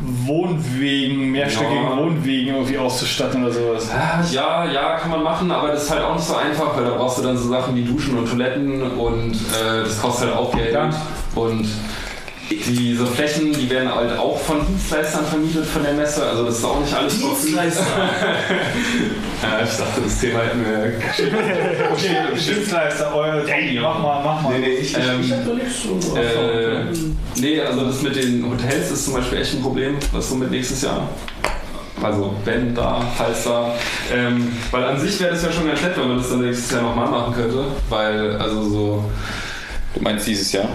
Wohnwegen, 0.00 1.30
mehrstöckigen 1.32 1.84
Ja. 1.84 1.96
Wohnwegen 1.96 2.54
irgendwie 2.54 2.78
auszustatten 2.78 3.44
oder 3.44 3.52
sowas. 3.52 3.90
Ja, 4.32 4.64
ja, 4.64 4.96
kann 4.96 5.10
man 5.10 5.22
machen, 5.22 5.50
aber 5.50 5.68
das 5.68 5.84
ist 5.84 5.90
halt 5.90 6.02
auch 6.02 6.14
nicht 6.14 6.26
so 6.26 6.36
einfach, 6.36 6.76
weil 6.76 6.84
da 6.84 6.90
brauchst 6.96 7.18
du 7.18 7.22
dann 7.22 7.36
so 7.36 7.48
Sachen 7.48 7.74
wie 7.76 7.84
Duschen 7.84 8.18
und 8.18 8.28
Toiletten 8.28 8.82
und 8.82 9.32
äh, 9.34 9.84
das 9.84 10.00
kostet 10.00 10.28
halt 10.28 10.36
auch 10.36 10.54
Geld. 10.54 10.72
Ja. 10.72 10.90
Und 11.34 11.66
diese 12.50 13.06
Flächen, 13.06 13.52
die 13.52 13.68
werden 13.68 13.94
halt 13.94 14.18
auch 14.18 14.38
von 14.40 14.66
Dienstleistern 14.66 15.26
vermietet 15.26 15.66
von 15.66 15.82
der 15.82 15.92
Messe, 15.92 16.24
also 16.24 16.46
das 16.46 16.58
ist 16.58 16.64
auch 16.64 16.80
nicht 16.80 16.94
alles 16.94 17.18
Dienstleister. 17.18 17.82
ja, 19.42 19.64
ich 19.64 19.76
dachte, 19.76 20.00
das 20.02 20.20
Thema 20.20 20.40
hätten 20.40 20.64
wir. 20.64 20.92
Okay, 21.92 22.16
Dienstleister, 22.34 23.14
euer 23.14 23.44
mach 23.82 23.98
mal, 23.98 24.22
mach 24.24 24.42
mal. 24.42 24.58
Nee, 24.58 24.66
nee, 24.66 24.74
ich, 24.74 24.96
ähm, 24.96 25.30
äh, 26.16 26.84
nee, 27.40 27.60
also 27.60 27.84
das 27.84 28.02
mit 28.02 28.16
den 28.16 28.44
Hotels 28.50 28.90
ist 28.90 29.04
zum 29.04 29.14
Beispiel 29.14 29.40
echt 29.40 29.54
ein 29.54 29.62
Problem, 29.62 29.96
was 30.12 30.30
so 30.30 30.34
mit 30.34 30.50
nächstes 30.50 30.82
Jahr. 30.82 31.08
Also 32.02 32.34
wenn 32.44 32.74
da, 32.74 33.02
falls 33.16 33.44
da. 33.44 33.74
Ähm, 34.14 34.52
weil 34.70 34.84
an 34.84 34.98
sich 35.00 35.20
wäre 35.20 35.32
das 35.32 35.42
ja 35.42 35.50
schon 35.50 35.66
ganz 35.66 35.82
nett, 35.82 35.96
wenn 35.96 36.08
man 36.08 36.18
das 36.18 36.30
dann 36.30 36.40
nächstes 36.40 36.70
Jahr 36.70 36.82
nochmal 36.82 37.08
machen 37.08 37.34
könnte. 37.34 37.64
Weil, 37.88 38.36
also 38.36 38.62
so. 38.62 39.04
Du 39.94 40.00
meinst 40.02 40.26
dieses 40.26 40.52
Jahr? 40.52 40.68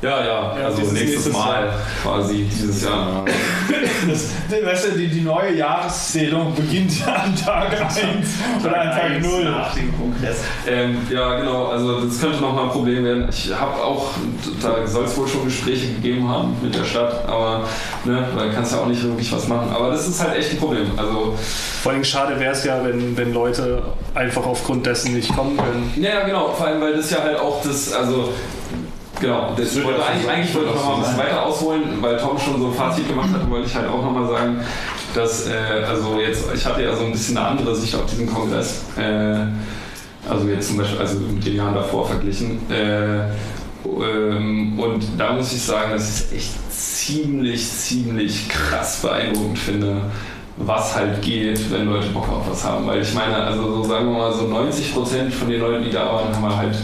Ja, 0.00 0.24
ja, 0.24 0.50
also 0.64 0.78
dieses 0.78 0.92
nächstes 0.92 1.14
nächstes 1.26 1.32
Mal 1.32 1.72
quasi 2.02 2.44
dieses 2.44 2.84
Jahr. 2.84 3.24
Das, 4.08 4.64
weißt 4.64 4.86
du, 4.86 4.98
die, 4.98 5.08
die 5.08 5.20
neue 5.22 5.56
Jahreszählung 5.56 6.54
beginnt 6.54 6.92
an 7.06 7.34
Tag 7.34 7.72
1 7.80 7.98
oder 8.64 8.80
an 8.80 8.90
Tag 8.92 9.20
0. 9.20 9.44
Nach 9.44 9.74
dem 9.74 9.92
Kongress. 9.98 10.38
Ähm, 10.66 10.98
ja, 11.10 11.38
genau, 11.40 11.66
also 11.66 12.00
das 12.02 12.20
könnte 12.20 12.40
nochmal 12.40 12.64
ein 12.64 12.70
Problem 12.70 13.04
werden. 13.04 13.28
Ich 13.28 13.52
habe 13.52 13.74
auch, 13.82 14.10
da 14.62 14.86
soll 14.86 15.04
es 15.04 15.16
wohl 15.16 15.26
schon 15.26 15.44
Gespräche 15.44 15.88
gegeben 15.94 16.28
haben 16.28 16.56
mit 16.62 16.74
der 16.74 16.84
Stadt, 16.84 17.26
aber 17.26 17.64
ne, 18.04 18.24
da 18.36 18.48
kannst 18.54 18.72
du 18.72 18.76
ja 18.76 18.82
auch 18.82 18.86
nicht 18.86 19.02
wirklich 19.02 19.32
was 19.32 19.48
machen. 19.48 19.70
Aber 19.74 19.90
das 19.90 20.06
ist 20.06 20.22
halt 20.22 20.38
echt 20.38 20.52
ein 20.52 20.58
Problem. 20.58 20.86
Also, 20.96 21.34
Vor 21.82 21.92
allem 21.92 22.04
schade 22.04 22.38
wäre 22.38 22.52
es 22.52 22.64
ja, 22.64 22.82
wenn, 22.84 23.16
wenn 23.16 23.34
Leute 23.34 23.82
einfach 24.14 24.46
aufgrund 24.46 24.86
dessen 24.86 25.14
nicht 25.14 25.34
kommen 25.34 25.56
können. 25.56 25.92
ja, 25.96 26.20
ja, 26.20 26.26
genau, 26.26 26.52
vor 26.52 26.68
allem, 26.68 26.80
weil 26.80 26.94
das 26.94 27.10
ja 27.10 27.22
halt 27.22 27.38
auch 27.38 27.60
das, 27.62 27.92
also, 27.92 28.32
genau, 29.20 29.52
das 29.56 29.82
wollte 29.82 30.04
eigentlich, 30.04 30.28
eigentlich 30.28 30.54
wollte 30.54 30.70
ich 30.70 30.74
noch 30.74 30.84
mal 30.84 30.94
ein 30.94 31.00
bisschen 31.00 31.18
weiter 31.18 31.46
ausholen, 31.46 31.82
weil 32.00 32.16
Tom 32.16 32.38
schon 32.38 32.60
so 32.60 32.68
ein 32.68 32.74
Fazit 32.74 33.08
gemacht 33.08 33.30
hat, 33.32 33.48
wollte 33.50 33.66
ich 33.66 33.74
halt 33.74 33.88
auch 33.88 34.02
nochmal 34.02 34.28
sagen, 34.28 34.60
dass, 35.14 35.48
äh, 35.48 35.84
also 35.88 36.18
jetzt, 36.20 36.44
ich 36.54 36.64
hatte 36.64 36.82
ja 36.82 36.94
so 36.94 37.04
ein 37.04 37.12
bisschen 37.12 37.36
eine 37.36 37.48
andere 37.48 37.74
Sicht 37.74 37.94
auf 37.94 38.06
diesen 38.06 38.32
Kongress. 38.32 38.82
Äh, 38.96 39.46
also 40.28 40.46
jetzt 40.48 40.68
zum 40.68 40.76
Beispiel, 40.76 40.98
also 40.98 41.18
mit 41.18 41.44
den 41.44 41.56
Jahren 41.56 41.74
davor 41.74 42.06
verglichen. 42.06 42.60
Äh, 42.70 43.28
ähm, 43.84 44.78
und 44.78 45.04
da 45.16 45.32
muss 45.32 45.52
ich 45.52 45.62
sagen, 45.62 45.92
dass 45.92 46.08
ich 46.08 46.16
es 46.16 46.32
echt 46.32 46.72
ziemlich, 46.72 47.66
ziemlich 47.68 48.48
krass 48.48 49.00
beeindruckend 49.00 49.58
finde, 49.58 50.02
was 50.58 50.94
halt 50.94 51.22
geht, 51.22 51.70
wenn 51.70 51.86
Leute 51.86 52.08
Bock 52.08 52.28
auf 52.28 52.50
was 52.50 52.64
haben. 52.64 52.86
Weil 52.86 53.00
ich 53.00 53.14
meine, 53.14 53.36
also 53.36 53.76
so 53.76 53.84
sagen 53.84 54.06
wir 54.06 54.18
mal 54.18 54.32
so 54.32 54.44
90% 54.44 55.30
von 55.30 55.48
den 55.48 55.60
Leuten, 55.60 55.84
die 55.84 55.90
da 55.90 56.06
waren, 56.06 56.34
haben 56.34 56.56
halt 56.56 56.76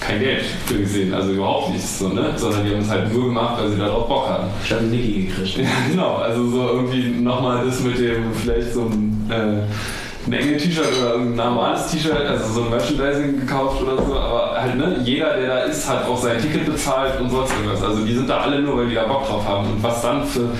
kein 0.00 0.20
Geld 0.20 0.44
für 0.66 0.78
gesehen, 0.78 1.12
also 1.14 1.32
überhaupt 1.32 1.70
nichts, 1.70 1.98
so, 1.98 2.08
ne? 2.08 2.32
sondern 2.36 2.64
die 2.64 2.72
haben 2.72 2.80
es 2.80 2.90
halt 2.90 3.12
nur 3.12 3.26
gemacht, 3.26 3.60
weil 3.60 3.70
sie 3.70 3.78
darauf 3.78 4.08
Bock 4.08 4.28
hatten. 4.28 4.48
Ich 4.64 4.72
habe 4.72 4.84
Niki 4.84 5.26
gekriegt. 5.26 5.58
Ja, 5.58 5.64
genau, 5.90 6.16
also 6.16 6.48
so 6.48 6.68
irgendwie 6.68 7.10
nochmal 7.20 7.64
das 7.64 7.80
mit 7.80 7.98
dem, 7.98 8.32
vielleicht 8.34 8.72
so 8.72 8.82
ein, 8.82 9.30
äh, 9.30 10.26
ein 10.26 10.32
enge 10.32 10.56
T-Shirt 10.56 10.86
oder 11.00 11.16
ein 11.16 11.34
normales 11.34 11.90
T-Shirt, 11.90 12.26
also 12.26 12.52
so 12.52 12.62
ein 12.64 12.70
Merchandising 12.70 13.40
gekauft 13.40 13.82
oder 13.82 14.02
so, 14.02 14.14
aber 14.14 14.60
halt, 14.60 14.76
ne, 14.76 15.00
jeder, 15.04 15.36
der 15.36 15.48
da 15.48 15.58
ist, 15.60 15.88
hat 15.88 16.06
auch 16.06 16.20
sein 16.20 16.40
Ticket 16.40 16.66
bezahlt 16.66 17.20
und 17.20 17.30
sonst 17.30 17.52
irgendwas. 17.52 17.82
Also 17.82 18.04
die 18.04 18.14
sind 18.14 18.28
da 18.28 18.40
alle 18.40 18.60
nur, 18.60 18.78
weil 18.78 18.88
die 18.88 18.94
da 18.94 19.04
Bock 19.04 19.26
drauf 19.26 19.46
haben. 19.46 19.66
Und 19.66 19.82
was 19.82 20.02
dann 20.02 20.24
für, 20.24 20.50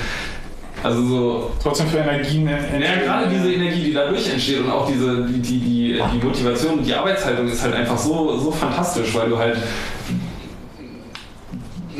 also 0.82 1.02
so, 1.06 1.50
Trotzdem 1.62 1.86
für 1.88 1.98
Energien. 1.98 2.48
ja, 2.48 2.56
gerade 3.04 3.28
diese 3.28 3.52
Energie, 3.52 3.82
die 3.84 3.92
dadurch 3.94 4.30
entsteht 4.30 4.60
und 4.60 4.70
auch 4.70 4.86
diese, 4.86 5.24
die, 5.26 5.38
die, 5.40 5.58
die, 5.60 6.02
die 6.12 6.26
Motivation 6.26 6.78
und 6.78 6.84
die 6.84 6.94
Arbeitshaltung 6.94 7.48
ist 7.48 7.62
halt 7.62 7.74
einfach 7.74 7.98
so, 7.98 8.38
so 8.38 8.50
fantastisch, 8.50 9.14
weil 9.14 9.28
du 9.28 9.38
halt. 9.38 9.56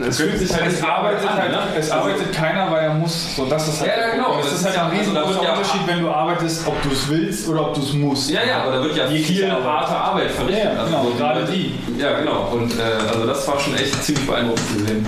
Es 0.09 0.17
fühlt 0.19 0.39
sich 0.39 0.51
halt 0.55 0.67
Es 0.73 0.83
arbeitet, 0.83 1.29
an, 1.29 1.37
halt, 1.37 1.51
ne? 1.51 1.59
es 1.77 1.91
Also- 1.91 2.09
arbeitet 2.09 2.33
keiner, 2.33 2.71
weil 2.71 2.85
er 2.85 2.95
muss. 2.95 3.37
So, 3.37 3.45
das 3.45 3.69
ist 3.69 3.81
halt 3.81 3.91
Ja, 3.95 4.07
ja, 4.07 4.15
genau. 4.15 4.39
Es 4.41 4.51
ist 4.53 4.65
halt 4.65 4.79
ein 4.79 4.85
also 4.85 4.95
da 4.95 4.99
riesengroßer 5.21 5.29
wird 5.35 5.45
ja- 5.45 5.53
Unterschied, 5.57 5.81
wenn 5.87 6.01
du 6.01 6.09
arbeitest, 6.09 6.67
ob 6.67 6.83
du 6.83 6.89
es 6.91 7.09
willst 7.11 7.49
oder 7.49 7.61
ob 7.69 7.75
du 7.75 7.81
es 7.83 7.93
musst. 7.93 8.31
Ja, 8.31 8.41
ja, 8.49 8.63
aber 8.63 8.73
da 8.77 8.83
wird 8.85 8.97
ja 8.97 9.07
viel 9.09 9.51
harte 9.53 9.95
Arbeit 9.95 10.31
verrichtet. 10.31 10.65
Ja, 10.65 10.73
ja, 10.75 10.85
genau, 10.85 11.05
so 11.05 11.11
gerade 11.19 11.45
die. 11.45 11.75
Ja, 11.99 12.19
genau. 12.19 12.49
Und 12.53 12.73
äh, 12.79 12.83
also 13.13 13.27
das 13.27 13.47
war 13.47 13.59
schon 13.61 13.75
echt 13.77 14.03
ziemlich 14.03 14.27
beeindruckend 14.27 14.67
zu 14.69 14.87
sehen. 14.87 15.07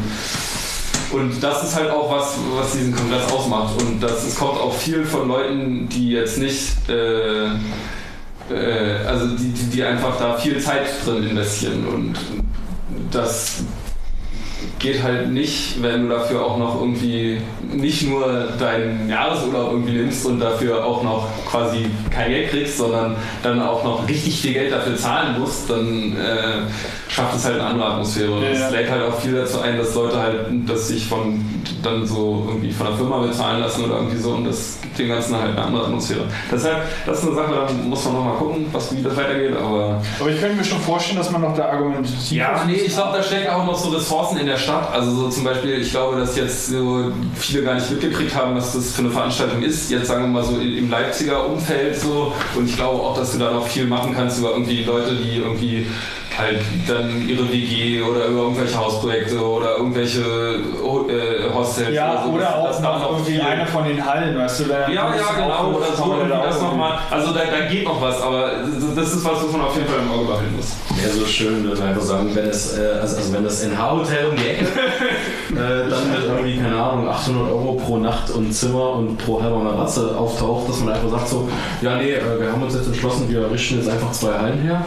Und 1.12 1.42
das 1.42 1.62
ist 1.62 1.76
halt 1.76 1.90
auch 1.90 2.10
was, 2.10 2.36
was 2.56 2.72
diesen 2.72 2.94
Kongress 2.94 3.30
ausmacht. 3.30 3.80
Und 3.80 4.02
das 4.02 4.24
es 4.26 4.34
kommt 4.36 4.58
auch 4.58 4.74
viel 4.74 5.04
von 5.04 5.28
Leuten, 5.28 5.88
die 5.88 6.12
jetzt 6.12 6.38
nicht, 6.38 6.88
äh, 6.88 7.48
äh, 8.50 9.06
also 9.06 9.26
die, 9.36 9.52
die 9.52 9.82
einfach 9.82 10.18
da 10.18 10.38
viel 10.38 10.58
Zeit 10.58 10.86
drin 11.04 11.28
investieren. 11.28 11.86
Und 11.86 12.18
das 13.10 13.62
geht 14.82 15.02
halt 15.02 15.30
nicht, 15.30 15.80
wenn 15.82 16.08
du 16.08 16.14
dafür 16.14 16.44
auch 16.44 16.58
noch 16.58 16.80
irgendwie 16.80 17.40
nicht 17.72 18.06
nur 18.08 18.48
deinen 18.58 19.08
Jahresurlaub 19.08 19.72
irgendwie 19.72 19.92
nimmst 19.92 20.26
und 20.26 20.40
dafür 20.40 20.84
auch 20.84 21.02
noch 21.02 21.28
quasi 21.48 21.86
kein 22.10 22.30
Geld 22.30 22.50
kriegst, 22.50 22.78
sondern 22.78 23.16
dann 23.42 23.62
auch 23.62 23.84
noch 23.84 24.06
richtig 24.08 24.40
viel 24.40 24.52
Geld 24.52 24.72
dafür 24.72 24.96
zahlen 24.96 25.40
musst, 25.40 25.70
dann 25.70 26.16
äh, 26.16 26.70
schafft 27.08 27.36
es 27.36 27.44
halt 27.44 27.60
eine 27.60 27.68
andere 27.68 27.88
Atmosphäre. 27.92 28.32
Und 28.32 28.42
Ja, 28.42 28.48
es 28.50 28.60
ja. 28.60 28.68
lädt 28.70 28.90
halt 28.90 29.02
auch 29.04 29.18
viel 29.20 29.34
dazu 29.34 29.60
ein, 29.60 29.78
dass 29.78 29.94
Leute 29.94 30.18
halt 30.18 30.36
das 30.66 30.88
sich 30.88 31.06
von 31.06 31.44
dann 31.82 32.06
so 32.06 32.44
irgendwie 32.48 32.72
von 32.72 32.86
der 32.86 32.96
Firma 32.96 33.18
bezahlen 33.18 33.60
lassen 33.60 33.84
oder 33.84 33.96
irgendwie 33.96 34.18
so 34.18 34.30
und 34.30 34.44
das 34.44 34.78
gibt 34.82 34.98
dem 34.98 35.08
Ganzen 35.08 35.36
halt 35.36 35.52
eine 35.56 35.62
andere 35.62 35.84
Atmosphäre. 35.84 36.24
Deshalb, 36.50 36.82
das 37.06 37.18
ist 37.18 37.26
eine 37.26 37.34
Sache, 37.34 37.52
da 37.52 37.72
muss 37.72 38.04
man 38.04 38.14
nochmal 38.14 38.36
gucken, 38.36 38.66
was, 38.72 38.94
wie 38.96 39.02
das 39.02 39.16
weitergeht, 39.16 39.56
aber 39.56 40.00
Aber 40.20 40.30
ich 40.30 40.40
könnte 40.40 40.56
mir 40.56 40.64
schon 40.64 40.80
vorstellen, 40.80 41.18
dass 41.18 41.30
man 41.30 41.40
noch 41.42 41.56
da 41.56 41.66
argumentiert. 41.70 42.30
ja, 42.30 42.62
nee, 42.66 42.74
ich 42.74 42.92
glaube, 42.92 43.16
da 43.16 43.22
stecken 43.22 43.50
auch 43.50 43.66
noch 43.66 43.76
so 43.76 43.90
Ressourcen 43.90 44.38
in 44.38 44.46
der 44.46 44.56
Stadt. 44.56 44.71
Also 44.80 45.10
so 45.12 45.28
zum 45.28 45.44
Beispiel, 45.44 45.80
ich 45.80 45.90
glaube, 45.90 46.18
dass 46.18 46.36
jetzt 46.36 46.68
so 46.68 47.12
viele 47.34 47.62
gar 47.64 47.74
nicht 47.74 47.90
mitgekriegt 47.90 48.34
haben, 48.34 48.54
was 48.54 48.72
das 48.72 48.92
für 48.92 49.02
eine 49.02 49.10
Veranstaltung 49.10 49.62
ist. 49.62 49.90
Jetzt 49.90 50.08
sagen 50.08 50.22
wir 50.22 50.28
mal 50.28 50.44
so 50.44 50.56
im 50.58 50.90
Leipziger 50.90 51.46
Umfeld 51.46 51.98
so. 52.00 52.32
Und 52.56 52.68
ich 52.68 52.76
glaube 52.76 53.02
auch, 53.02 53.16
dass 53.16 53.32
du 53.32 53.38
da 53.38 53.52
noch 53.52 53.66
viel 53.66 53.86
machen 53.86 54.14
kannst 54.14 54.38
über 54.38 54.50
irgendwie 54.50 54.84
Leute, 54.84 55.14
die 55.16 55.38
irgendwie 55.38 55.86
halt 56.38 56.60
dann 56.88 57.28
ihre 57.28 57.50
WG 57.52 58.00
oder 58.02 58.26
über 58.26 58.42
irgendwelche 58.42 58.76
Hausprojekte 58.78 59.38
oder 59.40 59.76
irgendwelche 59.76 60.20
äh, 60.20 61.52
Hostels 61.52 61.94
Ja, 61.94 62.22
so. 62.24 62.30
oder 62.32 62.44
Das- 62.44 62.54
auch 62.54 62.66
das 62.68 62.82
da 62.82 62.98
noch 62.98 63.10
irgendwie 63.12 63.32
viel- 63.32 63.40
eine 63.42 63.66
von 63.66 63.84
den 63.84 64.04
Hallen, 64.04 64.36
weißt 64.38 64.60
du? 64.60 64.64
Da 64.64 64.80
ja, 64.88 64.88
ja, 64.88 65.32
genau, 65.36 65.76
oder 65.76 65.86
so, 65.96 66.14
irgendwie 66.14 66.30
das 66.42 66.60
nochmal. 66.60 66.98
Also 67.10 67.32
da, 67.32 67.40
da 67.40 67.66
geht 67.70 67.84
noch 67.84 68.00
was, 68.00 68.20
aber 68.22 68.50
das 68.96 69.12
ist 69.14 69.24
was, 69.24 69.44
was 69.44 69.52
man 69.52 69.60
auf 69.62 69.74
jeden 69.76 69.88
Fall 69.88 69.98
im 70.00 70.10
Auge 70.12 70.24
behalten 70.26 70.56
muss. 70.56 70.72
Wäre 71.02 71.12
so 71.12 71.26
schön, 71.26 71.64
würde 71.64 71.82
einfach 71.82 72.02
sagen, 72.02 72.30
wenn 72.34 72.46
es, 72.46 72.78
äh, 72.78 72.82
also, 73.00 73.16
also 73.16 73.32
wenn 73.32 73.44
das 73.44 73.62
NH-Hotel 73.64 74.26
um 74.30 74.36
die 74.36 74.46
Ecke, 74.48 74.64
äh, 75.52 75.90
dann 75.90 76.10
mit 76.10 76.24
irgendwie, 76.24 76.56
keine 76.58 76.76
Ahnung, 76.82 77.08
800 77.08 77.48
Euro 77.50 77.72
pro 77.74 77.98
Nacht 77.98 78.30
und 78.30 78.52
Zimmer 78.52 78.92
und 78.92 79.16
pro 79.18 79.42
halber 79.42 79.58
Matratze 79.58 80.16
auftaucht, 80.16 80.68
dass 80.68 80.80
man 80.80 80.94
einfach 80.94 81.10
sagt 81.10 81.28
so, 81.28 81.48
ja 81.82 81.96
nee, 81.96 82.12
äh, 82.12 82.40
wir 82.40 82.52
haben 82.52 82.62
uns 82.62 82.74
jetzt 82.74 82.86
entschlossen, 82.86 83.28
wir 83.28 83.50
richten 83.50 83.78
jetzt 83.78 83.90
einfach 83.90 84.12
zwei 84.12 84.32
Hallen 84.38 84.60
her 84.62 84.84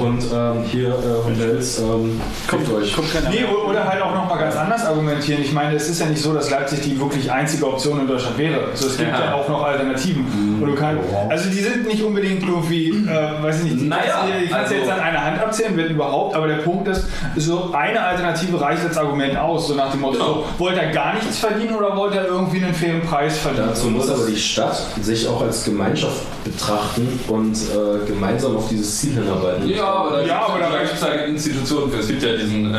und 0.00 0.22
ähm, 0.32 0.64
hier 0.76 0.88
äh, 0.90 1.28
Hotels, 1.28 1.78
ähm, 1.78 2.20
kommt 2.48 2.70
euch. 2.72 2.96
Nee, 3.30 3.44
o- 3.44 3.68
oder 3.70 3.84
halt 3.88 4.02
auch 4.02 4.14
nochmal 4.14 4.38
ganz 4.38 4.56
anders 4.56 4.84
argumentieren. 4.84 5.40
Ich 5.42 5.52
meine, 5.52 5.74
es 5.74 5.88
ist 5.88 6.00
ja 6.00 6.06
nicht 6.06 6.22
so, 6.22 6.34
dass 6.34 6.50
Leipzig 6.50 6.80
die 6.82 7.00
wirklich 7.00 7.30
einzige 7.32 7.66
Option 7.66 8.00
in 8.00 8.06
Deutschland 8.06 8.36
wäre. 8.38 8.60
Also 8.70 8.88
es 8.88 8.96
gibt 8.98 9.10
ja, 9.10 9.24
Ja. 9.26 9.34
auch 9.34 9.48
noch 9.48 9.64
Alternativen. 9.64 10.26
Und 10.60 10.66
du 10.66 10.74
kann, 10.74 10.98
also 11.28 11.48
die 11.50 11.60
sind 11.60 11.86
nicht 11.86 12.02
unbedingt 12.02 12.42
irgendwie, 12.42 12.88
äh, 12.90 13.42
weiß 13.42 13.58
ich 13.58 13.64
nicht, 13.64 13.80
die 13.80 13.88
Naja, 13.88 14.02
kannst 14.20 14.28
du- 14.34 14.40
die 14.40 14.46
kannst 14.48 14.72
also- 14.72 14.74
jetzt 14.74 14.90
an 14.90 15.00
einer 15.00 15.24
Hand 15.24 15.40
abzählen, 15.42 15.76
wenn 15.76 15.86
überhaupt, 15.86 16.34
aber 16.36 16.46
der 16.48 16.56
Punkt 16.58 16.88
ist, 16.88 17.06
so 17.36 17.70
eine 17.72 18.00
Alternative 18.02 18.60
reicht 18.60 18.84
als 18.84 18.96
Argument 18.98 19.36
aus, 19.36 19.68
so 19.68 19.74
nach 19.74 19.90
dem 19.90 20.00
Motto, 20.00 20.18
so, 20.18 20.44
wollt 20.58 20.76
er 20.76 20.90
gar 20.92 21.14
nichts 21.14 21.38
verdienen 21.38 21.74
oder 21.76 21.96
wollt 21.96 22.14
er 22.14 22.26
irgendwie 22.26 22.62
einen 22.62 22.74
fairen 22.74 23.02
Preis 23.02 23.38
verdienen? 23.38 23.68
Dazu 23.68 23.88
muss 23.88 24.10
aber 24.10 24.26
die 24.26 24.36
Stadt 24.36 24.76
sich 25.00 25.26
auch 25.28 25.40
als 25.42 25.64
Gemeinschaft 25.64 26.16
betrachten 26.44 27.20
und 27.28 27.54
äh, 27.56 28.06
gemeinsam 28.06 28.56
auf 28.56 28.68
dieses 28.68 28.98
Ziel 29.00 29.14
hinarbeiten. 29.14 29.68
Ja, 29.68 29.84
aber 29.84 30.10
da 30.18 30.22
Ja, 30.26 30.46
aber 30.46 30.58
da- 30.70 30.82
gibt 30.82 30.94
es 30.94 31.02
halt 31.02 31.28
Institutionen 31.28 31.90
für. 31.90 31.98
Es 32.00 32.08
gibt 32.08 32.22
ja 32.22 32.36
diesen 32.36 32.74
äh, 32.74 32.78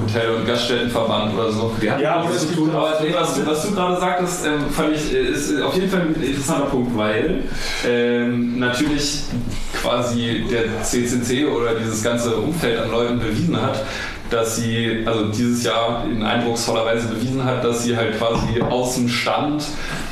Hotel- 0.00 0.30
und 0.36 0.46
Gaststättenverband 0.46 1.34
oder 1.34 1.50
so. 1.52 1.72
Wir 1.80 1.92
hatten 1.92 2.02
Ja, 2.02 2.22
das 2.26 2.48
zu 2.48 2.54
tun, 2.54 2.70
Aber 2.74 2.94
nee, 3.02 3.14
was, 3.18 3.34
du- 3.34 3.46
was 3.46 3.62
du 3.62 3.74
gerade 3.74 4.00
sagtest, 4.00 4.46
ähm, 4.46 4.70
fand 4.70 4.94
ich, 4.94 5.12
äh, 5.12 5.22
ist 5.30 5.60
auf 5.62 5.74
jeden 5.74 5.90
Fall 5.90 6.00
ein 6.02 6.22
interessanter 6.22 6.66
Punkt, 6.66 6.96
weil 6.96 7.44
ähm, 7.86 8.58
natürlich 8.58 9.22
quasi 9.80 10.44
der 10.50 10.82
CCC 10.82 11.46
oder 11.46 11.74
dieses 11.74 12.02
ganze 12.02 12.36
Umfeld 12.36 12.78
an 12.80 12.90
Leuten 12.90 13.18
bewiesen 13.18 13.60
hat, 13.60 13.84
dass 14.30 14.56
sie, 14.56 15.02
also 15.06 15.26
dieses 15.28 15.64
Jahr 15.64 16.04
in 16.04 16.22
eindrucksvoller 16.22 16.84
Weise 16.84 17.08
bewiesen 17.08 17.44
hat, 17.44 17.64
dass 17.64 17.84
sie 17.84 17.96
halt 17.96 18.18
quasi 18.18 18.60
aus 18.60 18.94
dem 18.96 19.08
Stand 19.08 19.64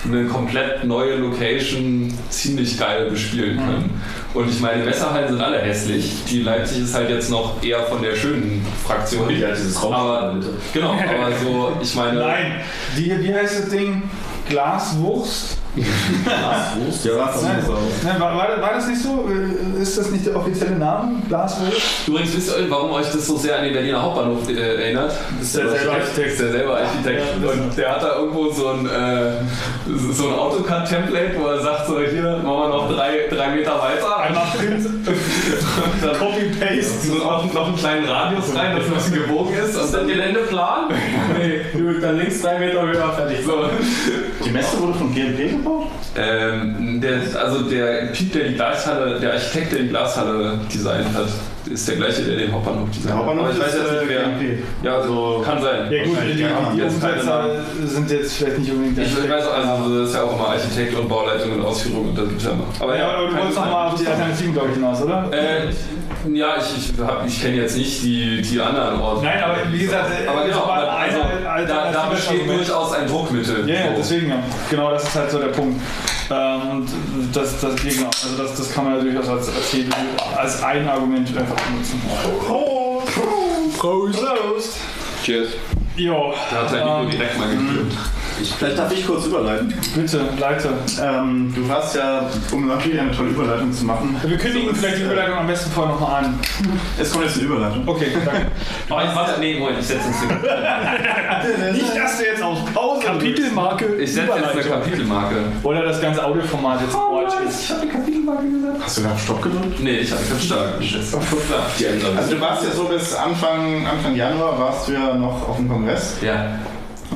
eine 0.04 0.24
komplett 0.26 0.84
neue 0.84 1.16
Location 1.16 2.12
ziemlich 2.30 2.78
geil 2.78 3.10
bespielen 3.10 3.56
können. 3.58 4.00
Und 4.32 4.48
ich 4.50 4.60
meine, 4.60 4.82
die 4.82 4.88
Messerhallen 4.88 5.28
sind 5.28 5.40
alle 5.40 5.58
hässlich. 5.60 6.24
Die 6.30 6.42
Leipzig 6.42 6.82
ist 6.82 6.94
halt 6.94 7.10
jetzt 7.10 7.30
noch 7.30 7.62
eher 7.62 7.82
von 7.84 8.02
der 8.02 8.14
schönen 8.16 8.64
Fraktion. 8.86 9.28
Ja, 9.30 9.48
dieses 9.50 9.82
Raum- 9.82 9.92
aber, 9.94 10.34
genau, 10.72 10.92
aber 10.92 11.32
so, 11.42 11.72
ich 11.82 11.94
meine. 11.94 12.20
Nein, 12.20 12.60
die, 12.96 13.10
wie 13.22 13.34
heißt 13.34 13.60
das 13.64 13.68
Ding? 13.70 14.02
Glaswurst? 14.48 15.55
Ja, 15.76 16.72
was 17.18 17.42
Ne, 17.42 18.20
war, 18.20 18.36
war, 18.36 18.60
war 18.62 18.72
das 18.74 18.86
nicht 18.88 19.02
so? 19.02 19.28
Äh, 19.28 19.82
Ist 19.82 19.98
das 19.98 20.10
nicht 20.10 20.24
der 20.26 20.36
offizielle 20.36 20.76
Name? 20.76 21.20
Glaswurst? 21.28 22.08
Übrigens, 22.08 22.34
wisst 22.36 22.48
ihr, 22.56 22.70
warum 22.70 22.92
euch 22.92 23.06
das 23.12 23.26
so 23.26 23.36
sehr 23.36 23.58
an 23.58 23.64
den 23.64 23.72
Berliner 23.74 24.02
Hauptbahnhof 24.02 24.48
äh, 24.48 24.54
erinnert? 24.54 25.12
Das 25.38 25.46
ist 25.48 25.56
der 25.56 25.68
selbe 25.70 25.92
Architekt. 25.92 26.30
ist 26.32 26.40
der 26.40 26.52
selbe 26.52 26.74
Architekt. 26.76 27.22
Ja, 27.42 27.50
und 27.50 27.76
der 27.76 27.90
hat 27.94 28.02
da 28.02 28.14
irgendwo 28.16 28.50
so 28.50 28.68
ein, 28.68 28.86
äh, 28.86 29.32
so 30.12 30.28
ein 30.28 30.34
AutoCAD-Template, 30.34 31.34
wo 31.38 31.46
er 31.48 31.60
sagt, 31.60 31.86
so 31.88 32.00
hier, 32.00 32.22
machen 32.22 32.44
wir 32.44 32.68
noch 32.68 32.90
drei, 32.92 33.26
drei 33.30 33.48
Meter 33.54 33.78
weiter. 33.80 34.16
Einmal 34.18 34.44
Print, 34.56 34.86
Copy-Paste. 36.18 37.08
so 37.08 37.14
noch, 37.14 37.52
noch 37.52 37.66
einen 37.66 37.76
kleinen 37.76 38.06
Radius 38.06 38.54
rein, 38.54 38.76
dass 38.76 38.84
es 38.84 38.90
ein 38.90 38.94
bisschen 38.94 39.14
gebogen 39.14 39.54
ist. 39.54 39.76
Und 39.76 39.94
dann 39.94 40.06
Geländeplan. 40.06 40.90
Nee, 41.38 41.60
dann 42.00 42.18
links 42.18 42.40
drei 42.40 42.58
Meter 42.58 42.82
höher, 42.82 43.12
fertig. 43.12 43.38
So. 43.44 43.68
Die 44.44 44.50
Messe 44.50 44.80
wurde 44.80 44.94
von 44.94 45.14
GMP 45.14 45.50
gebaut? 45.50 45.88
Ähm, 46.16 47.00
der, 47.00 47.20
also 47.38 47.62
der 47.62 48.12
Typ, 48.12 48.32
der 48.32 48.48
die 48.48 48.54
Glashalle, 48.54 49.20
der 49.20 49.34
Architekt, 49.34 49.72
der 49.72 49.78
die 49.80 49.88
Glashalle 49.88 50.58
designt 50.72 51.14
hat, 51.14 51.28
ist 51.68 51.88
der 51.88 51.96
gleiche, 51.96 52.22
der 52.22 52.36
den 52.36 52.52
Hauptbahnhof 52.52 52.88
designt 52.90 53.08
Der 53.08 53.16
Hauptbahnhof 53.16 53.48
ich 53.52 53.60
weiß 53.60 53.74
ist, 53.74 53.80
jetzt 53.82 54.02
nicht, 54.02 54.10
äh, 54.10 54.58
wer. 54.82 54.90
Ja, 54.92 54.98
also 54.98 55.42
kann 55.44 55.60
sein. 55.62 55.90
Ja 55.92 56.04
gut, 56.04 56.16
die, 56.22 56.34
die, 56.34 56.46
die 56.76 56.82
Umsetzer 56.82 57.44
sind 57.84 58.10
jetzt 58.10 58.32
vielleicht 58.36 58.58
nicht 58.58 58.70
unbedingt 58.72 58.98
Ich, 58.98 59.24
ich 59.24 59.30
weiß 59.30 59.46
auch, 59.48 59.54
also 59.54 60.00
das 60.00 60.08
ist 60.10 60.14
ja 60.16 60.22
auch 60.22 60.34
immer 60.34 60.48
Architekt 60.48 60.98
und 60.98 61.08
Bauleitung 61.08 61.52
und 61.52 61.64
Ausführung 61.64 62.08
und 62.10 62.18
das 62.18 62.28
gibt's 62.28 62.44
ja 62.44 62.50
immer. 62.52 62.64
Aber 62.80 62.96
Ja, 62.96 63.08
aber 63.10 63.26
du 63.28 63.36
wolltest 63.36 63.56
nochmal 63.58 63.88
auf 63.88 64.00
die 64.00 64.06
Alternativen, 64.06 64.52
glaube 64.52 64.68
ich, 64.68 64.74
hinaus, 64.74 65.02
oder? 65.02 65.28
Äh, 65.32 65.68
ja, 66.32 66.54
ich, 66.58 66.92
ich, 66.92 67.00
hab- 67.04 67.26
ich 67.26 67.40
kenne 67.40 67.56
jetzt 67.56 67.76
nicht 67.76 68.02
die, 68.02 68.42
die 68.42 68.60
anderen 68.60 69.00
Orte. 69.00 69.24
Nein, 69.24 69.42
aber 69.44 69.56
wie 69.70 69.78
gesagt, 69.78 70.10
äh, 70.10 70.28
aber 70.28 70.44
genau, 70.44 70.64
also, 70.64 71.18
da, 71.68 71.92
da 71.92 72.06
besteht 72.10 72.48
durchaus 72.48 72.92
ein 72.94 73.06
Druckmittel. 73.06 73.68
Ja, 73.68 73.88
So. 73.88 73.94
deswegen. 73.98 74.32
Genau, 74.70 74.90
das 74.90 75.04
ist 75.04 75.14
halt 75.14 75.30
so 75.30 75.38
der 75.38 75.48
Punkt. 75.48 75.80
Ähm, 76.30 76.70
und 76.70 76.88
das, 77.36 77.60
das, 77.60 77.76
genau, 77.76 78.06
also 78.06 78.36
das, 78.42 78.56
das 78.56 78.72
kann 78.72 78.84
man 78.84 78.96
ja 78.96 79.00
durchaus 79.00 79.28
als, 79.28 79.50
als, 80.36 80.62
ein 80.62 80.88
Argument 80.88 81.28
einfach 81.36 81.56
benutzen. 81.66 82.00
Prost! 82.46 83.78
Prost! 83.78 84.78
Cheers. 85.22 85.48
Jo, 85.96 86.34
Da 86.50 86.62
hat 86.62 86.70
sein 86.70 86.80
Nico 86.80 87.02
ähm, 87.02 87.10
direkt 87.10 87.38
mal 87.38 87.48
geführt. 87.48 87.92
Vielleicht 88.58 88.78
darf 88.78 88.92
ich 88.92 89.06
kurz 89.06 89.26
überleiten. 89.26 89.74
bitte, 89.94 90.28
Leute. 90.38 90.74
Ähm, 91.02 91.52
du 91.54 91.68
hast 91.72 91.96
ja, 91.96 92.28
um 92.52 92.66
natürlich 92.68 93.00
eine 93.00 93.10
tolle 93.12 93.30
Überleitung 93.30 93.72
zu 93.72 93.84
machen. 93.84 94.16
Wir 94.24 94.36
kündigen 94.36 94.68
So, 94.68 94.74
vielleicht 94.74 94.98
die 94.98 95.02
äh, 95.02 95.06
Überleitung 95.06 95.38
am 95.38 95.46
besten 95.46 95.70
vorher 95.70 95.94
nochmal 95.94 96.24
an. 96.24 96.38
Es 96.98 97.10
kommt 97.12 97.24
jetzt 97.24 97.36
eine 97.36 97.44
Überleitung. 97.46 97.82
Okay, 97.86 98.06
danke. 98.24 98.46
Oh, 98.88 99.00
ich 99.02 99.16
warte, 99.16 99.40
nee, 99.40 99.58
Moment, 99.58 99.80
ich 99.80 99.86
setze 99.86 100.08
jetzt, 100.08 100.22
Nicht, 101.72 101.96
dass 101.96 102.18
du 102.18 102.24
jetzt 102.24 102.42
auf 102.42 102.72
Pause 102.72 103.02
Kapitelmarke 103.04 103.86
ich 103.96 104.14
setz 104.14 104.28
jetzt 104.28 104.48
eine 104.48 104.62
Kapitelmarke. 104.62 105.36
Oder 105.64 105.82
das 105.82 106.00
ganze 106.00 106.24
Audioformat 106.24 106.82
jetzt 106.82 106.92
Quatsch 106.94 107.48
ist. 107.48 107.70
habe 107.70 107.82
eine 107.82 107.90
Kapitelmarke 107.90 108.50
gesagt. 108.50 108.80
Hast 108.84 108.98
du 108.98 109.02
gerade 109.02 109.18
Stopp 109.18 109.42
gedrückt? 109.42 109.80
Nee, 109.80 109.98
ich 109.98 110.12
habe 110.12 110.22
ganz 110.28 110.44
stark 110.44 110.78
geschätzt. 110.78 111.10
Klar. 111.12 111.66
Die 111.78 111.86
anderen. 111.88 112.16
Also 112.16 112.34
du 112.34 112.40
warst 112.40 112.64
ja 112.64 112.70
so 112.70 112.84
bis 112.84 113.14
Anfang, 113.14 113.86
Anfang 113.86 114.14
Januar 114.14 114.58
warst 114.58 114.88
du 114.88 114.92
ja 114.92 115.14
noch 115.14 115.48
auf 115.48 115.56
dem 115.56 115.68
Kongress 115.68 116.16
ja. 116.22 116.58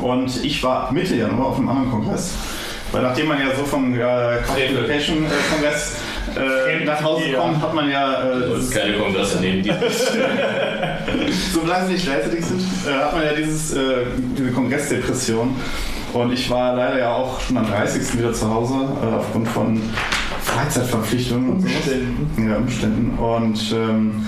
Und 0.00 0.44
ich 0.44 0.62
war 0.62 0.92
Mitte 0.92 1.16
Januar 1.16 1.48
auf 1.48 1.58
einem 1.58 1.68
anderen 1.68 1.90
Kongress. 1.90 2.32
Weil 2.92 3.02
nachdem 3.02 3.28
man 3.28 3.38
ja 3.38 3.54
so 3.56 3.64
vom 3.64 3.94
äh, 3.94 3.98
Education 4.58 5.24
äh, 5.24 5.28
Kongress 5.54 5.94
äh, 6.36 6.84
nach 6.84 7.00
Hause 7.02 7.28
Ja. 7.30 7.38
kommt, 7.40 7.62
hat 7.62 7.72
man 7.72 7.88
ja 7.88 8.14
äh, 8.24 8.74
keine 8.74 8.98
Kongresse 8.98 9.38
nehmen, 9.40 9.62
die 9.62 9.70
solange 11.52 11.86
sie 11.86 11.92
nicht 11.94 12.04
gleichzeitig 12.06 12.44
sind, 12.44 12.60
äh, 12.88 12.92
hat 12.92 13.12
man 13.14 13.24
ja 13.24 13.32
dieses, 13.32 13.72
äh, 13.74 14.06
diese 14.36 14.50
Kongressdepression. 14.50 15.54
Und 16.12 16.32
ich 16.32 16.50
war 16.50 16.74
leider 16.74 16.98
ja 16.98 17.12
auch 17.14 17.40
schon 17.40 17.58
am 17.58 17.66
30. 17.68 18.18
wieder 18.18 18.32
zu 18.32 18.52
Hause, 18.52 18.74
äh, 18.74 19.14
aufgrund 19.14 19.46
von 19.48 19.80
Freizeitverpflichtungen 20.42 21.50
und. 21.50 21.56
Umständen. 21.64 22.50
Ja, 22.50 22.56
Umständen. 22.56 23.18
Und 23.18 23.72
ähm, 23.72 24.26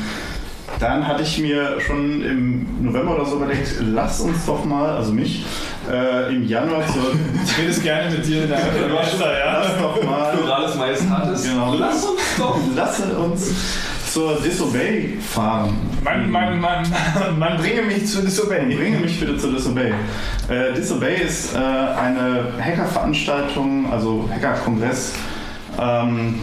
dann 0.78 1.07
hatte 1.07 1.23
ich 1.23 1.39
mir 1.39 1.81
schon 1.81 2.23
im 2.23 2.85
November 2.85 3.16
oder 3.16 3.24
so 3.24 3.36
überlegt, 3.36 3.69
lass 3.81 4.20
uns 4.20 4.44
doch 4.47 4.65
mal, 4.65 4.97
also 4.97 5.12
mich, 5.12 5.44
äh, 5.90 6.35
im 6.35 6.47
Januar 6.47 6.86
zur. 6.86 7.03
Ich 7.44 7.59
rede 7.59 7.70
es 7.70 7.82
gerne 7.82 8.11
mit 8.11 8.27
dir 8.27 8.44
in 8.44 8.49
der 8.49 8.59
Wasser, 8.94 9.39
ja? 9.39 9.59
lass 9.61 9.78
doch 9.78 10.03
mal. 10.03 10.32
Plurales 10.32 10.74
Majestatis. 10.77 11.43
Genau. 11.44 11.74
Lass 11.74 12.05
uns 12.05 12.20
doch. 12.39 12.59
Lasse 12.74 13.16
uns 13.19 13.53
zur 14.12 14.36
Disobey 14.36 15.16
fahren. 15.20 15.74
Man, 16.05 16.31
man, 16.31 16.61
man, 16.61 16.86
man 17.39 17.57
bringe 17.57 17.82
mich 17.82 18.07
zu 18.07 18.23
Disobey. 18.23 18.74
Bringe 18.77 18.99
mich 18.99 19.19
bitte 19.19 19.36
zu 19.39 19.51
Disobey. 19.51 19.93
Äh, 20.49 20.74
Disobey 20.74 21.23
ist 21.23 21.55
äh, 21.55 21.59
eine 21.59 22.44
Hacker-Veranstaltung, 22.61 23.90
also 23.90 24.28
Hacker-Kongress, 24.35 25.15
ähm, 25.81 26.40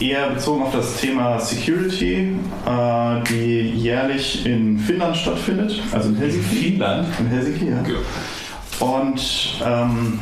eher 0.00 0.30
bezogen 0.30 0.62
auf 0.62 0.72
das 0.72 0.96
Thema 1.00 1.38
Security, 1.38 2.36
äh, 2.66 3.22
die 3.28 3.70
jährlich 3.70 4.44
in 4.46 4.78
Finnland 4.78 5.16
stattfindet, 5.16 5.80
also 5.92 6.10
in 6.10 6.16
Helsinki. 6.16 6.56
Finnland? 6.56 7.08
In 7.18 7.26
Helsinki, 7.26 7.70
ja. 7.70 8.86
Und 8.86 9.54
ähm, 9.64 10.18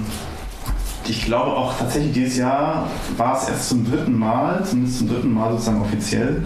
ich 1.06 1.24
glaube 1.24 1.51
auch 1.52 1.76
tatsächlich 1.76 2.12
dieses 2.12 2.38
Jahr 2.38 2.88
war 3.16 3.36
es 3.36 3.48
erst 3.48 3.68
zum 3.68 3.90
dritten 3.90 4.16
Mal, 4.16 4.64
zumindest 4.64 4.98
zum 4.98 5.09
dritten 5.09 5.32
Mal 5.32 5.52
sozusagen 5.52 5.82
offiziell. 5.82 6.42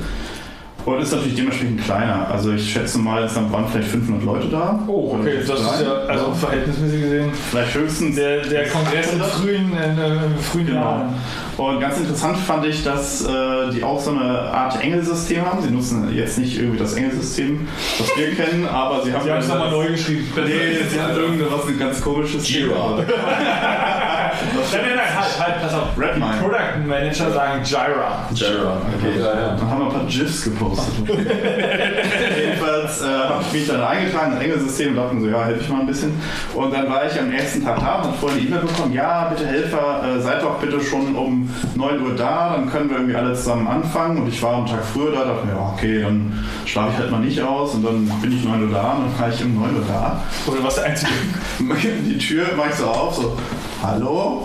Und 0.89 1.03
ist 1.03 1.13
natürlich 1.13 1.35
dementsprechend 1.35 1.85
kleiner. 1.85 2.29
Also 2.33 2.53
ich 2.53 2.73
schätze 2.73 2.99
mal, 2.99 3.23
es 3.23 3.37
waren 3.37 3.67
vielleicht 3.71 3.89
500 3.89 4.25
Leute 4.25 4.49
da. 4.49 4.83
Oh, 4.87 5.17
okay, 5.21 5.41
das 5.47 5.61
ist 5.61 5.83
ja 5.83 5.93
also 6.09 6.33
verhältnismäßig 6.33 7.03
gesehen. 7.03 7.31
Vielleicht 7.51 7.75
höchstens 7.75 8.17
Der, 8.17 8.41
der 8.47 8.69
Kongress 8.71 9.13
in 9.13 9.21
frühen, 9.21 9.73
in, 9.73 9.99
äh, 9.99 10.19
frühen 10.41 10.67
Genau. 10.67 10.81
Jahren. 10.81 11.15
Und 11.59 11.81
ganz 11.81 11.99
interessant 11.99 12.39
fand 12.39 12.65
ich, 12.65 12.85
dass 12.85 13.23
äh, 13.23 13.71
die 13.75 13.85
auch 13.85 14.01
so 14.01 14.13
eine 14.13 14.23
Art 14.41 14.83
Engelsystem 14.83 15.45
haben. 15.45 15.61
Sie 15.63 15.71
nutzen 15.71 16.09
jetzt 16.17 16.39
nicht 16.39 16.57
irgendwie 16.59 16.79
das 16.79 16.95
Engelsystem, 16.95 17.69
das 17.99 18.17
wir 18.17 18.35
kennen, 18.35 18.67
aber 18.67 19.03
sie 19.05 19.13
haben. 19.13 19.25
Die 19.27 19.31
haben 19.31 19.41
es 19.41 19.49
nochmal 19.49 19.71
neu 19.71 19.89
geschrieben. 19.89 20.25
Nee, 20.37 20.79
sie 20.89 20.99
haben 20.99 21.17
irgendwas 21.17 21.67
ein 21.67 21.79
ganz 21.79 22.01
komisches. 22.01 22.49
Jira. 22.49 23.05
Nein, 24.55 24.83
nein, 24.83 24.97
nein, 24.97 25.17
halt, 25.17 25.41
halt, 25.41 25.63
pass 25.63 25.75
auf. 25.75 25.99
Redmine. 25.99 26.37
Product 26.41 26.87
Manager 26.87 27.31
sagen 27.33 27.63
Jira. 27.65 28.29
Jira. 28.33 28.81
Okay. 28.97 29.19
Ja, 29.19 29.25
ja. 29.25 29.57
Dann 29.57 29.71
haben 29.71 29.81
wir 29.81 29.87
ein 29.87 29.93
paar 29.93 30.05
GIFs 30.07 30.45
gepostet. 30.45 30.95
Jedenfalls 31.09 33.03
äh, 33.03 33.07
habe 33.07 33.43
ich 33.47 33.53
mich 33.53 33.67
dann 33.69 33.83
eingetragen, 33.83 34.33
das 34.35 34.43
Engelsystem, 34.43 34.91
und 34.91 34.97
dachte 34.97 35.15
mir 35.15 35.21
so, 35.23 35.29
ja, 35.29 35.45
helfe 35.45 35.61
ich 35.61 35.69
mal 35.69 35.81
ein 35.81 35.87
bisschen. 35.87 36.21
Und 36.55 36.73
dann 36.73 36.89
war 36.89 37.07
ich 37.07 37.19
am 37.19 37.33
ersten 37.33 37.65
Tag 37.65 37.81
da 37.81 37.97
und 37.97 38.05
habe 38.05 38.17
vorher 38.19 38.39
eine 38.39 38.47
E-Mail 38.47 38.61
bekommen, 38.61 38.93
ja, 38.93 39.25
bitte 39.29 39.47
Helfer, 39.47 40.03
äh, 40.05 40.21
seid 40.21 40.43
doch 40.43 40.59
bitte 40.59 40.81
schon 40.81 41.15
um 41.15 41.49
9 41.75 42.03
Uhr 42.03 42.15
da, 42.17 42.55
dann 42.57 42.71
können 42.71 42.91
wir 42.91 42.97
irgendwie 42.97 43.17
alle 43.17 43.35
zusammen 43.35 43.67
anfangen. 43.67 44.23
Und 44.23 44.29
ich 44.29 44.43
war 44.43 44.57
einen 44.57 44.67
Tag 44.67 44.85
früher 44.93 45.13
da, 45.13 45.25
dachte 45.25 45.47
mir, 45.47 45.53
ja, 45.53 45.73
okay, 45.75 46.03
dann 46.03 46.47
schlafe 46.65 46.93
ich 46.93 46.99
halt 46.99 47.11
mal 47.11 47.21
nicht 47.21 47.41
aus 47.41 47.75
und 47.75 47.85
dann 47.85 48.07
bin 48.21 48.33
ich 48.33 48.45
9 48.45 48.63
Uhr 48.63 48.71
da 48.71 48.93
und 48.93 49.07
dann 49.07 49.19
war 49.19 49.29
ich 49.29 49.45
um 49.45 49.55
9 49.55 49.75
Uhr 49.75 49.85
da. 49.89 50.23
Oder 50.47 50.65
was 50.65 50.75
der 50.77 50.85
einzige. 50.85 51.11
Die 52.07 52.19
Tür 52.19 52.47
mache 52.57 52.69
ich 52.71 52.75
so 52.77 52.87
auf, 52.87 53.15
so, 53.17 53.37
hallo? 53.83 54.45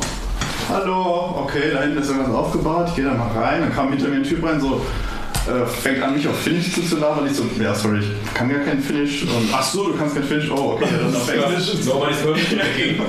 Hallo, 0.70 1.36
okay, 1.44 1.72
da 1.74 1.82
hinten 1.82 1.98
ist 1.98 2.10
irgendwas 2.10 2.34
aufgebaut, 2.34 2.86
ich 2.90 2.96
gehe 2.96 3.06
da 3.06 3.14
mal 3.14 3.30
rein, 3.30 3.62
dann 3.62 3.74
kam 3.74 3.90
hinter 3.90 4.08
mir 4.08 4.18
ein 4.18 4.24
Typ 4.24 4.44
rein, 4.44 4.60
so, 4.60 4.82
äh, 5.48 5.66
fängt 5.66 6.02
an 6.02 6.14
mich 6.16 6.28
auf 6.28 6.40
Finnish 6.40 6.74
zuzulabern, 6.74 7.28
ich 7.28 7.34
so, 7.34 7.44
ja, 7.62 7.74
sorry, 7.74 8.00
ich 8.00 8.34
kann 8.34 8.50
gar 8.50 8.60
kein 8.60 8.82
Finnish 8.82 9.24
und, 9.24 9.50
ach 9.52 9.64
so, 9.64 9.90
du 9.90 9.98
kannst 9.98 10.16
kein 10.16 10.24
Finnish, 10.24 10.50
oh, 10.52 10.74
okay, 10.74 10.86
dann 11.02 11.16
auf 11.16 11.30
Englisch. 11.30 11.86
Nobody's 11.86 12.18
perfect. 12.24 13.02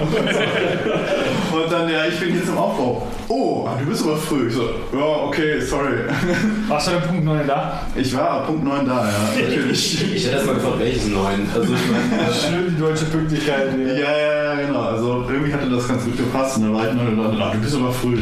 Und 1.54 1.72
dann, 1.72 1.88
ja, 1.88 2.06
ich 2.06 2.18
bin 2.18 2.32
hier 2.32 2.44
zum 2.44 2.58
Aufbau. 2.58 3.06
Oh, 3.28 3.66
ah, 3.66 3.78
du 3.78 3.86
bist 3.86 4.02
aber 4.02 4.16
früh. 4.16 4.48
Ich 4.48 4.54
so, 4.54 4.62
ja, 4.92 5.04
okay, 5.26 5.60
sorry. 5.60 6.00
Warst 6.68 6.88
du 6.88 6.92
an 6.92 7.02
Punkt 7.02 7.24
9 7.24 7.46
da? 7.46 7.86
Ich 7.94 8.14
war 8.14 8.30
ab 8.30 8.46
Punkt 8.46 8.64
9 8.64 8.86
da, 8.86 9.06
ja, 9.06 9.40
natürlich. 9.40 10.04
Ich 10.14 10.24
hätte 10.24 10.36
erst 10.36 10.46
mal 10.46 10.54
gefragt, 10.54 10.78
welches 10.78 11.06
neun? 11.06 11.48
Also 11.54 11.72
ich 11.72 11.80
meine, 11.90 12.32
Schön 12.34 12.74
die 12.74 12.80
deutsche 12.80 13.04
Pünktlichkeit. 13.06 13.68
Ja, 13.78 13.94
ja, 13.94 14.54
ja, 14.54 14.66
genau. 14.66 14.80
Also 14.80 15.24
irgendwie 15.28 15.52
hatte 15.52 15.70
das 15.70 15.88
ganz 15.88 16.04
gut 16.04 16.16
gepasst. 16.16 16.56
Und 16.56 16.64
dann 16.64 16.74
war 16.74 16.88
ich 16.88 16.94
nur 16.94 17.04
dann, 17.04 17.40
ah, 17.40 17.52
du 17.52 17.58
bist 17.58 17.74
aber 17.74 17.92
früh. 17.92 18.18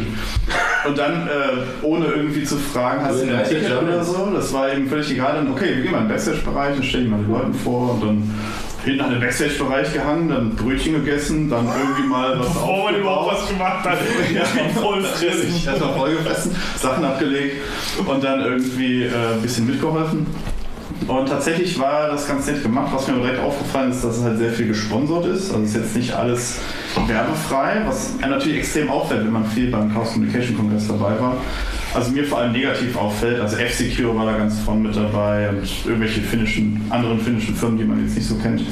Und 0.87 0.99
dann, 0.99 1.29
äh, 1.29 1.85
ohne 1.85 2.07
irgendwie 2.07 2.45
zu 2.45 2.57
fragen, 2.57 3.05
hast 3.05 3.23
du 3.23 3.31
ein 3.31 3.45
Ticket 3.45 3.71
ja, 3.71 3.81
oder 3.81 4.05
so? 4.05 4.31
Das 4.35 4.53
war 4.53 4.73
eben 4.73 4.89
völlig 4.89 5.11
egal. 5.11 5.35
Dann, 5.37 5.51
okay, 5.51 5.77
wir 5.77 5.83
gehen 5.83 5.93
mal 5.93 5.99
in 5.99 6.05
den 6.05 6.11
Backstage-Bereich, 6.11 6.75
dann 6.75 6.83
stelle 6.83 7.05
ich 7.05 7.11
mal 7.11 7.19
den 7.19 7.31
Leuten 7.31 7.55
vor 7.55 7.95
und 7.95 8.05
dann 8.05 8.35
hinten 8.85 9.01
an 9.01 9.11
den 9.11 9.21
Backstage-Bereich 9.21 9.93
gehangen, 9.93 10.29
dann 10.29 10.57
Brötchen 10.57 10.95
gegessen, 10.95 11.49
dann 11.49 11.67
irgendwie 11.67 12.09
mal 12.09 12.39
was 12.39 12.49
Bevor 12.49 12.85
man 12.91 13.01
überhaupt 13.01 13.33
was 13.33 13.49
gemacht 13.49 13.85
hat. 13.85 13.99
Ja, 14.35 14.45
voll 14.81 15.03
fressen. 15.03 15.55
Ich 15.55 15.67
erstmal 15.67 15.95
voll 15.95 16.13
gefressen, 16.13 16.57
Sachen 16.77 17.05
abgelegt 17.05 17.61
und 18.07 18.25
dann 18.25 18.41
irgendwie 18.41 19.05
äh, 19.05 19.35
ein 19.35 19.43
bisschen 19.43 19.67
mitgeholfen. 19.67 20.27
Und 21.09 21.29
tatsächlich 21.29 21.79
war 21.79 22.09
das 22.09 22.27
ganz 22.27 22.47
nett 22.47 22.63
gemacht. 22.63 22.93
Was 22.93 23.07
mir 23.07 23.15
aber 23.15 23.25
direkt 23.25 23.41
aufgefallen 23.41 23.91
ist, 23.91 24.05
dass 24.05 24.19
es 24.19 24.25
halt 24.25 24.39
sehr 24.39 24.51
viel 24.51 24.69
gesponsert 24.69 25.27
ist. 25.27 25.51
Also 25.51 25.65
es 25.65 25.71
ist 25.71 25.77
jetzt 25.77 25.97
nicht 25.97 26.13
alles 26.13 26.61
werbefrei, 27.07 27.83
was 27.87 28.15
einem 28.21 28.33
natürlich 28.33 28.59
extrem 28.59 28.91
auffällt, 28.91 29.25
wenn 29.25 29.33
man 29.33 29.45
viel 29.47 29.71
beim 29.71 29.93
Chaos 29.93 30.13
Communication 30.13 30.57
Kongress 30.57 30.89
dabei 30.89 31.19
war. 31.21 31.37
Also 31.95 32.11
mir 32.13 32.25
vor 32.25 32.39
allem 32.39 32.53
negativ 32.53 32.97
auffällt. 32.97 33.41
Also 33.41 33.57
F-Secure 33.57 34.17
war 34.17 34.27
da 34.27 34.39
ganz 34.39 34.59
vorne 34.61 34.89
mit 34.89 34.97
dabei 34.97 35.51
und 35.51 35.69
irgendwelche 35.85 36.21
finnischen, 36.21 36.81
anderen 36.91 37.21
finnischen 37.21 37.55
Firmen, 37.55 37.79
die 37.79 37.85
man 37.85 38.03
jetzt 38.03 38.17
nicht 38.17 38.29
so 38.29 38.37
kennt. 38.37 38.63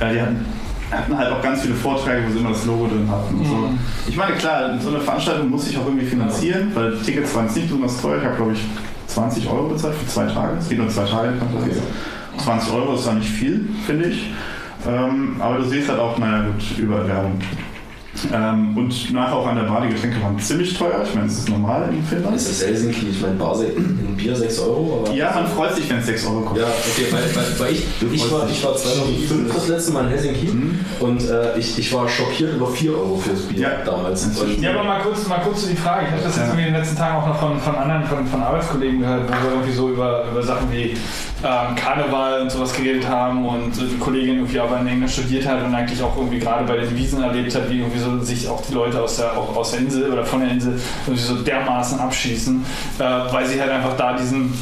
Äh, 0.00 0.14
die 0.14 0.20
hatten 0.20 0.46
hatten 0.90 1.16
halt 1.16 1.32
auch 1.32 1.42
ganz 1.42 1.62
viele 1.62 1.74
Vorträge, 1.74 2.26
wo 2.26 2.32
sie 2.32 2.38
immer 2.38 2.50
das 2.50 2.64
Logo 2.66 2.86
drin 2.86 3.08
hatten. 3.10 3.34
Und 3.36 3.46
so. 3.46 3.70
Ich 4.06 4.16
meine, 4.16 4.34
klar, 4.36 4.78
so 4.80 4.90
eine 4.90 5.00
Veranstaltung 5.00 5.50
muss 5.50 5.64
sich 5.64 5.76
auch 5.76 5.86
irgendwie 5.86 6.06
finanzieren, 6.06 6.70
weil 6.74 6.96
Tickets 6.98 7.34
waren 7.34 7.46
jetzt 7.46 7.56
nicht 7.56 7.68
besonders 7.68 8.00
teuer. 8.00 8.18
Ich 8.18 8.24
habe, 8.24 8.36
glaube 8.36 8.52
ich, 8.52 8.60
20 9.14 9.48
Euro 9.48 9.68
bezahlt 9.68 9.94
für 9.94 10.06
zwei 10.08 10.26
Tage. 10.26 10.56
Es 10.58 10.68
geht 10.68 10.78
nur 10.78 10.88
zwei 10.88 11.04
Tage. 11.04 11.28
kann 11.38 11.48
ich 11.68 11.76
sagen. 11.76 11.86
20 12.38 12.72
Euro 12.72 12.94
ist 12.94 13.06
da 13.06 13.14
nicht 13.14 13.30
viel, 13.30 13.68
finde 13.86 14.06
ich. 14.08 14.30
Ähm, 14.86 15.36
aber 15.40 15.58
du 15.58 15.64
siehst 15.64 15.88
halt 15.88 16.00
auch, 16.00 16.18
naja, 16.18 16.46
gut, 16.46 16.78
überall 16.78 17.06
Werbung. 17.06 17.38
Ähm, 18.32 18.76
und 18.76 19.12
nachher 19.12 19.34
auch 19.34 19.46
an 19.46 19.56
der 19.56 19.64
Bar, 19.64 19.82
die 19.82 19.92
Getränke 19.92 20.22
waren 20.22 20.38
ziemlich 20.38 20.74
teuer. 20.76 21.02
Ich 21.04 21.14
meine, 21.14 21.26
es 21.26 21.38
ist 21.38 21.48
normal 21.48 21.88
in 21.92 22.02
Finnland. 22.04 22.36
ist 22.36 22.48
das 22.48 22.66
Helsinki? 22.66 23.08
Ich 23.10 23.20
meine, 23.20 23.34
Bar 23.34 23.54
ein 23.58 24.14
Bier 24.16 24.34
6 24.36 24.58
Euro, 24.60 25.04
aber. 25.04 25.14
Ja, 25.14 25.32
man 25.34 25.46
freut 25.48 25.74
sich, 25.74 25.88
wenn 25.90 25.98
es 25.98 26.06
6 26.06 26.26
Euro 26.26 26.40
kostet. 26.42 26.66
Ja, 26.66 26.72
okay, 26.72 27.06
weil, 27.10 27.22
weil, 27.36 27.60
weil 27.60 27.72
ich, 27.72 27.84
ich, 28.12 28.32
war, 28.32 28.48
ich 28.48 28.64
war 28.64 28.76
2005 28.76 29.54
das 29.54 29.68
letzte 29.68 29.92
Mal 29.92 30.04
in 30.04 30.08
Helsinki 30.10 30.52
und 31.00 31.28
äh, 31.28 31.58
ich, 31.58 31.78
ich 31.78 31.92
war 31.92 32.08
schockiert 32.08 32.54
über 32.54 32.68
4 32.68 32.92
Euro 32.92 33.16
fürs 33.16 33.40
Bier 33.42 33.60
Ja. 33.60 33.68
damals. 33.84 34.24
Und, 34.24 34.60
Ja, 34.62 34.70
aber 34.70 34.84
mal 34.84 35.00
kurz, 35.00 35.26
mal 35.28 35.40
kurz 35.40 35.62
so 35.62 35.68
die 35.68 35.76
Frage. 35.76 36.06
Ich 36.06 36.12
habe 36.12 36.22
das 36.22 36.36
jetzt 36.36 36.46
irgendwie 36.46 36.66
in 36.66 36.72
den 36.72 36.80
letzten 36.80 36.96
Tagen 36.96 37.16
auch 37.16 37.26
noch 37.26 37.38
von, 37.40 37.58
von 37.60 37.74
anderen, 37.74 38.04
von, 38.04 38.26
von 38.26 38.42
Arbeitskollegen 38.42 39.00
gehört, 39.00 39.28
wo 39.28 39.32
wir 39.44 39.50
irgendwie 39.54 39.72
so 39.72 39.90
über, 39.90 40.24
über 40.30 40.42
Sachen 40.42 40.70
wie 40.72 40.94
ähm, 41.44 41.74
Karneval 41.76 42.42
und 42.42 42.50
sowas 42.50 42.72
geredet 42.72 43.06
haben 43.08 43.44
und 43.46 43.72
die 43.76 43.98
Kollegin 43.98 44.36
irgendwie 44.36 44.60
aber 44.60 44.80
in 44.80 44.86
England 44.86 45.10
studiert 45.12 45.46
hat 45.46 45.62
und 45.62 45.74
eigentlich 45.74 46.02
auch 46.02 46.16
irgendwie 46.16 46.38
gerade 46.38 46.64
bei 46.64 46.76
den 46.78 46.96
Wiesen 46.96 47.22
erlebt 47.22 47.54
hat, 47.54 47.68
wie 47.68 47.80
irgendwie 47.80 47.98
so 47.98 48.03
sich 48.22 48.48
auch 48.48 48.62
die 48.62 48.74
Leute 48.74 49.00
aus 49.00 49.16
der, 49.16 49.36
auch 49.36 49.56
aus 49.56 49.72
der 49.72 49.80
Insel 49.80 50.12
oder 50.12 50.24
von 50.24 50.40
der 50.40 50.50
Insel 50.50 50.78
so 51.14 51.36
dermaßen 51.36 51.98
abschießen, 51.98 52.64
äh, 52.98 53.02
weil 53.02 53.46
sie 53.46 53.60
halt 53.60 53.70
einfach 53.70 53.96
da 53.96 54.16
diesen 54.16 54.52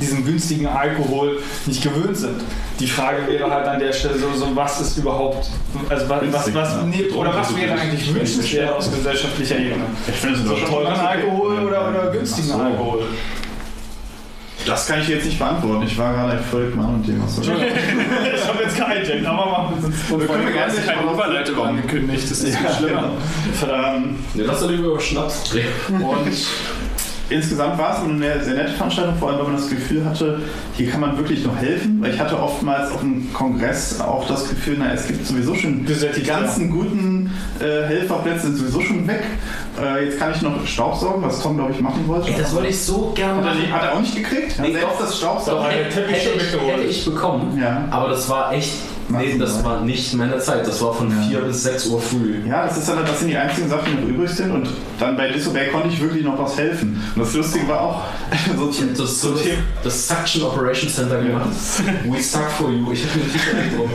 diesen 0.00 0.24
günstigen 0.24 0.66
Alkohol 0.66 1.38
nicht 1.66 1.82
gewöhnt 1.82 2.16
sind. 2.16 2.42
Die 2.78 2.86
Frage 2.86 3.26
wäre 3.26 3.50
halt 3.50 3.66
an 3.66 3.78
der 3.78 3.92
Stelle 3.92 4.18
so, 4.18 4.30
so 4.34 4.54
was 4.54 4.80
ist 4.80 4.98
überhaupt, 4.98 5.48
also 5.88 6.08
was, 6.08 6.22
was, 6.32 6.54
was 6.54 6.82
nee, 6.84 7.08
oder 7.10 7.34
was 7.34 7.56
wäre 7.56 7.72
eigentlich 7.78 8.14
wünschenswert 8.14 8.72
aus 8.72 8.90
gesellschaftlicher 8.92 9.58
Ebene? 9.58 9.84
Ich 10.06 10.14
finde 10.14 10.38
es 10.38 10.44
So 10.44 10.54
teuren. 10.54 10.92
Alkohol 10.92 11.66
oder, 11.66 11.88
oder 11.88 12.10
günstigen 12.10 12.48
so. 12.48 12.58
Alkohol? 12.58 13.04
Das 14.66 14.86
kann 14.86 15.00
ich 15.00 15.08
jetzt 15.08 15.24
nicht 15.26 15.38
beantworten. 15.38 15.84
Ich 15.86 15.96
war 15.96 16.12
gerade 16.12 16.38
völlig 16.50 16.74
mal 16.74 16.86
und 16.86 17.06
dem 17.06 17.22
was. 17.22 17.38
Ich 17.46 17.48
habe 17.48 18.62
jetzt 18.64 18.76
gehijackt, 18.76 19.26
aber 19.26 19.46
machen 19.46 19.76
wir 19.80 19.86
uns 19.86 20.10
Wir 20.20 20.26
können 20.26 20.52
gerne 20.52 20.74
keine 20.74 21.02
mal 21.02 21.14
Überleitung 21.14 21.54
kommen. 21.56 21.68
angekündigt, 21.78 22.30
das 22.30 22.40
ist 22.40 22.54
Ja, 22.54 22.68
viel 22.70 22.86
schlimmer. 22.86 23.10
Ähm, 23.62 24.16
ne, 24.34 24.42
lass 24.44 24.60
doch 24.60 24.70
lieber 24.70 24.88
über 24.88 25.00
Schnaps 25.00 25.54
reden. 25.54 26.02
und 26.02 26.46
insgesamt 27.30 27.78
war 27.78 27.92
es 27.98 28.04
eine 28.08 28.44
sehr 28.44 28.54
nette 28.54 28.72
Veranstaltung, 28.72 29.16
vor 29.18 29.28
allem 29.30 29.38
weil 29.38 29.46
man 29.46 29.56
das 29.56 29.68
Gefühl 29.68 30.04
hatte, 30.04 30.40
hier 30.74 30.90
kann 30.90 31.00
man 31.00 31.16
wirklich 31.16 31.44
noch 31.44 31.56
helfen. 31.56 31.98
Weil 32.00 32.14
ich 32.14 32.20
hatte 32.20 32.40
oftmals 32.40 32.90
auf 32.92 33.00
dem 33.00 33.32
Kongress 33.32 34.00
auch 34.00 34.26
das 34.28 34.48
Gefühl, 34.48 34.76
na, 34.78 34.92
es 34.92 35.06
gibt 35.06 35.26
sowieso 35.26 35.54
schon 35.54 35.84
die 35.86 36.22
ganzen 36.22 36.70
guten 36.70 37.30
äh, 37.60 37.86
Helferplätze 37.86 38.46
sind 38.48 38.56
sowieso 38.56 38.80
schon 38.80 39.06
weg. 39.08 39.22
Äh, 39.80 40.04
jetzt 40.06 40.18
kann 40.18 40.32
ich 40.34 40.42
noch 40.42 40.66
Staubsaugen, 40.66 41.22
was 41.22 41.42
Tom, 41.42 41.56
glaube 41.56 41.72
ich, 41.72 41.80
machen 41.80 42.06
wollte. 42.06 42.28
Ey, 42.30 42.34
das 42.38 42.54
wollte 42.54 42.68
ich 42.68 42.78
so 42.78 43.12
gerne 43.14 43.36
Hat 43.36 43.42
er, 43.42 43.44
machen. 43.50 43.60
nicht- 43.60 43.72
hat 43.72 43.82
er 43.82 43.92
auch 43.94 44.00
nicht 44.00 44.16
gekriegt? 44.16 44.58
Nee, 44.60 44.72
Selbst 44.72 44.88
doch. 44.88 45.00
das 45.00 45.18
Staubsaugen. 45.18 45.64
Doch, 45.64 45.70
hätte, 45.70 46.00
hätte, 46.08 46.10
ich, 46.12 46.60
hätte 46.70 46.82
ich 46.84 47.04
bekommen, 47.04 47.58
Ja. 47.60 47.84
aber 47.90 48.08
das 48.10 48.28
war 48.28 48.52
echt, 48.52 48.72
nee, 49.08 49.38
das 49.38 49.64
war 49.64 49.80
nicht 49.80 50.14
meine 50.14 50.38
Zeit. 50.38 50.66
Das 50.66 50.80
war 50.82 50.94
von 50.94 51.10
Ja. 51.10 51.28
4 51.28 51.40
bis 51.40 51.62
6 51.62 51.86
Uhr 51.86 52.00
früh. 52.00 52.36
Ja, 52.48 52.66
das, 52.66 52.78
ist 52.78 52.88
dann, 52.88 53.04
das 53.04 53.18
sind 53.20 53.28
die 53.28 53.36
einzigen 53.36 53.68
Sachen, 53.68 53.96
die 53.96 54.02
noch 54.02 54.08
übrig 54.08 54.30
sind. 54.30 54.50
Und 54.52 54.68
dann 54.98 55.16
bei 55.16 55.28
Disobey 55.28 55.68
konnte 55.70 55.88
ich 55.88 56.00
wirklich 56.00 56.24
noch 56.24 56.38
was 56.38 56.56
helfen. 56.58 57.00
Und 57.14 57.22
das 57.22 57.34
Lustige 57.34 57.68
war 57.68 57.80
auch, 57.80 58.02
so 58.56 58.70
Ich 58.70 58.96
das, 58.96 59.20
so 59.20 59.32
das, 59.32 59.42
das 59.82 60.08
Suction 60.08 60.42
Operation 60.42 60.90
Center 60.90 61.22
gemacht. 61.22 61.48
We 62.04 62.22
suck 62.22 62.50
for 62.50 62.70
you. 62.70 62.92
Ich 62.92 63.04
habe 63.04 63.18
mir 63.18 63.24
ein 63.24 63.32
T-Shirt 63.32 63.78
drum. 63.78 63.90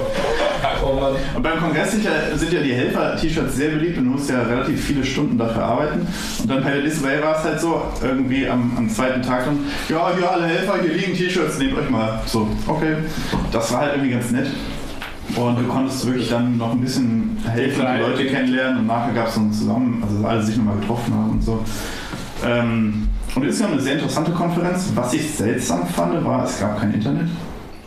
Oh. 0.83 1.15
Und 1.35 1.43
beim 1.43 1.59
Kongress 1.59 1.91
sind 1.91 2.03
ja, 2.03 2.11
sind 2.35 2.51
ja 2.53 2.61
die 2.61 2.73
Helfer-T-Shirts 2.73 3.55
sehr 3.55 3.69
beliebt 3.69 3.97
und 3.97 4.05
du 4.05 4.11
musst 4.11 4.29
ja 4.29 4.41
relativ 4.41 4.83
viele 4.83 5.03
Stunden 5.03 5.37
dafür 5.37 5.63
arbeiten. 5.63 6.07
Und 6.41 6.49
dann 6.49 6.63
bei 6.63 6.71
der 6.71 6.81
Display 6.81 7.21
war 7.21 7.37
es 7.37 7.43
halt 7.43 7.59
so, 7.59 7.81
irgendwie 8.01 8.47
am, 8.47 8.73
am 8.77 8.89
zweiten 8.89 9.21
Tag 9.21 9.45
dann, 9.45 9.59
ja, 9.89 10.11
hier 10.17 10.31
alle 10.31 10.45
Helfer, 10.47 10.79
hier 10.81 10.93
liegen 10.93 11.13
T-Shirts, 11.13 11.57
nehmt 11.59 11.77
euch 11.77 11.89
mal. 11.89 12.21
So, 12.25 12.47
okay. 12.67 12.95
Das 13.51 13.71
war 13.71 13.81
halt 13.81 13.93
irgendwie 13.93 14.11
ganz 14.11 14.31
nett. 14.31 14.47
Und 15.35 15.59
du 15.59 15.63
konntest 15.67 16.05
wirklich 16.05 16.29
dann 16.29 16.57
noch 16.57 16.71
ein 16.71 16.81
bisschen 16.81 17.37
helfen, 17.49 17.85
die 17.95 18.01
Leute 18.01 18.25
kennenlernen 18.25 18.79
und 18.79 18.87
nachher 18.87 19.13
gab 19.13 19.27
es 19.27 19.35
so 19.35 19.41
ein 19.41 19.53
Zusammen, 19.53 20.03
also 20.05 20.27
alle 20.27 20.41
sich 20.43 20.57
nochmal 20.57 20.77
getroffen 20.79 21.13
haben 21.13 21.29
und 21.31 21.43
so. 21.43 21.63
Ähm, 22.45 23.07
und 23.35 23.43
insgesamt 23.43 23.73
eine 23.73 23.81
sehr 23.81 23.93
interessante 23.93 24.31
Konferenz. 24.31 24.91
Was 24.95 25.13
ich 25.13 25.31
seltsam 25.33 25.87
fand, 25.87 26.25
war, 26.25 26.43
es 26.43 26.59
gab 26.59 26.79
kein 26.79 26.93
Internet. 26.93 27.29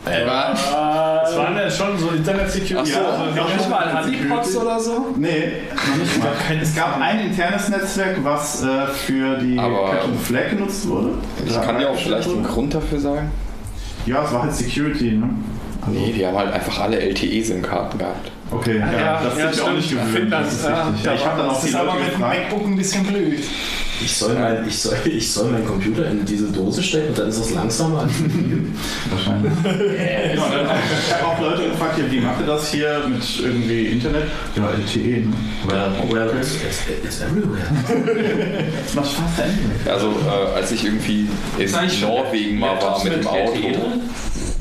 Es 0.07 1.35
waren 1.35 1.55
ja 1.57 1.69
schon 1.69 1.97
so 1.97 2.09
Internet-Security. 2.09 2.93
Ach 2.95 3.01
so, 3.01 3.23
also, 3.23 3.35
noch 3.35 3.55
nicht 3.55 3.69
mal 3.69 4.03
Honeypots 4.03 4.55
oder 4.55 4.79
so? 4.79 5.07
Nee, 5.17 5.53
noch 5.73 5.95
nicht 5.95 6.19
mal. 6.19 6.27
Es 6.61 6.75
gab 6.75 6.99
ein 7.01 7.19
internes 7.21 7.69
Netzwerk, 7.69 8.17
was 8.23 8.63
äh, 8.63 8.85
für 8.87 9.37
die 9.37 9.57
Aber- 9.57 9.91
Captain 9.91 10.17
Flag 10.19 10.49
genutzt 10.51 10.87
wurde. 10.87 11.09
Ich 11.45 11.59
kann 11.59 11.79
ja 11.81 11.89
auch 11.89 11.97
vielleicht 11.97 12.29
den. 12.29 12.43
Grund 12.43 12.73
dafür 12.73 12.99
sagen. 12.99 13.31
Ja, 14.05 14.23
es 14.23 14.31
war 14.31 14.43
halt 14.43 14.53
Security, 14.53 15.13
ne? 15.13 15.29
Also, 15.85 15.99
Nee, 15.99 16.11
die 16.11 16.25
haben 16.25 16.37
halt 16.37 16.53
einfach 16.53 16.79
alle 16.79 16.99
LTE-SIM-Karten 16.99 17.97
gehabt. 17.97 18.31
Okay, 18.51 18.77
ja, 18.79 18.91
Ja, 18.91 19.21
das 19.23 19.37
ja, 19.37 19.51
sind 19.51 19.57
wir 19.57 19.71
auch 19.71 19.75
nicht 19.75 19.89
gewöhnt. 19.89 20.31
Das 20.31 20.53
ist 20.53 20.65
ja, 20.65 20.87
richtig. 20.87 21.05
Ja, 21.05 21.13
ich 21.13 21.25
habe 21.25 21.37
dann 21.37 21.49
auch 21.49 21.53
das 21.53 21.61
die 21.63 21.69
ist 21.69 21.75
aber 21.75 21.93
mit 21.95 22.13
dem. 22.13 22.19
MacBook 22.19 22.65
ein 22.65 22.75
bisschen 22.77 23.03
blöd. 23.05 23.39
Ich 24.03 24.13
soll, 24.13 24.33
mein, 24.33 24.67
ich, 24.67 24.77
soll, 24.77 24.97
ich 25.05 25.31
soll 25.31 25.51
meinen 25.51 25.65
Computer 25.65 26.05
in 26.07 26.25
diese 26.25 26.51
Dose 26.51 26.83
stecken 26.83 27.09
und 27.09 27.17
dann 27.17 27.29
ist 27.29 27.37
es 27.37 27.51
langsamer 27.51 28.01
als 28.01 28.11
Wahrscheinlich. 29.09 29.51
ja, 30.35 30.43
und 30.43 30.53
dann 30.53 30.67
ich 31.07 31.13
habe 31.13 31.25
auch 31.25 31.39
Leute 31.39 31.69
gefragt, 31.69 31.97
ja, 31.97 32.11
wie 32.11 32.19
macht 32.19 32.41
ihr 32.41 32.45
das 32.45 32.71
hier 32.71 33.01
mit 33.07 33.23
irgendwie 33.41 33.85
Internet? 33.85 34.25
Ja, 34.55 34.69
LTE. 34.69 34.99
Ne? 34.99 35.33
Well, 35.67 35.91
well 36.11 36.29
it's, 36.37 36.55
it's, 36.55 36.81
it's 37.03 37.21
everywhere. 37.21 37.65
Das 38.85 38.93
macht 38.95 39.11
Spaß. 39.11 39.45
Also 39.89 40.07
äh, 40.07 40.55
als 40.57 40.71
ich 40.71 40.83
irgendwie 40.83 41.29
in 41.57 42.01
Norwegen 42.01 42.59
mal 42.59 42.79
war 42.81 43.01
mit 43.03 43.13
dem 43.13 43.27
Auto, 43.27 43.57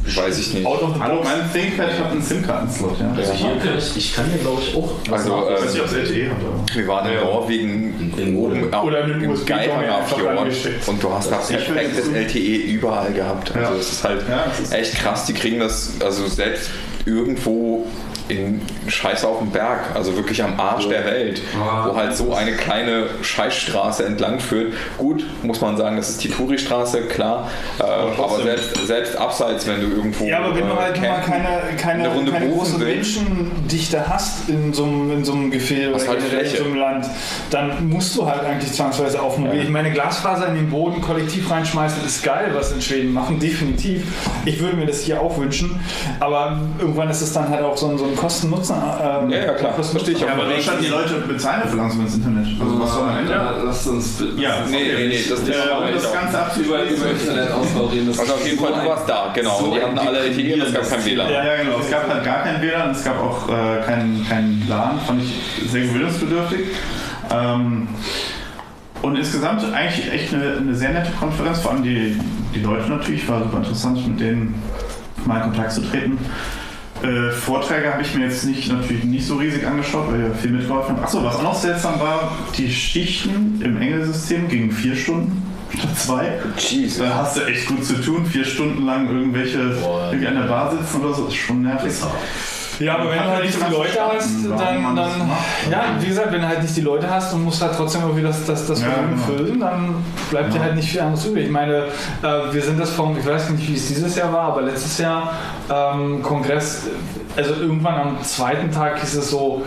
weiß 0.06 0.38
ich 0.38 0.54
nicht. 0.54 0.66
Hallo, 0.66 1.22
mein 1.24 1.50
ThinkPad 1.52 1.98
hat 1.98 2.10
einen 2.10 2.22
SIM-Karten-Slot, 2.22 3.00
ja. 3.00 3.12
Also 3.16 3.32
hier 3.32 3.56
kann 3.56 3.78
ich, 3.78 3.96
ich 3.96 4.14
kann 4.14 4.26
hier 4.26 4.38
glaube 4.38 4.60
ich 4.66 4.74
auch 4.76 4.90
Also. 5.02 5.02
Ich 5.04 5.10
weiß 5.10 5.26
äh, 5.26 5.72
nicht, 5.72 5.80
ob 5.80 5.86
es 5.86 5.92
LTE 5.92 6.30
hat, 6.30 6.36
aber. 6.40 6.74
wir 6.76 6.88
waren 6.88 7.08
in 7.12 7.20
Norwegen 7.20 8.14
in 8.16 8.34
Mode. 8.34 8.56
im, 8.56 8.74
Oder 8.74 9.06
Geilenger 9.46 10.00
angesteckt. 10.40 10.86
und 10.88 11.02
du 11.02 11.10
hast 11.10 11.30
da 11.30 11.36
perfektes 11.36 11.96
das 11.96 12.06
ist- 12.08 12.14
LTE 12.14 12.56
überall 12.72 13.12
gehabt. 13.12 13.54
Also 13.56 13.72
Ja. 13.74 13.80
es 13.80 13.92
ist 13.92 14.04
halt 14.04 14.28
Ja, 14.28 14.44
es 14.52 14.60
ist- 14.60 14.72
echt 14.74 14.94
krass, 14.96 15.24
die 15.26 15.32
kriegen 15.34 15.58
das, 15.60 15.92
also 16.04 16.26
selbst 16.26 16.70
irgendwo 17.06 17.86
in 18.28 18.62
Scheiße 18.88 19.26
auf 19.28 19.38
dem 19.38 19.50
Berg, 19.50 19.94
also 19.94 20.16
wirklich 20.16 20.42
am 20.42 20.58
Arsch 20.58 20.88
der 20.88 21.04
Welt, 21.04 21.42
wo 21.84 21.94
halt 21.94 22.16
so 22.16 22.32
eine 22.34 22.52
kleine 22.52 23.06
Scheißstraße 23.22 24.04
entlang 24.04 24.40
führt. 24.40 24.72
Gut, 24.96 25.24
muss 25.42 25.60
man 25.60 25.76
sagen, 25.76 25.96
das 25.96 26.08
ist 26.10 26.24
die 26.24 26.28
Touri-Straße, 26.28 27.02
klar, 27.02 27.50
äh, 27.78 27.82
aber 27.82 28.42
selbst, 28.42 28.86
selbst 28.86 29.16
abseits, 29.16 29.66
wenn 29.66 29.80
du 29.80 29.88
irgendwo 29.88 30.24
Ja, 30.24 30.38
aber 30.38 30.54
wenn 30.54 30.66
du 30.66 30.72
äh, 30.72 30.76
halt 30.76 31.00
mal 31.00 31.08
campen, 31.08 31.32
keine, 31.32 31.76
keine, 31.76 32.04
eine 32.04 32.14
Runde 32.14 32.32
keine 32.32 32.48
große. 32.48 32.78
Menschendichte 32.78 34.08
hast 34.08 34.48
in 34.48 34.72
so 34.72 34.84
einem, 34.84 35.10
in 35.12 35.24
so 35.24 35.32
einem 35.32 35.52
Hast 35.52 36.08
oder 36.08 36.20
halt 36.20 36.50
in 36.50 36.56
so 36.56 36.64
einem 36.64 36.76
Land, 36.76 37.06
dann 37.50 37.88
musst 37.88 38.16
du 38.16 38.26
halt 38.26 38.44
eigentlich 38.44 38.72
zwangsweise 38.72 39.20
auf 39.20 39.36
mobil. 39.36 39.62
Ich 39.62 39.68
meine, 39.68 39.92
Glasfaser 39.92 40.48
in 40.48 40.54
den 40.54 40.70
Boden 40.70 41.02
kollektiv 41.02 41.50
reinschmeißen 41.50 42.04
ist 42.04 42.22
geil, 42.22 42.50
was 42.54 42.72
in 42.72 42.80
Schweden 42.80 43.12
machen, 43.12 43.38
definitiv. 43.40 44.02
Ich 44.46 44.60
würde 44.60 44.76
mir 44.76 44.86
das 44.86 45.02
hier 45.02 45.20
auch 45.20 45.36
wünschen, 45.38 45.78
aber 46.20 46.58
irgendwann 46.78 47.10
ist 47.10 47.20
es 47.20 47.32
dann 47.32 47.48
halt 47.50 47.64
auch 47.64 47.76
so 47.76 47.88
ein, 47.88 47.98
so 47.98 48.04
ein 48.04 48.13
Kosten-Nutzen. 48.16 48.76
Ähm, 48.76 49.30
Ja, 49.30 49.38
ja, 49.38 49.52
klar. 49.54 49.72
Kosten 49.72 49.92
Verstehe 49.98 50.14
ich 50.16 50.24
auch. 50.24 50.28
Ja, 50.28 50.34
aber 50.34 50.44
in 50.44 50.50
Deutschland, 50.50 50.80
die 50.82 50.86
Leute 50.88 51.14
bezahlen 51.26 51.62
ja 51.64 51.70
für 51.70 51.76
langsames 51.76 52.14
Internet. 52.14 52.46
Also 52.60 52.80
was 52.80 52.92
soll 52.94 53.06
man 53.06 53.18
ändern? 53.18 53.56
Ja, 53.56 53.62
lasst 53.64 53.86
uns. 53.86 54.22
Ja, 54.36 54.50
Nee, 54.70 54.76
nee, 54.96 55.08
nee, 55.08 55.24
das 55.28 55.40
ist 55.40 55.48
Äh, 55.48 55.52
um 55.52 55.94
das 55.94 56.12
Ganze 56.12 56.60
über, 56.60 56.82
über 56.84 57.10
Internetausbau 57.10 57.84
reden. 57.86 58.08
Das 58.08 58.18
Also 58.18 58.34
auf 58.34 58.46
jeden 58.46 58.58
Fall, 58.58 58.72
du 58.72 58.88
warst 58.88 59.08
da, 59.08 59.32
genau. 59.34 59.58
so 59.58 59.74
die 59.74 59.80
hatten 59.82 59.98
alle 59.98 60.20
und 60.26 60.62
es 60.62 60.74
gab 60.74 60.90
kein 60.90 61.04
WLAN. 61.04 61.30
Ja, 61.32 61.56
genau. 61.56 61.78
Es 61.80 61.90
gab 61.90 62.08
halt 62.08 62.24
gar 62.24 62.42
kein 62.42 62.62
WLAN, 62.62 62.90
es 62.90 63.04
gab 63.04 63.20
auch 63.20 63.48
äh, 63.48 63.82
keinen 63.84 64.26
kein 64.28 64.62
LAN, 64.68 65.00
fand 65.06 65.22
ich 65.22 65.70
sehr 65.70 65.82
gewöhnungsbedürftig. 65.82 66.60
Ähm, 67.32 67.88
und 69.02 69.16
insgesamt 69.16 69.62
eigentlich 69.72 70.10
echt 70.12 70.32
eine, 70.34 70.56
eine 70.58 70.74
sehr 70.74 70.90
nette 70.90 71.10
Konferenz, 71.12 71.60
vor 71.60 71.72
allem 71.72 71.82
die, 71.82 72.18
die 72.54 72.60
Leute 72.60 72.88
natürlich, 72.88 73.28
war 73.28 73.42
super 73.42 73.58
interessant, 73.58 74.06
mit 74.08 74.20
denen 74.20 74.54
mal 75.26 75.36
in 75.38 75.42
Kontakt 75.42 75.72
zu 75.72 75.82
treten. 75.82 76.18
Äh, 77.04 77.30
Vorträge 77.32 77.92
habe 77.92 78.02
ich 78.02 78.14
mir 78.14 78.24
jetzt 78.24 78.44
nicht, 78.44 78.72
natürlich 78.72 79.04
nicht 79.04 79.26
so 79.26 79.36
riesig 79.36 79.66
angeschaut, 79.66 80.10
weil 80.10 80.20
ich 80.20 80.26
ja 80.28 80.34
viel 80.34 80.50
mitgeholfen 80.52 80.96
habe. 80.96 81.02
Achso, 81.02 81.22
was 81.22 81.36
auch 81.36 81.42
noch 81.42 81.54
seltsam 81.54 82.00
war, 82.00 82.32
die 82.56 82.70
Schichten 82.70 83.60
im 83.62 83.80
Engelsystem 83.80 84.48
gingen 84.48 84.72
vier 84.72 84.96
Stunden 84.96 85.42
statt 85.78 85.98
zwei. 85.98 86.40
Jeez. 86.56 86.98
Da 86.98 87.14
hast 87.16 87.36
du 87.36 87.42
echt 87.42 87.66
gut 87.66 87.84
zu 87.84 88.00
tun, 88.00 88.24
vier 88.24 88.44
Stunden 88.44 88.86
lang 88.86 89.08
irgendwelche 89.08 89.58
Boah. 89.82 90.08
irgendwie 90.10 90.28
an 90.28 90.34
der 90.36 90.44
Bar 90.44 90.76
sitzen 90.76 91.02
oder 91.02 91.14
so, 91.14 91.26
ist 91.26 91.34
schon 91.34 91.62
nervig. 91.62 91.92
Ja, 92.80 92.96
aber 92.96 93.10
wenn 93.10 93.18
du 93.22 93.28
halt 93.30 93.44
nicht 93.44 93.58
die 93.58 93.72
Leute 93.72 93.98
hast, 94.00 94.30
dann, 94.50 94.96
dann 94.96 95.30
ja, 95.70 95.84
wie 96.00 96.06
gesagt, 96.06 96.32
wenn 96.32 96.40
du 96.40 96.48
halt 96.48 96.62
nicht 96.62 96.76
die 96.76 96.80
Leute 96.80 97.08
hast 97.08 97.32
und 97.34 97.44
musst 97.44 97.62
halt 97.62 97.74
trotzdem 97.76 98.02
irgendwie 98.02 98.22
das, 98.22 98.44
das, 98.46 98.66
das 98.66 98.80
Ja, 98.82 98.88
Volumen 98.88 99.14
genau. 99.14 99.26
füllen, 99.26 99.60
dann 99.60 99.94
bleibt 100.30 100.54
dir 100.54 100.60
halt 100.60 100.74
nicht 100.74 100.90
viel 100.90 101.00
anderes 101.00 101.24
übrig. 101.26 101.44
Ich 101.46 101.50
meine, 101.50 101.84
äh, 102.22 102.52
wir 102.52 102.62
sind 102.62 102.78
das 102.80 102.90
vom, 102.90 103.16
ich 103.18 103.26
weiß 103.26 103.50
nicht, 103.50 103.68
wie 103.68 103.74
es 103.74 103.88
dieses 103.88 104.16
Jahr 104.16 104.32
war, 104.32 104.48
aber 104.52 104.62
letztes 104.62 104.98
Jahr 104.98 105.32
ähm, 105.70 106.22
Kongress, 106.22 106.88
also 107.36 107.54
irgendwann 107.54 107.94
am 107.94 108.22
zweiten 108.22 108.70
Tag 108.70 109.00
hieß 109.00 109.14
es 109.14 109.30
so, 109.30 109.62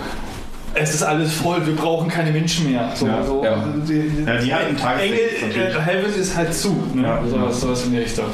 es 0.73 0.93
ist 0.93 1.03
alles 1.03 1.33
voll, 1.33 1.65
wir 1.65 1.75
brauchen 1.75 2.07
keine 2.09 2.31
Menschen 2.31 2.71
mehr. 2.71 2.91
So, 2.93 3.07
Ja, 3.07 3.23
so, 3.23 3.43
ja. 3.43 3.63
Die, 3.87 4.23
Ja, 4.25 4.37
die 4.37 4.53
hatten 4.53 4.77
Tagestickets 4.77 5.55
äh, 5.55 5.81
Helvet 5.81 6.17
ist 6.17 6.35
halt 6.35 6.53
zu, 6.53 6.75
ne? 6.93 7.03
Ja, 7.03 7.21
sowas, 7.27 7.61
sowas 7.61 7.85
in 7.85 7.91
die 7.91 7.97
Richtung. 7.99 8.25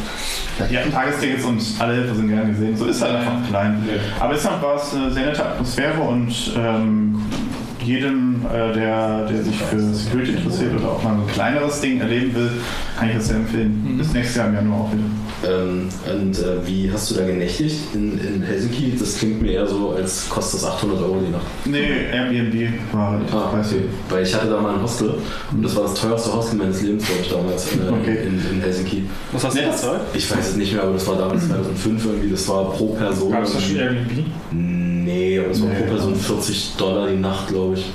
Ja, 0.59 0.65
die 0.65 0.77
hatten 0.77 0.91
Tagestickets 0.91 1.45
und 1.45 1.61
alle 1.79 1.95
Helfer 1.95 2.15
sind 2.15 2.27
gern 2.29 2.47
gesehen. 2.47 2.77
So 2.77 2.85
ist 2.85 3.01
halt 3.01 3.15
einfach 3.15 3.47
klein. 3.49 3.83
Aber 4.19 4.33
insgesamt 4.33 4.61
war 4.61 4.75
es 4.75 4.93
eine 4.93 5.11
sehr 5.11 5.25
nette 5.27 5.45
Atmosphäre 5.45 5.99
und 6.01 6.53
ähm, 6.57 7.21
jedem, 7.83 8.45
äh, 8.45 8.73
der, 8.73 9.25
der 9.25 9.43
sich 9.43 9.57
für 9.57 9.79
Security 9.79 10.33
interessiert 10.33 10.73
oder 10.79 10.91
auch 10.91 11.03
mal 11.03 11.13
ein 11.13 11.27
kleineres 11.27 11.81
Ding 11.81 11.99
erleben 11.99 12.33
will, 12.35 12.51
kann 12.97 13.09
ich 13.09 13.15
das 13.15 13.27
sehr 13.27 13.37
empfehlen. 13.37 13.95
Bis 13.97 14.13
nächstes 14.13 14.37
Jahr 14.37 14.47
im 14.47 14.55
Januar 14.55 14.81
auch 14.81 14.91
wieder. 14.93 15.03
Ähm, 15.45 15.89
und 16.09 16.39
äh, 16.39 16.65
wie 16.65 16.89
hast 16.91 17.11
du 17.11 17.15
da 17.15 17.25
genächtigt 17.25 17.75
in, 17.93 18.17
in 18.19 18.41
Helsinki? 18.41 18.93
Das 18.97 19.17
klingt 19.17 19.41
mir 19.41 19.51
eher 19.53 19.67
so, 19.67 19.91
als 19.91 20.29
kostet 20.29 20.61
das 20.61 20.69
800 20.69 21.01
Euro 21.01 21.19
die 21.25 21.31
Nacht. 21.31 21.45
Nee, 21.65 21.87
Airbnb 22.13 22.69
war 22.93 23.13
relativ 23.15 23.33
Ah, 23.35 23.47
preisig. 23.51 23.77
okay. 23.79 23.87
Weil 24.09 24.23
ich 24.23 24.33
hatte 24.33 24.47
da 24.49 24.61
mal 24.61 24.75
ein 24.75 24.81
Hostel 24.81 25.15
und 25.51 25.61
das 25.63 25.75
war 25.75 25.83
das 25.83 25.95
teuerste 25.95 26.33
Hostel 26.33 26.55
meines 26.57 26.81
Lebens, 26.81 27.05
glaube 27.05 27.21
ich, 27.21 27.29
damals 27.29 27.65
äh, 27.67 27.91
Okay. 27.91 28.17
in, 28.27 28.55
in 28.55 28.61
Helsinki. 28.61 29.03
Was 29.33 29.43
hast 29.43 29.57
du 29.57 29.61
Nee, 29.61 29.67
bezahlt? 29.67 30.01
Ich 30.13 30.31
weiß 30.31 30.49
es 30.49 30.55
nicht 30.55 30.73
mehr, 30.73 30.83
aber 30.83 30.93
das 30.93 31.07
war 31.07 31.17
damals 31.17 31.47
2005 31.47 32.05
irgendwie, 32.05 32.29
das 32.31 32.47
war 32.47 32.71
pro 32.71 32.87
Person. 32.93 33.31
Gab 33.31 33.43
es 33.43 33.53
das 33.53 33.63
schon 33.63 33.75
Airbnb? 33.77 34.25
Nee, 34.51 35.39
aber 35.39 35.51
es 35.51 35.61
war 35.61 35.69
Nee, 35.69 35.75
pro 35.81 35.85
Person 35.93 36.13
ja. 36.13 36.19
40 36.19 36.71
Dollar 36.77 37.07
die 37.09 37.17
Nacht, 37.17 37.47
glaube 37.49 37.75
ich. 37.75 37.85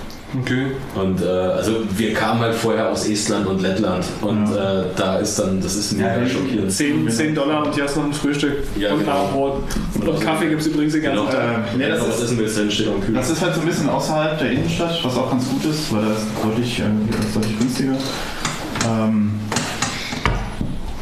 Okay. 0.42 0.66
Und 0.94 1.22
äh, 1.22 1.26
also 1.26 1.76
wir 1.96 2.12
kamen 2.12 2.40
halt 2.40 2.54
vorher 2.54 2.90
aus 2.90 3.08
Estland 3.08 3.46
und 3.46 3.62
Lettland 3.62 4.04
und 4.20 4.44
äh, 4.54 4.84
da 4.94 5.16
ist 5.18 5.38
dann, 5.38 5.58
das 5.60 5.74
ist 5.74 5.92
mega 5.92 6.18
Ja, 6.18 6.28
schockierend. 6.28 6.70
10, 6.70 7.08
10 7.10 7.34
Dollar 7.34 7.64
und 7.64 7.74
hier 7.74 7.84
hast 7.84 7.96
du 7.96 8.00
noch 8.00 8.08
ein 8.08 8.12
Frühstück 8.12 8.58
Ja, 8.76 8.92
und 8.92 9.00
genau. 9.00 9.12
Abendbrot. 9.12 9.62
Und 10.06 10.20
Kaffee 10.20 10.48
gibt 10.50 10.60
es 10.60 10.66
übrigens 10.66 10.92
die 10.92 11.00
ganze 11.00 11.20
Genau, 11.20 11.30
Zeit. 11.32 11.40
Äh, 11.42 11.76
nee, 11.78 11.82
ja, 11.84 11.88
das 11.96 12.06
das 12.20 12.30
ist- 12.30 12.72
steht 12.74 12.88
am 12.88 13.00
Kühl. 13.00 13.14
Das 13.14 13.30
ist 13.30 13.40
halt 13.40 13.54
so 13.54 13.60
ein 13.62 13.66
bisschen 13.66 13.88
außerhalb 13.88 14.38
der 14.38 14.50
Innenstadt, 14.52 15.02
was 15.02 15.16
auch 15.16 15.30
ganz 15.30 15.48
gut 15.48 15.64
ist, 15.64 15.90
weil 15.94 16.02
da 16.02 16.12
ist 16.12 16.26
deutlich, 16.44 16.78
äh, 16.80 16.82
das 17.10 17.26
ist 17.26 17.36
deutlich 17.36 17.58
günstiger. 17.58 17.92
Ähm, 18.86 19.30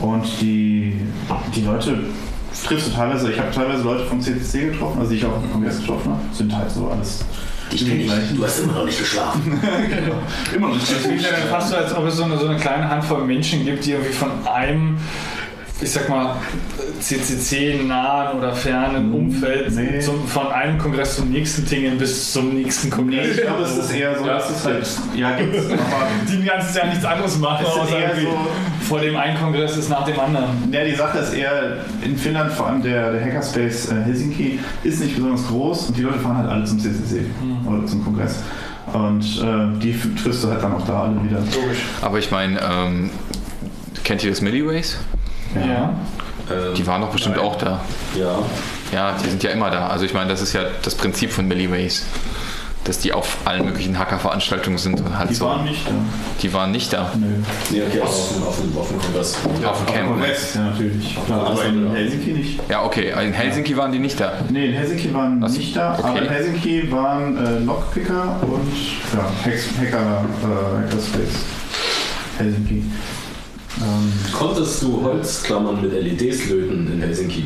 und 0.01 0.24
die, 0.40 1.01
die 1.55 1.62
Leute 1.62 1.98
triffst 2.65 2.89
du 2.89 2.93
teilweise, 2.93 3.31
ich 3.32 3.39
habe 3.40 3.51
teilweise 3.51 3.82
Leute 3.82 4.05
vom 4.05 4.20
CCC 4.20 4.70
getroffen, 4.70 4.98
also 5.01 5.11
die 5.11 5.16
ich 5.19 5.24
auch 5.24 5.43
im 5.43 5.51
Kongress 5.51 5.81
getroffen 5.81 6.12
habe, 6.12 6.20
sind 6.32 6.57
halt 6.57 6.70
so 6.70 6.89
alles. 6.89 7.24
Ich 7.72 7.86
kenn 7.86 7.98
dich, 7.98 8.10
du 8.34 8.44
hast 8.44 8.60
immer 8.60 8.74
noch 8.74 8.84
nicht 8.84 8.98
geschlafen. 8.98 9.60
Immer 10.55 10.68
noch 10.68 10.74
nicht. 10.74 10.90
Das 10.90 11.02
klingt 11.02 11.22
ja 11.22 11.30
dann 11.30 11.48
fast 11.48 11.70
so, 11.70 11.76
als 11.76 11.94
ob 11.94 12.06
es 12.06 12.16
so 12.16 12.24
eine, 12.24 12.38
so 12.38 12.47
eine 12.47 12.59
kleine 12.59 12.88
Handvoll 12.88 13.24
Menschen 13.24 13.64
gibt, 13.64 13.84
die 13.84 13.93
irgendwie 13.93 14.12
von 14.12 14.47
einem, 14.47 14.98
ich 15.81 15.90
sag 15.90 16.09
mal, 16.09 16.36
CCC-nahen 17.01 18.39
oder 18.39 18.55
fernen 18.55 19.12
Umfeld 19.12 19.74
Nee. 19.74 19.98
zum, 20.01 20.27
von 20.27 20.47
einem 20.48 20.78
Kongress 20.78 21.16
zum 21.16 21.31
nächsten 21.31 21.66
tingeln 21.66 21.98
bis 21.98 22.32
zum 22.32 22.55
nächsten 22.55 22.89
Nee, 22.89 22.94
Kongress. 22.94 23.36
ich 23.36 23.43
glaube, 23.43 23.62
es 23.62 23.77
ist 23.77 23.90
eher 23.93 24.19
so, 24.19 24.24
dass 24.24 24.51
es 24.51 24.65
halt, 24.65 24.89
ja, 25.15 25.36
gibt's, 25.36 25.66
die 26.31 26.36
ein 26.36 26.44
ganzes 26.47 26.74
Jahr 26.77 26.86
nichts 26.86 27.05
anderes 27.05 27.39
machen, 27.39 27.66
Es 27.69 27.74
ist 27.74 27.81
außer 27.81 27.98
eher 27.98 28.16
so- 28.16 28.47
vor 28.89 29.01
dem 29.01 29.16
einen 29.16 29.36
Kongress 29.39 29.77
ist 29.77 29.90
nach 29.90 30.05
dem 30.05 30.19
anderen. 30.19 30.47
Ja, 30.73 30.85
die 30.85 30.94
Sache 30.94 31.19
ist 31.19 31.35
eher, 31.35 31.78
in 32.03 32.16
Finnland, 32.16 32.53
vor 32.53 32.69
allem 32.69 32.82
der, 32.82 33.12
der 33.12 33.20
Hackerspace 33.24 33.90
äh, 33.90 33.94
Helsinki, 34.05 34.61
ist 34.85 35.01
nicht 35.01 35.16
besonders 35.16 35.47
groß 35.48 35.89
und 35.89 35.97
die 35.98 36.03
Leute 36.03 36.20
fahren 36.20 36.39
halt 36.39 36.48
alle 36.48 36.65
zum 36.65 36.78
CCC 36.78 37.23
oder 37.66 37.85
zum 37.86 38.05
Kongress. 38.05 38.43
Und 38.93 39.24
äh, 39.43 39.78
die 39.81 39.94
triffst 40.23 40.44
du 40.44 40.48
halt 40.48 40.62
dann 40.62 40.73
auch 40.74 40.86
da 40.86 41.03
alle 41.03 41.23
wieder. 41.24 41.40
Logisch. 41.40 41.81
Aber 42.01 42.19
ich 42.19 42.31
meine, 42.31 42.61
ähm, 42.61 43.11
kennt 44.05 44.23
ihr 44.23 44.31
das 44.31 44.40
Milliways? 44.40 44.98
Ja. 45.55 45.94
Ähm, 46.51 46.74
Die 46.77 46.86
waren 46.86 47.01
doch 47.01 47.10
bestimmt 47.10 47.39
auch 47.39 47.56
da. 47.56 47.81
ja. 48.18 48.39
Ja, 48.93 49.16
die 49.24 49.28
sind 49.31 49.43
ja 49.43 49.51
immer 49.51 49.68
da. 49.70 49.89
Also 49.89 50.05
ich 50.05 50.14
meine, 50.14 50.28
das 50.31 50.40
ist 50.40 50.52
ja 50.52 50.60
das 50.82 50.94
Prinzip 50.94 51.32
von 51.32 51.47
Milliways. 51.48 52.05
Dass 52.85 53.01
die 53.01 53.12
auf 53.12 53.39
allen 53.44 53.64
möglichen 53.64 53.98
Hacker-Veranstaltungen 53.98 54.78
sind 54.78 55.01
und 55.01 55.18
halt 55.18 55.28
Die 55.31 55.35
so. 55.35 55.47
waren 55.47 55.64
nicht 55.64 55.85
da. 55.89 55.90
Die 56.40 56.52
waren 56.52 56.70
nicht 56.70 56.93
da. 56.93 57.10
Nö. 57.16 57.27
Nee, 57.73 57.82
okay, 57.82 58.01
auf, 58.01 58.28
dem- 58.32 58.43
auf, 58.44 58.56
dem- 58.60 58.78
auf 58.78 58.89
dem 58.90 59.01
Kongress. 59.01 59.35
auf 59.64 59.85
dem 59.85 59.93
Camp. 59.93 60.09
Kongress, 60.10 60.55
ja, 60.55 60.60
natürlich. 60.66 61.18
Klar, 61.27 61.47
aber 61.51 61.64
in 61.64 61.90
Helsinki 61.90 62.31
nicht. 62.31 62.60
Ja, 62.68 62.85
okay. 62.85 63.12
In 63.27 63.32
Helsinki 63.32 63.77
waren 63.77 63.90
die 63.90 63.98
nicht 63.98 64.20
da. 64.20 64.35
Nee, 64.51 64.66
in 64.66 64.74
Helsinki 64.74 65.12
waren 65.12 65.43
Was? 65.43 65.56
nicht 65.59 65.74
da, 65.77 65.94
aber 65.94 66.10
Okay. 66.10 66.18
in 66.27 66.31
Helsinki 66.31 66.93
waren 66.93 67.36
äh, 67.44 67.59
Lockpicker 67.64 68.36
und 68.43 68.70
ja, 69.12 69.28
Hacker, 69.82 70.24
äh, 70.44 70.85
Hackerspace 70.85 71.44
Helsinki. 72.39 72.85
Ähm, 73.78 74.12
Konntest 74.32 74.82
du 74.82 75.03
Holzklammern 75.03 75.82
mit 75.82 75.93
LEDs 75.93 76.48
löten 76.48 76.90
in 76.93 77.01
Helsinki? 77.01 77.44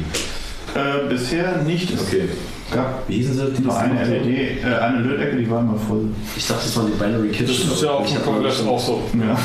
äh, 0.75 1.09
bisher 1.09 1.63
nicht. 1.63 1.91
Es 1.93 2.03
Okay. 2.03 2.29
gab 2.73 3.03
Wie 3.09 3.17
hießen 3.17 3.35
sie? 3.37 3.51
Die 3.57 3.63
nur 3.63 3.77
eine 3.77 4.05
LED, 4.05 4.63
äh, 4.63 4.75
eine 4.79 4.99
Lötecke, 5.01 5.37
die 5.39 5.51
war 5.51 5.61
immer 5.61 5.77
voll. 5.77 6.05
Ich 6.37 6.47
dachte, 6.47 6.63
das 6.65 6.77
waren 6.77 6.87
die 6.87 6.93
Binary 6.93 7.29
Kits. 7.31 7.51
Das 7.67 7.73
ist 7.75 7.83
ja 7.83 7.91
hab 7.99 8.25
Kongress 8.25 8.63
mal- 8.63 8.71
auch 8.71 8.81
so. 8.81 9.03
Ja. 9.19 9.37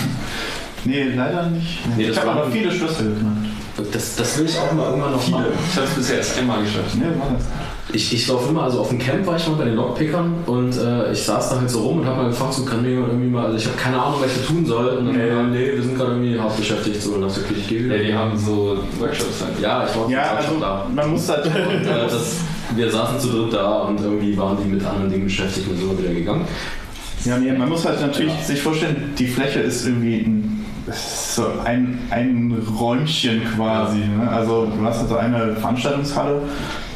Nee, 0.83 1.03
leider 1.15 1.47
nicht. 1.49 1.79
Nee, 1.97 2.03
ich 2.03 2.07
das 2.09 2.17
habe 2.17 2.27
war- 2.27 2.35
aber 2.43 2.51
viele 2.51 2.71
Schlösser 2.71 3.03
geknackt. 3.03 3.47
Das, 3.91 4.15
das 4.15 4.37
will 4.37 4.45
ich 4.45 4.57
auch 4.57 4.71
mal 4.73 4.89
irgendwann 4.89 5.11
noch 5.13 5.27
machen. 5.29 5.45
Ich 5.71 5.75
habe 5.75 5.87
es 5.87 5.93
bisher 5.95 6.17
erst 6.17 6.37
einmal 6.37 6.61
geschafft. 6.61 6.93
Ja, 6.95 7.07
mach 7.17 7.33
das. 7.37 7.45
Ich, 7.95 8.13
ich 8.13 8.27
laufe 8.27 8.49
immer, 8.49 8.63
also 8.63 8.81
auf 8.81 8.89
dem 8.89 8.99
Camp 8.99 9.25
war 9.25 9.37
ich 9.37 9.47
mal 9.47 9.55
bei 9.55 9.63
den 9.65 9.75
Lockpickern 9.75 10.33
und 10.45 10.77
äh, 10.77 11.13
ich 11.13 11.23
saß 11.23 11.49
da 11.51 11.59
halt 11.61 11.69
so 11.69 11.79
rum 11.79 11.99
und 11.99 12.05
habe 12.05 12.23
mal 12.23 12.29
gefragt, 12.29 12.53
so 12.53 12.65
kann 12.65 12.81
mir 12.81 12.89
jemand 12.89 13.13
irgendwie 13.13 13.29
mal, 13.29 13.45
also 13.45 13.57
ich 13.57 13.65
habe 13.65 13.77
keine 13.77 14.01
Ahnung, 14.01 14.19
was 14.21 14.35
ich 14.35 14.45
tun 14.45 14.65
soll. 14.65 14.97
Und 14.97 15.05
dann, 15.05 15.17
ja, 15.17 15.43
nee, 15.43 15.71
wir 15.73 15.81
sind 15.81 15.97
gerade 15.97 16.11
irgendwie 16.11 16.37
hart 16.37 16.57
beschäftigt, 16.57 17.01
so 17.01 17.13
und 17.13 17.21
dann 17.21 17.29
ich 17.29 17.67
gehe 17.69 17.85
wieder. 17.85 17.95
Ja, 17.95 18.03
die 18.03 18.13
haben 18.13 18.37
so 18.37 18.77
Workshops 18.99 19.41
halt. 19.41 19.59
Ja, 19.61 19.87
ich 19.89 19.95
war 19.97 20.09
Ja, 20.09 20.35
also 20.35 20.49
schon 20.49 20.59
da. 20.59 20.87
man 20.93 21.09
muss 21.09 21.29
halt. 21.29 21.45
Und, 21.45 21.53
äh, 21.53 21.85
das, 22.09 22.37
wir 22.75 22.91
saßen 22.91 23.17
zu 23.17 23.29
dritt 23.29 23.53
da 23.53 23.83
und 23.83 24.01
irgendwie 24.01 24.37
waren 24.37 24.57
die 24.61 24.69
mit 24.69 24.85
anderen 24.85 25.09
Dingen 25.09 25.25
beschäftigt 25.25 25.69
und 25.69 25.77
sind 25.77 25.89
wir 25.89 25.97
wieder 25.97 26.13
gegangen. 26.13 26.45
Ja, 27.23 27.37
nee, 27.37 27.53
man 27.53 27.69
muss 27.69 27.85
halt 27.85 28.01
natürlich 28.01 28.33
sich 28.43 28.61
vorstellen, 28.61 29.13
die 29.17 29.27
Fläche 29.27 29.59
ist 29.59 29.85
irgendwie 29.85 30.17
ein, 30.17 30.64
so 30.93 31.47
ein, 31.63 31.99
ein 32.11 32.63
Räumchen 32.79 33.41
quasi. 33.55 33.99
Ne? 33.99 34.29
Also 34.29 34.67
du 34.67 34.85
hast 34.85 34.99
also 34.99 35.17
eine 35.17 35.55
Veranstaltungshalle, 35.55 36.41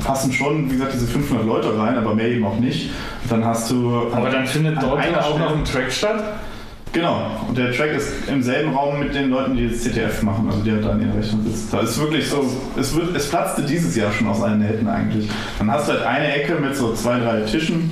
passen 0.04 0.32
schon, 0.32 0.70
wie 0.70 0.74
gesagt, 0.74 0.94
diese 0.94 1.08
500 1.08 1.46
Leute 1.46 1.78
rein, 1.78 1.98
aber 1.98 2.14
mehr 2.14 2.28
eben 2.28 2.46
auch 2.46 2.60
nicht. 2.60 2.92
Dann 3.30 3.44
hast 3.44 3.72
du... 3.72 4.12
Aber 4.14 4.30
dann 4.30 4.46
findet 4.46 4.82
dort 4.82 5.00
einer 5.00 5.26
auch 5.26 5.40
noch 5.40 5.56
ein 5.56 5.66
Track 5.66 5.92
statt. 5.92 6.24
Genau, 6.92 7.30
und 7.48 7.56
der 7.56 7.72
Track 7.72 7.92
ist 7.92 8.28
im 8.28 8.42
selben 8.42 8.74
Raum 8.74 9.00
mit 9.00 9.14
den 9.14 9.30
Leuten, 9.30 9.56
die 9.56 9.68
jetzt 9.68 9.84
CTF 9.84 10.24
machen, 10.24 10.48
also 10.50 10.64
die 10.64 10.72
halt 10.72 10.84
da 10.84 10.94
in 10.94 11.02
ihrer 11.02 11.18
Rechnung 11.18 11.44
sitzt. 11.46 11.72
Da 11.72 11.82
ist 11.82 12.00
wirklich 12.00 12.28
so, 12.28 12.44
es, 12.80 12.96
wird, 12.96 13.16
es 13.16 13.30
platzte 13.30 13.62
dieses 13.62 13.96
Jahr 13.96 14.12
schon 14.12 14.28
aus 14.28 14.42
allen 14.42 14.60
Nähten 14.60 14.88
eigentlich. 14.88 15.30
Dann 15.60 15.70
hast 15.72 15.88
du 15.88 15.94
halt 15.94 16.04
eine 16.04 16.34
Ecke 16.34 16.56
mit 16.56 16.76
so 16.76 16.94
zwei, 16.94 17.20
drei 17.20 17.42
Tischen, 17.42 17.92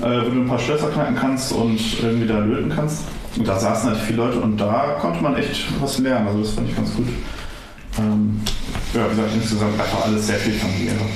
äh, 0.00 0.04
wo 0.04 0.30
du 0.30 0.40
ein 0.40 0.48
paar 0.48 0.58
Schlösser 0.58 0.88
knacken 0.88 1.14
kannst 1.14 1.52
und 1.52 1.78
irgendwie 2.02 2.26
da 2.26 2.38
löten 2.38 2.72
kannst. 2.74 3.04
Und 3.36 3.48
da 3.48 3.58
saßen 3.58 3.90
halt 3.90 4.00
viele 4.00 4.18
Leute 4.18 4.40
und 4.40 4.58
da 4.58 4.96
konnte 5.00 5.22
man 5.22 5.36
echt 5.36 5.64
was 5.80 5.98
lernen, 5.98 6.28
also 6.28 6.40
das 6.40 6.50
fand 6.50 6.68
ich 6.68 6.76
ganz 6.76 6.94
gut. 6.94 7.08
Ähm, 7.98 8.40
ja, 8.94 9.06
wie 9.06 9.16
gesagt, 9.16 9.34
insgesamt 9.34 9.80
einfach 9.80 10.04
alles 10.06 10.26
sehr 10.26 10.38
viel 10.38 10.52
familiärer. 10.52 11.06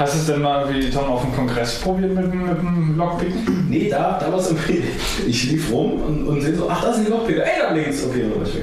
Hast 0.00 0.14
du 0.14 0.18
es 0.18 0.26
denn 0.26 0.40
mal 0.40 0.64
wie 0.72 0.88
Tom 0.88 1.04
auf 1.04 1.20
dem 1.20 1.34
Kongress 1.36 1.74
probiert 1.80 2.14
mit, 2.14 2.24
dem- 2.32 2.48
mit 2.48 2.56
dem 2.58 2.96
Lockpicken? 2.96 3.66
Nee, 3.68 3.88
da, 3.90 4.18
da 4.18 4.32
war 4.32 4.38
es 4.38 4.46
irgendwie. 4.48 4.82
Ich 5.28 5.50
lief 5.50 5.70
rum 5.70 5.92
und, 6.02 6.26
und 6.26 6.40
sehe 6.40 6.54
so, 6.56 6.66
ach, 6.70 6.82
da 6.82 6.92
sind 6.92 7.06
die 7.06 7.10
Lockpicker, 7.10 7.42
ey, 7.44 7.50
da 7.60 7.74
links, 7.74 8.02
okay, 8.06 8.22
dann 8.22 8.40
war 8.40 8.48
ich 8.48 8.54
weg. 8.56 8.62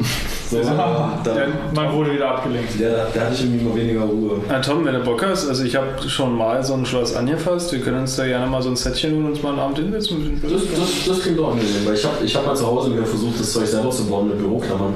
So, 0.50 0.62
da, 0.64 1.20
Der, 1.26 1.48
man 1.76 1.94
wurde 1.94 2.14
wieder 2.14 2.30
abgelenkt. 2.32 2.80
ja, 2.80 2.90
da, 2.90 3.08
da 3.14 3.22
hatte 3.22 3.34
ich 3.36 3.44
irgendwie 3.44 3.66
mal 3.66 3.76
weniger 3.76 4.02
Ruhe. 4.02 4.40
Ja, 4.50 4.60
Tom, 4.62 4.84
wenn 4.86 4.94
du 4.96 5.02
Bock 5.04 5.24
hast, 5.26 5.48
also 5.48 5.64
ich 5.64 5.76
habe 5.76 5.88
schon 6.08 6.36
mal 6.36 6.64
so 6.64 6.74
ein 6.74 6.86
Schloss 6.86 7.16
angefasst. 7.16 7.72
Wir 7.72 7.82
können 7.82 8.00
uns 8.00 8.16
da 8.16 8.26
gerne 8.26 8.48
mal 8.48 8.62
so 8.64 8.70
ein 8.70 8.76
Setchen 8.76 9.16
und 9.18 9.26
uns 9.32 9.44
mal 9.44 9.50
einen 9.50 9.60
Abend 9.60 9.78
hinsetzen. 9.78 10.42
Das, 10.42 10.52
das, 10.52 11.06
das 11.08 11.22
klingt 11.22 11.40
auch 11.40 11.52
angenehm, 11.52 11.86
weil 11.86 11.94
ich 11.94 12.04
habe 12.06 12.16
ich 12.26 12.36
hab 12.36 12.46
mal 12.48 12.56
zu 12.56 12.66
Hause 12.66 12.94
wieder 12.94 13.06
versucht, 13.06 13.40
das 13.40 13.52
Zeug 13.54 13.68
selber 13.68 13.92
zu 13.92 14.06
bauen 14.08 14.30
mit 14.30 14.40
Büroklammern. 14.40 14.94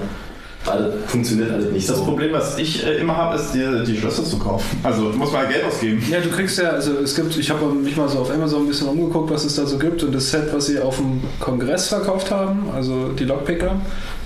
Alles, 0.68 0.94
funktioniert 1.08 1.52
alles 1.52 1.72
nicht 1.72 1.90
Das 1.90 1.98
so. 1.98 2.04
Problem, 2.04 2.34
was 2.34 2.58
ich 2.58 2.86
äh, 2.86 2.98
immer 2.98 3.18
habe, 3.18 3.36
ist, 3.36 3.52
die, 3.52 3.84
die 3.86 3.98
Schlösser 3.98 4.24
zu 4.24 4.38
kaufen. 4.38 4.80
Also 4.84 5.04
muss 5.18 5.32
man 5.32 5.48
Geld 5.50 5.64
ausgeben. 5.66 6.04
Ja, 6.10 6.20
du 6.20 6.30
kriegst 6.30 6.60
ja, 6.60 6.70
also 6.70 6.98
es 7.00 7.16
gibt, 7.16 7.36
ich 7.38 7.50
habe 7.50 7.66
mich 7.74 7.98
mal 7.98 8.08
so 8.08 8.20
auf 8.20 8.30
Amazon 8.32 8.64
ein 8.64 8.68
bisschen 8.68 8.88
umgeguckt, 8.88 9.32
was 9.32 9.44
es 9.44 9.56
da 9.56 9.66
so 9.66 9.78
gibt 9.80 10.04
und 10.04 10.14
das 10.14 10.30
Set, 10.30 10.54
was 10.54 10.68
sie 10.68 10.80
auf 10.80 10.98
dem 10.98 11.22
Kongress 11.40 11.88
verkauft 11.88 12.30
haben, 12.30 12.70
also 12.74 13.10
die 13.10 13.24
Lockpicker, 13.26 13.76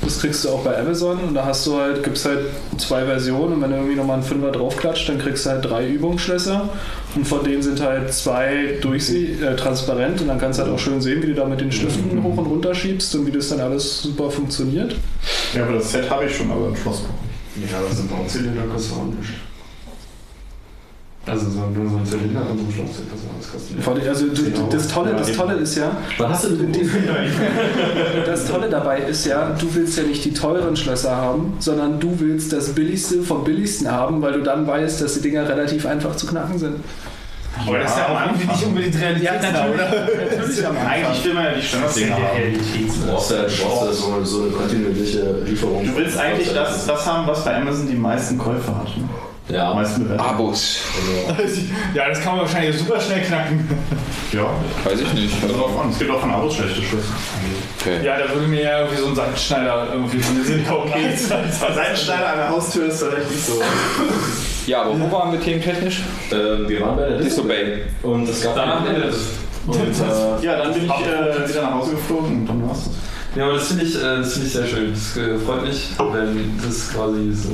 das 0.05 0.19
kriegst 0.19 0.45
du 0.45 0.49
auch 0.49 0.63
bei 0.63 0.77
Amazon 0.77 1.19
und 1.19 1.33
da 1.33 1.45
hast 1.45 1.65
du 1.65 1.77
halt, 1.77 2.03
gibt's 2.03 2.25
halt 2.25 2.39
zwei 2.77 3.05
Versionen 3.05 3.53
und 3.53 3.61
wenn 3.61 3.71
du 3.71 3.77
irgendwie 3.77 3.95
nochmal 3.95 4.17
einen 4.17 4.23
Fünfer 4.23 4.51
draufklatscht, 4.51 5.09
dann 5.09 5.17
kriegst 5.17 5.45
du 5.45 5.49
halt 5.49 5.65
drei 5.65 5.87
Übungsschlösser 5.87 6.69
und 7.15 7.27
von 7.27 7.43
denen 7.43 7.61
sind 7.61 7.81
halt 7.81 8.13
zwei 8.13 8.77
durchsie 8.81 9.37
äh, 9.41 9.55
transparent 9.55 10.21
und 10.21 10.27
dann 10.27 10.39
kannst 10.39 10.59
du 10.59 10.63
halt 10.63 10.73
auch 10.73 10.79
schön 10.79 11.01
sehen, 11.01 11.23
wie 11.23 11.27
du 11.27 11.33
da 11.33 11.45
mit 11.45 11.59
den 11.59 11.71
Stiften 11.71 12.23
hoch 12.23 12.37
und 12.37 12.45
runter 12.45 12.75
schiebst 12.75 13.15
und 13.15 13.25
wie 13.25 13.31
das 13.31 13.49
dann 13.49 13.59
alles 13.59 14.03
super 14.03 14.29
funktioniert. 14.29 14.95
Ja, 15.55 15.63
aber 15.63 15.73
das 15.73 15.91
Set 15.91 16.09
habe 16.09 16.25
ich 16.25 16.35
schon, 16.35 16.51
aber 16.51 16.67
ein 16.67 16.75
Schloss 16.75 16.99
brauche 16.99 17.65
ich. 17.65 17.71
Ja, 17.71 17.79
das 17.87 17.97
sind 17.97 18.09
Bauzylinder 18.09 18.63
kostet 18.71 18.93
auch 18.97 19.05
nicht. 19.05 19.44
Also 21.27 21.49
so, 21.49 21.59
nur 21.73 21.89
so 21.89 21.97
ein 21.97 22.05
Zylinder 22.05 22.41
und 22.51 22.59
so 22.71 22.81
ein 22.81 22.89
das 23.41 23.51
kostet 23.51 24.07
Also 24.07 24.27
du, 24.27 24.67
das 24.69 24.87
Tolle, 24.87 25.15
das 25.15 25.31
Tolle 25.33 25.53
ist 25.55 25.75
ja, 25.75 25.97
Wann 26.19 26.29
hast 26.29 26.43
du 26.43 26.49
denn 26.49 26.71
den 26.71 26.87
Das 28.25 28.45
Tolle 28.45 28.69
dabei 28.69 28.99
ist 28.99 29.25
ja, 29.25 29.55
du 29.59 29.73
willst 29.73 29.97
ja 29.97 30.03
nicht 30.03 30.23
die 30.23 30.33
teuren 30.33 30.75
Schlösser 30.75 31.15
haben, 31.15 31.53
sondern 31.59 31.99
du 31.99 32.13
willst 32.19 32.53
das 32.53 32.69
Billigste 32.73 33.23
vom 33.23 33.43
Billigsten 33.43 33.91
haben, 33.91 34.21
weil 34.21 34.33
du 34.33 34.41
dann 34.43 34.67
weißt, 34.67 35.01
dass 35.01 35.15
die 35.15 35.21
Dinger 35.21 35.49
relativ 35.49 35.85
einfach 35.87 36.15
zu 36.15 36.27
knacken 36.27 36.59
sind. 36.59 36.75
Aber 37.65 37.79
das 37.79 37.91
ist 37.91 37.97
ja 37.97 38.07
auch 38.09 38.25
irgendwie 38.27 38.47
nicht 38.51 38.65
unbedingt 38.65 39.01
realitätsnah, 39.01 39.69
oder? 39.73 40.07
Natürlich 40.37 40.67
am 40.67 40.75
Eigentlich 40.77 41.25
will 41.25 41.33
man 41.33 41.45
ja 41.45 41.51
die 41.53 41.61
Standarddinger 41.61 42.15
haben. 42.15 43.01
Du 43.01 43.11
brauchst 43.11 43.31
ja, 43.31 43.37
du 43.37 43.63
brauchst 43.63 43.81
ja 43.87 43.93
so, 43.93 44.13
eine- 44.13 44.25
so 44.25 44.41
eine 44.41 44.51
kontinuierliche 44.51 45.37
Lieferung. 45.45 45.85
Du 45.85 45.95
willst 45.95 46.17
eigentlich 46.19 46.53
das, 46.53 46.85
das 46.85 47.05
haben, 47.07 47.25
was 47.27 47.43
bei 47.45 47.55
Amazon 47.55 47.87
die 47.87 47.95
meisten 47.95 48.37
Käufe 48.37 48.75
hat. 48.75 48.95
Ne? 48.97 49.07
Ja, 49.47 49.73
Bewertungen. 49.73 50.19
Abos. 50.19 50.77
Ja, 51.93 52.09
das 52.09 52.19
kann 52.21 52.35
man 52.35 52.45
wahrscheinlich 52.45 52.77
super 52.77 52.99
schnell 52.99 53.21
knacken. 53.21 53.67
Ja, 54.31 54.49
Weiß 54.83 54.99
ich 54.99 55.13
nicht. 55.13 55.39
kommt 55.39 55.53
drauf 55.55 55.79
an. 55.79 55.89
Es 55.91 55.99
gibt 55.99 56.09
auch 56.11 56.19
von 56.19 56.31
Abos 56.31 56.55
schlechte 56.55 56.81
Schlüsse. 56.81 57.07
Okay. 57.79 58.03
Ja, 58.03 58.17
da 58.17 58.33
würde 58.33 58.47
mir 58.47 58.63
ja 58.63 58.79
irgendwie 58.79 59.01
so 59.01 59.07
ein 59.07 59.15
Seitenschneider 59.15 59.87
irgendwie 59.93 60.19
von 60.19 60.35
der 60.35 60.45
Silikon 60.45 60.89
Seitenschneider 61.75 62.29
an 62.31 62.37
der 62.37 62.49
Haustür 62.49 62.87
ist 62.87 63.03
vielleicht 63.03 63.29
nicht 63.29 63.45
so. 63.45 63.61
Ja, 64.65 64.81
aber 64.81 64.99
wo 64.99 65.11
waren 65.11 65.31
wir 65.31 65.39
thementechnisch? 65.39 66.01
äh, 66.31 66.67
wir 66.67 66.81
waren 66.81 66.95
bei 66.95 67.09
der 67.09 67.19
Disobey. 67.19 67.83
und 68.01 68.27
es 68.27 68.41
gab 68.41 68.55
Danach 68.55 68.81
und, 69.67 69.77
äh, 69.77 70.45
Ja, 70.45 70.57
dann 70.57 70.73
bin 70.73 70.85
ich 70.85 70.89
äh, 70.91 71.49
wieder 71.49 71.61
nach 71.63 71.73
Hause 71.75 71.91
geflogen 71.91 72.39
und 72.41 72.45
dann 72.47 72.67
war's 72.67 72.85
das. 72.85 72.93
Ja, 73.35 73.45
aber 73.45 73.53
das 73.53 73.67
finde 73.67 73.83
ich, 73.83 73.95
äh, 73.95 74.17
das 74.17 74.33
finde 74.33 74.47
ich 74.47 74.53
sehr 74.53 74.65
schön. 74.67 74.91
Das 74.93 75.17
äh, 75.17 75.37
freut 75.37 75.63
mich, 75.63 75.89
wenn 75.99 76.59
das 76.65 76.93
quasi 76.93 77.31
so 77.33 77.49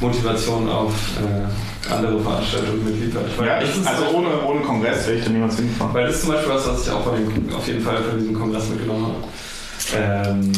Motivation 0.00 0.68
auf 0.68 0.92
äh, 1.18 1.92
andere 1.92 2.20
Veranstaltungen 2.20 2.84
mitliefert. 2.84 3.24
Ja, 3.44 3.60
ich, 3.62 3.86
also 3.86 4.16
ohne, 4.16 4.28
ohne 4.46 4.60
Kongress 4.60 5.06
wäre 5.06 5.18
ich 5.18 5.24
da 5.24 5.30
niemals 5.30 5.56
hingefahren. 5.56 5.94
Weil 5.94 6.06
das 6.06 6.16
ist 6.16 6.22
zum 6.22 6.32
Beispiel 6.32 6.54
was, 6.54 6.68
was 6.68 6.86
ich 6.86 6.92
auch 6.92 7.04
von 7.04 7.14
dem, 7.14 7.54
auf 7.54 7.66
jeden 7.66 7.82
Fall 7.82 8.02
von 8.02 8.18
diesem 8.18 8.38
Kongress 8.38 8.68
mitgenommen 8.68 9.06
habe. 9.06 9.16
Ähm, 9.96 10.52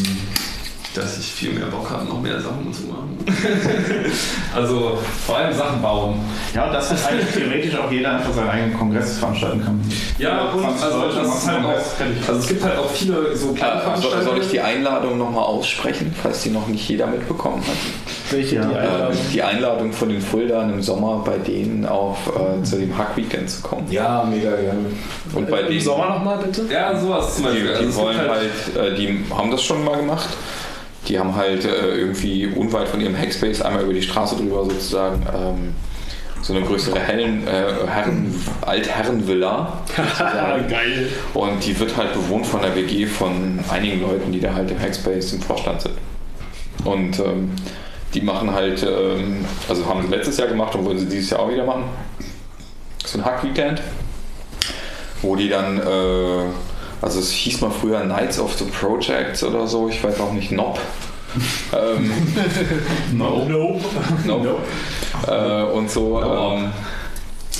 dass 0.94 1.18
ich 1.18 1.26
viel 1.26 1.52
mehr 1.52 1.66
Bock 1.66 1.88
habe, 1.90 2.04
noch 2.06 2.20
mehr 2.20 2.40
Sachen 2.40 2.72
zu 2.72 2.82
machen. 2.84 3.16
also 4.54 4.98
vor 5.26 5.36
allem 5.36 5.52
Sachen 5.54 5.80
bauen. 5.80 6.14
Ja, 6.54 6.66
und 6.66 6.72
dass 6.72 6.90
halt 6.90 7.00
eigentlich 7.12 7.34
theoretisch 7.34 7.76
auch 7.78 7.90
jeder 7.90 8.12
einfach 8.16 8.32
seinen 8.32 8.50
eigenen 8.50 8.76
Kongress 8.78 9.18
veranstalten 9.18 9.64
kann. 9.64 9.80
Ja, 10.18 10.46
und 10.46 10.60
20 10.60 10.84
also, 10.84 11.00
halt 11.00 11.12
auch, 11.16 12.28
also 12.28 12.38
es 12.40 12.48
gibt 12.48 12.64
halt 12.64 12.78
auch 12.78 12.90
viele 12.90 13.36
so 13.36 13.52
kleine 13.52 13.72
Äh, 13.72 13.74
soll, 13.76 13.82
Veranstaltungen. 13.84 14.24
soll 14.24 14.38
ich 14.40 14.50
die 14.50 14.60
Einladung 14.60 15.18
nochmal 15.18 15.44
aussprechen, 15.44 16.14
falls 16.20 16.42
die 16.42 16.50
noch 16.50 16.66
nicht 16.66 16.88
jeder 16.88 17.06
mitbekommen 17.06 17.62
hat? 17.62 18.32
Welche 18.32 18.56
Ja. 18.56 18.62
die 18.64 18.74
Äh, 18.74 18.78
Einladung? 18.78 19.16
die 19.32 19.42
Einladung 19.42 19.92
von 19.92 20.08
den 20.08 20.20
Fuldaern 20.20 20.70
im 20.72 20.82
Sommer 20.82 21.22
bei 21.24 21.38
denen 21.38 21.86
auf 21.86 22.18
äh, 22.28 22.62
zu 22.64 22.76
dem 22.76 22.96
Hack-Weekend 22.96 23.48
zu 23.48 23.62
kommen. 23.62 23.86
ja, 23.90 24.24
mega 24.24 24.50
gerne. 24.56 24.86
Und 25.34 25.48
bei 25.50 25.60
Im 25.60 25.68
denen, 25.68 25.80
Sommer 25.80 26.08
nochmal 26.10 26.38
bitte? 26.38 26.62
Ja, 26.72 26.98
sowas 26.98 27.36
zum 27.36 27.44
die, 27.44 27.50
Beispiel. 27.50 27.68
Also 27.70 27.82
die 27.82 27.88
es 27.88 27.94
gibt 27.96 28.06
wollen 28.06 28.18
halt, 28.18 28.92
äh, 28.92 28.96
die 28.96 29.24
haben 29.32 29.50
das 29.50 29.62
schon 29.62 29.84
mal 29.84 29.96
gemacht. 29.96 30.28
Die 31.10 31.18
haben 31.18 31.34
halt 31.34 31.64
äh, 31.64 31.96
irgendwie 31.96 32.46
unweit 32.46 32.88
von 32.88 33.00
ihrem 33.00 33.18
Hackspace 33.18 33.62
einmal 33.62 33.82
über 33.82 33.92
die 33.92 34.02
Straße 34.02 34.36
drüber 34.36 34.64
sozusagen 34.64 35.26
ähm, 35.34 35.74
so 36.40 36.54
eine 36.54 36.64
größere 36.64 37.00
Hellen, 37.00 37.46
äh, 37.46 37.86
Herren, 37.86 38.34
Altherrenvilla. 38.62 39.82
Geil. 40.68 41.08
Und 41.34 41.66
die 41.66 41.78
wird 41.78 41.96
halt 41.96 42.12
bewohnt 42.14 42.46
von 42.46 42.62
der 42.62 42.74
WG 42.74 43.06
von 43.06 43.58
einigen 43.68 44.00
Leuten, 44.00 44.32
die 44.32 44.40
da 44.40 44.54
halt 44.54 44.70
im 44.70 44.80
Hackspace 44.80 45.34
im 45.34 45.42
Vorstand 45.42 45.82
sind. 45.82 45.94
Und 46.84 47.18
ähm, 47.18 47.50
die 48.14 48.20
machen 48.20 48.52
halt, 48.52 48.82
ähm, 48.82 49.44
also 49.68 49.84
haben 49.86 50.02
sie 50.02 50.08
letztes 50.08 50.38
Jahr 50.38 50.48
gemacht 50.48 50.74
und 50.76 50.84
wollen 50.84 50.98
sie 50.98 51.06
dieses 51.06 51.30
Jahr 51.30 51.40
auch 51.40 51.50
wieder 51.50 51.64
machen. 51.64 51.84
So 53.04 53.18
ein 53.18 53.24
Hack-Weekend, 53.24 53.82
wo 55.22 55.36
die 55.36 55.48
dann, 55.48 55.78
äh, 55.78 56.44
also 57.02 57.18
es 57.20 57.31
hieß 57.31 57.60
mal 57.60 57.70
früher 57.70 58.01
Knights 58.01 58.39
of 58.39 58.55
the 58.55 58.64
Projects 58.64 59.43
oder 59.43 59.66
so, 59.66 59.89
ich 59.89 60.02
weiß 60.02 60.20
auch 60.20 60.32
nicht, 60.32 60.52
NOP. 60.52 60.78
ähm, 61.72 62.10
No. 63.12 63.47
Nope. 63.48 63.85
Nope. 64.27 64.56
Äh, 65.28 65.62
und 65.72 65.90
so. 65.90 66.20
Ähm, 66.22 66.72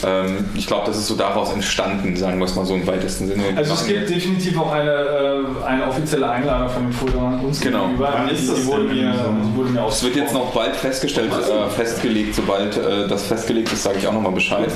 ähm, 0.03 0.49
ich 0.55 0.67
glaube, 0.67 0.87
das 0.87 0.97
ist 0.97 1.09
so 1.09 1.15
daraus 1.15 1.53
entstanden, 1.53 2.17
sagen 2.17 2.39
wir 2.39 2.47
es 2.47 2.55
mal 2.55 2.65
so 2.65 2.75
im 2.75 2.87
weitesten 2.87 3.29
Sinne. 3.29 3.43
Also 3.55 3.75
es 3.75 3.87
gibt 3.87 4.09
definitiv 4.09 4.59
auch 4.59 4.73
eine, 4.73 4.91
äh, 4.91 5.65
eine 5.67 5.87
offizielle 5.87 6.29
Einladung 6.31 6.71
von 6.71 6.85
den 6.85 6.93
Fuldaern 6.93 7.41
uns 7.41 7.61
Genau. 7.61 7.83
gegenüber. 7.85 8.09
Wann 8.15 8.29
ist 8.29 8.43
die, 8.43 8.47
das 8.49 8.61
die 8.61 8.67
wurde 8.67 8.87
denn 8.89 8.97
mir, 8.97 9.13
die 9.13 9.57
wurde 9.57 9.71
mir 9.71 9.87
Es 9.87 10.03
wird 10.03 10.17
jetzt 10.17 10.33
noch 10.33 10.53
bald 10.53 10.75
festgestellt, 10.75 11.31
äh, 11.33 11.69
festgelegt, 11.69 12.35
sobald 12.35 12.77
äh, 12.77 13.09
das 13.09 13.25
festgelegt 13.25 13.73
ist, 13.73 13.83
sage 13.83 13.99
ich 13.99 14.07
auch 14.07 14.13
nochmal 14.15 14.33
Bescheid. 14.33 14.71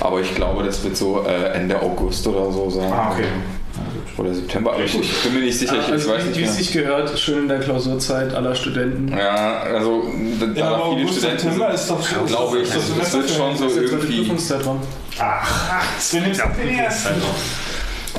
Aber 0.00 0.20
ich 0.20 0.34
glaube, 0.34 0.62
das 0.62 0.84
wird 0.84 0.96
so 0.96 1.24
äh, 1.26 1.54
Ende 1.54 1.80
August 1.80 2.26
oder 2.26 2.50
so 2.52 2.68
sein. 2.68 2.92
Ah, 2.92 3.12
okay. 3.12 3.24
Oder 4.18 4.32
September. 4.34 4.72
Aber 4.72 4.82
ich, 4.84 4.98
ich 4.98 5.22
bin 5.22 5.34
mir 5.34 5.40
nicht 5.40 5.58
sicher, 5.58 5.74
ich, 5.78 5.86
ich 5.86 5.92
Also 5.92 6.10
weiß 6.10 6.24
wie 6.24 6.28
nicht 6.28 6.38
wie 6.40 6.44
es 6.44 6.56
sich 6.56 6.72
gehört, 6.72 7.18
schön 7.18 7.40
in 7.40 7.48
der 7.48 7.60
Klausurzeit 7.60 8.34
aller 8.34 8.54
Studenten. 8.54 9.08
Ja, 9.16 9.58
also 9.60 10.04
da, 10.40 10.46
Ja, 10.58 10.68
aber 10.68 10.90
viele 10.90 11.02
August, 11.04 11.18
Studenten 11.18 11.38
September 11.40 11.66
sind, 11.66 11.74
ist 11.74 11.90
doch 11.90 12.06
schon. 12.06 12.26
glaube 12.26 12.58
ich, 12.60 12.74
wird 12.74 13.30
schon 13.30 13.56
so 13.56 13.64
Das 13.64 13.74
ist 13.74 13.80
jetzt 13.80 13.90
so 13.90 13.96
irgendwie. 13.96 14.18
Prüfungszeitraum. 14.20 14.80
Du 16.10 16.20
nimmst 16.20 16.40
ab 16.40 16.54
den 16.56 16.78
ersten. 16.78 17.08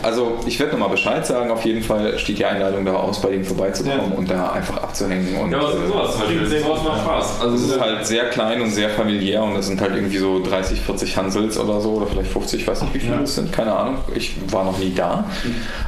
Also 0.04 0.38
ich 0.46 0.60
werde 0.60 0.74
nochmal 0.74 0.90
Bescheid 0.90 1.26
sagen, 1.26 1.50
auf 1.52 1.66
jeden 1.66 1.82
Fall 1.82 2.18
steht 2.20 2.38
die 2.40 2.46
Einladung 2.46 2.86
da 2.86 2.94
aus, 2.94 3.22
bei 3.22 3.30
denen 3.30 3.44
vorbeizukommen 3.44 4.12
und 4.14 4.30
da 4.30 4.52
einfach 4.52 4.78
abzuhängen. 4.78 5.36
Und, 5.38 5.52
Ja, 5.52 5.62
was 5.64 5.74
äh, 5.74 5.88
sowas 5.88 6.12
zum 6.12 6.22
Beispiel. 6.22 6.62
Sowas 6.62 6.84
macht 6.84 7.02
Spaß. 7.02 7.42
Also 7.42 7.56
es 7.56 7.62
ist 7.72 7.80
halt 7.80 8.06
sehr 8.06 8.26
klein 8.30 8.62
und 8.62 8.70
sehr 8.72 8.90
familiär 8.90 9.44
und 9.44 9.56
es 9.56 9.68
sind 9.68 9.82
halt 9.82 9.96
irgendwie 9.96 10.18
so 10.18 10.42
30, 10.44 10.82
40 10.82 11.18
Hansels 11.18 11.58
oder 11.58 11.82
so 11.82 11.92
oder 11.94 12.08
vielleicht 12.08 12.32
50, 12.32 12.62
ich 12.62 12.68
weiß 12.68 12.82
nicht 12.84 12.94
wie 12.94 13.00
viele 13.00 13.22
es 13.24 13.36
sind, 13.36 13.52
keine 13.52 13.74
Ahnung. 13.76 13.98
Ich 14.16 14.36
war 14.52 14.64
noch 14.64 14.78
nie 14.78 14.94
da. 14.94 15.26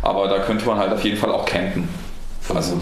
Aber 0.02 0.28
da 0.28 0.40
könnte 0.40 0.66
man 0.66 0.78
halt 0.78 0.92
auf 0.92 1.04
jeden 1.04 1.18
Fall 1.18 1.32
auch 1.32 1.46
campen. 1.46 1.88
Also, 2.54 2.80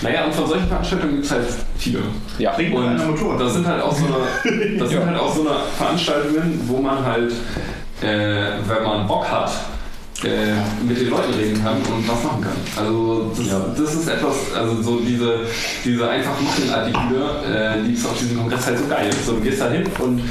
Naja, 0.00 0.26
und 0.26 0.32
von 0.34 0.46
solchen 0.46 0.68
Veranstaltungen 0.68 1.14
gibt 1.14 1.24
es 1.24 1.32
halt 1.32 1.44
viele. 1.76 1.98
ja. 2.38 2.52
Und 2.56 3.40
das 3.40 3.54
sind 3.54 3.66
halt 3.66 3.82
auch 3.82 3.92
so 3.92 4.04
eine, 4.06 4.78
das 4.78 4.90
sind 4.90 5.04
halt 5.06 5.18
auch 5.18 5.34
so 5.34 5.40
eine 5.40 5.58
Veranstaltungen, 5.76 6.60
wo 6.68 6.76
man 6.76 7.04
halt, 7.04 7.32
äh, 8.00 8.52
wenn 8.68 8.84
man 8.84 9.08
Bock 9.08 9.28
hat, 9.28 9.50
äh, 10.24 10.84
mit 10.84 10.98
den 10.98 11.10
Leuten 11.10 11.32
reden 11.34 11.62
kann 11.62 11.76
und 11.76 12.08
was 12.08 12.24
machen 12.24 12.42
kann. 12.42 12.84
Also 12.84 13.32
das, 13.36 13.46
das 13.76 13.94
ist 13.94 14.08
etwas, 14.08 14.34
also 14.54 14.82
so 14.82 15.00
diese, 15.00 15.40
diese 15.84 16.08
einfach 16.08 16.40
machen 16.40 16.70
Attitüde, 16.72 17.42
äh, 17.46 17.84
die 17.84 17.92
ist 17.92 18.04
auf 18.06 18.18
diesem 18.18 18.38
Kongress 18.38 18.66
halt 18.66 18.78
so 18.78 18.86
geil. 18.86 19.10
So, 19.24 19.32
du 19.34 19.40
gehst 19.40 19.60
da 19.60 19.70
hin 19.70 19.84
und 20.00 20.22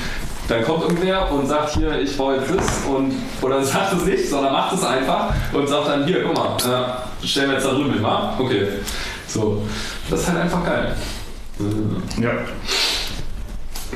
dann 0.48 0.64
kommt 0.64 0.84
irgendwer 0.84 1.32
und 1.32 1.48
sagt 1.48 1.76
hier, 1.76 2.00
ich 2.00 2.16
baue 2.18 2.36
jetzt 2.36 2.50
das 2.50 2.66
und 2.90 3.14
oder 3.42 3.64
sagt 3.66 3.94
es 3.94 4.06
nicht, 4.06 4.30
sondern 4.30 4.54
macht 4.54 4.74
es 4.74 4.84
einfach 4.84 5.34
und 5.54 5.68
sagt 5.68 5.88
dann 5.88 6.06
hier, 6.06 6.24
guck 6.24 6.36
mal, 6.36 6.58
äh, 6.58 7.26
stellen 7.26 7.50
wir 7.50 7.56
jetzt 7.56 7.66
da 7.66 7.72
drüben 7.72 8.02
wa? 8.02 8.34
Okay. 8.40 8.68
So. 9.28 9.62
Das 10.10 10.22
ist 10.22 10.28
halt 10.30 10.40
einfach 10.40 10.64
geil. 10.66 10.96
Ja. 12.22 12.32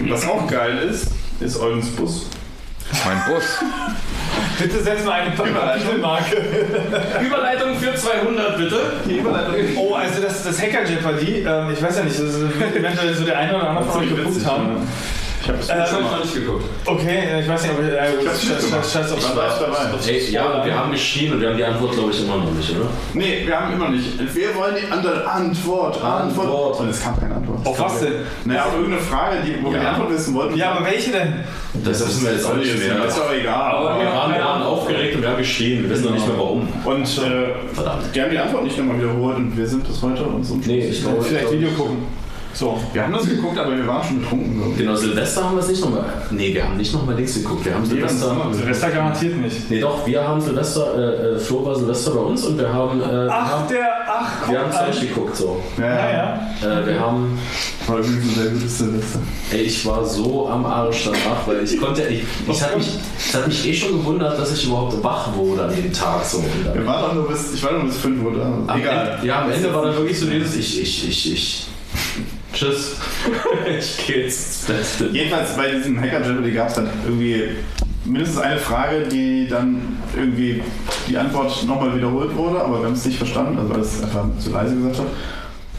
Was 0.10 0.28
auch 0.28 0.48
geil 0.48 0.78
ist, 0.90 1.08
ist 1.40 1.60
Eulens 1.60 1.90
Bus. 1.92 2.26
Mein 3.06 3.24
Bus. 3.28 3.44
Bitte 4.60 4.82
setz 4.84 5.04
mal 5.06 5.22
eine 5.22 5.36
Kapitelmarke. 5.36 6.36
Überleitung 7.26 7.76
für 7.78 7.96
200, 7.96 8.58
bitte. 8.58 8.80
Die 9.08 9.18
Überleitung. 9.18 9.56
Oh, 9.78 9.96
also 9.96 10.22
das, 10.22 10.44
das 10.44 10.62
Hacker 10.62 10.84
Jeopardy, 10.86 11.46
ähm, 11.48 11.72
ich 11.74 11.82
weiß 11.82 11.98
ja 11.98 12.04
nicht, 12.04 12.20
das 12.20 12.40
wird 12.40 12.76
eventuell 12.76 13.14
so 13.14 13.24
der 13.26 13.40
eine 13.40 13.56
oder 13.56 13.70
andere 13.70 13.86
von 13.86 14.02
euch 14.02 14.16
geguckt 14.16 14.46
haben. 14.46 14.88
Ich 15.42 15.48
habe 15.50 15.58
es 15.60 15.70
Äh, 15.70 15.78
Das 15.78 15.92
ich 15.92 16.00
noch 16.00 16.20
nicht 16.24 16.34
geguckt. 16.36 16.66
Okay, 16.86 17.20
ich 17.42 17.48
weiß 17.50 17.62
nicht, 17.64 17.72
ob 17.74 17.80
ich. 17.82 17.88
Äh, 17.88 18.22
Ich 18.22 18.28
hab's 18.28 18.44
scheiß, 18.46 18.70
scheiß, 18.70 18.94
scheiß 18.94 19.12
auf 19.12 19.20
dabei. 19.36 19.48
Ey, 20.08 20.30
ja, 20.32 20.64
wir 20.64 20.76
haben 20.78 20.92
geschrien 20.92 21.34
und 21.34 21.42
wir 21.42 21.50
haben 21.50 21.58
die 21.58 21.64
Antwort, 21.66 21.94
glaube 21.94 22.12
ich, 22.12 22.24
immer 22.24 22.38
noch 22.38 22.52
nicht, 22.52 22.70
oder? 22.76 22.86
Nee, 23.14 23.42
wir 23.46 23.60
haben 23.60 23.74
immer 23.74 23.90
nicht. 23.90 24.36
Wir 24.36 24.56
wollen 24.56 24.76
die 24.80 24.92
andere 24.92 25.28
Antwort. 25.28 25.96
Antwort. 26.04 26.22
Antwort. 26.22 26.80
Und 26.82 26.90
es 26.90 27.02
kam 27.02 27.20
keine 27.20 27.36
Antwort. 27.36 27.66
Auf 27.66 27.80
was 27.80 28.00
denn? 28.02 28.14
Naja, 28.46 28.66
auf 28.66 28.74
irgendeine 28.76 29.02
Frage, 29.02 29.38
die, 29.46 29.64
wo 29.64 29.72
wir 29.72 29.80
die 29.80 29.84
Ja. 29.86 29.92
Antwort 29.92 30.12
wissen 30.12 30.34
wollten. 30.36 30.56
Ja, 30.58 30.72
aber 30.74 30.86
welche 30.86 31.12
denn? 31.12 31.34
Das 31.84 32.06
wissen 32.06 32.26
wir 32.26 32.34
jetzt 32.34 32.46
auch 32.46 32.56
nicht 32.56 32.78
mehr. 32.78 32.96
Das 33.00 33.08
ist 33.14 33.18
doch 33.20 33.34
egal. 33.34 33.76
Aber 33.76 34.00
Wir 34.00 34.08
waren, 34.08 34.34
wir 34.34 34.42
waren 34.42 34.62
aufgeregt 34.64 35.16
und 35.16 35.22
wir 35.24 35.30
haben 35.30 35.38
geschrien. 35.38 35.84
Wir 35.84 35.90
wissen 35.90 36.06
noch 36.06 36.12
nicht 36.12 36.28
mehr 36.28 36.38
warum. 36.38 36.68
Und 36.86 37.04
äh, 37.04 37.74
Verdammt. 37.74 38.04
die 38.14 38.22
haben 38.22 38.30
die 38.32 38.38
Antwort 38.38 38.64
nicht 38.64 38.78
nochmal 38.78 38.98
wiederholt 39.00 39.38
und 39.38 39.58
wir 39.58 39.68
sind 39.68 39.88
bis 39.88 40.02
heute 40.02 40.24
uns 40.24 40.52
unschlüssig. 40.52 40.84
Nee, 40.84 40.90
ich 40.90 41.02
glaube, 41.02 41.22
Vielleicht 41.24 41.52
Video 41.52 41.70
gucken. 41.72 42.21
So. 42.54 42.80
Wir 42.94 43.04
haben 43.04 43.14
das 43.14 43.26
geguckt, 43.26 43.58
aber 43.58 43.76
wir 43.76 43.88
waren 43.88 44.04
schon 44.04 44.22
betrunken. 44.22 44.78
Genau, 44.78 44.96
Silvester 44.96 45.44
haben 45.44 45.56
wir 45.56 45.62
es 45.64 45.70
nicht 45.70 45.82
nochmal. 45.82 46.04
Nee, 46.32 46.54
wir 46.54 46.64
haben 46.68 46.78
nicht 46.78 46.94
nochmal 46.94 47.16
Dings 47.16 47.34
geguckt. 47.36 47.66
Wir 47.66 47.74
haben 47.76 47.90
Wir 47.90 48.04
haben 48.04 48.06
es 48.06 48.20
Silvester. 48.20 48.54
Silvester 48.54 48.90
garantiert 48.90 49.38
nicht. 49.38 49.70
Nee, 49.70 49.80
doch, 49.80 50.06
wir 50.06 50.28
haben 50.28 50.42
Silvester, 50.42 50.96
äh, 50.98 51.36
äh, 51.36 51.40
Flo 51.40 51.66
war 51.66 51.76
Silvester 51.76 52.12
bei 52.12 52.20
uns 52.22 52.44
und 52.46 52.58
wir 52.60 52.72
haben. 52.72 53.02
Äh, 53.02 53.28
Ach, 53.30 53.52
haben, 53.52 53.68
der. 53.70 53.88
Ach, 54.08 54.32
guck 54.42 54.52
wir 54.54 54.60
haben. 54.60 54.72
Zeug 54.72 55.02
geguckt 55.02 55.36
so. 55.36 55.62
Ja, 55.78 55.86
Ja, 55.86 56.12
ja. 56.62 56.82
Äh, 56.82 56.86
wir 56.86 57.00
haben. 57.00 57.40
War 57.88 57.98
übrigens 57.98 58.24
ein 58.24 58.36
sehr 58.36 58.52
gutes 58.52 58.78
Silvester. 58.78 59.20
Ey, 59.52 59.62
ich 59.62 59.86
war 59.86 60.06
so 60.06 60.48
am 60.50 60.66
Arsch 60.66 61.06
danach, 61.06 61.48
weil 61.48 61.64
ich 61.64 61.80
konnte. 61.80 62.04
Ich, 62.04 62.24
ich 62.48 62.62
hat 62.62 62.78
mich, 62.78 62.90
es 63.18 63.34
hat 63.34 63.48
mich 63.48 63.68
eh 63.68 63.74
schon 63.74 63.94
gewundert, 63.94 64.38
dass 64.38 64.54
ich 64.54 64.66
überhaupt 64.68 65.04
wach 65.04 65.36
wurde 65.36 65.64
an 65.64 65.76
dem 65.76 65.92
Tag 65.92 66.24
so. 66.24 66.44
Wir 66.74 66.86
waren 66.86 67.04
auch 67.06 67.14
nur 67.14 67.28
bis, 67.28 67.54
ich 67.54 67.64
war 67.64 67.72
nur 67.72 67.86
bis 67.86 67.98
5 67.98 68.24
Uhr 68.24 68.34
da. 68.34 68.76
Egal. 68.76 69.14
Ende, 69.16 69.28
ja, 69.28 69.42
am 69.44 69.52
Ende 69.52 69.74
war 69.74 69.84
dann 69.84 69.96
wirklich 69.96 70.20
so 70.20 70.28
dieses 70.28 70.56
Ich, 70.56 70.82
ich, 70.82 71.08
ich, 71.10 71.34
ich. 71.34 71.68
Tschüss. 72.54 72.98
ich 73.80 74.06
geh 74.06 74.24
jetzt 74.24 74.70
ins 74.70 74.98
Bett. 74.98 75.14
Jedenfalls 75.14 75.56
bei 75.56 75.72
diesem 75.72 76.00
Hacker 76.00 76.26
Jeopardy 76.26 76.52
gab 76.52 76.70
es 76.70 76.76
dann 76.76 76.90
irgendwie 77.06 77.50
mindestens 78.06 78.40
eine 78.40 78.58
Frage, 78.58 79.08
die 79.08 79.48
dann 79.48 79.98
irgendwie 80.16 80.62
die 81.08 81.18
Antwort 81.18 81.66
nochmal 81.66 81.96
wiederholt 81.96 82.36
wurde, 82.36 82.62
aber 82.62 82.80
wir 82.80 82.86
haben 82.88 82.94
es 82.94 83.06
nicht 83.06 83.18
verstanden, 83.18 83.58
also 83.58 83.74
weil 83.74 83.82
es 83.82 84.04
einfach 84.04 84.26
zu 84.40 84.50
leise 84.52 84.76
gesagt 84.76 85.00
hat. 85.00 85.08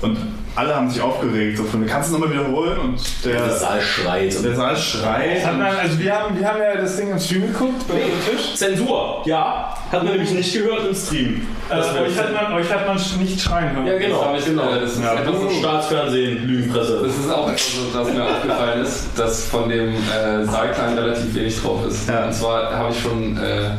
Und 0.03 0.19
alle 0.55 0.75
haben 0.77 0.91
sich 0.91 1.01
aufgeregt, 1.01 1.57
so 1.57 1.65
von, 1.65 1.87
kannst 1.87 2.11
du 2.11 2.15
es 2.17 2.21
nochmal 2.21 2.39
wiederholen? 2.39 2.79
Und 2.79 3.01
der, 3.25 3.33
Der 3.47 3.51
Saal 3.51 3.81
schreit. 3.81 4.45
der 4.45 4.55
Saal 4.55 4.77
schreit. 4.77 5.45
Hat 5.45 5.57
man, 5.59 5.67
also 5.77 5.99
wir 5.99 6.13
haben, 6.15 6.39
wir 6.39 6.47
haben 6.47 6.59
ja 6.61 6.77
das 6.77 6.97
Ding 6.97 7.11
im 7.11 7.19
Stream 7.19 7.53
geguckt, 7.53 7.89
bei 7.89 7.95
dem 7.95 8.37
Tisch. 8.37 8.55
Zensur, 8.57 9.23
ja. 9.25 9.75
Hat 9.91 10.03
man 10.05 10.13
nämlich 10.13 10.31
nicht 10.33 10.53
gehört 10.53 10.89
im 10.89 10.95
Stream. 10.95 11.47
Äh, 11.71 11.75
euch, 11.75 12.19
hat 12.19 12.33
man, 12.35 12.53
euch 12.55 12.71
hat 12.73 12.87
man 12.87 12.97
nicht 13.19 13.41
schreien 13.41 13.75
hören. 13.75 13.87
Ja, 13.87 13.99
genau. 13.99 14.35
Das 14.35 14.45
genau. 14.45 14.75
das 14.75 14.93
ist 14.93 15.03
ja, 15.03 15.15
etwas 15.15 15.41
so- 15.41 15.51
Staatsfernsehen, 15.51 16.47
Lügenpresse. 16.47 17.01
Das 17.03 17.17
ist 17.17 17.31
auch 17.31 17.49
etwas, 17.49 17.73
so, 17.73 17.99
das 17.99 18.13
mir 18.13 18.25
aufgefallen 18.25 18.83
ist, 18.83 19.07
dass 19.17 19.45
von 19.47 19.69
dem 19.69 19.95
äh, 19.95 20.45
Saalklang 20.45 20.99
relativ 20.99 21.35
wenig 21.35 21.61
drauf 21.63 21.87
ist. 21.89 22.09
Ja. 22.09 22.27
Und 22.27 22.35
zwar 22.35 22.71
habe 22.77 22.91
ich 22.93 23.01
schon 23.01 23.37
äh, 23.39 23.71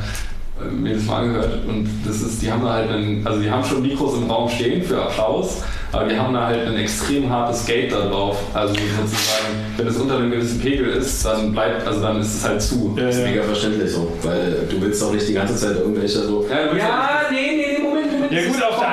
mir 0.72 0.96
das 0.96 1.04
mal 1.06 1.24
angehört 1.24 1.60
und 1.68 1.88
das 2.06 2.22
ist, 2.22 2.42
die 2.42 2.52
haben 2.52 2.64
da 2.64 2.74
halt 2.74 2.90
einen, 2.90 3.26
also 3.26 3.40
die 3.42 3.50
haben 3.50 3.64
schon 3.64 3.82
Mikros 3.82 4.16
im 4.18 4.30
Raum 4.30 4.50
stehen 4.50 4.84
für 4.84 5.02
Applaus, 5.02 5.62
aber 5.92 6.06
die 6.08 6.18
haben 6.18 6.34
da 6.34 6.48
halt 6.48 6.68
ein 6.68 6.76
extrem 6.78 7.30
hartes 7.30 7.66
Gate 7.66 7.92
da 7.92 8.06
drauf. 8.10 8.38
Also 8.54 8.74
sozusagen, 8.74 9.56
wenn 9.78 9.88
es 9.88 9.98
unter 9.98 10.18
einem 10.18 10.32
gewissen 10.32 10.60
Pegel 10.60 10.88
ist, 10.90 11.24
dann 11.26 11.52
bleibt, 11.52 11.86
also 11.88 12.02
dann 12.02 12.20
ist 12.22 12.36
es 12.36 12.44
halt 12.48 12.62
zu. 12.62 12.94
Das 12.98 13.16
ist 13.18 13.24
mega 13.24 13.44
verständlich 13.44 13.92
so, 13.92 14.12
weil 14.24 14.58
du 14.70 14.82
willst 14.82 15.04
auch 15.04 15.12
nicht 15.14 15.28
die 15.28 15.34
ganze 15.34 15.56
Zeit 15.56 15.78
irgendwelche 15.78 16.20
so. 16.20 16.46
Ja, 16.50 16.76
ja- 16.76 17.10
nee, 17.32 17.38
nee, 17.78 17.84
Moment, 17.84 18.12
Moment. 18.12 18.32
Ja 18.32 18.42
gut, 18.48 18.64
auf 18.64 18.80
der, 18.80 18.93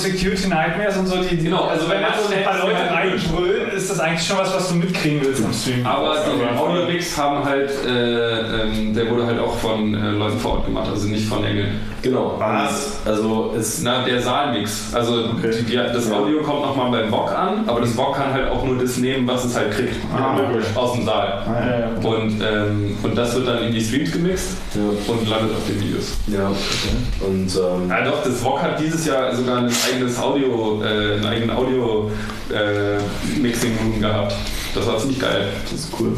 Security 0.00 0.48
Nightmares 0.48 0.96
und 0.96 1.06
so, 1.06 1.16
die, 1.22 1.36
die 1.36 1.44
Genau, 1.44 1.64
also 1.64 1.88
wenn 1.88 2.02
also 2.04 2.22
jetzt 2.22 2.28
so 2.30 2.34
ein 2.36 2.44
paar 2.44 2.54
wenn 2.54 2.60
Leute 2.74 2.84
man- 2.84 2.94
reinbrüllen, 2.94 3.70
ist 3.72 3.90
das 3.90 4.00
eigentlich 4.00 4.26
schon 4.26 4.38
was, 4.38 4.54
was 4.54 4.68
du 4.68 4.74
mitkriegen 4.76 5.20
willst 5.22 5.44
am 5.44 5.52
Stream. 5.52 5.86
Aber 5.86 6.16
den 6.16 6.58
Audio-Mix 6.58 7.16
haben 7.16 7.44
halt, 7.44 7.70
äh, 7.86 8.62
ähm, 8.62 8.94
der 8.94 9.10
wurde 9.10 9.26
halt 9.26 9.38
auch 9.38 9.56
von 9.56 9.94
äh, 9.94 10.10
Leuten 10.10 10.38
vor 10.38 10.52
Ort 10.52 10.66
gemacht, 10.66 10.88
also 10.90 11.06
nicht 11.08 11.26
von 11.28 11.44
Engeln. 11.44 11.80
Genau. 12.02 12.36
Was? 12.38 12.98
Also 13.04 13.54
es. 13.58 13.82
Na, 13.82 14.02
der 14.04 14.20
Saalmix. 14.22 14.94
Also 14.94 15.24
Okay. 15.36 15.50
die, 15.60 15.64
die, 15.64 15.76
das 15.76 16.10
Audio 16.10 16.40
kommt 16.40 16.62
nochmal 16.62 16.90
beim 16.90 17.10
VOG 17.10 17.30
an, 17.32 17.64
aber 17.68 17.80
das 17.82 17.90
VOG 17.92 18.14
kann 18.16 18.32
halt 18.32 18.48
auch 18.50 18.64
nur 18.64 18.78
das 18.78 18.96
nehmen, 18.96 19.26
was 19.28 19.44
es 19.44 19.54
halt 19.54 19.70
kriegt. 19.72 19.96
Ah, 20.16 20.34
okay. 20.34 20.60
Aus 20.74 20.94
dem 20.94 21.04
Saal. 21.04 21.42
Ah, 21.46 21.60
ja, 21.60 21.78
ja. 21.80 21.86
Und, 22.10 22.40
ähm, 22.40 22.96
und 23.02 23.14
das 23.18 23.34
wird 23.34 23.48
dann 23.48 23.64
in 23.64 23.72
die 23.72 23.80
Streams 23.82 24.12
gemixt 24.12 24.48
Ja, 24.74 25.12
und 25.12 25.28
landet 25.28 25.50
auf 25.54 25.66
den 25.68 25.78
Videos. 25.80 26.12
ja. 26.26 26.48
okay. 26.48 27.26
Und 27.26 27.54
ähm, 27.54 27.90
Ja 27.90 28.02
doch, 28.02 28.22
das 28.24 28.40
VOG 28.40 28.62
hat 28.62 28.80
dieses 28.80 29.04
Jahr 29.06 29.34
sogar 29.34 29.58
ein 29.58 29.68
eigenes 29.92 30.18
Audio, 30.18 30.82
äh, 30.82 30.86
einen 31.14 31.26
eigenen 31.26 31.50
Audio 31.50 32.10
äh, 32.50 34.00
gehabt. 34.00 34.34
Das 34.74 34.86
war 34.86 34.98
ziemlich 34.98 35.18
geil. 35.20 35.48
Das 35.64 35.72
ist 35.72 35.92
cool. 35.98 36.16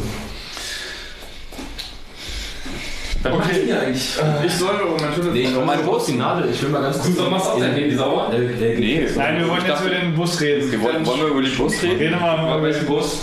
Was 3.23 3.31
macht 3.37 3.51
ihr 3.65 3.79
eigentlich? 3.79 4.17
Ich 4.45 4.53
soll 4.53 4.69
aber 4.75 4.91
mein 4.99 5.13
Telefon. 5.13 5.33
nee, 5.33 5.41
ich 5.43 5.51
mein 5.55 5.65
mein 5.65 5.85
Bus. 5.85 6.05
Finale. 6.05 6.47
Ich 6.51 6.61
will 6.61 6.69
mal 6.69 6.81
ganz 6.81 6.99
kurz. 7.01 7.15
Du 7.15 7.29
machst 7.29 7.47
auch 7.47 7.59
dein 7.59 7.73
Handy 7.73 7.95
sauber? 7.95 8.31
Äh, 8.33 8.73
äh, 8.73 8.79
Nee, 8.79 9.07
Nein, 9.15 9.39
wir 9.39 9.49
wollen 9.49 9.65
jetzt 9.65 9.81
über 9.81 9.89
den 9.91 10.13
Bus 10.13 10.41
reden. 10.41 10.71
wir 10.71 10.81
wollen, 10.81 11.05
wollen 11.05 11.19
wir 11.21 11.27
über 11.27 11.41
den 11.41 11.55
Bus 11.55 11.81
reden? 11.81 11.97
Reden 11.99 12.11
wir 12.11 12.19
mal 12.19 12.57
über 12.57 12.63
welchem 12.63 12.85
Bus? 12.85 13.19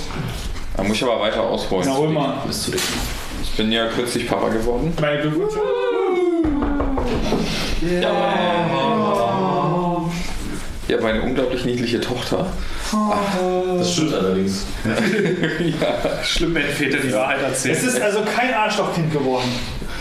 Da 0.76 0.82
muss 0.84 0.96
ich 0.96 1.02
aber 1.04 1.20
weiter 1.20 1.42
ausholen. 1.42 1.86
Na, 1.86 1.96
hol 1.96 2.08
mal. 2.08 2.34
Bist 2.46 2.68
du 2.68 2.72
dick? 2.72 2.80
Ich 3.42 3.50
bin 3.56 3.70
ja 3.70 3.88
kürzlich 3.88 4.26
Papa 4.26 4.48
geworden. 4.48 4.92
Meine 5.00 5.20
Glückwünsche. 5.20 5.58
Ja, 8.02 8.10
meine 10.98 11.22
unglaublich 11.22 11.64
niedliche 11.64 12.00
Tochter. 12.00 12.46
Das 13.78 13.92
stimmt 13.92 14.14
allerdings. 14.14 14.64
ja. 15.80 16.24
Schlimm, 16.24 16.54
wenn 16.54 16.64
Väter 16.64 16.98
die 16.98 17.12
Wahrheit 17.12 17.42
erzählen. 17.42 17.76
Es 17.76 17.84
ist 17.84 18.00
also 18.00 18.20
kein 18.22 18.52
Arschlochkind 18.54 19.12
geworden. 19.12 19.48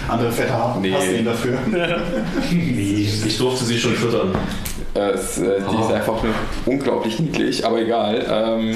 Andere 0.07 0.31
Väter 0.31 0.53
haben 0.53 0.81
Nee. 0.81 1.19
ihn 1.19 1.25
dafür. 1.25 1.57
Ich 2.51 3.37
durfte 3.37 3.65
sie 3.65 3.77
schon 3.79 3.93
füttern. 3.93 4.33
Äh, 4.95 5.11
es, 5.11 5.37
äh, 5.37 5.59
die 5.71 5.81
ist 5.81 5.91
einfach 5.91 6.23
nur 6.23 6.33
unglaublich 6.65 7.19
niedlich, 7.19 7.63
aber 7.63 7.79
egal. 7.79 8.25
Ähm, 8.27 8.75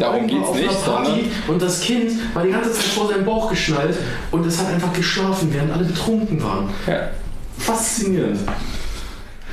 darum 0.00 0.26
geht's 0.26 0.52
nicht, 0.54 0.72
sondern 0.84 1.20
und 1.46 1.62
das 1.62 1.80
Kind 1.80 2.10
war 2.34 2.42
die 2.42 2.50
ganze 2.50 2.72
Zeit 2.72 2.82
vor 2.84 3.08
seinem 3.08 3.24
Bauch 3.24 3.48
geschnallt 3.48 3.96
und 4.32 4.44
es 4.44 4.58
hat 4.58 4.68
einfach 4.72 4.92
geschlafen, 4.92 5.50
während 5.52 5.72
alle 5.72 5.84
betrunken 5.84 6.42
waren. 6.42 6.68
ja. 6.88 7.10
Faszinierend. 7.58 8.40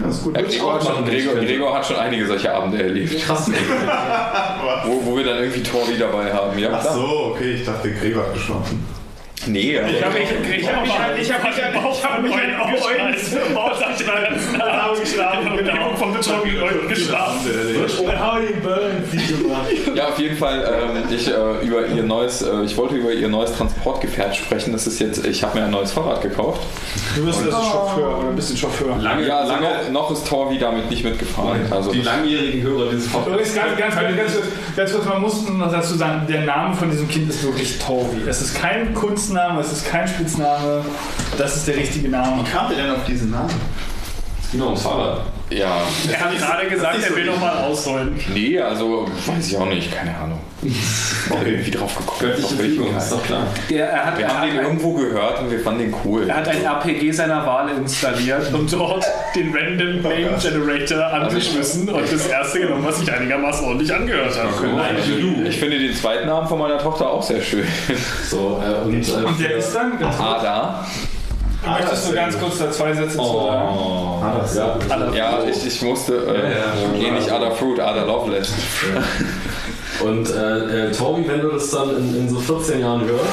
Ist 0.07 0.23
gut. 0.23 0.35
Ja, 0.35 0.41
Gregor, 0.43 0.73
hat 0.75 0.83
schon, 0.85 1.05
Gregor, 1.05 1.35
Gregor 1.35 1.75
hat 1.75 1.85
schon 1.85 1.95
einige 1.97 2.25
solche 2.25 2.53
Abende 2.53 2.81
erlebt, 2.81 3.19
Krass. 3.25 3.51
wo, 4.85 5.05
wo 5.05 5.17
wir 5.17 5.25
dann 5.25 5.39
irgendwie 5.39 5.63
Tori 5.63 5.97
dabei 5.97 6.31
haben. 6.33 6.57
Ja, 6.57 6.69
Ach 6.73 6.93
so, 6.93 7.33
okay, 7.33 7.53
ich 7.55 7.65
dachte, 7.65 7.91
Gregor 7.91 8.23
hat 8.25 8.33
geschlafen. 8.33 8.85
Nee, 9.47 9.79
aber 9.79 9.89
Ich 9.89 10.03
habe 10.03 10.19
mich, 10.19 10.29
ich 10.59 10.69
hab 10.69 10.81
mich, 10.81 10.91
ich 10.91 11.31
hab 11.33 11.43
mich, 11.43 11.57
ich 11.57 12.03
hab 12.03 12.21
mich 12.21 12.33
an 12.33 12.43
Eulen 12.65 13.15
geschlafen. 14.99 15.47
Umgebung 15.51 15.97
von 15.97 16.13
betrunkenen 16.13 16.59
Leuten 16.59 16.87
geschlafen. 16.87 17.49
Howdy 18.19 18.53
Burns. 18.61 19.95
Ja, 19.95 20.09
auf 20.09 20.19
jeden 20.19 20.37
Fall. 20.37 20.59
Ähm, 20.61 21.03
ich, 21.13 21.27
äh, 21.27 21.65
über 21.65 21.85
ihr 21.87 22.03
neues, 22.03 22.41
äh, 22.41 22.63
ich 22.63 22.75
wollte 22.77 22.95
über 22.95 23.11
ihr 23.11 23.27
neues 23.27 23.53
Transportgefährt 23.55 24.35
sprechen. 24.35 24.71
Das 24.73 24.87
ist 24.87 24.99
jetzt, 24.99 25.25
ich 25.25 25.41
habe 25.43 25.57
mir 25.59 25.65
ein 25.65 25.71
neues 25.71 25.91
Fahrrad 25.91 26.21
gekauft. 26.21 26.61
Du 27.15 27.25
bist 27.25 27.39
also 27.39 27.51
Chauffeur 27.51 28.19
oder 28.19 28.29
ein 28.29 28.35
bisschen 28.35 28.57
Chauffeur. 28.57 28.97
Lange, 28.97 29.25
Ja, 29.27 29.39
also 29.39 29.53
lange, 29.53 29.67
noch, 29.91 30.09
noch 30.09 30.11
ist 30.11 30.27
Torvi 30.27 30.57
damit 30.59 30.89
nicht 30.89 31.03
mitgefahren. 31.03 31.61
Also 31.71 31.91
die 31.91 32.01
langjährigen 32.01 32.61
Hörer 32.61 32.89
dieses 32.91 33.07
Übrigens, 33.13 33.55
ganz, 33.55 33.77
ganz, 33.77 33.95
ganz, 33.95 34.17
ganz, 34.17 34.33
kurz- 34.33 34.75
ganz 34.75 34.93
kurz, 34.93 35.05
man 35.05 35.21
muss 35.21 35.47
noch 35.49 35.71
dazu 35.71 35.95
sagen, 35.95 36.25
der 36.27 36.41
Name 36.41 36.75
von 36.75 36.89
diesem 36.91 37.07
Kind 37.07 37.29
ist 37.29 37.43
wirklich 37.43 37.79
Torvi. 37.79 38.21
Es 38.27 38.41
ist 38.41 38.55
kein 38.55 38.93
Kunstname, 39.29 39.61
es 39.61 39.71
ist 39.71 39.85
kein 39.85 40.07
Spitzname, 40.07 40.83
das 41.37 41.57
ist 41.57 41.67
der 41.67 41.75
richtige 41.75 42.09
Name. 42.09 42.43
Wie 42.43 42.49
kam 42.49 42.71
ihr 42.71 42.77
denn 42.77 42.89
auf 42.89 43.05
diesen 43.05 43.29
Namen? 43.29 43.53
Genau, 44.51 44.65
ums 44.67 44.81
Fahrrad. 44.81 45.21
ja, 45.51 45.81
Er 46.11 46.19
hat 46.19 46.37
gerade 46.37 46.67
gesagt, 46.69 46.97
er 47.07 47.15
will 47.15 47.25
nochmal 47.25 47.57
ausholen. 47.65 48.19
nee, 48.33 48.59
also 48.59 49.07
weiß 49.27 49.47
ich 49.47 49.57
auch 49.57 49.67
nicht, 49.67 49.91
keine 49.95 50.15
Ahnung. 50.17 50.39
Okay. 51.29 51.59
Wie 51.63 51.71
drauf 51.71 51.95
gekommen. 51.95 52.19
Göttliche 52.19 52.55
Fügung, 52.55 52.97
ist 52.97 53.11
doch 53.11 53.23
klar. 53.23 53.43
Er, 53.69 53.85
er, 53.89 54.05
hat, 54.07 54.17
Wir 54.17 54.25
er, 54.25 54.33
haben 54.41 54.47
den 54.49 54.57
hat 54.57 54.63
irgendwo 54.63 54.93
gehört 54.93 55.39
und 55.39 55.51
wir 55.51 55.59
fanden 55.59 55.79
den 55.83 55.93
cool. 56.03 56.27
er 56.27 56.35
hat 56.35 56.47
ein 56.49 56.65
RPG 56.65 57.11
seiner 57.13 57.45
Wahl 57.45 57.69
installiert 57.69 58.51
und 58.53 58.73
dort 58.73 59.05
den 59.35 59.55
Random 59.55 60.01
Name 60.01 60.37
Generator 60.41 61.05
angeschmissen 61.13 61.87
und 61.87 62.11
das 62.11 62.27
erste 62.27 62.59
genommen, 62.59 62.83
was 62.85 62.99
sich 62.99 63.09
einigermaßen 63.09 63.65
ordentlich 63.65 63.93
angehört 63.93 64.35
hat. 64.37 64.49
Ich 65.47 65.57
finde 65.59 65.79
den 65.79 65.95
zweiten 65.95 66.27
Namen 66.27 66.47
von 66.47 66.59
meiner 66.59 66.79
Tochter 66.79 67.09
auch 67.09 67.23
sehr 67.23 67.41
schön. 67.41 67.65
So, 68.29 68.61
äh, 68.61 68.85
und, 68.85 69.07
äh, 69.07 69.11
Und 69.25 69.39
der 69.39 69.57
ist 69.57 69.73
dann, 69.73 69.97
ganz 69.97 70.17
kurz, 71.63 71.71
Ada. 71.75 71.79
möchtest 71.83 72.09
du 72.09 72.13
ganz 72.15 72.39
kurz 72.39 72.57
da 72.59 72.71
zwei 72.71 72.93
Sätze 72.93 73.17
zu 73.17 73.23
sagen? 73.23 73.69
Oh, 73.77 74.21
Ah, 74.21 74.45
ja. 74.55 74.77
Alle. 74.89 75.15
Ja, 75.17 75.39
ich, 75.49 75.65
ich 75.65 75.81
musste 75.81 76.13
äh, 76.17 77.01
ja. 77.01 77.07
eh 77.07 77.11
nicht 77.11 77.31
Ada 77.31 77.51
Fruit, 77.51 77.79
Ada 77.79 78.03
Loveless. 78.05 78.51
Und 80.03 80.29
äh, 80.29 80.87
äh, 80.87 80.91
Tobi, 80.91 81.27
wenn 81.27 81.41
du 81.41 81.49
das 81.51 81.69
dann 81.71 81.89
in, 81.97 82.15
in 82.15 82.29
so 82.29 82.39
14 82.39 82.79
Jahren 82.81 83.01
hörst, 83.05 83.25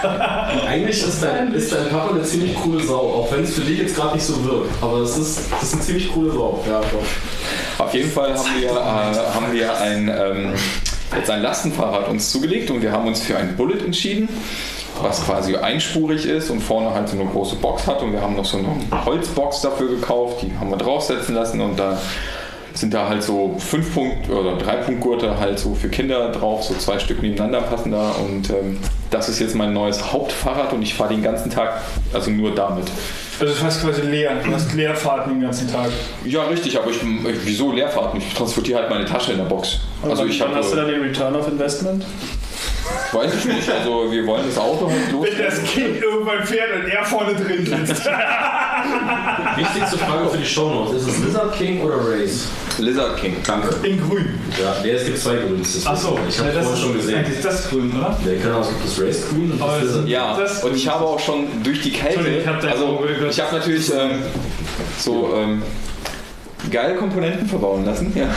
eigentlich 0.68 1.02
ist 1.02 1.22
dein, 1.22 1.52
ist 1.54 1.72
dein 1.72 1.88
Papa 1.88 2.14
eine 2.14 2.22
ziemlich 2.22 2.54
coole 2.54 2.82
Sau, 2.84 2.94
auch 3.00 3.28
wenn 3.32 3.42
es 3.44 3.54
für 3.54 3.62
dich 3.62 3.78
jetzt 3.80 3.96
gerade 3.96 4.14
nicht 4.14 4.24
so 4.26 4.44
wirkt. 4.44 4.70
Aber 4.80 4.98
es 4.98 5.16
ist, 5.16 5.40
das 5.52 5.62
ist 5.64 5.72
eine 5.74 5.82
ziemlich 5.82 6.12
coole 6.12 6.30
Sau. 6.32 6.62
Ja, 6.68 6.80
doch. 6.80 7.84
Auf 7.84 7.94
jeden 7.94 8.10
Fall 8.10 8.34
haben 8.36 8.48
wir, 8.60 8.70
äh, 8.70 9.34
haben 9.34 9.52
wir 9.52 9.76
ein, 9.80 10.08
ähm, 10.08 10.54
jetzt 11.16 11.30
ein 11.30 11.42
Lastenfahrrad 11.42 12.08
uns 12.08 12.30
zugelegt 12.30 12.70
und 12.70 12.82
wir 12.82 12.92
haben 12.92 13.06
uns 13.06 13.20
für 13.20 13.36
ein 13.36 13.56
Bullet 13.56 13.84
entschieden, 13.84 14.28
was 15.00 15.24
quasi 15.24 15.56
einspurig 15.56 16.26
ist 16.26 16.50
und 16.50 16.60
vorne 16.60 16.92
halt 16.92 17.08
so 17.08 17.18
eine 17.18 17.28
große 17.28 17.56
Box 17.56 17.86
hat. 17.86 18.02
Und 18.02 18.12
wir 18.12 18.20
haben 18.20 18.36
noch 18.36 18.44
so 18.44 18.58
eine 18.58 19.04
Holzbox 19.04 19.62
dafür 19.62 19.88
gekauft, 19.88 20.42
die 20.42 20.56
haben 20.58 20.70
wir 20.70 20.76
draufsetzen 20.76 21.34
lassen 21.34 21.60
und 21.60 21.78
da 21.78 21.98
sind 22.78 22.94
da 22.94 23.08
halt 23.08 23.22
so 23.22 23.56
5 23.58 23.94
Punkt 23.94 24.30
oder 24.30 24.56
3 24.56 24.76
Punkt 24.76 25.00
Gurte 25.00 25.38
halt 25.38 25.58
so 25.58 25.74
für 25.74 25.88
Kinder 25.88 26.30
drauf, 26.30 26.62
so 26.62 26.74
zwei 26.74 26.98
Stück 26.98 27.22
nebeneinander 27.22 27.62
passen 27.62 27.90
da 27.90 28.10
und 28.12 28.50
ähm, 28.50 28.78
das 29.10 29.28
ist 29.28 29.40
jetzt 29.40 29.54
mein 29.54 29.72
neues 29.72 30.12
Hauptfahrrad 30.12 30.72
und 30.72 30.82
ich 30.82 30.94
fahre 30.94 31.14
den 31.14 31.22
ganzen 31.22 31.50
Tag 31.50 31.80
also 32.12 32.30
nur 32.30 32.54
damit. 32.54 32.84
Also 33.40 33.52
du 33.52 33.60
fährst 33.60 33.82
quasi 33.82 34.02
leer, 34.02 34.32
du 34.44 34.52
hast 34.52 34.74
Leerfahrten 34.74 35.34
den 35.34 35.42
ganzen 35.42 35.70
Tag. 35.70 35.90
Ja, 36.24 36.44
richtig, 36.44 36.78
aber 36.78 36.90
ich, 36.90 36.96
ich 36.96 37.46
wieso 37.46 37.72
Leerfahrten? 37.72 38.20
Ich 38.20 38.34
transportiere 38.34 38.80
halt 38.80 38.90
meine 38.90 39.04
Tasche 39.04 39.32
in 39.32 39.38
der 39.38 39.44
Box. 39.44 39.80
Also 40.02 40.24
ich 40.24 40.40
Wann 40.40 40.48
habe 40.48 40.58
hast 40.58 40.72
du 40.72 40.76
dann 40.76 40.88
den 40.88 41.02
Return 41.02 41.36
of 41.36 41.46
Investment? 41.46 42.04
Weiß 43.12 43.34
ich 43.34 43.44
nicht. 43.44 43.70
Also 43.70 44.10
wir 44.10 44.26
wollen 44.26 44.44
das 44.48 44.58
Auto 44.58 44.88
halt 44.90 45.12
los. 45.12 45.26
Wenn 45.26 45.44
das 45.44 45.62
Kind 45.64 46.02
irgendwann 46.02 46.42
fährt 46.44 46.74
und 46.74 46.88
er 46.88 47.04
vorne 47.04 47.34
drin 47.34 47.66
sitzt. 47.66 48.06
Wichtigste 49.56 49.98
Frage 49.98 50.28
für 50.30 50.38
die 50.38 50.46
Shownotes: 50.46 51.02
Ist 51.02 51.08
es 51.08 51.24
Lizard 51.24 51.56
King 51.56 51.80
oder 51.82 51.96
Race? 51.96 52.48
Lizard 52.78 53.16
King. 53.18 53.36
Danke. 53.46 53.74
In 53.86 54.00
grün. 54.00 54.38
Ja, 54.60 54.76
nee, 54.82 54.90
es 54.90 55.04
gibt 55.04 55.18
zwei 55.18 55.36
Grüns. 55.36 55.86
Achso, 55.86 56.18
ich 56.28 56.38
habe 56.38 56.52
vorhin 56.62 56.82
schon 56.82 56.94
gesehen. 56.94 57.18
Eigentlich 57.18 57.42
das 57.42 57.68
grün, 57.68 57.92
oder? 57.96 58.16
Ja, 58.24 58.42
genau, 58.42 58.60
es 58.60 58.68
gibt 58.68 58.84
das 58.86 59.00
Race 59.00 59.28
Grün 59.30 59.52
und 59.52 59.60
das 59.60 59.82
Lizard. 59.82 60.08
Ja, 60.08 60.36
Das- 60.38 60.64
und 60.64 60.76
ich 60.76 60.88
habe 60.88 61.04
auch 61.04 61.18
schon 61.20 61.62
durch 61.62 61.82
die 61.82 61.92
Kälte, 61.92 62.18
Entschuldigung, 62.20 62.40
ich 62.40 62.46
hab 62.46 62.72
also 62.72 63.00
ich 63.28 63.40
habe 63.40 63.56
natürlich 63.56 63.92
ähm, 63.92 64.22
so 64.98 65.34
ähm, 65.36 65.62
geile 66.70 66.94
Komponenten 66.96 67.48
verbauen 67.48 67.84
lassen, 67.84 68.12
ja. 68.14 68.28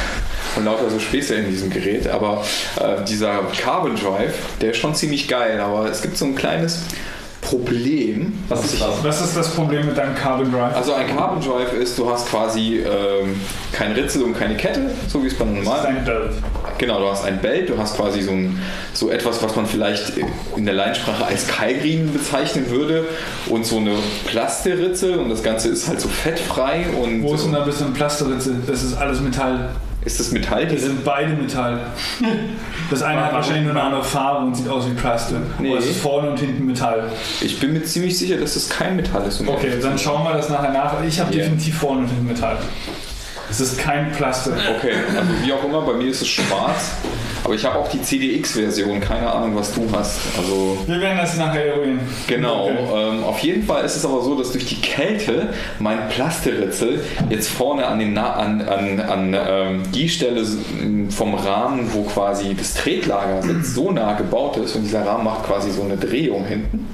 Und 0.56 0.66
lauter 0.66 0.90
so 0.90 1.00
Späße 1.00 1.36
in 1.36 1.50
diesem 1.50 1.70
Gerät, 1.70 2.08
aber 2.08 2.44
äh, 2.80 3.04
dieser 3.08 3.40
Carbon 3.58 3.96
Drive, 3.96 4.36
der 4.60 4.72
ist 4.72 4.78
schon 4.78 4.94
ziemlich 4.96 5.28
geil, 5.28 5.60
aber 5.60 5.90
es 5.90 6.02
gibt 6.02 6.18
so 6.18 6.26
ein 6.26 6.36
kleines 6.36 6.82
Problem. 7.42 8.34
Was 8.50 8.66
ist 8.66 8.82
das? 8.82 9.04
Was 9.04 9.22
ist 9.22 9.36
das 9.36 9.50
Problem 9.54 9.86
mit 9.88 9.98
deinem 9.98 10.16
Carbon 10.16 10.52
Drive? 10.52 10.76
Also 10.76 10.94
ein 10.94 11.08
Carbon 11.08 11.42
Drive 11.42 11.74
ist, 11.74 11.98
du 11.98 12.10
hast 12.10 12.30
quasi 12.30 12.78
ähm, 12.78 13.42
kein 13.74 13.94
Ritzel 13.94 14.24
und 14.24 14.38
keine 14.38 14.56
Kette, 14.56 14.92
so 15.08 15.24
wie 15.24 15.28
es 15.28 15.34
bei 15.34 15.46
einem 15.46 15.56
das 15.56 15.64
ist 15.64 15.70
normalen 15.70 15.98
ein 15.98 16.06
Belt. 16.06 16.32
Genau, 16.78 17.00
du 17.00 17.10
hast 17.10 17.26
ein 17.26 17.42
Belt, 17.42 17.70
du 17.70 17.78
hast 17.78 17.98
quasi 17.98 18.22
so, 18.22 18.32
ein, 18.32 18.60
so 18.94 19.10
etwas, 19.10 19.44
was 19.44 19.56
man 19.56 19.66
vielleicht 19.66 20.14
in 20.56 20.66
der 20.66 20.76
Leinsprache 20.76 21.26
als 21.26 21.48
Keilriemen 21.48 22.14
bezeichnen 22.14 22.70
würde 22.70 23.06
und 23.48 23.66
so 23.66 23.78
eine 23.78 23.96
Plasteritze 24.26 25.20
und 25.20 25.30
das 25.30 25.44
Ganze 25.44 25.70
ist 25.70 25.88
halt 25.88 26.00
so 26.00 26.10
fettfrei 26.10 26.86
und 27.02 27.24
Wo 27.24 27.34
ist 27.36 27.46
denn 27.46 27.54
da 27.54 27.60
ein 27.60 27.66
bisschen 27.66 27.94
Plasteritze? 27.94 28.56
Das 28.68 28.84
ist 28.84 28.96
alles 28.96 29.20
Metall. 29.20 29.72
Ist 30.04 30.20
das 30.20 30.32
Metall 30.32 30.66
Die 30.66 30.76
drin? 30.76 30.80
sind 30.84 31.04
beide 31.06 31.34
Metall. 31.34 31.80
Das 32.90 33.04
eine 33.04 33.24
hat 33.26 33.34
wahrscheinlich 33.34 33.64
nur 33.64 33.72
eine 33.72 33.84
andere 33.84 34.04
Farbe 34.04 34.46
und 34.48 34.56
sieht 34.56 34.68
aus 34.68 34.86
wie 34.88 34.94
Plaste. 34.94 35.42
Nee. 35.60 35.70
Aber 35.70 35.80
es 35.80 35.86
ist 35.88 36.02
vorne 36.02 36.30
und 36.32 36.40
hinten 36.40 36.66
Metall. 36.66 37.12
Ich 37.42 37.60
bin 37.60 37.74
mir 37.74 37.84
ziemlich 37.84 38.18
sicher, 38.18 38.38
dass 38.38 38.56
das 38.56 38.68
kein 38.70 38.96
Metall 38.96 39.26
ist. 39.28 39.40
um 39.42 39.50
Okay, 39.50 39.72
dann 39.82 39.98
schauen 39.98 40.24
wir 40.24 40.34
das 40.34 40.50
nachher 40.50 40.72
nach. 40.72 40.94
Ich 41.08 41.20
habe 41.20 41.32
Yeah. 41.34 41.44
definitiv 41.44 41.78
vorne 41.78 42.02
und 42.02 42.08
hinten 42.08 42.28
Metall. 42.28 42.58
Es 43.50 43.60
ist 43.60 43.78
kein 43.78 44.12
Plaste. 44.14 44.54
Okay, 44.78 44.94
also 45.18 45.30
wie 45.44 45.52
auch 45.54 45.64
immer, 45.64 45.82
bei 45.82 45.94
mir 45.94 46.08
ist 46.10 46.22
es 46.22 46.28
schwarz, 46.30 46.92
aber 47.44 47.54
ich 47.56 47.66
habe 47.66 47.80
auch 47.80 47.88
die 47.90 48.02
CDX-Version, 48.02 49.00
keine 49.00 49.32
Ahnung, 49.32 49.56
was 49.56 49.74
du 49.74 49.88
hast. 49.92 50.20
Also 50.38 50.78
Wir 50.86 51.00
werden 51.02 51.18
das 51.18 51.38
nachher 51.38 51.66
eruieren. 51.76 52.00
Genau, 52.28 52.66
Okay. 52.66 52.78
ähm, 53.10 53.24
auf 53.24 53.40
jeden 53.40 53.64
Fall 53.64 53.84
ist 53.84 53.96
es 53.96 54.06
aber 54.06 54.22
so, 54.22 54.36
dass 54.38 54.52
durch 54.52 54.66
die 54.66 54.80
Kälte 54.82 55.50
mein 55.80 56.08
Plasteritzel 56.10 57.04
jetzt 57.30 57.50
vorne 57.50 57.88
an, 57.88 58.00
den 58.00 58.14
Na 58.14 58.34
an, 58.34 58.62
an, 58.62 59.00
an 59.00 59.36
ähm, 59.38 59.84
die 59.94 60.10
Stelle 60.10 60.46
vom 61.10 61.34
Rahmen, 61.36 61.90
wo 61.94 62.04
quasi 62.04 62.54
das 62.54 62.74
Tretlager 62.76 63.42
sitzt, 63.42 63.74
so 63.76 63.92
nah 63.92 64.14
gebaut 64.14 64.58
ist 64.58 64.76
und 64.76 64.84
dieser 64.84 65.06
Rahmen 65.06 65.24
macht 65.24 65.46
quasi 65.46 65.72
so 65.72 65.82
eine 65.84 65.98
Drehung 65.98 66.46
hinten, 66.46 66.88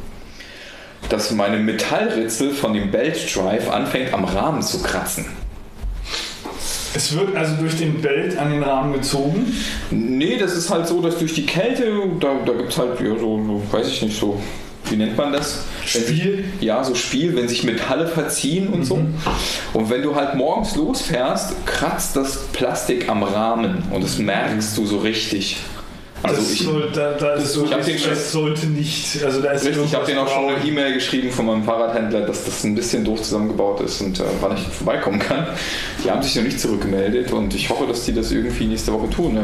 dass 1.09 1.31
meine 1.31 1.57
Metallritzel 1.57 2.51
von 2.51 2.73
dem 2.73 2.91
Belt 2.91 3.17
Drive 3.35 3.69
anfängt 3.69 4.13
am 4.13 4.25
Rahmen 4.25 4.61
zu 4.61 4.81
kratzen. 4.81 5.25
Es 6.95 7.15
wird 7.15 7.35
also 7.35 7.55
durch 7.55 7.75
den 7.75 8.01
Belt 8.01 8.37
an 8.37 8.51
den 8.51 8.63
Rahmen 8.63 8.93
gezogen. 8.93 9.53
Nee, 9.91 10.37
das 10.37 10.53
ist 10.53 10.69
halt 10.69 10.87
so, 10.87 11.01
dass 11.01 11.17
durch 11.17 11.33
die 11.33 11.45
Kälte, 11.45 11.85
da, 12.19 12.35
da 12.45 12.53
gibt 12.53 12.71
es 12.71 12.77
halt, 12.77 12.99
ja, 12.99 13.17
so, 13.17 13.43
so, 13.43 13.61
weiß 13.71 13.87
ich 13.87 14.01
nicht, 14.01 14.19
so, 14.19 14.41
wie 14.89 14.95
nennt 14.95 15.17
man 15.17 15.33
das? 15.33 15.65
Wenn 15.93 16.03
Spiel? 16.03 16.45
Ja, 16.61 16.83
so 16.83 16.95
Spiel, 16.95 17.35
wenn 17.35 17.47
sich 17.47 17.63
Metalle 17.63 18.07
verziehen 18.07 18.69
und 18.69 18.85
so. 18.85 19.01
Und 19.73 19.89
wenn 19.89 20.01
du 20.01 20.15
halt 20.15 20.35
morgens 20.35 20.75
losfährst, 20.75 21.65
kratzt 21.65 22.15
das 22.15 22.45
Plastik 22.53 23.09
am 23.09 23.23
Rahmen 23.23 23.83
und 23.91 24.03
das 24.03 24.17
merkst 24.17 24.77
du 24.77 24.85
so 24.85 24.99
richtig. 24.99 25.57
Also 26.23 26.41
das, 26.41 26.51
ich, 26.51 26.63
soll, 26.63 26.91
da, 26.93 27.13
da 27.13 27.33
ist 27.33 27.53
so, 27.53 27.65
ich 27.65 27.73
hab 27.73 27.85
den 27.85 27.97
das, 28.03 28.31
sollte 28.31 28.67
nicht. 28.67 29.23
Also 29.23 29.41
da 29.41 29.51
ist 29.51 29.65
richtig, 29.65 29.85
ich 29.85 29.95
habe 29.95 30.05
denen 30.05 30.19
auch 30.19 30.27
schon 30.27 30.49
eine 30.49 30.65
E-Mail 30.65 30.93
geschrieben 30.95 31.31
von 31.31 31.45
meinem 31.45 31.63
Fahrradhändler, 31.63 32.21
dass 32.21 32.45
das 32.45 32.63
ein 32.63 32.75
bisschen 32.75 33.05
doof 33.05 33.21
zusammengebaut 33.21 33.81
ist 33.81 34.01
und 34.01 34.19
äh, 34.19 34.23
wann 34.41 34.57
ich 34.57 34.63
vorbeikommen 34.63 35.19
kann. 35.19 35.47
Die 36.03 36.09
haben 36.09 36.23
sich 36.23 36.35
noch 36.35 36.43
nicht 36.43 36.59
zurückgemeldet 36.59 37.31
und 37.31 37.53
ich 37.53 37.69
hoffe, 37.69 37.85
dass 37.85 38.05
die 38.05 38.13
das 38.13 38.31
irgendwie 38.31 38.65
nächste 38.65 38.93
Woche 38.93 39.09
tun. 39.09 39.37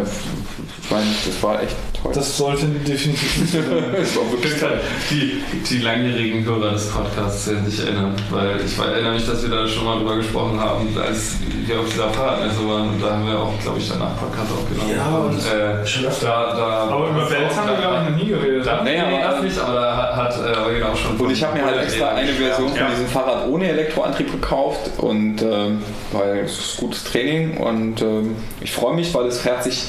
Ich 0.84 0.92
meine, 0.92 1.06
das 1.26 1.42
war 1.42 1.64
echt 1.64 1.76
toll. 2.02 2.12
Das 2.14 2.38
sollte 2.38 2.66
definitiv 2.66 3.38
nicht 3.38 3.54
sein. 3.54 3.64
Das 3.98 4.16
war 4.18 4.30
wirklich 4.32 4.60
toll. 4.60 4.82
Die, 5.10 5.42
die 5.70 5.78
langjährigen 5.78 6.44
Hörer 6.44 6.72
des 6.74 6.90
Podcasts 6.90 7.48
werden 7.48 7.70
sich 7.70 7.80
erinnern, 7.86 8.14
weil 8.30 8.60
ich 8.66 8.78
erinnere 8.78 9.14
mich, 9.14 9.26
dass 9.26 9.42
wir 9.44 9.50
da 9.50 9.66
schon 9.66 9.86
mal 9.86 9.98
drüber 10.00 10.18
gesprochen 10.18 10.60
haben, 10.60 10.90
als 11.02 11.36
wir 11.66 11.80
auf 11.80 11.88
dieser 11.90 12.10
Fahrradmesse 12.10 12.68
waren 12.68 12.90
und 12.90 13.02
da 13.02 13.12
haben 13.12 13.26
wir 13.26 13.40
auch, 13.40 13.54
glaube 13.62 13.80
ich, 13.80 13.88
danach 13.88 14.18
Podcast 14.20 14.52
aufgenommen. 14.52 14.92
Ja, 14.94 15.18
und 15.20 15.40
äh, 15.40 15.88
schon 15.88 16.06
öfter. 16.06 16.28
da, 16.28 16.56
da, 16.58 16.94
Aber 16.94 17.10
über 17.10 17.26
Bells 17.28 17.56
haben 17.56 17.70
wir, 17.70 17.76
glaube 17.78 17.96
ich, 18.04 18.10
noch 18.12 18.18
nie 18.22 18.30
geredet. 18.30 18.66
Da, 18.68 18.84
Naja, 18.84 19.06
nee, 19.10 19.24
aber- 19.24 19.36
das 19.36 19.44
nicht, 19.44 19.60
aber 19.60 19.74
da 19.80 20.16
hat, 20.18 20.36
äh, 20.38 20.60
Eugen 20.70 20.84
auch 20.84 20.98
schon. 20.98 21.16
Und 21.18 21.32
ich 21.32 21.42
habe 21.42 21.58
mir 21.58 21.66
halt 21.66 21.82
extra 21.82 22.10
eine 22.10 22.34
Version 22.34 22.68
von 22.68 22.78
Ja. 22.78 22.90
diesem 22.90 23.08
Fahrrad 23.08 23.48
ohne 23.48 23.70
Elektroantrieb 23.70 24.30
gekauft 24.30 24.92
und 24.98 25.42
ähm, 25.42 25.82
weil 26.12 26.40
es 26.40 26.60
ist 26.60 26.78
gutes 26.78 27.06
Training 27.06 27.56
und 27.56 28.02
ähm, 28.02 28.36
ich 28.60 28.74
freue 28.74 28.94
mich, 28.96 29.14
weil 29.14 29.28
es 29.28 29.40
fährt 29.40 29.64
sich 29.64 29.84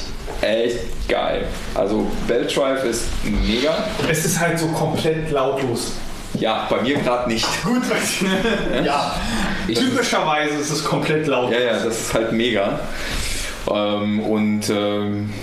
echt 0.45 1.07
geil. 1.07 1.45
Also 1.73 2.09
Belt 2.27 2.55
Drive 2.55 2.83
ist 2.85 3.05
mega. 3.23 3.87
Es 4.09 4.25
ist 4.25 4.39
halt 4.39 4.59
so 4.59 4.67
komplett 4.67 5.31
lautlos. 5.31 5.93
Ja, 6.33 6.67
bei 6.69 6.81
mir 6.81 6.97
gerade 6.97 7.29
nicht. 7.29 7.47
Gut, 7.63 7.83
ja. 8.85 9.15
Typischerweise 9.67 10.55
ist 10.55 10.71
es 10.71 10.83
komplett 10.83 11.27
lautlos. 11.27 11.59
Ja, 11.59 11.73
ja, 11.73 11.83
das 11.83 11.99
ist 11.99 12.13
halt 12.13 12.31
mega. 12.31 12.79
Ähm, 13.71 14.19
und 14.19 14.69
ähm, 14.69 15.33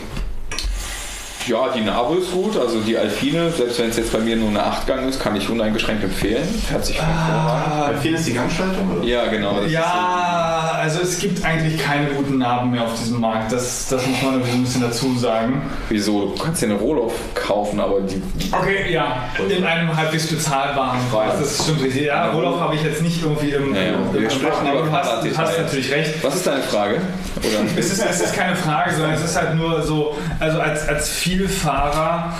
Ja, 1.47 1.69
die 1.75 1.81
Narbe 1.81 2.17
ist 2.19 2.31
gut, 2.31 2.57
also 2.57 2.81
die 2.81 2.97
Alpine, 2.97 3.51
selbst 3.51 3.79
wenn 3.81 3.91
es 3.91 3.97
jetzt 3.97 4.13
bei 4.13 4.21
mir 4.21 4.37
nur 4.37 4.49
eine 4.51 4.61
8-Gang 4.61 5.09
ist, 5.09 5.21
kann 5.21 5.35
ich 5.35 5.49
uneingeschränkt 5.49 6.05
empfehlen. 6.05 6.43
Fährt 6.69 6.85
sich 6.87 7.01
hervorragend. 7.03 7.97
Alpine 7.97 8.17
ist 8.17 8.27
die 8.29 8.33
Gangschaltung? 8.35 8.97
Oder? 8.99 9.05
Ja, 9.09 9.27
genau. 9.27 9.57
das 9.57 9.67
ist 9.67 9.73
Ja, 9.73 10.79
also 10.81 11.01
es 11.03 11.19
gibt 11.19 11.45
eigentlich 11.45 11.83
keine 11.83 12.07
guten 12.11 12.39
Narben 12.39 12.71
mehr 12.71 12.85
auf 12.85 12.95
diesem 12.99 13.21
Markt. 13.21 13.51
Das, 13.53 13.89
das 13.89 14.07
muss 14.07 14.23
man 14.23 14.43
so 14.45 14.53
ein 14.53 14.63
bisschen 14.63 14.83
dazu 14.83 15.17
sagen. 15.19 15.63
so- 15.65 15.85
Wieso? 15.89 16.27
Du 16.37 16.43
kannst 16.43 16.63
dir 16.63 16.67
eine 16.67 16.75
Rohloff 16.77 17.13
kaufen, 17.35 17.81
aber 17.81 18.01
die, 18.03 18.23
Okay, 18.53 18.93
ja, 18.93 19.17
in 19.49 19.65
einem 19.65 19.97
halbwegs 19.97 20.29
bezahlbaren 20.29 21.01
Preis. 21.11 21.33
Das 21.41 21.53
ist 21.53 21.63
stimmt 21.65 21.83
richtig. 21.83 22.03
Ja, 22.07 22.31
Rohloff 22.31 22.61
habe 22.61 22.75
ich 22.77 22.83
jetzt 22.85 23.03
nicht 23.03 23.21
irgendwie 23.23 23.51
im, 23.51 23.75
Ja, 23.75 23.83
ja. 23.83 23.89
im, 23.95 24.13
Wir 24.15 24.21
im 24.23 24.31
sprechen 24.31 24.67
aber 24.67 24.79
über 24.81 24.89
du 24.89 24.93
hast, 24.93 25.25
du 25.25 25.37
hast 25.37 25.59
natürlich 25.59 25.91
recht. 25.91 26.23
Was 26.23 26.37
ist 26.37 26.47
deine 26.47 26.63
Frage? 26.63 26.97
Oder? 27.39 27.49
Es 27.77 27.91
ist, 27.91 28.05
es 28.05 28.21
ist 28.21 28.35
keine 28.37 28.55
Frage, 28.55 28.93
sondern 28.95 29.13
es 29.15 29.25
ist 29.25 29.37
halt 29.37 29.55
nur 29.57 29.83
so, 29.83 30.17
also 30.39 30.61
als, 30.61 30.87
als 30.89 31.11
Vielfahrer 31.33 32.35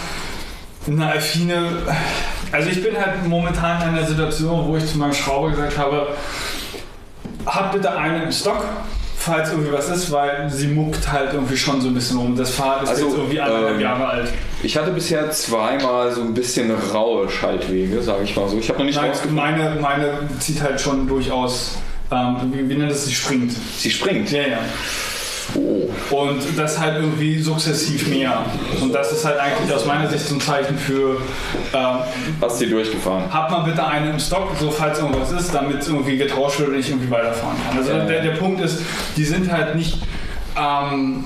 eine 0.87 1.07
Alpine, 1.07 1.83
also 2.51 2.69
ich 2.69 2.83
bin 2.83 2.95
halt 2.95 3.27
momentan 3.27 3.81
in 3.83 3.97
einer 3.97 4.07
Situation, 4.07 4.67
wo 4.67 4.77
ich 4.77 4.85
zu 4.85 4.99
meinem 4.99 5.15
Schrauber 5.15 5.51
gesagt 5.51 5.79
habe, 5.79 6.09
hab 7.47 7.73
bitte 7.73 7.97
eine 7.97 8.25
im 8.25 8.33
Stock, 8.33 8.63
falls 9.17 9.51
irgendwie 9.51 9.73
was 9.73 9.89
ist, 9.89 10.11
weil 10.11 10.51
sie 10.51 10.67
muckt 10.67 11.11
halt 11.11 11.33
irgendwie 11.33 11.57
schon 11.57 11.81
so 11.81 11.89
ein 11.89 11.95
bisschen 11.95 12.19
rum. 12.19 12.37
Das 12.37 12.51
Fahrrad 12.51 12.83
ist 12.83 12.89
Also, 12.91 13.07
jetzt 13.07 13.17
irgendwie 13.17 13.41
anderthalb 13.41 13.77
ähm, 13.77 13.81
Jahre 13.81 14.07
alt. 14.09 14.29
Ich 14.63 14.77
hatte 14.77 14.91
bisher 14.91 15.31
zweimal 15.31 16.13
so 16.13 16.21
ein 16.21 16.35
bisschen 16.35 16.71
raue 16.93 17.31
Schaltwege, 17.31 18.03
sage 18.03 18.25
ich 18.25 18.37
mal 18.37 18.47
so. 18.49 18.59
Ich 18.59 18.69
habe 18.69 18.81
noch 18.81 18.87
nicht 18.87 19.01
Nein, 19.01 19.13
meine, 19.31 19.81
meine 19.81 20.19
zieht 20.39 20.61
halt 20.61 20.79
schon 20.79 21.09
durchaus, 21.09 21.79
ähm, 22.11 22.37
wie, 22.53 22.69
wie 22.69 22.75
nennt 22.75 22.93
es, 22.93 23.07
sie 23.07 23.15
springt. 23.15 23.53
Sie 23.79 23.91
springt. 23.91 24.31
Ja, 24.33 24.43
ja. 24.43 24.59
Oh. 25.55 26.17
Und 26.17 26.41
das 26.57 26.79
halt 26.79 26.97
irgendwie 26.97 27.39
sukzessiv 27.41 28.09
mehr. 28.09 28.45
Und 28.81 28.95
das 28.95 29.13
ist 29.13 29.25
halt 29.25 29.39
eigentlich 29.39 29.75
aus 29.75 29.85
meiner 29.87 30.09
Sicht 30.09 30.27
so 30.27 30.35
ein 30.37 30.41
Zeichen 30.41 30.77
für, 30.79 31.21
ähm, 31.75 31.97
Hast 32.41 32.59
sie 32.59 32.69
durchgefahren? 32.69 33.25
hab 33.33 33.51
mal 33.51 33.61
bitte 33.65 33.85
eine 33.87 34.11
im 34.11 34.19
Stock, 34.19 34.51
so 34.59 34.71
falls 34.71 34.99
irgendwas 34.99 35.31
ist, 35.33 35.55
damit 35.55 35.81
es 35.81 35.89
irgendwie 35.89 36.17
getauscht 36.17 36.59
wird 36.61 36.71
und 36.71 36.79
ich 36.79 36.89
irgendwie 36.89 37.11
weiterfahren 37.11 37.57
kann. 37.69 37.79
Also 37.79 37.93
Ja. 37.93 38.05
der, 38.05 38.23
der 38.23 38.33
Punkt 38.33 38.61
ist, 38.63 38.81
die 39.17 39.25
sind 39.25 39.51
halt 39.53 39.75
nicht, 39.77 39.99
ähm, 40.57 41.25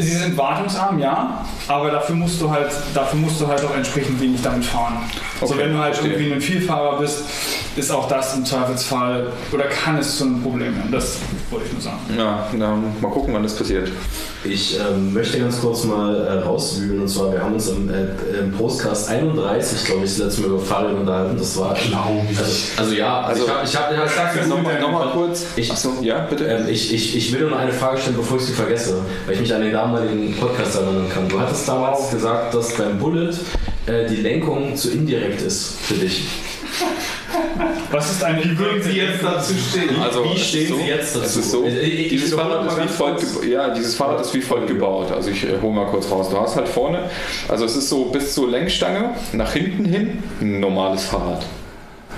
sie 0.00 0.14
sind 0.16 0.36
wartungsarm, 0.36 0.98
ja, 0.98 1.44
aber 1.68 1.90
dafür 1.90 2.14
musst 2.16 2.40
du 2.40 2.50
halt, 2.50 2.70
dafür 2.94 3.18
musst 3.18 3.40
du 3.40 3.46
halt 3.46 3.64
auch 3.64 3.74
entsprechend 3.74 4.20
wenig 4.20 4.40
damit 4.42 4.64
fahren. 4.64 4.98
also 5.40 5.54
Okay, 5.54 5.64
wenn 5.64 5.72
du 5.72 5.78
halt 5.78 5.94
verstehe. 5.94 6.14
irgendwie 6.16 6.32
ein 6.34 6.40
Vielfahrer 6.40 6.98
bist, 6.98 7.24
ist 7.76 7.90
auch 7.90 8.08
das 8.08 8.36
im 8.36 8.44
Zweifelsfall, 8.44 9.28
oder 9.52 9.64
kann 9.64 9.98
es 9.98 10.18
zu 10.18 10.24
einem 10.24 10.42
Problem 10.42 10.74
werden. 10.76 10.90
Das 10.92 11.18
wollte 11.50 11.66
ich 11.66 11.72
nur 11.72 11.82
sagen. 11.82 11.98
Ja, 12.16 12.46
na, 12.56 12.76
mal 13.00 13.10
gucken, 13.10 13.34
wann 13.34 13.42
das 13.42 13.54
passiert. 13.56 13.90
Ich 14.44 14.78
ähm, 14.78 15.12
möchte 15.12 15.38
ganz 15.40 15.60
kurz 15.60 15.82
mal 15.84 16.14
äh, 16.14 16.32
rauswühlen 16.44 17.00
und 17.02 17.08
zwar, 17.08 17.32
wir 17.32 17.42
haben 17.42 17.54
uns 17.54 17.68
im, 17.68 17.90
äh, 17.92 18.04
im 18.40 18.52
Postcast 18.52 19.08
31, 19.08 19.84
glaube 19.84 20.04
ich, 20.04 20.10
das 20.16 20.18
letzte 20.26 20.42
Mal 20.42 20.46
über 20.50 20.60
Fahrräder 20.60 21.00
unterhalten. 21.00 21.36
Das 21.36 21.56
war. 21.58 21.70
Also, 21.70 21.86
also 22.76 22.94
ja, 22.94 23.20
also, 23.22 23.44
ich 23.44 23.50
habe. 23.50 23.64
Ich 23.64 23.76
hab, 23.76 23.92
ich 23.92 24.18
hab, 24.18 24.36
ich 24.36 24.46
Nochmal 24.48 24.80
noch 24.80 24.92
mal 24.92 25.10
kurz. 25.10 25.44
Ich- 25.56 25.70
Achso, 25.72 25.94
ja, 26.02 26.20
bitte. 26.20 26.44
Ähm, 26.46 26.68
ich, 26.68 26.94
ich, 26.94 27.16
ich 27.16 27.32
will 27.32 27.40
nur 27.42 27.50
noch 27.50 27.58
eine 27.58 27.72
Frage 27.72 27.98
stellen, 28.00 28.16
bevor 28.16 28.36
ich 28.38 28.44
sie 28.44 28.52
vergesse, 28.52 28.98
weil 29.26 29.34
ich 29.34 29.40
mich 29.40 29.52
an 29.54 29.60
den 29.60 29.72
damaligen 29.92 30.34
Podcast 30.36 30.76
erinnern 30.76 31.08
kann. 31.12 31.28
Du 31.28 31.40
hattest 31.40 31.66
damals 31.68 32.10
gesagt, 32.10 32.54
dass 32.54 32.74
beim 32.76 32.98
Bullet 32.98 33.30
äh, 33.86 34.06
die 34.08 34.16
Lenkung 34.16 34.76
zu 34.76 34.90
indirekt 34.90 35.40
ist 35.42 35.78
für 35.80 35.94
dich. 35.94 36.24
Was 37.90 38.10
ist 38.12 38.22
eine 38.22 38.42
Wie 38.44 38.58
würden 38.58 38.82
Sie 38.82 38.92
jetzt 38.98 39.22
dazu 39.22 39.52
stehen? 39.54 39.90
Also, 40.02 40.24
wie 40.24 40.38
stehen 40.38 40.68
so, 40.68 40.76
Sie 40.76 40.82
jetzt 40.84 41.16
dazu? 41.16 41.24
Es 41.24 41.36
ist 41.36 41.50
so, 41.50 41.64
Ich- 41.66 42.08
dieses, 42.08 42.34
Fahrrad 42.34 42.66
ist 42.66 42.82
wie 42.82 42.88
folgt, 42.88 43.24
ja, 43.48 43.68
dieses 43.74 43.94
Fahrrad 43.94 44.20
ist 44.20 44.34
wie 44.34 44.40
folgt 44.40 44.68
gebaut. 44.68 45.10
Also 45.12 45.30
ich 45.30 45.44
äh, 45.44 45.58
hole 45.60 45.74
mal 45.74 45.86
kurz 45.86 46.10
raus. 46.10 46.28
Du 46.30 46.38
hast 46.38 46.56
halt 46.56 46.68
vorne, 46.68 47.00
also 47.48 47.64
es 47.64 47.76
ist 47.76 47.88
so 47.88 48.06
bis 48.06 48.34
zur 48.34 48.50
Lenkstange 48.50 49.10
nach 49.32 49.52
hinten 49.52 49.84
hin 49.86 50.22
ein 50.40 50.60
normales 50.60 51.04
Fahrrad. 51.06 51.44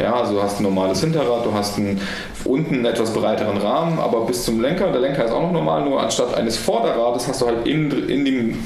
Ja, 0.00 0.14
also 0.14 0.34
du 0.34 0.42
hast 0.42 0.60
ein 0.60 0.62
normales 0.62 1.00
Hinterrad, 1.00 1.44
du 1.44 1.52
hast 1.52 1.76
einen, 1.76 2.00
unten 2.44 2.76
einen 2.76 2.86
etwas 2.86 3.12
breiteren 3.12 3.58
Rahmen, 3.58 3.98
aber 3.98 4.24
bis 4.24 4.44
zum 4.44 4.60
Lenker, 4.60 4.90
der 4.90 5.00
Lenker 5.00 5.26
ist 5.26 5.32
auch 5.32 5.42
noch 5.42 5.52
normal, 5.52 5.84
nur 5.84 6.02
anstatt 6.02 6.34
eines 6.34 6.56
Vorderrades 6.56 7.28
hast 7.28 7.42
du 7.42 7.46
halt 7.46 7.66
in, 7.66 8.08
in 8.08 8.24
dem, 8.24 8.58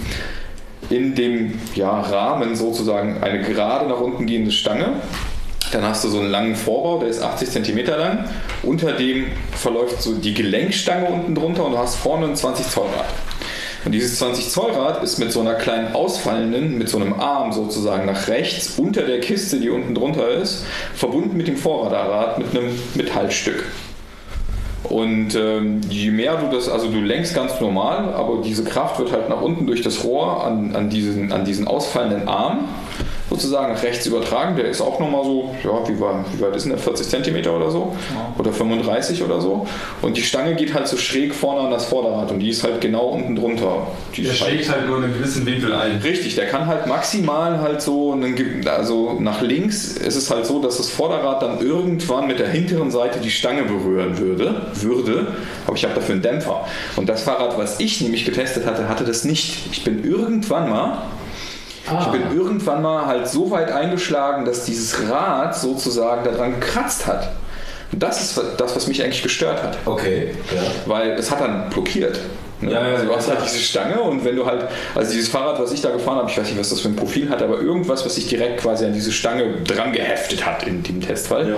in 0.91 1.15
dem 1.17 1.59
ja, 1.75 2.01
Rahmen 2.01 2.55
sozusagen 2.55 3.21
eine 3.23 3.41
gerade 3.41 3.89
nach 3.89 4.01
unten 4.01 4.27
gehende 4.27 4.53
Stange. 4.53 5.01
Dann 5.73 5.83
hast 5.83 6.05
du 6.05 6.09
so 6.09 6.21
einen 6.21 6.31
langen 6.31 6.55
Vorbau, 6.55 7.01
der 7.01 7.09
ist 7.09 7.21
80 7.21 7.51
cm 7.51 7.87
lang. 7.87 8.29
Unter 8.63 8.93
dem 8.93 9.27
verläuft 9.57 10.01
so 10.03 10.15
die 10.15 10.35
Gelenkstange 10.35 11.07
unten 11.07 11.35
drunter 11.35 11.65
und 11.65 11.73
du 11.73 11.79
hast 11.79 11.97
vorne 11.97 12.27
ein 12.27 12.37
20 12.37 12.69
Zoll 12.69 12.87
Rad. 12.97 13.07
Und 13.85 13.93
dieses 13.93 14.19
20 14.19 14.49
Zoll 14.49 14.71
Rad 14.71 15.03
ist 15.03 15.19
mit 15.19 15.31
so 15.31 15.41
einer 15.41 15.55
kleinen 15.55 15.95
ausfallenden, 15.95 16.79
mit 16.79 16.89
so 16.89 16.99
einem 16.99 17.13
Arm 17.21 17.53
sozusagen 17.53 18.07
nach 18.07 18.29
rechts 18.29 18.79
unter 18.79 19.03
der 19.03 19.21
Kiste, 19.21 19.61
die 19.61 19.69
unten 19.69 19.95
drunter 19.95 20.29
ist, 20.29 20.65
verbunden 20.95 21.37
mit 21.37 21.49
dem 21.49 21.57
Vorradarrad 21.57 22.39
mit 22.39 22.51
einem 22.51 22.71
Metallstück. 22.95 23.65
Und 24.85 25.35
ähm, 25.35 25.81
je 25.89 26.11
mehr 26.11 26.37
du 26.37 26.55
das, 26.55 26.69
also 26.69 26.89
du 26.89 27.01
lenkst 27.01 27.35
ganz 27.35 27.59
normal, 27.61 28.13
aber 28.15 28.43
diese 28.43 28.65
Kraft 28.65 28.99
wird 28.99 29.13
halt 29.13 29.29
nach 29.29 29.41
unten 29.41 29.67
durch 29.67 29.83
das 29.83 30.05
Rohr 30.05 30.45
an, 30.45 30.77
an, 30.77 30.91
diesen, 30.91 31.33
an 31.33 31.45
diesen 31.45 31.67
ausfallenden 31.67 32.29
Arm 32.29 32.69
sozusagen 33.31 33.73
nach 33.73 33.83
rechts 33.83 34.07
übertragen. 34.07 34.57
Der 34.57 34.67
ist 34.67 34.81
auch 34.81 35.01
nochmal 35.01 35.25
so, 35.25 35.55
ja, 35.65 35.89
wie, 35.89 35.99
war, 36.01 36.25
wie 36.33 36.41
weit 36.41 36.55
ist 36.55 36.65
denn 36.65 36.73
der? 36.73 36.79
40 36.79 37.09
cm 37.09 37.49
oder 37.49 37.71
so? 37.71 37.97
Oder 38.39 38.53
35 38.53 39.23
oder 39.23 39.41
so. 39.41 39.67
Und 40.03 40.17
die 40.17 40.23
Stange 40.23 40.55
geht 40.55 40.75
halt 40.75 40.87
so 40.87 40.97
schräg 40.97 41.35
vorne 41.35 41.63
an 41.63 41.71
das 41.71 41.87
Vorderrad 41.87 42.31
und 42.31 42.41
die 42.41 42.51
ist 42.51 42.63
halt 42.63 42.81
genau 42.81 43.09
unten 43.09 43.35
drunter. 43.37 43.87
Die 44.15 44.23
Der 44.23 44.33
schlägt 44.33 44.71
halt 44.71 44.87
nur 44.87 44.99
einen 44.99 45.13
gewissen 45.15 45.47
Winkel 45.47 45.73
ein. 45.73 45.99
Richtig, 45.99 46.35
der 46.35 46.47
kann 46.47 46.67
halt 46.67 46.87
maximal 46.87 47.61
halt 47.61 47.83
so, 47.83 48.13
einen, 48.13 48.67
also 48.69 49.17
nach 49.21 49.41
links 49.41 49.97
ist 49.97 50.17
es 50.17 50.31
halt 50.31 50.47
so, 50.47 50.61
dass 50.61 50.77
das 50.77 50.91
Vorderrad 50.91 51.43
dann 51.43 51.61
irgendwann 51.61 52.27
mit 52.27 52.39
der 52.39 52.49
hinteren 52.49 52.91
Seite 52.91 53.19
die 53.21 53.31
Stange 53.31 53.63
berühren 53.63 54.19
würde, 54.19 54.63
würde, 54.75 55.29
aber 55.67 55.77
ich 55.77 55.85
habe 55.85 55.95
dafür 55.95 56.15
einen 56.15 56.23
Dämpfer. 56.23 56.65
Und 56.97 57.09
das 57.09 57.23
Fahrrad, 57.23 57.59
was 57.59 57.81
ich 57.81 58.01
nämlich 58.01 58.25
getestet 58.25 58.67
hatte, 58.67 58.89
hatte 58.89 59.05
das 59.05 59.25
nicht. 59.25 59.69
Ich 59.73 59.85
bin 59.85 60.05
irgendwann 60.05 60.71
mal, 60.71 61.03
ich 62.01 62.07
bin 62.07 62.23
irgendwann 62.37 62.83
mal 62.83 63.07
halt 63.07 63.29
so 63.29 63.51
weit 63.51 63.71
eingeschlagen, 63.71 64.45
dass 64.45 64.65
dieses 64.65 65.09
Rad 65.09 65.55
sozusagen 65.57 66.25
daran 66.25 66.59
gekratzt 66.59 67.07
hat. 67.07 67.31
Und 67.93 68.03
das 68.03 68.21
ist 68.23 68.41
das, 68.57 68.75
was 68.75 68.87
mich 68.87 69.03
eigentlich 69.03 69.23
gestört 69.23 69.63
hat. 69.63 69.77
Okay, 69.85 70.35
ja. 70.55 70.63
Weil 70.87 71.11
es 71.13 71.31
hat 71.31 71.41
dann 71.41 71.69
blockiert. 71.71 72.19
Ne? 72.61 72.73
Ja, 72.73 72.87
ja, 72.87 72.95
also 72.95 73.07
du 73.07 73.15
hast 73.15 73.29
halt 73.29 73.41
diese 73.45 73.59
Stange 73.59 74.01
und 74.01 74.25
wenn 74.25 74.37
du 74.37 74.47
halt, 74.47 74.67
also 74.95 75.13
dieses 75.13 75.29
Fahrrad, 75.29 75.61
was 75.61 75.73
ich 75.73 75.83
da 75.83 75.91
gefahren 75.91 76.17
habe, 76.17 76.31
ich 76.31 76.39
weiß 76.39 76.47
nicht, 76.47 76.59
was 76.59 76.71
das 76.71 76.81
für 76.81 76.89
ein 76.89 76.97
Profil 76.97 77.29
hat, 77.29 77.43
aber 77.43 77.61
irgendwas, 77.61 78.05
was 78.07 78.15
sich 78.15 78.27
direkt 78.27 78.61
quasi 78.61 78.87
an 78.87 78.95
diese 78.95 79.13
Stange 79.13 79.63
dran 79.65 79.93
geheftet 79.93 80.47
hat 80.47 80.67
in 80.67 80.83
dem 80.83 81.01
Testfall. 81.01 81.49
Ja. 81.51 81.57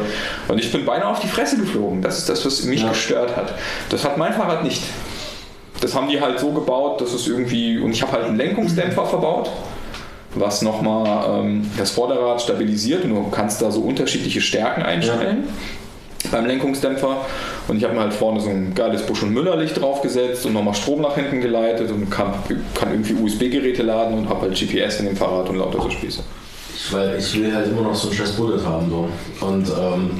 Und 0.48 0.58
ich 0.58 0.72
bin 0.72 0.84
beinahe 0.84 1.08
auf 1.08 1.20
die 1.20 1.28
Fresse 1.28 1.56
geflogen. 1.58 2.02
Das 2.02 2.18
ist 2.18 2.28
das, 2.28 2.44
was 2.44 2.64
mich 2.64 2.82
Ja. 2.82 2.88
gestört 2.88 3.36
hat. 3.36 3.54
Das 3.90 4.04
hat 4.04 4.18
mein 4.18 4.32
Fahrrad 4.32 4.64
nicht. 4.64 4.82
Das 5.80 5.94
haben 5.94 6.08
die 6.08 6.20
halt 6.20 6.40
so 6.40 6.50
gebaut, 6.52 7.00
dass 7.00 7.12
es 7.12 7.28
irgendwie, 7.28 7.78
und 7.78 7.92
ich 7.92 8.02
habe 8.02 8.12
halt 8.12 8.24
einen 8.24 8.36
Lenkungsdämpfer 8.36 9.06
verbaut 9.06 9.50
was 10.38 10.62
nochmal 10.62 11.40
ähm, 11.44 11.70
das 11.76 11.90
Vorderrad 11.90 12.40
stabilisiert 12.40 13.04
und 13.04 13.10
du 13.10 13.30
kannst 13.30 13.62
da 13.62 13.70
so 13.70 13.80
unterschiedliche 13.80 14.40
Stärken 14.40 14.82
einstellen 14.82 15.44
beim 16.30 16.46
Lenkungsdämpfer. 16.46 17.18
Und 17.68 17.76
ich 17.78 17.84
habe 17.84 17.94
mir 17.94 18.00
halt 18.00 18.14
vorne 18.14 18.40
so 18.40 18.48
ein 18.48 18.74
geiles 18.74 19.02
Busch- 19.02 19.22
und 19.22 19.32
Müllerlicht 19.32 19.80
draufgesetzt 19.80 20.46
und 20.46 20.52
nochmal 20.52 20.74
Strom 20.74 21.00
nach 21.00 21.14
hinten 21.14 21.40
geleitet 21.40 21.90
und 21.90 22.10
kann, 22.10 22.32
kann 22.74 22.90
irgendwie 22.90 23.14
USB-Geräte 23.14 23.82
laden 23.82 24.18
und 24.18 24.28
habe 24.28 24.42
halt 24.42 24.58
GPS 24.58 25.00
in 25.00 25.06
dem 25.06 25.16
Fahrrad 25.16 25.48
und 25.48 25.56
lauter 25.56 25.80
so 25.82 25.90
Spieße. 25.90 26.22
Ich, 26.74 26.92
weil 26.92 27.16
ich 27.18 27.40
will 27.40 27.54
halt 27.54 27.68
immer 27.68 27.82
noch 27.82 27.94
so 27.94 28.08
ein 28.10 28.14
scheiß 28.14 28.32
Bullet 28.32 28.62
haben. 28.64 28.88
So. 28.90 29.08
Und 29.46 29.68
ähm, 29.68 30.10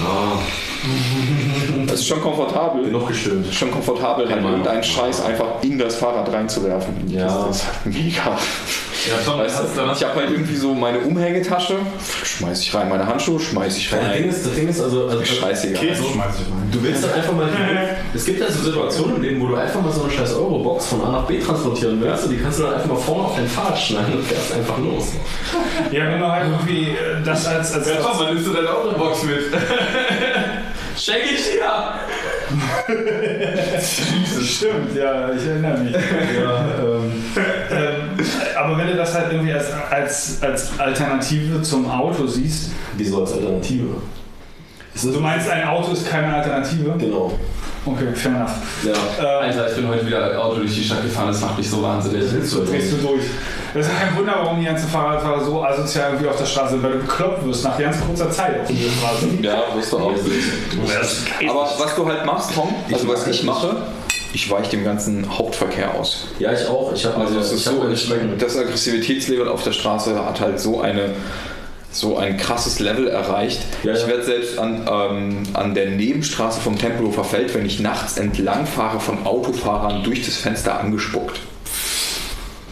ah, 0.00 0.38
Das 1.86 2.00
ist 2.00 2.08
schon 2.08 2.20
komfortabel. 2.20 2.84
genug 2.84 3.08
gestöhnt. 3.08 3.46
Schon 3.52 3.70
komfortabel, 3.70 4.28
halt 4.28 4.42
noch. 4.42 4.50
irgendeinen 4.50 4.82
Scheiß 4.82 5.24
einfach 5.24 5.62
in 5.62 5.78
das 5.78 5.96
Fahrrad 5.96 6.30
reinzuwerfen. 6.32 7.08
Ja. 7.08 7.46
Das 7.46 7.56
ist 7.56 7.66
halt 7.66 7.94
mega. 7.94 8.38
Ja, 9.06 9.16
Tom, 9.24 9.38
Weißt 9.40 9.58
du, 9.60 9.64
ich 9.92 10.04
habe 10.04 10.14
halt 10.20 10.30
irgendwie 10.30 10.56
so 10.56 10.72
meine 10.74 10.98
Umhängetasche, 11.00 11.76
schmeiß 12.24 12.62
ich 12.62 12.74
rein, 12.74 12.88
meine 12.88 13.06
Handschuhe 13.06 13.38
schmeiß 13.38 13.76
ich 13.76 13.90
Das 13.90 13.98
Ding 14.00 14.08
rein. 14.08 14.24
ist, 14.28 14.46
das 14.46 14.54
Ding 14.54 14.68
ist 14.68 14.80
also, 14.80 15.08
also 15.08 15.24
Scheißegal. 15.24 15.84
Käse 15.84 16.02
schmeiß 16.04 16.34
ich 16.40 16.52
rein. 16.52 16.68
Du 16.72 16.82
willst 16.82 17.04
dann 17.04 17.12
einfach 17.12 17.32
mal. 17.32 17.48
Es 18.14 18.24
gibt 18.24 18.40
ja 18.40 18.50
so 18.50 18.62
Situationen 18.62 19.16
im 19.16 19.22
Leben, 19.22 19.40
wo 19.42 19.48
du 19.48 19.56
einfach 19.56 19.82
mal 19.82 19.92
so 19.92 20.04
eine 20.04 20.12
scheiß 20.12 20.34
Eurobox 20.34 20.86
von 20.86 21.02
A 21.02 21.12
nach 21.12 21.24
B 21.26 21.38
transportieren 21.38 22.00
willst 22.00 22.24
und 22.24 22.30
die 22.30 22.38
kannst 22.38 22.58
du 22.60 22.62
dann 22.64 22.74
einfach 22.74 22.88
mal 22.88 22.96
vorne 22.96 23.24
auf 23.24 23.36
dein 23.36 23.46
Fahrrad 23.48 23.78
schneiden 23.78 24.14
und 24.14 24.24
fährst 24.24 24.52
einfach 24.54 24.78
los. 24.78 25.08
Ja, 25.90 26.08
wenn 26.10 26.20
du 26.20 26.26
halt 26.32 26.46
irgendwie 26.50 26.90
äh, 26.90 27.22
das 27.24 27.46
als, 27.46 27.72
als, 27.74 27.88
Ja, 27.88 27.96
Tom, 27.96 28.12
wann 28.18 28.34
nimmst 28.34 28.46
du 28.48 28.52
deine 28.54 28.70
Autobox 28.70 29.22
mit? 29.24 29.38
Schenk 30.96 31.24
ich 31.24 31.42
dir! 31.50 31.94
Stimmt, 34.44 34.94
ja, 34.96 35.32
ich 35.32 35.44
erinnere 35.46 35.78
mich. 35.78 35.92
ja, 35.92 36.66
ähm, 36.78 37.12
ähm, 37.70 38.18
aber 38.56 38.76
wenn 38.78 38.88
du 38.88 38.96
das 38.96 39.14
halt 39.14 39.32
irgendwie 39.32 39.52
als, 39.52 39.66
als, 39.90 40.42
als 40.42 40.78
Alternative 40.78 41.62
zum 41.62 41.90
Auto 41.90 42.26
siehst, 42.26 42.70
Wieso 42.96 43.20
als 43.20 43.32
Alternative? 43.32 43.96
du 44.94 45.20
meinst, 45.20 45.48
ein 45.48 45.66
Auto 45.66 45.92
ist 45.92 46.08
keine 46.08 46.32
Alternative? 46.34 46.94
Genau. 46.98 47.32
Okay, 47.86 48.14
fair 48.14 48.32
enough. 48.32 48.52
Ja. 48.82 49.38
Alter, 49.40 49.68
ich 49.68 49.76
bin 49.76 49.88
heute 49.88 50.06
wieder 50.06 50.42
Auto 50.42 50.60
durch 50.60 50.74
die 50.74 50.84
Stadt 50.84 51.02
gefahren, 51.02 51.28
das 51.28 51.40
macht 51.40 51.58
mich 51.58 51.68
so 51.68 51.82
wahnsinnig. 51.82 52.30
Drehst 52.30 52.54
du 52.54 52.60
durch. 52.60 53.24
Das 53.74 53.86
ist 53.86 53.98
kein 53.98 54.16
Wunder, 54.16 54.34
warum 54.36 54.60
die 54.60 54.66
ganzen 54.66 54.88
Fahrradfahrer 54.88 55.44
so 55.44 55.62
asozial 55.64 56.12
irgendwie 56.12 56.28
auf 56.28 56.38
der 56.38 56.46
Straße 56.46 56.74
sind, 56.74 56.82
weil 56.84 56.92
du 56.92 56.98
bekloppt 57.00 57.44
wirst 57.44 57.64
nach 57.64 57.76
ganz 57.76 58.00
kurzer 58.00 58.30
Zeit 58.30 58.60
auf 58.60 58.68
dieser 58.68 58.88
Straße. 58.90 59.28
Ja, 59.42 59.64
wirst 59.74 59.92
du 59.92 59.98
auch. 59.98 60.12
Aber 61.50 61.68
was 61.76 61.94
du 61.96 62.06
halt 62.06 62.24
machst, 62.24 62.54
Tom, 62.54 62.72
also 62.92 63.08
was 63.08 63.26
ich 63.26 63.42
mache, 63.42 63.76
ich 64.34 64.50
weiche 64.50 64.70
dem 64.72 64.84
ganzen 64.84 65.38
Hauptverkehr 65.38 65.94
aus. 65.94 66.26
Ja, 66.38 66.52
ich 66.52 66.66
auch. 66.66 66.92
Ich 66.92 67.04
habe 67.04 67.16
Also 67.16 67.38
es 67.38 67.52
ist 67.52 67.60
ich 67.60 67.66
hab 67.66 67.80
so, 67.80 67.88
ich, 67.88 68.12
das 68.38 68.56
Aggressivitätslevel 68.56 69.48
auf 69.48 69.62
der 69.62 69.72
Straße 69.72 70.24
hat 70.24 70.40
halt 70.40 70.60
so 70.60 70.80
eine 70.80 71.10
so 71.92 72.16
ein 72.16 72.36
krasses 72.36 72.80
Level 72.80 73.06
erreicht. 73.06 73.60
Ja, 73.84 73.92
ich 73.92 74.00
ja. 74.00 74.08
werde 74.08 74.24
selbst 74.24 74.58
an, 74.58 74.84
ähm, 74.90 75.42
an 75.52 75.74
der 75.74 75.90
Nebenstraße 75.90 76.60
vom 76.60 76.76
Tempelhofer 76.76 77.22
Feld, 77.22 77.54
wenn 77.54 77.64
ich 77.64 77.78
nachts 77.78 78.18
entlang 78.18 78.66
fahre, 78.66 78.98
von 78.98 79.24
Autofahrern 79.24 80.02
durch 80.02 80.24
das 80.24 80.36
Fenster 80.36 80.80
angespuckt. 80.80 81.38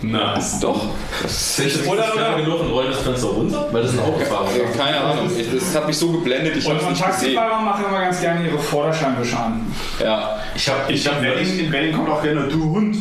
Nice. 0.02 0.60
Doch. 0.60 0.86
Das 1.22 1.58
Ich 1.58 1.86
Oder- 1.86 2.12
oder, 2.14 2.36
genug 2.36 2.60
und 2.60 2.70
rollen 2.70 2.90
das 2.90 3.00
Fenster 3.00 3.28
runter, 3.28 3.68
weil 3.70 3.82
das 3.82 3.92
ein 3.92 4.00
Autofahrer 4.00 4.48
keine 4.76 5.00
Ahnung. 5.00 5.30
Ich, 5.36 5.46
das 5.52 5.74
hat 5.74 5.86
mich 5.86 5.96
so 5.96 6.10
geblendet, 6.10 6.56
ich 6.56 6.66
und 6.66 6.74
nicht 6.74 6.88
gesehen. 6.88 7.04
Taxifahrer 7.04 7.60
machen 7.62 7.84
immer 7.88 8.00
ganz 8.00 8.20
gerne 8.20 8.46
ihre 8.46 8.58
Vorderscheinwischer 8.58 9.44
an. 9.44 9.66
Ja. 10.02 10.36
Ich 10.54 10.68
habe 10.68 10.92
ich 10.92 11.06
hab 11.06 11.16
In 11.16 11.22
Berlin, 11.22 11.58
in 11.58 11.70
Berlin 11.70 11.94
kommt 11.94 12.08
auch 12.10 12.22
gerne 12.22 12.48
du 12.48 12.64
Hund. 12.64 12.96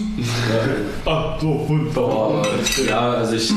Ah, 1.06 1.38
so, 1.40 1.66
Hund. 1.68 1.98
Oh, 1.98 2.42
ja, 2.88 3.14
also 3.14 3.36
ich, 3.36 3.52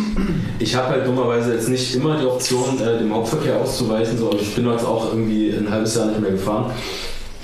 ich 0.58 0.74
habe 0.74 0.88
halt 0.88 1.06
dummerweise 1.06 1.52
jetzt 1.54 1.68
nicht 1.68 1.94
immer 1.94 2.16
die 2.18 2.26
Option, 2.26 2.80
äh, 2.80 2.98
dem 2.98 3.12
Hauptverkehr 3.14 3.56
auszuweichen. 3.56 4.16
So. 4.18 4.30
Also 4.30 4.42
ich 4.42 4.54
bin 4.54 4.70
jetzt 4.70 4.84
auch 4.84 5.08
irgendwie 5.10 5.50
ein 5.50 5.70
halbes 5.70 5.94
Jahr 5.96 6.06
nicht 6.06 6.20
mehr 6.20 6.30
gefahren. 6.32 6.70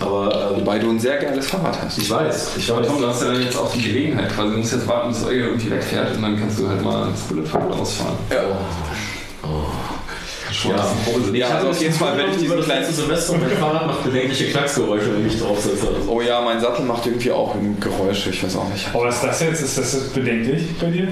Aber 0.01 0.51
ähm, 0.53 0.61
Wobei 0.61 0.79
du 0.79 0.91
ein 0.91 0.99
sehr 0.99 1.19
geiles 1.19 1.47
Fahrrad 1.47 1.79
hast. 1.83 1.99
ich 1.99 2.11
weiß, 2.11 2.53
ich 2.57 2.71
weiß. 2.71 2.87
Tom, 2.87 3.01
du 3.01 3.07
hast 3.07 3.23
ja 3.23 3.29
dann 3.33 3.43
jetzt 3.43 3.57
auch 3.57 3.71
die 3.73 3.83
Gelegenheit 3.83 4.35
quasi. 4.35 4.51
Du 4.53 4.59
musst 4.59 4.73
jetzt 4.73 4.89
warten, 4.89 5.09
bis 5.11 5.25
Euge 5.25 5.41
irgendwie 5.45 5.71
wegfährt 5.71 6.17
und 6.17 6.23
dann 6.23 6.39
kannst 6.39 6.59
du 6.59 6.69
halt 6.69 6.83
mal 6.83 7.09
ins 7.09 7.21
Bullet 7.23 7.43
Train 7.45 7.71
rausfahren. 7.71 8.15
Ja. 8.31 8.43
Schon 10.53 10.73
Ja. 10.73 10.77
ein 10.79 11.05
Problem. 11.13 11.35
Ja, 11.37 11.49
also 11.49 11.69
auf 11.69 11.81
jeden 11.81 11.95
Fall 11.95 12.17
werde 12.17 12.33
ich 12.33 12.39
diesen 12.39 12.57
das 12.57 12.67
kleinen 12.67 12.81
letzte 12.83 13.03
Semester 13.03 13.35
mein 13.39 13.51
Fahrrad 13.51 13.87
macht 13.87 14.05
bedenkliche 14.05 14.47
Klacksgeräusche, 14.51 15.15
wenn 15.15 15.27
ich 15.27 15.39
draufsetze. 15.41 15.87
Also. 15.89 16.11
Oh 16.11 16.21
ja, 16.21 16.41
mein 16.41 16.61
Sattel 16.61 16.85
macht 16.85 17.07
irgendwie 17.07 17.31
auch 17.31 17.55
Geräusche, 17.79 18.31
ich 18.31 18.43
weiß 18.43 18.57
auch 18.57 18.69
nicht. 18.69 18.89
Aber 18.93 19.09
ist 19.09 19.21
das 19.23 19.41
jetzt, 19.41 19.63
ist 19.63 19.79
das 19.79 19.93
jetzt 19.93 20.15
bedenklich 20.15 20.63
bei 20.81 20.87
dir? 20.91 21.09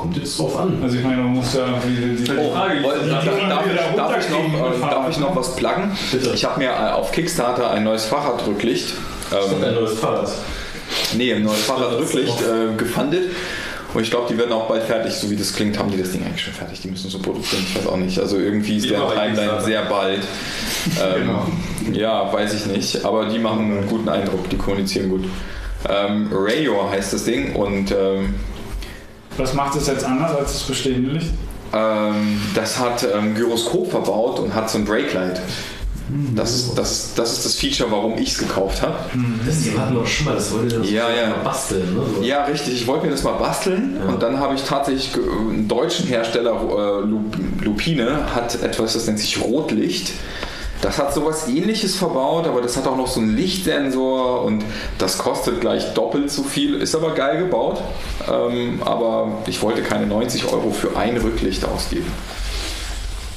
Kommt 0.00 0.16
jetzt 0.16 0.38
drauf 0.38 0.58
an. 0.58 0.78
Also 0.82 0.96
ich 0.96 1.04
meine, 1.04 1.18
man 1.18 1.34
muss 1.34 1.52
ja 1.52 1.66
die, 1.84 2.24
die, 2.24 2.32
Oh, 2.32 2.52
Frage, 2.52 2.80
darf, 2.80 2.96
ich, 3.36 4.30
noch, 4.30 4.42
äh, 4.42 4.80
darf 4.80 5.08
ich 5.10 5.20
was 5.36 5.56
pluggen? 5.56 5.92
Bitte. 6.10 6.30
Ich 6.34 6.44
habe 6.44 6.58
mir 6.58 6.70
äh, 6.70 6.92
auf 6.92 7.12
Kickstarter 7.12 7.70
ein 7.70 7.84
neues 7.84 8.06
Fahrradrücklicht, 8.06 8.94
ein 9.30 9.62
ähm, 9.62 9.74
neues 9.74 9.98
Fahrrad. 9.98 10.32
nee, 11.18 11.34
ein 11.34 11.42
neues 11.42 11.64
Fahrradrücklicht 11.64 12.40
äh, 12.40 12.74
gefundet. 12.78 13.24
Und 13.92 14.02
ich 14.02 14.10
glaube, 14.10 14.28
die 14.30 14.38
werden 14.38 14.52
auch 14.52 14.68
bald 14.68 14.84
fertig, 14.84 15.12
so 15.12 15.28
wie 15.30 15.36
das 15.36 15.52
klingt, 15.52 15.78
haben 15.78 15.90
die 15.90 15.98
das 15.98 16.12
Ding 16.12 16.24
eigentlich 16.24 16.44
schon 16.44 16.54
fertig. 16.54 16.80
Die 16.80 16.88
müssen 16.88 17.10
so 17.10 17.18
produzieren, 17.18 17.66
ich 17.68 17.76
weiß 17.76 17.86
auch 17.86 17.96
nicht. 17.98 18.18
Also 18.18 18.38
irgendwie 18.38 18.78
ist 18.78 18.84
Wie 18.84 18.90
der 18.90 19.06
Timeline 19.12 19.60
sehr 19.60 19.82
bald. 19.82 20.22
Ähm, 20.98 21.26
Genau. 21.26 21.46
Ja, 21.92 22.32
weiß 22.32 22.54
ich 22.54 22.66
nicht. 22.66 23.04
Aber 23.04 23.26
die 23.26 23.38
machen 23.38 23.76
einen 23.76 23.86
guten 23.86 24.08
Eindruck, 24.08 24.48
die 24.48 24.56
kommunizieren 24.56 25.10
gut. 25.10 25.24
Ähm, 25.88 26.30
Rayor 26.32 26.90
heißt 26.90 27.12
das 27.12 27.24
Ding 27.24 27.54
und 27.54 27.90
ähm, 27.90 28.34
was 29.40 29.54
macht 29.54 29.76
es 29.76 29.86
jetzt 29.86 30.04
anders 30.04 30.32
als 30.36 30.52
das 30.52 30.62
bestehende 30.62 31.10
Licht? 31.12 31.30
Ähm, 31.72 32.40
das 32.54 32.78
hat 32.78 33.06
ähm, 33.14 33.34
Gyroskop 33.34 33.90
verbaut 33.90 34.38
und 34.40 34.54
hat 34.54 34.68
so 34.70 34.78
ein 34.78 34.84
Brake-Light. 34.84 35.40
Das 36.34 36.52
ist, 36.56 36.74
das, 36.76 37.14
das 37.14 37.32
ist 37.34 37.44
das 37.44 37.54
Feature, 37.54 37.88
warum 37.92 38.18
ich 38.18 38.30
es 38.32 38.38
gekauft 38.38 38.82
habe. 38.82 38.96
Das 39.46 39.62
Thema 39.62 39.82
hatten 39.82 39.94
wir 39.94 40.00
doch 40.00 40.08
schon 40.08 40.26
mal, 40.26 40.34
das 40.34 40.52
wollte 40.52 40.80
das 40.80 40.90
Ja, 40.90 41.04
ja. 41.08 41.28
mal 41.28 41.44
basteln. 41.44 41.94
Ne? 41.94 42.00
So. 42.16 42.22
Ja, 42.24 42.44
richtig. 42.46 42.74
Ich 42.74 42.86
wollte 42.88 43.04
mir 43.06 43.12
das 43.12 43.22
mal 43.22 43.34
basteln 43.34 43.96
Ja. 44.04 44.12
und 44.12 44.20
dann 44.20 44.40
habe 44.40 44.56
ich 44.56 44.62
tatsächlich 44.64 45.12
einen 45.14 45.68
deutschen 45.68 46.08
Hersteller, 46.08 46.50
äh, 46.50 47.06
Lu- 47.06 47.30
Lupine, 47.62 48.26
hat 48.34 48.60
etwas, 48.60 48.94
das 48.94 49.06
nennt 49.06 49.20
sich 49.20 49.40
Rotlicht. 49.40 50.10
Das 50.82 50.98
hat 50.98 51.12
sowas 51.12 51.46
ähnliches 51.46 51.94
verbaut, 51.96 52.46
aber 52.46 52.62
das 52.62 52.76
hat 52.76 52.86
auch 52.86 52.96
noch 52.96 53.06
so 53.06 53.20
einen 53.20 53.36
Lichtsensor 53.36 54.44
und 54.44 54.64
das 54.96 55.18
kostet 55.18 55.60
gleich 55.60 55.92
doppelt 55.92 56.30
so 56.30 56.42
viel, 56.42 56.76
ist 56.80 56.94
aber 56.94 57.10
geil 57.14 57.38
gebaut. 57.38 57.82
Ähm, 58.30 58.80
aber 58.82 59.42
ich 59.46 59.60
wollte 59.60 59.82
keine 59.82 60.06
90 60.06 60.46
Euro 60.50 60.70
für 60.70 60.96
ein 60.96 61.18
Rücklicht 61.18 61.66
ausgeben. 61.66 62.06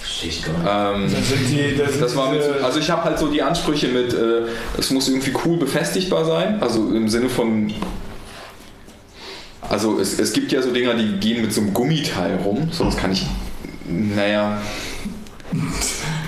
Verstehe 0.02 0.30
ich 0.30 0.44
gar 0.44 0.94
nicht. 0.94 1.06
Ähm, 1.06 1.14
Das 1.20 1.30
sind 1.30 1.49
die, 1.49 1.76
das 1.78 1.99
Das 1.99 2.15
war 2.15 2.32
mit, 2.32 2.41
also 2.64 2.80
ich 2.80 2.90
habe 2.90 3.03
halt 3.03 3.20
so 3.20 3.28
die 3.28 3.41
Ansprüche 3.41 3.90
mit, 3.90 4.14
äh, 4.14 4.44
es 4.78 4.90
muss 4.91 5.10
irgendwie 5.10 5.34
cool 5.44 5.57
befestigbar 5.57 6.24
sein, 6.24 6.61
also 6.61 6.88
im 6.95 7.10
Sinne 7.10 7.28
von, 7.30 7.74
also 9.70 9.99
es, 9.99 10.18
es 10.18 10.32
gibt 10.32 10.53
ja 10.53 10.61
so 10.61 10.72
Dinger, 10.72 10.94
die 10.94 11.20
gehen 11.20 11.41
mit 11.41 11.52
so 11.53 11.60
einem 11.60 11.74
Gummiteil 11.74 12.38
rum, 12.45 12.70
sonst 12.72 12.98
kann 12.98 13.11
ich, 13.11 13.26
naja, 13.86 14.61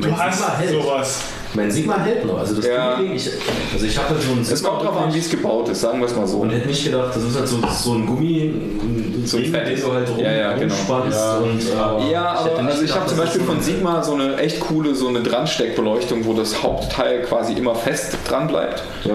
du 0.02 0.12
hast 0.18 0.38
Sigma 0.38 0.58
hält. 0.58 0.72
sowas. 0.84 1.20
Mein 1.54 1.72
Sigma 1.72 1.98
hält 2.00 2.26
noch. 2.26 2.38
Also 2.38 2.56
das 2.56 2.66
Ja. 2.68 2.96
Gummi, 2.96 3.14
ich, 3.16 3.30
also 3.74 3.86
ich 3.86 3.98
habe 3.98 4.16
so 4.20 4.32
ein 4.34 4.42
es 4.42 4.62
kommt 4.62 4.84
drauf 4.84 4.98
an, 4.98 5.14
wie 5.14 5.20
es 5.20 5.30
gebaut 5.30 5.70
ist, 5.70 5.80
sagen 5.82 6.00
wir 6.00 6.06
es 6.08 6.16
mal 6.16 6.28
so. 6.28 6.40
und 6.40 6.50
hätte 6.50 6.68
nicht 6.68 6.84
gedacht, 6.84 7.16
das 7.16 7.24
ist 7.24 7.38
halt 7.38 7.48
so, 7.48 7.60
so 7.72 7.94
ein 7.94 8.06
Gummi, 8.06 8.40
ein 8.42 9.24
So 9.26 9.38
ein 9.38 9.44
Ding, 9.44 9.54
fettes. 9.54 9.80
den 9.80 9.90
du 9.90 9.94
halt 9.96 10.10
rum, 10.10 10.20
Ja, 10.20 10.32
ja, 10.34 10.54
genau. 10.54 10.74
rumspannst 10.76 11.18
Ja. 11.18 11.38
und 11.38 11.62
äh, 12.08 12.12
Ja, 12.12 12.26
aber 12.34 12.62
nicht 12.62 12.72
also 12.74 12.84
ich 12.84 12.94
habe 12.96 13.06
zum 13.08 13.18
Beispiel 13.18 13.42
von 13.42 13.62
Sigma 13.62 14.04
so 14.04 14.16
eine 14.16 14.36
echt 14.38 14.60
coole, 14.60 14.94
so 14.96 15.08
eine 15.08 15.22
Dransteckbeleuchtung, 15.24 16.26
wo 16.26 16.34
das 16.34 16.62
Hauptteil 16.62 17.22
quasi 17.22 17.54
immer 17.54 17.74
fest 17.76 18.18
dran 18.28 18.48
bleibt. 18.48 18.84
Ja. 19.06 19.14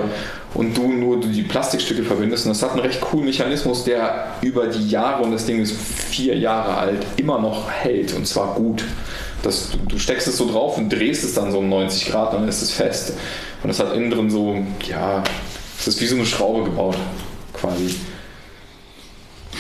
und 0.54 0.76
du 0.76 0.88
nur 0.88 1.20
die 1.20 1.42
Plastikstücke 1.42 2.02
verbindest. 2.02 2.44
Und 2.46 2.50
das 2.52 2.62
hat 2.62 2.72
einen 2.72 2.80
recht 2.80 3.00
coolen 3.00 3.26
Mechanismus, 3.26 3.84
der 3.84 4.34
über 4.42 4.66
die 4.66 4.88
Jahre, 4.88 5.22
und 5.22 5.30
das 5.30 5.46
Ding 5.46 5.60
ist 5.62 5.72
vier 5.76 6.36
Jahre 6.36 6.76
alt, 6.76 7.06
immer 7.18 7.38
noch 7.38 7.70
hält 7.70 8.14
und 8.16 8.26
zwar 8.26 8.54
gut. 8.54 8.82
Das, 9.42 9.70
du 9.88 9.98
steckst 9.98 10.28
es 10.28 10.36
so 10.36 10.50
drauf 10.50 10.76
und 10.76 10.90
drehst 10.90 11.24
es 11.24 11.34
dann 11.34 11.50
so 11.50 11.58
um 11.58 11.68
90 11.68 12.10
Grad, 12.10 12.34
dann 12.34 12.46
ist 12.48 12.62
es 12.62 12.70
fest. 12.72 13.14
Und 13.62 13.68
das 13.68 13.80
hat 13.80 13.94
innen 13.94 14.10
drin 14.10 14.30
so, 14.30 14.62
ja, 14.88 15.22
es 15.78 15.88
ist 15.88 16.00
wie 16.00 16.06
so 16.06 16.16
eine 16.16 16.26
Schraube 16.26 16.64
gebaut, 16.64 16.96
quasi. 17.54 17.94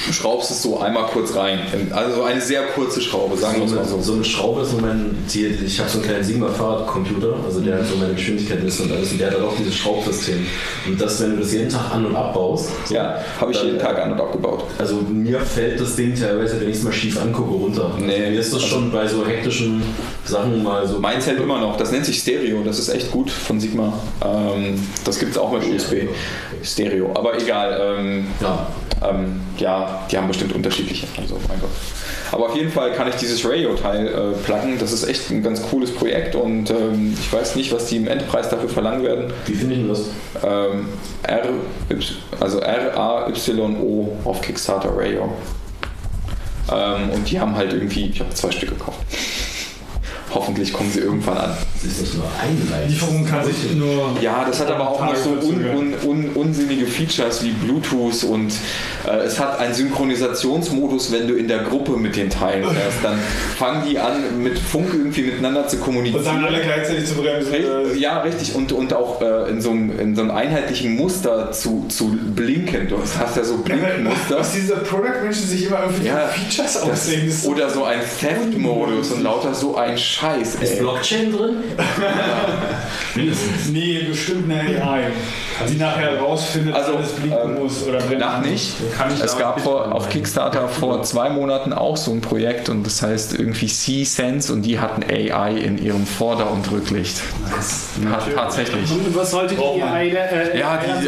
Du 0.06 0.12
schraubst 0.14 0.50
es 0.50 0.62
so 0.62 0.78
einmal 0.80 1.06
kurz 1.06 1.34
rein. 1.36 1.60
Also 1.90 2.16
so 2.16 2.22
eine 2.22 2.40
sehr 2.40 2.62
kurze 2.68 3.00
Schraube, 3.00 3.36
sagen 3.36 3.60
wir 3.60 3.68
so, 3.68 3.74
mal 3.76 3.84
so. 3.84 4.00
so 4.00 4.12
eine 4.14 4.24
Schraube 4.24 4.62
ist 4.62 4.70
so 4.70 4.78
mein, 4.78 5.16
die, 5.32 5.46
ich 5.46 5.78
habe 5.78 5.88
so 5.90 5.98
einen 5.98 6.06
kleinen 6.08 6.24
Sigma-Fahrradcomputer, 6.24 7.34
also 7.44 7.60
der 7.60 7.76
halt 7.76 7.86
so 7.86 7.96
meine 7.96 8.14
Geschwindigkeit 8.14 8.62
ist 8.64 8.80
und 8.80 8.90
alles 8.92 9.12
und 9.12 9.18
der 9.20 9.28
hat 9.28 9.34
halt 9.34 9.44
auch 9.44 9.56
dieses 9.56 9.74
Schraubsystem. 9.76 10.46
Und 10.86 11.00
das, 11.00 11.20
wenn 11.22 11.32
du 11.36 11.42
das 11.42 11.52
jeden 11.52 11.68
Tag 11.68 11.92
an- 11.92 12.06
und 12.06 12.16
abbaust, 12.16 12.70
so, 12.86 12.94
Ja, 12.94 13.18
habe 13.40 13.52
ich 13.52 13.62
jeden 13.62 13.78
Tag 13.78 13.98
an 13.98 14.12
und 14.12 14.20
abgebaut. 14.20 14.64
Also 14.78 14.96
mir 14.96 15.40
fällt 15.40 15.78
das 15.80 15.96
Ding 15.96 16.14
teilweise, 16.18 16.60
wenn 16.60 16.70
ich 16.70 16.76
es 16.76 16.82
mal 16.82 16.92
schief 16.92 17.20
angucke, 17.20 17.50
runter. 17.52 17.90
Also 17.94 18.04
Nee, 18.04 18.30
mir 18.30 18.40
ist 18.40 18.52
das 18.54 18.62
also- 18.62 18.74
schon 18.74 18.90
bei 18.92 19.06
so 19.06 19.24
hektischen 19.26 19.82
Sachen 20.24 20.62
mal 20.62 20.86
so. 20.86 20.98
Meins 20.98 21.26
hält 21.26 21.40
immer 21.40 21.60
noch. 21.60 21.76
Das 21.76 21.92
nennt 21.92 22.06
sich 22.06 22.18
Stereo. 22.18 22.62
Das 22.64 22.78
ist 22.78 22.88
echt 22.88 23.10
gut 23.10 23.30
von 23.30 23.60
Sigma. 23.60 23.92
Ähm, 24.24 24.80
das 25.04 25.18
gibt 25.18 25.32
es 25.32 25.38
auch 25.38 25.52
mit 25.52 25.62
USB. 25.64 26.08
Stereo. 26.62 27.10
Aber 27.14 27.40
egal. 27.40 27.96
Ähm, 27.98 28.26
Ja. 28.40 28.66
ähm, 29.08 29.40
ja, 29.58 29.89
die 30.10 30.16
haben 30.16 30.28
bestimmt 30.28 30.54
unterschiedliche. 30.54 31.06
Also, 31.18 31.36
mein 31.48 31.60
Gott. 31.60 31.70
Aber 32.32 32.46
auf 32.46 32.56
jeden 32.56 32.70
Fall 32.70 32.92
kann 32.92 33.08
ich 33.08 33.16
dieses 33.16 33.44
Rayo-Teil 33.44 34.06
äh, 34.06 34.44
pluggen. 34.44 34.78
Das 34.78 34.92
ist 34.92 35.04
echt 35.04 35.30
ein 35.30 35.42
ganz 35.42 35.62
cooles 35.62 35.92
Projekt 35.92 36.34
und 36.34 36.70
ähm, 36.70 37.16
ich 37.18 37.32
weiß 37.32 37.56
nicht, 37.56 37.72
was 37.72 37.86
die 37.86 37.96
im 37.96 38.06
Endpreis 38.06 38.48
dafür 38.48 38.68
verlangen 38.68 39.02
werden. 39.02 39.32
Wie 39.46 39.54
finde 39.54 39.74
ich 39.74 39.80
denn 39.80 39.88
das? 39.88 40.00
Ähm, 40.44 40.88
R, 41.22 41.48
also 42.38 42.60
R-A-Y-O 42.60 44.16
auf 44.24 44.40
Kickstarter 44.40 44.96
Rayo. 44.96 45.32
Ähm, 46.72 47.10
und 47.10 47.30
die 47.30 47.40
haben 47.40 47.56
halt 47.56 47.72
irgendwie, 47.72 48.10
ich 48.10 48.20
habe 48.20 48.32
zwei 48.34 48.50
Stück 48.52 48.70
gekauft. 48.70 49.00
Hoffentlich 50.32 50.72
kommen 50.72 50.90
sie 50.92 51.00
irgendwann 51.00 51.36
an. 51.38 51.56
Das 51.82 51.90
ist 51.92 52.00
nicht 52.02 52.14
nur 52.14 52.24
ein. 52.40 52.88
Lieferung 52.88 53.26
kann 53.26 53.44
sich 53.44 53.74
nur. 53.74 54.16
Ja, 54.20 54.44
das 54.46 54.60
hat 54.60 54.70
aber 54.70 54.88
auch 54.88 55.04
noch 55.04 55.16
so 55.16 55.30
un, 55.30 55.64
un, 55.76 55.94
un, 56.06 56.28
unsinnige 56.34 56.86
Features 56.86 57.42
wie 57.42 57.50
Bluetooth 57.50 58.22
und 58.24 58.52
äh, 59.08 59.16
es 59.24 59.40
hat 59.40 59.58
einen 59.58 59.74
Synchronisationsmodus, 59.74 61.10
wenn 61.12 61.26
du 61.26 61.34
in 61.34 61.48
der 61.48 61.58
Gruppe 61.60 61.92
mit 61.96 62.16
den 62.16 62.30
Teilen 62.30 62.64
fährst. 62.64 62.98
Dann 63.02 63.18
fangen 63.58 63.82
die 63.90 63.98
an, 63.98 64.42
mit 64.42 64.58
Funk 64.58 64.88
irgendwie 64.92 65.22
miteinander 65.22 65.66
zu 65.66 65.76
Und 65.76 65.82
kommunizieren. 65.84 66.24
dann 66.24 66.44
alle 66.44 66.60
gleichzeitig 66.60 67.06
zu 67.06 67.14
bremsen. 67.14 67.52
Richtig, 67.52 68.00
Ja, 68.00 68.20
richtig. 68.20 68.54
Und, 68.54 68.72
und 68.72 68.92
auch 68.94 69.20
äh, 69.20 69.50
in, 69.50 69.60
so 69.60 69.70
einem, 69.70 69.98
in 69.98 70.14
so 70.14 70.22
einem 70.22 70.30
einheitlichen 70.30 70.94
Muster 70.96 71.50
zu, 71.52 71.86
zu 71.88 72.08
blinken. 72.36 72.88
Du 72.88 72.98
hast 73.18 73.36
ja 73.36 73.42
so 73.44 73.56
Blinkmuster. 73.58 74.38
Was 74.38 74.52
diese 74.52 74.76
Product-Menschen 74.76 75.46
sich 75.48 75.66
immer 75.66 75.80
irgendwie 75.84 76.06
Ja, 76.06 76.28
Features 76.28 76.74
Das, 76.74 76.82
aussehen. 76.82 77.32
oder 77.46 77.68
so 77.70 77.84
ein 77.84 77.98
Theft-Modus 78.20 79.10
und 79.12 79.22
lauter 79.22 79.54
so 79.54 79.76
ein 79.76 79.96
Scheiß. 80.20 80.52
Scheiß, 80.52 80.62
Ist 80.62 80.72
ey. 80.72 80.80
Blockchain 80.80 81.32
drin? 81.32 81.56
Mindestens. 83.14 83.68
Nee, 83.72 84.04
bestimmt 84.08 84.50
eine 84.52 84.82
AI, 84.82 85.12
die 85.68 85.76
nachher 85.76 86.18
rausfindet, 86.18 86.74
Also, 86.74 86.96
alles 86.96 87.12
blinken 87.12 87.38
ähm, 87.56 87.62
muss 87.62 87.86
oder 87.86 87.98
brennen 87.98 88.20
Nach 88.20 88.40
nicht. 88.40 88.74
Kann 88.96 89.12
ich 89.14 89.22
Es 89.22 89.36
gab 89.38 89.60
vor, 89.60 89.92
auf. 89.94 90.08
Kickstarter 90.08 90.68
vor 90.68 91.02
zwei 91.02 91.28
Monaten 91.30 91.72
auch 91.72 91.96
so 91.96 92.12
ein 92.12 92.20
Projekt 92.20 92.68
und 92.68 92.84
das 92.84 93.02
heißt 93.02 93.38
irgendwie 93.38 93.66
C-Sense 93.66 94.52
und 94.52 94.62
die 94.62 94.78
hatten 94.80 95.02
AI 95.04 95.54
in 95.56 95.78
ihrem 95.82 96.06
Vorder- 96.06 96.50
und 96.50 96.70
Rücklicht. 96.70 97.20
Ta 97.50 98.18
tatsächlich. 98.34 98.90
Und 98.90 99.14
was 99.16 99.30
sollte 99.30 99.54
die 99.54 99.82
AI 99.82 100.10
der, 100.10 100.54
äh, 100.54 100.58
Ja, 100.58 100.70
AI 100.72 100.78
die, 101.00 101.06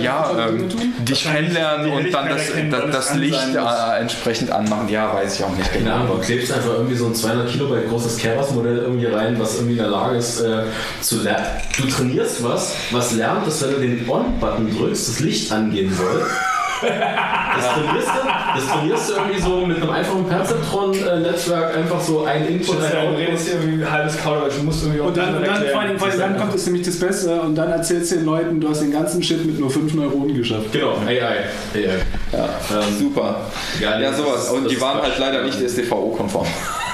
äh, 0.00 0.02
ja, 0.02 0.30
ähm, 0.48 0.68
dich 1.04 1.24
kennenlernen 1.24 1.90
und 1.92 2.12
dann 2.12 2.28
das, 2.28 2.42
das, 2.70 2.90
das 3.08 3.14
Licht 3.16 3.54
äh, 3.54 4.00
entsprechend 4.00 4.50
anmachen. 4.50 4.88
Ja, 4.88 5.12
weiß 5.14 5.38
ich 5.38 5.44
auch 5.44 5.56
nicht 5.56 5.72
Keine 5.72 5.92
Ahnung, 5.92 6.06
genau. 6.06 6.18
du 6.18 6.24
klebst 6.24 6.52
einfach 6.52 6.74
irgendwie 6.74 6.96
so 6.96 7.06
ein 7.06 7.14
200 7.14 7.48
Kilobyte 7.48 7.88
großes 7.88 8.16
Keras-Modell 8.18 8.78
irgendwie 8.78 9.06
rein, 9.06 9.38
was 9.38 9.54
irgendwie 9.56 9.72
in 9.72 9.78
der 9.78 9.88
Lage 9.88 10.16
ist 10.16 10.40
äh, 10.40 10.62
zu 11.00 11.22
lernen. 11.22 11.46
Du 11.76 11.86
trainierst 11.88 12.42
was, 12.44 12.74
was 12.90 13.12
lernt, 13.12 13.46
dass 13.46 13.62
wenn 13.62 13.74
du 13.74 13.79
den 13.80 14.08
On-Button 14.08 14.76
drückst, 14.76 15.08
das 15.08 15.20
Licht 15.20 15.50
angehen 15.52 15.92
soll. 15.92 16.26
Das 16.82 17.74
trainierst, 17.74 18.08
du, 18.08 18.28
das 18.56 18.66
trainierst 18.68 19.10
du 19.10 19.12
irgendwie 19.14 19.40
so 19.42 19.66
mit 19.66 19.76
einem 19.82 19.90
einfachen 19.90 20.24
Perzeptron-Netzwerk 20.26 21.76
einfach 21.76 22.00
so 22.00 22.24
ein 22.24 22.46
Input, 22.46 22.78
Das 22.78 22.84
ist 22.86 22.92
ja, 22.94 23.00
ein 23.00 23.04
du 23.06 23.10
Output. 23.12 23.26
redest 23.28 23.48
hier 23.48 23.66
wie 23.66 23.82
ein 23.84 23.90
halbes 23.92 24.16
Kauderwelsch. 24.22 24.54
Du 24.56 24.62
musst 24.62 24.82
irgendwie 24.84 25.00
auch 25.02 25.06
Und 25.08 25.16
dann, 25.18 25.34
und 25.34 25.42
dann, 25.42 25.50
erklären. 25.56 25.72
vor 25.72 25.80
allem, 25.82 25.98
vor 25.98 26.08
allem 26.08 26.18
dann 26.20 26.38
kommt 26.38 26.54
es 26.54 26.64
nämlich 26.66 26.86
das 26.86 26.98
Beste 26.98 27.38
und 27.42 27.54
dann 27.54 27.70
erzählst 27.70 28.12
du 28.12 28.16
den 28.16 28.24
Leuten, 28.24 28.60
du 28.60 28.68
hast 28.70 28.80
den 28.80 28.92
ganzen 28.92 29.22
Shit 29.22 29.44
mit 29.44 29.60
nur 29.60 29.68
5 29.70 29.92
Neuronen 29.92 30.34
geschafft. 30.34 30.72
Genau, 30.72 30.94
AI. 31.06 31.20
AI. 31.20 31.40
Ja, 32.32 32.44
Ähm, 32.70 32.98
super. 32.98 33.40
Ja, 33.78 34.00
Ja, 34.00 34.12
sowas. 34.14 34.48
Und 34.50 34.70
die 34.70 34.80
waren 34.80 35.02
halt 35.02 35.18
leider 35.18 35.42
nicht 35.42 35.58
STVO-konform. 35.58 36.46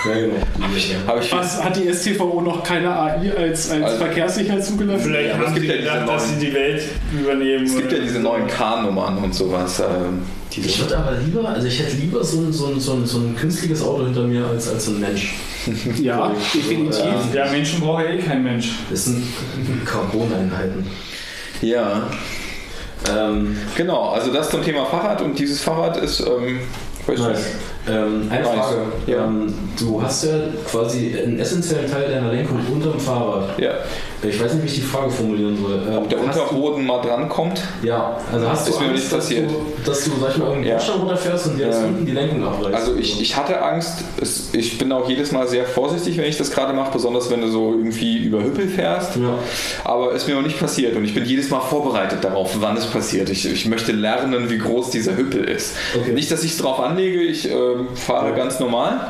Ja, 0.08 0.14
genau. 0.20 1.16
Ich 1.20 1.32
Was 1.32 1.62
hat 1.62 1.76
die 1.76 1.92
STVO 1.92 2.40
noch 2.40 2.62
keine 2.62 2.90
AI 2.90 3.32
als, 3.36 3.70
als 3.70 3.82
Also- 3.84 3.96
verkehrssicher 3.98 4.60
zugelassen? 4.60 5.04
Vielleicht 5.04 5.34
aber 5.34 5.42
es 5.42 5.48
haben 5.48 5.54
gibt 5.54 5.66
sie 5.66 5.72
ja 5.72 5.78
gedacht, 5.96 6.08
dass 6.08 6.24
sie 6.28 6.32
neuen- 6.34 6.40
die 6.40 6.54
Welt 6.54 6.82
übernehmen. 7.20 7.64
Es 7.66 7.76
gibt 7.76 7.92
ja 7.92 7.98
diese 7.98 8.18
neuen 8.20 8.46
K-Nummern 8.46 9.18
und 9.18 9.34
sowas. 9.34 9.80
Ähm, 9.80 10.22
diese 10.52 10.68
Ich 10.68 10.80
würde 10.80 10.96
aber 10.98 11.12
lieber, 11.24 11.48
also 11.48 11.66
ich 11.66 11.78
hätte 11.80 11.96
lieber 11.96 12.22
so 12.24 12.38
ein, 12.38 12.52
so 12.52 12.66
ein, 12.66 12.80
so 12.80 12.92
ein, 12.92 13.06
so 13.06 13.18
ein 13.18 13.36
künstliches 13.36 13.82
Auto 13.82 14.04
hinter 14.04 14.22
mir 14.22 14.46
als, 14.46 14.68
als 14.72 14.86
so 14.86 14.92
ein 14.92 15.00
Mensch. 15.00 15.34
Ja, 16.00 16.32
definitiv. 16.54 17.02
Ja, 17.34 17.50
Menschen 17.50 17.80
braucht 17.80 18.04
ja 18.04 18.10
eh 18.10 18.18
kein 18.18 18.42
Mensch. 18.44 18.70
Das 18.88 19.06
sind 19.06 19.24
Carboneinheiten. 19.84 20.86
ja, 21.60 22.08
Ähm, 23.16 23.56
genau. 23.76 24.10
Also 24.10 24.32
das 24.32 24.50
zum 24.50 24.62
Thema 24.64 24.84
Fahrrad 24.86 25.20
und 25.22 25.38
dieses 25.38 25.60
Fahrrad 25.60 25.96
ist, 25.98 26.20
ähm, 26.20 26.60
weiß 27.06 27.18
nice. 27.20 27.38
nicht. 27.38 27.46
Ähm, 27.88 28.28
eine. 28.30 28.44
Frage. 28.44 28.76
Ja. 29.06 29.24
Ähm, 29.24 29.52
du 29.78 30.02
hast 30.02 30.24
ja 30.24 30.38
quasi 30.70 31.16
einen 31.18 31.38
essentiellen 31.38 31.90
Teil 31.90 32.10
deiner 32.10 32.32
Lenkung 32.32 32.58
unterm 32.72 32.98
Fahrrad. 32.98 33.58
Ja, 33.58 33.74
Ich 34.22 34.42
weiß 34.42 34.54
nicht, 34.54 34.62
wie 34.62 34.66
ich 34.68 34.74
die 34.76 34.80
Frage 34.80 35.10
formulieren 35.10 35.56
soll. 35.60 35.80
Ähm, 35.88 35.98
ob 35.98 36.08
der 36.08 36.18
du, 36.18 36.24
Unterboden 36.24 36.86
mal 36.86 37.00
drankommt. 37.02 37.60
Ja, 37.82 38.16
also 38.32 38.48
hast 38.48 38.66
du 38.66 38.72
Ist 38.72 38.80
mir 38.80 38.88
Angst, 38.88 39.04
dass 39.12 39.24
passiert. 39.24 39.50
du, 39.50 39.54
dass 39.84 40.04
du, 40.04 40.10
sag 40.20 40.30
ich 40.30 40.36
mal, 40.38 40.46
irgendeinen 40.46 40.64
Ja. 40.64 40.72
Bordstein 40.76 41.00
runterfährst 41.00 41.46
und 41.46 41.58
dir 41.58 41.66
jetzt 41.66 41.80
Ja. 41.80 41.86
unten 41.86 42.06
die 42.06 42.12
Lenkung 42.12 42.44
abreißt? 42.44 42.74
Also 42.74 42.96
ich, 42.96 43.20
ich 43.20 43.36
hatte 43.36 43.60
Angst, 43.62 44.04
es, 44.20 44.48
ich 44.54 44.78
bin 44.78 44.90
auch 44.92 45.08
jedes 45.08 45.32
Mal 45.32 45.46
sehr 45.46 45.64
vorsichtig, 45.64 46.16
wenn 46.16 46.24
ich 46.24 46.38
das 46.38 46.50
gerade 46.50 46.72
mache, 46.72 46.90
besonders 46.92 47.30
wenn 47.30 47.42
du 47.42 47.48
so 47.48 47.72
irgendwie 47.72 48.18
über 48.24 48.42
Hüppel 48.42 48.68
fährst. 48.68 49.16
Ja. 49.16 49.34
Aber 49.84 50.12
ist 50.12 50.26
mir 50.26 50.34
noch 50.34 50.42
nicht 50.42 50.58
passiert 50.58 50.96
und 50.96 51.04
ich 51.04 51.14
bin 51.14 51.24
jedes 51.24 51.50
Mal 51.50 51.60
vorbereitet 51.60 52.24
darauf, 52.24 52.56
wann 52.60 52.76
es 52.76 52.86
passiert. 52.86 53.28
Ich, 53.30 53.44
ich 53.50 53.66
möchte 53.66 53.92
lernen, 53.92 54.50
wie 54.50 54.58
groß 54.58 54.90
dieser 54.90 55.16
Hüppel 55.16 55.44
ist. 55.44 55.76
Okay. 56.00 56.12
Nicht, 56.12 56.30
dass 56.32 56.42
ich 56.42 56.52
es 56.52 56.58
drauf 56.58 56.80
anlege, 56.80 57.20
ich 57.22 57.50
ähm, 57.50 57.88
fahre 57.94 58.32
ganz 58.34 58.58
normal, 58.60 59.08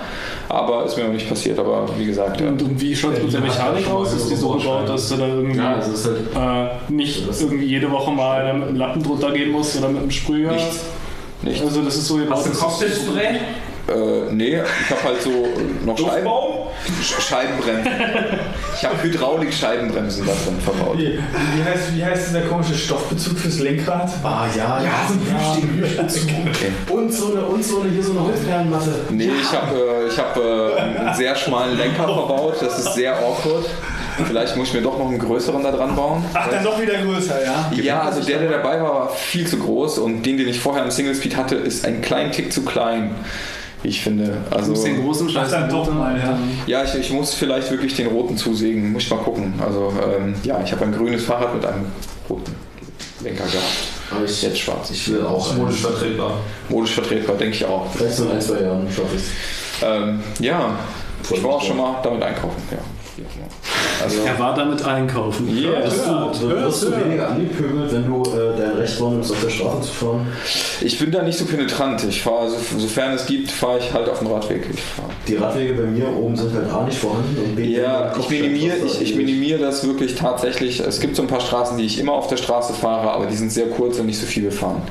aber 0.48 0.85
ist 0.85 0.97
mir 0.97 1.05
noch 1.05 1.12
nicht 1.12 1.28
passiert. 1.28 1.59
Aber 1.59 1.86
wie 1.98 2.06
gesagt, 2.06 2.40
ja. 2.40 2.48
Und, 2.48 2.62
und 2.62 2.81
wie 2.81 2.94
schaut 2.94 3.14
es 3.14 3.23
mit 3.23 3.32
der 3.32 3.40
Mechanik 3.40 3.89
aus? 3.90 4.12
Ist 4.12 4.31
die 4.31 4.36
so 4.36 4.51
gebaut, 4.51 4.89
dass 4.89 5.09
du 5.09 5.16
da 5.16 5.27
irgendwie 5.27 5.59
Ja, 5.59 5.74
also 5.77 6.10
halt. 6.10 6.70
äh, 6.89 6.93
nicht 6.93 7.24
irgendwie 7.40 7.66
jede 7.66 7.90
Woche 7.90 8.10
mal 8.10 8.52
mit 8.55 8.68
dem 8.68 8.77
Lappen 8.77 9.02
drunter 9.02 9.32
gehen 9.32 9.51
musst 9.51 9.77
oder 9.78 9.89
mit 9.89 10.02
dem 10.02 10.10
Sprüher? 10.10 10.52
Nichts. 10.52 10.81
Nicht. 11.43 11.62
Also 11.62 11.82
das 11.82 11.97
ist 11.97 12.06
so 12.09 12.16
gebaut. 12.16 12.36
Hast 12.39 12.47
du 12.47 12.51
ein 12.51 12.56
Cockpitspray? 12.56 13.27
Äh, 13.89 14.32
nee, 14.32 14.56
ich 14.56 14.90
habe 14.90 15.02
halt 15.05 15.23
so 15.23 15.31
noch 15.85 15.97
Scheiben, 15.97 16.27
Sch- 16.27 16.31
Scheibenbremsen. 17.03 17.93
Ich 18.77 18.85
habe 18.85 19.03
Hydraulik-Scheibenbremsen 19.03 20.27
da 20.27 20.32
drin 20.32 20.61
verbaut. 20.61 20.98
Wie, 20.98 21.19
wie, 21.19 21.65
heißt, 21.65 21.94
wie 21.94 22.05
heißt 22.05 22.28
dieser 22.28 22.43
komische 22.43 22.74
Stoffbezug 22.74 23.39
fürs 23.39 23.59
Lenkrad? 23.59 24.11
Ah 24.23 24.47
ja, 24.57 24.82
ja, 24.82 24.90
so 25.09 25.61
ein 25.61 25.78
Plüschbezug. 25.78 26.31
Und 26.90 27.12
so 27.12 27.32
eine, 27.32 27.47
und 27.47 27.65
so 27.65 27.81
eine, 27.81 27.90
hier 27.90 28.03
so 28.03 28.12
eine 28.12 28.24
Holzperlenmatte. 28.24 28.94
Nee, 29.11 29.31
ich 29.40 29.53
habe 29.53 29.77
äh, 29.77 30.09
ich 30.09 30.19
hab, 30.19 30.36
äh, 30.36 31.01
einen 31.01 31.15
sehr 31.15 31.35
schmalen 31.35 31.77
Lenker 31.77 32.05
verbaut. 32.05 32.57
Das 32.61 32.78
ist 32.78 32.94
sehr 32.94 33.16
awkward. 33.16 33.66
Vielleicht 34.24 34.57
muss 34.57 34.69
ich 34.69 34.74
mir 34.74 34.82
doch 34.82 34.98
noch 34.98 35.09
einen 35.09 35.19
größeren 35.19 35.62
da 35.62 35.70
dran 35.70 35.94
bauen. 35.94 36.24
Ach, 36.32 36.48
dann 36.48 36.65
doch 36.65 36.81
wieder 36.81 36.94
größer, 36.94 37.44
ja? 37.44 37.70
Ja, 37.74 38.01
also 38.03 38.23
der, 38.23 38.39
der 38.39 38.51
dabei 38.51 38.81
war, 38.81 38.94
war 38.94 39.09
viel 39.11 39.47
zu 39.47 39.59
groß 39.59 39.98
und 39.98 40.23
den, 40.23 40.39
den 40.39 40.48
ich 40.48 40.59
vorher 40.59 40.85
im 40.85 40.90
Single 40.90 41.15
Speed 41.15 41.36
hatte, 41.36 41.57
ist 41.57 41.85
ein 41.85 42.01
kleinen 42.01 42.32
Tick 42.32 42.53
zu 42.53 42.62
klein. 42.62 43.15
Ich 43.82 44.01
finde. 44.01 44.39
Also, 44.51 44.66
Du 44.66 44.70
musst 44.73 44.86
den 44.86 45.03
großen 45.03 45.28
Scheiß 45.28 45.51
dann 45.51 45.69
doch 45.69 45.93
mal, 45.93 46.19
ja. 46.19 46.39
ja, 46.66 46.85
ich, 46.85 46.94
ich 46.98 47.12
muss 47.12 47.35
vielleicht 47.35 47.70
wirklich 47.70 47.94
den 47.94 48.09
roten 48.09 48.36
zusägen. 48.36 48.93
Muss 48.93 49.05
ich 49.05 49.11
mal 49.11 49.19
gucken. 49.19 49.55
Also, 49.65 49.93
ähm, 50.19 50.35
ja, 50.43 50.61
ich 50.65 50.73
habe 50.73 50.85
ein 50.85 50.93
grünes 50.93 51.24
Fahrrad 51.24 51.55
mit 51.55 51.65
einem 51.65 51.86
roten 52.28 52.55
Lenker 53.23 53.44
gehabt. 53.44 53.65
Aber 54.11 54.24
ich, 54.24 54.43
Jetzt 54.43 54.59
schwarz. 54.59 54.90
ich 54.90 55.12
will 55.12 55.24
auch 55.24 55.55
Modisch 55.55 55.81
vertretbar. 55.81 56.39
Modisch 56.69 56.93
vertretbar, 56.93 57.36
denke 57.36 57.57
ich 57.57 57.65
auch. 57.65 57.86
Vielleicht 57.94 58.16
so 58.16 58.24
in 58.24 58.31
ein, 58.32 58.40
zwei 58.40 58.61
Jahren 58.62 58.86
schaffe 58.89 59.16
ich 59.16 59.23
Ähm, 59.85 60.20
ja, 60.40 60.78
ich 61.31 61.43
war 61.43 61.51
auch 61.51 61.62
schon 61.62 61.77
mal 61.77 62.01
damit 62.03 62.23
einkaufen. 62.23 62.62
Ja. 62.70 62.78
Also, 64.03 64.23
Er 64.24 64.39
war 64.39 64.55
damit 64.55 64.85
einkaufen. 64.85 65.48
Yeah. 65.48 65.82
Wirst 65.85 66.07
du, 66.43 66.48
wirst 66.51 66.82
du 66.82 66.93
weniger 66.97 67.28
angepöbelt, 67.31 67.93
wenn 67.93 68.07
du 68.07 68.23
äh, 68.23 68.57
dein 68.59 68.73
Recht 68.77 69.01
wahrnimmst, 69.01 69.32
auf 69.32 69.40
der 69.43 69.51
Straße 69.51 69.82
zu 69.82 69.93
fahren? 69.93 70.27
ich 70.82 70.98
bin 70.98 71.11
da 71.11 71.23
nicht 71.23 71.39
so 71.39 71.44
penetrant. 71.47 72.05
Ich 72.05 72.23
fahre, 72.23 72.48
so, 72.51 72.57
sofern 72.78 73.12
es 73.15 73.27
gibt, 73.27 73.51
fahre 73.51 73.78
ich 73.78 73.93
halt 73.93 74.09
auf 74.09 74.19
dem 74.19 74.28
Radweg. 74.28 74.66
Die 75.27 75.36
Radwege 75.36 75.74
bei 75.74 75.82
mir 75.85 76.09
oben 76.09 76.36
sind 76.36 76.55
halt 76.55 76.70
A 76.70 76.85
nicht 76.85 76.98
vorhanden 76.98 77.36
und 77.43 77.57
B 77.57 77.65
Ja, 77.77 78.12
ich 78.19 78.28
minimiere 78.28 78.77
ich, 78.85 79.01
ich 79.01 79.16
minimiere 79.16 79.59
das 79.61 79.86
wirklich 79.86 80.15
tatsächlich. 80.15 80.81
Es 80.81 81.01
gibt 81.01 81.16
so 81.16 81.23
ein 81.23 81.28
paar 81.28 81.40
Straßen, 81.40 81.78
die 81.78 81.85
ich 81.85 81.98
immer 81.98 82.12
auf 82.12 82.28
der 82.28 82.36
Straße 82.36 82.74
fahre, 82.74 83.11
aber 83.11 83.27
die 83.27 83.36
sind 83.36 83.51
sehr 83.51 83.66
kurz 83.70 83.98
und 83.98 84.07
nicht 84.07 84.20
so 84.20 84.27
viel 84.27 84.44
befahren. 84.44 84.82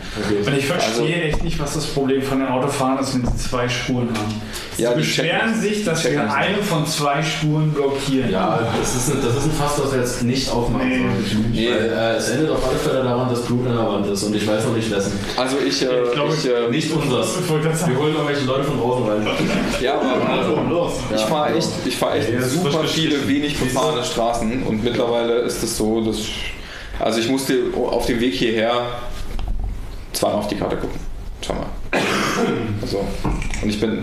Und 0.46 0.58
ich 0.58 0.66
verstehe 0.66 0.94
Also- 0.96 1.06
echt 1.06 1.44
nicht, 1.44 1.60
was 1.60 1.76
das 1.76 1.86
Problem 1.86 2.22
von 2.22 2.40
den 2.40 2.48
Autofahrern 2.48 3.00
ist, 3.00 3.14
wenn 3.16 3.26
sie 3.26 3.38
zwei 3.50 3.70
Spuren 3.70 4.10
haben. 4.10 4.42
Sie 4.76 4.84
Ja, 4.84 4.92
beschweren 4.92 5.52
checken- 5.54 5.62
sich, 5.62 5.86
dass 5.86 6.04
wir 6.04 6.20
eine 6.34 6.58
von 6.58 6.86
zwei 6.86 7.22
Spuren 7.24 7.72
blockieren. 7.72 8.30
Ja, 8.32 8.60
das 8.80 8.96
ist, 8.96 9.10
ein, 9.14 9.22
das 9.22 9.36
ist 9.38 9.46
ein 9.46 9.52
Fass, 9.52 9.76
das 9.78 9.92
wir 9.92 10.00
jetzt 10.00 10.24
nicht 10.24 10.50
aufmachen 10.52 10.88
Nee. 10.90 10.98
sollen. 10.98 11.52
Nee. 11.52 11.68
Äh, 11.68 12.16
es 12.18 12.30
endet 12.30 12.50
auf 12.50 12.68
alle 12.68 12.78
Fälle 12.78 13.04
daran, 13.04 13.30
dass 13.30 13.42
Blut 13.42 13.68
an 13.68 13.76
der 13.76 13.88
Wand 13.88 14.08
ist 14.08 14.24
und 14.24 14.36
ich 14.36 14.48
weiß 14.48 14.66
noch 14.66 14.76
nicht 14.76 14.90
wessen. 14.92 15.20
Also 15.38 15.58
ich, 15.66 15.82
äh, 15.82 16.04
Ich 16.06 16.12
glaube, 16.14 16.34
ich, 16.34 16.46
äh, 16.50 16.70
Nicht 16.70 16.92
unseres. 16.92 17.30
Wir 17.50 17.98
holen 17.98 18.14
irgendwelche 18.14 18.46
Leute 18.46 18.64
von 18.64 18.80
draußen 18.80 19.08
rein. 19.08 19.28
ja, 19.82 20.00
aber 20.00 20.64
los. 20.70 20.94
ich 21.14 21.22
fahre 21.22 21.54
echt, 21.56 21.70
ich 21.86 21.96
fahre 21.98 22.18
echt 22.20 22.30
Ja, 22.32 22.40
das 22.40 22.54
super 22.54 22.84
viele 22.86 23.28
wenig 23.28 23.58
befahrene 23.60 24.04
Straßen 24.04 24.64
und 24.64 24.84
mittlerweile 24.84 25.40
ist 25.40 25.64
es 25.64 25.78
so, 25.78 26.02
dass 26.02 26.18
also 27.00 27.20
ich 27.20 27.28
musste 27.30 27.56
auf 27.76 28.06
dem 28.06 28.20
Weg 28.22 28.34
hierher 28.36 28.74
zweimal 30.14 30.40
auf 30.40 30.48
die 30.48 30.56
Karte 30.56 30.78
gucken. 30.78 31.00
Zweimal. 31.42 31.66
Also 32.82 33.06
und 33.62 33.70
ich 33.70 33.80
bin 33.80 34.00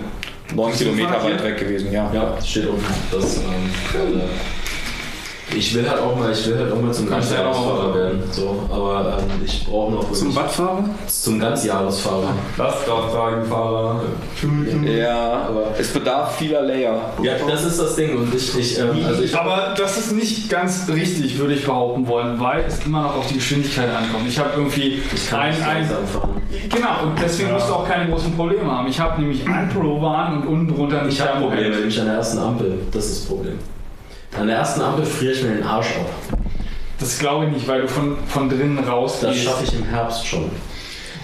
neun 0.54 0.72
Kilometer 0.74 1.22
weit 1.24 1.42
weg 1.42 1.58
gewesen. 1.58 1.90
Ja. 1.92 2.10
Ja, 2.12 2.36
steht 2.44 2.66
unten. 2.66 2.84
Das, 3.10 3.38
ähm, 3.38 3.42
äh, 4.18 4.22
ich 5.56 5.74
will 5.74 5.88
halt 5.88 6.00
auch 6.00 6.16
mal, 6.16 6.32
ich 6.32 6.46
will 6.46 6.58
halt 6.58 6.72
auch 6.72 6.80
mal 6.80 6.92
zum 6.92 7.06
ja 7.06 7.12
Ganzjahresfahrer 7.12 7.94
werden. 7.94 8.22
So, 8.30 8.62
aber 8.70 9.18
ähm, 9.18 9.42
ich 9.44 9.64
brauche 9.66 9.92
noch 9.92 10.12
Zum 10.12 10.34
Wattfahrer? 10.34 10.84
zum 11.06 11.38
Ganzjahresfahrer. 11.38 12.28
Lastkraftwagenfahrer. 12.56 14.00
Ja, 14.84 15.46
Aber- 15.48 15.66
es 15.78 15.92
bedarf 15.92 16.36
vieler 16.36 16.62
Layer. 16.62 17.12
Ja, 17.22 17.34
das 17.48 17.64
ist 17.64 17.78
das 17.80 17.96
Ding 17.96 18.16
und 18.16 18.34
ich, 18.34 18.56
ich, 18.58 18.78
ähm, 18.78 18.90
also 19.06 19.22
ich 19.22 19.36
Aber 19.36 19.74
das 19.76 19.98
ist 19.98 20.12
nicht 20.12 20.48
ganz 20.50 20.88
richtig, 20.88 21.38
würde 21.38 21.54
ich 21.54 21.64
behaupten 21.64 22.06
wollen, 22.06 22.38
weil 22.40 22.64
es 22.66 22.84
immer 22.84 23.02
noch 23.02 23.16
auf 23.16 23.26
die 23.28 23.34
Geschwindigkeit 23.34 23.88
ankommt. 23.88 24.26
Ich 24.28 24.38
habe 24.38 24.50
irgendwie 24.56 25.02
ich 25.14 25.28
kann 25.28 25.40
ein, 25.40 25.50
nicht 25.50 25.62
ein, 25.66 25.76
langsam 25.88 26.06
fahren. 26.06 26.42
Genau, 26.68 27.02
und 27.04 27.20
deswegen 27.22 27.52
musst 27.52 27.68
du 27.68 27.74
auch 27.74 27.86
keine 27.88 28.10
großen 28.10 28.32
Probleme 28.36 28.70
haben. 28.70 28.88
Ich 28.88 28.98
habe 29.00 29.20
nämlich 29.20 29.46
einen 29.46 29.68
Pro-Warn 29.70 30.38
und 30.42 30.46
unten 30.48 30.74
drunter 30.74 31.00
einen 31.00 31.08
Ich 31.08 31.20
habe 31.20 31.40
Probleme, 31.40 31.76
nämlich 31.76 31.98
an 32.00 32.06
der 32.06 32.14
ersten 32.16 32.38
Ampel. 32.38 32.78
Das 32.92 33.06
ist 33.06 33.20
das 33.22 33.26
Problem. 33.28 33.58
An 34.38 34.46
der 34.46 34.56
ersten 34.56 34.80
Ampel 34.80 35.04
friere 35.04 35.32
ich 35.32 35.42
mir 35.42 35.54
den 35.56 35.62
Arsch 35.64 35.88
ab. 35.96 36.38
Das 36.98 37.18
glaube 37.18 37.46
ich 37.46 37.52
nicht, 37.52 37.68
weil 37.68 37.82
du 37.82 37.88
von, 37.88 38.16
von 38.26 38.48
drinnen 38.48 38.76
Das 38.76 38.86
rausgehst. 38.88 39.42
schaffe 39.44 39.64
ich 39.64 39.74
im 39.74 39.84
Herbst 39.84 40.26
schon. 40.26 40.50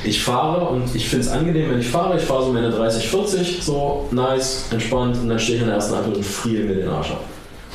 Ich 0.04 0.22
fahre 0.22 0.64
und 0.68 0.94
ich 0.94 1.08
finde 1.08 1.26
es 1.26 1.32
angenehm, 1.32 1.70
wenn 1.70 1.80
ich 1.80 1.88
fahre. 1.88 2.16
Ich 2.18 2.24
fahre 2.24 2.44
so 2.44 2.52
meine 2.52 2.70
30, 2.70 3.08
40, 3.08 3.62
so 3.62 4.08
nice, 4.12 4.66
entspannt 4.70 5.16
und 5.16 5.28
dann 5.28 5.38
stehe 5.38 5.56
ich 5.56 5.62
an 5.62 5.68
der 5.68 5.76
ersten 5.76 5.94
Ampel 5.94 6.14
und 6.14 6.24
friere 6.24 6.64
mir 6.64 6.74
den 6.76 6.88
Arsch 6.88 7.10
ab. 7.10 7.24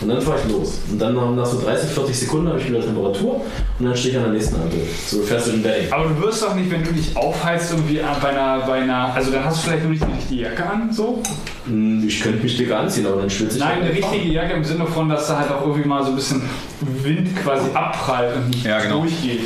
Und 0.01 0.09
dann 0.09 0.19
fahre 0.21 0.37
ich 0.45 0.51
los. 0.51 0.79
Und 0.91 0.99
dann 0.99 1.13
nach 1.35 1.45
so 1.45 1.61
30, 1.61 1.89
40 1.91 2.19
Sekunden 2.19 2.49
habe 2.49 2.59
ich 2.59 2.67
wieder 2.67 2.81
Temperatur 2.81 3.41
und 3.79 3.85
dann 3.85 3.95
stehe 3.95 4.11
ich 4.13 4.17
an 4.17 4.23
der 4.25 4.33
nächsten 4.33 4.55
Ampel. 4.55 4.81
So 5.07 5.21
fährst 5.21 5.47
du 5.47 5.51
in 5.51 5.63
Wedding. 5.63 5.93
Aber 5.93 6.05
du 6.09 6.21
wirst 6.21 6.41
doch 6.41 6.55
nicht, 6.55 6.69
wenn 6.71 6.83
du 6.83 6.91
dich 6.91 7.15
aufheizt, 7.15 7.71
irgendwie 7.71 8.01
bei 8.21 8.29
einer, 8.29 8.65
bei 8.65 8.81
einer. 8.81 9.13
Also 9.13 9.31
dann 9.31 9.45
hast 9.45 9.57
du 9.63 9.69
vielleicht 9.69 9.83
noch 9.83 9.91
nicht 9.91 10.03
die 10.05 10.11
richtige 10.13 10.41
Jacke 10.41 10.65
an, 10.69 10.91
so. 10.91 11.21
Hm, 11.67 12.05
Ich 12.07 12.19
könnte 12.21 12.43
mich 12.43 12.57
dicker 12.57 12.79
anziehen, 12.79 13.05
aber 13.05 13.21
dann 13.21 13.29
schwitze 13.29 13.55
ich. 13.55 13.59
Nein, 13.63 13.75
halt 13.75 13.83
eine 13.85 13.93
richtige 13.93 14.27
Jacke 14.33 14.53
im 14.53 14.63
Sinne 14.65 14.85
von, 14.87 15.07
dass 15.07 15.27
da 15.27 15.39
halt 15.39 15.51
auch 15.51 15.61
irgendwie 15.61 15.87
mal 15.87 16.03
so 16.03 16.09
ein 16.09 16.15
bisschen 16.15 16.41
Wind 16.81 17.29
quasi 17.41 17.69
abprallt 17.73 18.35
und 18.35 18.49
nicht 18.49 18.65
Ja, 18.65 18.79
genau. 18.81 19.01
durchgeht. 19.01 19.41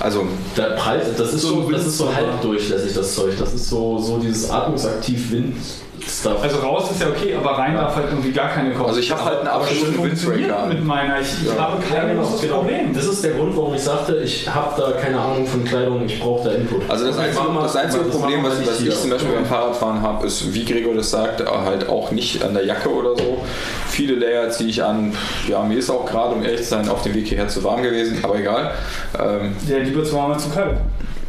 Also, 0.00 0.28
Da 0.54 0.74
prallt, 0.76 1.18
das 1.18 1.32
ist 1.32 1.42
So 1.42 1.62
so, 1.62 1.70
das 1.72 1.84
ist 1.86 1.98
so 1.98 2.14
halb 2.14 2.40
durchlässig, 2.42 2.94
das 2.94 3.14
Zeug. 3.14 3.32
Das 3.36 3.52
ist 3.52 3.68
so, 3.68 3.98
so 3.98 4.18
dieses 4.18 4.48
atmungsaktiv 4.48 5.32
Wind-Stuff. 6.08 6.42
Also 6.42 6.58
raus 6.60 6.90
ist 6.90 7.00
ja 7.00 7.08
okay, 7.08 7.34
aber 7.34 7.58
rein 7.58 7.74
darf 7.76 7.94
halt 7.96 8.06
irgendwie 8.10 8.32
gar 8.32 8.48
keine 8.48 8.72
kommen. 8.72 8.88
also 8.88 9.00
ich 9.00 9.10
habe 9.10 9.24
halt 9.24 9.40
einen 9.40 9.48
absoluten 9.48 9.94
funktioniert 9.94 10.48
Windbreaker 10.48 10.66
mit 10.66 10.78
an. 10.78 10.86
meiner. 10.86 11.20
Ich, 11.20 11.28
ich 11.42 11.48
Ja. 11.54 11.58
habe 11.62 11.82
kein 11.82 12.16
großes 12.16 12.40
genau. 12.40 12.56
Problem. 12.58 12.94
Das 12.94 13.04
ist 13.06 13.24
der 13.24 13.32
Grund, 13.32 13.56
warum 13.56 13.74
ich 13.74 13.82
sagte, 13.82 14.16
ich 14.16 14.48
habe 14.48 14.80
da 14.80 14.92
keine 14.92 15.18
Ahnung 15.20 15.46
von 15.46 15.64
Kleidung, 15.64 16.04
ich 16.06 16.18
brauche 16.20 16.48
da 16.48 16.54
Input. 16.54 16.82
Also 16.88 17.06
das 17.06 17.16
Und 17.16 17.22
einzige, 17.22 17.44
das 17.62 17.76
einzige 17.76 18.04
das 18.04 18.16
Problem, 18.16 18.42
was, 18.44 18.66
was 18.66 18.80
ich 18.80 18.94
zum 19.00 19.10
Beispiel 19.10 19.32
beim 19.32 19.46
Fahrradfahren 19.46 20.02
habe, 20.02 20.26
ist, 20.26 20.52
wie 20.54 20.64
Gregor 20.64 20.94
das 20.94 21.10
sagt, 21.10 21.44
halt 21.48 21.88
auch 21.88 22.10
nicht 22.10 22.42
an 22.44 22.54
der 22.54 22.64
Jacke 22.64 22.88
oder 22.92 23.16
so. 23.16 23.42
Viele 23.88 24.14
Layer 24.14 24.48
ziehe 24.50 24.70
ich 24.70 24.82
an. 24.82 25.12
Ja, 25.48 25.62
mir 25.62 25.78
ist 25.78 25.90
auch 25.90 26.06
gerade, 26.06 26.34
um 26.34 26.42
ehrlich 26.42 26.62
zu 26.62 26.68
sein, 26.70 26.88
auf 26.88 27.02
dem 27.02 27.14
Weg 27.14 27.26
hierher 27.28 27.48
zu 27.48 27.62
warm 27.64 27.82
gewesen, 27.82 28.18
aber 28.22 28.36
egal. 28.36 28.72
Ähm, 29.18 29.54
Ja, 29.68 29.78
lieber 29.78 30.04
zweimal 30.04 30.38
zu 30.38 30.48
kalt. 30.50 30.76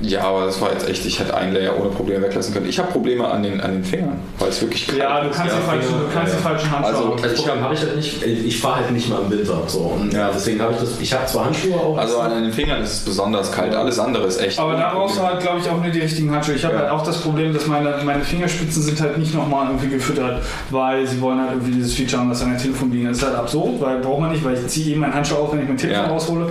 Ja, 0.02 0.22
aber 0.24 0.46
das 0.46 0.62
war 0.62 0.72
jetzt 0.72 0.88
echt, 0.90 1.06
ich 1.06 1.20
hätte 1.20 1.36
einen 1.36 1.54
Layer 1.54 1.78
ohne 1.80 1.90
Probleme 1.90 2.22
weglassen 2.26 2.54
können. 2.54 2.70
Ich 2.70 2.80
habe 2.80 2.90
Probleme 2.92 3.28
an 3.28 3.44
den, 3.44 3.60
an 3.60 3.74
den 3.74 3.84
Fingern, 3.84 4.20
weil 4.40 4.50
es 4.50 4.62
wirklich 4.62 4.88
kalt 4.88 4.98
Ja, 5.00 5.22
du 5.22 5.30
ist. 5.30 5.36
kannst, 5.36 5.54
Ja, 5.54 5.60
die, 5.60 5.66
falschen, 5.68 5.90
du 6.00 6.14
kannst 6.14 6.34
ja. 6.34 6.38
die 6.38 6.44
falschen 6.44 6.72
Handschuhe 6.72 6.96
Also, 6.96 7.10
haben. 7.12 7.22
Das 7.22 7.32
ich 7.34 7.38
Problem 7.40 7.64
habe 7.64 7.74
ich 7.74 7.80
halt 7.82 7.96
nicht, 7.98 8.24
ich 8.26 8.60
fahre 8.62 8.76
halt 8.78 8.92
nicht 8.92 9.10
mal 9.10 9.22
im 9.22 9.30
Winter. 9.32 9.62
So. 9.68 9.80
Und 9.80 10.14
Ja. 10.14 10.30
deswegen 10.34 10.62
habe 10.62 10.74
ich 10.74 10.80
das, 10.80 11.00
ich 11.02 11.14
habe 11.14 11.26
zwar 11.26 11.46
Handschuhe 11.46 11.76
auch. 11.76 11.98
Also 11.98 12.20
an 12.20 12.42
den 12.44 12.54
Fingern 12.54 12.82
ist 12.82 12.94
es 12.94 13.00
besonders 13.00 13.52
kalt, 13.52 13.76
alles 13.76 14.00
andere 14.00 14.26
ist 14.28 14.40
echt. 14.42 14.58
Aber 14.60 14.74
da 14.74 14.94
brauchst 14.94 15.18
du 15.18 15.22
halt, 15.22 15.42
glaube 15.42 15.60
ich, 15.60 15.70
auch 15.70 15.82
nur 15.82 15.92
die 15.92 16.00
richtigen 16.00 16.32
Handschuhe. 16.32 16.56
Ich 16.56 16.64
habe 16.64 16.76
Ja. 16.76 16.82
halt 16.82 16.92
auch 16.92 17.04
das 17.04 17.18
Problem, 17.20 17.54
dass 17.54 17.68
meine, 17.68 17.96
meine 18.06 18.24
Fingerspitzen 18.24 18.82
sind 18.82 19.02
halt 19.02 19.18
nicht 19.18 19.34
nochmal 19.36 19.68
irgendwie 19.68 19.90
gefüttert, 19.90 20.42
weil 20.70 21.06
sie 21.06 21.20
wollen 21.20 21.40
halt 21.40 21.52
irgendwie 21.52 21.74
dieses 21.74 21.94
Feature 21.94 22.22
haben, 22.22 22.30
das 22.30 22.42
an 22.42 22.52
der 22.52 22.60
Telefon 22.60 22.92
liegen. 22.92 23.08
Das 23.10 23.18
ist 23.18 23.26
halt 23.26 23.36
absurd, 23.36 23.82
weil 23.82 24.00
braucht 24.00 24.22
man 24.22 24.32
nicht, 24.32 24.44
weil 24.46 24.54
ich 24.54 24.66
ziehe 24.68 24.92
eben 24.92 25.02
meinen 25.02 25.14
Handschuh 25.14 25.36
auf, 25.36 25.52
wenn 25.52 25.62
ich 25.62 25.68
mein 25.68 25.78
Telefon 25.78 26.04
Ja, 26.06 26.10
raushole. 26.10 26.48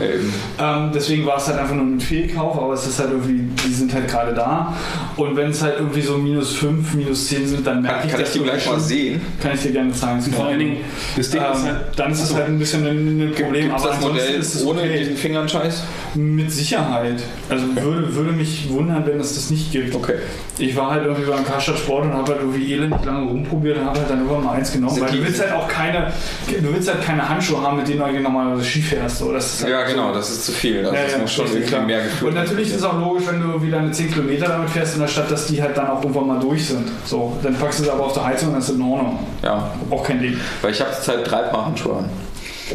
Ähm, 0.60 0.90
deswegen 0.94 1.24
war 1.26 1.36
es 1.38 1.46
halt 1.48 1.58
einfach 1.58 1.74
nur 1.74 1.84
ein 1.86 2.00
Fehlkauf, 2.00 2.58
aber 2.58 2.74
es 2.74 2.86
ist 2.86 2.98
halt 2.98 3.10
irgendwie, 3.10 3.37
die 3.38 3.72
sind 3.74 3.92
halt 3.94 4.08
gerade 4.08 4.34
da. 4.34 4.74
Und 5.16 5.36
wenn 5.36 5.50
es 5.50 5.62
halt 5.62 5.74
irgendwie 5.78 6.00
so 6.02 6.16
minus 6.18 6.54
5, 6.54 6.94
minus 6.94 7.28
10 7.28 7.46
sind, 7.48 7.66
dann 7.66 7.82
merke 7.82 8.06
ich 8.06 8.10
kann 8.12 8.20
ich 8.20 8.26
das 8.26 8.32
die 8.34 8.40
gleich 8.40 8.66
mal 8.66 8.72
schon. 8.72 8.80
sehen? 8.80 9.20
Kann 9.42 9.52
ich 9.54 9.60
dir 9.62 9.72
gerne 9.72 9.92
zeigen. 9.92 10.20
Vor 10.22 10.46
allen 10.46 10.58
Dingen, 10.58 10.76
das 11.16 11.30
Ding 11.30 11.40
ist 11.40 11.58
ähm, 11.60 11.64
halt, 11.64 11.76
dann 11.96 12.12
ist 12.12 12.22
es 12.22 12.34
halt 12.34 12.46
ein 12.46 12.58
bisschen 12.58 12.86
ein, 12.86 13.20
ein 13.28 13.32
Problem, 13.34 13.70
aber 13.70 13.82
das 13.88 13.96
ansonsten 13.96 14.08
Modell 14.24 14.34
ist 14.40 14.54
es 14.54 14.64
ohne 14.64 14.80
okay. 14.80 14.98
diesen 14.98 15.16
Fingern-Scheiß? 15.16 15.82
Mit 16.14 16.50
Sicherheit. 16.52 17.22
Also 17.48 17.64
würde, 17.76 18.14
würde 18.14 18.32
mich 18.32 18.68
wundern, 18.70 19.04
wenn 19.06 19.20
es 19.20 19.34
das 19.34 19.50
nicht 19.50 19.70
gibt. 19.72 19.94
Okay. 19.94 20.14
Ich 20.58 20.74
war 20.76 20.90
halt 20.90 21.04
irgendwie 21.04 21.30
beim 21.30 21.44
Karstadt 21.44 21.78
Sport 21.78 22.06
und 22.06 22.12
habe 22.12 22.32
halt 22.32 22.40
irgendwie 22.40 22.72
elendig 22.72 23.04
lange 23.04 23.28
rumprobiert 23.28 23.78
und 23.78 23.84
habe 23.84 24.00
halt 24.00 24.10
dann 24.10 24.18
irgendwann 24.18 24.44
mal 24.44 24.54
eins 24.56 24.72
genommen. 24.72 24.94
Sind 24.94 25.04
Weil 25.04 25.16
du 25.18 25.24
willst 25.24 25.40
halt 25.40 25.52
auch 25.52 25.68
keine, 25.68 26.12
du 26.48 26.74
willst 26.74 26.88
halt 26.88 27.02
keine 27.02 27.28
Handschuhe 27.28 27.62
haben, 27.62 27.76
mit 27.76 27.88
denen 27.88 28.00
du 28.00 28.20
normalerweise 28.20 28.64
Ski 28.64 28.82
fährst. 28.82 29.18
So. 29.18 29.32
Das 29.32 29.54
ist 29.54 29.62
halt 29.62 29.72
Ja, 29.72 29.86
so- 29.86 29.92
genau, 29.94 30.12
das 30.12 30.30
ist 30.30 30.46
zu 30.46 30.52
viel. 30.52 30.78
Also 30.78 30.94
Ja, 30.94 31.02
das 31.04 31.12
ja, 31.12 31.18
muss 31.18 31.32
schon 31.32 31.46
irgendwie 31.46 31.66
klar. 31.66 31.86
mehr 31.86 32.02
gefühlt 32.02 32.28
Und 32.30 32.34
natürlich 32.34 32.68
ist 32.70 32.76
es 32.76 32.82
auch 32.84 32.98
logisch, 32.98 33.27
wenn 33.30 33.40
du 33.40 33.62
wieder 33.62 33.78
eine 33.78 33.90
10 33.90 34.12
Kilometer 34.12 34.48
damit 34.48 34.70
fährst 34.70 34.94
in 34.94 35.00
der 35.00 35.08
Stadt, 35.08 35.30
dass 35.30 35.46
die 35.46 35.60
halt 35.62 35.76
dann 35.76 35.88
auch 35.88 36.02
irgendwann 36.02 36.26
mal 36.26 36.40
durch 36.40 36.66
sind. 36.68 36.88
So, 37.04 37.36
dann 37.42 37.54
packst 37.54 37.80
du 37.80 37.84
sie 37.84 37.90
aber 37.90 38.04
auf 38.06 38.12
der 38.14 38.24
Heizung 38.24 38.48
und 38.48 38.54
dann 38.54 38.62
ist 38.62 38.68
es 38.70 38.76
in 38.76 38.82
Ordnung. 38.82 39.18
Ja, 39.42 39.70
Auch 39.90 40.02
kein 40.04 40.20
Ding. 40.20 40.36
weil 40.62 40.72
ich 40.72 40.80
habe 40.80 40.90
zurzeit 40.92 41.30
drei 41.30 41.42
Paar 41.42 41.66
Handschuhe 41.66 41.96
an. 41.98 42.04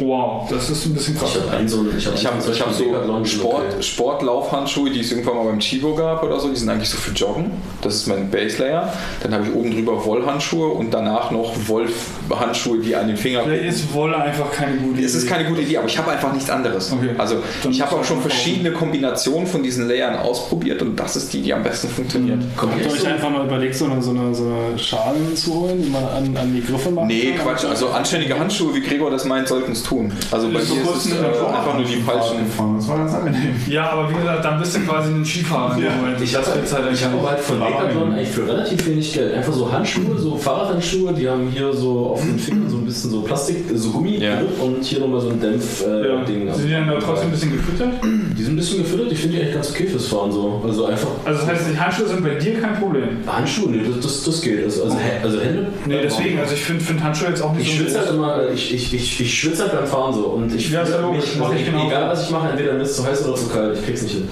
Wow, 0.00 0.48
das 0.50 0.70
ist 0.70 0.86
ein 0.86 0.94
bisschen 0.94 1.18
krass. 1.18 1.36
Ich 1.36 1.52
habe 1.52 1.68
so 1.68 1.86
ich 1.96 2.06
habe 2.06 2.16
Ich 2.16 2.26
habe 2.26 2.38
ich 2.52 2.60
hab 2.60 2.72
so 2.72 3.24
Sport, 3.24 3.62
okay. 3.70 3.82
Sportlaufhandschuhe, 3.82 4.90
die 4.90 5.00
es 5.00 5.12
irgendwann 5.12 5.36
mal 5.36 5.44
beim 5.44 5.60
Chibo 5.60 5.94
gab 5.94 6.22
oder 6.22 6.38
so. 6.40 6.48
Die 6.48 6.56
sind 6.56 6.68
eigentlich 6.68 6.88
so 6.88 6.96
für 6.96 7.12
Joggen. 7.12 7.52
Das 7.82 7.94
ist 7.94 8.06
mein 8.06 8.30
Base 8.30 8.62
Layer. 8.62 8.92
Dann 9.22 9.34
habe 9.34 9.44
ich 9.46 9.54
oben 9.54 9.72
drüber 9.72 10.04
Wollhandschuhe 10.04 10.68
und 10.68 10.92
danach 10.92 11.30
noch 11.30 11.52
Wolf-Handschuhe, 11.68 12.78
die 12.80 12.96
an 12.96 13.08
den 13.08 13.16
Finger 13.16 13.42
Vielleicht 13.42 13.64
ist 13.64 13.94
Wolle 13.94 14.16
einfach 14.16 14.50
keine 14.52 14.76
gute 14.76 14.98
Idee. 14.98 15.04
Es 15.04 15.14
ist 15.14 15.28
keine 15.28 15.44
gute 15.44 15.62
Idee, 15.62 15.78
aber 15.78 15.88
ich 15.88 15.98
habe 15.98 16.10
einfach 16.10 16.32
nichts 16.32 16.50
anderes. 16.50 16.92
Okay. 16.92 17.10
Also 17.16 17.36
Dann 17.62 17.72
ich 17.72 17.80
habe 17.80 17.96
auch 17.96 18.04
schon 18.04 18.20
verschiedene 18.20 18.72
Kombinationen 18.72 19.46
von 19.46 19.62
diesen 19.62 19.88
Layern 19.88 20.16
ausprobiert 20.16 20.82
und 20.82 20.96
das 20.96 21.16
ist 21.16 21.32
die, 21.32 21.42
die 21.42 21.52
am 21.52 21.62
besten 21.62 21.88
funktioniert. 21.88 22.40
Kommt 22.56 22.72
Habt 22.72 22.84
ihr 22.84 22.92
euch 22.92 23.06
einfach 23.06 23.30
mal 23.30 23.46
überlegt, 23.46 23.74
so 23.74 23.86
eine, 23.86 24.02
so 24.02 24.10
eine, 24.10 24.34
so 24.34 24.44
eine 24.44 25.34
zu 25.34 25.54
holen, 25.54 25.82
die 25.82 25.90
man 25.90 26.04
an, 26.04 26.36
an 26.36 26.54
die 26.54 26.62
Griffe 26.62 26.90
macht? 26.90 27.06
Nee, 27.06 27.34
Quatsch. 27.40 27.64
Also 27.64 27.88
anständige 27.88 28.38
Handschuhe, 28.38 28.74
wie 28.74 28.80
Gregor 28.80 29.10
das 29.10 29.24
meint, 29.24 29.48
sollten 29.48 29.72
es 29.72 29.83
tun. 29.84 30.12
Also 30.30 30.48
bei 30.50 30.60
vor 30.60 30.76
mir 30.76 30.82
ist 30.82 31.06
es 31.06 31.12
äh, 31.12 31.18
einfach 31.18 31.74
nur 31.76 31.84
die 31.84 31.96
falschen. 31.96 32.38
gefahren. 32.44 32.74
Das 32.78 32.88
war 32.88 32.98
ganz 32.98 33.14
angenehm. 33.14 33.54
Ja, 33.68 33.90
aber 33.90 34.10
wie 34.10 34.14
gesagt, 34.14 34.44
dann 34.44 34.58
bist 34.58 34.76
du 34.76 34.80
quasi 34.80 35.12
ein 35.12 35.24
Skifahrer. 35.24 35.78
Ja. 35.78 35.90
ich 36.20 36.32
das 36.32 36.46
habe 36.46 36.56
wird's 36.58 36.72
halt 36.74 36.84
ich 36.92 37.04
hab 37.04 37.10
eigentlich 37.12 37.22
auch 37.22 37.30
halt 37.30 37.40
von 37.40 37.60
Decathlon 37.60 38.12
eigentlich 38.12 38.28
für 38.30 38.48
relativ 38.48 38.86
wenig 38.86 39.12
Geld. 39.12 39.34
Einfach 39.34 39.52
so 39.52 39.70
Handschuhe, 39.70 40.18
so 40.18 40.36
Fahrradhandschuhe, 40.36 41.12
die 41.12 41.28
haben 41.28 41.48
hier 41.52 41.72
so 41.72 42.06
auf 42.14 42.20
den 42.22 42.38
Fingern 42.38 42.68
so 42.68 42.76
ein 42.78 42.84
bisschen 42.84 43.10
so 43.10 43.20
Plastik, 43.22 43.56
so 43.74 43.90
Gummi 43.90 44.16
Ja. 44.18 44.38
und 44.60 44.82
hier 44.84 45.00
nochmal 45.00 45.20
so 45.20 45.28
ein 45.30 45.40
Dämpf-Ding. 45.40 46.46
ja. 46.46 46.54
Sind 46.54 46.66
die 46.68 46.72
dann 46.72 46.88
aber 46.88 47.00
trotzdem 47.00 47.28
ein 47.28 47.32
bisschen 47.32 47.52
gefüttert? 47.52 47.88
die 48.02 48.42
sind 48.42 48.54
ein 48.54 48.56
bisschen 48.56 48.78
gefüttert, 48.78 49.12
ich 49.12 49.18
finde 49.18 49.36
die 49.36 49.42
echt 49.42 49.54
ganz 49.54 49.70
okay 49.70 49.86
fürs 49.86 50.06
Fahren 50.08 50.32
so. 50.32 50.62
Also 50.66 50.86
einfach. 50.86 51.08
Also 51.24 51.40
das 51.40 51.48
heißt, 51.48 51.62
die 51.72 51.78
Handschuhe 51.78 52.06
sind 52.08 52.22
bei 52.22 52.34
dir 52.34 52.60
kein 52.60 52.74
Problem. 52.78 53.08
Handschuhe, 53.26 53.70
nee, 53.70 53.80
das, 53.86 54.00
das, 54.00 54.24
das 54.24 54.40
geht. 54.40 54.64
Also, 54.64 54.84
also, 54.84 54.96
also 55.22 55.40
Hände. 55.40 55.66
Nee, 55.86 55.98
deswegen, 56.02 56.38
also 56.38 56.54
ich 56.54 56.62
finde 56.62 56.82
find 56.84 57.02
Handschuhe 57.02 57.28
jetzt 57.28 57.42
auch 57.42 57.52
nicht 57.54 57.66
Ich 57.68 57.76
so 57.78 57.82
schwitze 57.84 57.98
halt 58.00 58.10
immer, 58.10 58.48
ich, 58.52 58.74
ich, 58.74 58.94
ich, 58.94 59.20
ich 59.20 59.38
schwitze 59.40 59.62
halt 59.64 59.73
beim 59.74 59.86
Fahren 59.86 60.12
so 60.14 60.24
und 60.26 60.54
ich 60.54 60.70
Ja, 60.70 60.82
mich, 60.82 61.24
ich 61.24 61.64
genau. 61.66 61.86
egal 61.86 62.08
was 62.10 62.24
ich 62.24 62.30
mache, 62.30 62.48
entweder 62.50 62.74
mir 62.74 62.82
ist 62.82 62.96
zu 62.96 63.04
heiß 63.04 63.26
oder 63.26 63.36
zu 63.36 63.48
kalt, 63.48 63.78
ich 63.78 63.84
krieg's 63.84 64.02
nicht 64.02 64.14
hin. 64.14 64.28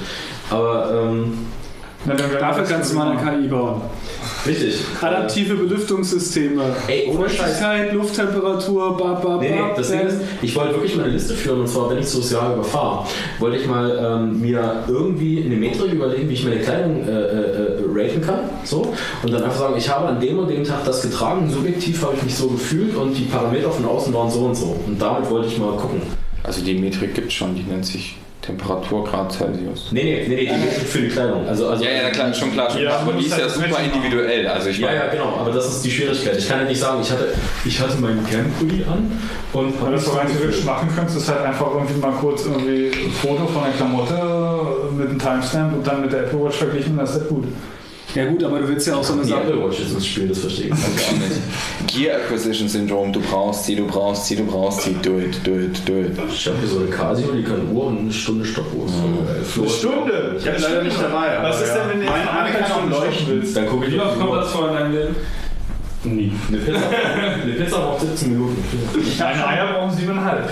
Aber 0.50 0.90
ähm, 0.92 1.46
Na, 2.04 2.14
Dafür 2.14 2.64
kannst 2.64 2.92
du 2.92 2.96
mal 2.96 3.16
eine 3.16 3.40
KI 3.40 3.46
bauen. 3.46 3.80
richtig. 4.44 4.80
Adaptive 5.00 5.54
Belüftungssysteme. 5.54 6.62
Ey, 6.88 7.08
ohne. 7.08 7.28
Feuchtigkeit, 7.28 7.92
Lufttemperatur, 7.92 8.96
ba, 8.96 9.12
ba, 9.14 9.38
Nee, 9.40 9.50
nee, 9.50 9.58
ba, 9.60 9.70
das 9.76 9.90
Ding 9.90 10.00
ist, 10.00 10.20
ich 10.42 10.56
wollte 10.56 10.74
wirklich 10.74 10.96
mal 10.96 11.04
eine 11.04 11.12
Liste 11.12 11.34
führen 11.34 11.60
und 11.60 11.68
zwar, 11.68 11.90
wenn 11.90 11.98
ich 11.98 12.08
so 12.08 12.18
das 12.18 12.32
Jahr 12.32 12.54
überfahre, 12.54 13.06
wollte 13.38 13.56
ich 13.58 13.66
mal 13.68 14.20
ähm, 14.20 14.40
mir 14.40 14.82
irgendwie 14.88 15.44
eine 15.44 15.54
Metrik 15.54 15.92
überlegen, 15.92 16.28
wie 16.28 16.34
ich 16.34 16.44
meine 16.44 16.58
Kleidung 16.58 17.06
äh, 17.06 17.10
äh, 17.10 17.82
raten 17.94 18.20
kann. 18.20 18.40
So. 18.64 18.92
Und 19.22 19.32
dann 19.32 19.44
einfach 19.44 19.58
sagen, 19.58 19.74
ich 19.78 19.88
habe 19.88 20.08
an 20.08 20.20
dem 20.20 20.38
und 20.40 20.48
dem 20.50 20.64
Tag 20.64 20.84
das 20.84 21.02
getragen, 21.02 21.48
subjektiv 21.48 22.02
habe 22.02 22.14
ich 22.16 22.22
mich 22.24 22.34
so 22.34 22.48
gefühlt 22.48 22.96
und 22.96 23.14
die 23.16 23.24
Parameter 23.24 23.70
von 23.70 23.84
außen 23.84 24.12
waren 24.12 24.30
so 24.30 24.40
und 24.40 24.56
so. 24.56 24.76
Und 24.86 25.00
damit 25.00 25.30
wollte 25.30 25.46
ich 25.46 25.58
mal 25.58 25.76
gucken. 25.76 26.02
Also 26.44 26.64
die 26.64 26.74
Metrik 26.74 27.14
gibt 27.14 27.28
es 27.28 27.34
schon, 27.34 27.54
die 27.54 27.62
nennt 27.62 27.86
sich 27.86 28.16
Temperaturgrad 28.42 29.32
Celsius. 29.32 29.90
Nee, 29.92 30.02
nee, 30.02 30.24
nee, 30.26 30.34
nee, 30.34 30.46
die 30.46 30.66
Metrik 30.66 30.88
für 30.88 30.98
die 30.98 31.08
Kleidung. 31.08 31.46
Also, 31.46 31.68
also 31.68 31.84
Ja, 31.84 31.90
ja, 31.90 32.10
klar, 32.10 32.34
schon 32.34 32.52
klar, 32.52 32.68
schon 32.68 32.82
Ja, 32.82 32.88
klar. 32.88 33.00
Aber 33.02 33.12
die 33.12 33.26
ist 33.26 33.30
ja 33.30 33.44
halt 33.44 33.50
super 33.52 33.78
individuell. 33.78 34.48
Also 34.48 34.68
ich 34.70 34.78
Ja, 34.78 34.86
meine, 34.88 34.98
ja, 34.98 35.06
genau, 35.12 35.36
aber 35.38 35.52
das 35.52 35.68
ist 35.68 35.84
die 35.84 35.90
Schwierigkeit. 35.92 36.36
Ich 36.36 36.48
kann 36.48 36.60
ja 36.62 36.64
nicht 36.68 36.80
sagen, 36.80 37.00
ich 37.00 37.10
hatte, 37.12 37.34
ich 37.64 37.80
hatte 37.80 37.96
meinen 37.98 38.26
Camp-Pulli 38.26 38.84
an 38.84 39.12
und 39.52 39.80
Weil 39.80 39.92
das 39.92 40.04
du 40.04 40.10
rein 40.10 40.26
theoretisch 40.26 40.64
machen 40.64 40.88
könntest, 40.94 41.18
ist 41.18 41.28
halt 41.28 41.42
einfach 41.42 41.72
irgendwie 41.72 42.00
mal 42.00 42.12
kurz 42.12 42.44
irgendwie 42.44 42.86
ein 42.86 43.12
Foto 43.12 43.46
von 43.46 43.62
der 43.62 43.72
Klamotte 43.74 44.20
mit 44.96 45.08
einem 45.08 45.18
Timestamp 45.20 45.74
und 45.74 45.86
dann 45.86 46.00
mit 46.00 46.12
der 46.12 46.24
Apple 46.24 46.44
Watch 46.44 46.56
verglichen, 46.56 46.96
das 46.96 47.10
ist 47.10 47.20
halt 47.20 47.28
gut. 47.28 47.44
Ja 48.14 48.26
gut, 48.26 48.44
aber 48.44 48.58
du 48.58 48.68
willst 48.68 48.86
ja 48.86 48.96
auch 48.96 49.04
so 49.04 49.14
eine 49.14 49.22
die 49.22 49.30
Sache. 49.30 49.42
Apple 49.42 49.64
Watch 49.64 49.78
jetzt 49.80 49.94
ins 49.94 50.06
Spiel, 50.06 50.28
das 50.28 50.38
verstehe 50.38 50.66
ich. 50.66 50.72
Ich 50.72 51.08
auch 51.08 51.12
nicht. 51.12 51.86
Gear 51.86 52.16
Acquisition 52.16 52.68
Syndrome, 52.68 53.10
du 53.10 53.20
brauchst 53.20 53.64
sie, 53.64 53.74
du 53.74 53.86
brauchst 53.86 54.26
sie, 54.26 54.36
du 54.36 54.44
brauchst 54.44 54.82
sie, 54.82 54.94
do 55.02 55.18
it, 55.18 55.40
do 55.44 55.52
it, 55.52 55.80
do 55.88 56.00
it. 56.00 56.18
Ich 56.30 56.46
habe 56.46 56.58
hier 56.58 56.68
so 56.68 56.78
eine 56.80 56.88
Casio, 56.88 57.32
die 57.32 57.42
kann 57.42 57.70
Uhr 57.72 57.86
und 57.86 57.98
eine 58.00 58.12
Stunde 58.12 58.44
Stoppuhr. 58.44 58.86
Eine 58.86 59.68
Stunde! 59.68 60.36
Ich 60.38 60.46
habe 60.46 60.58
leider 60.58 60.82
nicht 60.82 61.00
dabei. 61.00 61.38
Was 61.42 61.62
ist 61.62 61.68
ja. 61.68 61.74
denn, 61.74 61.88
wenn 61.90 62.00
du 62.00 62.06
Meine, 62.06 62.24
meine 62.24 62.50
kann 62.50 62.90
leuchten. 62.90 63.26
willst? 63.28 63.56
Dann 63.56 63.66
gucke 63.66 63.86
ich 63.86 63.92
Wie 63.94 64.00
auf 64.00 64.06
oft 64.08 64.16
die 64.16 64.20
kommt 64.20 64.36
das 64.36 64.50
vor 64.52 64.68
in 64.68 64.74
deinem 64.74 64.92
Leben? 64.92 65.16
Nie. 66.04 66.32
Eine 66.48 66.58
Pizza, 66.58 66.80
eine 67.42 67.52
Pizza 67.52 67.78
braucht 67.78 68.00
17 68.00 68.32
Minuten. 68.32 68.64
Deine 69.18 69.46
Eier 69.46 69.72
brauchen 69.72 69.96
siebeneinhalb. 69.96 70.50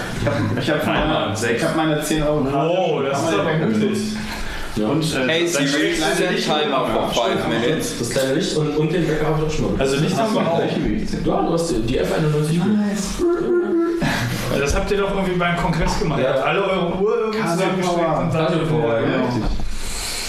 Ich 0.61 0.70
habe 0.70 0.87
meine, 0.87 1.35
ich 1.57 1.65
hab 1.65 1.77
meine 1.77 2.01
10 2.01 2.23
Euro 2.23 2.47
Oh, 2.55 3.03
das 3.03 3.20
ist 3.20 3.35
aber 3.35 3.66
mutig. 3.66 3.99
Ja. 4.81 4.86
Und, 4.89 5.02
äh, 5.02 5.28
Hey 5.28 5.43
das 5.44 5.52
Siri, 5.52 5.93
kleine 5.93 6.15
set 6.16 6.31
Licht- 6.32 6.44
timer 6.47 6.86
for 7.12 7.27
5 7.28 7.48
minutes. 7.48 7.98
Das 7.98 8.11
kleine 8.11 8.35
Licht 8.35 8.57
und, 8.57 8.77
und 8.77 8.93
den 8.93 9.09
Wecker 9.09 9.27
habe 9.27 9.39
ich 9.40 9.47
auch 9.47 9.51
schon 9.57 9.73
mal. 9.77 9.81
Also 9.81 9.97
Licht 9.97 10.16
haben 10.16 10.35
wir 10.35 10.40
auch. 10.40 10.61
Ja, 10.62 11.43
du 11.43 11.52
hast 11.52 11.70
die, 11.70 11.81
die 11.82 12.01
F91 12.01 12.61
Das 14.59 14.74
habt 14.74 14.90
ihr 14.90 14.98
doch 14.98 15.11
irgendwie 15.15 15.39
beim 15.39 15.57
Kongress 15.57 15.98
gemacht. 15.98 16.20
Ja. 16.20 16.28
Ihr 16.31 16.35
habt 16.35 16.47
alle 16.47 16.65
eure 16.65 17.02
Uhr 17.02 17.19
irgendwie 17.20 17.39
zusammengesteckt 17.40 17.98
und 17.98 18.35
dann... 18.35 18.47
Casio 18.47 18.66
Power, 18.66 19.01
Ja, 19.01 19.07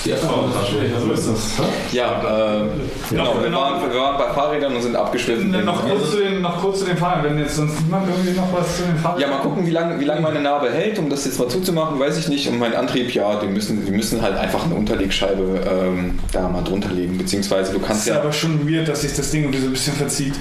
F91. 0.05 0.99
So 1.05 1.11
ist 1.13 1.27
das. 1.27 1.93
Ja, 1.93 2.21
äh, 2.21 2.65
genau, 3.09 3.35
wir 3.41 3.51
waren, 3.53 3.91
wir 3.91 3.99
waren 3.99 4.17
bei 4.17 4.33
Fahrrädern 4.33 4.75
und 4.75 4.81
sind 4.81 4.95
abgeschliffen. 4.95 5.51
Ne, 5.51 5.63
Noch 5.63 5.87
kurz, 5.87 6.11
zu 6.11 6.17
den, 6.17 6.41
noch 6.41 6.61
kurz 6.61 6.79
zu 6.79 6.85
den 6.85 6.97
Fahrern, 6.97 7.23
wenn 7.23 7.37
jetzt 7.37 7.55
sonst 7.55 7.81
niemand 7.83 8.07
irgendwie 8.09 8.37
noch 8.37 8.51
was 8.53 8.77
zu 8.77 8.83
den 8.83 8.97
Fahrern 8.97 9.19
Ja, 9.19 9.27
mal 9.27 9.39
gucken, 9.39 9.65
wie 9.65 9.71
lange 9.71 9.99
wie 9.99 10.05
lang 10.05 10.21
meine 10.21 10.39
Narbe 10.41 10.71
hält, 10.71 10.97
um 10.99 11.09
das 11.09 11.25
jetzt 11.25 11.39
mal 11.39 11.47
zuzumachen, 11.47 11.99
weiß 11.99 12.17
ich 12.17 12.27
nicht. 12.29 12.47
Und 12.47 12.59
mein 12.59 12.75
Antrieb, 12.75 13.13
ja, 13.13 13.39
die 13.39 13.47
müssen, 13.47 13.85
die 13.85 13.91
müssen 13.91 14.21
halt 14.21 14.37
einfach 14.37 14.65
eine 14.65 14.75
Unterlegscheibe 14.75 15.61
ähm, 15.69 16.19
da 16.31 16.47
mal 16.49 16.63
drunter 16.63 16.91
legen. 16.91 17.17
Beziehungsweise 17.17 17.71
du 17.73 17.79
Das 17.79 17.87
kannst 17.87 18.07
ist 18.07 18.13
ja. 18.13 18.19
aber 18.19 18.31
schon 18.31 18.67
weird, 18.69 18.87
dass 18.87 19.01
sich 19.01 19.15
das 19.15 19.31
Ding 19.31 19.43
irgendwie 19.43 19.59
so 19.61 19.67
ein 19.67 19.73
bisschen 19.73 19.93
verzieht. 19.93 20.33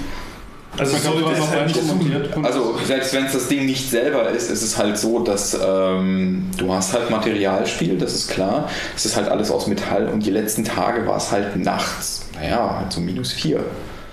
Also 0.81 0.93
Man 0.93 1.03
kann 1.03 1.11
sollte 1.13 1.27
sowas 1.27 1.37
es 1.37 1.43
auch 1.43 1.51
halt 1.51 1.67
nicht 1.67 1.87
montiert. 1.87 2.37
Also 2.41 2.75
selbst 2.83 3.13
wenn 3.13 3.25
es 3.25 3.33
das 3.33 3.47
Ding 3.47 3.67
nicht 3.67 3.87
selber 3.87 4.29
ist, 4.29 4.49
ist 4.49 4.63
es 4.63 4.79
halt 4.79 4.97
so, 4.97 5.19
dass 5.19 5.55
ähm, 5.63 6.49
du 6.57 6.73
hast 6.73 6.93
halt 6.93 7.11
Materialspiel, 7.11 7.99
das 7.99 8.15
ist 8.15 8.31
klar. 8.31 8.67
Es 8.95 9.05
ist 9.05 9.15
halt 9.15 9.29
alles 9.29 9.51
aus 9.51 9.67
Metall 9.67 10.07
und 10.07 10.25
die 10.25 10.31
letzten 10.31 10.63
Tage 10.63 11.05
war 11.05 11.17
es 11.17 11.31
halt 11.31 11.55
nachts, 11.55 12.25
naja, 12.33 12.77
halt 12.79 12.91
so 12.91 12.99
minus 12.99 13.31
vier. 13.31 13.63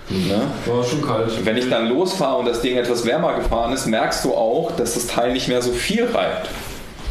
Ne? 0.09 0.41
War 0.67 0.83
schon 0.83 1.01
kalt. 1.01 1.43
Wenn 1.43 1.57
ich 1.57 1.69
dann 1.69 1.87
losfahre 1.87 2.37
und 2.37 2.45
das 2.45 2.61
Ding 2.61 2.77
etwas 2.77 3.03
wärmer 3.03 3.33
gefahren 3.33 3.73
ist, 3.73 3.87
merkst 3.87 4.23
du 4.25 4.35
auch, 4.35 4.71
dass 4.75 4.93
das 4.93 5.07
Teil 5.07 5.33
nicht 5.33 5.47
mehr 5.47 5.63
so 5.63 5.71
viel 5.71 6.05
reibt. 6.05 6.49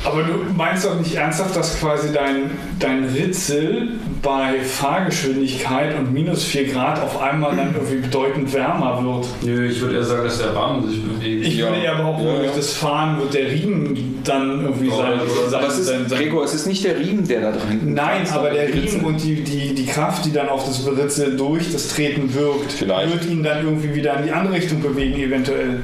Aber 0.05 0.23
du 0.23 0.33
meinst 0.57 0.85
doch 0.85 0.97
nicht 0.99 1.15
ernsthaft, 1.17 1.57
dass 1.57 1.81
quasi 1.81 2.13
dein, 2.13 2.51
dein 2.79 3.05
Ritzel 3.05 3.89
bei 4.23 4.61
Fahrgeschwindigkeit 4.61 5.99
und 5.99 6.13
minus 6.13 6.45
4 6.45 6.69
Grad 6.69 7.03
auf 7.03 7.21
einmal 7.21 7.57
dann 7.57 7.75
irgendwie 7.75 7.97
bedeutend 8.07 8.53
wärmer 8.55 9.03
wird? 9.05 9.27
Nö, 9.43 9.67
ich 9.67 9.81
würde 9.81 9.97
eher 9.97 10.05
sagen, 10.05 10.25
dass 10.25 10.39
der 10.39 10.55
Rahmen 10.55 10.89
sich 10.89 11.03
bewegt. 11.03 11.47
Ich 11.47 11.59
würde 11.59 11.79
eher 11.79 11.97
behaupten, 11.97 12.27
Ja, 12.27 12.33
ja. 12.35 12.39
durch 12.43 12.55
das 12.55 12.73
Fahren 12.75 13.19
wird 13.21 13.35
der 13.35 13.51
Riemen 13.51 14.21
dann 14.25 14.63
irgendwie 14.65 14.89
sein. 14.91 15.21
sein, 15.51 15.65
ist, 16.07 16.15
Gregor, 16.17 16.45
es 16.45 16.55
ist 16.55 16.67
nicht 16.67 16.85
der 16.85 16.99
Riemen, 16.99 17.27
der 17.27 17.41
da 17.41 17.53
drin 17.53 17.95
Nein, 17.95 18.23
aber 18.33 18.51
der 18.51 18.69
Ritzel. 18.69 19.01
Riemen 19.01 19.05
und 19.05 19.23
die, 19.23 19.43
die, 19.43 19.75
die 19.75 19.87
Kraft, 19.87 20.25
die 20.25 20.33
dann 20.33 20.49
auf 20.49 20.65
das 20.65 20.85
Beritzel 20.85 21.37
durch 21.37 21.73
das 21.73 21.89
Treten 21.89 22.33
wirkt, 22.35 22.73
Vielleicht. 22.73 23.13
wird 23.13 23.27
ihn 23.27 23.43
dann 23.43 23.65
irgendwie 23.65 23.95
wieder 23.95 24.17
in 24.19 24.27
die 24.27 24.33
andere 24.33 24.55
Richtung 24.55 24.81
bewegen, 24.81 25.19
eventuell. 25.21 25.81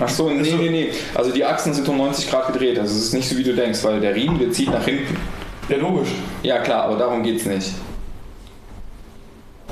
Ach 0.00 0.08
so, 0.08 0.28
nee, 0.30 0.52
nee, 0.58 0.70
nee. 0.70 0.88
Also 1.14 1.30
die 1.30 1.44
Achsen 1.44 1.72
sind 1.72 1.88
um 1.88 1.98
90 1.98 2.28
Grad 2.30 2.52
gedreht. 2.52 2.78
Also 2.78 2.94
es 2.96 3.04
ist 3.04 3.14
nicht 3.14 3.28
so, 3.28 3.36
wie 3.36 3.44
du 3.44 3.54
denkst, 3.54 3.82
weil 3.84 4.00
der 4.00 4.14
Riemen, 4.14 4.38
der 4.38 4.50
zieht 4.50 4.70
nach 4.70 4.84
hinten. 4.84 5.16
Ja, 5.68 5.76
logisch. 5.76 6.08
Ja, 6.42 6.58
klar, 6.58 6.84
aber 6.84 6.96
darum 6.96 7.22
geht's 7.22 7.46
nicht. 7.46 7.70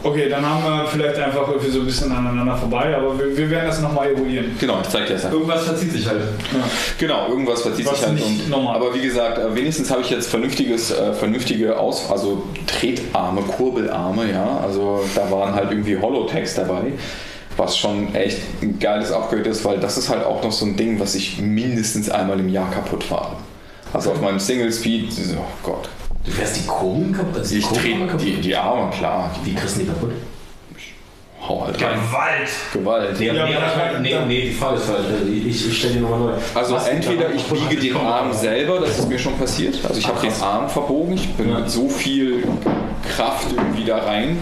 Okay, 0.05 0.29
dann 0.29 0.45
haben 0.45 0.65
wir 0.65 0.87
vielleicht 0.89 1.17
einfach 1.21 1.47
irgendwie 1.49 1.71
so 1.71 1.79
ein 1.81 1.87
bisschen 1.87 2.11
aneinander 2.11 2.57
vorbei, 2.57 2.97
aber 2.97 3.17
wir, 3.17 3.37
wir 3.37 3.51
werden 3.51 3.67
das 3.69 3.81
nochmal 3.81 4.09
eruieren. 4.11 4.57
Genau, 4.59 4.79
ich 4.83 4.89
zeig 4.89 5.07
dir 5.07 5.13
das 5.15 5.25
einfach. 5.27 5.39
Irgendwas 5.39 5.65
verzieht 5.65 5.93
sich 5.93 6.09
halt. 6.09 6.21
Genau, 6.99 7.29
irgendwas 7.29 7.63
verzieht 7.63 7.87
Was 7.87 7.99
sich 7.99 8.07
halt. 8.09 8.15
nicht 8.17 8.27
Und, 8.45 8.51
normal. 8.51 8.77
aber 8.77 8.93
wie 8.97 9.01
gesagt, 9.03 9.39
äh, 9.39 9.55
wenigstens 9.55 9.93
habe 9.93 10.01
ich 10.01 10.11
jetzt 10.11 10.29
vernünftiges, 10.29 10.91
äh, 10.91 11.13
vernünftige 11.13 11.79
Aus, 11.79 12.11
also 12.11 12.43
Tretarme, 12.67 13.43
Kurbelarme, 13.43 14.29
ja. 14.33 14.61
Also 14.65 15.05
da 15.15 15.31
waren 15.31 15.55
halt 15.55 15.71
irgendwie 15.71 15.97
Holotext 15.97 16.59
dabei, 16.59 16.93
was 17.57 17.77
schon 17.79 18.15
echt 18.15 18.39
ein 18.63 18.79
geiles 18.79 19.13
Upgrade 19.13 19.49
ist, 19.49 19.65
weil 19.65 19.79
das 19.79 19.99
ist 19.99 20.09
halt 20.09 20.25
auch 20.25 20.43
noch 20.43 20.53
so 20.53 20.65
ein 20.67 20.77
Ding, 20.77 20.99
was 21.01 21.15
ich 21.15 21.39
mindestens 21.39 22.09
einmal 22.11 22.39
im 22.41 22.49
Jahr 22.49 22.71
kaputt 22.71 23.05
fahre. 23.05 23.37
Also 23.93 24.13
auf 24.13 24.21
meinem 24.21 24.39
Single 24.41 24.73
Speed, 24.73 25.13
oh 25.39 25.45
Gott. 25.63 25.89
Du 26.25 26.31
fährst 26.31 26.57
die 26.57 26.67
Kurbeln 26.67 27.13
kaputt? 27.13 27.39
Also 27.39 27.51
die 27.55 27.59
Ich 27.59 27.69
kaputt? 27.69 28.21
die, 28.23 28.41
die 28.41 28.57
Arme, 28.57 28.91
klar. 28.91 29.31
Wie 29.45 29.55
kriegst 29.55 29.77
du 29.77 29.81
die 29.81 29.87
kaputt? 29.87 30.13
Hau 31.47 31.65
halt 31.67 31.75
rein. 31.83 31.99
Gewalt! 31.99 32.49
Gewalt. 32.73 33.19
Nee, 33.19 33.27
Ja, 33.27 33.33
nee, 33.33 33.55
meine, 33.77 34.01
nee, 34.01 34.15
nee, 34.29 34.41
die 34.43 34.53
Frage 34.53 34.77
ist 34.77 34.85
falsch. 34.85 35.07
Also 35.13 35.27
Ich, 35.27 35.67
ich 35.69 35.77
stelle 35.79 35.95
die 35.95 35.99
nochmal 36.01 36.21
neu. 36.21 36.33
Also 36.55 36.75
Was- 36.77 36.87
entweder 36.87 37.35
ich 37.35 37.43
biege 37.43 37.81
den 37.81 37.97
Arm 37.97 38.33
selber, 38.33 38.79
das 38.79 39.01
ist 39.01 39.09
mir 39.09 39.19
schon 39.19 39.37
passiert. 39.37 39.77
Also 39.83 39.99
ich 39.99 40.07
habe 40.07 40.21
den 40.21 40.33
Arm 40.41 40.69
verbogen, 40.69 41.15
ich 41.15 41.29
bin 41.35 41.51
Ja. 41.51 41.59
mit 41.59 41.69
so 41.69 41.89
viel 41.89 42.45
Kraft 43.17 43.49
irgendwie 43.57 43.85
da 43.85 43.99
rein 43.99 44.39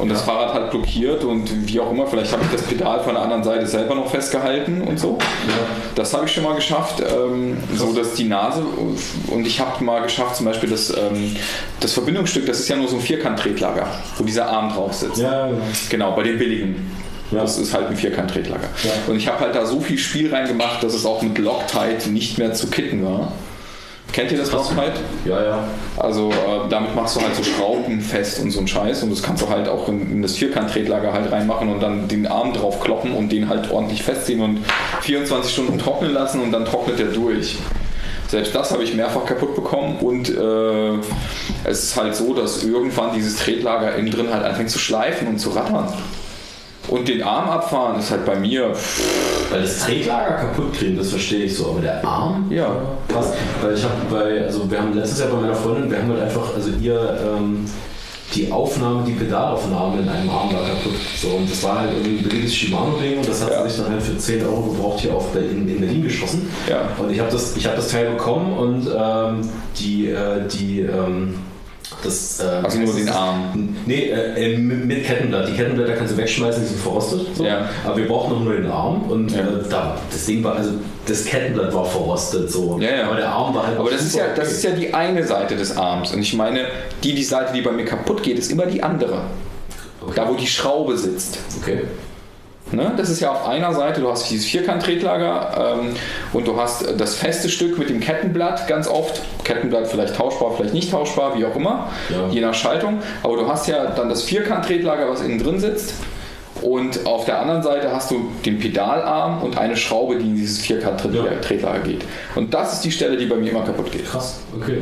und 0.00 0.08
das 0.08 0.22
Fahrrad 0.22 0.54
hat 0.54 0.70
blockiert 0.70 1.24
und 1.24 1.68
wie 1.68 1.80
auch 1.80 1.90
immer, 1.90 2.06
vielleicht 2.06 2.32
habe 2.32 2.42
ich 2.44 2.50
das 2.50 2.62
Pedal 2.62 3.00
von 3.00 3.14
der 3.14 3.22
anderen 3.22 3.44
Seite 3.44 3.66
selber 3.66 3.94
noch 3.94 4.10
festgehalten 4.10 4.80
und 4.82 4.98
so. 4.98 5.18
Das 5.94 6.14
habe 6.14 6.26
ich 6.26 6.32
schon 6.32 6.44
mal 6.44 6.54
geschafft, 6.54 7.00
ähm, 7.00 7.56
so 7.74 7.92
dass 7.92 8.14
die 8.14 8.24
Nase 8.24 8.62
und 9.28 9.46
ich 9.46 9.60
habe 9.60 9.82
mal 9.84 10.02
geschafft 10.02 10.36
zum 10.36 10.46
Beispiel 10.46 10.70
das, 10.70 10.90
ähm, 10.90 11.36
das 11.80 11.92
Verbindungsstück, 11.92 12.46
das 12.46 12.60
ist 12.60 12.68
ja 12.68 12.76
nur 12.76 12.88
so 12.88 12.96
ein 12.96 13.02
Vierkant-Tretlager, 13.02 13.86
wo 14.16 14.24
dieser 14.24 14.48
Arm 14.48 14.72
drauf 14.72 14.94
sitzt. 14.94 15.18
Ja, 15.18 15.48
ja. 15.48 15.56
Genau, 15.88 16.12
bei 16.12 16.22
den 16.22 16.38
billigen. 16.38 16.90
Das 17.30 17.58
ist 17.58 17.72
halt 17.74 17.88
ein 17.88 17.96
Vierkant-Tretlager. 17.96 18.68
Ja. 18.82 18.90
Und 19.06 19.16
ich 19.16 19.28
habe 19.28 19.40
halt 19.40 19.54
da 19.54 19.64
so 19.64 19.80
viel 19.80 19.98
Spiel 19.98 20.34
reingemacht, 20.34 20.82
dass 20.82 20.94
es 20.94 21.06
auch 21.06 21.22
mit 21.22 21.38
Loctite 21.38 22.10
nicht 22.10 22.38
mehr 22.38 22.52
zu 22.54 22.68
kitten 22.68 23.04
war. 23.04 23.32
Kennt 24.12 24.32
ihr 24.32 24.38
das 24.38 24.50
Loctite? 24.52 24.92
Ja, 25.24 25.42
ja. 25.42 25.64
Also 25.96 26.30
äh, 26.30 26.68
damit 26.68 26.94
machst 26.94 27.16
du 27.16 27.20
halt 27.20 27.34
so 27.34 27.42
Schrauben 27.42 28.00
fest 28.00 28.40
und 28.40 28.50
so 28.50 28.60
ein 28.60 28.66
Scheiß 28.66 29.02
und 29.02 29.10
das 29.10 29.22
kannst 29.22 29.42
du 29.42 29.48
halt 29.48 29.68
auch 29.68 29.88
in, 29.88 30.10
in 30.10 30.22
das 30.22 30.36
Vierkant-Tretlager 30.36 31.12
halt 31.12 31.30
reinmachen 31.30 31.68
und 31.68 31.80
dann 31.80 32.08
den 32.08 32.26
Arm 32.26 32.52
drauf 32.52 32.80
kloppen 32.80 33.12
und 33.12 33.30
den 33.30 33.48
halt 33.48 33.70
ordentlich 33.70 34.02
festziehen 34.02 34.40
und 34.40 34.64
24 35.02 35.52
Stunden 35.52 35.78
trocknen 35.78 36.12
lassen 36.12 36.40
und 36.40 36.52
dann 36.52 36.64
trocknet 36.64 36.98
der 36.98 37.06
durch. 37.06 37.58
Selbst 38.28 38.54
das 38.54 38.70
habe 38.70 38.84
ich 38.84 38.94
mehrfach 38.94 39.24
kaputt 39.24 39.56
bekommen 39.56 39.96
und 40.00 40.28
äh, 40.28 40.94
es 41.64 41.84
ist 41.84 41.96
halt 41.96 42.14
so, 42.14 42.32
dass 42.32 42.62
irgendwann 42.62 43.12
dieses 43.12 43.36
Tretlager 43.36 43.96
innen 43.96 44.10
drin 44.10 44.32
halt 44.32 44.44
anfängt 44.44 44.70
zu 44.70 44.78
schleifen 44.78 45.26
und 45.26 45.38
zu 45.38 45.50
rattern. 45.50 45.92
Und 46.90 47.06
den 47.06 47.22
Arm 47.22 47.48
abfahren 47.48 47.98
ist 48.00 48.10
halt 48.10 48.24
bei 48.26 48.34
mir, 48.36 48.72
Weil 49.50 49.62
das 49.62 49.78
Tretlager 49.80 50.34
kaputt 50.34 50.72
kriegen, 50.74 50.96
das 50.96 51.10
verstehe 51.10 51.44
ich 51.44 51.56
so, 51.56 51.70
aber 51.70 51.80
der 51.80 52.04
Arm? 52.04 52.46
Ja. 52.50 52.70
Krass. 53.08 53.32
Weil 53.62 53.74
ich 53.74 53.82
habe 53.84 53.94
bei, 54.10 54.44
also 54.44 54.70
wir 54.70 54.80
haben 54.80 54.92
letztes 54.94 55.20
Jahr 55.20 55.28
bei 55.28 55.40
meiner 55.40 55.54
Freundin, 55.54 55.90
wir 55.90 55.98
haben 55.98 56.08
halt 56.10 56.22
einfach, 56.22 56.54
also 56.54 56.70
ihr, 56.80 57.18
ähm, 57.26 57.64
die 58.34 58.50
Aufnahme, 58.52 59.02
die 59.04 59.12
Pedalaufnahme 59.12 60.02
in 60.02 60.08
einem 60.08 60.30
Arm 60.30 60.52
war 60.52 60.60
kaputt. 60.62 60.94
So, 61.20 61.28
und 61.30 61.50
das 61.50 61.62
war 61.64 61.80
halt 61.80 61.90
irgendwie 61.92 62.18
ein 62.18 62.28
billiges 62.28 62.54
Shimano-Ding 62.54 63.18
und 63.18 63.28
das 63.28 63.42
hat 63.42 63.50
Ja. 63.50 63.68
sich 63.68 63.82
dann 63.82 63.92
halt 63.92 64.02
für 64.02 64.16
10 64.16 64.44
Euro 64.46 64.62
gebraucht 64.70 65.00
hier 65.00 65.14
auf, 65.14 65.34
in, 65.34 65.68
in 65.68 65.80
Berlin 65.80 66.02
geschossen. 66.04 66.48
Ja. 66.68 66.82
Und 66.98 67.10
ich 67.10 67.18
habe 67.18 67.30
das, 67.30 67.56
ich 67.56 67.66
hab 67.66 67.74
das 67.74 67.88
Teil 67.88 68.10
bekommen 68.10 68.52
und 68.56 68.88
ähm, 68.96 69.48
die, 69.78 70.10
äh, 70.10 70.46
die, 70.48 70.80
ähm, 70.82 71.34
das, 72.02 72.40
äh, 72.40 72.44
also 72.44 72.78
nur 72.78 72.94
den 72.94 73.08
Arm. 73.08 73.76
Nee, 73.86 74.10
äh, 74.10 74.54
äh, 74.54 74.58
mit 74.58 75.04
Kettenblatt. 75.04 75.48
Die 75.48 75.52
Kettenblätter 75.54 75.94
kannst 75.94 76.12
du 76.12 76.16
wegschmeißen, 76.16 76.62
die 76.62 76.68
sind 76.68 76.80
verrostet. 76.80 77.26
So. 77.34 77.44
Ja. 77.44 77.68
Aber 77.84 77.96
wir 77.96 78.08
brauchen 78.08 78.34
noch 78.34 78.44
nur 78.44 78.54
den 78.54 78.66
Arm 78.70 79.02
und 79.10 79.30
Ja. 79.32 79.40
äh, 79.40 79.44
da, 79.68 79.96
das 80.10 80.26
Ding 80.26 80.42
war, 80.44 80.56
also 80.56 80.70
das 81.06 81.24
Kettenblatt 81.24 81.74
war 81.74 81.84
verrostet. 81.84 82.50
So. 82.50 82.78
Ja, 82.80 82.96
ja. 82.96 83.06
Aber 83.06 83.16
der 83.16 83.28
Arm 83.28 83.54
war 83.54 83.66
halt 83.66 83.78
Aber 83.78 83.90
das 83.90 84.02
ist, 84.02 84.16
ja, 84.16 84.24
das 84.34 84.52
ist 84.52 84.62
ja 84.64 84.70
die 84.70 84.92
eine 84.94 85.24
Seite 85.26 85.56
des 85.56 85.76
Arms. 85.76 86.12
Und 86.12 86.20
ich 86.20 86.34
meine, 86.34 86.66
die, 87.02 87.14
die 87.14 87.24
Seite, 87.24 87.52
die 87.52 87.62
bei 87.62 87.72
mir 87.72 87.84
kaputt 87.84 88.22
geht, 88.22 88.38
ist 88.38 88.50
immer 88.50 88.66
die 88.66 88.82
andere. 88.82 89.22
Okay. 90.02 90.12
Da, 90.16 90.28
wo 90.28 90.34
die 90.34 90.46
Schraube 90.46 90.96
sitzt. 90.96 91.38
Okay. 91.60 91.82
Ne? 92.72 92.92
Das 92.96 93.10
ist 93.10 93.20
ja 93.20 93.32
auf 93.32 93.46
einer 93.48 93.72
Seite, 93.74 94.00
du 94.00 94.10
hast 94.10 94.30
dieses 94.30 94.46
Vierkant-Tretlager 94.46 95.76
ähm, 95.80 95.94
und 96.32 96.46
du 96.46 96.56
hast 96.60 96.84
das 96.98 97.16
feste 97.16 97.48
Stück 97.48 97.78
mit 97.78 97.88
dem 97.90 98.00
Kettenblatt 98.00 98.68
ganz 98.68 98.86
oft. 98.88 99.20
Kettenblatt 99.44 99.88
vielleicht 99.88 100.14
tauschbar, 100.16 100.52
vielleicht 100.56 100.74
nicht 100.74 100.90
tauschbar, 100.90 101.36
wie 101.38 101.44
auch 101.44 101.56
immer, 101.56 101.88
Ja. 102.10 102.28
je 102.30 102.40
nach 102.40 102.54
Schaltung. 102.54 102.98
Aber 103.22 103.36
du 103.36 103.48
hast 103.48 103.66
ja 103.66 103.86
dann 103.86 104.08
das 104.08 104.22
Vierkant-Tretlager, 104.22 105.08
was 105.10 105.20
innen 105.22 105.42
drin 105.42 105.58
sitzt. 105.58 105.94
Und 106.62 107.06
auf 107.06 107.24
der 107.24 107.40
anderen 107.40 107.62
Seite 107.62 107.90
hast 107.90 108.10
du 108.10 108.28
den 108.44 108.58
Pedalarm 108.58 109.42
und 109.42 109.56
eine 109.56 109.76
Schraube, 109.76 110.16
die 110.16 110.26
in 110.26 110.34
dieses 110.36 110.58
Vierkant-Tretlager 110.60 111.80
geht. 111.80 112.04
Und 112.34 112.52
das 112.52 112.74
ist 112.74 112.84
die 112.84 112.90
Stelle, 112.90 113.16
die 113.16 113.26
bei 113.26 113.36
mir 113.36 113.50
immer 113.50 113.64
kaputt 113.64 113.90
geht. 113.90 114.04
Krass, 114.06 114.40
okay. 114.54 114.78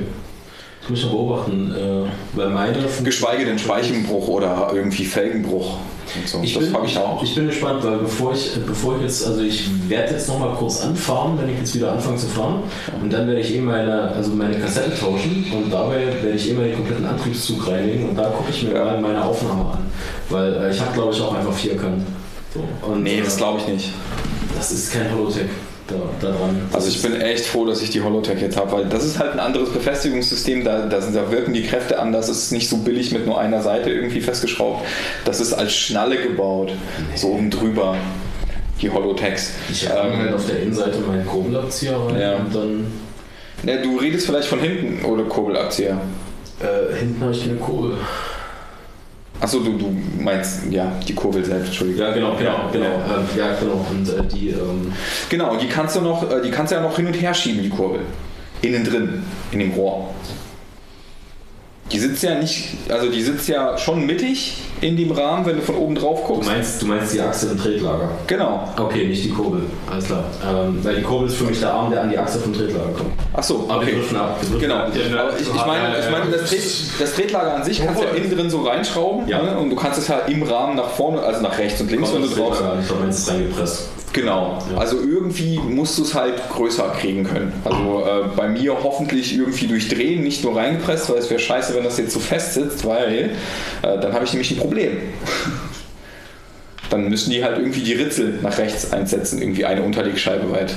Ich 0.92 1.04
mal 1.04 1.10
beobachten, 1.10 1.74
äh, 1.76 2.36
weil 2.38 2.48
meine. 2.50 2.78
Geschweige 3.04 3.44
denn 3.44 3.58
Speichenbruch 3.58 4.28
oder 4.28 4.70
irgendwie 4.74 5.04
Felgenbruch. 5.04 5.76
So. 6.24 6.40
Ich 6.42 6.54
das 6.54 6.64
bin, 6.72 6.84
ich 6.86 6.96
auch. 6.96 7.22
Ich 7.22 7.34
bin 7.34 7.46
gespannt, 7.48 7.84
weil 7.84 7.98
bevor 7.98 8.32
ich, 8.32 8.52
bevor 8.66 8.96
ich 8.96 9.02
jetzt, 9.02 9.26
also 9.26 9.42
ich 9.42 9.68
werde 9.88 10.14
jetzt 10.14 10.26
noch 10.28 10.38
mal 10.38 10.54
kurz 10.54 10.80
anfahren, 10.80 11.38
wenn 11.38 11.50
ich 11.50 11.58
jetzt 11.58 11.74
wieder 11.74 11.92
anfange 11.92 12.16
zu 12.16 12.26
fahren. 12.28 12.62
Und 13.02 13.12
dann 13.12 13.26
werde 13.26 13.40
ich 13.40 13.54
eh 13.54 13.60
meine, 13.60 14.02
also 14.12 14.30
meine 14.30 14.58
Kassette 14.58 14.98
tauschen 14.98 15.44
und 15.54 15.70
dabei 15.70 16.06
werde 16.06 16.30
ich 16.30 16.48
immer 16.48 16.62
den 16.62 16.76
kompletten 16.76 17.04
Antriebszug 17.04 17.66
reinlegen 17.68 18.08
und 18.08 18.16
da 18.16 18.24
gucke 18.30 18.50
ich 18.50 18.62
mir 18.62 18.74
Ja. 18.74 18.84
mal 18.86 19.00
meine 19.02 19.22
Aufnahme 19.22 19.60
an. 19.72 19.78
Weil 20.30 20.54
äh, 20.54 20.70
ich 20.70 20.80
habe 20.80 20.94
glaube 20.94 21.12
ich 21.12 21.20
auch 21.20 21.34
einfach 21.34 21.52
vierkant. 21.52 22.02
So. 22.54 22.64
Und, 22.90 23.02
Nee, 23.02 23.20
das 23.22 23.34
äh, 23.34 23.38
glaube 23.38 23.58
ich 23.60 23.68
nicht. 23.68 23.92
das 24.56 24.70
ist 24.72 24.90
kein 24.90 25.12
Holotech 25.14 25.44
da, 25.88 25.94
da 26.20 26.28
dran. 26.36 26.60
Also 26.72 26.88
ich 26.88 27.02
bin 27.02 27.20
echt 27.20 27.46
froh, 27.46 27.64
dass 27.66 27.82
ich 27.82 27.90
die 27.90 28.00
Holotech 28.02 28.40
jetzt 28.40 28.56
habe, 28.56 28.70
weil 28.72 28.84
das 28.86 29.04
ist 29.04 29.18
halt 29.18 29.32
ein 29.32 29.40
anderes 29.40 29.70
Befestigungssystem, 29.70 30.64
da, 30.64 30.86
da, 30.86 31.00
sind- 31.00 31.16
da 31.16 31.30
wirken 31.32 31.52
die 31.52 31.62
Kräfte 31.64 31.98
anders, 31.98 32.28
es 32.28 32.44
ist 32.44 32.52
nicht 32.52 32.68
so 32.68 32.76
billig 32.78 33.10
mit 33.12 33.26
nur 33.26 33.40
einer 33.40 33.62
Seite 33.62 33.90
irgendwie 33.90 34.20
festgeschraubt. 34.20 34.84
Das 35.24 35.40
ist 35.40 35.52
als 35.52 35.74
Schnalle 35.74 36.16
gebaut, 36.22 36.72
so 37.14 37.28
oben 37.28 37.50
drüber, 37.50 37.96
die 38.80 38.90
Holotechs. 38.90 39.52
Ich 39.70 39.88
habe 39.88 40.08
Ähm, 40.08 40.18
halt 40.18 40.34
auf 40.34 40.46
der 40.46 40.60
Innenseite 40.62 40.98
meinen 41.00 41.26
Kurbelabzieher 41.26 41.96
rein 41.98 42.20
Ja. 42.20 42.36
und 42.36 42.54
dann 42.54 42.86
ne, 43.64 43.82
du 43.82 43.96
redest 43.96 44.26
vielleicht 44.26 44.46
von 44.48 44.60
hinten 44.60 45.04
oder 45.04 45.24
Kurbelabzieher. 45.24 46.00
äh, 46.60 46.94
hinten 46.96 47.20
habe 47.22 47.32
ich 47.32 47.40
keine 47.44 47.56
Kurbel. 47.56 47.96
Achso, 49.40 49.60
du, 49.60 49.78
du 49.78 49.96
meinst, 50.18 50.62
ja, 50.70 50.92
die 51.06 51.14
Kurbel 51.14 51.44
selbst, 51.44 51.68
Entschuldigung. 51.68 52.02
Ja, 52.02 52.12
genau, 52.12 52.34
genau, 52.36 52.68
genau. 52.72 52.84
ja. 52.84 52.90
Ähm, 52.94 53.38
ja, 53.38 53.54
genau. 53.54 53.86
Und 53.88 54.08
äh, 54.08 54.22
die, 54.34 54.48
ähm, 54.48 54.92
Genau, 55.28 55.56
die 55.56 55.68
kannst 55.68 55.94
du 55.96 56.00
noch, 56.00 56.28
äh, 56.28 56.42
die 56.42 56.50
kannst 56.50 56.72
du 56.72 56.76
ja 56.76 56.82
noch 56.82 56.96
hin 56.96 57.06
und 57.06 57.14
her 57.14 57.32
schieben, 57.32 57.62
die 57.62 57.68
Kurbel. 57.68 58.00
Innen 58.62 58.82
drin, 58.84 59.22
in 59.52 59.60
dem 59.60 59.72
Rohr. 59.72 60.10
Die 61.90 61.98
sitzt 61.98 62.22
ja 62.22 62.34
nicht, 62.34 62.68
also 62.90 63.08
die 63.10 63.22
sitzt 63.22 63.48
ja 63.48 63.78
schon 63.78 64.04
mittig 64.04 64.62
in 64.82 64.96
dem 64.96 65.10
Rahmen, 65.10 65.46
wenn 65.46 65.56
du 65.56 65.62
von 65.62 65.76
oben 65.76 65.94
drauf 65.94 66.20
du, 66.20 66.34
guckst. 66.34 66.48
meinst, 66.50 66.82
du 66.82 66.86
meinst 66.86 67.14
die 67.14 67.20
Achse 67.20 67.48
im 67.50 67.58
Tretlager? 67.58 68.10
Genau. 68.26 68.68
Okay, 68.78 69.06
nicht 69.06 69.24
die 69.24 69.30
Kurbel. 69.30 69.62
Alles 69.90 70.04
klar. 70.04 70.24
Ähm, 70.46 70.78
weil 70.84 70.96
die 70.96 71.02
Kurbel 71.02 71.28
ist 71.28 71.36
für 71.36 71.44
mich 71.44 71.58
der 71.60 71.72
Arm, 71.72 71.90
der 71.90 72.02
an 72.02 72.10
die 72.10 72.18
Achse 72.18 72.38
vom 72.40 72.52
Tretlager 72.52 72.90
kommt. 72.96 73.12
Achso, 73.32 73.64
Aber 73.68 73.78
okay. 73.78 73.86
begriffen 73.92 74.16
ab. 74.18 74.38
Begriffen 74.40 74.60
Genau. 74.60 74.74
ab. 74.76 74.88
Aber 74.92 75.40
ich, 75.40 75.48
ich 75.48 75.66
meine, 75.66 75.98
ich 75.98 76.10
meine 76.10 76.30
das, 76.30 76.50
Tret, 76.50 76.62
das 77.00 77.14
Tretlager 77.14 77.54
an 77.54 77.64
sich 77.64 77.82
kannst 77.84 78.02
du 78.02 78.06
ja 78.06 78.12
innen 78.12 78.36
drin 78.36 78.50
so 78.50 78.60
reinschrauben 78.62 79.26
Ja. 79.26 79.42
ne? 79.42 79.56
und 79.58 79.70
du 79.70 79.76
kannst 79.76 79.98
es 79.98 80.08
ja 80.08 80.18
im 80.20 80.42
Rahmen 80.42 80.76
nach 80.76 80.90
vorne, 80.90 81.20
also 81.22 81.40
nach 81.40 81.56
rechts 81.58 81.80
und 81.80 81.90
links, 81.90 82.12
wenn 82.12 82.22
du 82.22 82.28
drauf 82.28 82.58
Tretlager, 82.58 82.80
ich 82.80 83.08
es 83.10 83.18
ist 83.20 83.30
reingepresst. 83.30 83.88
Genau. 84.12 84.58
Ja. 84.72 84.78
Also 84.78 84.98
irgendwie 85.00 85.58
musst 85.58 85.98
du 85.98 86.02
es 86.02 86.14
halt 86.14 86.34
größer 86.50 86.94
kriegen 87.00 87.24
können. 87.24 87.52
Also 87.64 88.04
äh, 88.04 88.36
bei 88.36 88.48
mir 88.48 88.76
hoffentlich 88.82 89.36
irgendwie 89.36 89.66
durchdrehen, 89.66 90.22
nicht 90.22 90.42
nur 90.44 90.56
reingepresst, 90.56 91.10
weil 91.10 91.18
es 91.18 91.30
wäre 91.30 91.40
scheiße, 91.40 91.74
wenn 91.74 91.84
das 91.84 91.98
jetzt 91.98 92.12
so 92.12 92.20
fest 92.20 92.54
sitzt, 92.54 92.84
weil 92.86 93.30
äh, 93.82 94.00
dann 94.00 94.12
habe 94.12 94.24
ich 94.24 94.32
nämlich 94.32 94.50
ein 94.50 94.58
Problem. 94.58 94.92
dann 96.90 97.08
müssen 97.08 97.30
die 97.30 97.44
halt 97.44 97.58
irgendwie 97.58 97.82
die 97.82 97.94
Ritzel 97.94 98.38
nach 98.42 98.58
rechts 98.58 98.92
einsetzen, 98.92 99.40
irgendwie 99.40 99.64
eine 99.64 99.82
Unterlegscheibe 99.82 100.50
weit. 100.50 100.74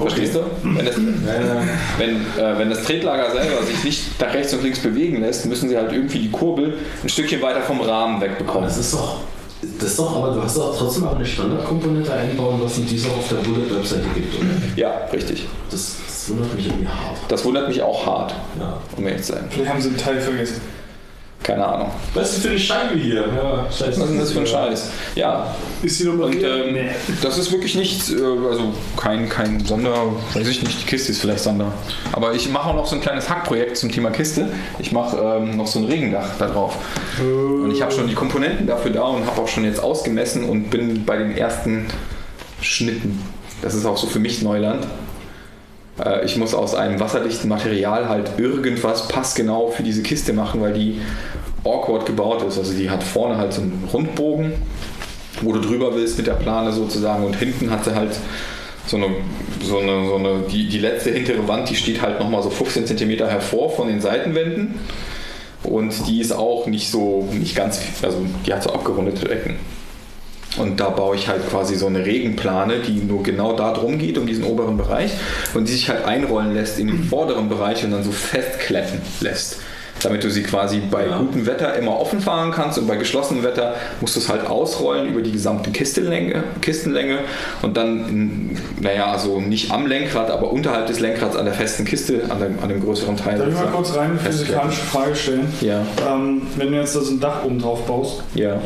Verstehst 0.00 0.34
du? 0.34 0.40
Wenn 0.62 0.86
das, 0.86 0.96
wenn, 1.98 2.16
äh, 2.42 2.58
wenn 2.58 2.70
das 2.70 2.84
Tretlager 2.84 3.30
selber 3.32 3.62
sich 3.64 3.84
nicht 3.84 4.20
nach 4.20 4.32
rechts 4.32 4.54
und 4.54 4.62
links 4.62 4.78
bewegen 4.78 5.20
lässt, 5.20 5.46
müssen 5.46 5.68
sie 5.68 5.76
halt 5.76 5.92
irgendwie 5.92 6.20
die 6.20 6.30
Kurbel 6.30 6.78
ein 7.02 7.08
Stückchen 7.08 7.42
weiter 7.42 7.60
vom 7.60 7.80
Rahmen 7.80 8.20
wegbekommen. 8.20 8.64
Das 8.64 8.78
ist 8.78 8.94
doch. 8.94 9.20
Das 9.78 9.90
ist 9.90 9.98
doch, 9.98 10.16
aber 10.16 10.32
du 10.34 10.42
hast 10.42 10.56
doch 10.56 10.76
trotzdem 10.76 11.04
auch 11.06 11.16
eine 11.16 11.26
Standardkomponente 11.26 12.12
einbauen 12.12 12.62
lassen, 12.62 12.86
die 12.86 12.96
es 12.96 13.06
auch 13.06 13.18
auf 13.18 13.28
der 13.28 13.36
Bullet-Webseite 13.36 14.06
gibt, 14.14 14.34
oder? 14.38 14.46
Ja, 14.76 14.92
richtig. 15.12 15.46
Das, 15.70 15.96
das 16.06 16.30
wundert 16.30 16.54
mich 16.54 16.66
irgendwie 16.66 16.88
hart. 16.88 17.18
Das 17.28 17.44
wundert 17.44 17.68
mich 17.68 17.82
auch 17.82 18.06
hart, 18.06 18.34
Ja. 18.58 18.78
um 18.96 19.06
ehrlich 19.06 19.22
zu 19.22 19.32
sein. 19.32 19.44
Vielleicht 19.50 19.70
haben 19.70 19.80
sie 19.82 19.88
einen 19.88 19.98
Teil 19.98 20.20
vergessen. 20.20 20.60
Keine 21.42 21.66
Ahnung. 21.66 21.90
Was 22.12 22.28
ist 22.28 22.36
das 22.36 22.42
für 22.44 22.50
eine 22.50 22.58
Scheibe 22.58 22.94
hier? 22.96 23.24
Ja, 23.34 23.66
scheiße. 23.70 23.82
Was 23.82 23.96
ist 23.98 24.08
denn 24.10 24.18
das 24.18 24.32
für 24.32 24.40
ein 24.40 24.46
Scheiß? 24.46 24.90
Ja, 25.14 25.54
Ist 25.82 25.96
sie 25.98 26.06
und 26.08 26.18
nummeriert? 26.18 26.66
ähm, 26.66 26.76
das 27.22 27.38
ist 27.38 27.50
wirklich 27.50 27.74
nichts, 27.76 28.10
äh, 28.10 28.16
also 28.48 28.74
kein, 28.96 29.26
kein 29.28 29.64
Sonder, 29.64 29.94
weiß 30.34 30.46
ich 30.48 30.62
nicht, 30.62 30.82
die 30.82 30.86
Kiste 30.86 31.12
ist 31.12 31.20
vielleicht 31.22 31.40
Sonder. 31.42 31.72
Aber 32.12 32.34
ich 32.34 32.50
mache 32.50 32.68
auch 32.68 32.74
noch 32.74 32.86
so 32.86 32.94
ein 32.96 33.00
kleines 33.00 33.30
Hackprojekt 33.30 33.78
zum 33.78 33.90
Thema 33.90 34.10
Kiste. 34.10 34.48
Ich 34.78 34.92
mache 34.92 35.16
ähm, 35.16 35.56
noch 35.56 35.66
so 35.66 35.78
ein 35.78 35.86
Regendach 35.86 36.28
da 36.38 36.46
drauf. 36.46 36.76
Und 37.18 37.70
ich 37.72 37.80
habe 37.80 37.90
schon 37.90 38.06
die 38.06 38.14
Komponenten 38.14 38.66
dafür 38.66 38.90
da 38.90 39.04
und 39.04 39.26
habe 39.26 39.40
auch 39.40 39.48
schon 39.48 39.64
jetzt 39.64 39.82
ausgemessen 39.82 40.44
und 40.44 40.68
bin 40.70 41.06
bei 41.06 41.16
den 41.16 41.34
ersten 41.36 41.86
Schnitten. 42.60 43.18
Das 43.62 43.74
ist 43.74 43.86
auch 43.86 43.96
so 43.96 44.06
für 44.06 44.18
mich 44.18 44.42
Neuland. 44.42 44.86
Äh, 46.04 46.24
Ich 46.24 46.36
muss 46.36 46.54
aus 46.54 46.74
einem 46.74 47.00
wasserdichten 47.00 47.48
Material 47.48 48.08
halt 48.08 48.38
irgendwas 48.38 49.08
passgenau 49.08 49.68
für 49.68 49.82
diese 49.82 50.02
Kiste 50.02 50.32
machen, 50.32 50.60
weil 50.60 50.72
die 50.72 51.00
awkward 51.64 52.06
gebaut 52.06 52.42
ist. 52.42 52.58
Also 52.58 52.72
die 52.72 52.90
hat 52.90 53.02
vorne 53.02 53.36
halt 53.36 53.52
so 53.52 53.62
einen 53.62 53.88
Rundbogen, 53.92 54.52
wo 55.42 55.52
du 55.52 55.60
drüber 55.60 55.94
willst 55.94 56.16
mit 56.18 56.26
der 56.26 56.34
Plane 56.34 56.72
sozusagen 56.72 57.24
und 57.24 57.36
hinten 57.36 57.70
hat 57.70 57.84
sie 57.84 57.94
halt 57.94 58.16
so 58.86 58.96
eine, 58.96 59.06
so 59.62 59.78
eine, 59.78 60.06
so 60.06 60.16
eine 60.16 60.40
die, 60.50 60.68
die 60.68 60.78
letzte 60.78 61.10
hintere 61.10 61.46
Wand, 61.46 61.68
die 61.70 61.76
steht 61.76 62.02
halt 62.02 62.18
nochmal 62.18 62.42
so 62.42 62.50
15 62.50 62.86
cm 62.86 63.10
hervor 63.28 63.70
von 63.70 63.88
den 63.88 64.00
Seitenwänden 64.00 64.80
und 65.62 65.92
die 66.08 66.20
ist 66.20 66.32
auch 66.32 66.66
nicht 66.66 66.90
so, 66.90 67.28
nicht 67.32 67.54
ganz, 67.54 67.80
also 68.02 68.18
die 68.46 68.52
hat 68.52 68.62
so 68.62 68.70
abgerundete 68.70 69.30
Ecken. 69.30 69.56
Und 70.58 70.80
da 70.80 70.88
baue 70.90 71.14
ich 71.14 71.28
halt 71.28 71.48
quasi 71.48 71.76
so 71.76 71.86
eine 71.86 72.04
Regenplane, 72.04 72.80
die 72.80 72.94
nur 72.98 73.22
genau 73.22 73.52
da 73.54 73.72
drum 73.72 73.98
geht, 73.98 74.18
um 74.18 74.26
diesen 74.26 74.44
oberen 74.44 74.76
Bereich 74.76 75.12
und 75.54 75.68
die 75.68 75.72
sich 75.72 75.88
halt 75.88 76.04
einrollen 76.04 76.54
lässt 76.54 76.78
in 76.78 76.88
den 76.88 77.04
vorderen 77.04 77.48
Bereich 77.48 77.84
und 77.84 77.92
dann 77.92 78.02
so 78.02 78.10
festkletten 78.10 79.00
lässt. 79.20 79.58
Damit 80.02 80.24
du 80.24 80.30
sie 80.30 80.42
quasi 80.42 80.80
bei 80.90 81.04
gutem 81.04 81.44
Wetter 81.44 81.74
immer 81.76 82.00
offen 82.00 82.20
fahren 82.20 82.52
kannst 82.52 82.78
und 82.78 82.86
bei 82.86 82.96
geschlossenem 82.96 83.44
Wetter 83.44 83.74
musst 84.00 84.16
du 84.16 84.20
es 84.20 84.30
halt 84.30 84.46
ausrollen 84.46 85.06
über 85.08 85.20
die 85.20 85.30
gesamte 85.30 85.70
Kistenlänge, 85.70 86.42
Kistenlänge 86.62 87.18
und 87.60 87.76
dann, 87.76 88.56
naja, 88.80 89.12
also 89.12 89.40
nicht 89.40 89.70
am 89.70 89.86
Lenkrad, 89.86 90.30
aber 90.30 90.52
unterhalb 90.52 90.86
des 90.86 91.00
Lenkrads 91.00 91.36
an 91.36 91.44
der 91.44 91.52
festen 91.52 91.84
Kiste, 91.84 92.22
an 92.30 92.40
dem, 92.40 92.58
an 92.62 92.70
dem 92.70 92.82
größeren 92.82 93.16
Teil. 93.18 93.38
Darf 93.38 93.48
ich 93.48 93.54
mal 93.54 93.66
kurz 93.66 93.94
rein 93.94 94.12
eine 94.12 94.18
physikalische 94.18 94.80
Frage 94.80 95.14
stellen? 95.14 95.46
Ja, 95.60 95.82
Ähm, 96.10 96.42
wenn 96.56 96.72
du 96.72 96.78
jetzt 96.78 96.96
da 96.96 97.00
so 97.02 97.12
ein 97.12 97.20
Dach 97.20 97.44
oben 97.44 97.58
drauf 97.60 97.86
baust 97.86 98.22
ja, 98.34 98.58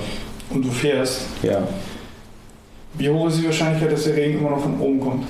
und 0.55 0.65
du 0.65 0.71
fährst, 0.71 1.23
ja. 1.43 1.67
wie 2.95 3.11
hoch 3.11 3.29
ist 3.29 3.39
die 3.41 3.47
Wahrscheinlichkeit, 3.47 3.93
dass 3.93 4.05
der 4.05 4.17
Regen 4.17 4.39
immer 4.39 4.51
noch 4.51 4.61
von 4.63 4.81
oben 4.81 5.01
kommt? 5.01 5.27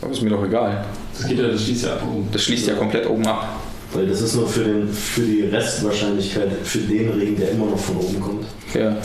Aber 0.00 0.10
ist 0.10 0.22
mir 0.22 0.30
doch 0.30 0.44
egal. 0.44 0.84
Das 1.16 1.28
geht 1.28 1.38
ja, 1.38 1.48
das 1.48 1.62
schließt 1.62 1.84
ja 1.84 1.92
ab. 1.92 2.02
Das 2.32 2.42
schließt 2.42 2.66
ja 2.66 2.74
komplett 2.74 3.08
oben 3.08 3.26
ab. 3.26 3.60
Weil 3.92 4.06
das 4.06 4.20
ist 4.22 4.34
nur 4.34 4.48
für, 4.48 4.64
den, 4.64 4.88
für 4.88 5.20
die 5.20 5.42
Restwahrscheinlichkeit, 5.42 6.48
für 6.64 6.78
den 6.78 7.10
Regen, 7.10 7.36
der 7.36 7.50
immer 7.50 7.66
noch 7.66 7.78
von 7.78 7.98
oben 7.98 8.20
kommt. 8.20 8.46
Ja. 8.74 8.96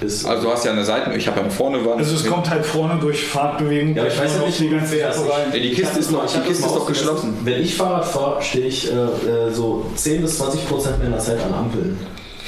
Ist, 0.00 0.26
Also 0.26 0.48
du 0.48 0.52
hast 0.52 0.64
ja 0.64 0.72
eine 0.72 0.84
Seite, 0.84 1.16
ich 1.16 1.26
habe 1.28 1.40
ja 1.40 1.48
vorne 1.48 1.84
Wand. 1.86 1.98
Also 1.98 2.16
es 2.16 2.26
kommt 2.26 2.50
halt 2.50 2.66
vorne 2.66 2.98
durch 3.00 3.24
Fahrtbewegung. 3.24 3.94
Ja, 3.94 4.02
aber 4.02 4.12
ich 4.12 4.18
weiß 4.18 4.32
ja 4.40 4.46
nicht, 4.46 4.60
wie 4.60 4.64
die 4.64 4.70
ganze 4.70 4.96
ungefähr 4.96 5.12
Sache 5.12 5.30
ist. 5.46 5.54
die 5.54 5.70
Kiste 5.70 5.98
ist 6.00 6.06
das 6.06 6.10
noch, 6.10 6.26
die 6.26 6.38
das 6.38 6.46
Kiste 6.46 6.66
ist 6.66 6.74
doch 6.74 6.86
geschlossen. 6.86 7.34
Wenn 7.44 7.62
ich 7.62 7.76
Fahrrad 7.76 8.04
fahre, 8.04 8.42
stehe 8.42 8.66
ich 8.66 8.90
äh, 8.90 8.94
äh, 8.94 9.52
so 9.52 9.86
10 9.94 10.22
bis 10.22 10.38
20 10.38 10.68
Prozent 10.68 11.02
meiner 11.02 11.18
Zeit 11.18 11.38
an 11.40 11.54
Ampeln. 11.54 11.96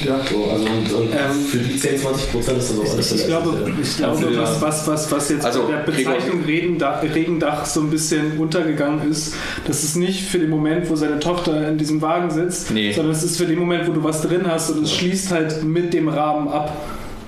Ja. 0.00 0.18
So, 0.31 0.44
also 0.50 0.64
und, 0.64 0.92
und 0.92 1.12
Ähm, 1.12 1.44
für 1.50 1.58
die 1.58 1.76
10, 1.76 1.98
20 1.98 2.32
Prozent 2.32 2.58
ist 2.58 2.70
das 2.70 2.78
auch 2.78 2.92
alles 2.94 3.12
Ich, 3.12 3.20
ich 3.20 3.26
glaube, 3.26 3.73
ich 3.82 3.97
glaube 3.97 4.36
was, 4.39 4.60
was, 4.60 4.89
was, 4.89 5.12
was 5.12 5.28
jetzt 5.28 5.44
Also, 5.47 5.62
bei 5.64 5.73
der 5.73 5.78
Bezeichnung 5.84 6.42
Regendach, 6.44 7.02
Regendach 7.02 7.64
so 7.64 7.81
ein 7.81 7.90
bisschen 7.90 8.39
untergegangen 8.39 9.08
ist, 9.10 9.34
das 9.66 9.84
ist 9.84 9.97
nicht 9.97 10.24
für 10.24 10.39
den 10.39 10.50
Moment, 10.50 10.90
wo 10.90 10.97
seine 10.97 11.20
Tochter 11.20 11.68
in 11.68 11.78
diesem 11.78 12.02
Wagen 12.02 12.31
sitzt, 12.31 12.70
Nee. 12.73 12.92
sondern 12.92 13.12
es 13.14 13.23
ist 13.23 13.36
für 13.36 13.47
den 13.47 13.58
Moment, 13.58 13.86
wo 13.86 13.92
du 13.92 14.02
was 14.02 14.23
drin 14.23 14.42
hast 14.47 14.70
und 14.70 14.82
es 14.82 14.92
schließt 14.94 15.31
halt 15.31 15.62
mit 15.62 15.94
dem 15.94 16.08
Rahmen 16.08 16.48
ab. 16.48 16.76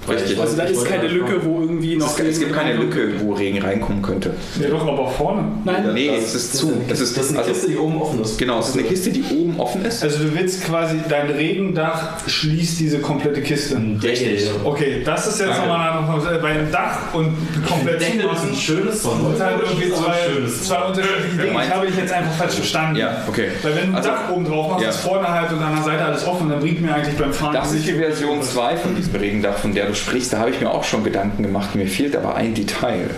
Richtig. 0.09 0.39
Also 0.41 0.57
da 0.57 0.65
Ich 0.65 0.71
ist 0.73 0.85
keine 0.85 1.09
Lücke, 1.09 1.45
wo 1.45 1.61
irgendwie 1.61 1.97
noch. 1.97 2.19
Es, 2.19 2.25
es 2.27 2.39
gibt 2.39 2.53
keine 2.55 2.75
Lücke, 2.75 3.13
wo 3.21 3.33
Regen 3.35 3.61
reinkommen 3.63 4.03
könnte. 4.03 4.35
Ja, 4.61 4.69
doch, 4.69 4.87
aber 4.87 5.09
vorne. 5.11 5.45
Nein, 5.65 5.93
Nee, 5.95 6.09
Das- 6.15 6.25
es 6.27 6.35
ist 6.35 6.55
das 6.55 6.61
zu. 6.61 6.67
eine 6.69 6.77
Das 6.89 7.01
ist, 7.01 7.17
das 7.17 7.25
ist 7.27 7.31
eine 7.31 7.39
also, 7.41 7.51
Kiste, 7.53 7.69
die 7.69 7.77
oben 7.77 8.01
offen 8.01 8.23
ist. 8.23 8.39
genau, 8.39 8.61
es 8.61 8.69
ist 8.69 8.75
eine 8.79 8.83
Kiste, 8.85 9.11
die 9.11 9.25
oben 9.35 9.59
offen 9.61 9.85
ist. 9.85 10.03
Also 10.03 10.19
du 10.25 10.35
willst 10.35 10.65
quasi, 10.65 10.97
dein 11.09 11.31
Regendach 11.31 12.27
schließt 12.29 12.79
diese 12.81 12.99
komplette 13.01 13.43
Kiste. 13.43 13.77
Richtig. 14.03 14.51
Okay, 14.65 15.03
das 15.05 15.27
ist 15.27 15.41
jetzt 15.41 15.51
Danke. 15.51 15.69
nochmal 15.69 16.03
noch, 16.03 16.41
bei 16.43 16.49
einem 16.51 16.71
Dach 16.71 17.15
und 17.15 17.33
komplett 17.69 18.01
Deckel 18.01 18.17
ist 18.21 18.23
zumachen. 18.27 18.49
ein 18.51 18.55
schönes 18.57 19.03
Das 19.03 19.03
sind 19.03 19.41
halt 19.41 19.57
irgendwie 19.63 19.91
zwei, 19.91 20.15
schönes. 20.33 20.63
zwei 20.65 20.83
unterschiedliche 20.85 21.37
Dinge. 21.49 21.63
Ich 21.65 21.71
habe 21.75 21.87
dich 21.87 21.97
jetzt 21.97 22.13
einfach 22.13 22.33
falsch 22.35 22.55
verstanden. 22.55 22.97
Ja, 22.97 23.23
okay. 23.29 23.49
Weil 23.63 23.77
wenn 23.77 23.83
du 23.83 23.89
ein 23.91 23.95
Also, 23.97 24.09
Dach 24.11 24.31
oben 24.31 24.45
drauf 24.45 24.69
machst, 24.71 24.83
ja. 24.85 24.91
ist 24.91 25.01
vorne 25.01 25.29
halt 25.29 25.51
und 25.53 25.61
an 25.63 25.75
der 25.77 25.85
Seite 25.85 26.05
alles 26.05 26.27
offen, 26.27 26.49
dann 26.49 26.61
bringt 26.61 26.81
mir 26.83 26.95
eigentlich 26.95 27.17
beim 27.17 27.33
Fahren 27.33 27.55
Das 27.55 27.73
ist 27.73 27.87
die 27.87 27.93
Version 27.95 28.43
2 28.43 28.77
von 28.77 28.95
diesem 28.95 29.15
Regendach, 29.17 29.57
von 29.57 29.75
der 29.75 29.87
du 29.87 29.95
sprichst. 29.97 30.33
Da 30.33 30.39
habe 30.39 30.51
ich 30.51 30.61
mir 30.61 30.71
auch 30.71 30.85
schon 30.85 31.03
Gedanken 31.05 31.43
gemacht. 31.43 31.75
Mir 31.75 31.87
fehlt 31.87 32.15
aber 32.17 32.35
ein 32.37 32.55
Detail. 32.55 33.11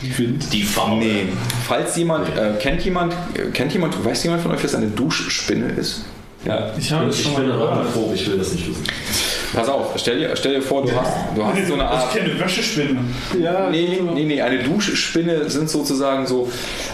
Die 0.00 0.62
Farbe. 0.64 0.96
Nee. 0.96 1.26
Falls 1.68 1.94
jemand, 1.96 2.28
äh, 2.36 2.54
kennt 2.60 2.82
jemand, 2.84 3.12
äh, 3.34 3.50
kennt 3.52 3.72
jemand, 3.72 4.04
weiß 4.04 4.24
jemand 4.24 4.42
von 4.42 4.50
euch, 4.52 4.64
was 4.64 4.74
eine 4.74 4.88
Duschspinne 4.88 5.68
ist? 5.72 6.04
Ja. 6.44 6.72
Ich 6.76 6.90
habe 6.90 7.08
Ich 7.08 7.22
schon 7.22 7.34
bin 7.36 7.48
mal 7.48 7.52
gehört. 7.52 7.86
ich 8.14 8.26
will 8.28 8.38
das 8.38 8.52
nicht 8.52 8.68
wissen. 8.68 8.82
Pass 9.54 9.68
auf, 9.68 9.92
stell 9.96 10.18
dir, 10.18 10.30
stell 10.34 10.54
dir 10.54 10.62
vor, 10.62 10.82
du 10.82 10.92
hast, 10.92 11.12
du 11.34 11.44
hast 11.44 11.66
so 11.66 11.74
eine 11.74 11.84
Art. 11.84 12.14
Ich 12.14 12.20
kenne 12.20 12.40
Wäschespinne. 12.40 13.00
ja, 13.40 13.68
Nee, 13.70 14.00
nee, 14.14 14.24
nee, 14.24 14.40
eine 14.40 14.62
Duschspinne 14.62 15.48
sind 15.50 15.68
sozusagen 15.68 16.26
so, 16.26 16.48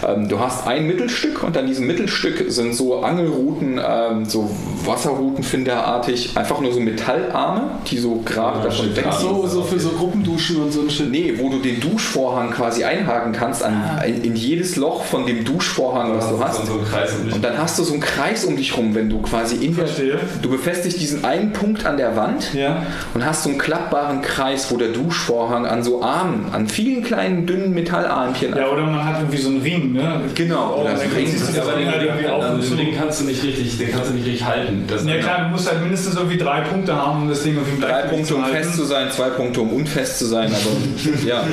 ähm, 0.07 0.27
du 0.27 0.39
hast 0.39 0.67
ein 0.67 0.87
Mittelstück 0.87 1.43
und 1.43 1.55
an 1.57 1.67
diesem 1.67 1.87
Mittelstück 1.87 2.51
sind 2.51 2.73
so 2.75 3.01
Angelruten, 3.01 3.79
ähm, 3.83 4.25
so 4.25 4.49
Wasserrutenfinderartig, 4.85 6.37
einfach 6.37 6.59
nur 6.59 6.73
so 6.73 6.79
Metallarme, 6.79 7.71
die 7.89 7.97
so 7.97 8.21
gerade 8.25 8.61
davon 8.67 8.95
weg 8.95 9.05
sind. 9.11 9.21
so, 9.21 9.47
so 9.47 9.63
für 9.63 9.79
so 9.79 9.89
Gruppenduschen 9.89 10.61
und 10.61 10.71
so 10.71 10.81
ein 10.81 10.89
Shit. 10.89 11.09
Nee, 11.09 11.33
wo 11.37 11.49
du 11.49 11.59
den 11.59 11.79
Duschvorhang 11.79 12.51
quasi 12.51 12.83
einhaken 12.83 13.31
kannst 13.31 13.63
an, 13.63 14.01
in, 14.05 14.23
in 14.23 14.35
jedes 14.35 14.75
Loch 14.75 15.03
von 15.05 15.25
dem 15.25 15.45
Duschvorhang, 15.45 16.15
was 16.15 16.29
du 16.29 16.43
hast. 16.43 16.65
So 16.65 16.73
ein 16.73 16.85
Kreis 16.85 17.11
um. 17.15 17.31
Und 17.31 17.43
dann 17.43 17.57
hast 17.57 17.79
du 17.79 17.83
so 17.83 17.93
einen 17.93 18.01
Kreis 18.01 18.45
um 18.45 18.57
dich 18.57 18.75
rum, 18.77 18.95
wenn 18.95 19.09
du 19.09 19.21
quasi 19.21 19.55
in 19.55 19.75
der, 19.75 19.85
Verstehe. 19.87 20.19
du 20.41 20.49
befestigst 20.49 20.99
diesen 20.99 21.23
einen 21.23 21.53
Punkt 21.53 21.85
an 21.85 21.97
der 21.97 22.15
Wand 22.15 22.48
Ja. 22.53 22.83
und 23.13 23.25
hast 23.25 23.43
so 23.43 23.49
einen 23.49 23.57
klappbaren 23.57 24.21
Kreis, 24.21 24.71
wo 24.71 24.77
der 24.77 24.89
Duschvorhang 24.89 25.65
an 25.65 25.83
so 25.83 26.01
Armen, 26.03 26.47
an 26.51 26.67
vielen 26.67 27.03
kleinen 27.03 27.45
dünnen 27.45 27.73
Metallarmchen. 27.73 28.55
Ja, 28.55 28.67
oder 28.67 28.83
man 28.83 29.03
hat 29.05 29.17
irgendwie 29.19 29.37
so 29.37 29.49
einen 29.49 29.61
Ring, 29.61 29.93
ne? 29.93 30.21
Genau, 30.35 30.75
Oh, 30.77 30.81
oder 30.81 30.95
so 30.97 31.03
ein 31.03 31.11
Ring. 31.11 31.27
das 31.39 31.59
aber 31.59 31.77
den, 31.77 31.91
halt 31.91 32.01
irgendwie 32.03 32.27
auf 32.27 32.49
und 32.51 32.63
zu. 32.63 32.75
den 32.75 32.95
kannst 32.97 33.21
du 33.21 33.25
nicht 33.25 33.43
richtig, 33.43 33.77
den 33.77 33.91
kannst 33.91 34.09
du 34.09 34.13
nicht 34.15 34.25
richtig 34.27 34.45
halten. 34.45 34.83
Das 34.87 35.05
Ja 35.05 35.17
klar, 35.17 35.43
du 35.45 35.49
musst 35.49 35.69
halt 35.69 35.81
mindestens 35.81 36.15
irgendwie 36.15 36.37
drei 36.37 36.61
Punkte 36.61 36.95
haben, 36.95 37.23
um 37.23 37.29
das 37.29 37.43
Ding 37.43 37.57
auf 37.57 37.65
dem 37.67 37.81
Drei 37.81 38.03
Punkte, 38.03 38.35
um 38.35 38.45
fest 38.45 38.75
zu 38.75 38.85
sein, 38.85 39.09
zwei 39.11 39.29
Punkte, 39.29 39.61
um 39.61 39.73
unfest 39.73 40.19
zu 40.19 40.25
sein, 40.25 40.51
aber 40.51 41.27
ja. 41.27 41.43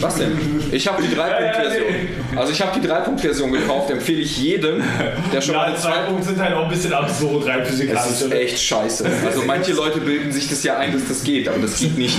Was 0.00 0.16
denn? 0.16 0.32
Ich 0.72 0.86
habe 0.88 1.02
die 1.02 1.14
Drei-Punkt-Version. 1.14 1.84
Also 2.36 2.52
ich 2.52 2.60
habe 2.62 2.78
die 2.80 2.86
Drei-Punkt-Version 2.86 3.52
gekauft, 3.52 3.90
empfehle 3.90 4.20
ich 4.20 4.38
jedem, 4.38 4.82
der 5.32 5.40
schon 5.40 5.54
Ja, 5.54 5.74
zwei 5.76 5.98
Punkte 6.08 6.24
sind 6.28 6.40
halt 6.40 6.54
auch 6.54 6.64
ein 6.64 6.70
bisschen 6.70 6.92
absurd 6.92 7.46
rein 7.46 7.60
Das 7.60 7.68
physikalisch. 7.68 8.20
ist 8.20 8.32
echt 8.32 8.60
scheiße. 8.60 9.06
Also 9.24 9.42
manche 9.46 9.72
Leute 9.72 10.00
bilden 10.04 10.32
sich 10.32 10.48
das 10.48 10.62
ja 10.62 10.76
ein, 10.78 10.92
dass 10.92 11.08
das 11.08 11.24
geht, 11.24 11.48
aber 11.48 11.58
das 11.58 11.78
geht 11.78 11.96
nicht. 11.98 12.16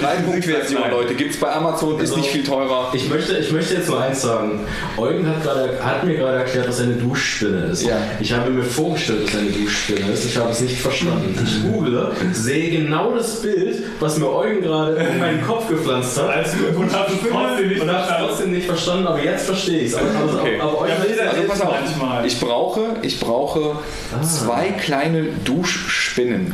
Drei-Punkt-Version, 0.00 0.82
Leute, 0.90 1.14
gibt 1.14 1.34
es 1.34 1.40
bei 1.40 1.50
Amazon, 1.52 1.98
ist 2.00 2.16
nicht 2.16 2.28
viel 2.30 2.44
teurer. 2.44 2.90
Ich 2.94 3.08
möchte, 3.08 3.36
ich 3.36 3.50
möchte 3.52 3.74
jetzt 3.74 3.88
nur 3.88 4.00
eins 4.00 4.22
sagen. 4.22 4.60
Eugen 4.96 5.26
hat, 5.28 5.42
gerade, 5.42 5.78
hat 5.84 6.04
mir 6.04 6.16
gerade 6.16 6.38
erklärt, 6.38 6.68
was 6.68 6.80
eine 6.80 6.94
Duschspinne 6.94 7.66
ist. 7.66 7.82
Ja. 7.82 7.96
Ich 8.20 8.32
habe 8.32 8.50
mir 8.50 8.62
vorgestellt, 8.62 9.24
was 9.26 9.36
eine 9.38 9.50
Duschspinne 9.50 10.12
ist. 10.12 10.24
Ich 10.26 10.36
habe 10.36 10.50
es 10.50 10.60
nicht 10.60 10.80
verstanden. 10.80 11.38
Ich 11.44 11.62
google, 11.70 12.12
sehe 12.32 12.70
genau 12.70 13.14
das 13.14 13.42
Bild, 13.42 13.82
was 14.00 14.18
mir 14.18 14.28
Eugen 14.30 14.62
gerade 14.62 14.96
in 14.96 15.18
meinen 15.18 15.42
Kopf 15.46 15.68
gepflanzt 15.68 16.18
hat. 16.20 16.28
Als 16.28 16.52
du 16.52 16.78
und 16.78 16.92
habe 16.92 17.12
es 17.12 18.18
trotzdem 18.18 18.52
nicht 18.52 18.66
verstanden, 18.66 19.06
aber 19.06 19.22
jetzt 19.22 19.46
verstehe 19.46 19.80
ich 19.80 19.92
es. 19.92 19.94
Aber, 19.94 20.06
aber, 20.10 20.42
Okay. 20.42 20.60
aber 20.60 20.80
Eugen 20.80 20.92
Ja, 21.16 21.30
Also 21.30 21.42
pass 21.42 21.60
auf, 21.60 21.74
manchmal. 21.80 22.26
ich 22.26 22.40
brauche, 22.40 22.80
ich 23.02 23.20
brauche 23.20 23.76
zwei 24.22 24.68
kleine 24.70 25.24
Duschspinnen. 25.44 26.52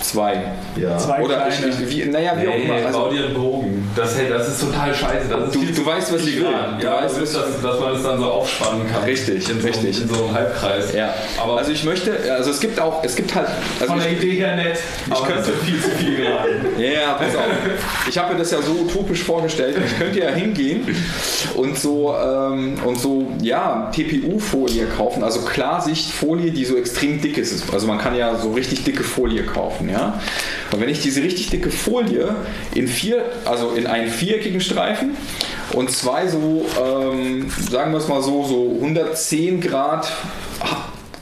Zwei. 0.00 0.42
Ja. 0.80 0.96
Zwei 0.96 1.22
Oder 1.22 1.48
ich, 1.48 1.56
kleine. 1.58 1.72
ich, 1.82 1.90
wie, 1.90 2.04
naja, 2.10 2.32
wie 2.36 2.48
auch 2.48 2.54
Nee, 2.54 2.62
immer. 2.64 2.90
bau 2.92 3.04
Also, 3.06 3.16
dir 3.16 3.24
einen 3.26 3.34
Bogen. 3.34 3.90
Das, 3.96 4.16
hey, 4.16 4.28
das 4.30 4.48
ist 4.48 4.60
total 4.60 4.94
scheiße. 4.94 5.28
Das 5.28 5.44
ist 5.48 5.54
Du- 5.54 5.82
du 5.82 5.86
weißt, 5.86 6.12
was 6.12 6.20
ich 6.20 6.26
will. 6.36 6.44
filigran. 6.46 6.78
Du 6.78 6.86
Ja, 6.86 7.02
weißt, 7.02 7.16
du 7.16 7.22
weißt, 7.22 7.34
dass, 7.36 7.62
dass 7.62 7.80
man 7.80 7.96
es 7.96 8.02
dann 8.04 8.18
so 8.20 8.24
aufspannen 8.26 8.82
kann. 8.92 9.02
Richtig, 9.04 9.50
in 9.50 9.60
so, 9.60 9.66
richtig. 9.66 10.00
In 10.02 10.08
so 10.08 10.14
einem 10.24 10.32
Halbkreis. 10.34 10.92
ja. 10.94 11.12
Aber 11.42 11.58
also 11.58 11.72
ich 11.72 11.82
möchte, 11.84 12.16
also 12.32 12.50
es 12.50 12.60
gibt 12.60 12.78
auch, 12.80 13.02
es 13.02 13.16
gibt 13.16 13.34
halt, 13.34 13.48
also 13.80 13.92
Von 13.92 14.00
der 14.02 14.12
ich, 14.12 14.18
Idee 14.22 14.36
her 14.36 14.56
nett. 14.56 14.78
ich 15.06 15.24
könnte 15.24 15.50
viel 15.64 15.80
zu 15.82 15.90
viel 15.90 16.16
geraten. 16.16 16.50
Ja, 16.78 17.14
pass 17.14 17.34
auf. 17.34 17.44
Ich 18.08 18.16
habe 18.18 18.32
mir 18.34 18.38
das 18.38 18.50
ja 18.52 18.62
so 18.62 18.72
utopisch 18.72 19.22
vorgestellt. 19.24 19.76
Ich 19.84 19.98
könnte 19.98 20.20
ja 20.20 20.30
hingehen 20.30 20.86
und 21.54 21.76
so, 21.78 22.14
ähm, 22.16 22.78
und 22.84 23.00
so 23.00 23.26
ja, 23.42 23.90
TPU-Folie 23.94 24.86
kaufen, 24.96 25.24
also 25.24 25.40
Klarsichtfolie, 25.40 26.50
die 26.52 26.64
so 26.64 26.76
extrem 26.76 27.20
dick 27.20 27.36
ist. 27.38 27.72
Also 27.72 27.86
man 27.86 27.98
kann 27.98 28.14
ja 28.16 28.36
so 28.36 28.52
richtig 28.52 28.84
dicke 28.84 29.02
Folie 29.02 29.42
kaufen, 29.42 29.87
ja. 29.90 30.20
Und 30.72 30.80
wenn 30.80 30.88
ich 30.88 31.00
diese 31.00 31.22
richtig 31.22 31.50
dicke 31.50 31.70
Folie 31.70 32.34
in 32.74 32.88
vier, 32.88 33.24
also 33.44 33.70
in 33.70 33.86
einen 33.86 34.10
viereckigen 34.10 34.60
Streifen 34.60 35.16
und 35.72 35.90
zwei 35.90 36.26
so, 36.28 36.66
ähm, 36.80 37.50
sagen 37.70 37.92
wir 37.92 37.98
es 37.98 38.08
mal 38.08 38.22
so, 38.22 38.44
so 38.44 38.74
110 38.76 39.60
Grad 39.60 40.10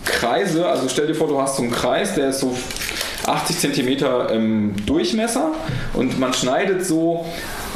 Kreise, 0.05 0.67
also 0.67 0.89
stell 0.89 1.07
dir 1.07 1.15
vor, 1.15 1.29
du 1.29 1.41
hast 1.41 1.57
so 1.57 1.63
einen 1.63 1.73
Kreis, 1.73 2.15
der 2.15 2.31
ist 2.31 2.41
so 2.41 2.57
80 3.27 3.59
cm 3.59 4.05
im 4.33 4.87
Durchmesser 4.87 5.53
und 5.95 6.19
man 6.19 6.33
schneidet 6.33 6.87
so 6.87 7.27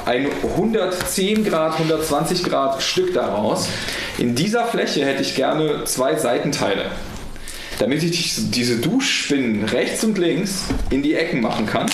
ein 0.07 0.29
110 0.57 1.45
Grad, 1.45 1.75
120 1.79 2.45
Grad 2.45 2.83
Stück 2.83 3.13
daraus. 3.15 3.69
In 4.19 4.35
dieser 4.35 4.65
Fläche 4.65 5.05
hätte 5.05 5.23
ich 5.23 5.35
gerne 5.35 5.85
zwei 5.85 6.17
Seitenteile, 6.17 6.87
damit 7.81 8.03
ich 8.03 8.51
diese 8.51 8.77
Duschspinnen 8.77 9.65
rechts 9.65 10.05
und 10.05 10.19
links 10.19 10.65
in 10.91 11.03
die 11.03 11.15
Ecken 11.15 11.41
machen 11.41 11.67
kann 11.67 11.89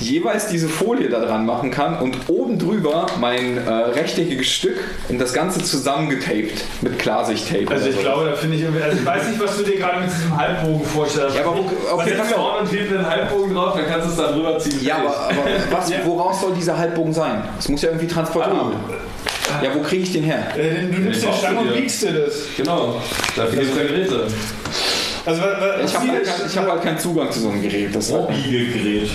jeweils 0.00 0.48
diese 0.48 0.68
Folie 0.68 1.08
da 1.08 1.20
dran 1.20 1.46
machen 1.46 1.70
kann 1.70 1.98
und 1.98 2.16
oben 2.28 2.58
drüber 2.58 3.06
mein 3.20 3.58
äh, 3.58 3.70
rechteckiges 3.70 4.48
Stück 4.48 4.78
und 5.08 5.20
das 5.20 5.32
Ganze 5.32 5.62
zusammengetaped 5.62 6.64
mit 6.80 6.98
Klarsichttape. 6.98 7.70
Also 7.70 7.88
ich 7.88 7.96
so. 7.96 8.00
glaube, 8.00 8.30
da 8.30 8.36
finde 8.36 8.56
ich 8.56 8.62
irgendwie, 8.62 8.82
also 8.82 8.96
ich 8.96 9.06
weiß 9.06 9.28
nicht, 9.28 9.40
was 9.40 9.56
du 9.56 9.62
dir 9.62 9.76
gerade 9.76 10.00
mit 10.00 10.10
diesem 10.10 10.36
Halbbogen 10.36 10.86
vorstellst. 10.86 11.36
Ja, 11.36 11.42
aber 11.44 11.58
wo, 11.58 11.94
okay, 11.94 12.18
auf. 12.18 12.28
vorne 12.28 12.58
und 12.60 12.70
hinten 12.70 12.96
einen 12.96 13.06
Halbbogen 13.06 13.54
drauf, 13.54 13.74
dann 13.76 13.86
kannst 13.86 14.06
du 14.06 14.10
es 14.10 14.16
da 14.16 14.32
drüber 14.32 14.58
ziehen. 14.58 14.82
Ja, 14.82 14.96
aber, 14.96 15.16
aber 15.16 15.44
was, 15.70 15.92
woraus 16.04 16.40
soll 16.40 16.54
dieser 16.54 16.78
Halbbogen 16.78 17.12
sein? 17.12 17.42
Es 17.58 17.68
muss 17.68 17.82
ja 17.82 17.90
irgendwie 17.90 18.08
transportabel. 18.08 18.74
Ja, 19.62 19.74
wo 19.74 19.80
kriege 19.80 20.02
ich 20.02 20.12
den 20.12 20.24
her? 20.24 20.46
Äh, 20.56 20.86
du 20.92 20.98
nimmst 21.00 21.22
den 21.22 21.30
du 21.30 21.36
Stange 21.36 21.60
und 21.60 21.74
biegst 21.74 22.02
dir 22.02 22.12
das. 22.12 22.34
Genau. 22.56 23.00
Dafür 23.36 23.58
gibt 23.60 23.72
es 23.72 23.76
ja 23.78 23.82
Geräte. 23.84 24.26
Also, 25.26 25.42
Ich 25.84 25.94
habe 25.94 26.08
halt, 26.12 26.56
hab 26.56 26.70
halt 26.70 26.82
keinen 26.82 26.98
Zugang 26.98 27.30
zu 27.30 27.40
so 27.40 27.50
einem 27.50 27.60
Gerät. 27.62 27.94
Das 27.94 28.10
Biegegerät. 28.10 29.10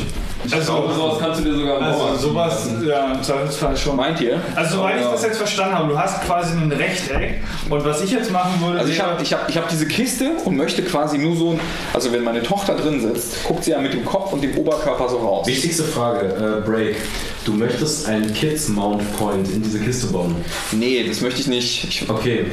Ich 0.48 0.52
glaube, 0.52 0.94
sowas 0.94 1.18
kannst 1.20 1.40
du 1.40 1.44
dir 1.46 1.56
sogar 1.56 1.82
also 1.82 1.98
Baumarkt 2.00 2.22
sowas, 2.22 2.68
ja, 2.88 3.14
im 3.14 3.24
Zweifelsfall 3.24 3.76
schon. 3.76 3.96
meint 3.96 4.22
ihr? 4.22 4.40
Also 4.56 4.78
soweit 4.78 5.00
ich 5.00 5.08
das 5.08 5.24
jetzt 5.24 5.38
verstanden 5.38 5.74
habe, 5.74 5.90
du 5.90 5.98
hast 5.98 6.22
quasi 6.24 6.54
ein 6.56 6.72
Rechteck 6.72 7.42
und 7.68 7.84
was 7.84 8.04
ich 8.04 8.12
jetzt 8.12 8.30
machen 8.32 8.62
würde, 8.64 8.78
Also 8.80 8.92
ich 8.92 9.02
habe 9.02 9.24
ich 9.24 9.34
hab, 9.34 9.50
ich 9.50 9.58
hab 9.58 9.68
diese 9.70 9.88
Kiste 9.88 10.34
und 10.46 10.56
möchte 10.56 10.84
quasi 10.84 11.18
nur 11.18 11.36
so, 11.36 11.52
ein- 11.54 11.60
also 11.96 12.12
wenn 12.14 12.24
meine 12.24 12.44
Tochter 12.44 12.76
drin 12.76 13.02
sitzt, 13.02 13.44
guckt 13.46 13.64
sie 13.64 13.72
ja 13.72 13.80
mit 13.82 13.94
dem 13.94 14.06
Kopf 14.06 14.34
und 14.34 14.44
dem 14.44 14.56
Oberkörper 14.56 15.10
so 15.10 15.18
raus. 15.18 15.48
Wichtigste 15.48 15.84
Frage, 15.84 16.28
äh, 16.28 16.62
Break. 16.64 16.98
Du 17.45 17.53
möchtest 17.53 18.07
einen 18.07 18.33
Kids 18.33 18.67
Mount 18.69 19.03
Point 19.17 19.48
in 19.51 19.61
diese 19.61 19.80
Kiste 19.80 20.07
bauen. 20.07 20.35
Nee, 20.72 21.06
das 21.07 21.22
möchte 21.22 21.41
ich 21.41 21.48
nicht. 21.48 21.83
Ich, 21.85 22.09
Okay. 22.09 22.45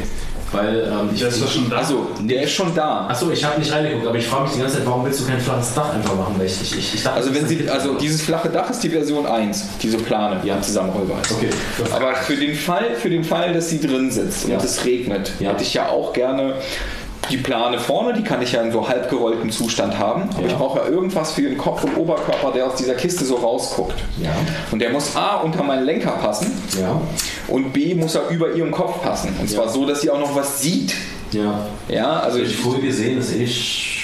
Weil 0.52 0.82
ähm, 0.84 1.08
ich. 1.14 1.20
Der 1.20 1.28
ist 1.30 1.40
doch 1.40 1.50
schon 1.50 1.70
da. 1.70 1.76
also, 1.78 2.08
der 2.20 2.42
ist 2.42 2.52
schon 2.52 2.74
da. 2.74 3.06
Achso, 3.08 3.30
ich 3.30 3.42
habe 3.42 3.58
nicht 3.58 3.72
reingeguckt, 3.72 4.06
aber 4.06 4.18
ich 4.18 4.26
frage 4.26 4.42
mich 4.44 4.52
die 4.52 4.58
ganze 4.58 4.76
Zeit, 4.76 4.86
warum 4.86 5.02
willst 5.06 5.20
du 5.20 5.24
kein 5.26 5.40
flaches 5.40 5.72
Dach 5.72 5.94
einfach 5.94 6.14
machen? 6.14 6.34
Weil 6.36 6.44
ich, 6.44 6.60
ich, 6.60 6.94
ich, 6.94 7.02
dachte, 7.02 7.16
Also 7.16 7.34
wenn 7.34 7.48
sie, 7.48 7.66
also 7.70 7.94
dieses 7.94 8.20
flache 8.20 8.50
Dach 8.50 8.68
ist 8.68 8.80
die 8.82 8.90
Version 8.90 9.24
1, 9.24 9.64
diese 9.82 9.96
Plane, 9.96 10.42
die 10.44 10.52
haben 10.52 10.62
zusammenrollbar 10.62 11.22
ist. 11.22 11.32
Okay. 11.32 11.48
Aber 11.90 12.14
für 12.16 12.36
den 12.36 12.54
Fall, 12.54 12.94
für 12.96 13.08
den 13.08 13.24
Fall, 13.24 13.54
dass 13.54 13.70
sie 13.70 13.80
drin 13.80 14.10
sitzt 14.10 14.44
und 14.44 14.50
Ja. 14.50 14.58
es 14.58 14.84
regnet, 14.84 15.32
Ja. 15.40 15.52
hätte 15.52 15.62
ich 15.62 15.72
ja 15.72 15.88
auch 15.88 16.12
gerne 16.12 16.56
die 17.30 17.36
Plane 17.38 17.78
vorne, 17.78 18.12
die 18.12 18.22
kann 18.22 18.42
ich 18.42 18.52
ja 18.52 18.62
in 18.62 18.72
so 18.72 18.86
halb 18.88 19.08
gerollten 19.08 19.50
Zustand 19.50 19.98
haben. 19.98 20.28
Aber 20.34 20.42
Ja. 20.42 20.48
ich 20.48 20.54
brauche 20.54 20.78
ja 20.80 20.86
irgendwas 20.88 21.32
für 21.32 21.42
den 21.42 21.56
Kopf 21.56 21.84
und 21.84 21.96
Oberkörper, 21.96 22.52
der 22.52 22.66
aus 22.66 22.74
dieser 22.74 22.94
Kiste 22.94 23.24
so 23.24 23.36
rausguckt. 23.36 23.94
Ja. 24.22 24.30
Und 24.70 24.80
der 24.80 24.90
muss 24.90 25.14
A 25.16 25.36
unter 25.36 25.62
meinen 25.62 25.84
Lenker 25.86 26.12
passen 26.12 26.50
Ja. 26.80 27.00
und 27.48 27.72
B 27.72 27.94
muss 27.94 28.14
er 28.14 28.28
über 28.28 28.52
ihrem 28.52 28.70
Kopf 28.72 29.02
passen. 29.02 29.34
Und 29.40 29.48
zwar 29.48 29.68
so, 29.68 29.86
dass 29.86 30.00
sie 30.00 30.10
auch 30.10 30.18
noch 30.20 30.34
was 30.34 30.60
sieht. 30.60 30.94
Ja. 31.32 31.66
Ja, 31.88 32.20
also 32.20 32.38
ich, 32.40 32.54
Folie 32.56 32.92
sehen 32.92 33.18
ist 33.18 33.34
eh 33.34 33.46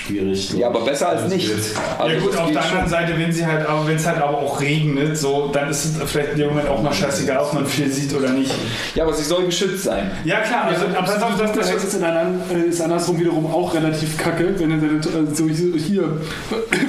schwierig. 0.08 0.54
ja, 0.54 0.66
aber 0.68 0.80
besser 0.80 1.10
als 1.10 1.28
nicht. 1.32 1.50
Also 1.98 2.12
ja 2.14 2.20
gut, 2.20 2.32
das 2.32 2.40
auf 2.40 2.50
der 2.52 2.62
schon. 2.62 2.70
anderen 2.70 2.88
Seite, 2.90 3.12
wenn 3.18 3.32
sie 3.32 3.46
halt, 3.46 3.66
aber 3.66 3.86
wenn 3.86 3.96
es 3.96 4.06
halt 4.06 4.18
aber 4.18 4.38
auch 4.38 4.60
regnet, 4.60 5.16
so, 5.16 5.48
dann 5.52 5.68
ist 5.70 5.84
es 5.84 6.10
vielleicht 6.10 6.32
in 6.32 6.38
dem 6.38 6.48
Moment 6.48 6.68
auch 6.68 6.82
mal 6.82 6.92
scheißegal, 6.92 7.38
ob 7.38 7.52
man 7.54 7.66
viel 7.66 7.88
sieht 7.90 8.14
oder 8.14 8.30
nicht. 8.30 8.52
Ja, 8.94 9.04
aber 9.04 9.12
sie 9.12 9.24
soll 9.24 9.44
geschützt 9.44 9.84
sein. 9.84 10.10
Ja 10.24 10.40
klar, 10.40 10.64
also 10.64 10.86
Also, 10.86 10.96
aber 10.96 11.06
pass 11.06 11.22
auf, 11.22 11.36
das, 11.38 11.52
das, 11.52 11.72
das, 11.72 11.84
ist, 11.84 11.94
in 11.94 12.04
an, 12.04 12.40
ist 12.68 12.80
andersrum 12.80 13.18
wiederum 13.20 13.46
auch 13.52 13.74
relativ 13.74 14.16
kacke, 14.16 14.54
wenn 14.58 14.70
er 14.70 14.80
seine, 14.80 15.00
so 15.34 15.48
hier, 15.48 15.74
hier 15.78 16.20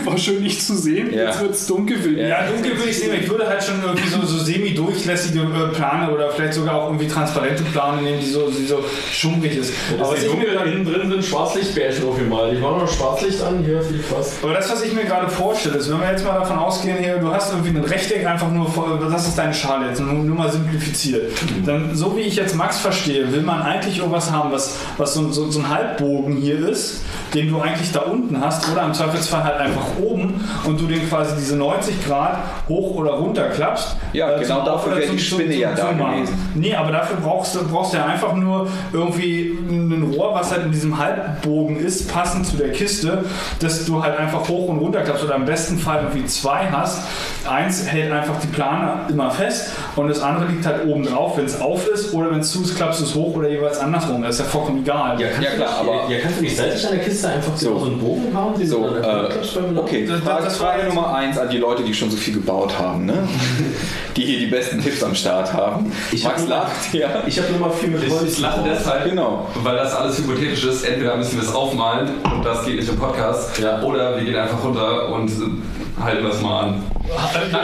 war 0.06 0.18
schön 0.18 0.42
nicht 0.42 0.62
zu 0.66 0.76
sehen, 0.76 1.14
Ja. 1.14 1.26
jetzt 1.28 1.42
wird 1.42 1.52
es 1.54 1.68
dunkel. 1.68 2.04
Will 2.04 2.18
ja, 2.18 2.48
dunkel 2.48 2.78
würde 2.78 2.90
ich 2.90 3.02
nehmen. 3.04 3.18
Ich 3.22 3.30
würde 3.30 3.48
halt 3.48 3.64
schon 3.64 3.82
irgendwie 3.84 4.08
so, 4.10 4.22
so 4.26 4.38
semi-durchlässige 4.38 5.40
äh, 5.42 5.76
Plane 5.76 6.12
oder 6.14 6.30
vielleicht 6.32 6.54
sogar 6.54 6.76
auch 6.76 6.88
irgendwie 6.88 7.08
transparente 7.08 7.64
Plane 7.64 8.02
nehmen, 8.02 8.20
die 8.20 8.30
so, 8.30 8.50
die 8.50 8.66
so 8.66 8.84
schummrig 9.12 9.58
ist. 9.58 9.74
Aber 10.00 10.12
was, 10.12 10.20
die 10.20 10.26
ich 10.28 10.32
dunkel 10.32 10.54
grad, 10.56 10.68
innen 10.68 10.86
drin 10.86 11.10
sind 11.10 11.26
Schwarzlichtbärchen 11.26 12.08
aufgemalt. 12.08 12.58
Die 12.58 12.62
waren 12.62 12.78
noch 12.80 12.92
Schwarzlicht 13.10 13.42
an, 13.42 13.64
hier 13.64 13.82
viel 13.82 14.04
was. 14.16 14.34
aber 14.44 14.54
das, 14.54 14.72
was 14.72 14.84
ich 14.84 14.94
mir 14.94 15.06
gerade 15.06 15.30
vorstelle, 15.30 15.78
ist, 15.78 15.90
wenn 15.92 16.00
wir 16.00 16.12
jetzt 16.12 16.24
mal 16.26 16.34
davon 16.40 16.58
ausgehen, 16.58 16.98
hier, 17.00 17.18
du 17.18 17.32
hast 17.34 17.52
irgendwie 17.52 17.78
ein 17.78 17.84
Rechteck 17.84 18.26
einfach 18.26 18.50
nur, 18.52 18.70
vor- 18.70 19.00
das 19.10 19.28
ist 19.28 19.38
deine 19.38 19.54
Schale 19.54 19.88
jetzt, 19.90 20.00
nur, 20.00 20.14
nur 20.14 20.36
mal 20.36 20.52
simplifiziert. 20.52 21.32
Dann, 21.66 21.96
so 21.96 22.16
wie 22.16 22.22
ich 22.22 22.36
jetzt 22.36 22.56
Max 22.56 22.80
verstehe, 22.80 23.32
will 23.32 23.42
man 23.42 23.62
eigentlich 23.62 23.98
irgendwas 24.00 24.32
haben, 24.32 24.52
was, 24.52 24.76
was 24.98 25.14
so, 25.14 25.32
so, 25.32 25.50
so 25.50 25.60
ein 25.60 25.70
Halbbogen 25.70 26.36
hier 26.38 26.68
ist, 26.70 27.02
den 27.34 27.50
du 27.50 27.60
eigentlich 27.62 27.92
da 27.92 28.00
unten 28.02 28.40
hast 28.44 28.70
oder 28.72 28.84
im 28.86 28.94
Zweifelsfall 28.94 29.44
halt 29.44 29.58
einfach 29.58 29.86
oben 30.02 30.44
und 30.66 30.80
du 30.82 30.88
den 30.88 31.08
quasi 31.10 31.36
diese 31.38 31.56
90 31.58 32.06
Grad 32.08 32.38
hoch 32.68 32.96
oder 32.96 33.12
runter 33.12 33.50
klappst. 33.50 33.96
Ja, 34.14 34.36
äh, 34.36 34.40
genau 34.42 34.66
dafür 34.66 34.96
wäre 34.96 35.08
zum- 35.08 35.18
die 35.18 35.24
zum- 35.24 35.38
Spinne 35.40 35.54
zum 35.54 35.62
ja 35.62 35.72
da 35.74 35.92
gewesen. 35.92 36.52
Nee, 36.56 36.76
aber 36.76 36.92
dafür 36.92 37.18
brauchst 37.22 37.56
du 37.56 37.68
brauchst 37.68 37.94
du 37.94 37.98
ja 37.98 38.06
einfach 38.06 38.34
nur 38.34 38.68
irgendwie 38.94 39.58
ein 39.70 40.14
Rohr, 40.16 40.34
was 40.34 40.52
halt 40.52 40.66
in 40.66 40.72
diesem 40.72 40.98
Halbbogen 40.98 41.78
ist, 41.80 42.12
passend 42.12 42.46
zu 42.48 42.58
der 42.58 42.72
Kiste, 42.72 43.24
dass 43.60 43.86
du 43.86 44.04
halt 44.04 44.18
einfach 44.18 44.48
hoch 44.48 44.68
und 44.70 44.80
runter 44.80 45.02
klappst 45.02 45.24
oder 45.24 45.36
im 45.36 45.46
besten 45.46 45.78
Fall 45.78 46.04
irgendwie 46.04 46.26
zwei 46.28 46.68
hast. 46.72 47.02
Eins 47.50 47.86
hält 47.88 48.12
einfach 48.12 48.40
die 48.42 48.48
Plane 48.48 49.02
immer 49.10 49.32
fest 49.32 49.70
und 49.96 50.08
das 50.08 50.22
andere 50.22 50.46
liegt 50.48 50.66
halt 50.66 50.86
oben 50.88 51.06
drauf, 51.06 51.38
wenn 51.38 51.46
es 51.46 51.60
auf 51.62 51.88
ist 51.88 52.14
oder 52.14 52.32
wenn 52.32 52.40
es 52.40 52.52
zu 52.52 52.62
ist, 52.64 52.76
klappst 52.76 53.00
du 53.00 53.06
es 53.06 53.16
hoch 53.16 53.36
oder 53.36 53.50
jeweils 53.50 53.78
andersrum. 53.80 54.22
Das 54.22 54.36
ist 54.36 54.40
ja 54.42 54.46
vollkommen 54.46 54.82
egal. 54.84 55.20
Ja, 55.20 55.28
du 55.30 55.34
klar, 55.36 55.50
nicht, 55.58 55.60
aber- 55.80 56.12
Ja, 56.12 56.20
kannst 56.22 56.38
du 56.40 56.44
nicht 56.44 56.58
seitlich 56.58 56.86
an 56.88 56.94
der 56.96 57.04
Kiste 57.04 57.19
einfach 57.26 57.56
so, 57.58 57.78
So. 57.80 57.86
einen 57.86 58.00
Bogen 58.00 58.34
haben? 58.34 58.58
den 58.58 58.68
So, 58.68 58.88
du 58.90 58.96
äh, 58.96 59.78
okay, 59.78 60.06
Das- 60.08 60.20
Frage, 60.22 60.44
das 60.46 60.58
Frage 60.58 60.88
Nummer 60.88 61.14
eins 61.16 61.38
an 61.38 61.50
die 61.50 61.58
Leute, 61.58 61.84
die 61.84 61.94
schon 61.94 62.10
so 62.12 62.18
viel 62.18 62.34
gebaut 62.34 62.78
haben, 62.78 63.06
ne? 63.06 63.28
die 64.16 64.24
hier 64.26 64.40
die 64.40 64.48
besten 64.48 64.82
Tipps 64.82 65.04
am 65.04 65.14
Start 65.16 65.54
haben. 65.54 65.92
Ich 66.12 66.24
hab 66.26 66.32
Max 66.34 66.42
nur- 66.44 66.50
lacht, 66.58 66.94
ja. 66.94 67.08
Ich 67.28 67.38
habe 67.40 67.52
nur 67.52 67.60
mal 67.68 67.72
viel 67.72 67.90
mit 67.90 68.04
Ich, 68.04 68.12
Holz 68.14 68.34
ich 68.34 68.40
lache 68.40 68.64
gebaut. 68.64 68.78
deshalb, 68.80 69.06
Genau. 69.10 69.48
weil 69.64 69.76
das 69.78 69.94
alles 69.96 70.18
hypothetisch 70.18 70.64
ist. 70.66 70.84
Entweder 70.84 71.16
müssen 71.18 71.38
wir 71.40 71.44
es 71.48 71.54
aufmalen 71.54 72.10
und 72.36 72.44
das 72.46 72.66
geht 72.66 72.76
nicht 72.78 72.90
im 72.90 72.98
Podcast, 72.98 73.58
Ja. 73.60 73.82
oder 73.82 74.16
wir 74.18 74.24
gehen 74.26 74.36
einfach 74.36 74.64
runter 74.64 75.10
und 75.14 75.30
äh, 75.30 76.04
halten 76.04 76.24
das 76.26 76.42
mal 76.42 76.64
an. 76.66 76.84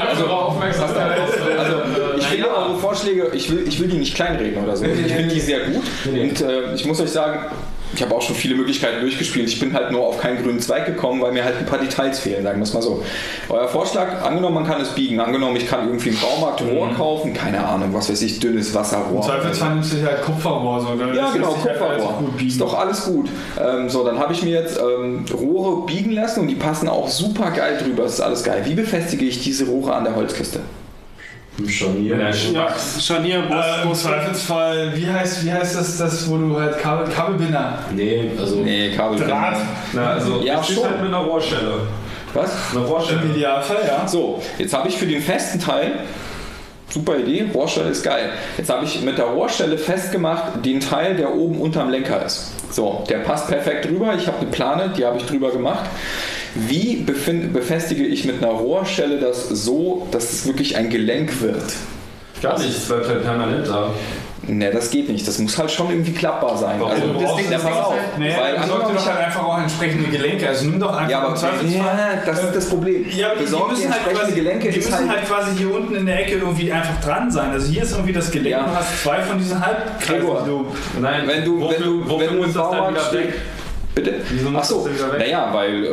Also, 0.10 0.26
aufmerksam. 0.28 0.90
Also, 0.90 1.74
ich 2.18 2.26
finde 2.26 2.48
eure 2.50 2.76
Vorschläge, 2.78 3.30
ich 3.34 3.50
will, 3.52 3.64
ich 3.68 3.80
will 3.80 3.88
die 3.88 3.98
nicht 3.98 4.16
kleinreden 4.16 4.64
oder 4.64 4.76
so. 4.76 4.86
Ich 4.86 5.12
finde 5.14 5.34
die 5.34 5.40
sehr 5.40 5.60
gut. 5.68 5.84
Und 6.06 6.42
äh, 6.42 6.74
ich 6.74 6.86
muss 6.86 7.00
euch 7.00 7.12
sagen, 7.12 7.40
ich 7.96 8.02
habe 8.02 8.14
auch 8.14 8.22
schon 8.22 8.36
viele 8.36 8.56
Möglichkeiten 8.56 9.02
durchgespielt. 9.02 9.48
Ich 9.48 9.60
bin 9.60 9.74
halt 9.74 9.92
nur 9.92 10.02
auf 10.06 10.20
keinen 10.20 10.42
grünen 10.44 10.60
Zweig 10.60 10.86
gekommen, 10.86 11.22
weil 11.22 11.32
mir 11.32 11.44
halt 11.44 11.58
ein 11.58 11.66
paar 11.66 11.80
Details 11.80 12.20
fehlen, 12.20 12.44
sagen 12.44 12.60
wir 12.60 12.64
es 12.64 12.74
mal 12.74 12.82
so. 12.82 13.04
Euer 13.50 13.68
Vorschlag, 13.68 14.22
angenommen, 14.24 14.56
man 14.56 14.68
kann 14.68 14.82
es 14.82 14.90
biegen. 14.90 15.20
Angenommen, 15.20 15.56
ich 15.56 15.68
kann 15.68 15.88
irgendwie 15.88 16.10
im 16.10 16.18
Baumarkt 16.20 16.62
Rohr 16.62 16.94
kaufen. 16.94 17.34
Keine 17.34 17.66
Ahnung, 17.66 17.90
was 17.94 18.10
weiß 18.10 18.22
ich, 18.22 18.40
dünnes 18.40 18.70
Im 18.70 18.76
Wasserrohr. 18.76 19.22
Zweifelsfall 19.22 19.76
nimmst 19.76 19.94
du 19.94 19.98
dir 19.98 20.08
halt 20.08 20.22
Kupferrohr. 20.24 20.82
So, 20.82 20.88
Ja, 21.00 21.06
lässt 21.06 21.34
genau, 21.34 21.54
sich 21.54 21.64
halt 21.66 21.80
Kupferrohr. 21.80 22.14
gut 22.20 22.38
biegen. 22.38 22.50
Ist 22.50 22.62
doch 22.62 22.78
alles 22.78 23.06
gut. 23.06 23.30
Ähm, 23.60 23.90
so, 23.90 24.04
dann 24.06 24.20
habe 24.20 24.34
ich 24.34 24.44
mir 24.44 24.52
jetzt 24.62 24.78
ähm, 24.80 25.26
Rohre 25.34 25.86
biegen 25.86 26.12
lassen 26.12 26.42
und 26.42 26.48
die 26.48 26.56
passen 26.56 26.90
auch 26.90 27.08
super 27.08 27.52
geil 27.52 27.78
drüber. 27.82 28.04
Das 28.04 28.16
ist 28.16 28.22
alles 28.22 28.44
geil. 28.44 28.62
Wie 28.66 28.74
befestige 28.76 29.26
ich 29.26 29.42
diese 29.44 29.66
Rohre 29.66 29.94
an 29.96 30.04
der 30.04 30.16
Holzkiste? 30.16 30.60
Schon 31.70 31.94
hier. 31.96 32.18
Ja, 32.18 32.34
Scharnier, 33.00 33.36
Äh, 33.38 33.82
Im 33.84 33.88
Brust, 33.88 34.02
Zweifelsfall, 34.04 34.92
wie 34.96 35.08
heißt, 35.08 35.46
wie 35.46 35.52
heißt 35.54 35.76
das, 35.78 35.98
das, 35.98 36.30
wo 36.30 36.38
du 36.38 36.60
halt 36.60 36.78
Kabel, 36.80 37.08
Kabelbinder, 37.08 37.80
Nee, 37.94 38.32
also. 38.38 38.58
Nee, 38.58 38.92
Kabel. 38.96 39.20
Draht, 39.20 39.58
Na, 39.94 40.12
also, 40.12 40.42
Ja, 40.44 40.62
schon. 40.62 40.84
halt 40.84 40.98
mit 41.02 41.08
einer 41.08 41.20
Rohrstelle. 41.24 41.74
Was? 42.34 42.52
Eine 42.72 42.82
Rohrstelle. 42.86 43.22
im 43.22 43.32
Idealfall, 43.32 43.78
ja. 43.88 44.06
So, 44.06 44.42
jetzt 44.58 44.74
habe 44.74 44.90
ich 44.90 44.98
für 44.98 45.06
den 45.06 45.22
festen 45.22 45.58
Teil, 45.62 45.94
super 46.90 47.18
Idee, 47.18 47.46
Rohrstelle 47.54 47.90
ist 47.90 48.04
geil. 48.04 48.32
Jetzt 48.58 48.70
habe 48.70 48.84
ich 48.84 49.02
mit 49.02 49.18
der 49.18 49.26
Rohrstelle 49.26 49.78
festgemacht 49.78 50.66
den 50.66 50.82
Teil, 50.82 51.16
der 51.16 51.34
oben 51.34 51.62
unterm 51.62 51.90
Lenker 51.90 52.26
ist. 52.26 52.52
So, 52.70 53.06
der 53.10 53.20
passt 53.20 53.48
perfekt 53.48 53.86
drüber. 53.86 54.14
Ich 54.18 54.28
habe 54.28 54.40
eine 54.42 54.48
Plane, 54.50 54.94
die 54.98 55.06
habe 55.06 55.18
ich 55.18 55.26
drüber 55.26 55.52
gemacht. 55.52 55.86
Wie 56.56 56.96
befestige 56.98 58.06
ich 58.06 58.26
mit 58.26 58.42
einer 58.42 58.52
Rohrstelle 58.54 59.20
das 59.20 59.50
so, 59.50 60.08
dass 60.12 60.32
es 60.32 60.48
wirklich 60.48 60.78
ein 60.78 60.90
Gelenk 60.90 61.42
wird? 61.42 61.62
Gar 62.42 62.58
nicht, 62.60 62.70
es 62.78 62.86
bleibt 62.88 63.08
halt 63.10 63.24
permanent 63.24 63.68
da. 63.68 63.90
Ne, 64.48 64.70
das 64.70 64.92
geht 64.92 65.10
nicht. 65.10 65.28
Das 65.28 65.40
muss 65.40 65.58
halt 65.58 65.72
schon 65.72 65.90
irgendwie 65.90 66.12
klappbar 66.14 66.56
sein. 66.56 66.76
Warum? 66.80 66.92
Also, 66.92 67.08
das 67.14 67.24
brauchst 67.24 67.40
Ding, 67.40 67.52
das 67.52 67.64
pass 67.64 67.78
auf. 67.78 67.92
halt- 67.94 68.02
Nee, 68.20 68.26
weil 68.38 68.54
dir 68.54 68.62
angenommen, 68.62 68.96
doch 68.96 69.06
halt 69.08 69.18
einfach 69.26 69.44
auch 69.44 69.58
entsprechende 69.58 70.10
Gelenke. 70.12 70.48
Also 70.48 70.66
nimm 70.66 70.80
doch 70.80 70.96
einfach 70.96 71.10
ja, 71.10 71.20
aber 71.24 71.36
ja, 71.36 72.22
das 72.24 72.44
ist 72.44 72.56
das 72.56 72.70
Problem. 72.70 73.06
Ja, 73.10 73.28
aber 73.28 73.38
die 73.38 73.44
Besorg 73.46 73.72
müssen, 73.72 73.92
halt 73.92 74.04
quasi, 74.16 74.32
Gelenke. 74.34 74.70
die 74.70 74.78
müssen 74.78 75.10
halt, 75.10 75.26
quasi 75.26 75.58
hier 75.58 75.74
unten 75.74 75.96
in 75.96 76.06
der 76.06 76.20
Ecke 76.22 76.36
irgendwie 76.36 76.72
einfach 76.72 77.02
dran 77.02 77.32
sein. 77.32 77.50
Also 77.52 77.68
hier 77.72 77.82
ist 77.84 77.94
irgendwie 77.94 78.14
das 78.14 78.30
Gelenk, 78.30 78.52
Ja. 78.56 78.66
du 78.68 78.76
hast 78.76 79.02
zwei 79.02 79.22
von 79.24 79.38
diesen 79.40 79.66
Halbkreisen. 79.66 80.20
Gregor, 80.20 80.42
die 80.46 80.50
du- 80.50 80.66
Nein, 81.02 81.24
wenn 81.26 81.44
du, 81.44 81.60
wofür, 81.62 81.80
wenn 81.80 81.84
du, 81.84 82.10
wofür 82.10 82.20
wenn 82.20 82.36
du 82.38 82.44
muss 82.46 82.58
einen 82.58 82.72
dann 82.72 82.94
wieder 82.94 83.14
weg? 83.14 83.34
Bitte? 83.96 84.16
Wieso 84.30 84.86
wieder 84.86 85.14
weg? 85.14 85.20
naja, 85.20 85.50
weil 85.54 85.86
äh, 85.86 85.90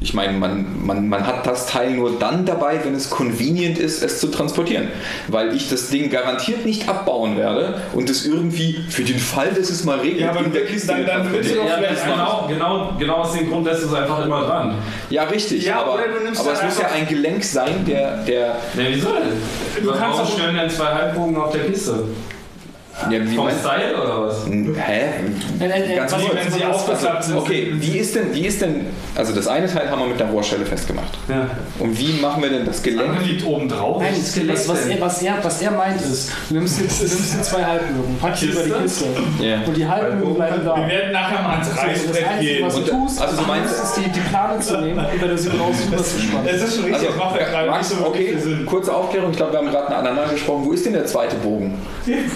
ich 0.00 0.14
meine, 0.14 0.32
man, 0.36 0.84
man, 0.84 1.08
man 1.08 1.24
hat 1.24 1.46
das 1.46 1.66
Teil 1.66 1.92
nur 1.92 2.18
dann 2.18 2.44
dabei, 2.44 2.80
wenn 2.84 2.94
es 2.94 3.08
convenient 3.08 3.78
ist, 3.78 4.02
es 4.02 4.18
zu 4.18 4.26
transportieren. 4.28 4.88
Weil 5.28 5.54
ich 5.54 5.70
das 5.70 5.90
Ding 5.90 6.10
garantiert 6.10 6.66
nicht 6.66 6.88
abbauen 6.88 7.36
werde 7.36 7.80
und 7.94 8.10
es 8.10 8.26
irgendwie 8.26 8.78
für 8.90 9.02
den 9.04 9.18
Fall, 9.20 9.48
dass 9.56 9.70
es 9.70 9.84
mal 9.84 9.98
regnet, 10.00 10.22
Ja, 10.22 10.30
aber 10.30 10.40
in 10.44 10.52
der 10.52 10.62
dann- 10.62 10.70
Kiste 10.72 10.88
dann- 10.88 11.06
dann 11.06 11.32
willst 11.32 11.50
du 11.52 11.56
Ja, 11.58 11.64
vielleicht 11.78 12.04
genau, 12.04 12.44
genau, 12.48 12.92
genau 12.98 13.14
aus 13.14 13.32
dem 13.32 13.48
Grund 13.48 13.66
lässt 13.66 13.84
du 13.84 13.86
es 13.86 13.94
einfach 13.94 14.24
immer 14.24 14.40
dran. 14.44 14.74
Ja, 15.08 15.22
richtig, 15.24 15.64
Ja, 15.64 15.82
aber, 15.82 15.94
oder 15.94 16.08
du 16.08 16.24
nimmst 16.24 16.40
aber 16.40 16.50
dann 16.52 16.66
es 16.68 16.74
muss 16.74 16.82
ja 16.82 16.88
ein 16.94 17.06
Gelenk 17.06 17.44
sein, 17.44 17.84
der, 17.86 18.24
der 18.24 18.56
Ne, 18.74 18.86
wieso 18.88 19.08
denn? 19.12 19.84
Du 19.84 19.92
kannst 19.92 20.18
auch- 20.20 20.32
stellen 20.32 20.56
denn 20.56 20.68
zwei 20.68 20.86
Halbbogen 20.86 21.36
auf 21.36 21.52
der 21.52 21.64
Kiste? 21.66 22.04
Ja, 23.10 23.24
wie 23.24 23.36
Vom 23.36 23.44
mein, 23.46 23.54
Style 23.58 24.02
oder 24.02 24.22
was? 24.26 24.46
Hä? 24.46 25.02
Ganz 25.96 26.12
kurz. 26.12 26.24
wenn 26.34 26.52
sie 26.52 26.64
aufgeklappt 26.64 27.24
sind. 27.24 27.36
Okay, 27.36 27.72
wie 27.74 27.98
ist 27.98 28.14
denn, 28.14 28.34
wie 28.34 28.46
ist 28.46 28.60
denn, 28.60 28.86
also 29.14 29.34
das 29.34 29.46
eine 29.46 29.66
Teil 29.72 29.90
haben 29.90 30.00
wir 30.00 30.08
mit 30.08 30.18
der 30.20 30.26
Rohrstelle 30.28 30.66
festgemacht. 30.66 31.16
Ja. 31.28 31.48
Und 31.78 31.98
wie 31.98 32.20
machen 32.20 32.42
wir 32.42 32.50
denn 32.50 32.64
das 32.66 32.82
Gelenk? 32.82 33.08
Andere 33.10 33.24
liegt 33.24 33.44
oben 33.46 33.68
drauf. 33.68 34.02
Nein, 34.02 34.14
das 34.18 34.32
Gelenk 34.34 34.58
was, 34.58 34.68
was, 34.68 34.86
er, 34.86 35.00
was, 35.00 35.22
er, 35.22 35.34
was 35.42 35.62
er 35.62 35.70
meint 35.70 36.00
ist, 36.00 36.32
du 36.48 36.54
nimmst 36.54 36.80
jetzt, 36.80 37.00
du 37.00 37.04
nimmst 37.04 37.34
jetzt 37.36 37.50
zwei 37.50 37.64
Halbmögen, 37.64 38.16
packst 38.20 38.42
über 38.42 38.62
die 38.62 38.70
Kiste 38.72 39.04
Ja. 39.40 39.60
und 39.66 39.76
die 39.76 39.86
Halbmögen 39.86 40.34
bleiben 40.34 40.64
da. 40.64 40.76
Wir 40.76 40.88
werden 40.88 41.12
nachher 41.12 41.42
mal 41.42 41.50
ans 41.52 41.68
Das 41.70 41.78
Reißbrett 41.78 42.40
gehen. 42.40 42.66
was 42.66 42.74
du 42.74 42.80
tust, 42.82 43.20
also 43.22 43.36
du 43.40 43.46
meinst- 43.46 43.74
ist 43.82 43.94
die, 43.96 44.08
die 44.10 44.20
Plane 44.20 44.58
zu 44.60 44.76
nehmen 44.78 44.98
und 44.98 45.20
bei 45.20 45.26
der 45.26 45.38
sie 45.38 45.48
raus 45.50 45.76
rüber 45.86 46.02
zu 46.02 46.20
spannen. 46.20 46.48
Es 46.48 46.62
ist 46.62 46.74
schon 46.76 46.84
richtig, 46.84 47.08
Also, 47.08 47.18
das 47.18 47.24
macht 47.24 47.40
ja 47.40 47.46
gerade 47.46 47.62
nicht 47.68 47.70
Max, 47.76 47.88
so 47.90 48.06
okay, 48.06 48.36
Sinn. 48.38 48.66
kurze 48.66 48.94
Aufklärung. 48.94 49.30
Ich 49.30 49.36
glaube, 49.36 49.52
wir 49.52 49.58
haben 49.60 49.70
gerade 49.70 49.96
aneinander 49.96 50.32
gesprochen. 50.32 50.64
Wo 50.64 50.72
ist 50.72 50.84
denn 50.84 50.92
der 50.94 51.06
zweite 51.06 51.36
Bogen? 51.36 51.74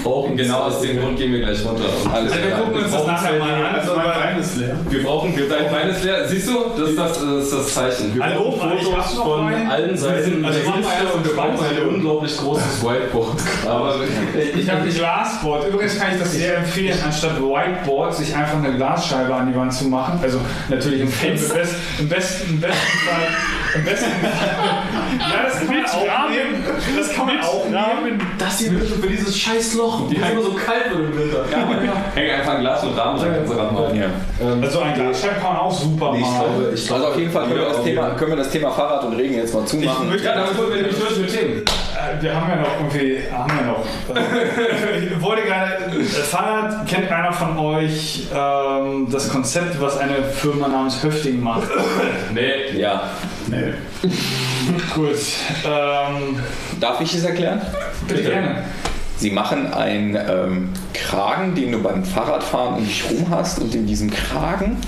Und 0.04 0.36
genau 0.36 0.51
aus 0.54 0.80
dem 0.80 1.00
Grund 1.00 1.16
gehen 1.16 1.32
wir 1.32 1.40
gleich 1.40 1.64
runter. 1.64 1.84
Alles 2.12 2.32
Also 2.32 2.44
wir 2.44 2.54
gucken 2.56 2.82
uns 2.82 2.92
das 2.92 3.06
nachher 3.06 3.38
mal 3.38 3.54
an. 3.54 3.74
Also 3.74 3.96
mein 3.96 4.06
Bein 4.06 4.38
ist 4.40 4.56
leer. 4.56 4.76
Wir 4.88 5.02
brauchen, 5.02 5.36
wir 5.36 5.48
dein 5.48 5.70
Bein 5.70 5.88
ist 5.90 6.04
leer. 6.04 6.28
Siehst 6.28 6.48
du, 6.48 6.52
das 6.76 6.90
ist 6.90 6.98
das, 6.98 7.12
das, 7.12 7.44
ist 7.44 7.52
das 7.52 7.74
Zeichen. 7.74 8.14
Wir 8.14 8.24
Hallo, 8.24 8.50
brauchen 8.50 8.72
ich 8.78 8.92
hab 8.92 9.04
Fotos 9.04 9.16
noch 9.16 9.24
von 9.24 9.50
Bein. 9.50 9.70
allen 9.70 9.96
Seiten 9.96 10.44
Also 10.44 10.58
wir 10.58 10.74
erst 10.74 11.14
und 11.14 11.24
wir 11.24 11.34
brauchen 11.34 11.58
ein 11.64 11.88
unglaublich 11.88 12.36
großes 12.36 12.82
Whiteboard. 12.82 13.36
Aber 13.66 13.96
Ich 14.58 14.70
habe 14.70 14.82
ein 14.82 14.88
Glasboard. 14.94 15.68
Übrigens 15.68 15.98
kann 15.98 16.12
ich 16.14 16.18
das 16.20 16.32
sehr 16.32 16.58
empfehlen, 16.58 16.98
anstatt 17.04 17.40
Whiteboard 17.40 18.14
sich 18.14 18.34
einfach 18.34 18.58
eine 18.58 18.74
Glasscheibe 18.76 19.34
an 19.34 19.50
die 19.50 19.56
Wand 19.56 19.72
zu 19.72 19.84
machen. 19.84 20.18
Also 20.22 20.40
natürlich 20.68 21.00
im, 21.00 21.08
Fenster. 21.08 21.54
Im, 21.54 21.60
best, 21.60 21.74
im, 21.98 22.08
besten, 22.08 22.50
im 22.54 22.60
besten 22.60 22.98
Fall. 22.98 23.28
Im 23.74 23.84
besten 23.84 24.10
Fall. 24.10 24.30
Ja, 25.12 25.42
das 25.44 25.58
kann 25.58 25.66
man 25.66 25.84
auch 25.84 26.28
nehmen. 26.30 26.64
Das 26.96 27.12
kann 27.12 27.26
man 27.26 27.40
auch 27.40 27.64
nehmen. 27.66 28.20
das 28.38 28.58
hier 28.58 28.70
bitte 28.70 28.94
für 28.94 29.06
dieses 29.06 29.38
scheiß 29.38 29.74
Loch. 29.74 30.08
Die 30.08 30.16
ist 30.16 30.22
immer 30.42 30.50
so 30.50 30.56
kalt 30.56 30.90
wird 30.90 31.10
im 31.12 31.18
Winter. 31.18 31.44
Ja, 31.50 31.68
Häng 32.14 32.30
einfach 32.30 32.54
ein 32.54 32.60
Glas 32.60 32.82
mit 32.82 32.96
Rahmen, 32.98 33.20
dann 33.20 33.34
kannst 33.34 33.52
du 33.52 33.56
ranmachen. 33.56 33.96
Ja. 34.00 34.06
Also 34.60 34.80
ein 34.80 34.94
Glasscheibe 34.94 35.34
kann 35.40 35.52
man 35.52 35.56
auch 35.62 35.72
super 35.72 36.12
Ich 36.14 36.20
machen. 36.20 36.34
glaube, 36.56 36.72
ich 36.74 36.92
Also 36.92 37.06
auf 37.08 37.18
jeden 37.18 37.30
Fall 37.32 37.42
können 37.46 37.58
wir, 37.60 37.64
das 37.68 37.82
Thema, 37.84 38.10
können 38.10 38.30
wir 38.30 38.36
das 38.36 38.50
Thema 38.50 38.70
Fahrrad 38.72 39.04
und 39.04 39.14
Regen 39.16 39.34
jetzt 39.34 39.54
mal 39.54 39.64
zumachen. 39.64 40.08
möchte- 40.08 40.24
Ja, 40.26 40.34
wir 40.36 40.76
nämlich 40.76 40.96
durch 40.98 41.16
mit 41.18 41.32
Themen. 41.32 41.62
Äh, 41.62 42.22
Wir 42.22 42.34
haben 42.34 42.48
ja 42.50 42.56
noch 42.56 42.68
irgendwie, 42.80 43.18
haben 43.32 43.52
wir 43.56 43.66
noch. 43.66 44.16
Äh, 44.16 45.06
Ich 45.14 45.20
wollte 45.22 45.42
gerade, 45.42 45.72
das 45.98 46.28
Fahrrad, 46.28 46.86
kennt 46.86 47.10
einer 47.10 47.32
von 47.32 47.58
euch 47.58 48.26
ähm, 48.34 49.08
das 49.10 49.28
Konzept, 49.28 49.80
was 49.80 49.96
eine 49.98 50.22
Firma 50.22 50.68
namens 50.68 51.02
Höfting 51.02 51.40
macht? 51.42 51.68
Nee. 52.34 52.78
ja. 52.78 53.02
Nee. 53.48 53.74
Gut, 54.94 55.16
ähm, 55.64 56.38
Darf 56.80 57.00
ich 57.00 57.14
es 57.14 57.24
erklären? 57.24 57.60
bitte 58.08 58.22
gerne. 58.22 58.64
Sie 59.22 59.30
machen 59.30 59.72
einen 59.72 60.16
ähm, 60.16 60.70
Kragen, 60.92 61.54
den 61.54 61.70
du 61.70 61.78
beim 61.80 62.04
Fahrradfahren 62.04 62.78
um 62.78 62.84
dich 62.84 63.08
rum 63.08 63.30
hast 63.30 63.60
und 63.60 63.72
in 63.72 63.86
diesem 63.86 64.10
Kragen 64.10 64.78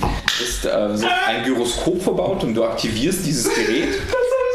ist 0.43 0.65
äh, 0.65 0.89
so 0.97 1.07
ein 1.25 1.45
Gyroskop 1.45 2.01
verbaut 2.01 2.43
und 2.43 2.53
du 2.53 2.65
aktivierst 2.65 3.25
dieses 3.25 3.47
Gerät. 3.55 3.97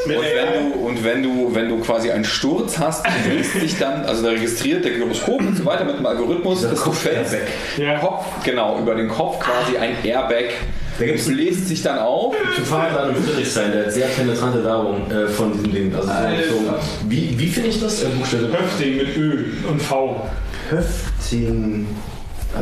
Und 0.07 0.15
wenn 0.15 0.73
du, 0.73 0.79
und 0.79 1.05
wenn 1.05 1.23
du, 1.23 1.55
wenn 1.55 1.69
du 1.69 1.79
quasi 1.81 2.11
einen 2.11 2.25
Sturz 2.25 2.79
hast, 2.79 3.05
löst 3.29 3.53
sich 3.53 3.79
dann, 3.79 4.05
also 4.05 4.23
da 4.23 4.31
registriert 4.31 4.85
der 4.85 4.93
Gyroskop 4.93 5.41
und 5.41 5.57
so 5.57 5.65
weiter 5.65 5.85
mit 5.85 5.99
dem 5.99 6.07
Algorithmus, 6.07 6.63
dass 6.63 6.83
du 6.83 6.93
fällst. 6.93 7.37
Ja. 7.77 7.99
Kopf, 7.99 8.25
genau, 8.45 8.79
über 8.79 8.95
den 8.95 9.09
Kopf 9.09 9.39
quasi 9.41 9.77
ein 9.77 9.97
Airbag 10.05 10.53
bläst 10.99 11.69
sich 11.69 11.83
dann 11.83 11.99
auf. 11.99 12.35
Zum 12.55 12.65
Fahrradladen 12.65 13.17
in 13.17 13.23
Friedrichshain, 13.23 13.73
der 13.73 13.87
hat 13.87 13.93
sehr 13.93 14.07
penetrante 14.09 14.63
Werbung 14.65 15.11
äh, 15.11 15.27
von 15.29 15.53
diesem 15.53 15.73
Ding. 15.73 15.95
Also 15.95 16.09
so, 16.09 16.75
wie, 17.09 17.39
wie 17.39 17.47
finde 17.47 17.71
ich 17.71 17.81
das? 17.81 18.03
Äh, 18.03 18.09
Buchstabe? 18.09 18.49
Höfting 18.53 18.97
mit 18.97 19.17
Ö 19.17 19.45
und 19.69 19.81
V. 19.81 20.29
Höfting. 20.71 21.87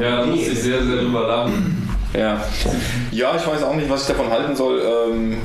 Ja, 0.00 0.20
da 0.20 0.26
muss 0.26 0.41
ich 0.41 0.60
sehr, 0.60 0.83
sehr 0.84 0.97
drüber 0.97 1.26
lachen. 1.26 1.89
Ja. 2.15 2.41
ja, 3.10 3.36
ich 3.36 3.47
weiß 3.47 3.62
auch 3.62 3.75
nicht, 3.75 3.91
was 3.91 4.02
ich 4.02 4.08
davon 4.08 4.31
halten 4.31 4.57
soll. 4.57 4.81
Ähm, 4.81 5.36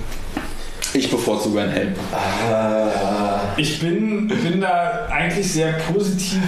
ich 0.94 1.10
bevorzuge 1.10 1.62
einen 1.62 1.72
Helm. 1.72 1.94
Ich 3.58 3.80
bin, 3.80 4.28
bin 4.28 4.62
da 4.62 5.08
eigentlich 5.12 5.52
sehr 5.52 5.74
positiv. 5.74 6.40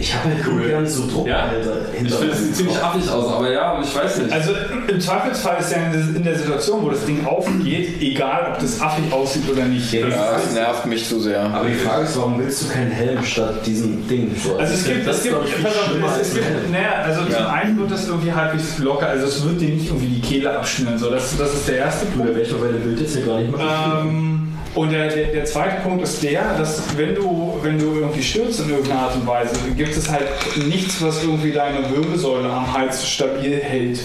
Ich 0.00 0.14
habe 0.14 0.28
halt 0.32 0.44
cool. 0.46 0.68
gern 0.68 0.86
so 0.86 1.02
Ja, 1.26 1.48
Druckhalter 1.48 1.86
ich 1.92 1.98
finde 1.98 2.30
es 2.30 2.38
sieht 2.38 2.56
ziemlich 2.56 2.78
affig 2.80 3.10
aus, 3.10 3.32
aber 3.32 3.50
ja, 3.50 3.80
ich 3.82 3.96
weiß 3.96 4.18
nicht. 4.18 4.32
Also 4.32 4.52
im 4.86 5.00
Zweifelsfall 5.00 5.56
ist 5.58 5.72
ja 5.72 5.78
in 6.14 6.22
der 6.22 6.38
Situation, 6.38 6.84
wo 6.84 6.90
das 6.90 7.04
Ding 7.04 7.26
aufgeht, 7.26 8.00
egal 8.00 8.52
ob 8.52 8.60
das 8.60 8.80
affig 8.80 9.12
aussieht 9.12 9.50
oder 9.50 9.64
nicht. 9.64 9.92
Ja, 9.92 10.06
Ja, 10.06 10.32
das 10.34 10.52
nervt 10.54 10.86
mich 10.86 11.04
so 11.04 11.18
sehr. 11.18 11.40
Aber 11.40 11.68
die 11.68 11.74
Frage 11.74 12.04
ist, 12.04 12.16
warum 12.16 12.38
willst 12.38 12.62
du 12.62 12.68
keinen 12.72 12.92
Helm 12.92 13.24
statt 13.24 13.66
diesem 13.66 14.06
Ding? 14.06 14.30
So, 14.40 14.56
Also 14.56 14.74
es 14.74 14.84
gibt, 14.84 15.04
das 15.04 15.16
es 15.16 15.22
gibt, 15.24 15.34
pass 15.34 15.72
auf, 15.76 15.88
schlimmer 15.90 16.12
es, 16.20 16.28
es 16.28 16.34
gibt, 16.34 16.70
naja, 16.70 17.02
also 17.04 17.22
zum 17.24 17.32
Ja. 17.32 17.48
einen 17.48 17.78
wird 17.80 17.90
das 17.90 18.06
irgendwie 18.06 18.32
halbwegs 18.32 18.78
locker, 18.78 19.08
also 19.08 19.26
es 19.26 19.44
wird 19.44 19.60
dir 19.60 19.70
nicht 19.70 19.86
irgendwie 19.86 20.06
die 20.06 20.20
Kehle 20.20 20.56
abschnüren, 20.56 20.96
so, 20.96 21.10
das, 21.10 21.36
das 21.36 21.54
ist 21.54 21.66
der 21.68 21.78
erste 21.78 22.06
Punkt. 22.06 22.28
doch 22.28 22.58
bei 22.58 22.68
dem 22.68 22.82
Bild 22.82 23.00
jetzt 23.00 23.16
hier 23.16 23.26
gar 23.26 23.40
nicht 23.40 23.50
mal. 23.50 23.58
Ähm, 23.86 24.52
und 24.74 24.92
der, 24.92 25.08
der, 25.08 25.26
der 25.28 25.44
zweite 25.44 25.80
Punkt 25.82 26.02
ist 26.02 26.22
der, 26.22 26.56
dass 26.56 26.96
wenn 26.96 27.14
du, 27.14 27.58
wenn 27.62 27.78
du 27.78 27.94
irgendwie 27.94 28.22
stürzt 28.22 28.60
in 28.60 28.70
irgendeiner 28.70 29.00
Art 29.00 29.14
und 29.16 29.26
Weise, 29.26 29.54
gibt 29.76 29.96
es 29.96 30.10
halt 30.10 30.28
nichts, 30.68 31.02
was 31.02 31.22
irgendwie 31.24 31.52
deine 31.52 31.78
Wirbelsäule 31.90 32.48
am 32.50 32.72
Hals 32.72 33.08
stabil 33.08 33.56
hält. 33.56 34.00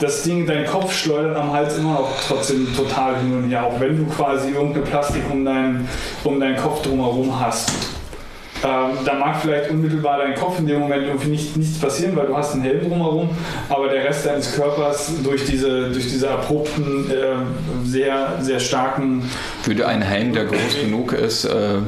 Das 0.00 0.24
Ding, 0.24 0.46
dein 0.46 0.66
Kopf 0.66 0.94
schleudert 0.94 1.36
am 1.36 1.52
Hals 1.52 1.78
immer 1.78 1.94
noch 1.94 2.10
trotzdem 2.26 2.74
total 2.76 3.18
hin 3.18 3.34
und 3.34 3.50
her, 3.50 3.64
auch 3.64 3.80
wenn 3.80 3.96
du 3.96 4.12
quasi 4.12 4.50
irgendeine 4.50 4.84
Plastik 4.84 5.22
um 5.30 5.44
deinen, 5.44 5.88
um 6.24 6.38
deinen 6.38 6.56
Kopf 6.56 6.82
drumherum 6.82 7.38
hast. 7.38 7.70
Ähm, 8.64 8.98
da 9.04 9.14
mag 9.14 9.40
vielleicht 9.42 9.70
unmittelbar 9.70 10.18
dein 10.18 10.34
Kopf 10.34 10.58
in 10.58 10.66
dem 10.66 10.80
Moment 10.80 11.06
irgendwie 11.06 11.28
nicht, 11.30 11.56
nichts 11.56 11.78
passieren, 11.78 12.16
weil 12.16 12.26
du 12.26 12.36
hast 12.36 12.54
einen 12.54 12.62
Helm 12.62 12.88
drumherum, 12.88 13.30
aber 13.68 13.88
der 13.88 14.04
Rest 14.04 14.26
deines 14.26 14.54
Körpers 14.54 15.12
durch 15.22 15.44
diese, 15.44 15.90
durch 15.90 16.08
diese 16.08 16.30
abrupten, 16.30 17.10
äh, 17.10 17.86
sehr, 17.86 18.38
sehr 18.40 18.60
starken... 18.60 19.28
Würde 19.64 19.86
ein 19.86 20.02
Helm, 20.02 20.32
der 20.32 20.46
groß 20.46 20.80
genug 20.80 21.12
ist, 21.12 21.44
äh, 21.44 21.78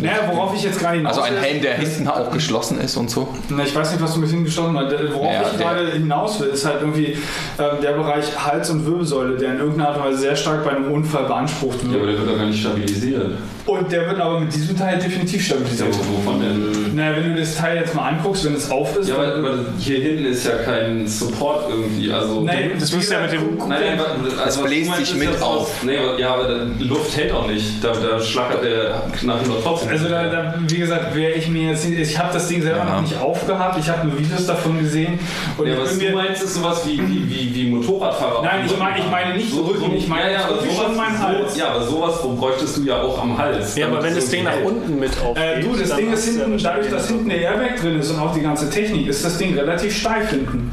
Naja, 0.00 0.16
worauf 0.30 0.54
ich 0.54 0.62
jetzt 0.64 0.78
gerade 0.80 0.96
hinaus 0.96 1.18
also 1.18 1.34
ein 1.34 1.42
Helm, 1.42 1.62
der 1.62 1.74
hinten 1.74 2.08
auch 2.08 2.30
geschlossen 2.30 2.80
ist 2.80 2.96
und 2.96 3.10
so. 3.10 3.28
Na, 3.48 3.62
ich 3.64 3.74
weiß 3.74 3.92
nicht, 3.92 4.02
was 4.02 4.14
du 4.14 4.20
mit 4.20 4.30
hingeschossen 4.30 4.76
hast. 4.78 4.92
Worauf 5.12 5.32
Ja, 5.32 5.42
ich 5.52 5.58
gerade 5.58 5.92
hinaus 5.92 6.40
will, 6.40 6.48
ist 6.48 6.64
halt 6.64 6.80
irgendwie 6.80 7.16
ähm, 7.58 7.80
der 7.82 7.92
Bereich 7.92 8.24
Hals 8.44 8.70
und 8.70 8.84
Wirbelsäule, 8.86 9.36
der 9.36 9.52
in 9.52 9.58
irgendeiner 9.58 9.88
Art 9.90 9.98
und 9.98 10.04
Weise 10.04 10.18
sehr 10.18 10.36
stark 10.36 10.64
bei 10.64 10.70
einem 10.70 10.90
Unfall 10.90 11.24
beansprucht 11.24 11.78
Ja, 11.84 11.92
wird. 11.92 12.02
aber 12.02 12.06
der 12.10 12.18
wird 12.20 12.30
doch 12.30 12.36
gar 12.38 12.46
nicht 12.46 12.60
stabilisiert. 12.60 13.30
Und 13.66 13.90
der 13.90 14.06
wird 14.06 14.20
aber 14.20 14.40
mit 14.40 14.54
diesem 14.54 14.76
Teil 14.76 14.98
definitiv 14.98 15.40
Ja, 15.48 15.54
stabilisiert. 15.56 15.88
aber 15.94 16.18
wovon 16.18 16.40
denn? 16.40 16.94
Naja, 16.96 17.16
wenn 17.16 17.34
du 17.34 17.40
das 17.40 17.54
Teil 17.56 17.78
jetzt 17.78 17.94
mal 17.94 18.08
anguckst, 18.10 18.44
wenn 18.44 18.54
es 18.54 18.70
auf 18.70 18.94
ist, 18.98 19.08
Ja, 19.08 19.14
aber, 19.14 19.26
dann- 19.28 19.44
aber 19.46 19.54
hier 19.78 20.00
hinten 20.00 20.26
ist 20.26 20.44
ja 20.46 20.56
kein 20.56 21.06
Support 21.06 21.70
irgendwie. 21.70 22.12
Also, 22.12 22.42
Nein, 22.42 22.72
Das 22.78 22.92
müsst 22.92 23.10
ihr 23.10 23.16
ja 23.18 23.22
mit 23.22 23.32
dem- 23.32 23.56
Nein, 23.56 23.68
nein, 23.96 24.38
also 24.44 24.60
was 24.62 24.68
bläst 24.68 24.94
sich 24.96 25.14
mit 25.14 25.28
ja 25.38 25.40
auf. 25.46 25.82
Nee, 25.82 25.96
ja, 26.18 26.34
aber 26.34 26.66
die 26.78 26.84
Luft 26.84 27.16
hält 27.16 27.32
auch 27.32 27.46
nicht. 27.46 27.82
Da, 27.82 27.92
da 27.92 28.20
schlackert 28.20 28.62
der 28.64 29.02
nach 29.22 29.40
hinten 29.40 29.62
Also 29.88 30.08
da, 30.08 30.24
da, 30.28 30.54
wie 30.66 30.78
gesagt, 30.78 31.14
wäre 31.14 31.32
ich 31.32 31.48
mir 31.48 31.70
jetzt 31.70 31.88
nicht, 31.88 31.98
ich 31.98 32.18
habe 32.18 32.32
das 32.32 32.48
Ding 32.48 32.62
selber 32.62 32.78
Ja. 32.78 32.84
noch 32.96 33.02
nicht 33.02 33.18
aufgehabt, 33.20 33.78
ich 33.78 33.88
habe 33.88 34.06
nur 34.08 34.18
Videos 34.18 34.46
davon 34.46 34.78
gesehen 34.80 35.18
und 35.56 35.66
ja, 35.66 35.74
was 35.78 35.90
du 35.98 36.04
mir, 36.04 36.12
meinst, 36.12 36.42
ist 36.42 36.54
sowas 36.54 36.82
wie, 36.86 36.98
wie, 37.06 37.28
wie, 37.30 37.54
wie 37.54 37.70
Motorradfahrer. 37.70 38.42
Nein, 38.42 38.60
ich 38.66 38.78
meine- 38.78 38.94
Rücken 38.94 39.04
ich 39.04 39.10
meine 39.10 39.34
nicht 39.36 39.54
Rücken, 39.54 39.94
ich 39.96 40.08
meine 40.08 40.32
ja, 40.32 40.40
ja, 40.40 40.44
aber 40.46 40.56
sowas, 40.60 40.76
schon 40.76 40.96
meinen 40.96 41.18
Hals. 41.18 41.54
So, 41.54 41.60
ja, 41.60 41.68
aber 41.68 41.84
sowas 41.84 42.14
wo 42.22 42.28
bräuchtest 42.34 42.76
du 42.78 42.82
ja 42.82 43.02
auch 43.02 43.20
am 43.22 43.36
Hals. 43.38 43.76
Ja, 43.76 43.86
aber 43.88 44.02
wenn 44.02 44.14
das 44.14 44.28
Ding 44.28 44.44
nach 44.44 44.60
unten 44.64 44.98
mit 44.98 45.10
aufgeht, 45.22 45.44
äh, 45.44 45.60
du, 45.60 45.74
das 45.76 45.96
Ding 45.96 46.12
ist 46.12 46.24
hinten, 46.24 46.58
dadurch, 46.62 46.90
dass 46.90 47.08
hinten 47.08 47.28
der 47.28 47.38
Airbag 47.40 47.76
drin 47.80 47.98
ist 47.98 48.10
und 48.10 48.20
auch 48.20 48.34
die 48.34 48.40
ganze 48.42 48.70
Technik, 48.70 49.06
ist 49.08 49.24
das 49.24 49.38
Ding 49.38 49.54
relativ 49.58 49.96
steif 49.96 50.30
hinten. 50.30 50.70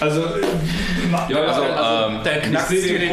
Also, 0.00 0.20
äh, 0.20 0.24
Ja, 1.28 1.38
Also, 1.38 1.62
also, 1.62 2.08
ähm, 2.12 2.20
da 2.24 2.30
knackst 2.36 2.70
ich 2.72 2.80
sehe 2.80 2.98
dir 2.98 3.06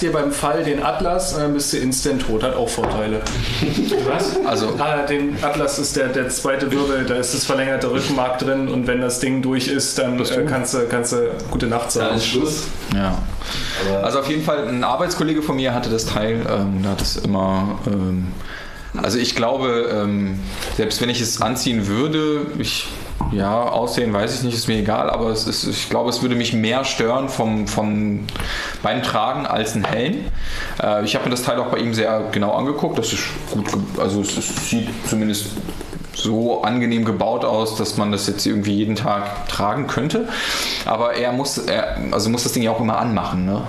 dir 0.00 0.12
beim 0.12 0.32
Fall 0.32 0.64
den 0.64 0.82
Atlas, 0.82 1.36
dann 1.36 1.52
bist 1.54 1.72
du 1.72 1.76
instant 1.78 2.22
tot. 2.26 2.42
Hat 2.42 2.54
auch 2.56 2.68
Vorteile. 2.68 3.20
Was? 4.08 4.44
Also- 4.46 4.74
Ah, 4.78 5.02
den 5.06 5.36
Atlas 5.42 5.78
ist 5.78 5.96
der, 5.96 6.08
der 6.08 6.28
zweite 6.28 6.70
Wirbel, 6.72 7.04
da 7.04 7.14
ist 7.16 7.34
das 7.34 7.44
verlängerte 7.44 7.90
Rückenmark 7.90 8.38
drin 8.38 8.68
und 8.68 8.86
wenn 8.86 9.00
das 9.00 9.20
Ding 9.20 9.42
durch 9.42 9.68
ist, 9.68 9.98
dann 9.98 10.18
äh, 10.18 10.44
kannst, 10.48 10.74
du, 10.74 10.86
kannst 10.88 11.12
du 11.12 11.30
gute 11.50 11.66
Nacht 11.66 11.90
sagen. 11.92 12.16
ist 12.16 12.26
Schluss. 12.26 12.64
Ja. 12.94 13.18
Also 14.02 14.20
auf 14.20 14.28
jeden 14.28 14.44
Fall, 14.44 14.68
ein 14.68 14.84
Arbeitskollege 14.84 15.42
von 15.42 15.56
mir 15.56 15.74
hatte 15.74 15.90
das 15.90 16.06
Teil, 16.06 16.44
ähm, 16.48 16.86
hat 16.88 17.00
es 17.00 17.16
immer. 17.16 17.78
Ähm, 17.86 18.28
also 19.02 19.18
ich 19.18 19.34
glaube, 19.34 19.88
ähm, 19.92 20.38
selbst 20.76 21.00
wenn 21.00 21.08
ich 21.08 21.20
es 21.20 21.40
anziehen 21.40 21.86
würde, 21.86 22.46
ich 22.58 22.86
ja, 23.32 23.62
aussehen 23.62 24.12
weiß 24.12 24.34
ich 24.36 24.42
nicht, 24.42 24.54
ist 24.54 24.68
mir 24.68 24.78
egal, 24.78 25.10
aber 25.10 25.30
es 25.30 25.46
ist, 25.46 25.64
ich 25.64 25.88
glaube, 25.90 26.10
es 26.10 26.22
würde 26.22 26.34
mich 26.34 26.52
mehr 26.52 26.84
stören 26.84 27.28
vom, 27.28 27.66
vom, 27.66 28.20
beim 28.82 29.02
Tragen 29.02 29.46
als 29.46 29.74
ein 29.74 29.84
Helm. 29.84 30.16
Äh, 30.82 31.04
ich 31.04 31.14
habe 31.14 31.24
mir 31.24 31.30
das 31.30 31.42
Teil 31.42 31.58
auch 31.58 31.66
bei 31.68 31.78
ihm 31.78 31.94
sehr 31.94 32.24
genau 32.32 32.52
angeguckt. 32.52 32.98
Das 32.98 33.12
ist 33.12 33.24
gut, 33.50 33.66
also 33.98 34.20
es, 34.20 34.36
es 34.36 34.68
sieht 34.70 34.88
zumindest 35.08 35.46
so 36.14 36.62
angenehm 36.62 37.06
gebaut 37.06 37.42
aus, 37.42 37.76
dass 37.76 37.96
man 37.96 38.12
das 38.12 38.26
jetzt 38.26 38.44
irgendwie 38.44 38.74
jeden 38.74 38.96
Tag 38.96 39.48
tragen 39.48 39.86
könnte. 39.86 40.28
Aber 40.84 41.14
er 41.14 41.32
muss, 41.32 41.56
er, 41.56 41.96
also 42.10 42.28
muss 42.28 42.42
das 42.42 42.52
Ding 42.52 42.62
ja 42.62 42.70
auch 42.70 42.80
immer 42.80 42.98
anmachen. 42.98 43.46
Ne? 43.46 43.62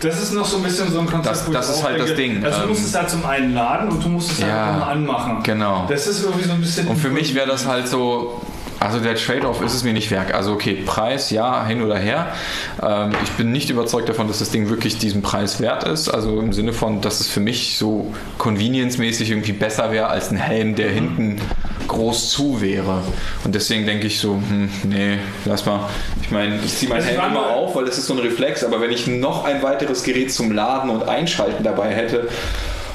Das 0.00 0.22
ist 0.22 0.32
noch 0.32 0.46
so 0.46 0.58
ein 0.58 0.62
bisschen 0.62 0.90
so 0.92 1.00
ein 1.00 1.06
Konzept. 1.06 1.26
Das- 1.26 1.50
das 1.50 1.68
ist 1.70 1.80
auch 1.80 1.88
halt 1.88 1.98
das 2.00 2.14
denke, 2.14 2.34
Ding, 2.34 2.44
Also 2.44 2.58
du 2.58 2.62
ähm, 2.64 2.68
musst 2.70 2.86
es 2.86 2.94
halt 2.94 3.10
zum 3.10 3.26
einen 3.26 3.54
laden 3.54 3.88
und 3.90 4.04
du 4.04 4.08
musst 4.08 4.30
es 4.30 4.40
halt 4.40 4.52
Ja, 4.52 4.70
auch 4.70 4.76
immer 4.76 4.86
anmachen. 4.86 5.42
Genau. 5.42 5.84
Das 5.88 6.06
ist 6.06 6.22
irgendwie 6.22 6.44
so 6.46 6.52
ein 6.52 6.60
bisschen. 6.60 6.86
Und 6.86 6.96
für 6.96 7.10
mich 7.10 7.34
wäre 7.34 7.48
das 7.48 7.66
halt 7.66 7.88
so, 7.88 8.40
also 8.80 8.98
der 8.98 9.14
Trade-off 9.14 9.60
ist 9.62 9.74
es 9.74 9.84
mir 9.84 9.92
nicht 9.92 10.10
wert. 10.10 10.32
Also 10.32 10.52
okay, 10.52 10.82
Preis, 10.86 11.30
ja, 11.30 11.66
hin 11.66 11.82
oder 11.82 11.98
her. 11.98 12.32
Ähm, 12.82 13.12
ich 13.22 13.30
bin 13.32 13.52
nicht 13.52 13.68
überzeugt 13.68 14.08
davon, 14.08 14.26
dass 14.26 14.38
das 14.38 14.50
Ding 14.50 14.70
wirklich 14.70 14.96
diesen 14.96 15.20
Preis 15.20 15.60
wert 15.60 15.84
ist. 15.84 16.08
Also 16.08 16.40
im 16.40 16.54
Sinne 16.54 16.72
von, 16.72 17.02
dass 17.02 17.20
es 17.20 17.28
für 17.28 17.40
mich 17.40 17.76
so 17.76 18.12
convenience-mäßig 18.38 19.30
irgendwie 19.30 19.52
besser 19.52 19.92
wäre 19.92 20.08
als 20.08 20.30
ein 20.30 20.38
Helm, 20.38 20.76
der 20.76 20.90
hinten 20.90 21.40
groß 21.88 22.30
zu 22.30 22.62
wäre. 22.62 23.02
Und 23.44 23.54
deswegen 23.54 23.84
denke 23.84 24.06
ich 24.06 24.18
so, 24.18 24.34
hm, 24.34 24.70
nee, 24.84 25.18
lass 25.44 25.66
mal. 25.66 25.88
Ich 26.22 26.30
meine, 26.30 26.58
ich 26.64 26.74
ziehe 26.74 26.88
meinen 26.88 27.04
Helm 27.04 27.20
immer 27.20 27.48
auf, 27.48 27.74
weil 27.76 27.84
das 27.84 27.98
ist 27.98 28.06
so 28.06 28.14
ein 28.14 28.20
Reflex. 28.20 28.64
Aber 28.64 28.80
wenn 28.80 28.92
ich 28.92 29.06
noch 29.06 29.44
ein 29.44 29.62
weiteres 29.62 30.04
Gerät 30.04 30.32
zum 30.32 30.52
Laden 30.52 30.88
und 30.88 31.06
Einschalten 31.06 31.64
dabei 31.64 31.90
hätte, 31.90 32.28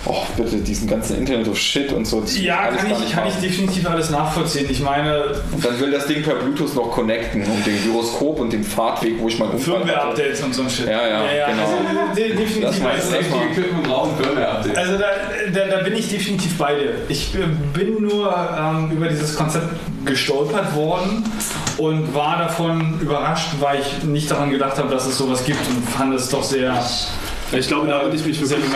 oh, 0.06 0.24
bitte, 0.38 0.58
diesen 0.58 0.88
ganzen 0.88 1.18
Internet 1.18 1.48
of 1.48 1.58
Shit 1.58 1.92
und 1.92 2.06
so. 2.06 2.22
das 2.22 2.38
Ja, 2.40 2.60
alles 2.60 2.82
kann 2.82 2.92
ich, 2.92 3.00
nicht 3.00 3.14
kann 3.14 3.28
ich 3.28 3.34
definitiv 3.36 3.90
alles 3.90 4.10
nachvollziehen. 4.10 4.68
Ich 4.70 4.80
meine, 4.82 5.24
Und 5.52 5.64
dann 5.66 5.80
will 5.80 5.92
das 5.92 6.06
Ding 6.08 6.24
per 6.24 6.36
Bluetooth 6.36 6.76
noch 6.76 6.92
connecten 6.92 7.44
und 7.44 7.66
den 7.66 7.82
Gyroskop 7.84 8.40
und 8.40 8.54
den 8.54 8.64
Fahrtweg, 8.64 9.16
wo 9.20 9.28
ich 9.28 9.38
mal. 9.40 9.50
Firmware-Updates 9.58 10.42
und 10.44 10.54
so 10.54 10.64
ein 10.64 10.70
Shit. 10.70 10.88
Ja, 10.88 11.08
ja, 11.08 11.48
genau. 11.50 11.64
Also, 11.64 12.16
de- 12.16 12.36
definitiv. 12.36 12.66
Also, 12.66 12.84
lass 12.84 13.30
mal. 13.30 13.46
Equipment 13.52 13.84
brauchen 13.84 14.12
Firmware-Update. 14.24 14.78
Also 14.78 14.98
da, 14.98 15.06
da, 15.54 15.78
da 15.78 15.84
bin 15.84 15.96
ich 15.96 16.10
definitiv 16.10 16.58
bei 16.58 16.76
dir. 16.76 16.94
Ich 17.10 17.34
äh, 17.36 17.40
bin 17.74 18.02
nur 18.04 18.34
ähm, 18.60 18.92
über 18.92 19.08
dieses 19.08 19.36
Konzept 19.36 19.68
gestolpert 20.06 20.76
worden 20.76 21.24
und 21.78 22.14
war 22.14 22.38
davon 22.38 23.00
überrascht, 23.02 23.50
weil 23.60 23.80
ich 23.82 24.04
nicht 24.04 24.30
daran 24.30 24.52
gedacht 24.52 24.78
habe, 24.78 24.90
dass 24.90 25.06
es 25.08 25.18
sowas 25.18 25.44
gibt 25.44 25.60
und 25.68 25.84
fand 25.90 26.14
es 26.14 26.30
doch 26.30 26.44
sehr, 26.44 26.74
Ich 26.80 27.08
glaube, 27.68 27.88
da 27.88 28.04
würde 28.04 28.16
ich 28.16 28.26
mich 28.26 28.40
wirklich, 28.42 28.72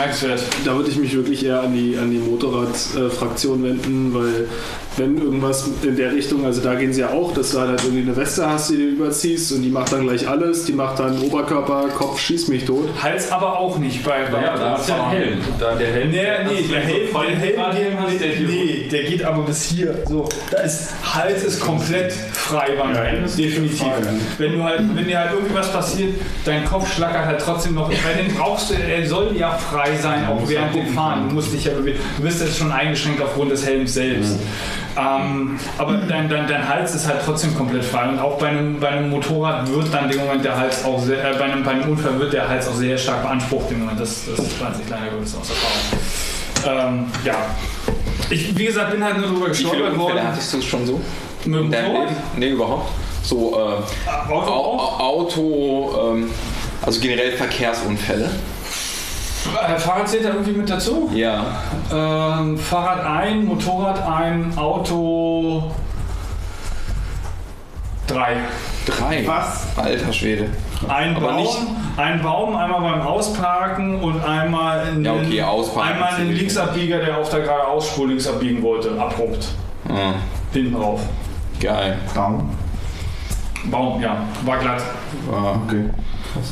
da 0.64 0.76
würde 0.76 0.90
ich 0.90 0.96
mich 0.96 1.14
wirklich 1.14 1.44
eher 1.44 1.62
an 1.62 1.74
die, 1.74 1.96
an 1.96 2.10
die 2.10 2.18
Motorrad-Fraktion 2.18 3.62
wenden, 3.62 4.14
weil 4.14 4.48
wenn 4.96 5.16
irgendwas 5.18 5.66
in 5.82 5.96
der 5.96 6.12
Richtung, 6.12 6.44
also 6.44 6.60
da 6.60 6.74
gehen 6.74 6.92
sie 6.92 7.00
ja 7.02 7.10
auch, 7.10 7.32
dass 7.32 7.52
du 7.52 7.60
halt 7.60 7.82
irgendwie 7.84 8.02
eine 8.02 8.16
Weste 8.16 8.48
hast, 8.48 8.70
die 8.70 8.76
du 8.76 8.82
überziehst 8.82 9.52
und 9.52 9.62
die 9.62 9.70
macht 9.70 9.92
dann 9.92 10.02
gleich 10.06 10.28
alles, 10.28 10.64
die 10.64 10.72
macht 10.72 10.98
dann 10.98 11.18
Oberkörper, 11.20 11.88
Kopf, 11.96 12.18
schieß 12.20 12.48
mich 12.48 12.64
tot. 12.64 12.88
Hals 13.00 13.30
aber 13.30 13.58
auch 13.58 13.78
nicht 13.78 14.04
bei, 14.04 14.24
bei 14.30 14.42
Ja, 14.42 14.56
da 14.56 14.76
ist 14.76 14.88
ja 14.88 15.04
ein 15.04 15.10
Helm. 15.10 15.38
Da 15.58 15.74
der 15.76 15.86
Helm. 15.92 16.10
Nee, 16.10 16.18
nee, 16.44 16.62
der 16.68 16.80
Helm, 16.80 17.08
voll 17.12 17.26
der 17.28 17.36
Helm 17.36 17.60
Helm 17.72 17.98
hast, 18.00 18.20
der 18.20 18.28
geht, 18.30 18.36
hier- 18.38 18.48
nee, 18.48 18.88
der 18.90 19.04
geht 19.04 19.24
aber 19.24 19.42
bis 19.44 19.64
hier. 19.64 19.94
So, 20.08 20.28
da 20.50 20.58
ist 20.62 20.88
Hals 21.14 21.44
ist 21.44 21.60
komplett 21.60 22.12
frei 22.12 22.70
beim 22.78 22.94
Ja, 22.94 23.02
Helm, 23.02 23.24
definitiv. 23.24 23.78
frei. 23.78 23.92
Wenn 24.38 24.52
du 24.58 24.64
halt, 24.64 24.80
wenn 24.94 25.06
dir 25.06 25.18
halt 25.20 25.32
irgendwie 25.34 25.54
was 25.54 25.72
passiert, 25.72 26.14
dein 26.44 26.64
Kopf 26.64 26.92
schlackert 26.92 27.24
halt 27.26 27.40
trotzdem 27.40 27.74
noch. 27.74 27.88
Bei 27.88 28.20
den 28.20 28.34
brauchst 28.34 28.70
du, 28.70 28.74
er 28.74 29.06
soll 29.06 29.36
ja 29.36 29.52
frei 29.52 29.96
sein, 30.02 30.26
auch 30.26 30.42
während 30.48 30.74
dem 30.74 30.88
Fahren. 30.88 31.28
Du 31.28 31.34
musst 31.36 31.52
dich 31.52 31.64
ja 31.64 31.72
bewegen. 31.72 31.98
Du 32.16 32.24
bist 32.24 32.40
jetzt 32.40 32.58
schon 32.58 32.72
eingeschränkt 32.72 33.22
aufgrund 33.22 33.52
des 33.52 33.64
Helms 33.64 33.94
selbst. 33.94 34.36
Ähm, 34.98 35.58
aber 35.78 35.94
dein, 36.08 36.28
dein, 36.28 36.46
dein 36.46 36.68
Hals 36.68 36.94
ist 36.94 37.06
halt 37.06 37.20
trotzdem 37.24 37.54
komplett 37.54 37.84
frei. 37.84 38.08
Und 38.08 38.18
auch 38.18 38.38
bei 38.38 38.48
einem, 38.48 38.80
bei 38.80 38.88
einem 38.88 39.10
Motorrad 39.10 39.68
wird 39.72 39.92
dann 39.94 40.10
dem 40.10 40.20
Moment 40.20 40.44
der 40.44 40.56
Hals 40.56 40.84
auch 40.84 41.00
sehr, 41.00 41.18
äh, 41.18 41.38
bei, 41.38 41.44
einem, 41.44 41.62
bei 41.62 41.72
einem 41.72 41.90
Unfall 41.90 42.18
wird 42.18 42.32
der 42.32 42.48
Hals 42.48 42.68
auch 42.68 42.74
sehr 42.74 42.98
stark 42.98 43.22
beansprucht 43.22 43.70
im 43.70 43.80
Moment. 43.80 44.00
Das, 44.00 44.24
das 44.26 44.38
weiß 44.38 44.76
ich 44.82 44.88
leider 44.88 45.10
Gottes 45.10 45.36
aus 45.36 45.50
Erfahrung. 45.50 46.98
Ähm, 46.98 47.06
ja. 47.24 47.34
Ich, 48.30 48.56
wie 48.56 48.66
gesagt, 48.66 48.92
bin 48.92 49.02
halt 49.02 49.18
nur 49.18 49.28
drüber 49.28 49.48
gestolpert 49.48 49.92
Unfälle 49.92 49.98
worden. 49.98 50.28
hattest 50.28 50.52
du 50.54 50.62
schon 50.62 50.86
so? 50.86 51.00
Mit 51.44 51.60
dem 51.60 51.66
Motorrad? 51.70 52.08
Nee, 52.36 52.50
überhaupt. 52.50 52.90
So 53.22 53.54
äh, 53.54 54.30
Auto 54.32 54.50
Auto, 54.98 56.12
ähm, 56.14 56.30
also 56.82 57.00
generell 57.00 57.32
Verkehrsunfälle. 57.32 58.30
Äh, 59.68 59.78
Fahrrad 59.78 60.08
zählt 60.08 60.24
da 60.24 60.28
irgendwie 60.30 60.52
mit 60.52 60.68
dazu? 60.70 61.10
Ja. 61.14 61.44
Ähm, 61.92 62.56
Fahrrad 62.58 63.04
ein, 63.04 63.44
Motorrad 63.46 64.02
ein, 64.06 64.52
Auto 64.56 65.70
drei. 68.06 68.36
Drei. 68.86 69.24
Was? 69.26 69.66
Alter 69.76 70.12
Schwede. 70.12 70.48
Ein 70.88 71.14
Aber 71.16 71.28
Baum, 71.28 71.36
nicht- 71.36 71.58
ein 71.96 72.22
Baum 72.22 72.56
einmal 72.56 72.80
beim 72.80 73.02
Ausparken 73.02 74.00
und 74.00 74.24
einmal 74.24 74.88
in 74.88 75.04
Ja, 75.04 75.12
okay, 75.12 75.30
den, 75.30 75.44
Ausparken 75.44 75.92
einmal 75.92 76.16
den. 76.16 76.32
Linksabbieger, 76.32 76.98
der 76.98 77.18
auf 77.18 77.28
der 77.30 77.40
geradeausspur 77.40 78.08
links 78.08 78.26
abbiegen 78.26 78.62
wollte, 78.62 78.98
abrupt. 79.00 79.48
Ah, 79.88 80.14
Hinten 80.52 80.74
drauf. 80.74 81.00
geil. 81.60 81.98
Baum. 82.14 82.50
Baum, 83.66 84.00
ja, 84.00 84.16
war 84.44 84.58
glatt. 84.58 84.82
Ah, 85.30 85.56
Okay. 85.66 85.84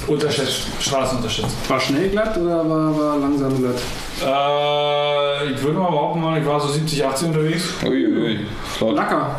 Unterschätzt, 0.07 0.63
Straße 0.81 1.17
unterschätzt. 1.17 1.55
War 1.69 1.79
schnell 1.81 2.09
glatt 2.09 2.37
oder 2.37 2.69
war, 2.69 2.99
war 2.99 3.17
langsam 3.19 3.57
glatt? 3.59 3.77
Äh, 4.21 5.53
ich 5.53 5.63
würde 5.63 5.79
mal 5.79 5.91
behaupten, 5.91 6.37
ich 6.41 6.47
war 6.47 6.61
so 6.61 6.69
70, 6.69 7.05
80 7.05 7.29
unterwegs. 7.29 7.65
Uiuiui. 7.85 8.41
Flott. 8.77 8.97
Lacker. 8.97 9.37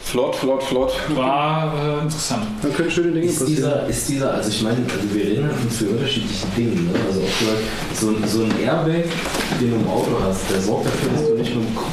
Flott, 0.00 0.34
flott, 0.36 0.62
flott. 0.62 0.92
War 1.14 1.72
äh, 1.74 2.02
interessant. 2.02 2.46
Da 2.62 2.68
können 2.70 2.90
schöne 2.90 3.12
Dinge 3.12 3.26
Ist 3.26 3.40
passieren. 3.40 3.56
dieser, 3.56 3.86
ist 3.86 4.08
dieser, 4.08 4.34
also 4.34 4.48
ich 4.50 4.62
meine, 4.62 4.76
also 4.76 5.14
wir 5.14 5.22
reden 5.24 5.44
halt 5.44 5.56
von 5.56 5.70
zwei 5.70 5.86
unterschiedlichen 5.88 6.54
Dingen. 6.56 6.90
Ne? 6.92 6.98
Also 7.06 7.20
auch 7.20 7.26
vielleicht 7.28 7.62
so, 8.00 8.08
ein- 8.08 8.26
so 8.26 8.42
ein 8.44 8.58
Airbag, 8.62 9.04
den 9.60 9.70
du 9.70 9.76
im 9.76 9.88
Auto 9.88 10.10
hast, 10.26 10.50
der 10.50 10.60
sorgt 10.62 10.86
dafür, 10.86 11.10
dass 11.12 11.26
du 11.28 11.34
nicht 11.34 11.54
mit 11.54 11.64
dem 11.68 11.74
Kopf 11.76 11.92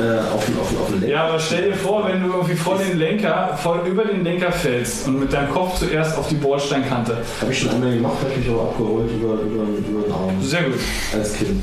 äh, 0.00 0.18
auf, 0.34 0.44
den, 0.46 0.58
auf, 0.58 0.68
den, 0.68 0.78
auf 0.78 0.86
den 0.90 1.00
Lenker 1.00 1.08
Ja, 1.14 1.26
aber 1.28 1.38
stell 1.38 1.70
dir 1.70 1.74
vor, 1.76 2.06
wenn 2.08 2.22
du 2.22 2.28
irgendwie 2.32 2.54
vor 2.54 2.78
den 2.78 2.98
Lenker, 2.98 3.56
voll 3.62 3.80
über 3.86 4.04
den 4.04 4.24
Lenker 4.24 4.52
fällst 4.52 5.06
und 5.08 5.20
mit 5.20 5.32
deinem 5.32 5.50
Kopf 5.52 5.78
zuerst 5.78 6.16
auf 6.18 6.28
die 6.28 6.36
Bordsteinkante. 6.36 7.18
Habe 7.40 7.52
ich 7.52 7.58
schon 7.58 7.70
einmal 7.70 7.94
gemacht, 7.94 8.14
habe 8.22 8.30
ich 8.32 8.38
mich 8.38 8.48
aber 8.48 8.62
abgeholt 8.70 9.10
über, 9.12 9.34
über, 9.34 9.62
über 9.78 10.02
den 10.02 10.12
Arm 10.12 10.42
Sehr 10.42 10.62
gut. 10.62 10.74
als 11.14 11.34
Kind. 11.34 11.62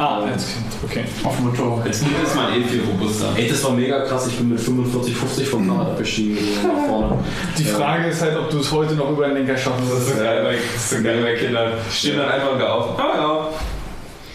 Ah, 0.00 0.20
als 0.20 0.46
Kind, 0.54 0.64
okay. 0.84 1.04
Auf 1.24 1.34
dem 1.36 1.46
Motorrad. 1.46 1.84
Als 1.86 1.98
Kind 2.00 2.12
ist 2.22 2.36
man 2.36 2.52
eh 2.54 2.62
viel 2.62 2.82
robuster. 2.88 3.26
Ey, 3.34 3.48
das 3.48 3.64
war 3.64 3.72
mega 3.72 4.04
krass. 4.04 4.28
Ich 4.28 4.36
bin 4.38 4.48
mit 4.50 4.60
45, 4.60 5.16
50 5.16 5.48
vom 5.48 5.66
Fahrrad 5.68 5.88
abgestiegen 5.88 6.38
nach 6.62 6.86
vorne. 6.86 7.18
Die 7.58 7.64
Frage 7.64 8.06
ist 8.08 8.22
halt, 8.22 8.36
ob 8.36 8.48
du 8.48 8.60
es 8.60 8.70
heute 8.70 8.94
noch 8.94 9.10
über 9.10 9.26
den 9.26 9.38
Lenker 9.38 9.56
schaffen 9.56 9.82
Das 9.90 9.98
ist 10.02 10.06
wirst. 10.10 10.18
so 10.18 10.22
geil 10.24 10.42
bei, 10.44 10.52
das 10.54 10.82
ist 10.84 10.90
so 10.90 11.02
geil 11.02 11.20
bei 11.22 11.34
Kindern. 11.34 11.72
Stehen 11.90 12.16
dann 12.16 12.28
einfach 12.28 12.54
wieder 12.54 12.72
auf. 12.72 12.98
Ah 13.00 13.12
ja. 13.16 13.48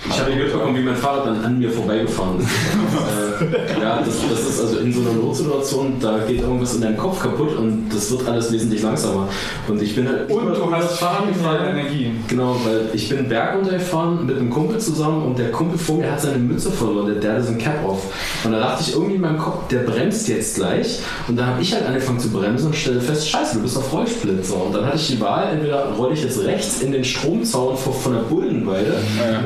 Ich 0.10 0.20
habe 0.20 0.36
mitbekommen, 0.36 0.76
wie 0.76 0.82
mein 0.82 0.96
Fahrrad 0.96 1.28
dann 1.28 1.44
an 1.44 1.60
mir 1.60 1.72
vorbeigefahren 1.72 2.40
ist. 2.40 2.48
äh, 3.42 3.82
ja, 3.82 4.00
das, 4.00 4.16
das 4.30 4.40
ist 4.50 4.62
also 4.62 4.80
in 4.80 4.92
so 4.92 5.02
einer 5.02 5.14
Notsituation, 5.14 5.94
da 6.00 6.20
geht 6.28 6.42
irgendwas 6.42 6.76
in 6.76 6.82
deinem 6.82 6.98
Kopf 6.98 7.22
kaputt 7.22 7.56
und 7.58 7.90
das 7.90 8.12
wird 8.12 8.28
alles 8.28 8.52
wesentlich 8.52 8.82
langsamer. 8.82 9.30
Und 9.68 9.82
ich 9.82 9.96
bin 9.96 10.08
halt 10.08 10.30
Und 10.30 10.46
du 10.46 10.72
hast 10.72 11.00
viel 11.00 11.34
gefallen. 11.34 11.78
Energie. 11.78 12.12
Genau, 12.28 12.56
weil 12.66 12.90
ich 12.94 13.08
bin 13.10 13.30
Berg 13.30 13.56
runtergefahren 13.56 14.26
mit 14.26 14.38
einem 14.38 14.50
Kumpel 14.50 14.78
zusammen 14.80 15.24
und 15.24 15.40
der 15.40 15.52
Kumpel 15.52 15.78
vor 15.78 15.98
mir 15.98 16.12
hat 16.12 16.22
seine 16.22 16.38
Mütze 16.38 16.72
verloren, 16.72 17.08
der, 17.08 17.16
der 17.16 17.34
hatte 17.34 17.44
so 17.44 17.52
ein 17.54 17.58
Cap 17.58 17.86
auf. 17.86 18.04
Und 18.44 18.52
da 18.52 18.60
dachte 18.60 18.84
ich 18.86 18.94
irgendwie 18.94 19.16
in 19.16 19.22
meinem 19.22 19.38
Kopf, 19.38 19.68
der 19.70 19.80
bremst 19.80 20.28
jetzt 20.28 20.56
gleich. 20.56 21.00
Und 21.28 21.38
dann 21.38 21.48
habe 21.48 21.62
ich 21.62 21.74
halt 21.74 21.86
angefangen 21.86 22.20
zu 22.20 22.30
bremsen 22.30 22.68
und 22.68 22.76
stelle 22.76 23.00
fest, 23.00 23.30
scheiße, 23.30 23.56
du 23.56 23.64
bist 23.64 23.78
auf 23.78 23.92
Rollsplitzer. 23.94 24.66
Und 24.66 24.76
dann 24.76 24.86
hatte 24.86 24.98
ich 24.98 25.08
die 25.08 25.22
Wahl, 25.22 25.50
entweder 25.54 25.94
rolle 25.94 26.14
ich 26.14 26.24
jetzt 26.24 26.44
rechts 26.44 26.82
in 26.82 26.92
den 26.92 27.04
Stromzaun 27.04 27.78
von, 27.78 28.14
der 28.14 28.20
Bullenweide 28.20 28.96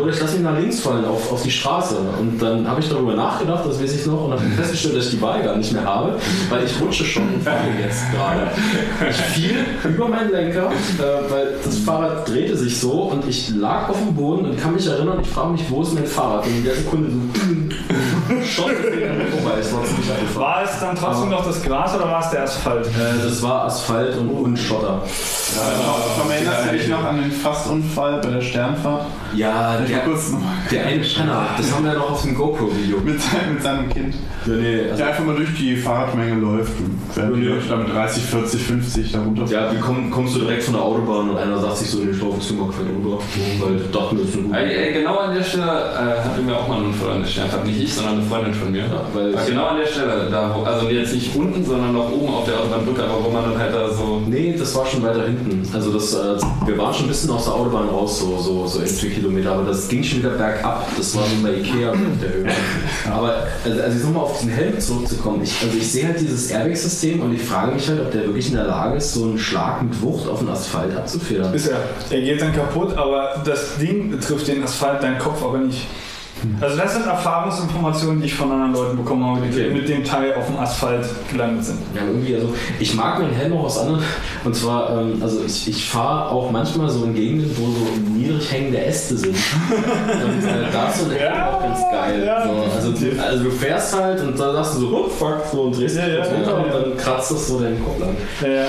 oder 0.02 0.12
ich 0.12 0.20
lasse 0.20 0.38
mich 0.38 0.47
nach 0.52 0.60
links 0.60 0.80
fallen 0.80 1.06
auf, 1.06 1.32
auf 1.32 1.44
die 1.44 1.52
Straße. 1.52 1.98
Und 2.20 2.42
dann 2.42 2.68
habe 2.68 2.80
ich 2.80 2.90
darüber 2.90 3.16
nachgedacht, 3.16 3.66
das 3.66 3.82
weiß 3.82 3.94
ich 3.94 4.06
noch, 4.06 4.26
und 4.26 4.32
habe 4.32 4.42
festgestellt, 4.56 4.98
dass 4.98 5.06
ich 5.06 5.12
die 5.12 5.22
Wahl 5.22 5.44
gar 5.44 5.56
nicht 5.56 5.72
mehr 5.74 5.84
habe, 5.84 6.16
weil 6.50 6.64
ich 6.64 6.82
rutsche 6.82 7.06
schon 7.06 7.24
und 7.34 7.44
falle 7.44 7.58
jetzt 7.82 8.04
gerade. 8.12 8.52
Ich 9.10 9.16
fiel 9.16 9.66
über 9.84 10.08
meinen 10.08 10.32
Lenker, 10.32 10.72
äh, 10.72 11.32
weil 11.32 11.56
das 11.64 11.78
Fahrrad 11.80 12.28
drehte 12.28 12.58
sich 12.58 12.80
so 12.80 13.04
und 13.04 13.28
ich 13.28 13.50
lag 13.50 13.90
auf 13.90 13.98
dem 13.98 14.16
Boden 14.16 14.46
und 14.46 14.60
kann 14.60 14.74
mich 14.74 14.88
erinnern, 14.88 15.20
ich 15.22 15.30
frage 15.30 15.52
mich, 15.52 15.64
wo 15.70 15.82
ist 15.82 15.94
mein 15.94 16.06
Fahrrad? 16.06 16.46
Und 16.46 16.58
in 16.58 16.64
der 16.64 16.76
Sekunde 16.76 17.10
so 18.28 18.42
Schott 18.44 18.72
vorbei. 18.72 19.60
Es 19.60 19.74
war 19.74 19.84
ziemlich 19.86 20.12
einfach. 20.12 20.42
War 20.42 20.64
es 20.64 20.80
dann 20.80 20.96
trotzdem 20.96 21.30
noch 21.30 21.46
das 21.46 21.62
Gras 21.64 21.96
oder 21.96 22.06
war 22.06 22.24
es 22.24 22.30
der 22.30 22.44
Asphalt? 22.44 22.86
Äh, 22.88 23.24
das 23.24 23.42
war 23.42 23.66
Asphalt 23.66 24.18
und, 24.18 24.30
und 24.30 24.58
Schotter. 24.58 25.02
Tom, 25.62 26.32
erinnerst 26.32 26.68
du 26.72 26.78
dich 26.78 26.88
noch 26.88 27.04
an 27.04 27.22
den 27.22 27.32
Fastunfall 27.32 28.20
bei 28.22 28.30
der 28.30 28.42
Sternfahrt? 28.42 29.06
Ja, 29.36 29.78
der, 29.78 30.00
kurz 30.00 30.32
der 30.72 30.86
eine 30.86 31.00
Penner, 31.02 31.48
das 31.58 31.74
haben 31.74 31.84
wir 31.86 31.94
ja 31.94 32.00
noch 32.00 32.12
auf 32.12 32.22
dem 32.22 32.36
GoPro-Video. 32.36 32.98
mit, 33.04 33.20
seinem- 33.22 33.54
mit 33.56 33.64
seinem 33.64 33.90
Kind. 33.90 34.16
Ja, 34.46 34.54
nee, 34.54 34.82
also, 34.86 34.96
Der 34.98 35.08
einfach 35.08 35.24
mal 35.26 35.36
durch 35.36 35.54
die 35.58 35.76
Fahrradmenge 35.76 36.36
läuft 36.40 36.72
und 36.80 36.98
fährt 37.14 37.36
die 37.36 37.42
Leute 37.42 37.68
da 37.68 37.76
mit 37.76 37.94
30, 37.94 38.24
40, 38.24 38.62
50 38.64 39.12
da 39.12 39.20
runter. 39.22 39.46
ja, 39.52 39.72
wie 39.74 39.78
komm, 39.80 40.10
kommst 40.10 40.36
du 40.36 40.40
direkt 40.40 40.64
von 40.64 40.74
der 40.76 40.84
Autobahn 40.84 41.30
und 41.32 41.38
einer 41.38 41.60
sagt 41.60 41.78
sich 41.78 41.90
so, 41.90 42.00
ich 42.10 42.20
laufe 42.22 42.40
Zimmer 42.40 42.70
quer 42.70 42.86
rüber. 42.88 43.20
Weil 43.60 43.76
ich 43.76 43.92
dachte 43.92 44.16
mir, 44.16 44.22
das 44.22 44.30
ist 44.30 44.42
gute 44.44 44.58
Ey, 44.58 44.74
ey, 44.88 44.94
genau 44.94 45.18
an 45.18 45.36
der 45.36 45.44
Stelle 45.44 45.66
äh, 45.66 46.24
hatten 46.24 46.48
wir 46.48 46.56
auch 46.58 46.68
mal 46.68 46.78
einen 46.78 46.86
Unfall 46.88 47.12
an 47.12 47.22
der 47.22 47.28
Sternfahrt. 47.30 47.66
Nicht 47.66 47.82
ich, 47.82 47.94
sondern 47.94 48.14
eine 48.20 48.24
Freundin 48.24 48.54
von 48.54 48.72
mir. 48.72 48.86
weil- 49.14 49.34
Weil 49.36 49.46
genau 49.46 49.66
an 49.66 49.78
der 49.78 49.88
Stelle, 49.88 50.30
da 50.32 50.56
wo, 50.56 50.64
also 50.64 50.88
jetzt 50.90 51.14
nicht 51.14 51.36
unten, 51.36 51.66
sondern 51.66 51.92
noch 51.94 52.10
oben 52.12 52.34
auf 52.34 52.46
der 52.46 52.56
Autobahnbrücke, 52.60 53.04
aber 53.04 53.24
wo 53.26 53.30
man 53.30 53.44
dann 53.52 53.60
halt 53.60 53.74
da 53.76 53.90
so. 53.90 54.22
Nee, 54.26 54.56
das 54.58 54.74
war 54.76 54.86
schon 54.86 55.04
weiter 55.04 55.24
hinten. 55.26 55.47
Also 55.74 55.92
das, 55.92 56.14
äh, 56.14 56.38
wir 56.66 56.78
waren 56.78 56.94
schon 56.94 57.06
ein 57.06 57.10
bisschen 57.10 57.30
aus 57.32 57.46
der 57.46 57.54
Autobahn 57.54 57.90
raus, 57.90 58.20
so, 58.20 58.38
so, 58.38 58.68
so 58.68 58.80
in 58.80 58.88
vier 58.88 59.12
Kilometer, 59.12 59.52
aber 59.54 59.64
das 59.64 59.88
ging 59.88 60.04
schon 60.04 60.20
wieder 60.20 60.32
bergab. 60.32 60.88
Das 60.98 61.16
war 61.16 61.24
so 61.24 61.44
bei 61.44 61.56
Ikea 61.56 61.92
auf 61.92 61.98
der 62.22 62.34
Höhe. 62.34 62.48
Aber 63.12 63.48
also, 63.64 63.82
also 63.82 63.98
jetzt 63.98 64.06
nochmal 64.06 64.24
auf 64.24 64.38
diesen 64.40 64.52
Helm 64.52 64.80
zurückzukommen. 64.80 65.44
Ich, 65.44 65.62
also 65.62 65.78
ich 65.78 65.92
sehe 65.92 66.08
halt 66.08 66.20
dieses 66.20 66.52
Airbag-System 66.52 67.22
und 67.22 67.34
ich 67.34 67.42
frage 67.42 67.74
mich 67.74 67.88
halt, 67.88 68.00
ob 68.02 68.12
der 68.12 68.24
wirklich 68.24 68.50
in 68.50 68.56
der 68.56 68.66
Lage 68.66 68.98
ist, 68.98 69.14
so 69.14 69.24
einen 69.24 69.38
Schlag 69.38 69.82
mit 69.84 70.02
Wucht 70.02 70.28
auf 70.28 70.40
den 70.40 70.50
Asphalt 70.50 70.96
abzufedern. 70.96 71.54
Ist 71.54 71.68
er. 71.68 71.80
Er 72.10 72.22
geht 72.22 72.42
dann 72.42 72.54
kaputt, 72.54 72.96
aber 72.98 73.42
das 73.46 73.78
Ding 73.78 74.20
trifft 74.20 74.48
den 74.48 74.64
Asphalt, 74.64 75.04
deinen 75.04 75.20
Kopf 75.20 75.44
aber 75.44 75.60
nicht. 75.60 75.88
Also 76.62 76.78
das 76.78 76.94
sind 76.94 77.06
Erfahrungsinformationen, 77.08 78.20
die 78.22 78.28
ich 78.28 78.36
von 78.36 78.52
anderen 78.52 78.74
Leuten 78.74 78.98
bekommen 78.98 79.26
habe, 79.26 79.42
die 79.48 79.48
Okay. 79.58 79.74
mit 79.74 79.90
dem 79.90 80.04
Teil 80.04 80.34
auf 80.36 80.46
dem 80.48 80.58
Asphalt 80.58 81.06
gelandet 81.32 81.66
sind. 81.66 81.80
Ja, 81.96 82.02
irgendwie, 82.06 82.36
also 82.36 82.54
ich 82.80 82.94
mag 82.96 83.20
meinen 83.20 83.34
Helm 83.34 83.54
auch 83.54 83.64
aus 83.66 83.80
anderen. 83.80 84.02
Und 84.44 84.56
zwar, 84.56 85.02
ähm, 85.02 85.22
also 85.22 85.42
ich, 85.46 85.68
ich 85.68 85.90
fahre 85.90 86.30
auch 86.32 86.52
manchmal 86.52 86.90
so 86.90 87.06
in 87.06 87.14
Gegenden, 87.16 87.50
wo 87.58 87.66
so 87.66 88.12
niedrig 88.18 88.52
hängende 88.52 88.84
Äste 88.86 89.18
sind. 89.18 89.36
und 89.70 90.48
äh, 90.48 90.72
da 90.72 90.90
ist 90.90 91.00
so 91.00 91.06
ein 91.06 91.12
Helm 91.12 91.34
Ja, 91.34 91.52
auch 91.52 91.62
ganz 91.62 91.80
geil. 91.92 92.24
ja. 92.26 92.44
So, 92.48 92.52
also, 92.76 92.92
du, 92.92 93.22
also 93.24 93.44
du 93.44 93.52
fährst 93.52 93.96
halt 93.96 94.22
und 94.22 94.40
dann 94.40 94.54
sagst 94.54 94.76
du 94.76 94.80
so, 94.82 95.06
oh 95.06 95.10
fuck, 95.10 95.42
so 95.52 95.62
und 95.64 95.78
drehst 95.78 95.98
Ja, 95.98 96.06
dich 96.06 96.16
ja, 96.18 96.24
runter 96.24 96.52
ja, 96.52 96.58
und 96.58 96.72
dann 96.92 96.98
kratzt 96.98 97.32
das 97.32 97.48
so 97.48 97.60
deinen 97.60 97.84
Kopf 97.84 98.00
lang. 98.00 98.16
Ja, 98.42 98.48
ja. 98.48 98.64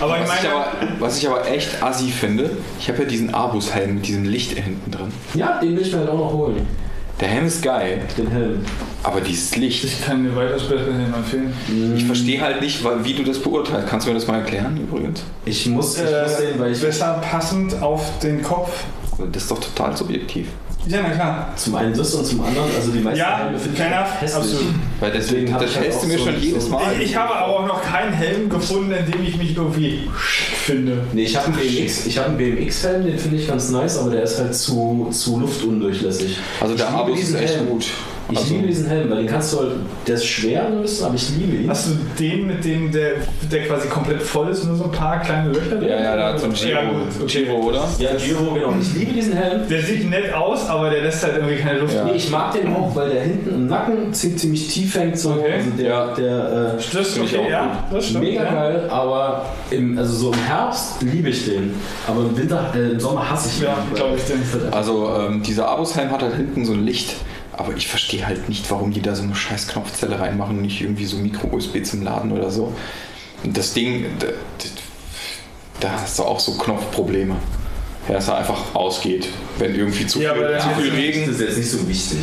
Aber 0.00 0.16
ich 0.18 0.22
Was 0.28 0.36
ich, 0.38 0.42
meine, 0.44 0.54
aber, 0.54 0.66
was 1.00 1.18
ich 1.18 1.28
aber 1.28 1.46
echt 1.50 1.82
assi 1.82 2.10
finde, 2.10 2.50
ich 2.78 2.88
habe 2.88 3.02
ja 3.02 3.08
diesen 3.08 3.34
Abus-Helm 3.34 3.96
mit 3.96 4.06
diesem 4.06 4.24
Licht 4.24 4.52
hinten 4.52 4.90
drin. 4.90 5.06
Ja, 5.34 5.58
den 5.60 5.76
will 5.76 5.82
ich 5.82 5.92
mir 5.92 5.98
halt 6.00 6.08
auch 6.10 6.18
noch 6.18 6.32
holen. 6.32 6.66
Der 7.20 7.28
Helm 7.28 7.46
ist 7.46 7.62
geil, 7.62 8.02
Den 8.18 8.28
Helm. 8.28 8.64
aber 9.04 9.20
dieses 9.20 9.54
Licht, 9.56 9.84
ich 9.84 10.04
kann 10.04 10.24
dir 10.24 10.34
weitaus 10.34 10.64
besseren 10.68 10.96
Helm 10.96 11.14
empfehlen. 11.14 11.52
ich 11.96 12.04
verstehe 12.04 12.40
halt 12.40 12.60
nicht, 12.60 12.84
wie 13.04 13.14
du 13.14 13.22
das 13.22 13.38
beurteilst. 13.38 13.88
Kannst 13.88 14.06
du 14.06 14.10
mir 14.10 14.16
das 14.18 14.26
mal 14.26 14.38
erklären 14.38 14.76
übrigens? 14.76 15.22
Ich 15.44 15.66
muss, 15.66 15.96
ich 15.96 16.02
muss 16.02 16.10
Äh, 16.40 16.52
den, 16.52 16.58
weil 16.60 16.72
ich 16.72 16.80
besser 16.80 17.20
passend 17.22 17.80
auf 17.80 18.18
den 18.18 18.42
Kopf. 18.42 18.82
Das 19.32 19.42
ist 19.44 19.50
doch 19.50 19.60
total 19.60 19.96
subjektiv. 19.96 20.48
Ja, 20.86 21.00
na 21.02 21.10
klar. 21.10 21.52
zum 21.56 21.74
einen 21.76 21.96
das 21.96 22.12
und 22.14 22.26
zum 22.26 22.42
anderen, 22.44 22.68
also 22.76 22.90
die 22.92 22.98
meisten 23.00 23.18
Ja, 23.18 23.38
Helme 23.38 23.58
finde 23.58 23.72
ich 23.76 23.82
keiner, 23.82 23.98
einfach 24.00 24.20
hässlich. 24.20 24.42
absolut. 24.42 24.74
Weil 25.00 25.12
das, 25.12 25.26
Deswegen 25.26 25.52
das 25.52 25.62
ich 25.64 25.76
halt 25.76 25.84
hältst 25.84 25.98
du 26.02 26.04
auch 26.04 26.08
mir 26.10 26.18
so- 26.18 26.24
schon 26.26 26.40
jedes 26.40 26.68
Mal. 26.68 26.82
Ich, 26.98 27.04
ich 27.10 27.16
habe 27.16 27.34
aber 27.34 27.48
auch 27.56 27.66
noch 27.66 27.82
keinen 27.82 28.12
Helm 28.12 28.48
gefunden, 28.50 28.92
in 28.92 29.10
dem 29.10 29.22
ich 29.24 29.36
mich 29.36 29.56
irgendwie 29.56 30.08
schick 30.18 30.56
finde. 30.56 30.98
Nee, 31.12 31.22
ich 31.24 31.36
habe 31.36 31.46
einen 31.46 31.56
BMX, 31.56 32.06
ich 32.06 32.18
habe 32.18 32.28
einen 32.28 32.36
BMX-Helm, 32.38 33.04
den 33.06 33.18
finde 33.18 33.36
ich 33.38 33.48
ganz 33.48 33.70
nice, 33.70 33.98
aber 33.98 34.10
der 34.10 34.22
ist 34.24 34.38
halt 34.38 34.54
zu, 34.54 35.08
zu 35.10 35.40
luftundurchlässig. 35.40 36.38
Also 36.60 36.74
der 36.74 36.88
Abus 36.90 37.18
ist 37.18 37.28
diesen 37.28 37.38
echt 37.40 37.54
Helm. 37.56 37.68
gut. 37.68 37.86
Ich 38.34 38.40
Also- 38.40 38.54
liebe 38.54 38.66
diesen 38.66 38.86
Helm, 38.88 39.10
weil 39.10 39.18
den 39.18 39.26
kannst 39.26 39.52
du 39.52 39.58
halt, 39.58 39.70
der 40.08 40.14
ist 40.16 40.26
schwer 40.26 40.66
ein 40.66 40.82
bisschen, 40.82 41.06
aber 41.06 41.14
ich 41.14 41.30
liebe 41.38 41.56
ihn. 41.56 41.70
Hast 41.70 41.88
du 41.88 41.92
den 42.18 42.46
mit 42.48 42.64
dem, 42.64 42.90
der, 42.90 43.12
der 43.50 43.64
quasi 43.66 43.88
komplett 43.88 44.20
voll 44.22 44.48
ist, 44.50 44.64
nur 44.64 44.76
so 44.76 44.84
ein 44.84 44.90
paar 44.90 45.20
kleine 45.20 45.50
Löcher? 45.50 45.76
drin? 45.76 45.88
Ja, 45.88 46.00
ja, 46.02 46.16
da 46.16 46.38
so 46.38 46.46
ein 46.46 46.52
Ja, 46.54 46.80
Giro, 46.82 46.92
gut, 46.94 47.02
okay. 47.22 47.44
Giro 47.44 47.56
oder? 47.58 47.84
Ja, 47.98 48.10
Giro, 48.16 48.52
genau. 48.54 48.74
Ich 48.80 48.92
liebe 48.94 49.12
diesen 49.12 49.34
Helm. 49.34 49.68
Der 49.68 49.82
sieht 49.82 50.10
nett 50.10 50.32
aus, 50.34 50.68
aber 50.68 50.90
der 50.90 51.02
lässt 51.02 51.22
halt 51.22 51.36
irgendwie 51.36 51.56
keine 51.56 51.78
Luft. 51.78 51.94
Ja. 51.94 52.04
Nee, 52.04 52.12
ich 52.16 52.28
mag 52.30 52.52
den 52.52 52.74
auch, 52.74 52.94
weil 52.96 53.10
der 53.10 53.22
hinten 53.22 53.50
im 53.54 53.66
Nacken 53.68 54.12
ziemlich, 54.12 54.40
ziemlich 54.40 54.68
tief 54.68 54.94
hängt. 54.96 55.16
So. 55.18 55.30
Okay. 55.30 55.52
Also 55.54 55.70
der, 55.78 55.86
Ja. 55.88 56.06
der, 56.14 56.74
äh, 56.74 56.76
Das 56.76 56.84
ist 57.06 57.12
Finde 57.14 57.28
ich 57.28 57.38
okay, 57.38 57.46
auch 57.46 57.50
ja. 57.50 57.84
Das 57.92 58.06
stimmt, 58.06 58.24
Mega 58.24 58.44
ja. 58.44 58.52
geil, 58.52 58.88
aber 58.90 59.46
im, 59.70 59.96
also 59.96 60.12
so 60.12 60.32
im 60.32 60.38
Herbst 60.44 61.02
liebe 61.02 61.28
ich 61.28 61.44
den. 61.44 61.74
Aber 62.08 62.22
im 62.22 62.36
Winter, 62.36 62.72
äh, 62.74 62.90
im 62.90 63.00
Sommer 63.00 63.30
hasse 63.30 63.48
ich 63.48 63.58
ihn. 63.58 63.64
Ja, 63.64 63.76
glaube 63.94 64.16
ich, 64.16 64.24
den. 64.24 64.72
Also 64.72 65.08
ähm, 65.20 65.42
dieser 65.42 65.68
Abus-Helm 65.68 66.10
hat 66.10 66.22
halt 66.22 66.34
hinten 66.34 66.64
so 66.64 66.72
ein 66.72 66.84
Licht. 66.84 67.14
Aber 67.56 67.74
ich 67.76 67.86
verstehe 67.88 68.26
halt 68.26 68.48
nicht, 68.48 68.70
warum 68.70 68.92
die 68.92 69.00
da 69.02 69.14
so 69.14 69.22
eine 69.22 69.34
scheiß 69.34 69.68
Knopfzelle 69.68 70.18
reinmachen 70.18 70.56
und 70.56 70.62
nicht 70.62 70.80
irgendwie 70.80 71.04
so 71.06 71.16
Micro-USB 71.16 71.84
zum 71.84 72.02
Laden 72.02 72.32
oder 72.32 72.50
so. 72.50 72.72
Und 73.42 73.56
das 73.56 73.72
Ding, 73.74 74.06
da, 74.18 74.26
da 75.80 75.90
hast 76.02 76.18
du 76.18 76.24
auch 76.24 76.40
so 76.40 76.52
Knopfprobleme. 76.52 77.36
Ja, 78.08 78.14
dass 78.16 78.28
er 78.28 78.36
einfach 78.38 78.74
ausgeht, 78.74 79.28
wenn 79.58 79.74
irgendwie 79.74 80.06
zu 80.06 80.20
Ja, 80.20 80.34
viel, 80.34 80.42
aber 80.42 80.50
der 80.52 80.60
zu 80.60 80.68
viel 80.70 80.88
Das 80.90 80.96
Regen. 80.98 81.30
ist 81.30 81.40
jetzt 81.40 81.56
nicht 81.56 81.70
so 81.70 81.88
wichtig. 81.88 82.18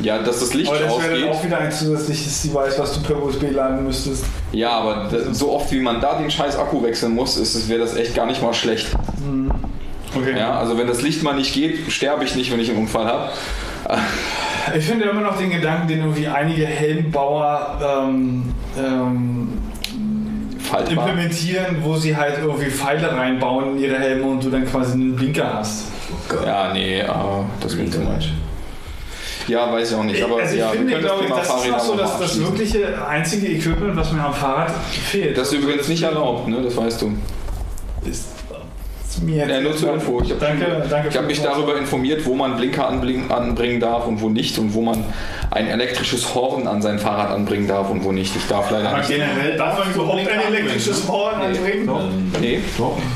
Ja, 0.00 0.22
dass 0.22 0.38
das 0.38 0.54
Licht 0.54 0.70
Aber 0.70 0.78
das 0.78 1.02
wäre 1.02 1.20
dann 1.20 1.28
auch 1.30 1.44
wieder 1.44 1.58
ein 1.58 1.72
zusätzliches 1.72 2.42
Device, 2.42 2.78
was 2.78 2.92
du 2.92 3.00
per 3.02 3.20
USB 3.20 3.50
laden 3.50 3.82
müsstest. 3.84 4.24
Ja, 4.52 4.70
aber 4.78 5.10
so 5.34 5.50
oft 5.52 5.72
wie 5.72 5.80
man 5.80 6.00
da 6.00 6.18
den 6.18 6.30
scheiß 6.30 6.56
Akku 6.56 6.80
wechseln 6.84 7.14
muss, 7.16 7.36
ist 7.36 7.56
es- 7.56 7.68
wäre 7.68 7.80
das 7.80 7.96
echt 7.96 8.14
gar 8.14 8.26
nicht 8.26 8.40
mal 8.40 8.54
schlecht. 8.54 8.86
Okay. 10.16 10.38
Ja, 10.38 10.56
also 10.58 10.78
wenn 10.78 10.86
das 10.86 11.02
Licht 11.02 11.24
mal 11.24 11.34
nicht 11.34 11.52
geht, 11.52 11.90
sterbe 11.90 12.22
ich 12.24 12.36
nicht, 12.36 12.52
wenn 12.52 12.60
ich 12.60 12.70
einen 12.70 12.78
Unfall 12.78 13.06
habe. 13.06 13.30
Ich 14.76 14.84
finde 14.84 15.06
immer 15.06 15.22
noch 15.22 15.38
den 15.38 15.50
Gedanken, 15.50 15.88
den 15.88 16.00
irgendwie 16.00 16.26
einige 16.26 16.66
Helmbauer 16.66 17.78
ähm, 17.82 18.52
ähm, 18.76 19.48
Faltbar. 20.58 21.08
implementieren, 21.08 21.76
wo 21.82 21.96
sie 21.96 22.14
halt 22.14 22.38
irgendwie 22.38 22.70
Pfeile 22.70 23.10
reinbauen 23.10 23.76
in 23.76 23.82
ihre 23.82 23.98
Helme 23.98 24.24
und 24.24 24.44
du 24.44 24.50
dann 24.50 24.66
quasi 24.66 24.92
einen 24.92 25.16
Blinker 25.16 25.54
hast. 25.54 25.86
Ja, 26.44 26.72
nee, 26.72 27.00
äh, 27.00 27.06
das 27.60 27.74
klingt 27.74 27.94
too 27.94 28.00
much. 28.00 28.32
Ja, 29.46 29.72
weiß 29.72 29.90
ich 29.90 29.96
auch 29.96 30.02
nicht. 30.02 30.22
Aber 30.22 30.38
also 30.38 30.52
ich 30.52 30.60
ja, 30.60 30.70
wir 30.70 30.78
finde, 30.78 30.92
können 30.92 31.04
glaube 31.04 31.22
ich, 31.22 31.28
Thema 31.28 31.38
das 31.38 31.64
ist 31.64 31.70
noch 31.70 31.80
so 31.80 31.96
das, 31.96 32.18
das 32.18 32.40
wirkliche 32.40 33.06
einzige 33.06 33.46
Equipment, 33.46 33.96
was 33.96 34.12
mir 34.12 34.22
am 34.22 34.34
Fahrrad 34.34 34.70
fehlt. 34.90 35.38
Das 35.38 35.50
ist 35.50 35.62
übrigens 35.62 35.88
nicht 35.88 36.02
erlaubt, 36.02 36.48
ne? 36.48 36.60
Das 36.62 36.76
weißt 36.76 37.00
du. 37.00 37.16
ist 38.04 38.37
mir 39.22 39.36
jetzt 39.36 39.50
Ja, 39.50 39.60
nur 39.60 39.76
zur 39.76 39.94
Info. 39.94 40.20
Ich 40.22 40.30
habe 40.30 40.40
Danke, 40.40 40.82
danke. 40.88 41.08
ich 41.08 41.16
hab 41.16 41.26
mich 41.26 41.40
darüber 41.42 41.76
informiert, 41.76 42.24
wo 42.26 42.34
man 42.34 42.56
Blinker 42.56 42.88
anbringen, 42.88 43.80
darf 43.80 44.06
und 44.06 44.20
wo 44.20 44.28
nicht 44.28 44.58
und 44.58 44.74
wo 44.74 44.80
man 44.82 45.04
ein 45.50 45.66
elektrisches 45.68 46.34
Horn 46.34 46.66
an 46.66 46.82
sein 46.82 46.98
Fahrrad 46.98 47.30
anbringen 47.30 47.66
darf 47.66 47.88
und 47.90 48.04
wo 48.04 48.12
nicht. 48.12 48.34
Ich 48.36 48.46
darf 48.48 48.70
leider 48.70 48.88
Aber 48.90 48.98
nicht. 48.98 49.08
generell 49.10 49.56
darf 49.56 49.78
man 49.78 49.94
überhaupt 49.94 50.28
ein 50.28 50.54
elektrisches 50.54 51.08
Horn 51.08 51.40
anbringen? 51.40 52.30
Nee, 52.40 52.60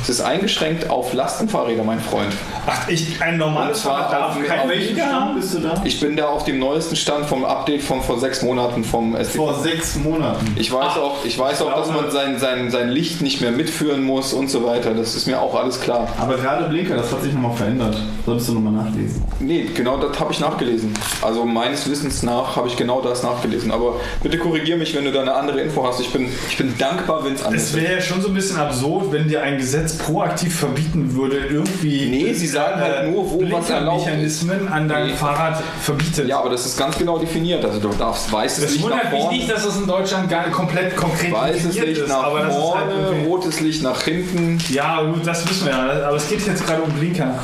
es 0.02 0.08
ist 0.08 0.20
eingeschränkt 0.22 0.88
auf 0.90 1.12
Lastenfahrräder, 1.12 1.84
mein 1.84 2.00
Freund. 2.00 2.32
Ach, 2.66 2.88
ich, 2.88 3.20
ein 3.20 3.36
normales 3.38 3.82
Fahrrad 3.82 4.12
darf 4.12 4.36
auf- 4.36 4.46
kein 4.46 4.60
auf 4.60 4.68
Welchen 4.68 4.94
Blinker 4.94 5.02
Stand 5.10 5.20
haben? 5.24 5.34
bist 5.40 5.54
du 5.54 5.58
da? 5.60 5.74
Ich 5.84 6.00
bin 6.00 6.16
da 6.16 6.28
auf 6.28 6.44
dem 6.44 6.58
neuesten 6.58 6.96
Stand 6.96 7.26
vom 7.26 7.44
Update 7.44 7.82
von 7.82 8.00
vor 8.02 8.18
sechs 8.18 8.42
Monaten 8.42 8.82
vom 8.84 9.14
SD. 9.16 9.36
Vor 9.38 9.54
sechs 9.54 9.96
Monaten. 9.96 10.54
Ich 10.56 10.72
weiß 10.72 10.96
auch, 10.96 11.24
ich 11.24 11.38
weiß 11.38 11.60
auch, 11.62 11.74
dass 11.74 11.90
man 11.90 12.10
sein, 12.10 12.38
sein, 12.38 12.70
sein 12.70 12.88
Licht 12.88 13.20
nicht 13.20 13.40
mehr 13.40 13.50
mitführen 13.52 14.02
muss 14.02 14.32
und 14.32 14.48
so 14.48 14.64
weiter. 14.64 14.94
Das 14.94 15.14
ist 15.14 15.26
mir 15.26 15.40
auch 15.40 15.54
alles 15.54 15.80
klar. 15.80 15.91
Aber 16.18 16.36
gerade 16.36 16.64
Blinker, 16.68 16.96
das 16.96 17.12
hat 17.12 17.22
sich 17.22 17.32
nochmal 17.32 17.56
verändert. 17.56 17.96
Solltest 18.24 18.48
du 18.48 18.54
nochmal 18.54 18.84
nachlesen. 18.84 19.22
Nee, 19.40 19.66
genau 19.74 19.96
das 19.98 20.18
habe 20.18 20.32
ich 20.32 20.40
nachgelesen. 20.40 20.92
Also 21.22 21.44
meines 21.44 21.88
Wissens 21.90 22.22
nach 22.22 22.56
habe 22.56 22.68
ich 22.68 22.76
genau 22.76 23.00
das 23.00 23.22
nachgelesen. 23.22 23.70
Aber 23.72 23.96
bitte 24.22 24.38
korrigier 24.38 24.76
mich, 24.76 24.94
wenn 24.94 25.04
du 25.04 25.12
da 25.12 25.22
eine 25.22 25.34
andere 25.34 25.60
Info 25.60 25.86
hast. 25.86 26.00
Ich 26.00 26.12
bin, 26.12 26.28
ich 26.48 26.56
bin 26.56 26.74
dankbar, 26.78 27.24
wenn 27.24 27.34
es 27.34 27.44
anders 27.44 27.62
Es 27.62 27.74
wäre 27.74 27.94
ja 27.94 28.00
schon 28.00 28.20
so 28.22 28.28
ein 28.28 28.34
bisschen 28.34 28.58
absurd, 28.58 29.12
wenn 29.12 29.28
dir 29.28 29.42
ein 29.42 29.58
Gesetz 29.58 29.96
proaktiv 29.98 30.54
verbieten 30.56 31.14
würde, 31.14 31.38
irgendwie 31.50 32.08
Nee, 32.08 32.32
sie 32.32 32.46
sagen 32.46 32.80
halt 32.80 33.10
nur, 33.10 33.30
wo 33.30 33.42
was 33.50 33.70
erlaubt 33.70 34.02
ist. 34.02 34.06
Mechanismen 34.06 34.68
an 34.68 34.88
deinem 34.88 35.08
Nee. 35.08 35.14
Fahrrad 35.14 35.60
verbietet. 35.80 36.28
Ja, 36.28 36.38
aber 36.38 36.50
das 36.50 36.64
ist 36.66 36.78
ganz 36.78 36.96
genau 36.96 37.18
definiert. 37.18 37.64
Also 37.64 37.80
du 37.80 37.88
darfst 37.88 38.32
weißes 38.32 38.64
das 38.64 38.72
Licht 38.72 38.84
nach 38.84 38.90
wundert 38.92 39.12
mich 39.12 39.20
vorne, 39.22 39.36
nicht, 39.36 39.50
dass 39.50 39.64
das 39.64 39.76
in 39.78 39.86
Deutschland 39.86 40.28
gar 40.30 40.46
nicht 40.46 40.52
komplett 40.52 40.96
konkret 40.96 41.32
weißes 41.32 41.62
definiert 41.62 41.86
Licht 41.88 42.00
ist, 42.02 42.08
nach 42.08 42.22
aber 42.24 42.40
das 42.40 42.56
ist 42.56 42.62
halt 42.74 42.92
vorne, 42.92 43.24
rotes 43.26 43.60
Licht 43.60 43.82
nach 43.82 44.02
hinten. 44.02 44.58
Ja, 44.68 45.02
gut, 45.02 45.26
das 45.26 45.48
wissen 45.48 45.66
wir 45.66 45.72
ja. 45.72 45.81
Aber 45.90 46.16
es 46.16 46.28
geht 46.28 46.46
jetzt 46.46 46.66
gerade 46.66 46.82
um 46.82 46.90
Blinker. 46.92 47.38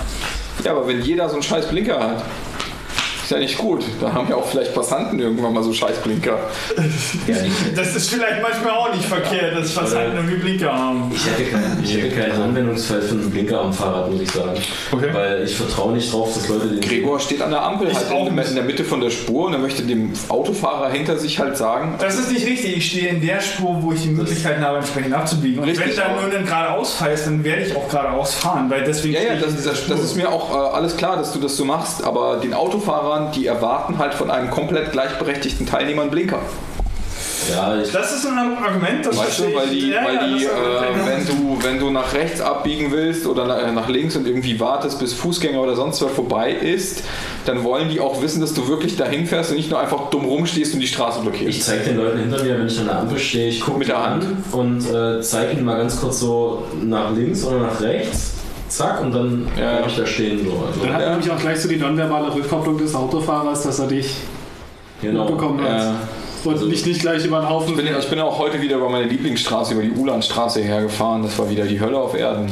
Ja, 0.65 0.73
aber 0.73 0.87
wenn 0.87 1.03
jeder 1.03 1.29
so 1.29 1.35
einen 1.35 1.43
scheiß 1.43 1.67
Blinker 1.69 1.99
hat, 1.99 2.25
ist 3.29 3.33
ja 3.33 3.39
nicht 3.41 3.59
gut. 3.59 3.85
Da 4.01 4.11
haben 4.11 4.27
ja 4.31 4.37
auch 4.37 4.47
vielleicht 4.47 4.75
Passanten 4.75 5.19
irgendwann 5.21 5.53
mal 5.53 5.63
so 5.63 5.71
scheiß 5.75 5.99
Blinker. 5.99 6.39
Das 7.77 7.95
ist 7.95 8.09
vielleicht 8.11 8.41
manchmal 8.43 8.73
auch 8.73 8.91
nicht 8.95 9.05
verkehrt, 9.05 9.55
dass 9.55 9.75
Passanten 9.75 10.17
irgendwie 10.17 10.37
Blinker 10.37 10.73
haben. 10.73 11.13
Ich 11.15 11.27
hätte, 11.27 11.45
keinen, 11.51 11.81
ich 11.85 11.95
hätte 11.95 12.17
keinen 12.17 12.41
Anwendungsfall 12.43 13.03
für 13.03 13.13
einen 13.13 13.31
Blinker 13.31 13.61
am 13.61 13.73
Fahrrad, 13.75 14.11
muss 14.11 14.23
ich 14.23 14.31
sagen. 14.31 14.59
Okay. 14.93 15.09
Weil 15.13 15.43
ich 15.45 15.55
vertraue 15.57 15.93
nicht 15.93 16.11
drauf, 16.11 16.33
dass 16.33 16.49
Leute 16.49 16.69
den. 16.69 16.81
Gregor 16.81 17.21
steht 17.21 17.43
an 17.43 17.51
der 17.51 17.63
Ampel 17.63 17.89
Ich 17.89 17.95
halt 17.97 18.11
auch 18.13 18.29
in, 18.29 18.37
der- 18.37 18.65
Mitte 18.69 18.85
von 18.85 19.01
der 19.03 19.11
Spur 19.11 19.47
und 19.47 19.53
er 19.53 19.59
möchte 19.59 19.83
dem 19.83 20.13
Autofahrer 20.29 20.89
hinter 20.91 21.19
sich 21.19 21.39
halt 21.39 21.57
sagen, 21.57 21.97
Das 21.99 22.19
ist 22.19 22.33
nicht 22.33 22.47
richtig. 22.47 22.77
Ich 22.79 22.87
stehe 22.91 23.09
in 23.09 23.21
der 23.21 23.41
Spur, 23.41 23.83
wo 23.83 23.93
ich 23.93 24.03
die 24.03 24.09
Möglichkeit 24.09 24.59
habe, 24.61 24.79
entsprechend 24.79 25.13
abzubiegen. 25.15 25.63
Und 25.63 25.67
wenn 25.69 25.97
dann 25.97 26.11
aber- 26.13 26.23
nur 26.23 26.35
ein 26.39 26.45
geradeaus 26.47 26.95
fährst, 26.95 27.27
dann 27.27 27.45
werde 27.45 27.63
ich 27.63 27.77
auch 27.77 27.89
geradeaus 27.91 28.35
fahren, 28.35 28.71
weil 28.71 28.85
deswegen 28.85 29.15
Ja, 29.15 29.21
ja, 29.21 29.35
ich 29.35 29.43
das, 29.43 29.63
das, 29.65 29.87
das 29.87 30.01
ist 30.01 30.17
mir 30.17 30.31
auch 30.33 30.51
äh, 30.55 30.75
alles 30.77 30.97
klar, 30.97 31.17
dass 31.17 31.33
du 31.33 31.39
das 31.41 31.57
so 31.57 31.65
machst, 31.65 32.03
aber 32.05 32.37
den 32.39 32.55
Autofahrern 32.55 33.18
fahren, 33.19 33.33
die 33.35 33.47
erwarten 33.47 33.99
halt 33.99 34.15
von 34.15 34.31
einem 34.31 34.51
komplett 34.51 34.93
gleichberechtigten 34.93 35.67
Teilnehmer 35.67 36.03
einen 36.03 36.11
Blinker. 36.11 36.39
Ja, 37.51 37.81
ich, 37.81 37.91
Das 37.93 38.13
ist 38.15 38.27
ein 38.27 38.37
Argument, 38.37 39.07
das 39.07 39.17
Weißt 39.17 39.39
du, 39.39 39.43
verstehe 39.45 39.57
weil 39.57 39.73
ich. 39.73 39.85
die, 39.85 39.91
Ja, 39.91 40.05
weil 40.05 40.19
die 40.29 40.45
äh, 40.45 40.49
wenn, 41.07 41.27
du, 41.27 41.59
wenn 41.63 41.79
du 41.79 41.91
nach 41.91 42.13
rechts 42.13 42.41
abbiegen 42.43 42.93
willst 42.93 43.27
oder 43.27 43.47
nach, 43.47 43.73
nach 43.73 43.89
links 43.89 44.17
und 44.17 44.27
irgendwie 44.27 44.61
wartest, 44.61 44.99
bis 44.99 45.15
Fußgänger 45.15 45.59
oder 45.59 45.75
sonst 45.75 46.03
wer 46.03 46.09
vorbei 46.09 46.53
ist, 46.53 47.05
dann 47.47 47.65
wollen 47.65 47.89
die 47.89 48.01
auch 48.01 48.21
wissen, 48.21 48.41
dass 48.43 48.53
du 48.53 48.69
wirklich 48.69 48.97
dahin 48.97 49.27
fährst 49.27 49.51
und 49.51 49.57
nicht 49.57 49.71
nur 49.71 49.81
einfach 49.81 50.11
dumm 50.11 50.27
rumstehst 50.27 50.75
und 50.75 50.81
die 50.81 50.87
Straße 50.89 51.21
ich 51.21 51.25
blockierst. 51.25 51.63
zeige 51.65 51.85
den 51.85 51.97
Leuten 51.97 52.19
hinter 52.19 52.43
mir, 52.43 52.59
wenn 52.59 52.67
ich 52.67 52.79
an 52.81 52.87
der 52.87 52.99
Ampel 52.99 53.19
stehe, 53.19 53.49
ich 53.49 53.61
gucke 53.61 53.79
Mit 53.79 53.89
der 53.89 54.05
Hand. 54.05 54.25
an 54.25 54.45
und 54.53 54.91
äh, 54.93 55.23
zeige 55.23 55.53
ihnen 55.53 55.65
mal 55.65 55.79
ganz 55.79 55.99
kurz 55.99 56.21
so 56.21 56.65
nach 56.83 57.15
links 57.15 57.45
oder 57.45 57.61
nach 57.61 57.81
rechts. 57.81 58.33
Zack, 58.69 59.01
und 59.03 59.13
dann 59.15 59.47
Ja, 59.57 59.71
bleib 59.71 59.81
ja. 59.81 59.87
ich 59.87 59.97
da 59.97 60.07
stehen. 60.07 60.45
So. 60.45 60.65
Also, 60.67 60.81
Dann 60.85 60.95
hat 60.95 61.01
Ja. 61.03 61.11
nämlich 61.11 61.31
auch 61.31 61.39
gleich 61.39 61.61
so 61.61 61.69
die 61.69 61.77
nonverbale 61.77 62.35
Rückkopplung 62.35 62.79
des 62.79 62.95
Autofahrers, 62.95 63.63
dass 63.63 63.79
er 63.79 63.87
dich 63.87 64.15
genau. 65.01 65.25
mitbekommen 65.25 65.61
hat. 65.63 65.69
Ja. 65.71 65.95
Und 66.45 66.69
nicht, 66.69 66.87
nicht 66.87 67.01
gleich 67.01 67.25
über 67.25 67.41
den 67.41 67.49
Haufen. 67.49 67.71
Ich 67.71 67.77
bin, 67.77 67.87
ich 67.99 68.09
bin 68.09 68.21
auch 68.21 68.39
heute 68.39 68.63
wieder 68.63 68.77
über 68.77 68.89
meine 68.89 69.07
Lieblingsstraße, 69.07 69.75
über 69.75 69.83
die 69.83 69.91
Ulandstraße 69.91 70.61
hergefahren. 70.63 71.23
Das 71.25 71.37
war 71.39 71.51
wieder 71.51 71.65
die 71.65 71.81
Hölle 71.81 71.99
auf 71.99 72.15
Erden. 72.15 72.47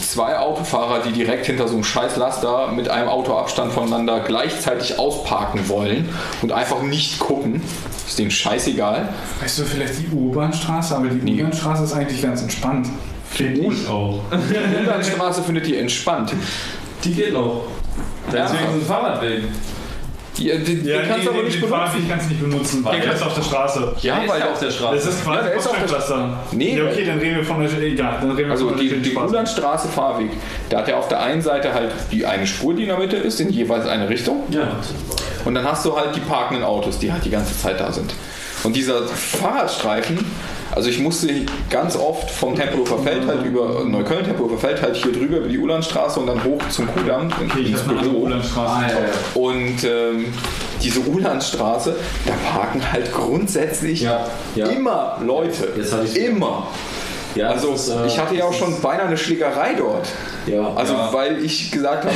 Zwei 0.00 0.36
Autofahrer, 0.36 1.00
die 1.06 1.12
direkt 1.12 1.46
hinter 1.46 1.68
so 1.68 1.74
einem 1.74 1.84
scheiß 1.84 2.16
Laster 2.16 2.72
mit 2.72 2.88
einem 2.88 3.08
Autoabstand 3.08 3.72
voneinander 3.72 4.20
gleichzeitig 4.20 4.98
ausparken 4.98 5.68
wollen 5.68 6.08
und 6.42 6.50
einfach 6.52 6.82
nicht 6.82 7.20
gucken. 7.20 7.62
Ist 8.06 8.18
denen 8.18 8.32
scheißegal. 8.32 9.08
Weißt 9.40 9.60
du, 9.60 9.62
vielleicht 9.64 9.94
die 10.00 10.08
U-Bahn-Straße, 10.14 10.96
aber 10.96 11.06
die 11.06 11.20
Nee. 11.32 11.40
U-Bahn-Straße 11.40 11.84
ist 11.84 11.92
eigentlich 11.92 12.20
ganz 12.20 12.42
entspannt. 12.42 12.88
Finde 13.38 13.60
ich 13.74 13.88
auch. 13.88 14.20
Die 14.32 14.84
Ulandstraße 14.86 15.42
findet 15.42 15.66
ihr 15.68 15.80
entspannt. 15.80 16.32
Die 17.04 17.12
geht 17.12 17.32
noch. 17.32 17.64
Ja. 18.32 18.42
Deswegen 18.42 18.64
ist 18.64 18.74
ein 18.74 18.86
Fahrradweg. 18.86 19.44
Die, 20.36 20.44
die, 20.64 20.82
die 20.82 20.88
Ja, 20.88 21.02
kannst 21.02 21.26
du 21.26 21.30
aber 21.30 21.42
nicht 21.42 21.60
benutzen. 21.60 21.98
Ich 22.00 22.08
kann 22.08 22.18
es 22.20 22.28
nicht 22.28 22.40
benutzen, 22.40 22.84
weil 22.84 22.92
Den 22.92 23.00
der 23.00 23.08
kannst 23.10 23.22
ist 23.22 23.28
auf 23.28 23.34
der 23.34 23.42
Straße. 23.42 23.92
Ja, 24.02 24.14
Der 24.16 24.24
ist 24.24 24.30
weil 24.30 24.40
ja 24.40 24.52
auf 24.52 24.60
der 24.60 24.70
Straße. 24.70 24.94
Das 24.94 25.06
ist 25.06 25.24
quasi 25.24 25.36
Ja, 25.36 25.42
der 25.42 25.54
ist 25.54 25.66
auf 25.66 25.72
der 25.72 25.80
Kopfsteinpflaster. 25.80 26.38
Nee, 26.52 26.76
ja, 26.76 26.84
okay, 26.84 27.04
dann 27.04 27.18
reden 27.18 27.36
wir 27.36 27.44
von 27.44 27.60
der 27.60 27.82
egal, 27.82 28.18
dann 28.20 28.30
reden 28.30 28.48
wir 28.48 28.50
Also 28.52 28.68
von 28.68 28.78
die, 28.78 28.88
der 28.88 28.98
die 28.98 29.10
Straße. 29.10 29.28
Ulandstraße 29.30 29.88
Fahrweg, 29.88 30.30
da 30.68 30.78
hat 30.78 30.88
er 30.88 30.98
auf 30.98 31.08
der 31.08 31.22
einen 31.22 31.42
Seite 31.42 31.74
halt 31.74 31.90
die 32.12 32.24
eine 32.26 32.46
Spur, 32.46 32.74
die 32.74 32.82
in 32.82 32.88
der 32.88 32.98
Mitte 32.98 33.16
ist, 33.16 33.40
in 33.40 33.50
jeweils 33.50 33.86
eine 33.86 34.08
Richtung. 34.08 34.42
Ja. 34.50 34.76
Und 35.44 35.54
dann 35.54 35.64
hast 35.64 35.84
du 35.84 35.96
halt 35.96 36.14
die 36.14 36.20
parkenden 36.20 36.64
Autos, 36.64 36.98
die 36.98 37.12
halt 37.12 37.24
die 37.24 37.30
ganze 37.30 37.56
Zeit 37.58 37.80
da 37.80 37.90
sind. 37.92 38.14
Und 38.62 38.76
dieser 38.76 39.06
Fahrradstreifen, 39.08 40.24
also 40.78 40.90
ich 40.90 41.00
musste 41.00 41.26
ganz 41.70 41.96
oft 41.96 42.30
vom 42.30 42.54
Tempelhofer 42.54 42.98
Feld 42.98 43.26
halt 43.26 43.44
über 43.44 43.82
Neukölln, 43.84 44.24
Tempelhofer 44.24 44.58
Feld 44.58 44.80
halt 44.80 44.94
hier 44.94 45.10
drüber 45.12 45.38
über 45.38 45.48
die 45.48 45.58
Ulandstraße 45.58 46.20
und 46.20 46.28
dann 46.28 46.44
hoch 46.44 46.60
zum 46.70 46.86
Kudamm 46.94 47.28
Okay, 47.48 47.62
ins 47.66 47.80
Büro. 47.82 48.28
Ah, 48.56 48.82
ja, 48.82 48.88
ja. 48.88 48.98
Und 49.34 49.82
ähm, 49.82 50.26
diese 50.80 51.00
Ulandstraße, 51.00 51.96
da 52.26 52.32
parken 52.48 52.80
halt 52.92 53.12
grundsätzlich 53.12 54.02
Ja, 54.02 54.28
ja. 54.54 54.68
immer 54.68 55.18
Leute. 55.20 55.72
Jetzt 55.76 55.92
hatte 55.92 56.04
ich- 56.06 56.16
immer. 56.16 56.68
Ja, 57.38 57.50
Also 57.50 57.72
ist, 57.74 57.88
äh, 57.88 58.06
ich 58.06 58.18
hatte 58.18 58.34
ja 58.34 58.44
auch 58.44 58.52
schon 58.52 58.80
beinahe 58.80 59.06
eine 59.06 59.16
Schlägerei 59.16 59.74
dort. 59.76 60.08
Ja, 60.46 60.72
Also 60.74 60.94
ja. 60.94 61.12
weil 61.12 61.44
ich 61.44 61.70
gesagt 61.70 62.04
habe, 62.04 62.14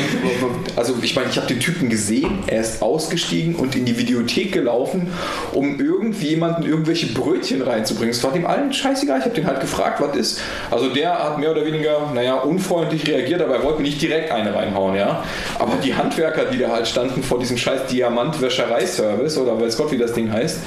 also 0.75 0.94
ich 1.01 1.15
meine, 1.15 1.28
ich 1.31 1.36
habe 1.36 1.47
den 1.47 1.60
Typen 1.60 1.89
gesehen, 1.89 2.41
er 2.47 2.60
ist 2.60 2.83
ausgestiegen 2.83 3.55
und 3.55 3.76
in 3.76 3.84
die 3.84 3.97
Videothek 3.97 4.52
gelaufen, 4.52 5.12
um 5.52 5.78
irgendjemanden 5.81 6.65
irgendwelche 6.65 7.07
Brötchen 7.07 7.62
reinzubringen. 7.62 8.10
Es 8.10 8.25
war 8.25 8.33
dem 8.33 8.47
allen 8.47 8.73
scheißegal, 8.73 9.20
ich 9.20 9.25
habe 9.26 9.34
den 9.34 9.47
halt 9.47 9.60
gefragt, 9.60 10.01
was 10.01 10.17
ist. 10.17 10.41
Also 10.70 10.89
der 10.89 11.23
hat 11.23 11.39
mehr 11.39 11.52
oder 11.52 11.65
weniger, 11.65 12.10
naja, 12.15 12.34
unfreundlich 12.34 13.07
reagiert, 13.07 13.42
aber 13.42 13.57
er 13.57 13.62
wollte 13.62 13.81
mir 13.81 13.89
nicht 13.89 14.02
direkt 14.02 14.33
eine 14.33 14.55
reinhauen, 14.55 14.97
ja. 14.97 15.23
Aber 15.59 15.75
die 15.84 15.94
Handwerker, 15.94 16.47
die 16.47 16.59
da 16.59 16.70
halt 16.70 16.89
standen 16.89 17.23
vor 17.23 17.39
diesem 17.39 17.57
scheiß 17.57 17.86
Diamantwäschereiservice 17.91 19.39
oder 19.39 19.60
weiß 19.60 19.76
Gott, 19.76 19.92
wie 19.92 19.99
das 19.99 20.15
Ding 20.15 20.33
heißt, 20.33 20.59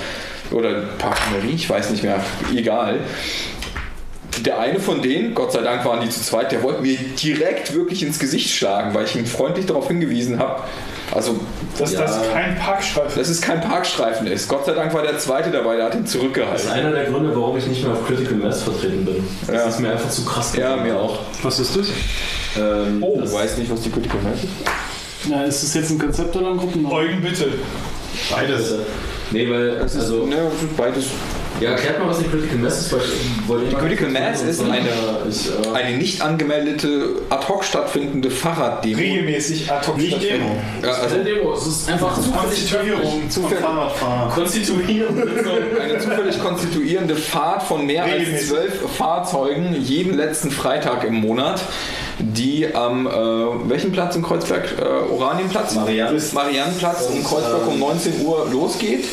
oder 0.51 0.84
Parfümerie, 1.00 1.56
ich 1.56 1.69
weiß 1.69 1.90
nicht 1.90 2.03
mehr, 2.03 2.19
egal. 2.56 3.00
Der 4.41 4.59
eine 4.59 4.80
von 4.80 5.01
denen, 5.01 5.33
Gott 5.33 5.51
sei 5.53 5.61
Dank 5.61 5.85
waren 5.85 6.01
die 6.01 6.09
zu 6.09 6.22
zweit, 6.22 6.51
der 6.51 6.61
wollte 6.64 6.81
mir 6.81 6.97
direkt 7.22 7.73
wirklich 7.73 8.03
ins 8.03 8.19
Gesicht 8.19 8.49
schlagen, 8.51 8.93
weil 8.93 9.05
ich 9.05 9.15
ihm 9.15 9.25
freundlich 9.25 9.65
darauf 9.65 9.88
hingewiesen 9.88 10.39
habe. 10.39 10.61
Also, 11.14 11.35
Dass 11.77 11.91
Ja. 11.93 12.01
das 12.01 12.19
kein 12.33 12.55
Parkstreifen 12.57 13.19
dass 13.19 13.30
es 13.30 13.41
kein 13.41 13.61
Parkstreifen 13.61 14.27
ist. 14.27 14.47
Gott 14.47 14.65
sei 14.65 14.73
Dank 14.73 14.93
war 14.93 15.03
der 15.03 15.17
zweite 15.19 15.51
dabei, 15.51 15.75
der 15.75 15.85
hat 15.85 15.93
ihn 15.95 16.01
Das 16.03 16.14
ist 16.15 16.19
zurückgehalten. 16.19 16.69
einer 16.69 16.91
der 16.91 17.05
Gründe, 17.05 17.35
warum 17.35 17.57
ich 17.57 17.67
nicht 17.67 17.83
mehr 17.83 17.93
auf 17.93 18.05
Critical 18.07 18.35
Mass 18.35 18.64
vertreten 18.64 19.05
bin. 19.05 19.27
Das 19.47 19.55
Ja. 19.55 19.67
ist 19.69 19.80
mir 19.81 19.91
einfach 19.91 20.09
zu 20.09 20.25
krass 20.25 20.53
Ja, 20.55 20.75
mir 20.77 20.97
auch. 20.97 21.19
Was 21.43 21.59
ist 21.59 21.75
das? 21.77 21.88
Ähm, 22.57 23.03
Oh, 23.03 23.17
das, 23.19 23.30
du 23.31 23.35
weißt 23.38 23.57
nicht, 23.59 23.69
was 23.72 23.81
die 23.81 23.91
Critical 23.91 24.19
Mass 24.23 24.43
ist? 24.43 25.30
Ja, 25.30 25.43
ist 25.43 25.64
das 25.64 25.73
jetzt 25.73 25.91
ein 25.91 25.99
Konzept 25.99 26.35
oder 26.35 26.49
ein 26.51 26.57
Gruppen? 26.57 26.85
Eugen, 26.85 27.22
bitte. 27.22 27.49
Beides. 28.31 28.75
Nee, 29.31 29.49
weil, 29.49 29.77
also, 29.81 30.25
ne, 30.25 30.38
beides. 30.77 31.05
Ja, 31.61 31.72
erklärt 31.72 32.00
mal, 32.00 32.09
was 32.09 32.19
die 32.19 32.25
Critical 32.25 32.58
Mass 32.58 32.80
ist, 32.82 32.92
weil 32.93 33.00
ich 33.01 33.48
wollte 33.48 33.66
Die 33.69 33.75
Critical 33.75 34.09
Mass 34.09 34.42
ist 34.42 34.61
eine- 34.61 34.77
äh, 34.77 35.30
Ich, 35.30 35.48
äh, 35.50 35.74
Eine 35.75 35.98
nicht 35.98 36.22
angemeldete, 36.22 37.09
ad 37.30 37.48
hoc 37.48 37.64
stattfindende 37.64 38.30
Fahrraddemo. 38.30 38.98
Regelmäßig 38.98 39.72
ad 39.72 39.88
hoc 39.88 39.98
Nicht. 39.98 40.22
Demo. 40.22 40.56
Ja, 40.84 40.90
also 40.92 41.16
eine 41.16 41.24
Demo, 41.24 41.53
es 41.53 41.67
ist 41.67 41.90
einfach 41.90 42.16
zufällig 42.16 42.35
Konstituierung 42.72 43.30
zum 43.30 43.50
Fahrradfahrer. 43.50 44.32
konstituieren. 44.34 45.17
eine 45.82 46.00
zufällig 46.00 46.40
konstituierende 46.43 47.16
Fahrt 47.16 47.64
von 47.64 47.85
mehr 47.85 48.03
als 48.03 48.48
zwölf 48.48 48.74
Fahrzeugen 48.98 49.75
jeden 49.82 50.16
letzten 50.16 50.51
Freitag 50.51 51.03
im 51.03 51.16
Monat, 51.16 51.61
die 52.19 52.74
am, 52.74 53.08
äh, 53.08 53.11
welchen 53.69 53.92
Platz 53.92 54.16
in 54.16 54.24
Kreuzberg? 54.24 54.75
Äh, 54.80 55.11
Oranienplatz? 55.11 55.75
Marianne. 55.75 56.22
Mariannenplatz 56.34 57.09
in 57.09 57.17
Und, 57.17 57.24
Kreuzberg 57.24 57.67
um 57.67 57.74
ähm, 57.74 57.80
19 57.80 58.22
Uhr 58.25 58.48
losgeht. 58.51 59.06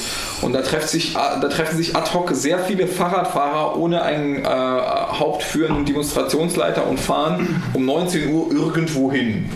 Und 0.43 0.53
da, 0.53 0.63
trefft 0.63 0.89
sich, 0.89 1.15
da 1.15 1.39
treffen 1.49 1.77
sich 1.77 1.95
ad 1.97 2.13
hoc 2.13 2.31
sehr 2.33 2.59
viele 2.59 2.89
Fahrradfahrer 2.89 3.79
ohne 3.79 4.03
einen 4.03 4.45
äh, 4.45 4.49
hauptführenden 4.49 5.85
Demonstrationsleiter 5.85 6.87
und 6.87 6.99
fahren 6.99 7.63
um 7.75 7.85
19 7.85 8.29
Uhr 8.33 8.51
irgendwo 8.53 9.13
hin. 9.13 9.49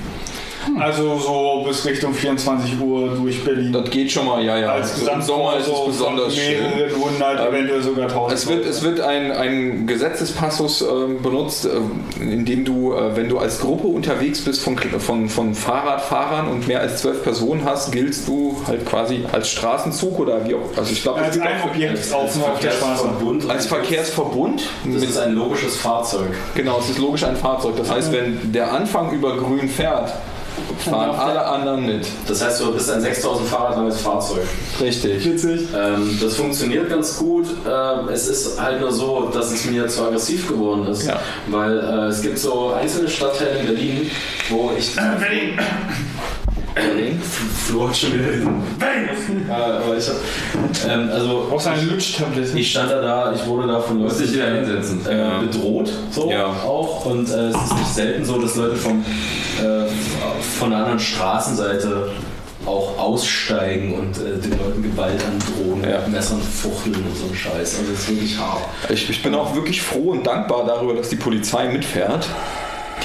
Also 0.80 1.18
so 1.18 1.64
bis 1.66 1.84
Richtung 1.86 2.12
24 2.12 2.80
Uhr 2.80 3.08
durch 3.14 3.42
Berlin. 3.44 3.72
Das 3.72 3.88
geht 3.90 4.10
schon 4.12 4.26
mal, 4.26 4.44
ja, 4.44 4.58
ja. 4.58 4.72
Als 4.72 5.00
Im 5.02 5.22
Sommer 5.22 5.56
ist 5.56 5.68
es 5.68 5.84
besonders 5.86 6.34
schön. 6.36 6.62
mehreren 6.62 7.00
hundert, 7.02 7.40
Ähm, 7.40 7.54
eventuell 7.54 7.82
sogar 7.82 8.08
tausend. 8.08 8.38
Es 8.38 8.46
wird, 8.46 8.66
es 8.66 8.82
wird 8.82 9.00
ein, 9.00 9.32
ein 9.32 9.86
Gesetzespassus 9.86 10.82
ähm, 10.82 11.22
benutzt, 11.22 11.66
ähm, 11.66 12.00
in 12.20 12.44
dem 12.44 12.64
du, 12.64 12.92
äh, 12.94 13.16
wenn 13.16 13.28
du 13.28 13.38
als 13.38 13.60
Gruppe 13.60 13.86
unterwegs 13.86 14.42
bist 14.42 14.62
von, 14.62 14.76
von, 14.78 15.28
von 15.28 15.54
Fahrradfahrern 15.54 16.48
und 16.48 16.66
mehr 16.68 16.80
als 16.80 17.02
zwölf 17.02 17.22
Personen 17.22 17.64
hast, 17.64 17.92
giltst 17.92 18.28
du 18.28 18.56
halt 18.66 18.84
quasi 18.86 19.24
als 19.32 19.48
Straßenzug 19.50 20.18
oder 20.18 20.46
wie 20.46 20.54
auch. 20.54 20.76
Also 20.76 20.92
ich 20.92 21.02
glaube, 21.02 21.20
es 21.20 21.26
als 21.26 21.40
ein 21.40 21.62
Objekt 21.62 22.12
auf, 22.12 22.42
auf 22.42 22.60
der 22.60 22.70
Straße. 22.70 23.02
Verkehrverbund. 23.04 23.50
als 23.50 23.66
Verkehrsverbund. 23.66 24.62
Das 24.84 25.00
Mit, 25.00 25.10
ist 25.10 25.18
ein 25.18 25.34
logisches 25.34 25.76
Fahrzeug. 25.76 26.28
genau, 26.54 26.78
es 26.80 26.90
ist 26.90 26.98
logisch 26.98 27.24
ein 27.24 27.36
Fahrzeug. 27.36 27.74
Das 27.76 27.90
heißt, 27.90 28.12
wenn 28.12 28.52
der 28.52 28.72
Anfang 28.72 29.12
über 29.12 29.36
grün 29.36 29.68
fährt, 29.68 30.12
fahren 30.78 31.10
alle 31.10 31.44
anderen 31.44 31.86
mit. 31.86 32.06
Das 32.26 32.44
heißt, 32.44 32.60
du 32.60 32.72
bist 32.72 32.90
ein 32.90 33.00
6000 33.00 33.48
Fahrrad 33.48 33.76
langes 33.76 34.00
Fahrzeug. 34.00 34.42
Richtig. 34.80 35.24
Witzig. 35.24 35.68
Ähm, 35.76 36.18
das 36.20 36.34
funktioniert 36.36 36.88
ganz 36.88 37.16
gut. 37.18 37.46
Ähm, 37.66 38.08
es 38.12 38.28
ist 38.28 38.60
halt 38.60 38.80
nur 38.80 38.92
so, 38.92 39.30
dass 39.32 39.52
es 39.52 39.64
mir 39.66 39.86
zu 39.88 40.02
aggressiv 40.04 40.48
geworden 40.48 40.86
ist. 40.86 41.06
Ja. 41.06 41.20
Weil 41.48 41.78
äh, 41.78 42.06
es 42.08 42.22
gibt 42.22 42.38
so 42.38 42.72
einzelne 42.72 43.08
Stadtteile 43.08 43.58
in 43.60 43.66
Berlin, 43.66 44.10
wo 44.50 44.70
ich. 44.78 44.94
Berlin. 44.94 45.58
Berlin? 46.74 47.20
Flo 47.66 47.88
hat 47.88 47.96
schon 47.96 48.12
wieder 48.12 48.32
diesen. 48.32 48.48
Äh, 49.48 49.52
aber 49.52 49.96
ich 49.96 50.06
hab, 50.08 50.16
ähm, 50.90 51.08
also 51.10 51.46
Brauchst 51.48 51.66
du 51.66 51.70
eine 51.70 51.82
Lutschtablette? 51.82 52.58
ich 52.58 52.70
stand 52.70 52.90
da, 52.90 53.00
da, 53.00 53.32
ich 53.34 53.46
wurde 53.46 53.66
da 53.68 53.80
von 53.80 54.02
Leuten 54.02 54.30
wieder 54.32 54.50
hinsetzen. 54.54 55.06
äh, 55.08 55.18
Ja. 55.18 55.38
bedroht, 55.38 55.90
so 56.10 56.30
Ja. 56.30 56.46
auch. 56.48 57.06
Und 57.06 57.30
äh, 57.30 57.48
es 57.48 57.56
ist 57.56 57.72
nicht 57.78 57.94
selten 57.94 58.24
so, 58.26 58.38
dass 58.38 58.56
Leute 58.56 58.76
vom, 58.76 59.00
äh, 59.00 59.04
von 60.58 60.70
der 60.70 60.78
anderen 60.80 60.98
Straßenseite 61.00 62.10
auch 62.64 62.98
aussteigen 62.98 63.94
und 63.94 64.16
äh, 64.18 64.38
den 64.38 64.58
Leuten 64.58 64.82
Gewalt 64.82 65.20
androhen, 65.24 65.88
Ja. 65.88 65.98
mit 66.00 66.08
Messern 66.08 66.40
fuchteln 66.42 66.96
und 66.96 67.16
so 67.16 67.26
ein 67.30 67.34
Scheiß. 67.36 67.78
Also 67.78 67.92
das 67.92 68.00
ist 68.00 68.08
wirklich 68.08 68.36
hart. 68.38 68.62
Ich, 68.88 69.08
ich 69.08 69.22
bin 69.22 69.34
auch 69.36 69.54
wirklich 69.54 69.80
froh 69.80 70.10
und 70.10 70.26
dankbar 70.26 70.64
darüber, 70.66 70.94
dass 70.94 71.08
die 71.08 71.16
Polizei 71.16 71.68
mitfährt. 71.68 72.26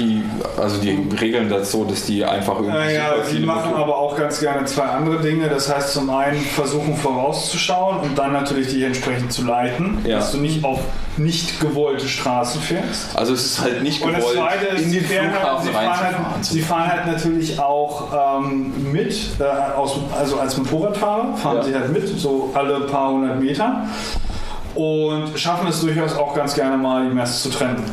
Die, 0.02 0.24
also 0.60 0.82
die 0.82 1.08
regeln 1.20 1.48
das 1.50 1.72
so, 1.72 1.84
dass 1.86 2.04
die 2.06 2.26
einfach 2.26 2.56
irgendwie. 2.56 2.72
Naja, 2.74 3.14
viele 3.24 3.46
machen 3.46 3.76
aber 3.76 3.98
auch 3.98 4.18
ganz 4.18 4.40
gerne 4.40 4.66
zwei 4.66 4.84
andere 4.84 5.22
Dinge. 5.22 5.48
Das 5.48 5.74
heißt, 5.74 5.94
zum 5.94 6.10
einen 6.10 6.42
versuchen 6.42 6.98
vorauszuschauen 6.98 8.00
und 8.00 8.18
dann 8.18 8.34
natürlich 8.34 8.70
dich 8.70 8.82
entsprechend 8.82 9.32
zu 9.32 9.46
leiten, 9.46 10.00
Ja. 10.06 10.18
dass 10.18 10.32
du 10.32 10.40
nicht 10.40 10.64
auf 10.64 10.80
nicht 11.18 11.60
gewollte 11.60 12.08
Straßen 12.08 12.62
fährst. 12.62 13.16
Also 13.16 13.34
es 13.34 13.46
ist 13.46 13.62
halt 13.62 13.84
nicht 13.84 14.02
Und 14.02 14.14
das 14.14 14.22
gewollt, 14.22 14.38
Zweite 14.38 14.66
ist, 14.76 14.82
in 14.84 14.90
sie, 14.92 15.00
den 15.02 15.08
fahren 15.08 15.32
halt, 15.32 15.62
Flughafen 15.62 15.66
sie, 15.68 15.72
fahren 15.74 16.00
halt, 16.00 16.46
sie 16.46 16.62
fahren 16.62 16.88
halt 16.92 17.06
natürlich 17.08 17.60
auch 17.60 18.40
ähm, 18.40 18.92
mit, 18.92 19.16
äh, 19.40 19.44
aus, 19.78 19.98
also 20.18 20.40
als 20.40 20.58
Motorradfahrer 20.58 21.36
fahren 21.38 21.58
Ja. 21.58 21.64
sie 21.64 21.76
halt 21.76 21.92
mit, 21.92 22.08
so 22.20 22.50
alle 22.56 22.80
paar 22.82 23.12
hundert 23.12 23.40
Meter. 23.40 23.86
Und 24.74 25.38
schaffen 25.38 25.68
es 25.68 25.82
durchaus 25.82 26.16
auch 26.16 26.34
ganz 26.34 26.56
gerne 26.56 26.78
mal, 26.78 27.08
die 27.08 27.14
Messe 27.14 27.44
zu 27.44 27.50
trennen. 27.58 27.84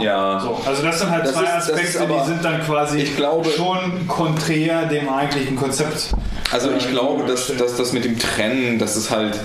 Ja. 0.00 0.40
So, 0.40 0.58
also 0.66 0.82
das 0.82 0.98
sind 1.00 1.10
halt 1.10 1.24
Das 1.26 1.32
zwei 1.32 1.42
ist- 1.42 1.50
Aspekte, 1.70 2.00
aber- 2.00 2.20
die 2.20 2.26
sind 2.30 2.44
dann 2.44 2.60
quasi 2.64 2.98
ich 2.98 3.16
glaube- 3.16 3.48
schon 3.50 4.06
konträr 4.08 4.86
dem 4.86 5.08
eigentlichen 5.08 5.56
Konzept. 5.56 6.10
Also 6.52 6.70
ich 6.76 6.86
äh, 6.86 6.90
glaube, 6.90 7.24
dass, 7.24 7.52
dass 7.56 7.76
das 7.76 7.92
mit 7.92 8.04
dem 8.04 8.18
Trennen, 8.18 8.78
das 8.78 8.96
ist 8.96 9.10
halt. 9.10 9.38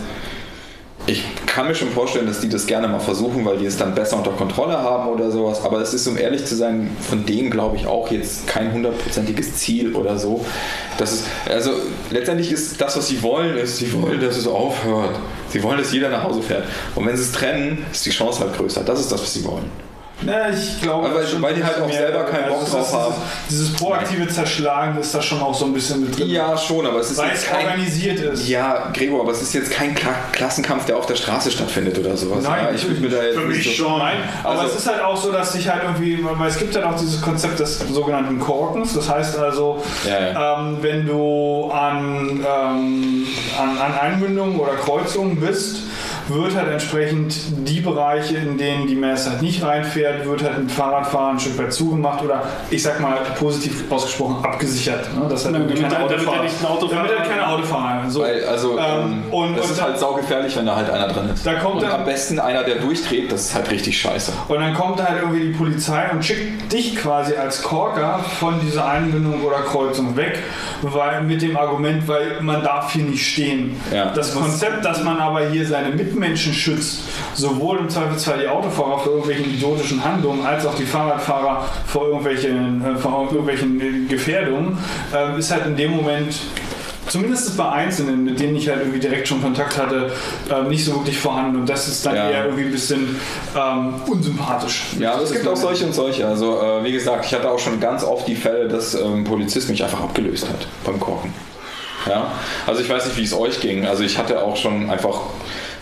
Ich 1.06 1.22
kann 1.48 1.68
mir 1.68 1.76
schon 1.76 1.90
vorstellen, 1.90 2.28
dass 2.28 2.40
die 2.40 2.48
das 2.48 2.66
gerne 2.66 2.88
mal 2.88 3.02
versuchen, 3.02 3.44
weil 3.44 3.58
die 3.58 3.66
es 3.66 3.76
dann 3.76 3.94
besser 3.94 4.16
unter 4.16 4.32
Kontrolle 4.32 4.78
haben 4.78 5.10
oder 5.10 5.30
sowas. 5.32 5.60
Aber 5.66 5.82
es 5.82 5.94
ist, 5.94 6.08
um 6.08 6.18
ehrlich 6.18 6.46
zu 6.46 6.56
sein, 6.56 6.96
von 7.02 7.26
denen 7.26 7.50
glaube 7.50 7.76
ich 7.76 7.86
auch 7.86 8.10
jetzt 8.10 8.48
kein 8.48 8.72
hundertprozentiges 8.72 9.58
Ziel 9.58 9.94
oder 9.96 10.18
so. 10.18 10.46
Das 10.98 11.12
ist, 11.12 11.26
also 11.50 11.72
letztendlich 12.10 12.54
ist 12.54 12.80
das, 12.80 12.96
was 12.96 13.10
sie 13.10 13.22
wollen, 13.22 13.58
ist, 13.58 13.80
sie 13.80 13.92
wollen, 14.02 14.22
dass 14.22 14.38
es 14.38 14.48
aufhört. 14.48 15.16
Sie 15.50 15.62
wollen, 15.62 15.78
dass 15.78 15.92
jeder 15.92 16.08
nach 16.08 16.24
Hause 16.24 16.42
fährt. 16.42 16.64
Und 16.96 17.06
wenn 17.06 17.18
sie 17.18 17.24
es 17.24 17.34
trennen, 17.34 17.86
ist 17.92 18.06
die 18.06 18.12
Chance 18.12 18.40
halt 18.40 18.56
größer. 18.56 18.82
Das 18.86 19.02
ist 19.02 19.12
das, 19.12 19.22
was 19.22 19.34
sie 19.34 19.44
wollen. 19.44 19.70
Na, 20.26 20.50
ich 20.50 20.82
glaube, 20.82 21.10
das 21.10 21.26
ist 21.26 21.32
schon 21.32 21.42
weil 21.42 21.54
die 21.54 21.64
halt 21.64 21.80
auch 21.82 21.92
selber 21.92 22.24
keinen 22.24 22.50
Bock 22.50 22.62
das 22.62 22.72
drauf 22.72 22.88
ist 22.88 22.94
haben. 22.94 23.14
Dieses, 23.50 23.64
dieses 23.68 23.78
proaktive 23.78 24.28
Zerschlagen 24.28 25.00
ist 25.00 25.14
da 25.14 25.22
schon 25.22 25.42
auch 25.42 25.54
so 25.54 25.66
ein 25.66 25.74
bisschen 25.74 26.02
mit 26.02 26.18
drin. 26.18 26.30
Ja, 26.30 26.58
schon, 26.58 26.86
aber 26.86 27.00
es 27.00 27.12
ist 27.12 27.18
weil 27.18 27.30
jetzt 27.30 27.44
es 27.44 27.50
kein. 27.50 27.66
organisiert 27.66 28.20
ist. 28.20 28.48
Ja, 28.48 28.90
Gregor, 28.94 29.22
aber 29.22 29.32
es 29.32 29.42
ist 29.42 29.54
jetzt 29.54 29.72
kein 29.72 29.94
Kla 29.96 30.12
Klassenkampf, 30.32 30.86
der 30.86 30.98
auf 30.98 31.06
der 31.06 31.16
Straße 31.16 31.52
stattfindet 31.52 31.98
oder 32.00 32.16
sowas. 32.16 32.44
Nein, 32.44 32.66
ja, 32.66 32.72
ich 32.74 32.88
würde 32.88 33.02
mir 33.02 33.10
da 33.10 33.24
jetzt 33.24 33.38
für 33.38 33.46
mich 33.46 33.64
so- 33.64 33.84
schon. 33.86 34.00
Nein, 34.00 34.18
aber 34.44 34.60
Also- 34.62 34.74
es 34.74 34.80
ist 34.80 34.88
halt 34.88 35.02
auch 35.02 35.18
so, 35.18 35.32
dass 35.32 35.54
sich 35.54 35.68
halt 35.70 35.84
irgendwie, 35.84 36.24
weil 36.24 36.48
es 36.50 36.58
gibt 36.58 36.76
halt 36.76 36.86
auch 36.86 36.96
dieses 37.00 37.22
Konzept 37.22 37.60
des 37.60 37.80
sogenannten 37.80 38.40
Korkens. 38.40 38.94
Das 38.94 39.10
heißt 39.10 39.38
also, 39.38 39.82
Ja, 40.08 40.60
Ähm, 40.60 40.78
wenn 40.82 41.06
du 41.06 41.70
an, 41.72 42.30
ähm, 42.46 43.28
an, 43.60 43.78
an 43.78 44.00
Einmündungen 44.00 44.60
oder 44.60 44.74
Kreuzungen 44.76 45.36
bist, 45.40 45.78
wird 46.28 46.56
halt 46.56 46.72
entsprechend 46.72 47.36
die 47.68 47.82
Bereiche, 47.82 48.38
in 48.38 48.58
denen 48.58 48.88
die 48.88 48.96
Messe 48.96 49.32
halt 49.32 49.42
nicht 49.42 49.64
reinfährt, 49.64 50.26
wird 50.26 50.44
halt 50.44 50.58
mit 50.60 50.72
Fahrradfahren 50.72 51.36
ein 51.36 51.40
Stück 51.40 51.58
weit 51.58 51.74
zugemacht 51.74 52.24
oder 52.24 52.44
ich 52.70 52.82
sag 52.84 53.00
mal 53.00 53.18
positiv 53.40 53.92
ausgesprochen 53.92 54.44
abgesichert. 54.44 55.08
Ne? 55.16 55.26
Das 55.30 55.46
halt 55.46 55.56
Damit 55.56 55.70
irgendwie 55.70 55.84
er- 55.84 55.90
keine 55.90 56.06
damit 56.08 56.12
er 56.12 56.18
Autofahrer, 56.24 56.44
nicht 56.44 56.56
ein 56.62 56.66
Autofahrer 56.66 56.96
damit 57.04 57.12
er 57.12 57.20
hat. 57.20 57.30
keine 57.30 57.48
Autofahrer 57.48 58.10
so. 58.10 58.22
Weil, 58.22 58.46
also, 58.46 58.78
Ähm, 58.78 59.24
ähm, 59.28 59.34
und- 59.34 59.58
das 59.58 59.66
und 59.66 59.72
ist 59.72 59.82
halt 59.82 59.98
saugefährlich, 60.00 60.56
wenn 60.56 60.66
da 60.66 60.76
halt 60.76 60.90
einer 60.90 61.08
drin 61.08 61.30
ist. 61.34 61.46
Da 61.46 61.56
kommt 61.56 61.76
und 61.76 61.84
dann- 61.84 61.92
am 61.92 62.06
besten 62.06 62.40
einer, 62.40 62.64
der 62.64 62.76
durchdreht, 62.76 63.32
das 63.32 63.42
ist 63.46 63.56
halt 63.56 63.70
richtig 63.72 64.00
scheiße. 64.00 64.32
Und 64.48 64.60
dann 64.60 64.74
kommt 64.74 65.02
halt 65.04 65.22
irgendwie 65.22 65.42
die 65.48 65.54
Polizei 65.54 66.10
und 66.12 66.24
schickt 66.24 66.72
dich 66.72 66.96
quasi 66.96 67.36
als 67.36 67.62
Korker 67.62 68.20
von 68.40 68.60
dieser 68.62 68.88
Einbindung 68.88 69.44
oder 69.44 69.58
Kreuzung 69.58 70.16
weg, 70.16 70.40
weil 70.82 71.22
mit 71.24 71.42
dem 71.42 71.56
Argument, 71.58 72.08
weil 72.08 72.42
man 72.42 72.64
darf 72.64 72.94
hier 72.94 73.04
nicht 73.06 73.26
stehen. 73.26 73.80
Ja. 73.94 74.12
Das 74.14 74.34
Konzept, 74.34 74.84
dass 74.86 75.04
man 75.04 75.18
aber 75.20 75.48
hier 75.48 75.66
seine 75.66 75.90
Mitmenschen 76.14 76.54
schützt, 76.54 77.00
sowohl 77.34 77.80
im 77.80 77.90
Zweifelsfall 77.90 78.40
die 78.40 78.48
Autofahrer 78.48 79.00
vor 79.00 79.12
irgendwelchen 79.14 79.54
idiotischen 79.54 80.04
Handlungen, 80.04 80.46
als 80.46 80.66
auch 80.66 80.76
die 80.76 80.86
Fahrradfahrer 80.86 81.66
vor 81.88 82.08
irgendwelchen, 82.08 82.84
äh, 82.84 82.98
vor 82.98 83.28
irgendwelchen 83.32 83.82
äh, 83.82 84.08
Gefährdungen, 84.08 84.78
äh, 85.14 85.38
ist 85.38 85.52
halt 85.52 85.66
in 85.66 85.76
dem 85.76 85.92
Moment 85.92 86.36
Zumindest 87.10 87.58
bei 87.58 87.70
Einzelnen, 87.70 88.24
mit 88.24 88.40
denen 88.40 88.56
ich 88.56 88.70
halt 88.70 88.80
irgendwie 88.80 89.00
direkt 89.00 89.28
schon 89.28 89.42
Kontakt 89.42 89.78
hatte, 89.78 90.10
äh, 90.50 90.64
nicht 90.70 90.86
so 90.86 90.96
wirklich 90.96 91.18
vorhanden. 91.18 91.60
Und 91.60 91.70
das 91.70 91.90
ist 91.90 92.06
dann 92.06 92.16
Ja. 92.16 92.30
eher 92.30 92.46
irgendwie 92.46 92.64
ein 92.64 92.72
bisschen 92.72 93.20
ähm, 93.58 93.96
unsympathisch. 94.08 94.84
Ja, 95.00 95.16
aber 95.16 95.24
es 95.24 95.34
gibt 95.34 95.46
auch 95.46 95.58
solche 95.58 95.86
und 95.86 95.94
solche. 95.94 96.26
Also, 96.26 96.62
äh, 96.62 96.84
wie 96.86 96.94
gesagt, 96.94 97.26
ich 97.26 97.34
hatte 97.34 97.52
auch 97.52 97.60
schon 97.60 97.82
ganz 97.82 98.06
oft 98.06 98.26
die 98.26 98.36
Fälle, 98.36 98.70
dass 98.70 98.96
ähm, 98.96 99.16
ein 99.16 99.24
Polizist 99.26 99.70
mich 99.70 99.84
einfach 99.84 100.00
abgelöst 100.00 100.48
hat 100.48 100.66
beim 100.86 100.98
Korken. 100.98 101.34
Ja, 102.08 102.32
also 102.68 102.82
ich 102.82 102.90
weiß 102.90 103.06
nicht, 103.06 103.18
wie 103.18 103.24
es 103.24 103.34
euch 103.34 103.60
ging. 103.60 103.86
Also 103.86 104.04
ich 104.04 104.18
hatte 104.18 104.42
auch 104.42 104.58
schon 104.58 104.90
einfach 104.90 105.22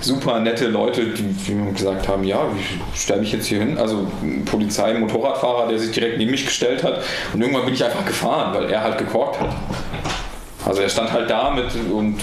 super 0.01 0.39
nette 0.39 0.67
Leute, 0.67 1.05
die, 1.05 1.23
die 1.23 1.53
mir 1.53 1.71
gesagt 1.71 2.07
haben, 2.07 2.23
ja, 2.23 2.45
wie 2.53 2.97
stelle 2.97 3.21
ich 3.23 3.31
jetzt 3.31 3.47
hier 3.47 3.59
hin? 3.59 3.77
Also 3.77 4.07
Polizei, 4.45 4.93
Motorradfahrer, 4.93 5.67
der 5.69 5.80
sich 5.80 5.91
direkt 5.91 6.17
neben 6.17 6.31
mich 6.31 6.45
gestellt 6.45 6.83
hat 6.83 7.03
und 7.33 7.41
irgendwann 7.41 7.65
bin 7.65 7.73
ich 7.73 7.83
einfach 7.83 8.05
gefahren, 8.05 8.53
weil 8.53 8.69
er 8.69 8.83
halt 8.83 8.97
gekorkt 8.97 9.39
hat. 9.39 9.49
Also 10.65 10.81
er 10.81 10.89
stand 10.89 11.11
halt 11.11 11.30
da 11.30 11.51
mit 11.51 11.65
und 11.91 12.17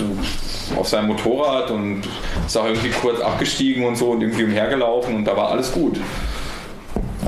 auf 0.77 0.89
seinem 0.89 1.09
Motorrad 1.09 1.71
und 1.71 2.03
ist 2.47 2.57
auch 2.57 2.67
irgendwie 2.67 2.91
kurz 2.91 3.21
abgestiegen 3.21 3.85
und 3.85 3.97
so 3.97 4.11
und 4.11 4.21
irgendwie 4.21 4.45
umhergelaufen 4.45 5.17
und 5.17 5.25
da 5.25 5.37
war 5.37 5.51
alles 5.51 5.73
gut. 5.73 5.99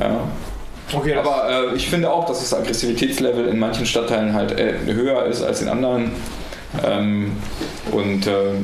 Ja. 0.01 0.21
Okay, 0.93 1.15
Aber 1.15 1.73
äh, 1.73 1.77
ich 1.77 1.89
finde 1.89 2.11
auch, 2.11 2.27
dass 2.27 2.41
das 2.41 2.53
Aggressivitätslevel 2.53 3.47
in 3.47 3.59
manchen 3.59 3.87
Stadtteilen 3.87 4.35
halt 4.35 4.59
äh, 4.59 4.75
höher 4.87 5.25
ist 5.27 5.43
als 5.43 5.63
in 5.63 5.69
anderen. 5.69 6.13
Ähm, 6.85 7.33
und 7.91 8.27
äh, 8.27 8.55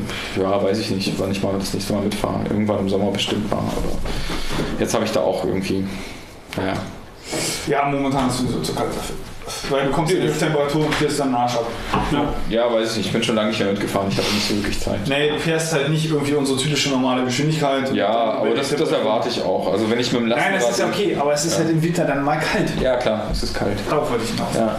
ja, 0.41 0.63
weiß 0.63 0.79
ich 0.79 0.91
nicht, 0.91 1.13
wann 1.19 1.33
ich 1.33 1.43
mal 1.43 1.53
das 1.59 1.75
nächste 1.75 1.93
Mal 1.93 2.03
mitfahre. 2.03 2.41
Irgendwann 2.49 2.81
im 2.81 2.89
Sommer 2.89 3.11
bestimmt 3.11 3.51
mal. 3.51 3.59
Aber 3.59 3.99
jetzt 4.79 4.95
habe 4.95 5.05
ich 5.05 5.13
da 5.13 5.21
auch 5.21 5.45
irgendwie. 5.45 5.85
Naja. 6.57 6.75
Ja, 7.67 7.89
momentan 7.89 8.29
ist 8.29 8.35
es 8.35 8.41
sowieso 8.43 8.61
zu 8.61 8.75
kalt 8.75 8.91
dafür. 8.95 9.17
Weil 9.71 9.87
du 9.87 9.93
kommst 9.93 10.13
in 10.13 10.23
die 10.23 10.29
Temperatur 10.29 10.87
und 10.87 10.95
fährst 10.95 11.21
dann 11.21 11.35
Arsch 11.35 11.55
ab. 11.55 11.67
Ja, 12.49 12.73
weiß 12.73 12.91
ich 12.91 12.97
nicht. 12.99 13.07
Ich 13.07 13.13
bin 13.13 13.23
schon 13.23 13.37
lange 13.37 13.51
nicht 13.51 13.61
mehr 13.61 13.71
mitgefahren. 13.71 14.09
Ich 14.11 14.19
habe 14.19 14.27
nicht 14.29 14.49
so 14.49 14.57
wirklich 14.57 14.81
Zeit. 14.81 14.99
Nee, 15.07 15.31
du 15.31 15.39
fährst 15.39 15.73
halt 15.73 15.89
nicht 15.89 16.11
irgendwie 16.11 16.35
unsere 16.35 16.59
typische 16.59 16.91
normale 16.91 17.25
Geschwindigkeit. 17.25 17.93
Ja, 17.95 18.09
aber 18.09 18.55
das, 18.55 18.75
das 18.75 18.91
erwarte 18.91 19.29
ich 19.29 19.43
auch. 19.43 19.73
Also 19.73 19.89
wenn 19.89 20.01
ich 20.01 20.13
mit 20.13 20.23
dem 20.23 20.29
Nein, 20.29 20.55
Lastenrad... 20.55 20.63
das 20.63 20.71
ist 20.71 20.79
ja 20.79 20.87
okay, 20.87 21.17
aber 21.17 21.33
es 21.33 21.45
ist 21.45 21.59
halt 21.59 21.71
im 21.71 21.83
Winter 21.83 22.05
dann 22.05 22.25
mal 22.25 22.39
kalt. 22.39 22.71
Ja, 22.81 22.97
klar, 22.97 23.29
es 23.31 23.43
ist 23.45 23.55
kalt. 23.55 23.79
Darauf 23.89 24.11
wollte 24.11 24.25
ich 24.25 24.31
hinaus. 24.31 24.55
Ja. 24.55 24.79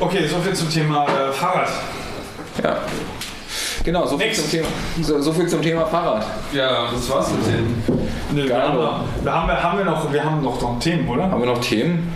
Okay, 0.00 0.26
soviel 0.26 0.52
zum 0.54 0.70
Thema 0.70 1.06
äh, 1.06 1.32
Fahrrad. 1.32 1.68
ja. 2.62 2.76
Genau, 3.84 4.06
so 4.06 4.16
viel, 4.16 4.32
zum 4.32 4.50
Thema, 4.50 4.66
so, 5.02 5.20
so 5.20 5.32
viel 5.32 5.46
zum 5.46 5.60
Thema 5.60 5.84
Fahrrad. 5.84 6.24
Ja, 6.54 6.88
das 6.90 7.10
war's 7.10 7.30
mit 7.32 7.46
den. 7.46 7.82
Nee, 8.32 8.48
wir, 8.48 8.62
haben 8.62 8.76
noch, 8.78 9.00
wir, 9.22 9.32
haben, 9.32 9.46
wir, 9.46 9.62
haben 9.62 9.78
wir 9.78 9.84
noch, 9.84 10.10
wir 10.12 10.24
haben 10.24 10.42
noch, 10.42 10.60
noch 10.60 10.78
Themen, 10.78 11.06
oder? 11.06 11.30
Haben 11.30 11.40
wir 11.42 11.48
noch 11.48 11.60
Themen? 11.60 12.10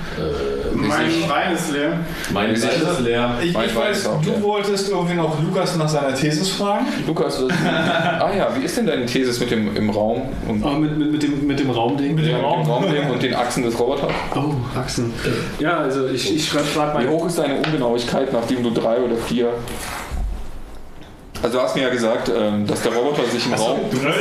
Mein 0.89 1.11
Schwein 1.11 1.53
ist 1.55 1.73
leer. 1.73 1.93
Wie 2.31 2.57
Seite 2.57 2.79
sicher? 2.79 2.93
ist 2.93 3.01
leer. 3.01 3.35
Ich, 3.43 3.53
Mein 3.53 3.67
ich 3.67 3.77
weiß, 3.77 3.99
ist 3.99 4.07
auch 4.07 4.23
du 4.23 4.31
leer. 4.31 4.43
wolltest 4.43 4.89
irgendwie 4.91 5.15
noch 5.15 5.43
Lukas 5.43 5.77
nach 5.77 5.89
seiner 5.89 6.15
Thesis 6.15 6.49
fragen. 6.51 6.87
Lukas, 7.07 7.43
was, 7.43 7.53
ah 7.65 8.31
ja, 8.37 8.49
wie 8.57 8.65
ist 8.65 8.77
denn 8.77 8.87
deine 8.87 9.07
Thesis 9.07 9.39
mit 9.41 9.51
dem 9.51 9.77
im 9.77 9.91
Raum 9.91 10.23
und 10.49 10.65
Aber 10.65 10.79
mit, 10.79 10.97
mit, 10.99 11.13
mit, 11.13 11.23
dem, 11.23 11.47
mit 11.47 11.59
dem 11.59 11.71
Raumding. 11.71 12.15
Mit 12.15 12.25
dem 12.25 12.33
ja, 12.33 12.39
Raum. 12.39 12.63
dem 12.63 12.71
Raumding 12.71 13.11
und 13.11 13.23
den 13.23 13.35
Achsen 13.35 13.63
des 13.65 13.79
Roboters? 13.79 14.11
Oh, 14.35 14.55
Achsen. 14.79 15.13
Ja, 15.59 15.79
also 15.79 16.09
ich, 16.09 16.35
ich 16.37 16.47
schreibe 16.49 16.67
gerade 16.75 17.01
Wie 17.01 17.05
mal. 17.07 17.13
hoch 17.13 17.27
ist 17.27 17.39
deine 17.39 17.57
Ungenauigkeit, 17.57 18.33
nachdem 18.33 18.63
du 18.63 18.71
drei 18.71 18.99
oder 18.99 19.17
vier. 19.17 19.53
Also 21.43 21.59
du 21.59 21.63
hast 21.63 21.77
mir 21.77 21.83
ja 21.83 21.89
gesagt, 21.91 22.31
ähm, 22.37 22.67
dass 22.67 22.83
der 22.83 22.93
Roboter 22.93 23.25
sich 23.31 23.47
im 23.47 23.55
Raum. 23.55 23.81
Du 23.91 23.97
musst, 23.97 24.19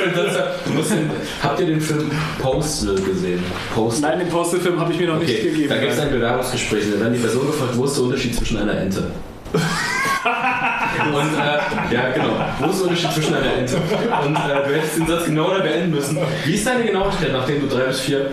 du 0.66 0.72
musst 0.74 0.92
den, 0.92 1.10
habt 1.42 1.60
ihr 1.60 1.66
den 1.66 1.82
Film 1.82 2.12
Postal 2.40 2.96
gesehen? 2.96 3.44
Postal. 3.74 4.12
Nein, 4.12 4.20
den 4.20 4.30
Postelfilm 4.30 4.80
habe 4.80 4.94
ich 4.94 5.00
mir 5.00 5.08
noch 5.08 5.20
nicht 5.20 5.32
Okay, 5.40 5.50
gegeben. 5.50 5.70
da 5.70 5.78
gibt 5.78 5.94
es 5.94 6.00
ein 6.00 6.12
Bewerbungsgespräch. 6.12 6.84
Da 6.94 7.00
werden 7.00 7.14
die 7.14 7.20
Person 7.20 7.48
gefragt, 7.48 7.72
wo 7.76 7.86
ist 7.86 7.96
der 7.98 8.04
Unterschied 8.04 8.36
zwischen 8.36 8.58
einer 8.60 8.78
Ente? 8.78 9.12
Und 9.54 11.34
äh, 11.38 11.94
ja, 11.94 12.10
genau. 12.14 12.34
Wo 12.60 12.70
ist 12.70 12.80
der 12.82 12.88
Unterschied 12.90 13.12
zwischen 13.14 13.34
einer 13.36 13.54
Ente? 13.54 13.78
Und 13.78 14.36
äh, 14.36 14.68
du 14.68 14.76
hättest 14.76 14.98
den 14.98 15.08
Satz 15.08 15.26
genau 15.26 15.50
da 15.54 15.60
beenden 15.60 15.92
müssen. 15.92 16.18
Wie 16.46 16.54
ist 16.54 16.68
deine 16.68 16.84
Genauigkeit, 16.84 17.32
nachdem 17.32 17.62
du 17.62 17.68
drei 17.76 17.86
bis 17.86 18.00
vier. 18.02 18.30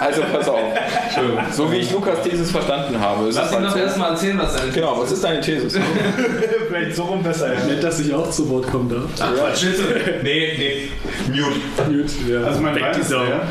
Also 0.00 0.22
pass 0.32 0.48
auf. 0.48 0.60
So 1.52 1.70
wie 1.70 1.76
ich 1.76 1.92
Lukas 1.92 2.22
Thesis 2.22 2.50
verstanden 2.50 2.98
habe, 2.98 3.28
ist 3.28 3.36
Lass 3.36 3.52
ihn 3.52 3.58
halt 3.58 3.70
doch 3.70 3.76
erstmal 3.76 4.10
erzählen, 4.12 4.38
was 4.38 4.56
deine 4.56 4.72
Genau, 4.72 5.00
was 5.00 5.12
ist 5.12 5.22
deine 5.22 5.40
Thesis? 5.40 5.78
Vielleicht 6.68 6.96
so 6.96 7.02
rum 7.04 7.22
besser, 7.22 7.52
ja. 7.52 7.64
Nett, 7.66 7.82
dass 7.82 8.00
ich 8.00 8.12
auch 8.14 8.30
zu 8.30 8.48
Wort 8.48 8.66
kommen 8.70 8.88
darf. 8.88 9.04
Ach, 9.20 9.34
Quatsch. 9.34 9.64
Nee, 10.22 10.52
nee. 10.58 10.88
Gut, 11.86 12.10
ja. 12.28 12.42
Also 12.42 12.60
mein 12.60 12.74
Weg 12.74 12.98
ist 12.98 13.10
leer. 13.10 13.42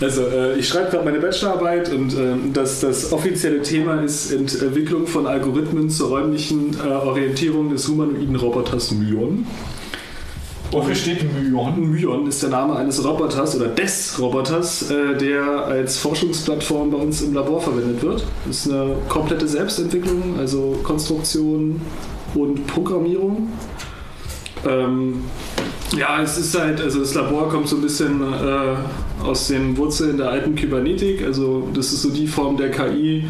Also 0.00 0.26
äh, 0.28 0.54
ich 0.54 0.66
schreibe 0.66 0.90
gerade 0.90 1.04
meine 1.04 1.18
Bachelorarbeit 1.18 1.90
und 1.90 2.14
ähm, 2.14 2.52
das, 2.54 2.80
das 2.80 3.12
offizielle 3.12 3.60
Thema 3.60 4.02
ist 4.02 4.32
Entwicklung 4.32 5.06
von 5.06 5.26
Algorithmen 5.26 5.90
zur 5.90 6.08
räumlichen 6.08 6.76
äh, 6.82 6.88
Orientierung 6.88 7.70
des 7.70 7.86
humanoiden 7.86 8.36
Roboters 8.36 8.92
Myon. 8.92 9.46
Wofür 10.70 10.94
steht 10.94 11.24
Myon? 11.32 11.90
Myon 11.90 12.26
ist 12.28 12.42
der 12.42 12.50
Name 12.50 12.76
eines 12.76 13.04
Roboters 13.04 13.56
oder 13.56 13.68
des 13.68 14.16
Roboters, 14.20 14.90
äh, 14.90 15.16
der 15.16 15.44
als 15.44 15.98
Forschungsplattform 15.98 16.92
bei 16.92 16.98
uns 16.98 17.22
im 17.22 17.34
Labor 17.34 17.60
verwendet 17.60 18.02
wird. 18.02 18.24
Das 18.46 18.66
ist 18.66 18.72
eine 18.72 18.94
komplette 19.08 19.48
Selbstentwicklung, 19.48 20.38
also 20.38 20.78
Konstruktion 20.84 21.80
und 22.34 22.66
Programmierung. 22.68 23.48
Ähm, 24.64 25.24
ja, 25.96 26.22
es 26.22 26.38
ist 26.38 26.56
halt, 26.58 26.80
also 26.80 27.00
das 27.00 27.14
Labor 27.14 27.48
kommt 27.48 27.68
so 27.68 27.76
ein 27.76 27.82
bisschen 27.82 28.22
äh, 28.22 29.24
aus 29.24 29.48
den 29.48 29.76
Wurzeln 29.76 30.18
der 30.18 30.28
alten 30.28 30.54
Kybernetik, 30.54 31.24
also 31.24 31.68
das 31.74 31.92
ist 31.92 32.02
so 32.02 32.10
die 32.10 32.28
Form 32.28 32.56
der 32.56 32.70
KI. 32.70 33.24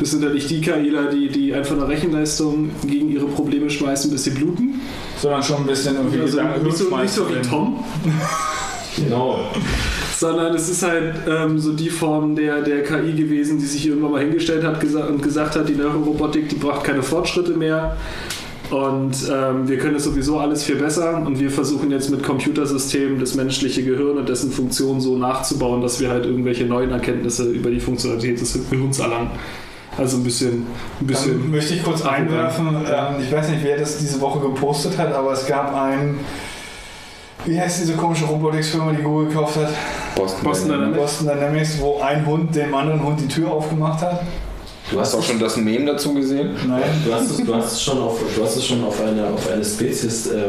Das 0.00 0.10
sind 0.12 0.22
ja 0.22 0.30
nicht 0.30 0.48
die 0.48 0.60
KIler, 0.62 1.10
die, 1.10 1.28
die 1.28 1.52
einfach 1.54 1.76
eine 1.76 1.86
Rechenleistung 1.86 2.70
gegen 2.86 3.10
ihre 3.10 3.26
Probleme 3.26 3.68
schmeißen, 3.68 4.10
bis 4.10 4.24
sie 4.24 4.30
bluten. 4.30 4.80
Sondern 5.18 5.42
schon 5.42 5.58
ein 5.58 5.66
bisschen 5.66 5.94
irgendwie 5.96 6.20
Also 6.20 6.40
nicht, 6.64 6.76
so, 6.76 6.96
nicht 6.96 7.12
so 7.12 7.28
wie 7.28 7.46
Tom, 7.46 7.84
Genau. 8.96 9.40
sondern 10.18 10.54
es 10.54 10.68
ist 10.68 10.82
halt 10.82 11.14
ähm, 11.28 11.58
so 11.58 11.72
die 11.72 11.90
Form 11.90 12.34
der, 12.34 12.62
der 12.62 12.82
KI 12.82 13.12
gewesen, 13.12 13.58
die 13.58 13.66
sich 13.66 13.86
irgendwann 13.86 14.12
mal 14.12 14.20
hingestellt 14.22 14.64
hat 14.64 14.80
gesa 14.80 15.04
und 15.06 15.22
gesagt 15.22 15.54
hat, 15.56 15.68
die 15.68 15.74
Neurorobotik, 15.74 16.48
die 16.48 16.56
braucht 16.56 16.84
keine 16.84 17.02
Fortschritte 17.02 17.52
mehr. 17.52 17.96
Und 18.70 19.16
ähm, 19.30 19.68
wir 19.68 19.78
können 19.78 19.96
es 19.96 20.04
sowieso 20.04 20.38
alles 20.38 20.62
viel 20.62 20.76
besser 20.76 21.20
und 21.26 21.40
wir 21.40 21.50
versuchen 21.50 21.90
jetzt 21.90 22.08
mit 22.08 22.22
Computersystemen 22.22 23.18
das 23.18 23.34
menschliche 23.34 23.82
Gehirn 23.82 24.16
und 24.16 24.28
dessen 24.28 24.52
Funktion 24.52 25.00
so 25.00 25.18
nachzubauen, 25.18 25.82
dass 25.82 26.00
wir 26.00 26.08
halt 26.08 26.24
irgendwelche 26.24 26.64
neuen 26.66 26.90
Erkenntnisse 26.90 27.50
über 27.50 27.70
die 27.70 27.80
Funktionalität 27.80 28.40
des 28.40 28.58
Gehirns 28.70 29.00
erlangen. 29.00 29.30
Also 29.98 30.18
ein 30.18 30.24
bisschen, 30.24 30.66
ein 31.00 31.06
bisschen. 31.06 31.40
Dann 31.40 31.50
möchte 31.50 31.74
ich 31.74 31.82
kurz 31.82 32.02
einwerfen, 32.02 32.68
ähm, 32.68 33.22
ich 33.22 33.30
weiß 33.30 33.48
nicht, 33.50 33.64
wer 33.64 33.76
das 33.76 33.98
diese 33.98 34.20
Woche 34.20 34.40
gepostet 34.40 34.96
hat, 34.96 35.12
aber 35.12 35.32
es 35.32 35.46
gab 35.46 35.74
einen, 35.74 36.20
wie 37.44 37.60
heißt 37.60 37.80
diese 37.80 37.94
komische 37.94 38.24
Robotics-Firma, 38.24 38.92
die 38.92 39.02
Google 39.02 39.28
gekauft 39.28 39.56
hat? 39.56 39.68
Boston, 40.14 40.44
Boston 40.44 40.68
Dynamics. 40.68 40.96
Boston 40.98 41.26
Dynamics, 41.26 41.80
wo 41.80 42.00
ein 42.00 42.24
Hund 42.24 42.54
dem 42.54 42.74
anderen 42.74 43.02
Hund 43.02 43.20
die 43.20 43.28
Tür 43.28 43.50
aufgemacht 43.50 44.00
hat. 44.02 44.22
Du 44.90 44.98
hast 44.98 45.14
auch 45.14 45.22
schon 45.22 45.38
das 45.38 45.56
Meme 45.56 45.86
dazu 45.86 46.14
gesehen? 46.14 46.56
Nein. 46.66 46.82
Du 47.04 47.14
hast 47.14 47.30
es, 47.30 47.36
du 47.36 47.54
hast 47.54 47.72
es 47.72 47.82
schon 47.82 48.00
auf, 48.00 48.18
du 48.34 48.42
hast 48.42 48.56
es 48.56 48.66
schon 48.66 48.82
auf 48.84 49.00
eine, 49.00 49.26
auf 49.26 49.50
eine 49.50 49.64
Spezies, 49.64 50.26
äh, 50.28 50.42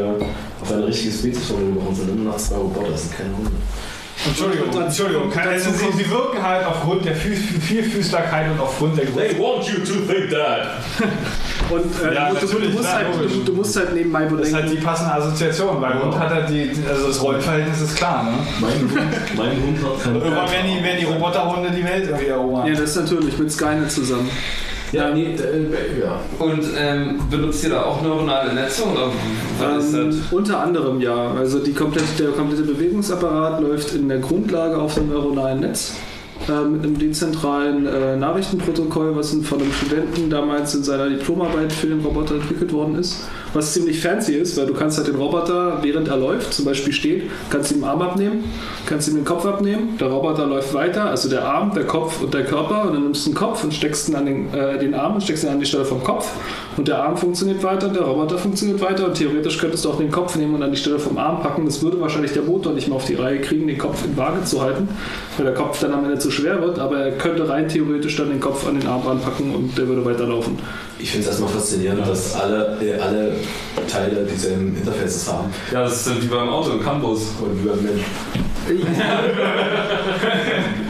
auf 0.60 0.72
eine 0.72 0.86
richtige 0.86 1.12
Spezies 1.12 1.50
runtergebrochen. 1.50 1.94
Sind 1.94 2.10
immer 2.10 2.30
noch 2.30 2.36
zwei 2.36 2.56
Roboter, 2.56 2.90
das 2.90 3.02
sind 3.02 3.16
keine 3.16 3.36
Hunde. 3.36 3.50
Entschuldigung, 4.26 4.82
Entschuldigung. 4.82 5.32
Also 5.36 5.70
sie, 5.70 5.92
sie 5.96 6.10
wirken 6.10 6.42
halt 6.42 6.64
aufgrund 6.66 7.04
der 7.04 7.14
Vierfüßlerkeit 7.16 8.50
und 8.52 8.60
aufgrund 8.60 8.96
der 8.98 9.06
Größe. 9.06 9.38
want 9.38 9.64
you 9.66 9.78
to 9.78 10.00
think 10.06 10.30
that. 10.30 10.68
Und 11.70 11.84
äh, 12.04 12.14
Ja, 12.14 12.30
du, 12.32 12.46
du, 12.46 12.68
musst 12.70 12.92
halt, 12.92 13.06
du, 13.22 13.44
du 13.44 13.52
musst 13.52 13.76
halt 13.76 13.94
nebenbei 13.94 14.24
Das 14.24 14.32
ist 14.48 14.52
halt 14.54 14.64
bedenken. 14.64 14.70
die 14.80 14.84
passende 14.84 15.14
Assoziation, 15.14 15.80
weil 15.80 16.02
Hund 16.02 16.18
hat 16.18 16.28
halt 16.30 16.48
die, 16.50 16.68
die- 16.68 16.86
also 16.86 17.06
das 17.06 17.22
Rollenverhältnis 17.22 17.80
ist 17.80 17.96
klar, 17.96 18.24
ne? 18.24 18.32
Mein 18.60 18.72
Hund, 18.72 18.92
mein 19.36 19.50
Hund 19.62 19.78
hat 19.82 20.02
keine. 20.04 20.18
Irgendwann 20.18 20.50
werden 20.50 20.66
die, 20.76 20.84
werden 20.84 20.98
die 21.00 21.04
Roboterhunde 21.06 21.70
die 21.70 21.84
Welt 21.84 22.04
irgendwie 22.08 22.26
erobern. 22.26 22.66
Ja, 22.66 22.72
das 22.74 22.90
ist 22.90 22.96
natürlich 22.96 23.38
mit 23.38 23.50
Skynet 23.52 23.90
zusammen. 23.90 24.28
Ja, 24.92 25.10
nee, 25.10 25.34
äh, 25.34 26.00
ja. 26.00 26.20
Und 26.38 26.62
ähm, 26.78 27.18
benutzt 27.30 27.64
ihr 27.64 27.70
da 27.70 27.82
auch 27.84 28.02
neuronale 28.02 28.52
Netze 28.52 28.82
oder 28.84 29.08
was 29.58 29.86
ist 29.86 29.94
Ähm, 29.94 30.06
das? 30.10 30.16
unter 30.32 30.60
anderem 30.60 31.00
ja. 31.00 31.32
Also 31.32 31.58
die 31.60 31.72
komplette, 31.72 32.08
der 32.22 32.32
komplette 32.32 32.62
Bewegungsapparat 32.62 33.60
läuft 33.62 33.94
in 33.94 34.08
der 34.08 34.18
Grundlage 34.18 34.76
auf 34.76 34.94
dem 34.94 35.08
neuronalen 35.08 35.60
Netz. 35.60 35.94
mit 36.46 36.82
einem 36.82 36.98
dezentralen 36.98 37.86
äh, 37.86 38.16
Nachrichtenprotokoll, 38.16 39.14
was 39.16 39.30
von 39.44 39.60
einem 39.62 39.72
Studenten 39.72 40.28
damals 40.28 40.74
in 40.74 40.82
seiner 40.82 41.08
Diplomarbeit 41.08 41.72
für 41.72 41.86
den 41.86 42.00
Roboter 42.00 42.34
entwickelt 42.34 42.72
worden 42.72 42.96
ist. 42.96 43.24
Was 43.54 43.74
ziemlich 43.74 44.00
fancy 44.00 44.34
ist, 44.34 44.56
weil 44.56 44.66
du 44.66 44.72
kannst 44.72 44.96
halt 44.96 45.08
den 45.08 45.16
Roboter, 45.16 45.78
während 45.82 46.08
er 46.08 46.16
läuft, 46.16 46.54
zum 46.54 46.64
Beispiel 46.64 46.92
steht, 46.92 47.24
kannst 47.50 47.70
ihm 47.70 47.80
den 47.80 47.84
Arm 47.84 48.00
abnehmen, 48.00 48.44
kannst 48.86 49.08
ihm 49.08 49.16
den 49.16 49.26
Kopf 49.26 49.44
abnehmen, 49.44 49.98
der 50.00 50.08
Roboter 50.08 50.46
läuft 50.46 50.72
weiter, 50.72 51.04
also 51.04 51.28
der 51.28 51.44
Arm, 51.44 51.74
der 51.74 51.84
Kopf 51.84 52.22
und 52.22 52.32
der 52.32 52.44
Körper. 52.44 52.86
Und 52.86 52.94
dann 52.94 53.02
nimmst 53.02 53.26
du 53.26 53.30
den 53.30 53.36
Kopf 53.36 53.62
und 53.62 53.74
steckst 53.74 54.08
ihn 54.08 54.14
an 54.14 54.24
den, 54.24 54.54
äh, 54.54 54.78
den 54.78 54.94
Arm 54.94 55.14
und 55.14 55.22
steckst 55.22 55.44
ihn 55.44 55.50
an 55.50 55.60
die 55.60 55.66
Stelle 55.66 55.84
vom 55.84 56.02
Kopf. 56.02 56.30
Und 56.76 56.88
der 56.88 57.02
Arm 57.02 57.16
funktioniert 57.16 57.62
weiter, 57.62 57.88
der 57.88 58.02
Roboter 58.02 58.38
funktioniert 58.38 58.80
weiter. 58.80 59.06
Und 59.06 59.14
theoretisch 59.14 59.58
könntest 59.58 59.84
du 59.84 59.90
auch 59.90 59.98
den 59.98 60.10
Kopf 60.10 60.36
nehmen 60.36 60.54
und 60.54 60.62
an 60.62 60.70
die 60.70 60.78
Stelle 60.78 60.98
vom 60.98 61.18
Arm 61.18 61.42
packen. 61.42 61.66
Das 61.66 61.82
würde 61.82 62.00
wahrscheinlich 62.00 62.32
der 62.32 62.42
Motor 62.42 62.72
nicht 62.72 62.88
mehr 62.88 62.96
auf 62.96 63.04
die 63.04 63.14
Reihe 63.14 63.40
kriegen, 63.40 63.66
den 63.66 63.78
Kopf 63.78 64.02
in 64.04 64.16
Waage 64.16 64.44
zu 64.44 64.62
halten, 64.62 64.88
weil 65.36 65.44
der 65.44 65.54
Kopf 65.54 65.78
dann 65.80 65.92
am 65.92 66.04
Ende 66.04 66.18
zu 66.18 66.30
schwer 66.30 66.62
wird, 66.62 66.78
aber 66.78 66.98
er 66.98 67.12
könnte 67.12 67.48
rein 67.48 67.68
theoretisch 67.68 68.16
dann 68.16 68.30
den 68.30 68.40
Kopf 68.40 68.66
an 68.66 68.80
den 68.80 68.88
Arm 68.88 69.06
ranpacken 69.06 69.54
und 69.54 69.76
der 69.76 69.88
würde 69.88 70.04
weiterlaufen. 70.04 70.58
Ich 71.02 71.10
finde 71.10 71.24
es 71.24 71.30
erstmal 71.30 71.50
faszinierend, 71.50 72.06
dass 72.06 72.36
alle, 72.36 72.78
äh, 72.80 72.94
alle 72.94 73.34
Teile 73.90 74.24
dieselben 74.24 74.76
Interfaces 74.76 75.28
haben. 75.28 75.52
Ja, 75.72 75.82
das 75.82 76.06
ist 76.06 76.22
wie 76.22 76.28
beim 76.28 76.48
Auto 76.48 76.70
im 76.70 76.82
Campus. 76.82 77.22
Und 77.40 77.60
wie 77.60 77.68
beim 77.68 77.82
Mensch. 77.82 78.04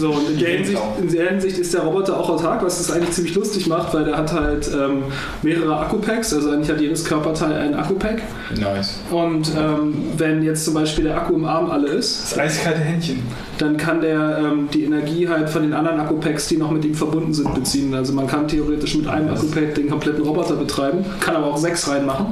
So, 0.00 0.12
und 0.12 0.30
in 0.30 0.38
der, 0.38 0.48
Hinsicht, 0.48 0.80
in 0.98 1.12
der 1.12 1.28
Hinsicht 1.28 1.58
ist 1.58 1.74
der 1.74 1.82
Roboter 1.82 2.18
auch 2.18 2.30
autark, 2.30 2.64
was 2.64 2.80
es 2.80 2.90
eigentlich 2.90 3.10
ziemlich 3.10 3.34
lustig 3.34 3.66
macht, 3.66 3.92
weil 3.92 4.04
der 4.04 4.16
hat 4.16 4.32
halt 4.32 4.70
ähm, 4.72 5.02
mehrere 5.42 5.78
Akkupacks, 5.78 6.32
also 6.32 6.50
eigentlich 6.50 6.70
hat 6.70 6.80
jedes 6.80 7.04
Körperteil 7.04 7.52
einen 7.52 7.74
Akkupack. 7.74 8.22
Nice. 8.58 8.98
Und 9.10 9.52
ähm, 9.58 9.94
wenn 10.16 10.42
jetzt 10.42 10.64
zum 10.64 10.72
Beispiel 10.74 11.04
der 11.04 11.16
Akku 11.18 11.34
im 11.34 11.44
Arm 11.44 11.70
alle 11.70 11.88
ist, 11.88 12.32
Das 12.32 12.38
eiskalte 12.38 12.80
Händchen. 12.80 13.22
dann 13.58 13.76
kann 13.76 14.00
der 14.00 14.38
ähm, 14.38 14.68
die 14.72 14.84
Energie 14.84 15.28
halt 15.28 15.50
von 15.50 15.62
den 15.62 15.74
anderen 15.74 16.00
Akkupacks, 16.00 16.48
die 16.48 16.56
noch 16.56 16.70
mit 16.70 16.84
ihm 16.84 16.94
verbunden 16.94 17.34
sind, 17.34 17.54
beziehen. 17.54 17.92
Also 17.94 18.14
man 18.14 18.26
kann 18.26 18.48
theoretisch 18.48 18.94
mit 18.94 19.06
einem 19.06 19.28
Akkupack 19.28 19.74
den 19.74 19.90
kompletten 19.90 20.24
Roboter 20.24 20.54
betreiben, 20.54 21.04
kann 21.20 21.36
aber 21.36 21.48
auch 21.48 21.58
sechs 21.58 21.86
reinmachen. 21.88 22.26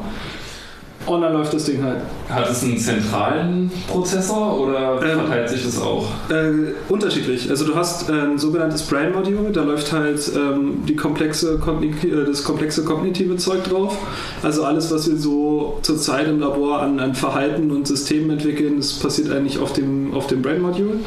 Und 1.09 1.23
dann 1.23 1.33
läuft 1.33 1.55
das 1.55 1.65
Ding 1.65 1.83
halt. 1.83 2.03
Hat 2.29 2.51
es 2.51 2.63
einen 2.63 2.77
zentralen 2.77 3.71
Prozessor 3.89 4.61
oder 4.61 5.01
Ähm, 5.03 5.21
verteilt 5.21 5.49
sich 5.49 5.65
das 5.65 5.81
auch? 5.81 6.07
Äh, 6.29 6.75
unterschiedlich. 6.89 7.49
Also 7.49 7.65
du 7.65 7.75
hast 7.75 8.11
ein 8.11 8.39
sogenanntes 8.39 8.83
Brain 8.83 9.13
Module, 9.13 9.51
da 9.51 9.63
läuft 9.63 9.91
halt 9.93 10.31
ähm, 10.37 10.83
die 10.87 10.97
komplexe, 10.97 11.55
äh, 11.55 12.25
das 12.27 12.45
komplexe 12.45 12.85
kognitive 12.85 13.37
Zeug 13.37 13.65
drauf. 13.65 13.97
Also 14.43 14.65
alles, 14.65 14.91
was 14.91 15.09
wir 15.09 15.17
so 15.17 15.79
zurzeit 15.83 16.29
im 16.29 16.41
Labor 16.41 16.83
an, 16.83 17.01
an 17.01 17.15
Verhalten 17.15 17.71
und 17.71 17.87
Systemen 17.87 18.31
entwickeln, 18.31 18.77
das 18.77 18.93
passiert 18.93 19.31
eigentlich 19.31 19.59
auf 19.59 19.73
dem, 19.73 20.13
auf 20.15 20.27
dem 20.27 20.43
Brain 20.43 20.61
Module. 20.61 21.01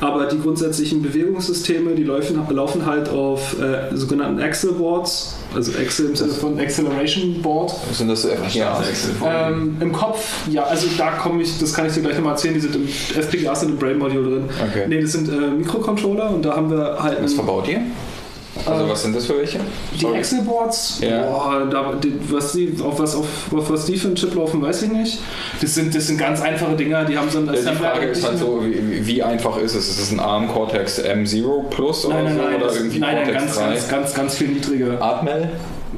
Aber 0.00 0.26
die 0.26 0.38
grundsätzlichen 0.38 1.02
Bewegungssysteme, 1.02 1.94
die 1.94 2.04
laufen, 2.04 2.40
laufen 2.50 2.86
halt 2.86 3.08
auf 3.08 3.56
äh, 3.60 3.94
sogenannten 3.94 4.40
Axle 4.40 4.72
Boards, 4.72 5.36
also 5.54 5.72
Axle 5.72 6.06
im 6.06 6.16
Sinne 6.16 6.32
von 6.32 6.58
Acceleration 6.58 7.40
Board. 7.42 7.74
Sind 7.92 8.08
das 8.08 8.22
so 8.22 8.28
FPGAs? 8.28 9.10
Ähm, 9.24 9.76
Im 9.80 9.92
Kopf, 9.92 10.48
ja, 10.50 10.64
also 10.64 10.86
da 10.98 11.12
komme 11.12 11.42
ich, 11.42 11.58
das 11.58 11.72
kann 11.72 11.86
ich 11.86 11.94
dir 11.94 12.02
gleich 12.02 12.16
nochmal 12.16 12.32
erzählen, 12.32 12.54
die 12.54 12.60
sind 12.60 12.74
im 12.74 12.86
FPGAs 12.86 13.60
sind 13.60 13.70
im 13.70 13.78
Brain 13.78 13.98
Module 13.98 14.30
drin. 14.30 14.44
Okay. 14.70 14.84
Nee, 14.88 15.00
das 15.00 15.12
sind 15.12 15.28
äh, 15.28 15.50
Mikrocontroller 15.50 16.30
und 16.30 16.44
da 16.44 16.56
haben 16.56 16.70
wir 16.70 17.02
halt 17.02 17.22
Was 17.22 17.34
verbaut 17.34 17.68
ihr? 17.68 17.80
Also 18.64 18.88
was 18.88 19.02
sind 19.02 19.14
das 19.14 19.26
für 19.26 19.36
welche? 19.38 19.58
die. 20.00 20.06
Excel-Boards, 20.06 21.00
Ja. 21.02 21.22
boah, 21.22 21.66
da, 21.70 21.92
die, 22.02 22.14
was, 22.30 22.52
die, 22.52 22.74
auf, 22.82 22.98
was, 22.98 23.14
auf, 23.14 23.26
auf 23.52 23.70
was 23.70 23.84
die 23.84 23.96
für 23.96 24.08
einen 24.08 24.16
Chip 24.16 24.34
laufen, 24.34 24.62
weiß 24.62 24.82
ich 24.82 24.92
nicht. 24.92 25.18
Das 25.60 25.74
sind, 25.74 25.94
das 25.94 26.06
sind 26.06 26.18
ganz 26.18 26.40
einfache 26.40 26.74
Dinger, 26.74 27.04
die 27.04 27.16
haben 27.18 27.28
so 27.30 27.38
ein 27.38 27.46
Ja, 27.46 27.52
die 27.52 27.76
Frage 27.76 28.06
ist 28.06 28.26
halt 28.26 28.38
so, 28.38 28.62
wie, 28.64 29.06
wie 29.06 29.22
einfach 29.22 29.56
ist 29.58 29.74
es? 29.74 29.88
Ist 29.88 29.98
es 30.00 30.10
ein 30.12 30.20
ARM 30.20 30.48
Cortex 30.48 31.00
M0 31.00 31.64
Plus 31.70 32.04
oder 32.06 32.14
Nein, 32.22 32.24
nein, 32.24 32.34
so? 32.36 32.42
nein, 32.42 32.54
oder 32.56 32.66
das, 32.66 32.76
irgendwie 32.76 32.98
nein 32.98 33.16
Cortex 33.16 33.38
ganz, 33.44 33.54
3? 33.56 33.64
ganz, 33.66 33.88
ganz, 33.88 34.14
ganz 34.14 34.34
viel 34.36 34.48
niedriger. 34.48 35.02
Atmel? 35.02 35.48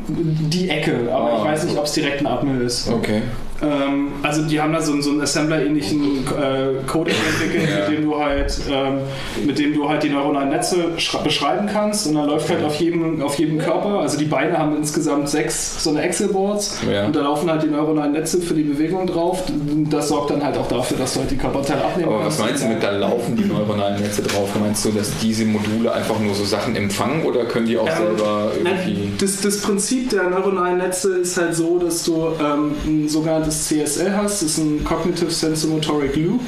Die 0.09 0.69
Ecke, 0.71 1.09
aber 1.13 1.33
Ah. 1.33 1.39
ich 1.39 1.45
weiß 1.45 1.65
nicht, 1.65 1.79
ob 1.79 1.85
es 1.85 1.93
direkt 1.93 2.21
ein 2.21 2.27
Atmel 2.27 2.61
ist. 2.63 2.89
Okay. 2.91 3.23
Ähm, 3.61 4.09
also 4.23 4.43
die 4.43 4.61
haben 4.61 4.73
da 4.73 4.81
so, 4.81 4.93
einen- 4.93 5.03
so 5.03 5.11
einen 5.11 5.21
Assembler-ähnlichen 5.21 6.25
äh, 6.29 6.75
Codec 6.87 7.15
entwickelt, 7.29 7.69
Ja. 7.69 7.89
mit 7.89 7.99
dem 7.99 8.05
du 8.05 8.19
halt, 8.19 8.57
ähm, 8.71 8.99
mit 9.45 9.59
dem 9.59 9.75
du 9.75 9.89
halt 9.89 10.03
die 10.05 10.11
neuronalen 10.11 10.51
Netze 10.51 10.77
beschreiben 11.25 11.69
kannst 11.73 12.07
und 12.07 12.15
dann 12.15 12.27
läuft 12.29 12.49
halt 12.51 12.63
auf 12.65 12.77
jedem, 12.77 13.21
auf 13.21 13.37
jedem 13.39 13.59
Körper, 13.59 13.99
also 14.01 14.17
die 14.17 14.27
Beine 14.27 14.57
haben 14.57 14.77
insgesamt 14.77 15.29
sechs 15.29 15.83
so 15.83 15.91
eine 15.91 16.03
Excel-Boards 16.03 16.83
Ja. 16.91 17.07
und 17.07 17.17
da 17.17 17.23
laufen 17.23 17.51
halt 17.51 17.63
die 17.65 17.67
neuronalen 17.69 18.13
Netze 18.13 18.41
für 18.41 18.55
die 18.55 18.63
Bewegung 18.63 19.07
drauf. 19.07 19.43
Das 19.91 20.09
sorgt 20.09 20.31
dann 20.31 20.45
halt 20.45 20.57
auch 20.57 20.69
dafür, 20.69 20.97
dass 20.99 21.15
du 21.15 21.21
halt 21.21 21.31
die 21.33 21.37
Körperteile 21.37 21.85
abnehmen 21.85 22.09
Aber 22.13 22.19
was 22.27 22.37
kannst. 22.37 22.41
meinst 22.41 22.65
du 22.65 22.69
mit, 22.69 22.83
da 22.83 22.91
laufen 22.93 23.35
die 23.37 23.45
neuronalen 23.45 24.01
Netze 24.01 24.23
drauf? 24.23 24.51
Meinst 24.61 24.85
du, 24.85 24.91
dass 24.93 25.11
diese 25.19 25.45
Module 25.45 25.93
einfach 25.93 26.19
nur 26.21 26.35
so 26.35 26.45
Sachen 26.45 26.77
empfangen 26.77 27.25
oder 27.25 27.45
können 27.45 27.67
die 27.67 27.77
auch 27.77 27.89
Ähm, 27.89 28.17
selber 28.19 28.53
irgendwie... 28.65 29.13
Das, 29.19 29.41
das 29.41 29.61
Prinzip 29.63 30.11
der 30.11 30.31
neuronalen 30.31 30.79
Netze 30.79 31.19
ist 31.19 31.37
halt 31.37 31.55
so, 31.57 31.79
dass 31.79 32.05
du 32.05 32.29
ähm, 32.41 32.73
ein 32.87 33.09
sogenanntes 33.51 33.67
CSL 33.69 34.17
hast, 34.17 34.43
das 34.43 34.51
ist 34.51 34.59
ein 34.59 34.85
Cognitive 34.85 35.31
Sensomotoric 35.31 36.17
Loop 36.17 36.41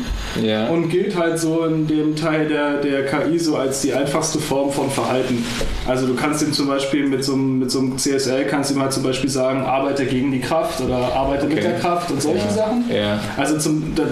Ja. 0.42 0.68
und 0.68 0.88
gilt 0.88 1.16
halt 1.16 1.38
so 1.38 1.64
in 1.64 1.86
dem 1.86 2.16
Teil 2.16 2.48
der, 2.48 2.74
der 2.78 3.06
KI 3.06 3.38
so 3.38 3.56
als 3.56 3.80
die 3.82 3.92
einfachste 3.92 4.38
Form 4.38 4.70
von 4.70 4.90
Verhalten. 4.90 5.44
Also 5.86 6.06
du 6.06 6.14
kannst 6.14 6.42
ihm 6.42 6.52
zum 6.52 6.68
Beispiel 6.68 7.06
mit 7.06 7.24
so, 7.24 7.32
einem, 7.34 7.58
mit 7.60 7.70
so 7.70 7.80
einem 7.80 7.96
CSL 7.98 8.44
kannst 8.46 8.70
ihm 8.70 8.80
halt 8.80 8.92
zum 8.92 9.02
Beispiel 9.02 9.30
sagen, 9.30 9.62
arbeite 9.62 10.06
gegen 10.06 10.30
die 10.32 10.40
Kraft 10.40 10.80
oder 10.80 10.96
arbeite 11.14 11.46
mit 11.46 11.58
Okay. 11.58 11.68
der 11.68 11.78
Kraft 11.78 12.10
und 12.10 12.22
solche 12.22 12.46
ja. 12.46 12.52
Sachen. 12.52 12.84
Ja. 12.90 13.20
Also 13.36 13.58
zum, 13.58 13.92
da, 13.94 14.04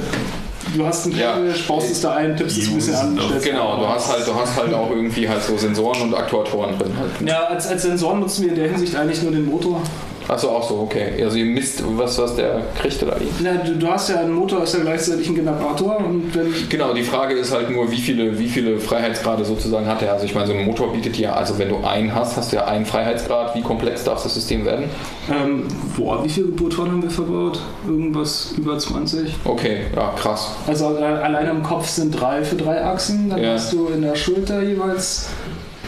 du 0.76 0.86
hast 0.86 1.06
ein 1.06 1.16
Ja. 1.16 1.32
Kabel, 1.32 1.54
baust 1.66 1.90
es 1.90 2.00
da 2.00 2.14
ein, 2.14 2.36
tippst 2.36 2.58
es 2.58 2.68
ein 2.68 2.74
bisschen 2.74 2.94
an. 2.94 3.18
Genau, 3.42 3.78
du 3.78 3.86
hast 3.88 4.10
halt, 4.12 4.26
du 4.26 4.34
hast 4.34 4.56
halt 4.56 4.72
auch 4.74 4.90
irgendwie 4.90 5.28
halt 5.28 5.42
so 5.42 5.56
Sensoren 5.56 6.02
und 6.02 6.14
Aktuatoren 6.14 6.78
drin. 6.78 6.92
Halt. 6.98 7.28
Ja, 7.28 7.44
als, 7.44 7.66
als 7.66 7.82
Sensoren 7.82 8.20
nutzen 8.20 8.42
wir 8.44 8.50
in 8.50 8.56
der 8.56 8.68
Hinsicht 8.68 8.94
eigentlich 8.96 9.22
nur 9.22 9.32
den 9.32 9.46
Motor. 9.46 9.80
Achso, 10.28 10.48
auch 10.50 10.68
so, 10.68 10.80
okay. 10.80 11.12
Also 11.22 11.36
ihr 11.38 11.46
misst, 11.46 11.82
was, 11.96 12.18
was 12.18 12.36
der 12.36 12.60
kriegt 12.78 13.02
oder 13.02 13.16
wie? 13.18 13.28
Na, 13.42 13.54
du, 13.54 13.76
du 13.76 13.88
hast 13.88 14.10
ja 14.10 14.20
einen 14.20 14.32
Motor, 14.34 14.62
ist 14.62 14.74
ja 14.74 14.80
gleichzeitig 14.80 15.28
ein 15.30 15.34
Generator 15.34 15.98
und 15.98 16.34
wenn 16.34 16.52
Genau, 16.68 16.92
die 16.92 17.02
Frage 17.02 17.34
ist 17.34 17.52
halt 17.52 17.70
nur, 17.70 17.90
wie 17.90 17.96
viele, 17.96 18.38
wie 18.38 18.48
viele 18.48 18.78
Freiheitsgrade 18.78 19.44
sozusagen 19.44 19.86
hat 19.86 20.02
er. 20.02 20.12
Also 20.12 20.26
ich 20.26 20.34
meine, 20.34 20.46
so 20.46 20.52
ein 20.52 20.64
Motor 20.66 20.92
bietet 20.92 21.16
ja, 21.16 21.32
also 21.32 21.58
wenn 21.58 21.70
du 21.70 21.78
einen 21.78 22.14
hast, 22.14 22.36
hast 22.36 22.52
du 22.52 22.56
ja 22.56 22.66
einen 22.66 22.84
Freiheitsgrad. 22.84 23.54
Wie 23.54 23.62
komplex 23.62 24.04
darf 24.04 24.22
das 24.22 24.34
System 24.34 24.64
werden? 24.66 24.84
ähm, 25.30 25.64
boah, 25.96 26.22
wie 26.24 26.28
viele 26.28 26.48
Motoren 26.48 26.90
haben 26.90 27.02
wir 27.02 27.10
verbaut? 27.10 27.60
Irgendwas 27.86 28.52
über 28.56 28.78
20. 28.78 29.34
Okay, 29.44 29.82
ja, 29.96 30.12
krass. 30.16 30.50
Also 30.66 30.88
allein 30.88 31.48
im 31.48 31.62
Kopf 31.62 31.86
sind 31.88 32.10
drei 32.18 32.42
für 32.44 32.56
drei 32.56 32.84
Achsen, 32.84 33.30
dann 33.30 33.42
Ja. 33.42 33.52
hast 33.54 33.72
du 33.72 33.88
in 33.88 34.02
der 34.02 34.14
Schulter 34.14 34.62
jeweils 34.62 35.28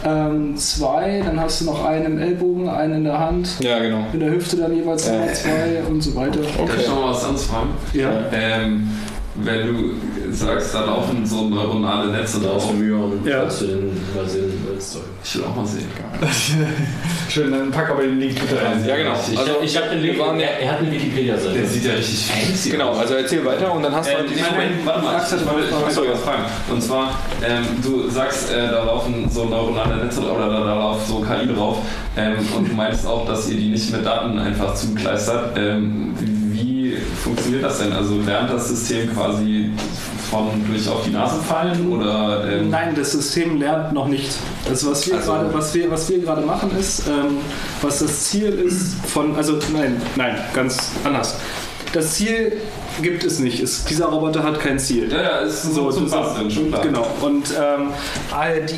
ähm, 0.05 0.55
zwei, 0.57 1.21
dann 1.25 1.39
hast 1.39 1.61
du 1.61 1.65
noch 1.65 1.85
einen 1.85 2.05
im 2.05 2.19
Ellbogen, 2.19 2.69
einen 2.69 2.93
in 2.95 3.03
der 3.05 3.19
Hand, 3.19 3.59
Ja, 3.59 3.79
genau. 3.79 4.05
in 4.13 4.19
der 4.19 4.31
Hüfte 4.31 4.57
dann 4.57 4.73
jeweils 4.75 5.07
nochmal 5.09 5.33
zwei 5.33 5.81
und 5.89 6.01
so 6.01 6.15
weiter. 6.15 6.39
Kann 6.57 6.79
ich 6.79 6.87
noch 6.87 7.01
mal 7.01 7.11
was 7.11 7.23
anderes 7.23 7.45
fragen? 7.45 7.69
Ja. 7.93 8.09
Ähm, 8.31 8.89
wenn 9.35 9.67
du 9.67 9.93
sagst, 10.31 10.73
da 10.73 10.85
laufen 10.85 11.25
so 11.25 11.47
neuronale 11.47 12.11
Netze 12.11 12.39
drauf. 12.41 12.71
Myon, 12.73 13.21
Ja. 13.25 13.41
falls 13.41 13.59
du 13.59 13.67
den 13.67 13.87
mal 14.15 14.27
sehen 14.27 14.51
willst. 14.67 14.97
Ich 15.23 15.35
will 15.37 15.43
auch 15.45 15.55
mal 15.55 15.65
sehen. 15.65 15.87
Schön, 17.29 17.51
dann 17.51 17.71
pack 17.71 17.89
aber 17.91 18.01
den 18.03 18.19
Link 18.19 18.35
bitte 18.39 18.61
rein. 18.61 18.83
Ja, 18.85 18.97
genau. 18.97 19.13
Ich, 19.31 19.37
Also, 19.37 19.51
ich 19.63 19.77
habe 19.77 19.89
den 19.89 20.01
Link, 20.01 20.19
waren 20.19 20.39
er, 20.39 20.59
er 20.59 20.71
hat 20.73 20.79
eine 20.79 20.91
Wikipedia-Seite. 20.91 21.53
Der 21.53 21.65
sieht 21.65 21.85
ja 21.85 21.93
richtig 21.93 22.25
fancy 22.27 22.69
Genau, 22.71 22.89
aus. 22.89 22.99
also 22.99 23.13
erzähl 23.15 23.45
weiter 23.45 23.73
und 23.73 23.83
dann 23.83 23.93
hast 23.95 24.07
du 24.09 24.13
Äh, 24.13 24.15
halt 24.17 24.29
nein, 24.29 24.43
nein, 24.57 24.71
warte 24.85 25.01
mal, 25.01 25.17
ich, 25.25 25.33
ich, 25.33 25.39
ich 25.41 25.45
möchte 25.45 26.11
was 26.13 26.19
fragen. 26.21 26.43
Und 26.69 26.81
zwar, 26.83 27.11
ähm, 27.47 27.63
du 27.83 28.09
sagst, 28.09 28.51
äh, 28.51 28.67
da 28.69 28.83
laufen 28.83 29.29
so 29.29 29.45
neuronale 29.45 30.03
Netze 30.03 30.21
oder 30.21 30.49
da, 30.49 30.59
da 30.65 30.75
läuft 30.75 31.07
so 31.07 31.21
KI 31.21 31.53
drauf 31.53 31.77
ähm, 32.17 32.35
und 32.57 32.69
du 32.69 32.73
meinst 32.75 33.05
auch, 33.07 33.25
dass 33.25 33.49
ihr 33.49 33.57
die 33.57 33.69
nicht 33.69 33.91
mit 33.91 34.05
Daten 34.05 34.37
einfach 34.37 34.73
zugekleistert. 34.75 35.57
Ähm, 35.57 36.13
wie, 36.19 36.40
wie 36.97 37.15
funktioniert 37.23 37.63
das 37.63 37.79
denn? 37.79 37.93
Also 37.93 38.15
lernt 38.21 38.49
das 38.51 38.69
System 38.69 39.13
quasi 39.13 39.69
von 40.29 40.63
durch 40.67 40.87
auf 40.87 41.03
die 41.03 41.11
Nase 41.11 41.41
fallen 41.41 41.91
oder... 41.91 42.49
Ähm, 42.49 42.69
Nein, 42.69 42.93
das 42.95 43.11
System 43.11 43.57
lernt 43.59 43.91
noch 43.93 44.07
nicht. 44.07 44.31
Das, 44.67 44.85
was 44.85 45.05
wir 45.07 45.15
Also- 45.15 45.31
gerade, 45.31 45.53
was 45.53 45.73
wir, 45.73 45.91
was 45.91 46.09
wir 46.09 46.19
gerade 46.19 46.41
machen, 46.41 46.71
ist, 46.79 47.07
ähm, 47.07 47.37
was 47.81 47.99
das 47.99 48.25
Ziel 48.29 48.47
ist 48.53 48.95
von, 49.07 49.35
also 49.35 49.59
nein, 49.73 50.01
nein, 50.15 50.37
ganz 50.53 50.91
anders. 51.03 51.35
Das 51.93 52.13
Ziel 52.13 52.53
gibt 53.01 53.23
es 53.23 53.39
nicht. 53.39 53.59
Es, 53.61 53.85
dieser 53.85 54.05
Roboter 54.07 54.43
hat 54.43 54.59
kein 54.59 54.79
Ziel. 54.79 55.11
Ja, 55.11 55.21
ja, 55.21 55.37
ist 55.39 55.63
so 55.63 55.91
zum 55.91 56.03
das 56.09 56.11
ist- 56.11 56.11
Basteln, 56.11 56.51
schon 56.51 56.69
klar. 56.71 56.81
Genau. 56.81 57.07
Und 57.21 57.47
ähm, 57.59 57.91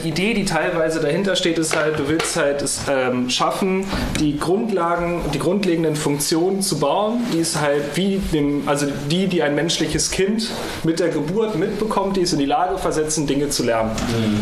die 0.03 0.07
Idee, 0.09 0.33
die 0.33 0.45
teilweise 0.45 0.99
dahinter 0.99 1.35
steht, 1.35 1.57
ist 1.57 1.75
halt, 1.75 1.97
du 1.99 2.07
willst 2.07 2.35
halt 2.35 2.61
es 2.61 2.81
ähm, 2.89 3.29
schaffen, 3.29 3.85
die 4.19 4.37
Grundlagen, 4.37 5.21
die 5.33 5.39
grundlegenden 5.39 5.95
Funktionen 5.95 6.61
zu 6.61 6.79
bauen, 6.79 7.19
die 7.33 7.39
es 7.39 7.59
halt 7.59 7.83
wie 7.95 8.17
dem, 8.31 8.67
also 8.67 8.87
die, 9.09 9.27
die 9.27 9.41
ein 9.43 9.55
menschliches 9.55 10.11
Kind 10.11 10.49
mit 10.83 10.99
der 10.99 11.09
Geburt 11.09 11.55
mitbekommt, 11.55 12.17
die 12.17 12.21
es 12.21 12.33
in 12.33 12.39
die 12.39 12.45
Lage 12.45 12.77
versetzen, 12.77 13.27
Dinge 13.27 13.49
zu 13.49 13.63
lernen. 13.63 13.91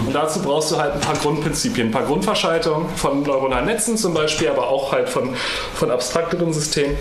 Und 0.05 0.13
dazu 0.13 0.41
brauchst 0.41 0.71
du 0.71 0.77
halt 0.77 0.93
ein 0.93 0.99
paar 1.01 1.15
Grundprinzipien, 1.15 1.87
ein 1.87 1.91
paar 1.91 2.05
Grundverschaltungen 2.05 2.87
von 2.95 3.23
neuronalen 3.23 3.65
Netzen 3.65 3.97
zum 3.97 4.13
Beispiel, 4.13 4.49
aber 4.49 4.67
auch 4.69 4.91
halt 4.91 5.09
von, 5.09 5.29
von 5.75 5.91
abstrakteren 5.91 6.53
Systemen. 6.53 6.95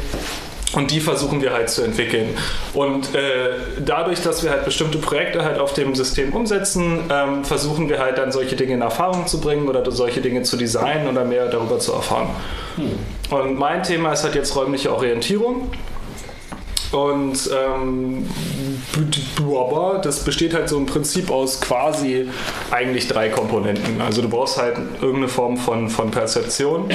Und 0.72 0.92
die 0.92 1.00
versuchen 1.00 1.42
wir 1.42 1.52
halt 1.52 1.68
zu 1.68 1.82
entwickeln. 1.82 2.36
Und 2.74 3.14
äh, 3.14 3.50
dadurch, 3.84 4.22
dass 4.22 4.44
wir 4.44 4.50
halt 4.50 4.64
bestimmte 4.64 4.98
Projekte 4.98 5.44
halt 5.44 5.58
auf 5.58 5.74
dem 5.74 5.94
System 5.94 6.32
umsetzen, 6.32 7.10
ähm, 7.10 7.44
versuchen 7.44 7.88
wir 7.88 7.98
halt 7.98 8.18
dann 8.18 8.30
solche 8.30 8.54
Dinge 8.54 8.74
in 8.74 8.80
Erfahrung 8.80 9.26
zu 9.26 9.40
bringen 9.40 9.68
oder 9.68 9.88
solche 9.90 10.20
Dinge 10.20 10.42
zu 10.42 10.56
designen 10.56 11.08
oder 11.08 11.24
mehr 11.24 11.46
darüber 11.48 11.78
zu 11.80 11.92
erfahren. 11.92 12.28
Und 13.30 13.58
mein 13.58 13.82
Thema 13.82 14.12
ist 14.12 14.22
halt 14.24 14.34
jetzt 14.34 14.54
räumliche 14.54 14.92
Orientierung. 14.92 15.70
Und 16.92 17.48
ähm, 17.56 18.26
aber 19.56 20.00
das 20.02 20.24
besteht 20.24 20.54
halt 20.54 20.68
so 20.68 20.76
im 20.76 20.86
Prinzip 20.86 21.30
aus 21.30 21.60
quasi 21.60 22.28
eigentlich 22.70 23.06
drei 23.06 23.28
Komponenten. 23.28 24.00
Also 24.00 24.22
du 24.22 24.28
brauchst 24.28 24.58
halt 24.58 24.76
irgendeine 25.00 25.28
Form 25.28 25.56
von, 25.56 25.88
von 25.88 26.10
Perzeption. 26.10 26.88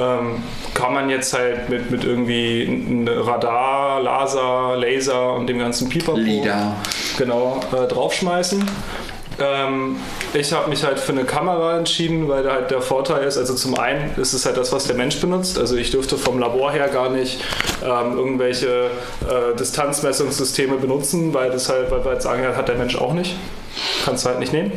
ähm, 0.00 0.42
kann 0.74 0.94
man 0.94 1.10
jetzt 1.10 1.34
halt 1.34 1.68
mit, 1.68 1.90
mit 1.90 2.04
irgendwie 2.04 2.62
n- 2.64 3.08
Radar, 3.08 4.00
Laser, 4.02 4.76
Laser 4.78 5.34
und 5.34 5.46
dem 5.48 5.58
ganzen 5.58 5.88
Pipapo 5.88 6.16
LIDAR. 6.18 6.76
genau 7.18 7.60
äh, 7.72 7.86
draufschmeißen. 7.86 8.64
Ähm, 9.40 9.96
ich 10.34 10.52
habe 10.52 10.68
mich 10.68 10.84
halt 10.84 10.98
für 10.98 11.12
eine 11.12 11.24
Kamera 11.24 11.78
entschieden, 11.78 12.28
weil 12.28 12.42
da 12.42 12.52
halt 12.52 12.70
der 12.70 12.80
Vorteil 12.80 13.24
ist, 13.24 13.38
also 13.38 13.54
zum 13.54 13.78
einen 13.78 14.14
ist 14.16 14.32
es 14.32 14.46
halt 14.46 14.56
das, 14.56 14.72
was 14.72 14.86
der 14.86 14.96
Mensch 14.96 15.20
benutzt. 15.20 15.58
Also 15.58 15.76
ich 15.76 15.90
dürfte 15.90 16.16
vom 16.16 16.38
Labor 16.38 16.72
her 16.72 16.88
gar 16.88 17.10
nicht 17.10 17.42
ähm, 17.82 18.16
irgendwelche 18.16 18.90
äh, 19.28 19.56
Distanzmessungssysteme 19.58 20.76
benutzen, 20.76 21.34
weil 21.34 21.50
das 21.50 21.68
halt, 21.68 21.90
weil 21.90 22.04
wir 22.04 22.10
halt 22.10 22.22
sagen, 22.22 22.42
hat 22.56 22.68
der 22.68 22.76
Mensch 22.76 22.96
auch 22.96 23.12
nicht. 23.12 23.34
Kannst 24.04 24.24
du 24.24 24.30
halt 24.30 24.40
nicht 24.40 24.52
nehmen. 24.52 24.72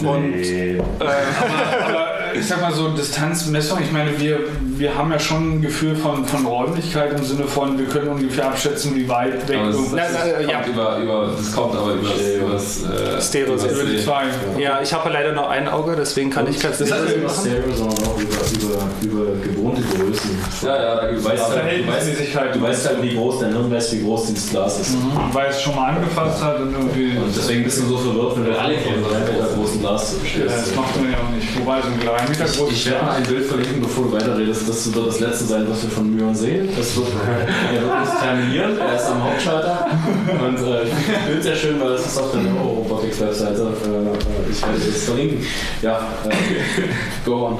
Und 0.00 0.34
äh, 0.34 0.80
Aber 1.00 2.07
ich 2.34 2.46
sag 2.46 2.60
mal 2.60 2.72
so, 2.72 2.88
Distanzmessung, 2.88 3.78
ich 3.82 3.92
meine, 3.92 4.18
wir, 4.20 4.40
wir 4.76 4.96
haben 4.96 5.10
ja 5.12 5.18
schon 5.18 5.54
ein 5.56 5.62
Gefühl 5.62 5.94
von, 5.96 6.24
von 6.24 6.46
Räumlichkeit 6.46 7.12
im 7.18 7.24
Sinne 7.24 7.44
von, 7.44 7.78
wir 7.78 7.86
können 7.86 8.08
ungefähr 8.08 8.46
abschätzen, 8.46 8.94
wie 8.94 9.08
weit 9.08 9.48
weg 9.48 9.58
Aber 9.58 9.70
nein, 9.94 10.06
das, 10.12 10.48
ja. 10.48 10.56
kommt 10.60 10.68
über, 10.68 10.96
über, 10.98 11.32
das 11.36 11.52
kommt 11.54 11.76
aber 11.76 11.92
über 11.94 12.08
das, 12.52 12.82
äh, 12.84 13.20
Stereo- 13.20 13.54
über 13.54 13.84
die 13.90 14.02
zwei. 14.04 14.24
ja, 14.58 14.80
ich 14.82 14.92
habe 14.92 15.10
leider 15.10 15.32
nur 15.32 15.48
ein 15.50 15.68
Auge, 15.68 15.94
deswegen 15.96 16.30
kann 16.30 16.46
ich 16.48 16.58
kein 16.58 16.70
Das 16.70 16.80
ist 16.80 16.90
nicht 16.90 17.16
über 17.16 17.26
machen. 17.28 17.40
Stereo, 17.40 17.74
sondern 17.74 17.98
auch 18.06 18.18
über, 18.18 18.34
über, 18.62 19.24
über 19.24 19.42
gewohnte 19.44 19.82
Größen. 19.82 20.30
Ja, 20.62 20.76
ja, 20.82 20.98
Du 21.08 21.24
weißt, 21.24 21.26
halt, 21.26 21.26
du, 21.26 21.32
weißt, 21.34 21.52
Verhältnismäßigkeit. 21.52 22.54
du 22.54 22.60
weißt 22.62 22.88
halt, 22.88 23.02
wie 23.02 23.14
groß 23.14 23.40
dein 23.40 23.52
Hirn 23.52 23.70
weiß, 23.70 23.92
wie 23.92 24.02
groß 24.02 24.26
dieses 24.26 24.50
Glas 24.50 24.80
ist. 24.80 24.96
Weil 25.32 25.48
es 25.50 25.60
schon 25.62 25.74
mal 25.74 25.94
angefasst 25.94 26.42
hat 26.42 26.60
und 26.60 26.72
irgendwie. 26.72 27.16
Und 27.18 27.34
deswegen 27.34 27.64
bist 27.64 27.80
du 27.80 27.86
so 27.86 27.96
verwirrt, 27.98 28.36
wenn 28.36 28.44
du 28.46 28.58
alle 28.58 28.74
von 28.78 28.92
so 29.02 29.14
einem 29.14 29.54
großen 29.56 29.80
Glas 29.80 30.14
Ja, 30.22 30.28
stehst. 30.28 30.68
das 30.68 30.74
macht 30.76 30.96
man 31.00 31.10
ja 31.12 31.18
auch 31.18 31.30
nicht. 31.34 31.48
Wobei 31.60 31.80
so 31.82 31.88
ein 31.88 32.00
kleiner 32.18 32.30
Meter 32.30 32.44
groß 32.44 32.72
Ich 32.72 32.90
werde 32.90 33.04
mal 33.04 33.16
ein 33.16 33.22
Bild 33.22 33.46
verlinken, 33.46 33.80
bevor 33.80 34.04
du 34.04 34.12
weiterredest. 34.12 34.68
Das 34.68 34.92
wird 34.92 35.06
das 35.06 35.20
letzte 35.20 35.44
sein, 35.44 35.66
was 35.68 35.82
wir 35.82 35.90
von 35.90 36.14
Myon 36.14 36.34
sehen. 36.34 36.68
Das 36.76 36.96
wird, 36.96 37.08
er 37.74 37.82
wird 37.82 37.92
uns 37.92 38.20
terminieren. 38.20 38.78
Er 38.78 38.96
ist 38.96 39.06
am 39.06 39.24
Hauptschalter. 39.24 39.86
Und 40.28 40.58
äh, 40.58 40.84
ich 40.84 40.94
finde 40.94 41.12
das 41.12 41.26
Bild 41.26 41.42
sehr 41.42 41.56
schön, 41.56 41.80
weil 41.80 41.90
das 41.92 42.06
ist 42.06 42.18
auf 42.18 42.32
der 42.32 42.42
Neurorobotics-Webseite. 42.42 43.62
Äh, 43.62 44.50
ich 44.50 44.62
werde 44.62 44.78
das 44.78 45.04
verlinken. 45.04 45.46
Ja, 45.82 46.00
äh, 46.28 47.24
go 47.24 47.46
on. 47.46 47.58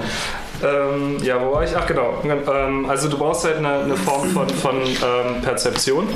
Ähm, 0.62 1.18
ja, 1.22 1.40
wo 1.40 1.52
war 1.52 1.62
ich? 1.64 1.76
Ach 1.76 1.86
genau. 1.86 2.14
Ähm, 2.24 2.90
also 2.90 3.08
du 3.08 3.16
brauchst 3.16 3.44
halt 3.44 3.58
eine, 3.58 3.80
eine 3.80 3.96
Form 3.96 4.28
von, 4.30 4.48
von 4.48 4.76
ähm, 4.82 5.40
Perzeption 5.42 6.08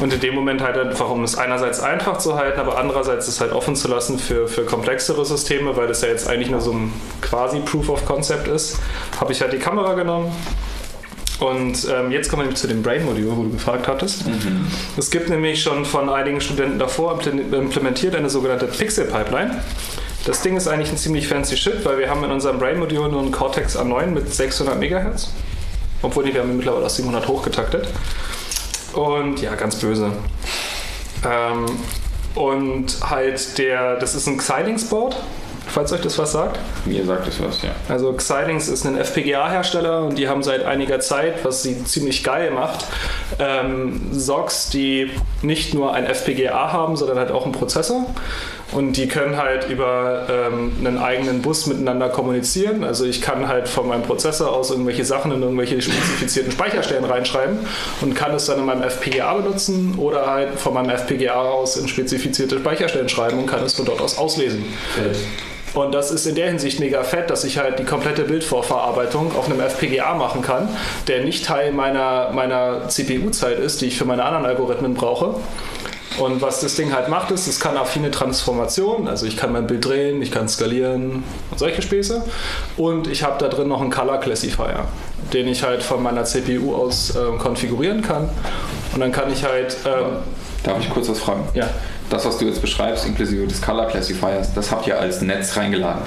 und 0.00 0.12
in 0.12 0.18
dem 0.20 0.34
Moment 0.34 0.60
halt 0.60 0.76
einfach, 0.76 1.08
um 1.08 1.22
es 1.22 1.38
einerseits 1.38 1.80
einfach 1.80 2.18
zu 2.18 2.36
halten, 2.36 2.58
aber 2.58 2.78
andererseits 2.78 3.28
es 3.28 3.40
halt 3.40 3.52
offen 3.52 3.76
zu 3.76 3.88
lassen 3.88 4.18
für, 4.18 4.48
für 4.48 4.62
komplexere 4.64 5.24
Systeme, 5.24 5.76
weil 5.76 5.86
das 5.86 6.02
ja 6.02 6.08
jetzt 6.08 6.28
eigentlich 6.28 6.50
nur 6.50 6.60
so 6.60 6.72
ein 6.72 6.92
quasi 7.22 7.60
Proof 7.60 7.88
of 7.88 8.04
Concept 8.06 8.48
ist, 8.48 8.78
habe 9.20 9.32
ich 9.32 9.40
halt 9.40 9.52
die 9.52 9.58
Kamera 9.58 9.94
genommen. 9.94 10.32
Und 11.38 11.86
ähm, 11.94 12.10
jetzt 12.12 12.30
kommen 12.30 12.40
wir 12.40 12.44
nämlich 12.44 12.58
zu 12.60 12.66
dem 12.66 12.82
Brain-Modul, 12.82 13.36
wo 13.36 13.42
du 13.42 13.50
gefragt 13.50 13.86
hattest. 13.88 14.24
Es 14.96 15.10
gibt 15.10 15.28
nämlich 15.28 15.62
schon 15.62 15.84
von 15.84 16.08
einigen 16.08 16.40
Studenten 16.40 16.78
davor 16.78 17.20
imple- 17.20 17.54
implementiert 17.54 18.16
eine 18.16 18.30
sogenannte 18.30 18.66
Pixel-Pipeline. 18.66 19.62
Das 20.26 20.42
Ding 20.42 20.56
ist 20.56 20.66
eigentlich 20.66 20.90
ein 20.90 20.96
ziemlich 20.96 21.28
fancy 21.28 21.54
Chip, 21.54 21.84
weil 21.84 21.98
wir 21.98 22.10
haben 22.10 22.24
in 22.24 22.32
unserem 22.32 22.58
Brain-Modul 22.58 23.08
nur 23.08 23.20
einen 23.20 23.30
Cortex 23.30 23.78
A9 23.78 24.06
mit 24.06 24.34
600 24.34 24.76
MHz. 24.76 25.30
Obwohl, 26.02 26.24
nee, 26.24 26.34
wir 26.34 26.40
haben 26.40 26.50
ihn 26.50 26.56
mittlerweile 26.56 26.84
auf 26.84 26.90
700 26.90 27.28
hochgetaktet. 27.28 27.86
Und 28.92 29.40
ja, 29.40 29.54
ganz 29.54 29.76
böse. 29.76 30.10
Ähm, 31.24 31.66
und 32.34 32.98
halt 33.08 33.56
der, 33.58 33.96
das 33.96 34.16
ist 34.16 34.26
ein 34.26 34.36
Xilinx-Board, 34.36 35.16
falls 35.68 35.92
euch 35.92 36.00
das 36.00 36.18
was 36.18 36.32
sagt. 36.32 36.58
Mir 36.86 37.04
sagt 37.04 37.28
es 37.28 37.40
was, 37.40 37.62
ja. 37.62 37.70
Also 37.88 38.12
Xilinx 38.12 38.66
ist 38.66 38.84
ein 38.84 38.98
FPGA-Hersteller 38.98 40.02
und 40.02 40.18
die 40.18 40.28
haben 40.28 40.42
seit 40.42 40.64
einiger 40.64 40.98
Zeit, 40.98 41.44
was 41.44 41.62
sie 41.62 41.84
ziemlich 41.84 42.24
geil 42.24 42.50
macht, 42.50 42.84
ähm, 43.38 44.08
SOCs, 44.12 44.70
die 44.70 45.12
nicht 45.42 45.72
nur 45.72 45.94
ein 45.94 46.04
FPGA 46.04 46.72
haben, 46.72 46.96
sondern 46.96 47.16
halt 47.16 47.30
auch 47.30 47.44
einen 47.44 47.52
Prozessor. 47.52 48.06
Und 48.72 48.96
die 48.96 49.06
können 49.06 49.36
halt 49.36 49.68
über 49.70 50.26
ähm, 50.28 50.72
einen 50.80 50.98
eigenen 50.98 51.40
Bus 51.40 51.66
miteinander 51.66 52.08
kommunizieren. 52.08 52.82
Also 52.82 53.04
ich 53.04 53.22
kann 53.22 53.46
halt 53.46 53.68
von 53.68 53.86
meinem 53.86 54.02
Prozessor 54.02 54.52
aus 54.52 54.70
irgendwelche 54.70 55.04
Sachen 55.04 55.30
in 55.30 55.40
irgendwelche 55.40 55.80
spezifizierten 55.80 56.50
Speicherstellen 56.50 57.04
reinschreiben 57.04 57.58
und 58.00 58.14
kann 58.14 58.34
es 58.34 58.46
dann 58.46 58.58
in 58.58 58.64
meinem 58.64 58.82
FPGA 58.82 59.34
benutzen 59.34 59.94
oder 59.98 60.26
halt 60.26 60.58
von 60.58 60.74
meinem 60.74 60.90
FPGA 60.90 61.42
aus 61.42 61.76
in 61.76 61.86
spezifizierte 61.86 62.58
Speicherstellen 62.58 63.08
schreiben 63.08 63.38
und 63.38 63.46
kann 63.46 63.62
es 63.62 63.74
von 63.74 63.84
dort 63.84 64.00
aus 64.00 64.18
auslesen. 64.18 64.64
Und 65.74 65.92
das 65.92 66.10
ist 66.10 66.26
in 66.26 66.34
der 66.34 66.48
Hinsicht 66.48 66.80
mega 66.80 67.04
fett, 67.04 67.28
dass 67.28 67.44
ich 67.44 67.58
halt 67.58 67.78
die 67.78 67.84
komplette 67.84 68.22
Bildvorverarbeitung 68.22 69.36
auf 69.36 69.46
einem 69.46 69.60
FPGA 69.60 70.14
machen 70.14 70.40
kann, 70.40 70.68
der 71.06 71.22
nicht 71.22 71.44
Teil 71.44 71.70
meiner, 71.72 72.30
meiner 72.32 72.88
CPU-Zeit 72.88 73.58
ist, 73.58 73.82
die 73.82 73.86
ich 73.86 73.98
für 73.98 74.06
meine 74.06 74.24
anderen 74.24 74.46
Algorithmen 74.46 74.94
brauche. 74.94 75.34
Und 76.18 76.40
was 76.40 76.60
das 76.60 76.74
Ding 76.76 76.92
halt 76.94 77.08
macht, 77.08 77.30
ist, 77.30 77.46
es 77.46 77.60
kann 77.60 77.76
affine 77.76 78.10
Transformation, 78.10 79.08
also 79.08 79.26
ich 79.26 79.36
kann 79.36 79.52
mein 79.52 79.66
Bild 79.66 79.84
drehen, 79.84 80.22
ich 80.22 80.30
kann 80.30 80.48
skalieren 80.48 81.24
und 81.50 81.58
solche 81.58 81.82
Späße. 81.82 82.22
Und 82.76 83.06
ich 83.06 83.22
habe 83.22 83.36
da 83.38 83.48
drin 83.48 83.68
noch 83.68 83.80
einen 83.80 83.90
Color 83.90 84.18
Classifier, 84.18 84.86
den 85.32 85.48
ich 85.48 85.62
halt 85.62 85.82
von 85.82 86.02
meiner 86.02 86.24
CPU 86.24 86.74
aus 86.74 87.14
ähm, 87.16 87.38
konfigurieren 87.38 88.02
kann. 88.02 88.28
Und 88.94 89.00
dann 89.00 89.12
kann 89.12 89.32
ich 89.32 89.44
halt, 89.44 89.76
ähm, 89.86 90.18
Darf 90.62 90.80
ich 90.80 90.90
kurz 90.90 91.08
was 91.08 91.18
fragen? 91.20 91.46
ja, 91.54 91.68
Das, 92.10 92.24
was 92.24 92.38
du 92.38 92.46
jetzt 92.46 92.60
beschreibst, 92.60 93.06
inklusive 93.06 93.46
des 93.46 93.60
Color 93.60 93.86
Classifiers, 93.86 94.54
das 94.54 94.70
habt 94.70 94.86
ihr 94.86 94.98
als 94.98 95.20
Netz 95.20 95.56
reingeladen. 95.56 96.02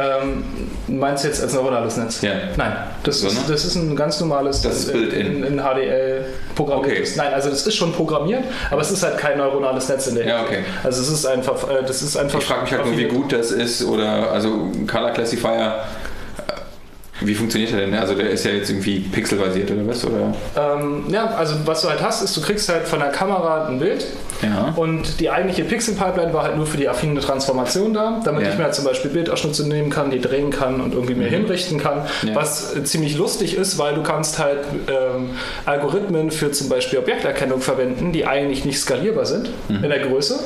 Ähm, 0.00 0.44
meinst 0.86 1.24
du 1.24 1.28
jetzt 1.28 1.42
als 1.42 1.54
neuronales 1.54 1.96
Netz? 1.96 2.22
Ja. 2.22 2.30
Nein, 2.56 2.72
das, 3.02 3.20
Sondern? 3.20 3.38
ist, 3.38 3.50
das 3.50 3.64
ist 3.64 3.74
ein 3.74 3.96
ganz 3.96 4.20
normales 4.20 4.62
Das 4.62 4.76
ist 4.78 4.88
äh, 4.90 4.92
Built-in. 4.92 5.42
in, 5.42 5.44
in 5.44 5.60
HDL 5.60 6.24
programmiertes. 6.54 7.10
Okay. 7.10 7.18
Nein, 7.24 7.34
also 7.34 7.48
es 7.48 7.66
ist 7.66 7.74
schon 7.74 7.92
programmiert, 7.92 8.44
aber 8.70 8.80
es 8.80 8.92
ist 8.92 9.02
halt 9.02 9.18
kein 9.18 9.38
neuronales 9.38 9.88
Netz 9.88 10.06
in 10.06 10.14
der 10.14 10.26
Ja, 10.26 10.42
okay. 10.42 10.58
Also 10.84 11.02
es 11.02 11.08
ist 11.08 11.26
einfach, 11.26 11.68
äh, 11.68 11.82
das 11.84 12.02
ist 12.02 12.16
einfach. 12.16 12.38
Ich 12.38 12.44
frage 12.46 12.62
mich 12.62 12.72
halt 12.72 12.86
nur, 12.86 12.96
wie 12.96 13.04
gut 13.06 13.32
das 13.32 13.50
ist 13.50 13.84
oder 13.84 14.30
also 14.30 14.70
Color 14.86 15.10
Classifier. 15.10 15.82
Wie 17.20 17.34
funktioniert 17.34 17.72
der 17.72 17.80
denn? 17.80 17.94
Also 17.94 18.14
der 18.14 18.30
ist 18.30 18.44
ja 18.44 18.52
jetzt 18.52 18.70
irgendwie 18.70 19.00
pixelbasiert 19.00 19.68
oder 19.72 19.84
was? 19.88 20.04
Oder? 20.04 20.32
Ähm, 20.56 21.06
ja, 21.08 21.26
also 21.26 21.56
was 21.64 21.82
du 21.82 21.88
halt 21.88 22.00
hast, 22.00 22.22
ist, 22.22 22.36
du 22.36 22.40
kriegst 22.40 22.68
halt 22.68 22.86
von 22.86 23.00
der 23.00 23.08
Kamera 23.08 23.66
ein 23.66 23.80
Bild 23.80 24.06
Ja. 24.42 24.72
und 24.76 25.20
die 25.20 25.30
eigentliche 25.30 25.64
Pixel-Pipeline 25.64 26.32
war 26.32 26.44
halt 26.44 26.56
nur 26.56 26.66
für 26.66 26.76
die 26.76 26.88
affine 26.88 27.20
Transformation 27.20 27.92
da, 27.94 28.20
damit 28.24 28.42
Ja. 28.44 28.50
ich 28.50 28.58
mir 28.58 28.64
halt 28.64 28.74
zum 28.74 28.84
Beispiel 28.84 29.10
Bildausschnitte 29.10 29.64
nehmen 29.66 29.90
kann, 29.90 30.10
die 30.10 30.20
drehen 30.20 30.50
kann 30.50 30.80
und 30.80 30.94
irgendwie 30.94 31.14
mir 31.14 31.26
hinrichten 31.28 31.78
kann. 31.78 32.02
Ja. 32.22 32.34
Was 32.34 32.74
äh, 32.76 32.84
ziemlich 32.84 33.16
lustig 33.16 33.56
ist, 33.56 33.78
weil 33.78 33.94
du 33.94 34.02
kannst 34.02 34.38
halt 34.38 34.58
ähm, 34.88 35.30
Algorithmen 35.66 36.30
für 36.30 36.50
zum 36.52 36.68
Beispiel 36.68 36.98
Objekterkennung 36.98 37.60
verwenden, 37.60 38.12
die 38.12 38.26
eigentlich 38.26 38.64
nicht 38.64 38.78
skalierbar 38.80 39.26
sind 39.26 39.50
Mhm. 39.68 39.84
in 39.84 39.90
der 39.90 39.98
Größe, 40.00 40.38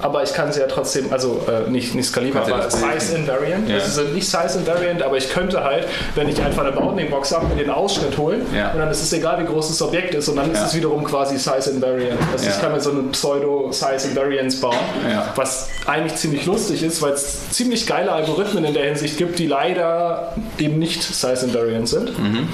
aber 0.00 0.22
ich 0.22 0.32
kann 0.34 0.52
sie 0.52 0.60
ja 0.60 0.66
trotzdem, 0.66 1.12
also 1.12 1.40
äh, 1.48 1.70
nicht, 1.70 1.94
nicht 1.94 2.06
skalierbar, 2.06 2.42
aber 2.46 2.70
Size 2.70 3.16
Invariant. 3.16 3.68
Ja. 3.68 3.76
Also 3.76 4.02
sind 4.02 4.14
nicht 4.14 4.28
Size 4.28 4.58
Invariant, 4.58 5.02
aber 5.02 5.16
ich 5.16 5.30
könnte 5.30 5.62
halt, 5.64 5.86
wenn 6.14 6.28
ich 6.28 6.40
einfach 6.42 6.62
eine 6.64 6.72
Bounding-Box 6.72 7.34
habe, 7.34 7.46
mir 7.46 7.56
den 7.56 7.70
Ausschnitt 7.70 8.16
holen 8.18 8.42
und 8.42 8.78
dann 8.78 8.90
ist 8.90 9.02
es 9.02 9.12
egal, 9.12 9.40
wie 9.40 9.44
groß 9.46 9.68
das 9.68 9.82
Objekt 9.82 10.14
ist 10.14 10.28
und 10.28 10.36
dann 10.36 10.50
ist 10.52 10.60
es 10.60 10.74
wiederum 10.74 11.04
quasi 11.04 11.36
Size 11.38 11.70
Invariant. 11.70 12.18
Also 12.32 12.48
ich 12.48 12.60
kann 12.60 12.72
mir 12.72 12.80
so 12.80 12.90
eine 12.90 13.02
Pseudo-Size 13.14 14.08
Invariance 14.08 14.60
bauen, 14.60 14.76
Ja. 15.10 15.32
was 15.36 15.68
eigentlich 15.86 16.14
ziemlich 16.16 16.44
lustig 16.46 16.82
ist, 16.82 17.00
weil 17.00 17.12
es 17.12 17.48
ziemlich 17.50 17.86
geile 17.86 18.12
Algorithmen 18.12 18.64
in 18.64 18.74
der 18.74 18.84
Hinsicht 18.84 19.16
gibt, 19.16 19.38
die 19.38 19.46
leider 19.46 20.34
eben 20.58 20.78
nicht 20.78 21.02
Size 21.02 21.46
Invariant 21.46 21.88
sind. 21.88 22.18
Mhm. 22.18 22.48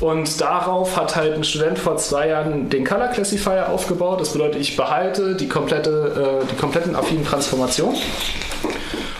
Und 0.00 0.40
darauf 0.40 0.96
hat 0.96 1.14
halt 1.16 1.34
ein 1.34 1.44
Student 1.44 1.78
vor 1.78 1.96
zwei 1.96 2.28
Jahren 2.28 2.68
den 2.68 2.84
Color 2.84 3.08
Classifier 3.08 3.68
aufgebaut. 3.70 4.20
Das 4.20 4.30
bedeutet, 4.32 4.60
ich 4.60 4.76
behalte 4.76 5.36
die, 5.36 5.48
komplette, 5.48 6.40
äh, 6.42 6.46
die 6.50 6.56
kompletten 6.56 6.96
affinen 6.96 7.24
Transformationen. 7.24 7.96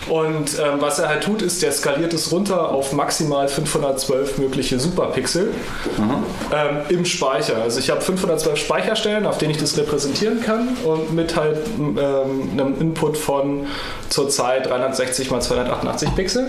Und 0.08 0.58
ähm, 0.58 0.81
was 0.81 0.98
er 0.98 1.08
halt 1.08 1.22
tut, 1.22 1.42
ist, 1.42 1.62
der 1.62 1.72
skaliert 1.72 2.12
es 2.12 2.32
runter 2.32 2.70
auf 2.70 2.92
maximal 2.92 3.47
512 3.48 4.39
mögliche 4.39 4.81
Superpixel 4.81 5.50
ähm, 6.52 6.76
im 6.89 7.05
Speicher. 7.05 7.62
Also 7.62 7.78
ich 7.78 7.90
habe 7.90 8.00
512 8.00 8.58
Speicherstellen, 8.58 9.26
auf 9.26 9.39
denen 9.39 9.52
ich 9.52 9.58
das 9.58 9.76
repräsentieren 9.76 10.42
kann 10.42 10.76
und 10.84 11.14
mit 11.14 11.36
halt 11.36 11.58
ähm, 11.78 12.50
einem 12.52 12.81
Input 12.81 13.16
von 13.16 13.66
zurzeit 14.08 14.66
360 14.66 15.31
x 15.31 15.47
288 15.48 16.14
Pixel. 16.14 16.48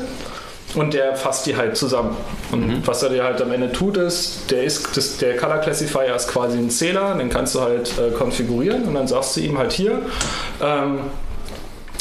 Und 0.75 0.95
der 0.95 1.15
fasst 1.15 1.45
die 1.45 1.56
halt 1.56 1.77
zusammen. 1.77 2.17
Und 2.51 2.88
was 2.88 3.03
er 3.03 3.09
dir 3.09 3.23
halt 3.23 3.40
am 3.41 3.51
Ende 3.51 3.72
tut, 3.72 3.95
ist, 3.98 4.49
der, 4.49 4.64
ist 4.64 4.98
das, 4.98 5.17
der 5.17 5.38
Color 5.38 5.59
Classifier 5.59 6.15
ist 6.15 6.27
quasi 6.27 6.57
ein 6.57 6.72
Zähler, 6.72 7.14
den 7.14 7.30
kannst 7.30 7.53
du 7.53 7.61
halt 7.61 7.93
äh, 7.99 8.09
konfigurieren 8.09 8.85
und 8.85 8.95
dann 8.95 9.07
sagst 9.07 9.38
du 9.38 9.41
ihm 9.41 9.57
halt 9.57 9.72
hier, 9.72 9.99
ähm, 10.61 11.01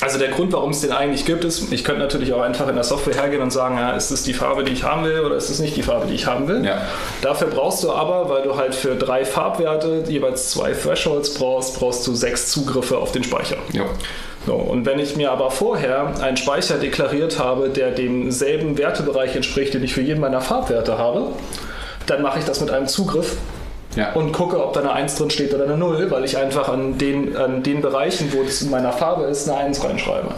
also 0.03 0.19
der 0.19 0.31
Grund, 0.31 0.53
warum 0.53 0.71
es 0.71 0.81
den 0.81 0.91
eigentlich 0.91 1.25
gibt, 1.25 1.45
ist, 1.45 1.73
ich 1.73 1.85
könnte 1.85 2.01
natürlich 2.01 2.33
auch 2.33 2.41
einfach 2.41 2.67
in 2.67 2.75
der 2.75 2.83
Software 2.83 3.15
hergehen 3.15 3.41
und 3.41 3.53
sagen, 3.53 3.79
ja, 3.79 3.93
ist 3.93 4.11
das 4.11 4.25
die 4.25 4.35
Farbe, 4.35 4.65
die 4.65 4.73
ich 4.73 4.83
haben 4.83 5.05
will 5.05 5.21
oder 5.21 5.37
ist 5.37 5.49
das 5.49 5.61
nicht 5.61 5.77
die 5.77 5.85
Farbe, 5.85 6.09
die 6.09 6.15
ich 6.15 6.27
haben 6.27 6.49
will. 6.49 6.65
Ja. 6.65 6.83
Dafür 7.21 7.47
brauchst 7.47 7.85
du 7.85 7.93
aber, 7.93 8.29
weil 8.29 8.43
du 8.43 8.57
halt 8.57 8.75
für 8.75 8.97
drei 8.97 9.25
Farbwerte 9.25 10.03
jeweils 10.09 10.51
zwei 10.51 10.73
Thresholds 10.73 11.35
brauchst, 11.35 11.79
brauchst 11.79 12.05
du 12.05 12.17
sechs 12.17 12.51
Zugriffe 12.51 12.99
auf 12.99 13.13
den 13.13 13.23
Speicher. 13.23 13.59
Ja. 13.73 13.85
So, 14.45 14.55
und 14.55 14.87
wenn 14.87 14.99
ich 14.99 15.15
mir 15.15 15.31
aber 15.31 15.53
vorher 15.53 16.21
einen 16.21 16.37
Speicher 16.37 16.79
deklariert 16.79 17.39
habe, 17.39 17.69
der 17.69 17.93
demselben 17.93 18.77
Wertebereich 18.79 19.37
entspricht, 19.37 19.73
den 19.73 19.85
ich 19.85 19.95
für 19.95 20.03
jeden 20.03 20.21
meiner 20.21 20.41
Farbwerte 20.41 20.99
habe, 20.99 21.29
dann 22.07 22.23
mache 22.23 22.41
ich 22.41 22.45
das 22.45 22.61
mit 22.61 22.71
einem 22.71 22.89
Zugriff 22.89 23.37
Ja. 23.97 24.13
und 24.15 24.33
gucke, 24.33 24.63
ob 24.63 24.73
da 24.73 24.81
eine 24.81 24.93
1 24.93 25.17
drin 25.17 25.31
steht 25.31 25.53
oder 25.53 25.65
eine 25.65 25.77
0, 25.77 26.11
weil 26.11 26.25
ich 26.25 26.39
einfach 26.39 26.69
an 26.69 26.97
den, 26.97 27.37
an 27.37 27.63
den 27.63 27.83
Bereichen, 27.83 28.33
wo 28.33 28.43
das 28.43 28.63
in 28.63 28.71
meiner 28.71 28.93
Farbe 28.93 29.25
ist, 29.25 29.49
eine 29.49 29.59
1 29.59 29.85
reinschreibe. 29.85 30.29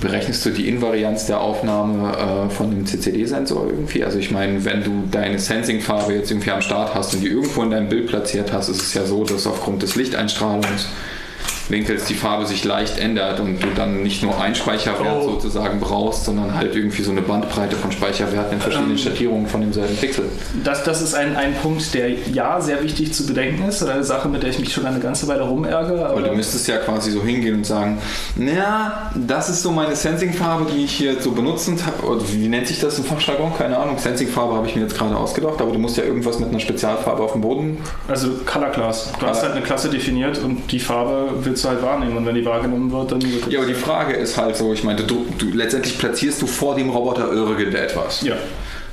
Berechnest 0.00 0.44
du 0.44 0.50
die 0.50 0.68
Invarianz 0.68 1.26
der 1.26 1.40
Aufnahme 1.40 2.12
äh, 2.16 2.50
von 2.50 2.70
dem 2.70 2.84
CCD-Sensor 2.84 3.66
irgendwie? 3.68 4.04
Also 4.04 4.18
ich 4.18 4.32
meine, 4.32 4.64
wenn 4.64 4.82
du 4.82 5.04
deine 5.10 5.38
Sensing-Farbe 5.38 6.14
jetzt 6.14 6.32
irgendwie 6.32 6.50
am 6.50 6.60
Start 6.60 6.94
hast 6.94 7.14
und 7.14 7.20
die 7.20 7.28
irgendwo 7.28 7.62
in 7.62 7.70
deinem 7.70 7.88
Bild 7.88 8.08
platziert 8.08 8.52
hast, 8.52 8.68
ist 8.68 8.82
es 8.82 8.94
ja 8.94 9.04
so, 9.04 9.22
dass 9.22 9.46
aufgrund 9.46 9.82
des 9.82 9.96
Lichteinstrahlungswinkels 11.68 12.04
die 12.06 12.14
Farbe 12.14 12.46
sich 12.46 12.64
leicht 12.64 12.98
ändert 12.98 13.40
und 13.40 13.62
du 13.62 13.68
dann 13.74 14.02
nicht 14.02 14.22
nur 14.22 14.40
einen 14.40 14.54
Speicherwert 14.54 15.04
Oh. 15.14 15.30
sozusagen 15.32 15.80
brauchst, 15.80 16.24
sondern 16.24 16.54
halt 16.56 16.74
irgendwie 16.74 17.02
so 17.02 17.10
eine 17.10 17.22
Bandbreite 17.22 17.76
von 17.76 17.92
Speicherwerten 17.92 18.54
in 18.54 18.60
verschiedenen 18.60 18.98
Schattierungen 18.98 19.46
von 19.46 19.60
demselben 19.60 19.96
Pixel. 19.96 20.24
Das, 20.62 20.82
das 20.84 21.02
ist 21.02 21.14
ein, 21.14 21.36
ein 21.36 21.54
Punkt, 21.54 21.92
der 21.94 22.10
ja 22.10 22.60
sehr 22.60 22.82
wichtig 22.82 23.12
zu 23.12 23.26
bedenken 23.26 23.68
ist, 23.68 23.82
oder 23.82 23.94
eine 23.94 24.04
Sache, 24.04 24.28
mit 24.28 24.42
der 24.42 24.50
ich 24.50 24.58
mich 24.58 24.72
schon 24.72 24.86
eine 24.86 24.98
ganze 25.00 25.26
Weile 25.28 25.42
rumärgere. 25.42 26.06
Aber 26.06 26.18
Aber 26.18 26.22
du 26.28 26.34
müsstest 26.34 26.66
ja 26.68 26.76
quasi 26.78 27.10
so 27.10 27.22
hingehen 27.22 27.56
und 27.56 27.66
sagen, 27.66 27.98
na, 28.36 29.10
das 29.14 29.48
ist 29.50 29.62
so 29.62 29.70
meine 29.70 29.94
Sensing-Farbe, 29.96 30.70
die 30.72 30.84
ich 30.84 30.92
hier 30.92 31.20
so 31.20 31.32
benutzend 31.32 31.84
habe. 31.86 32.20
Wie 32.32 32.48
nennt 32.48 32.66
sich 32.66 32.80
das 32.80 32.98
im 32.98 33.04
Fachjargon? 33.04 33.52
Keine 33.56 33.76
Ahnung. 33.78 33.98
Sensing-Farbe 33.98 34.54
habe 34.54 34.66
ich 34.66 34.74
mir 34.76 34.82
jetzt 34.82 34.96
gerade 34.96 35.16
ausgedacht, 35.16 35.60
aber 35.60 35.72
du 35.72 35.78
musst 35.78 35.96
ja 35.96 36.04
irgendwas 36.04 36.38
mit 36.38 36.48
einer 36.48 36.60
Spezialfarbe 36.60 37.22
auf 37.22 37.32
dem 37.32 37.40
Boden. 37.40 37.78
also 38.08 38.28
Color 38.46 38.70
Class. 38.70 39.10
Du 39.18 39.26
hast 39.26 39.38
Color- 39.40 39.42
halt 39.42 39.52
eine 39.56 39.62
Klasse 39.64 39.88
definiert 39.90 40.38
und 40.38 40.70
die 40.72 40.80
Farbe 40.80 41.28
willst 41.54 41.64
du 41.64 41.68
halt 41.68 41.82
wahrnehmen. 41.82 42.16
Und 42.16 42.26
wenn 42.26 42.34
die 42.34 42.44
wahrgenommen 42.44 42.90
wird, 42.90 43.12
dann 43.12 43.22
wird 43.22 43.46
Ja, 43.50 43.60
aber 43.60 43.68
die 43.68 43.74
Frage 43.74 44.14
ist 44.14 44.36
halt 44.36 44.56
so, 44.56 44.72
ich 44.72 44.82
meine, 44.82 45.04
du, 45.04 45.24
du 45.38 45.46
letztendlich 45.52 45.96
platzierst 45.98 46.42
du 46.42 46.46
vor 46.48 46.74
dem 46.74 46.90
Roboter 46.90 47.30
irgendetwas. 47.30 48.22
Ja, 48.22 48.34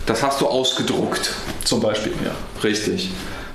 Das 0.06 0.22
hast 0.22 0.42
du 0.42 0.48
ausgedruckt. 0.48 1.34
zum 1.64 1.80
Beispiel, 1.80 2.14
ja. 2.24 2.32
Richtig. 2.64 3.10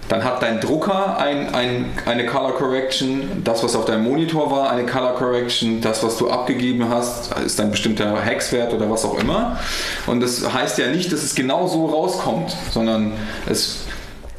Dann 0.08 0.22
hat 0.24 0.40
dein 0.42 0.60
Drucker 0.60 1.18
ein, 1.18 1.52
ein, 1.54 1.86
eine 2.04 2.26
Color 2.26 2.54
Correction, 2.54 3.42
das, 3.44 3.62
was 3.64 3.74
auf 3.76 3.84
deinem 3.86 4.04
Monitor 4.04 4.50
war, 4.52 4.70
eine 4.70 4.86
Color 4.86 5.14
Correction, 5.14 5.80
das, 5.80 6.02
was 6.04 6.16
du 6.16 6.28
abgegeben 6.30 6.88
hast, 6.88 7.32
ist 7.44 7.60
ein 7.60 7.70
bestimmter 7.72 8.20
Hexwert 8.20 8.72
oder 8.72 8.88
was 8.90 9.04
auch 9.04 9.18
immer. 9.18 9.58
Und 10.06 10.20
das 10.20 10.52
heißt 10.52 10.78
ja 10.78 10.88
nicht, 10.88 11.12
dass 11.12 11.22
es 11.22 11.34
genau 11.34 11.66
so 11.68 11.86
rauskommt, 11.86 12.56
sondern 12.72 13.12
es. 13.48 13.78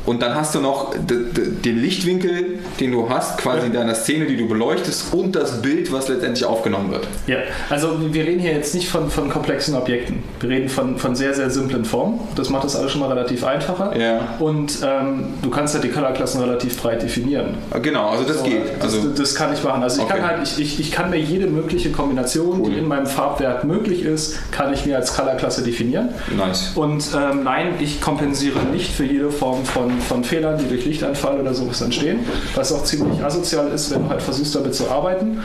Und 0.07 0.21
dann 0.23 0.33
hast 0.33 0.55
du 0.55 0.59
noch 0.61 0.93
den 0.95 1.79
Lichtwinkel, 1.81 2.59
den 2.79 2.91
du 2.91 3.09
hast, 3.09 3.37
quasi 3.37 3.67
in 3.67 3.73
deiner 3.73 3.93
Szene, 3.93 4.25
die 4.25 4.37
du 4.37 4.47
beleuchtest, 4.47 5.13
und 5.13 5.35
das 5.35 5.61
Bild, 5.61 5.91
was 5.91 6.07
letztendlich 6.07 6.45
aufgenommen 6.45 6.91
wird. 6.91 7.05
Ja, 7.27 7.37
also 7.69 7.97
wir 8.13 8.23
reden 8.25 8.39
hier 8.39 8.53
jetzt 8.53 8.73
nicht 8.73 8.87
von, 8.89 9.09
von 9.11 9.29
komplexen 9.29 9.75
Objekten. 9.75 10.23
Wir 10.39 10.49
reden 10.49 10.69
von, 10.69 10.97
von 10.97 11.15
sehr, 11.15 11.33
sehr 11.33 11.49
simplen 11.49 11.83
Formen. 11.85 12.19
Das 12.35 12.49
macht 12.49 12.63
das 12.63 12.75
alles 12.75 12.91
schon 12.93 13.01
mal 13.01 13.09
relativ 13.09 13.43
einfacher. 13.43 13.95
Ja. 13.97 14.19
Und 14.39 14.77
ähm, 14.83 15.25
du 15.41 15.49
kannst 15.49 15.75
ja 15.75 15.81
die 15.81 15.89
Colorklassen 15.89 16.41
relativ 16.41 16.81
breit 16.81 17.01
definieren. 17.03 17.55
Genau, 17.81 18.09
also 18.09 18.23
das 18.23 18.37
So, 18.39 18.43
geht. 18.45 18.61
Das, 18.79 18.95
Also, 18.95 19.09
das 19.09 19.35
kann 19.35 19.53
ich 19.53 19.63
machen. 19.63 19.83
Also 19.83 20.01
ich, 20.01 20.07
Okay. 20.07 20.19
kann 20.19 20.27
halt, 20.27 20.43
ich, 20.47 20.57
ich, 20.59 20.79
ich 20.79 20.91
kann 20.91 21.09
mir 21.09 21.19
jede 21.19 21.47
mögliche 21.47 21.91
Kombination, 21.91 22.61
Cool. 22.61 22.69
die 22.71 22.77
in 22.77 22.87
meinem 22.87 23.07
Farbwert 23.07 23.65
möglich 23.65 24.03
ist, 24.03 24.37
kann 24.51 24.71
ich 24.73 24.85
mir 24.85 24.95
als 24.95 25.13
Colorklasse 25.15 25.63
definieren. 25.63 26.09
nice. 26.37 26.71
Und 26.75 27.03
ähm, 27.13 27.43
nein, 27.43 27.73
ich 27.79 27.99
kompensiere 27.99 28.59
nicht 28.71 28.91
für 28.93 29.03
jede 29.03 29.31
Form 29.31 29.65
von, 29.65 29.91
von 30.01 30.23
Fehlern, 30.23 30.57
die 30.57 30.67
durch 30.67 30.85
Lichteinfall 30.85 31.39
oder 31.39 31.53
sowas 31.53 31.81
entstehen, 31.81 32.19
was 32.55 32.71
auch 32.73 32.83
ziemlich 32.83 33.23
asozial 33.23 33.67
ist, 33.69 33.91
wenn 33.93 34.03
du 34.03 34.09
halt 34.09 34.21
versuchst 34.21 34.55
damit 34.55 34.73
zu 34.75 34.89
arbeiten. 34.89 35.39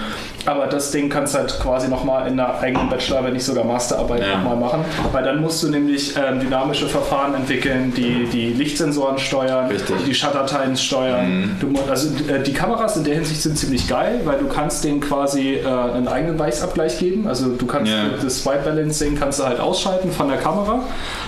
Aber 0.46 0.66
das 0.66 0.90
Ding 0.90 1.08
kannst 1.08 1.34
du 1.34 1.38
halt 1.38 1.58
quasi 1.60 1.88
nochmal 1.88 2.26
in 2.26 2.38
einer 2.40 2.58
eigenen 2.58 2.88
Bachelor, 2.88 3.24
wenn 3.24 3.32
nicht 3.34 3.44
sogar 3.44 3.64
Masterarbeit 3.64 4.22
Ja. 4.22 4.38
nochmal 4.38 4.56
machen, 4.56 4.84
weil 5.12 5.22
dann 5.22 5.40
musst 5.40 5.62
du 5.62 5.68
nämlich 5.68 6.14
ähm, 6.16 6.40
dynamische 6.40 6.86
Verfahren 6.88 7.34
entwickeln, 7.34 7.92
die 7.96 8.26
die 8.32 8.52
Lichtsensoren 8.52 9.18
steuern, 9.18 9.68
Richtig. 9.70 9.96
die 10.06 10.14
Shuttertimes 10.14 10.82
steuern. 10.82 11.56
Du, 11.60 11.68
mu- 11.68 11.78
also 11.88 12.08
äh, 12.28 12.42
die 12.42 12.52
Kameras 12.52 12.96
in 12.96 13.04
der 13.04 13.14
Hinsicht 13.14 13.40
sind 13.42 13.56
ziemlich 13.56 13.86
geil, 13.88 14.20
weil 14.24 14.38
du 14.38 14.46
kannst 14.48 14.82
denen 14.84 15.00
quasi 15.00 15.54
äh, 15.54 15.66
einen 15.66 16.08
eigenen 16.08 16.38
Weichsabgleich 16.38 16.98
geben. 16.98 17.26
Also 17.28 17.48
du 17.50 17.66
kannst 17.66 17.90
Ja. 17.92 18.04
das 18.20 18.44
White 18.44 18.62
Balancing 18.64 19.16
kannst 19.18 19.38
du 19.38 19.44
halt 19.44 19.60
ausschalten 19.60 20.10
von 20.10 20.28
der 20.28 20.38
Kamera, 20.38 20.80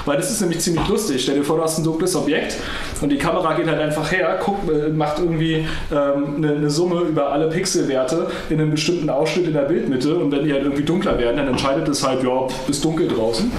weil 0.07 0.17
das 0.17 0.31
ist 0.31 0.41
nämlich 0.41 0.61
ziemlich 0.61 0.87
lustig. 0.89 1.23
Stell 1.23 1.37
dir 1.37 1.45
vor, 1.45 1.57
du 1.57 1.63
hast 1.63 1.79
ein 1.79 1.85
dunkles 1.85 2.17
Objekt 2.17 2.57
und 3.01 3.13
die 3.15 3.21
Kamera 3.21 3.55
geht 3.55 3.69
halt 3.69 3.81
einfach 3.81 4.11
her, 4.11 4.39
guckt, 4.45 4.69
äh, 4.69 4.89
macht 4.89 5.19
irgendwie 5.21 5.67
ähm, 5.93 6.37
eine, 6.37 6.57
eine 6.57 6.71
Summe 6.71 7.03
über 7.03 7.31
alle 7.31 7.49
Pixelwerte 7.49 8.29
in 8.51 8.61
einem 8.61 8.73
bestimmten 8.73 9.09
Ausschnitt 9.09 9.47
in 9.47 9.53
der 9.53 9.63
Bildmitte 9.63 10.17
und 10.17 10.33
wenn 10.33 10.45
die 10.45 10.53
halt 10.53 10.65
irgendwie 10.65 10.83
dunkler 10.83 11.17
werden, 11.19 11.37
dann 11.37 11.49
entscheidet 11.49 11.89
es 11.89 12.07
halt, 12.07 12.23
ja, 12.25 12.47
ist 12.69 12.85
dunkel 12.85 13.09
draußen. 13.09 13.51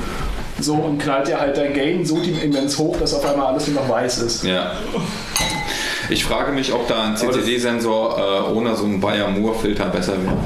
So 0.60 0.74
und 0.76 1.00
knallt 1.00 1.28
dir 1.28 1.40
halt 1.40 1.58
dein 1.58 1.74
Gain 1.74 2.06
so 2.06 2.18
immens 2.18 2.78
hoch, 2.78 2.98
dass 2.98 3.14
auf 3.14 3.26
einmal 3.26 3.48
alles 3.48 3.68
nur 3.68 3.82
noch 3.82 3.90
weiß 3.90 4.20
ist. 4.20 4.44
Ja. 4.44 4.72
Ich 6.10 6.24
frage 6.24 6.52
mich, 6.52 6.72
ob 6.74 6.88
da 6.88 7.04
ein 7.04 7.18
CCD-Sensor 7.18 8.18
äh, 8.18 8.52
ohne 8.54 8.76
so 8.76 8.86
einen 8.86 9.02
Bayer-Moore-Filter 9.02 9.86
besser 9.86 10.14
wäre. 10.24 10.38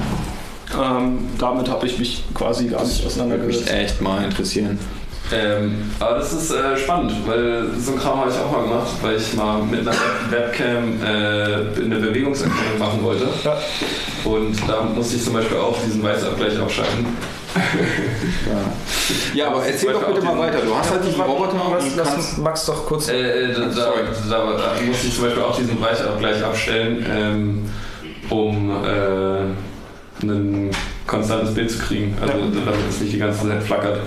Ähm, 0.81 1.27
damit 1.37 1.69
habe 1.69 1.85
ich 1.87 1.97
mich 1.99 2.23
quasi 2.33 2.67
gar 2.67 2.83
nicht 2.83 3.03
Würde 3.03 3.03
mich 3.03 3.05
auseinandergesetzt. 3.07 3.73
echt 3.73 4.01
mal 4.01 4.23
interessieren. 4.23 4.79
Ähm, 5.31 5.91
aber 5.99 6.15
das 6.15 6.33
ist 6.33 6.51
äh, 6.51 6.75
spannend, 6.75 7.13
weil 7.27 7.67
so 7.77 7.91
ein 7.91 7.99
Kram 7.99 8.19
habe 8.19 8.31
ich 8.31 8.37
auch 8.37 8.51
mal 8.51 8.63
gemacht, 8.63 8.87
weil 9.01 9.15
ich 9.17 9.33
mal 9.33 9.61
mit 9.61 9.81
einer 9.81 9.95
Webcam 10.29 11.01
äh, 11.03 11.81
eine 11.83 11.95
Bewegungserkennung 11.99 12.79
machen 12.79 13.03
wollte. 13.03 13.27
Ja. 13.43 13.57
Und 14.25 14.55
da 14.67 14.81
musste 14.81 15.17
ich 15.17 15.23
zum 15.23 15.33
Beispiel 15.33 15.57
auch 15.57 15.77
diesen 15.85 16.01
Weißabgleich 16.01 16.59
aufschalten. 16.59 17.05
Ja, 19.33 19.47
aber 19.47 19.65
erzähl 19.65 19.91
doch 19.91 20.05
bitte 20.05 20.21
mal 20.21 20.37
weiter. 20.37 20.59
Du 20.59 20.75
hast 20.75 20.91
halt 20.91 21.03
diesen 21.03 21.21
Roboter 21.21 21.53
und 21.65 21.95
lass. 21.95 22.37
Max 22.37 22.65
doch 22.65 22.85
kurz. 22.85 23.09
Äh, 23.09 23.53
da, 23.53 23.61
da, 23.61 23.71
Sorry. 23.71 24.01
da, 24.29 24.37
da 24.53 24.81
musste 24.85 25.07
ich 25.07 25.15
zum 25.15 25.23
Beispiel 25.23 25.43
auch 25.43 25.57
diesen 25.57 25.81
Weißabgleich 25.81 26.43
abstellen, 26.43 27.05
ähm, 27.09 27.69
um 28.29 28.69
äh, 28.85 30.23
ein 30.23 30.69
konstantes 31.07 31.53
Bild 31.55 31.71
zu 31.71 31.79
kriegen. 31.79 32.15
Also 32.21 32.33
damit 32.33 32.79
es 32.89 33.01
nicht 33.01 33.13
die 33.13 33.19
ganze 33.19 33.47
Zeit 33.47 33.63
flackert. 33.63 33.99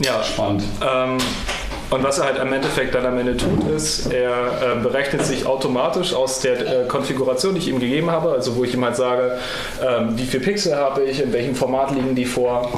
Ja. 0.00 0.22
Spannend. 0.22 0.62
Ähm, 0.82 1.18
und 1.90 2.02
was 2.02 2.18
er 2.18 2.26
halt 2.26 2.38
im 2.38 2.52
Endeffekt 2.52 2.94
dann 2.94 3.06
am 3.06 3.16
Ende 3.18 3.34
tut, 3.36 3.66
ist, 3.70 4.12
er 4.12 4.76
äh, 4.76 4.82
berechnet 4.82 5.24
sich 5.24 5.46
automatisch 5.46 6.12
aus 6.12 6.40
der 6.40 6.82
äh, 6.82 6.86
Konfiguration, 6.86 7.54
die 7.54 7.60
ich 7.60 7.68
ihm 7.68 7.80
gegeben 7.80 8.10
habe, 8.10 8.30
also 8.32 8.56
wo 8.56 8.64
ich 8.64 8.74
ihm 8.74 8.84
halt 8.84 8.96
sage, 8.96 9.38
ähm, 9.82 10.10
wie 10.18 10.24
viele 10.24 10.44
Pixel 10.44 10.76
habe 10.76 11.02
ich, 11.04 11.22
in 11.22 11.32
welchem 11.32 11.54
Format 11.54 11.90
liegen 11.92 12.14
die 12.14 12.26
vor, 12.26 12.70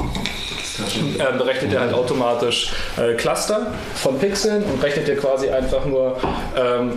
äh, 1.19 1.37
berechnet 1.37 1.73
er 1.73 1.81
halt 1.81 1.93
automatisch 1.93 2.71
äh, 2.97 3.13
Cluster 3.15 3.67
von 3.95 4.17
Pixeln 4.17 4.63
und 4.63 4.81
rechnet 4.81 5.09
dir 5.09 5.17
quasi 5.17 5.49
einfach 5.49 5.85
nur 5.85 6.15
ähm, 6.57 6.93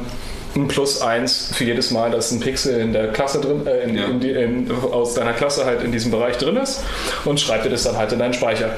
ein 0.55 0.69
Plus 0.69 1.03
1 1.03 1.51
für 1.53 1.65
jedes 1.65 1.91
Mal, 1.91 2.13
dass 2.13 2.31
ein 2.31 2.39
Pixel 2.39 2.79
in 2.81 2.93
der 2.93 3.09
Klasse 3.09 3.41
drin, 3.41 3.67
äh, 3.67 3.83
in, 3.83 3.97
Ja. 3.99 4.05
in 4.05 4.21
die, 4.21 4.31
in, 4.31 4.71
aus 4.93 5.15
deiner 5.15 5.33
Klasse 5.33 5.65
halt 5.65 5.83
in 5.83 5.91
diesem 5.91 6.13
Bereich 6.13 6.39
drin 6.39 6.57
ist 6.57 6.81
und 7.25 7.41
schreibt 7.41 7.65
dir 7.65 7.71
das 7.71 7.83
dann 7.83 7.97
halt 7.99 8.13
in 8.13 8.21
deinen 8.21 8.35
Speicher. 8.35 8.71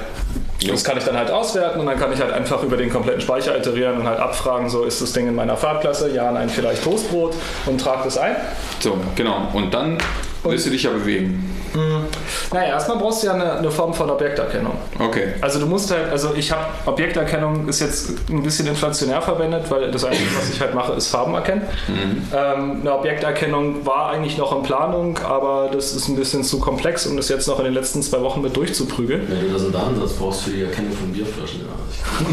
Das 0.73 0.85
kann 0.85 0.99
ich 0.99 1.05
dann 1.05 1.17
halt 1.17 1.31
auswerten 1.31 1.81
und 1.81 1.87
dann 1.87 1.99
kann 1.99 2.13
ich 2.13 2.21
halt 2.21 2.33
einfach 2.33 2.63
über 2.63 2.77
den 2.77 2.91
kompletten 2.91 3.21
Speicher 3.21 3.57
iterieren 3.57 3.99
und 3.99 4.07
halt 4.07 4.19
abfragen, 4.19 4.69
so 4.69 4.85
ist 4.85 5.01
das 5.01 5.13
Ding 5.13 5.29
in 5.29 5.35
meiner 5.35 5.57
Farbklasse, 5.57 6.11
ja, 6.11 6.31
nein, 6.31 6.49
vielleicht 6.49 6.85
Toastbrot 6.85 7.35
und 7.67 7.81
trage 7.81 8.05
das 8.05 8.19
ein. 8.19 8.37
So, 8.81 8.99
genau. 9.15 9.49
Und 9.53 9.73
dann 9.73 9.99
wirst 10.45 10.67
du 10.67 10.71
dich 10.71 10.83
ja 10.85 10.91
bewegen. 10.91 11.51
Naja, 12.53 12.69
erstmal 12.69 12.99
brauchst 12.99 13.23
du 13.23 13.27
ja 13.29 13.35
eine, 13.35 13.59
eine 13.59 13.71
Form 13.71 13.93
von 13.93 14.09
Objekterkennung. 14.11 14.73
Okay. 14.99 15.35
Also 15.41 15.59
du 15.61 15.67
musst 15.67 15.91
halt, 15.91 16.11
also 16.11 16.35
ich 16.35 16.51
habe 16.51 16.65
Objekterkennung 16.87 17.69
ist 17.69 17.81
jetzt 17.81 18.11
ein 18.31 18.43
bisschen 18.43 18.67
inflationär 18.67 19.21
verwendet, 19.21 19.71
weil 19.71 19.91
das 19.91 20.05
Einzige, 20.05 20.29
was 20.37 20.51
ich 20.51 20.61
halt 20.61 20.75
mache, 20.75 20.93
ist 20.95 21.09
Farben 21.09 21.35
erkennen. 21.35 21.63
Ähm, 22.35 22.81
eine 22.81 22.95
Objekterkennung 22.95 23.85
war 23.85 24.11
eigentlich 24.11 24.39
noch 24.39 24.57
in 24.57 24.63
Planung, 24.63 25.19
aber 25.19 25.69
das 25.73 25.93
ist 25.95 26.09
ein 26.09 26.17
bisschen 26.17 26.45
zu 26.45 26.59
komplex, 26.61 27.07
um 27.07 27.17
das 27.17 27.29
jetzt 27.29 27.47
noch 27.47 27.59
in 27.59 27.65
den 27.67 27.75
letzten 27.75 28.03
zwei 28.03 28.21
Wochen 28.23 28.41
mit 28.41 28.57
durchzuprügeln. 28.57 29.27
Wenn 29.29 29.41
du 29.41 29.53
da 29.53 29.59
so 29.59 29.65
einen 29.65 29.73
Datensatz 29.75 30.13
brauchst 30.15 30.43
für 30.43 30.51
die 30.51 30.63
Erkennung 30.63 30.93
von 30.93 31.13
Bierflaschen, 31.13 31.61
ja. 31.61 31.67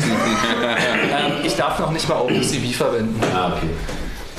Ähm, 0.63 1.45
ich 1.45 1.55
darf 1.55 1.79
noch 1.79 1.91
nicht 1.91 2.07
mal 2.07 2.19
OpenCV 2.21 2.75
verwenden. 2.75 3.19
Ah, 3.33 3.53
okay. 3.55 3.69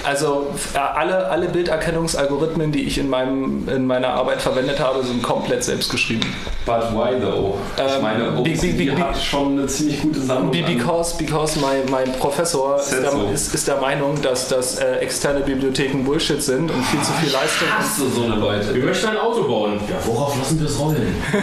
Also 0.04 0.46
äh, 0.74 0.78
alle, 0.78 1.28
alle 1.30 1.48
Bilderkennungsalgorithmen, 1.48 2.72
die 2.72 2.82
ich 2.84 2.98
in, 2.98 3.08
meinem, 3.08 3.68
in 3.68 3.86
meiner 3.86 4.08
Arbeit 4.08 4.42
verwendet 4.42 4.78
habe, 4.80 5.02
sind 5.02 5.22
komplett 5.22 5.64
selbst 5.64 5.90
geschrieben. 5.90 6.26
But 6.66 6.92
why 6.92 7.20
though? 7.20 7.56
Ich 7.76 7.82
Ähm, 7.96 8.02
meine, 8.02 8.24
be- 8.24 8.42
be- 8.42 8.42
be- 8.42 8.92
OpenCV 8.92 9.00
hat 9.00 9.22
schon 9.22 9.58
eine 9.58 9.66
ziemlich 9.66 10.00
gute 10.02 10.20
Sammlung. 10.20 10.50
Because, 10.50 11.16
because 11.16 11.58
my, 11.58 11.90
mein 11.90 12.12
Professor 12.18 12.78
ist 12.78 12.90
der, 12.92 13.10
so. 13.10 13.30
ist, 13.32 13.54
ist 13.54 13.66
der 13.68 13.76
Meinung, 13.80 14.20
dass, 14.22 14.48
dass 14.48 14.78
äh, 14.78 14.96
externe 14.96 15.40
Bibliotheken 15.40 16.04
Bullshit 16.04 16.42
sind 16.42 16.70
und 16.70 16.82
viel 16.84 17.00
zu 17.00 17.12
viel 17.14 17.32
Leistung. 17.32 17.68
Hast 17.78 17.98
du 17.98 18.08
so 18.08 18.24
eine 18.24 18.36
Leute? 18.36 18.74
Wir 18.74 18.84
möchten 18.84 19.06
ein 19.08 19.16
Auto 19.18 19.44
bauen. 19.44 19.80
Ja, 19.88 19.96
worauf 20.06 20.36
lassen 20.38 20.58
wir 20.60 20.66
es 20.66 20.78
rollen? 20.78 21.14
wir 21.32 21.40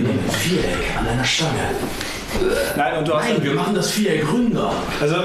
nehmen 0.00 0.18
ein 0.24 0.30
Viereck 0.30 0.96
an 0.98 1.06
einer 1.08 1.24
Stange. 1.24 1.50
Nein, 2.76 2.98
und 2.98 3.08
du 3.08 3.14
hast, 3.14 3.28
Nein, 3.28 3.42
wir 3.42 3.54
machen 3.54 3.74
das 3.74 3.90
Viereck 3.90 4.24
ründer. 4.32 4.70
also, 5.00 5.16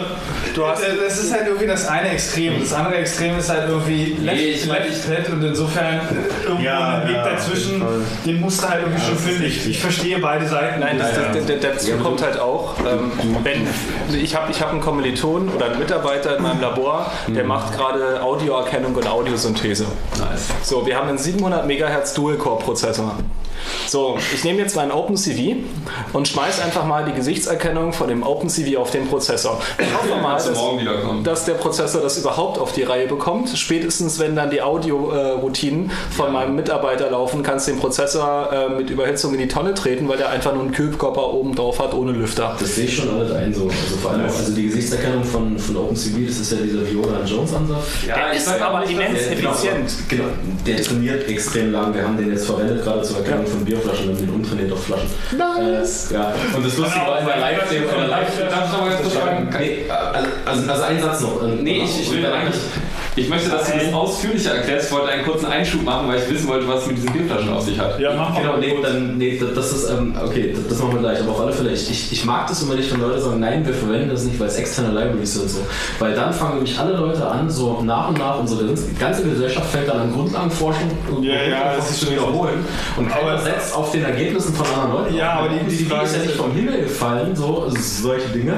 du 0.53 0.67
hast 0.67 0.81
Das 0.83 1.17
ist 1.19 1.33
halt 1.33 1.47
irgendwie 1.47 1.67
das 1.67 1.87
eine 1.87 2.09
Extrem. 2.09 2.59
Das 2.59 2.73
andere 2.73 2.95
Extrem 2.97 3.37
ist 3.37 3.49
halt 3.49 3.69
irgendwie 3.69 4.17
left, 4.21 4.39
ich 4.39 4.65
left, 4.65 5.09
left 5.09 5.29
und 5.29 5.43
insofern 5.43 5.95
äh, 5.95 6.43
irgendwo 6.45 6.63
Ja, 6.63 6.99
einen 6.99 7.09
Weg 7.09 7.15
dazwischen, 7.23 7.83
den 8.25 8.39
musst 8.39 8.63
du 8.63 8.69
halt 8.69 8.81
irgendwie 8.83 9.05
schon 9.05 9.17
finden. 9.17 9.43
Ich, 9.45 9.69
ich 9.69 9.79
verstehe 9.79 10.19
beide 10.19 10.47
Seiten. 10.47 10.79
Nein, 10.79 10.97
das, 10.97 11.11
das, 11.13 11.45
das, 11.45 11.59
dazu 11.61 11.91
kommt 11.97 12.21
halt 12.21 12.39
auch, 12.39 12.75
ähm, 12.79 13.11
wenn 13.43 13.67
ich 14.21 14.35
habe 14.35 14.51
ich 14.51 14.61
hab 14.61 14.71
einen 14.71 14.81
Kommiliton 14.81 15.49
oder 15.49 15.67
einen 15.67 15.79
Mitarbeiter 15.79 16.37
in 16.37 16.43
meinem 16.43 16.61
Labor, 16.61 17.11
der 17.27 17.43
macht 17.43 17.75
gerade 17.77 18.21
Audioerkennung 18.21 18.95
und 18.95 19.07
Audiosynthese. 19.07 19.85
Nice. 20.17 20.47
So, 20.63 20.85
wir 20.85 20.97
haben 20.97 21.09
einen 21.09 21.17
700 21.17 21.65
MHz 21.65 22.13
Dual-Core-Prozessor. 22.13 23.15
So, 23.87 24.17
ich 24.33 24.43
nehme 24.43 24.59
jetzt 24.59 24.75
meinen 24.75 24.91
OpenCV 24.91 25.57
und 26.13 26.27
schmeiß 26.27 26.61
einfach 26.61 26.85
mal 26.85 27.05
die 27.05 27.13
Gesichtserkennung 27.13 27.93
von 27.93 28.07
dem 28.07 28.23
OpenCV 28.23 28.77
auf 28.77 28.91
den 28.91 29.07
Prozessor. 29.07 29.59
Ich 29.77 29.93
hoffe 29.95 30.21
mal, 30.21 30.35
dass, 30.35 30.51
dass 31.23 31.45
der 31.45 31.53
Prozessor 31.55 32.01
das 32.01 32.17
überhaupt 32.17 32.59
auf 32.59 32.71
die 32.71 32.83
Reihe 32.83 33.07
bekommt. 33.07 33.49
Spätestens, 33.57 34.19
wenn 34.19 34.35
dann 34.35 34.49
die 34.49 34.61
Audio-Routinen 34.61 35.91
von 36.11 36.31
meinem 36.31 36.55
Mitarbeiter 36.55 37.09
laufen, 37.09 37.43
kannst 37.43 37.67
du 37.67 37.71
den 37.71 37.79
Prozessor 37.79 38.51
äh, 38.51 38.69
mit 38.69 38.89
Überhitzung 38.89 39.33
in 39.33 39.39
die 39.39 39.47
Tonne 39.47 39.73
treten, 39.73 40.07
weil 40.07 40.17
der 40.17 40.29
einfach 40.29 40.53
nur 40.53 40.63
einen 40.63 40.71
Kühlkörper 40.71 41.33
oben 41.33 41.55
drauf 41.55 41.79
hat, 41.79 41.93
ohne 41.93 42.11
Lüfter. 42.11 42.55
Das 42.59 42.75
sehe 42.75 42.85
ich 42.85 42.95
schon 42.95 43.09
alles 43.09 43.31
ein 43.31 43.53
so. 43.53 43.63
Also 43.63 43.97
vor 44.01 44.11
allem 44.11 44.21
auch 44.21 44.37
also 44.37 44.53
die 44.53 44.67
Gesichtserkennung 44.67 45.23
von, 45.23 45.57
von 45.57 45.77
OpenCV, 45.77 46.27
das 46.27 46.39
ist 46.39 46.51
ja 46.51 46.57
dieser 46.59 46.89
Viola 46.89 47.23
Jones 47.25 47.53
Ansatz. 47.53 47.83
Der 48.05 48.33
ist 48.33 48.47
aber 48.47 48.83
immens 48.85 49.19
effizient. 49.19 49.91
Genau, 50.07 50.25
der 50.65 50.81
trainiert 50.81 51.27
extrem 51.27 51.71
lang. 51.71 51.93
Wir 51.93 52.03
haben 52.03 52.17
den 52.17 52.31
jetzt 52.31 52.45
verwendet, 52.45 52.83
gerade 52.83 53.01
zur 53.01 53.17
Erkennung 53.17 53.45
von 53.49 53.65
Bierflaschen. 53.65 54.05
Wir 54.07 54.13
haben 54.15 54.19
den 54.25 54.29
umtrainiert 54.29 54.71
auf 54.71 54.83
Flaschen. 54.85 55.09
Nice! 55.37 56.11
Äh, 56.11 56.15
ja. 56.15 56.33
Und 56.55 56.65
das 56.65 56.77
Lustige 56.77 57.05
war 57.05 57.19
in 57.19 57.25
der 57.25 57.37
Live- 57.37 57.71
in 57.71 57.83
der 57.83 58.07
Live- 58.07 58.49
Darf 58.49 58.65
ich 58.65 58.71
noch 58.71 58.81
mal 58.81 58.89
ganz 58.89 59.01
kurz 59.01 59.13
fragen? 59.15 59.49
Nee, 59.59 59.85
also, 60.45 60.71
also 60.71 60.83
ein 60.83 61.01
Satz 61.01 61.21
noch. 61.21 61.41
Nee, 61.61 61.83
ich, 61.83 62.01
ich 62.01 62.11
will 62.13 62.25
eigentlich. 62.25 62.55
Ich 63.15 63.27
möchte, 63.27 63.49
dass 63.49 63.65
du 63.65 63.77
das 63.77 63.93
ausführlicher 63.93 64.55
erklärst. 64.55 64.87
Ich 64.87 64.91
wollte 64.93 65.09
einen 65.09 65.25
kurzen 65.25 65.47
Einschub 65.47 65.83
machen, 65.83 66.07
weil 66.07 66.19
ich 66.19 66.29
wissen 66.29 66.47
wollte, 66.47 66.67
was 66.67 66.83
es 66.83 66.87
mit 66.87 66.97
diesen 66.97 67.11
Bierflaschen 67.11 67.51
auf 67.51 67.63
sich 67.63 67.77
hat. 67.77 67.99
Ja, 67.99 68.13
mach 68.15 68.33
mal. 68.33 68.41
Genau, 68.41 68.57
nee, 68.57 68.77
dann, 68.81 69.17
nee, 69.17 69.41
das- 69.55 69.71
ist, 69.73 69.89
ähm, 69.89 70.15
okay, 70.25 70.53
das, 70.55 70.67
das 70.69 70.79
machen 70.79 70.93
wir 70.93 70.99
gleich. 71.01 71.19
Aber 71.19 71.31
auf 71.31 71.41
alle 71.41 71.51
Fälle, 71.51 71.71
ich, 71.71 71.89
ich, 71.89 72.11
ich 72.13 72.23
mag 72.25 72.47
das 72.47 72.61
immer 72.63 72.75
nicht, 72.75 72.91
wenn 72.93 73.01
Leute 73.01 73.19
sagen, 73.19 73.39
nein, 73.41 73.65
wir 73.65 73.73
verwenden 73.73 74.09
das 74.09 74.23
nicht, 74.23 74.39
weil 74.39 74.47
es 74.47 74.55
externe 74.55 74.89
Libraries 74.97 75.33
sind 75.33 75.43
und 75.43 75.49
so. 75.49 75.59
Weil 75.99 76.13
dann 76.13 76.31
fangen 76.33 76.55
nämlich 76.55 76.79
alle 76.79 76.93
Leute 76.95 77.27
an, 77.27 77.49
so 77.49 77.81
nach 77.81 78.07
und 78.09 78.17
nach, 78.19 78.39
unsere 78.39 78.65
ganze 78.99 79.23
Gesellschaft 79.23 79.69
fängt 79.69 79.89
dann 79.89 79.99
an 80.01 80.13
Grundlagenforschung 80.13 80.89
und 81.15 81.23
Ja, 81.23 81.33
ja, 81.43 81.73
das 81.75 81.89
ist 81.89 81.99
zu 81.99 82.05
schon 82.05 82.13
wiederholen. 82.15 82.65
Und 82.95 83.09
keiner 83.09 83.31
Aber- 83.33 83.41
setzt 83.41 83.75
auf 83.75 83.91
den 83.91 84.05
Ergebnissen 84.05 84.53
von 84.53 84.65
anderen 84.65 85.03
Leuten. 85.03 85.15
Ja, 85.15 85.33
aber 85.39 85.49
die- 85.49 85.65
die 85.69 85.75
die 85.77 85.85
Frage 85.85 86.05
ist 86.05 86.15
ja 86.15 86.21
nicht 86.21 86.35
vom 86.35 86.51
Himmel 86.53 86.81
gefallen, 86.83 87.35
so 87.35 87.69
solche 87.75 88.29
Dinge. 88.29 88.53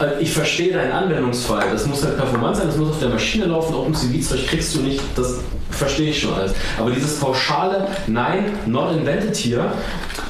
Äh, 0.00 0.22
Ich 0.22 0.32
verstehe 0.32 0.72
deinen 0.72 0.92
Anwendungsfall. 0.92 1.64
Das 1.72 1.86
muss 1.86 2.02
halt 2.04 2.16
performant 2.16 2.56
sein, 2.56 2.66
das 2.68 2.76
muss 2.76 2.88
auf 2.90 2.98
der 3.00 3.10
Maschine 3.10 3.44
laufen. 3.46 3.74
OpenCV-Zeug 3.98 4.46
kriegst 4.46 4.74
du 4.74 4.80
nicht. 4.80 5.02
Das 5.16 5.34
verstehe 5.70 6.10
ich 6.10 6.20
schon 6.20 6.34
alles. 6.34 6.52
Aber 6.78 6.90
dieses 6.90 7.18
pauschale 7.20 7.86
Nein, 8.06 8.52
not 8.66 8.92
invented 8.96 9.36
here, 9.36 9.70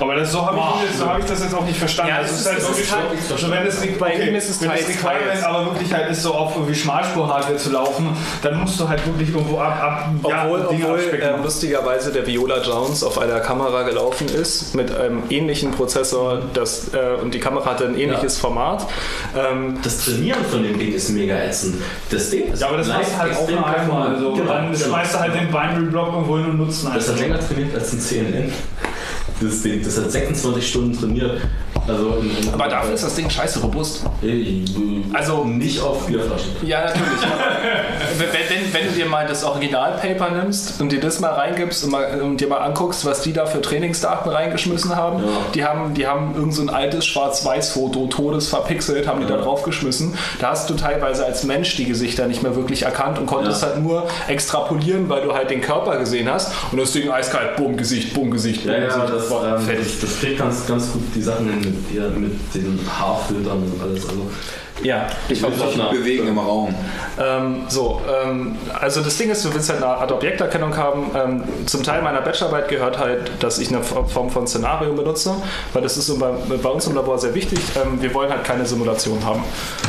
Aber 0.00 0.14
das, 0.14 0.30
so 0.32 0.44
habe 0.44 0.58
ich, 0.58 0.96
so 0.98 1.06
hab 1.06 1.18
ich 1.18 1.24
das 1.24 1.42
jetzt 1.42 1.54
auch 1.54 1.64
nicht 1.64 1.78
verstanden. 1.78 2.10
Ja, 2.12 2.18
also 2.18 2.34
es 2.34 2.40
es 2.40 2.46
ist- 2.46 2.46
ist 2.46 2.52
halt 2.52 2.58
es 2.62 2.68
wirklich 2.68 2.84
ist 2.84 2.92
halt- 2.92 3.40
so, 3.40 3.46
so, 3.46 3.50
wenn 3.52 3.66
es 3.66 3.98
Bei 3.98 4.12
ihm 4.14 4.34
ist 4.34 4.50
es 4.50 4.60
wenn 4.60 4.68
teils, 4.68 4.88
Requirement 4.88 5.30
teils. 5.32 5.44
aber 5.44 5.64
wirklich 5.66 5.92
halt 5.92 6.10
ist, 6.10 6.22
so 6.22 6.34
auf 6.34 6.54
irgendwie 6.56 6.74
Schmalspur-Hardware 6.74 7.56
zu 7.56 7.70
laufen, 7.72 8.08
dann 8.42 8.60
musst 8.60 8.78
du 8.78 8.88
halt 8.88 9.04
wirklich 9.06 9.30
irgendwo 9.30 9.58
ab, 9.58 9.80
ab 9.82 10.08
Obwohl, 10.22 10.66
Dinge 10.70 10.84
obwohl 10.84 11.20
ähm, 11.20 11.42
lustigerweise 11.42 12.12
der 12.12 12.26
Viola 12.26 12.62
Jones 12.62 13.02
auf 13.02 13.18
einer 13.18 13.40
Kamera 13.40 13.82
gelaufen 13.82 14.28
ist 14.28 14.74
mit 14.74 14.94
einem 14.94 15.22
ähnlichen 15.30 15.70
Prozessor 15.72 16.42
das, 16.54 16.92
äh, 16.94 17.20
und 17.22 17.32
die 17.34 17.40
Kamera 17.40 17.70
hatte 17.70 17.86
ein 17.86 17.98
ähnliches 17.98 18.38
Format. 18.38 18.86
Ähm, 19.36 19.78
das 19.82 20.04
Trainieren 20.04 20.44
von 20.44 20.62
dem 20.62 20.78
Ding 20.78 20.92
ist 20.92 21.08
mega 21.10 21.34
ätzend. 21.36 21.82
Das 22.10 22.30
Ding 22.30 22.52
ist 22.52 22.60
ja, 22.60 22.68
aber 22.68 22.78
das 22.78 22.86
du 22.88 22.94
halt 22.94 23.36
auch 23.36 23.48
einmal. 23.48 23.72
performant. 23.74 24.14
Also, 24.16 24.32
Genau, 24.34 24.52
dann 24.52 24.72
genau. 24.72 24.84
schmeißt 24.84 25.14
du 25.14 25.18
halt 25.20 25.27
den 25.30 25.48
Binary-Block 25.48 26.12
irgendwo 26.12 26.38
hin 26.38 26.50
und 26.50 26.58
nutzt 26.58 26.84
ihn 26.84 26.90
Das 26.94 27.08
hat 27.08 27.20
länger 27.20 27.40
trainiert 27.40 27.74
als 27.74 27.92
ein 27.92 28.00
CNN. 28.00 28.52
Das 29.40 29.62
Ding, 29.62 29.82
das 29.82 29.96
hat 29.98 30.10
26 30.10 30.68
Stunden 30.68 30.98
trainiert. 30.98 31.40
Also 31.88 32.18
in, 32.20 32.30
in, 32.36 32.52
aber 32.54 32.68
dafür 32.68 32.94
ist 32.94 33.04
das 33.04 33.14
Ding 33.14 33.30
scheiße 33.30 33.60
robust. 33.60 34.02
also 35.14 35.44
nicht 35.44 35.80
auf 35.80 36.06
Bierflaschen. 36.06 36.50
Ja, 36.62 36.82
natürlich. 36.84 37.04
wenn, 38.18 38.28
wenn, 38.28 38.74
wenn 38.74 38.86
du 38.88 38.92
dir 38.92 39.06
mal 39.06 39.26
das 39.26 39.44
Originalpaper 39.44 40.30
nimmst 40.30 40.80
und 40.80 40.92
dir 40.92 41.00
das 41.00 41.20
mal 41.20 41.32
reingibst 41.32 41.84
und, 41.84 41.90
mal, 41.90 42.20
und 42.20 42.40
dir 42.40 42.48
mal 42.48 42.58
anguckst, 42.58 43.04
was 43.04 43.22
die 43.22 43.32
da 43.32 43.46
für 43.46 43.60
Trainingsdaten 43.62 44.30
reingeschmissen 44.30 44.94
haben, 44.96 45.22
Ja. 45.22 45.28
die 45.54 45.64
haben, 45.64 45.94
die 45.94 46.06
haben 46.06 46.34
irgend 46.34 46.54
so 46.54 46.62
ein 46.62 46.70
altes 46.70 47.06
Schwarz-Weiß-Foto, 47.06 48.06
todes 48.08 48.48
verpixelt, 48.48 49.06
haben 49.06 49.20
die 49.20 49.26
da 49.26 49.36
draufgeschmissen. 49.38 50.14
Da 50.40 50.50
hast 50.50 50.68
du 50.70 50.74
teilweise 50.74 51.24
als 51.24 51.44
Mensch 51.44 51.76
die 51.76 51.84
Gesichter 51.86 52.26
nicht 52.26 52.42
mehr 52.42 52.54
wirklich 52.56 52.82
erkannt 52.82 53.18
und 53.18 53.26
konntest 53.26 53.62
Ja. 53.62 53.68
halt 53.68 53.82
nur 53.82 54.06
extrapolieren, 54.28 55.08
weil 55.08 55.22
du 55.22 55.32
halt 55.32 55.50
den 55.50 55.60
Körper 55.60 55.98
gesehen 55.98 56.30
hast 56.30 56.52
und 56.72 56.78
das 56.78 56.92
Ding 56.92 57.10
eiskalt, 57.10 57.56
bumm, 57.56 57.76
Gesicht, 57.76 58.12
bumm, 58.14 58.30
Gesicht, 58.30 58.62
bumm, 58.64 58.72
Ja, 58.72 58.78
ja, 58.80 58.86
Gesicht. 58.86 59.08
das, 59.14 59.28
Boah, 59.28 59.56
ähm, 59.58 59.62
fertig. 59.64 59.86
das, 60.00 60.10
das 60.10 60.20
kriegt 60.20 60.38
ganz, 60.38 60.66
ganz 60.66 60.92
gut 60.92 61.02
die 61.14 61.22
Sachen 61.22 61.48
hin 61.48 61.77
mit, 61.90 62.18
mit 62.20 62.54
den 62.54 62.80
Haarfiltern 62.98 63.62
und 63.62 63.82
alles. 63.82 64.08
Also, 64.08 64.30
Ja, 64.82 65.08
ich 65.28 65.42
will 65.42 65.50
nach- 65.76 65.90
Bewegen 65.90 66.28
im 66.28 66.38
Raum. 66.38 66.72
Ähm, 67.20 67.62
so, 67.68 68.00
ähm, 68.24 68.56
also 68.80 69.00
das 69.00 69.16
Ding 69.16 69.28
ist, 69.28 69.44
du 69.44 69.52
willst 69.52 69.68
halt 69.70 69.82
eine 69.82 69.90
Art 69.92 70.12
Objekterkennung 70.12 70.76
haben. 70.76 71.10
Ähm, 71.16 71.42
zum 71.66 71.82
Teil 71.82 72.00
meiner 72.02 72.20
Bachelorarbeit 72.20 72.68
gehört 72.68 72.96
halt, 72.98 73.30
dass 73.40 73.58
ich 73.58 73.68
eine 73.74 73.82
Form 73.82 74.30
von 74.30 74.46
Szenario 74.46 74.92
benutze, 74.94 75.34
weil 75.72 75.82
das 75.82 75.96
ist 75.96 76.16
bei, 76.20 76.30
bei 76.62 76.68
uns 76.68 76.86
im 76.86 76.94
Labor 76.94 77.18
sehr 77.18 77.34
wichtig. 77.34 77.58
Ähm, 77.74 78.00
wir 78.00 78.14
wollen 78.14 78.30
halt 78.30 78.44
keine 78.44 78.64
Simulation 78.66 79.24
haben. 79.24 79.42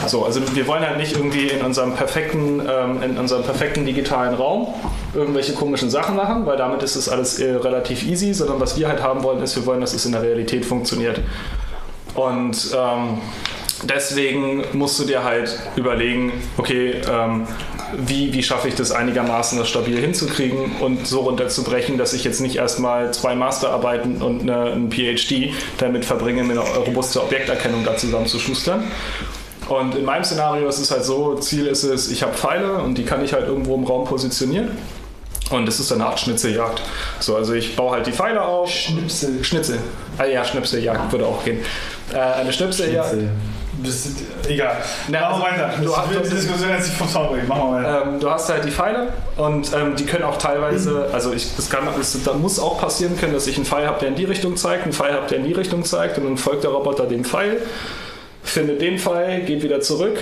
So, 0.08 0.26
also 0.26 0.42
wir 0.56 0.66
wollen 0.66 0.82
halt 0.82 0.98
nicht 0.98 1.16
irgendwie 1.16 1.50
in 1.50 1.64
unserem 1.64 1.94
perfekten, 1.94 2.60
ähm, 2.68 3.04
in 3.04 3.18
unserem 3.20 3.44
perfekten 3.44 3.86
digitalen 3.86 4.34
Raum 4.34 4.74
irgendwelche 5.14 5.54
komischen 5.54 5.92
Sachen 5.92 6.16
machen, 6.16 6.48
weil 6.48 6.58
damit 6.58 6.82
ist 6.82 6.96
es 6.96 7.10
alles 7.10 7.38
äh, 7.40 7.52
relativ 7.56 8.04
easy, 8.08 8.34
sondern 8.34 8.60
was 8.60 8.76
wir 8.78 8.88
halt 8.88 9.04
haben 9.04 9.22
wollen, 9.22 9.42
ist, 9.44 9.56
wir 9.56 9.66
wollen, 9.68 9.82
dass 9.82 9.94
es 9.94 10.06
in 10.08 10.14
der 10.14 10.24
Realität 10.24 10.66
funktioniert. 10.66 11.20
Und 12.16 12.76
ähm, 12.76 13.20
deswegen 13.84 14.64
musst 14.74 15.00
du 15.00 15.06
dir 15.06 15.24
halt 15.24 15.58
überlegen, 15.76 16.34
okay, 16.58 17.02
ähm, 17.10 17.48
wie, 17.98 18.34
wie 18.34 18.44
schaffe 18.44 18.68
ich 18.68 18.76
das 18.76 18.92
einigermaßen 18.92 19.58
das 19.58 19.70
stabil 19.70 20.00
hinzukriegen 20.00 20.76
und 20.80 21.08
so 21.08 21.22
runterzubrechen, 21.22 21.98
dass 21.98 22.14
ich 22.14 22.24
jetzt 22.24 22.40
nicht 22.40 22.56
erstmal 22.56 23.12
zwei 23.14 23.36
Masterarbeiten 23.36 24.22
und 24.22 24.42
eine, 24.42 24.74
ein 24.74 24.92
PhD 24.92 25.54
damit 25.78 26.06
verbringe, 26.06 26.44
mir 26.44 26.54
eine 26.54 26.62
robuste 26.62 27.22
Objekterkennung 27.24 27.84
da 27.84 27.98
zusammenzuschustern. 27.98 28.84
Und 29.70 29.96
in 29.96 30.06
meinem 30.06 30.24
Szenario 30.24 30.68
ist 30.68 30.80
es 30.80 30.90
halt 30.90 31.04
so, 31.04 31.36
Ziel 31.36 31.68
ist 31.68 31.84
es, 31.84 32.12
ich 32.12 32.24
habe 32.24 32.34
Pfeile 32.34 32.80
und 32.80 32.98
die 32.98 33.06
kann 33.06 33.24
ich 33.24 33.34
halt 33.34 33.48
irgendwo 33.48 33.76
im 33.76 33.84
Raum 33.84 34.06
positionieren. 34.06 34.72
Und 35.52 35.66
das 35.66 35.80
ist 35.80 35.92
eine 35.92 36.06
Art 36.06 36.20
Schnitzeljagd. 36.20 36.82
So, 37.20 37.36
also 37.36 37.54
ich 37.54 37.76
baue 37.76 37.92
halt 37.92 38.06
die 38.06 38.12
Pfeile 38.12 38.44
auf. 38.44 38.70
Schnipsel. 38.70 39.44
Schnitzel. 39.44 39.80
Ah 40.18 40.26
ja, 40.26 40.46
Schnipseljagd 40.46 41.12
würde 41.12 41.26
auch 41.26 41.44
gehen. 41.44 41.60
Äh, 42.14 42.18
eine 42.18 42.52
Schnipseljagd. 42.54 43.10
Schnitzel. 43.10 43.30
Egal. 44.48 44.76
Na, 45.08 45.30
Machen 45.30 45.42
wir 45.42 45.52
weiter. 45.52 45.74
Du, 45.82 45.90
Das 45.90 46.10
wird 46.10 46.26
die 46.26 46.30
du, 46.30 46.36
Diskussion 46.36 46.70
jetzt 46.70 46.88
nicht 46.88 46.98
vom 46.98 47.08
Zaun 47.08 47.30
bringen. 47.30 47.48
Machen 47.48 47.72
wir 47.72 47.84
weiter. 47.84 48.04
ähm, 48.08 48.20
du 48.20 48.30
hast 48.30 48.50
halt 48.50 48.66
die 48.66 48.72
Pfeile 48.72 49.08
und 49.38 49.72
ähm, 49.74 49.96
die 49.96 50.06
können 50.06 50.24
auch 50.26 50.38
teilweise, 50.38 51.08
also 51.14 51.32
ich, 51.32 51.56
das, 51.56 51.70
kann, 51.70 51.88
das 51.98 52.18
da 52.24 52.34
muss 52.34 52.60
auch 52.60 52.80
passieren 52.80 53.18
können, 53.18 53.34
dass 53.34 53.48
ich 53.48 53.56
einen 53.56 53.66
Pfeil 53.66 53.88
habe, 53.88 54.00
der 54.00 54.10
in 54.10 54.16
die 54.16 54.26
Richtung 54.26 54.58
zeigt, 54.58 54.84
einen 54.84 54.92
Pfeil 54.94 55.14
habe, 55.14 55.28
der 55.28 55.38
in 55.38 55.46
die 55.46 55.54
Richtung 55.54 55.86
zeigt 55.86 56.18
und 56.18 56.26
dann 56.26 56.38
folgt 56.38 56.64
der 56.64 56.72
Roboter 56.72 57.06
dem 57.06 57.24
Pfeil, 57.24 57.62
findet 58.44 58.82
den 58.82 58.98
Pfeil, 59.00 59.42
geht 59.42 59.64
wieder 59.64 59.80
zurück, 59.80 60.18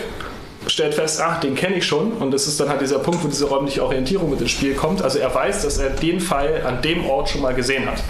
stellt 0.67 0.93
fest, 0.93 1.19
ach, 1.23 1.39
den 1.39 1.55
kenne 1.55 1.77
ich 1.77 1.85
schon 1.87 2.11
und 2.11 2.31
das 2.31 2.45
ist 2.45 2.59
dann 2.59 2.69
halt 2.69 2.81
dieser 2.81 2.99
Punkt, 2.99 3.23
wo 3.23 3.27
diese 3.27 3.45
räumliche 3.45 3.83
Orientierung 3.83 4.29
mit 4.29 4.39
ins 4.41 4.51
Spiel 4.51 4.75
kommt. 4.75 5.01
Also 5.01 5.17
er 5.17 5.33
weiß, 5.33 5.63
dass 5.63 5.79
er 5.79 5.89
den 5.91 6.19
Pfeil 6.19 6.63
an 6.63 6.81
dem 6.83 7.09
Ort 7.09 7.29
schon 7.29 7.41
mal 7.41 7.55
gesehen 7.55 7.87
hat 7.87 8.03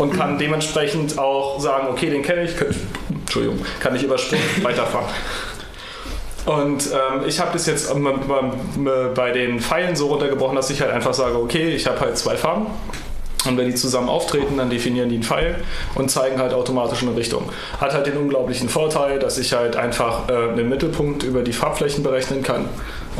und 0.00 0.16
kann 0.16 0.38
dementsprechend 0.38 1.18
auch 1.18 1.60
sagen, 1.60 1.88
okay, 1.90 2.08
den 2.08 2.22
kenne 2.22 2.44
ich, 2.44 2.56
kann, 2.56 2.68
Entschuldigung, 3.10 3.58
kann 3.80 3.94
ich 3.94 4.02
überspringen, 4.02 4.44
weiterfahren. 4.62 5.06
Und 6.46 6.86
ähm, 6.86 7.26
ich 7.26 7.38
habe 7.38 7.50
das 7.52 7.66
jetzt 7.66 7.92
bei 9.14 9.30
den 9.30 9.60
Pfeilen 9.60 9.94
so 9.94 10.08
runtergebrochen, 10.08 10.56
dass 10.56 10.70
ich 10.70 10.80
halt 10.80 10.90
einfach 10.90 11.12
sage, 11.12 11.36
okay, 11.36 11.68
ich 11.68 11.86
habe 11.86 12.00
halt 12.00 12.16
zwei 12.16 12.36
Farben. 12.36 12.66
Und 13.46 13.56
wenn 13.56 13.66
die 13.66 13.74
zusammen 13.74 14.08
auftreten, 14.08 14.56
dann 14.56 14.68
definieren 14.68 15.08
die 15.08 15.16
einen 15.16 15.24
Pfeil 15.24 15.56
und 15.94 16.10
zeigen 16.10 16.38
halt 16.38 16.52
automatisch 16.52 17.02
eine 17.02 17.16
Richtung. 17.16 17.50
Hat 17.78 17.94
halt 17.94 18.06
den 18.06 18.16
unglaublichen 18.16 18.68
Vorteil, 18.68 19.18
dass 19.18 19.38
ich 19.38 19.52
halt 19.52 19.76
einfach 19.76 20.28
äh, 20.28 20.50
einen 20.50 20.68
Mittelpunkt 20.68 21.22
über 21.22 21.42
die 21.42 21.52
Farbflächen 21.52 22.02
berechnen 22.02 22.42
kann 22.42 22.66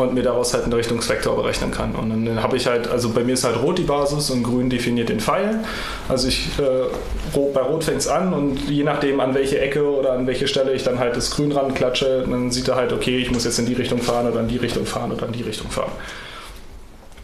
und 0.00 0.14
mir 0.14 0.22
daraus 0.22 0.54
halt 0.54 0.64
einen 0.64 0.72
Richtungsvektor 0.72 1.36
berechnen 1.36 1.70
kann. 1.70 1.94
Und 1.94 2.26
dann 2.26 2.42
habe 2.42 2.56
ich 2.56 2.66
halt, 2.66 2.88
also 2.88 3.10
bei 3.10 3.22
mir 3.22 3.34
ist 3.34 3.44
halt 3.44 3.62
rot 3.62 3.78
die 3.78 3.84
Basis 3.84 4.30
und 4.30 4.42
grün 4.42 4.70
definiert 4.70 5.08
den 5.08 5.20
Pfeil. 5.20 5.60
Also 6.08 6.28
ich, 6.28 6.50
äh, 6.58 7.36
rot, 7.36 7.52
bei 7.54 7.60
rot 7.60 7.84
fängt 7.84 7.98
es 7.98 8.08
an 8.08 8.32
und 8.32 8.68
je 8.68 8.84
nachdem 8.84 9.20
an 9.20 9.34
welche 9.34 9.60
Ecke 9.60 9.84
oder 9.84 10.12
an 10.12 10.26
welche 10.26 10.48
Stelle 10.48 10.72
ich 10.72 10.82
dann 10.82 10.98
halt 10.98 11.16
das 11.16 11.30
Grün 11.30 11.52
ranklatsche, 11.52 12.24
dann 12.28 12.50
sieht 12.50 12.68
er 12.68 12.76
halt, 12.76 12.92
okay, 12.92 13.18
ich 13.18 13.30
muss 13.30 13.44
jetzt 13.44 13.58
in 13.58 13.66
die 13.66 13.74
Richtung 13.74 14.00
fahren 14.00 14.30
oder 14.30 14.40
in 14.40 14.48
die 14.48 14.58
Richtung 14.58 14.86
fahren 14.86 15.12
oder 15.12 15.26
in 15.26 15.32
die 15.32 15.42
Richtung 15.42 15.70
fahren. 15.70 15.92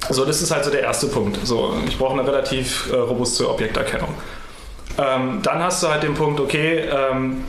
So, 0.09 0.25
das 0.25 0.41
ist 0.41 0.53
halt 0.53 0.65
so 0.65 0.71
der 0.71 0.83
erste 0.83 1.09
Punkt. 1.09 1.39
So, 1.45 1.75
ich 1.89 1.99
brauche 1.99 2.19
eine 2.19 2.27
relativ 2.27 2.91
äh, 2.93 2.97
robuste 2.97 3.49
Objekterkennung. 3.51 4.11
Ähm, 4.99 5.41
dann 5.43 5.63
hast 5.63 5.83
du 5.83 5.89
halt 5.89 6.03
den 6.03 6.15
Punkt, 6.15 6.41
okay, 6.41 6.85
ähm, 6.91 7.45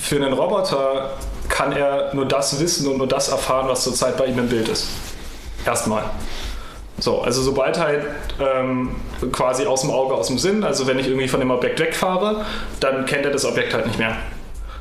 für 0.00 0.16
einen 0.16 0.32
Roboter 0.32 1.10
kann 1.56 1.72
er 1.72 2.14
nur 2.14 2.26
das 2.26 2.60
wissen 2.60 2.86
und 2.86 2.98
nur 2.98 3.06
das 3.06 3.30
erfahren, 3.30 3.66
was 3.66 3.82
zurzeit 3.82 4.18
bei 4.18 4.26
ihm 4.26 4.38
im 4.38 4.48
Bild 4.48 4.68
ist. 4.68 4.88
Erstmal. 5.64 6.02
So, 6.98 7.22
also 7.22 7.40
sobald 7.42 7.78
halt 7.78 8.04
ähm, 8.38 8.94
quasi 9.32 9.64
aus 9.64 9.80
dem 9.80 9.90
Auge, 9.90 10.14
aus 10.14 10.26
dem 10.26 10.38
Sinn, 10.38 10.64
also 10.64 10.86
wenn 10.86 10.98
ich 10.98 11.06
irgendwie 11.06 11.28
von 11.28 11.40
dem 11.40 11.50
Objekt 11.50 11.80
wegfahre, 11.80 12.44
dann 12.80 13.06
kennt 13.06 13.24
er 13.24 13.30
das 13.30 13.46
Objekt 13.46 13.72
halt 13.72 13.86
nicht 13.86 13.98
mehr. 13.98 14.16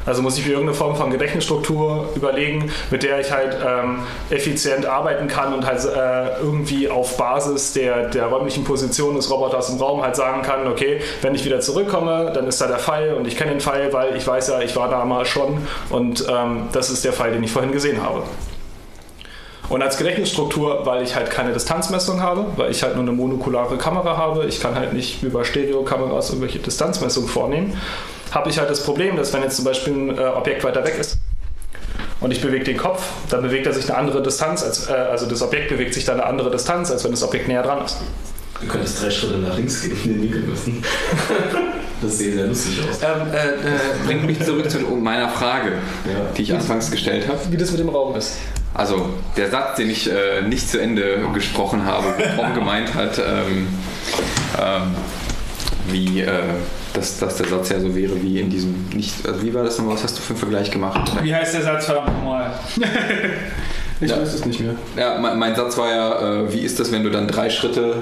Also 0.05 0.21
muss 0.21 0.37
ich 0.37 0.45
mir 0.45 0.53
irgendeine 0.53 0.77
Form 0.77 0.95
von 0.95 1.09
Gedächtnisstruktur 1.09 2.09
überlegen, 2.15 2.71
mit 2.91 3.03
der 3.03 3.19
ich 3.19 3.31
halt 3.31 3.57
ähm, 3.65 3.99
effizient 4.29 4.85
arbeiten 4.85 5.27
kann 5.27 5.53
und 5.53 5.65
halt 5.65 5.83
äh, 5.83 6.39
irgendwie 6.41 6.89
auf 6.89 7.17
Basis 7.17 7.73
der, 7.73 8.09
der 8.09 8.27
räumlichen 8.27 8.63
Position 8.63 9.15
des 9.15 9.31
Roboters 9.31 9.69
im 9.69 9.77
Raum 9.77 10.01
halt 10.03 10.15
sagen 10.15 10.43
kann, 10.43 10.67
okay, 10.67 11.01
wenn 11.21 11.33
ich 11.33 11.43
wieder 11.43 11.59
zurückkomme, 11.59 12.31
dann 12.33 12.47
ist 12.47 12.61
da 12.61 12.67
der 12.67 12.79
Pfeil 12.79 13.15
und 13.15 13.27
ich 13.27 13.35
kenne 13.35 13.51
den 13.51 13.61
Pfeil, 13.61 13.91
weil 13.93 14.15
ich 14.15 14.27
weiß 14.27 14.49
ja, 14.49 14.61
ich 14.61 14.75
war 14.75 14.89
da 14.89 15.03
mal 15.05 15.25
schon 15.25 15.65
und 15.89 16.25
ähm, 16.29 16.69
das 16.71 16.89
ist 16.89 17.03
der 17.03 17.13
Pfeil, 17.13 17.31
den 17.31 17.43
ich 17.43 17.51
vorhin 17.51 17.71
gesehen 17.71 18.03
habe. 18.03 18.23
Und 19.69 19.81
als 19.81 19.97
Gedächtnisstruktur, 19.97 20.85
weil 20.85 21.03
ich 21.03 21.15
halt 21.15 21.31
keine 21.31 21.51
Distanzmessung 21.51 22.21
habe, 22.21 22.45
weil 22.55 22.69
ich 22.69 22.83
halt 22.83 22.95
nur 22.95 23.01
eine 23.01 23.11
monokulare 23.11 23.77
Kamera 23.77 24.15
habe, 24.15 24.45
ich 24.45 24.59
kann 24.59 24.75
halt 24.75 24.93
nicht 24.93 25.23
über 25.23 25.43
Stereokameras 25.43 26.29
irgendwelche 26.29 26.59
Distanzmessungen 26.59 27.27
vornehmen, 27.27 27.75
habe 28.35 28.49
ich 28.49 28.59
halt 28.59 28.69
das 28.69 28.83
Problem, 28.83 29.15
dass 29.15 29.33
wenn 29.33 29.41
jetzt 29.41 29.55
zum 29.55 29.65
Beispiel 29.65 29.93
ein 29.93 30.17
äh, 30.17 30.21
Objekt 30.21 30.63
weiter 30.63 30.85
weg 30.85 30.97
ist 30.99 31.17
und 32.19 32.31
ich 32.31 32.41
bewege 32.41 32.65
den 32.65 32.77
Kopf, 32.77 33.01
dann 33.29 33.41
bewegt 33.41 33.65
er 33.65 33.73
sich 33.73 33.89
eine 33.89 33.97
andere 33.97 34.21
Distanz, 34.21 34.61
als, 34.61 34.89
äh, 34.89 34.93
also 34.93 35.25
das 35.25 35.41
Objekt 35.41 35.69
bewegt 35.69 35.93
sich 35.93 36.03
dann 36.05 36.19
eine 36.19 36.25
andere 36.25 36.51
Distanz, 36.51 36.91
als 36.91 37.03
wenn 37.03 37.11
das 37.11 37.23
Objekt 37.23 37.47
näher 37.47 37.63
dran 37.63 37.83
ist. 37.83 37.97
Du 38.61 38.67
könntest 38.67 39.01
drei 39.01 39.09
Schritte 39.09 39.37
nach 39.37 39.55
links 39.55 39.81
gehen, 39.81 39.97
in 40.03 40.13
den 40.13 40.21
Winkel 40.23 40.41
müssen. 40.41 40.83
Das 42.01 42.17
sieht 42.17 42.33
sehr 42.33 42.47
lustig 42.47 42.79
aus. 42.81 42.99
Ähm, 43.01 43.33
äh, 43.33 43.47
äh, 43.47 43.79
bringt 44.05 44.25
mich 44.25 44.41
zurück 44.43 44.69
zu 44.69 44.79
meiner 44.79 45.29
Frage, 45.29 45.73
die 46.35 46.41
ich 46.41 46.53
anfangs 46.53 46.91
gestellt 46.91 47.27
habe. 47.27 47.39
Wie 47.49 47.57
das 47.57 47.71
mit 47.71 47.79
dem 47.79 47.89
Raum 47.89 48.15
ist. 48.15 48.37
Also 48.73 49.09
der 49.37 49.49
Satz, 49.49 49.77
den 49.77 49.89
ich 49.89 50.11
äh, 50.11 50.41
nicht 50.41 50.69
zu 50.69 50.79
Ende 50.79 51.25
gesprochen 51.33 51.85
habe, 51.85 52.13
wo 52.35 52.41
Tom 52.41 52.53
gemeint 52.53 52.93
hat, 52.93 53.17
ähm, 53.17 53.67
ähm, 54.61 54.95
wie 55.87 56.21
äh, 56.21 56.41
dass, 56.95 57.17
dass 57.19 57.37
der 57.37 57.47
Satz 57.47 57.69
ja 57.69 57.79
so 57.79 57.95
wäre 57.95 58.21
wie 58.21 58.39
in 58.39 58.49
diesem 58.49 58.73
nicht. 58.93 59.13
Also 59.27 59.41
wie 59.43 59.53
war 59.53 59.63
das 59.63 59.77
nochmal? 59.77 59.95
Was 59.95 60.03
hast 60.03 60.17
du 60.17 60.21
für 60.21 60.29
einen 60.31 60.39
Vergleich 60.39 60.71
gemacht? 60.71 61.11
Wie 61.21 61.33
heißt 61.33 61.53
der 61.53 61.61
Satz 61.63 61.85
verdammt 61.85 62.07
nochmal? 62.07 62.51
Ich 64.01 64.09
Ja. 64.11 64.19
weiß 64.19 64.33
es 64.33 64.45
nicht 64.45 64.59
mehr. 64.59 64.75
Ja, 64.97 65.17
mein, 65.19 65.39
mein 65.39 65.55
Satz 65.55 65.77
war 65.77 65.87
ja, 65.89 66.41
äh, 66.41 66.53
wie 66.53 66.59
ist 66.59 66.77
das, 66.81 66.91
wenn 66.91 67.03
du 67.05 67.09
dann 67.09 67.29
drei 67.29 67.49
Schritte, 67.49 67.95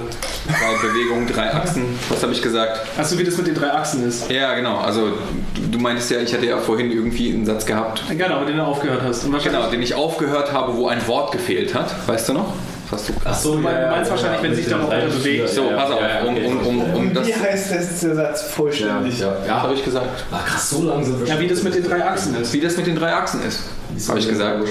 drei 0.47 0.87
Bewegungen, 0.87 1.27
drei 1.27 1.53
Achsen, 1.53 1.85
was 2.09 2.23
habe 2.23 2.33
ich 2.33 2.41
gesagt? 2.41 2.79
Achso, 2.97 3.15
wie 3.19 3.23
das 3.23 3.37
mit 3.37 3.45
den 3.45 3.53
drei 3.53 3.71
Achsen 3.71 4.07
ist. 4.07 4.27
Ja, 4.31 4.55
genau. 4.55 4.77
Also 4.79 5.09
du, 5.53 5.67
du 5.71 5.77
meintest 5.77 6.09
ja, 6.09 6.19
ich 6.19 6.33
hatte 6.33 6.47
ja 6.47 6.57
vorhin 6.57 6.91
irgendwie 6.91 7.31
einen 7.31 7.45
Satz 7.45 7.67
gehabt, 7.67 8.01
Genau, 8.09 8.43
dem 8.43 8.57
du 8.57 8.63
aufgehört 8.63 9.03
hast. 9.03 9.25
Genau, 9.43 9.69
den 9.69 9.83
ich 9.83 9.93
aufgehört 9.93 10.51
habe, 10.51 10.75
wo 10.75 10.87
ein 10.87 11.05
Wort 11.07 11.31
gefehlt 11.31 11.75
hat. 11.75 11.93
Weißt 12.07 12.27
du 12.29 12.33
noch? 12.33 12.53
Du? 12.97 13.29
Achso, 13.29 13.55
Du 13.55 13.59
meinst 13.59 14.11
wahrscheinlich, 14.11 14.43
wenn 14.43 14.55
sich 14.55 14.67
der 14.67 14.77
Roboter 14.77 15.07
bewegt. 15.07 15.49
So, 15.49 15.69
pass 15.75 15.91
auf, 15.91 16.01
um, 16.27 16.37
um, 16.37 16.67
um, 16.67 16.93
um 16.93 17.13
das. 17.13 17.27
Wie 17.27 17.35
heißt 17.35 17.73
das, 17.73 17.99
der 18.01 18.15
Satz 18.15 18.41
vollständig? 18.43 19.19
Ja, 19.19 19.35
ja. 19.45 19.61
habe 19.61 19.73
ich 19.73 19.83
gesagt? 19.83 20.25
Ach 20.31 20.45
krass, 20.45 20.69
so 20.69 20.83
lang 20.83 21.03
sind 21.03 21.19
wir 21.19 21.27
Ja, 21.27 21.39
wie 21.39 21.47
das 21.47 21.63
mit 21.63 21.75
den 21.75 21.83
drei 21.83 22.05
Achsen 22.05 22.35
ist. 22.35 22.53
Wie 22.53 22.61
das 22.61 22.77
mit 22.77 22.87
den 22.87 22.95
drei 22.95 23.13
Achsen 23.13 23.41
ist, 23.43 23.61
habe 24.07 24.19
ich 24.19 24.27
gesagt. 24.29 24.63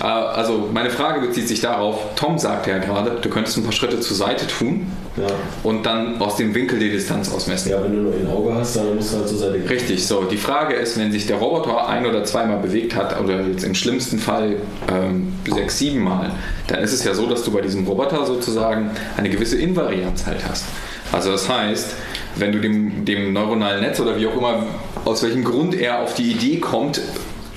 Äh, 0.00 0.04
Also 0.04 0.68
meine 0.72 0.90
Frage 0.90 1.20
bezieht 1.26 1.48
sich 1.48 1.60
darauf, 1.60 1.98
Tom 2.16 2.38
sagte 2.38 2.70
ja 2.70 2.78
gerade, 2.78 3.12
du 3.20 3.28
könntest 3.28 3.56
ein 3.56 3.62
paar 3.64 3.72
Schritte 3.72 4.00
zur 4.00 4.16
Seite 4.16 4.46
tun 4.46 4.86
Ja. 5.16 5.26
und 5.62 5.86
dann 5.86 6.20
aus 6.20 6.36
dem 6.36 6.54
Winkel 6.54 6.78
die 6.78 6.90
Distanz 6.90 7.32
ausmessen. 7.32 7.70
ja, 7.70 7.82
wenn 7.82 7.92
du 7.92 8.02
nur 8.02 8.12
ein 8.14 8.26
Auge 8.28 8.54
hast, 8.54 8.76
dann 8.76 8.94
musst 8.94 9.12
du 9.12 9.18
halt 9.18 9.28
zur 9.28 9.38
Seite 9.38 9.58
gehen. 9.58 9.68
Richtig, 9.68 10.06
so. 10.06 10.24
Die 10.24 10.36
Frage 10.36 10.74
ist, 10.74 10.98
wenn 10.98 11.10
sich 11.12 11.26
der 11.26 11.36
Roboter 11.36 11.88
ein- 11.88 12.06
oder 12.06 12.22
zweimal 12.24 12.58
bewegt 12.58 12.94
hat, 12.94 13.18
oder 13.20 13.40
jetzt 13.42 13.64
im 13.64 13.74
schlimmsten 13.74 14.18
Fall 14.18 14.56
ähm, 14.92 15.32
sechs, 15.52 15.78
sieben 15.78 16.02
Mal, 16.04 16.30
dann 16.66 16.80
ist 16.82 16.92
es 16.92 17.04
ja 17.04 17.14
so, 17.14 17.26
dass 17.26 17.42
du 17.44 17.50
bei 17.52 17.60
diesem 17.62 17.86
Roboter 17.86 18.26
sozusagen 18.26 18.90
eine 19.16 19.30
gewisse 19.30 19.56
Invarianz 19.56 20.26
halt 20.26 20.40
hast. 20.48 20.64
Also 21.12 21.30
das 21.32 21.48
heißt, 21.48 21.94
wenn 22.34 22.52
du 22.52 22.60
dem, 22.60 23.04
dem 23.04 23.32
neuronalen 23.32 23.80
Netz 23.80 24.00
oder 24.00 24.18
wie 24.18 24.26
auch 24.26 24.36
immer, 24.36 24.64
aus 25.04 25.22
welchem 25.22 25.44
Grund 25.44 25.74
er 25.74 26.00
auf 26.00 26.14
die 26.14 26.32
Idee 26.32 26.58
kommt, 26.58 27.00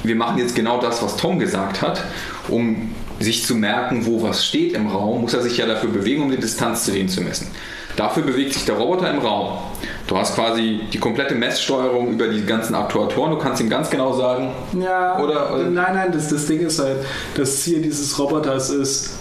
wir 0.03 0.15
machen 0.15 0.37
jetzt 0.37 0.55
genau 0.55 0.79
das, 0.79 1.01
was 1.01 1.17
Tom 1.17 1.39
gesagt 1.39 1.81
hat, 1.81 2.01
um 2.47 2.93
sich 3.19 3.45
zu 3.45 3.55
merken, 3.55 4.05
wo 4.05 4.21
was 4.23 4.45
steht 4.45 4.73
im 4.73 4.87
Raum, 4.87 5.21
muss 5.21 5.33
er 5.33 5.41
sich 5.41 5.57
ja 5.57 5.65
dafür 5.65 5.89
bewegen, 5.89 6.23
um 6.23 6.31
die 6.31 6.37
Distanz 6.37 6.85
zu 6.85 6.91
denen 6.91 7.09
zu 7.09 7.21
messen. 7.21 7.47
Dafür 7.97 8.23
bewegt 8.23 8.53
sich 8.53 8.63
der 8.63 8.75
Roboter 8.75 9.11
im 9.11 9.19
Raum. 9.19 9.57
Du 10.07 10.17
hast 10.17 10.35
quasi 10.35 10.79
die 10.93 10.99
komplette 10.99 11.35
Messsteuerung 11.35 12.13
über 12.13 12.27
die 12.29 12.45
ganzen 12.45 12.73
Aktuatoren. 12.75 13.31
Du 13.31 13.37
kannst 13.37 13.59
ihm 13.61 13.69
ganz 13.69 13.89
genau 13.89 14.13
sagen, 14.13 14.51
Ja, 14.79 15.19
Oder- 15.19 15.53
oder- 15.53 15.63
nein, 15.69 15.93
nein, 15.95 16.11
das, 16.13 16.29
das 16.29 16.45
Ding 16.45 16.61
ist 16.61 16.79
halt, 16.79 16.97
das 17.35 17.61
Ziel 17.61 17.81
dieses 17.81 18.17
Roboters 18.17 18.69
ist, 18.69 19.17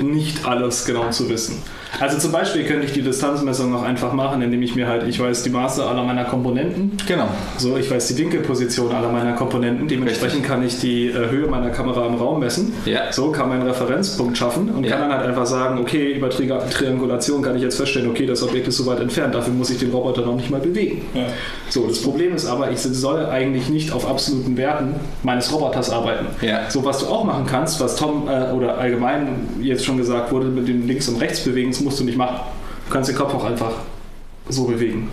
nicht 0.00 0.46
alles 0.46 0.86
genau 0.86 1.10
zu 1.10 1.28
wissen. 1.28 1.62
Also 2.00 2.18
zum 2.18 2.32
Beispiel 2.32 2.64
könnte 2.64 2.86
ich 2.86 2.92
die 2.92 3.02
Distanzmessung 3.02 3.70
noch 3.70 3.82
einfach 3.82 4.12
machen, 4.12 4.42
indem 4.42 4.62
ich 4.62 4.74
mir 4.74 4.86
halt, 4.88 5.06
ich 5.08 5.18
weiß 5.20 5.42
die 5.42 5.50
Maße 5.50 5.84
aller 5.84 6.02
meiner 6.02 6.24
Komponenten, 6.24 6.92
genau. 7.06 7.28
so 7.56 7.76
ich 7.76 7.90
weiß 7.90 8.08
die 8.08 8.18
Winkelposition 8.18 8.92
aller 8.92 9.10
meiner 9.10 9.32
Komponenten, 9.34 9.88
dementsprechend 9.88 10.44
kann 10.44 10.64
ich 10.64 10.80
die 10.80 11.08
äh, 11.08 11.30
Höhe 11.30 11.46
meiner 11.46 11.70
Kamera 11.70 12.06
im 12.06 12.14
Raum 12.14 12.40
messen. 12.40 12.72
Ja. 12.84 13.12
So 13.12 13.30
kann 13.30 13.48
man 13.48 13.60
einen 13.60 13.68
Referenzpunkt 13.68 14.36
schaffen 14.36 14.70
und 14.70 14.84
Ja. 14.84 14.92
kann 14.96 15.08
dann 15.08 15.18
halt 15.18 15.28
einfach 15.28 15.46
sagen, 15.46 15.78
okay, 15.78 16.12
über 16.12 16.30
Tri 16.30 16.48
Triangulation 16.70 17.42
kann 17.42 17.56
ich 17.56 17.62
jetzt 17.62 17.76
feststellen, 17.76 18.10
okay, 18.10 18.26
das 18.26 18.42
Objekt 18.42 18.68
ist 18.68 18.76
so 18.76 18.86
weit 18.86 19.00
entfernt, 19.00 19.34
dafür 19.34 19.52
muss 19.54 19.70
ich 19.70 19.78
den 19.78 19.90
Roboter 19.90 20.22
noch 20.22 20.36
nicht 20.36 20.50
mal 20.50 20.60
bewegen. 20.60 21.02
So, 21.70 21.86
das 21.86 22.02
Problem 22.02 22.34
ist 22.34 22.46
aber, 22.46 22.70
ich 22.70 22.78
soll 22.80 23.26
eigentlich 23.26 23.68
nicht 23.68 23.92
auf 23.92 24.08
absoluten 24.08 24.56
Werten 24.56 24.94
meines 25.22 25.52
Roboters 25.52 25.90
arbeiten. 25.90 26.26
Ja. 26.42 26.68
So, 26.70 26.84
was 26.84 26.98
du 26.98 27.06
auch 27.06 27.24
machen 27.24 27.46
kannst, 27.48 27.80
was 27.80 27.96
Tom 27.96 28.28
äh, 28.28 28.52
oder 28.52 28.78
allgemein 28.78 29.28
jetzt 29.62 29.84
schon 29.84 29.96
gesagt 29.96 30.32
wurde, 30.32 30.46
mit 30.46 30.68
dem 30.68 30.86
Links- 30.86 31.08
und 31.08 31.20
Rechtsbewegen, 31.20 31.72
musst 31.84 32.00
du 32.00 32.04
nicht 32.04 32.18
machen. 32.18 32.40
Du 32.86 32.92
kannst 32.92 33.10
den 33.10 33.16
Kopf 33.16 33.34
auch 33.34 33.44
einfach 33.44 33.72
so 34.48 34.64
bewegen. 34.64 35.10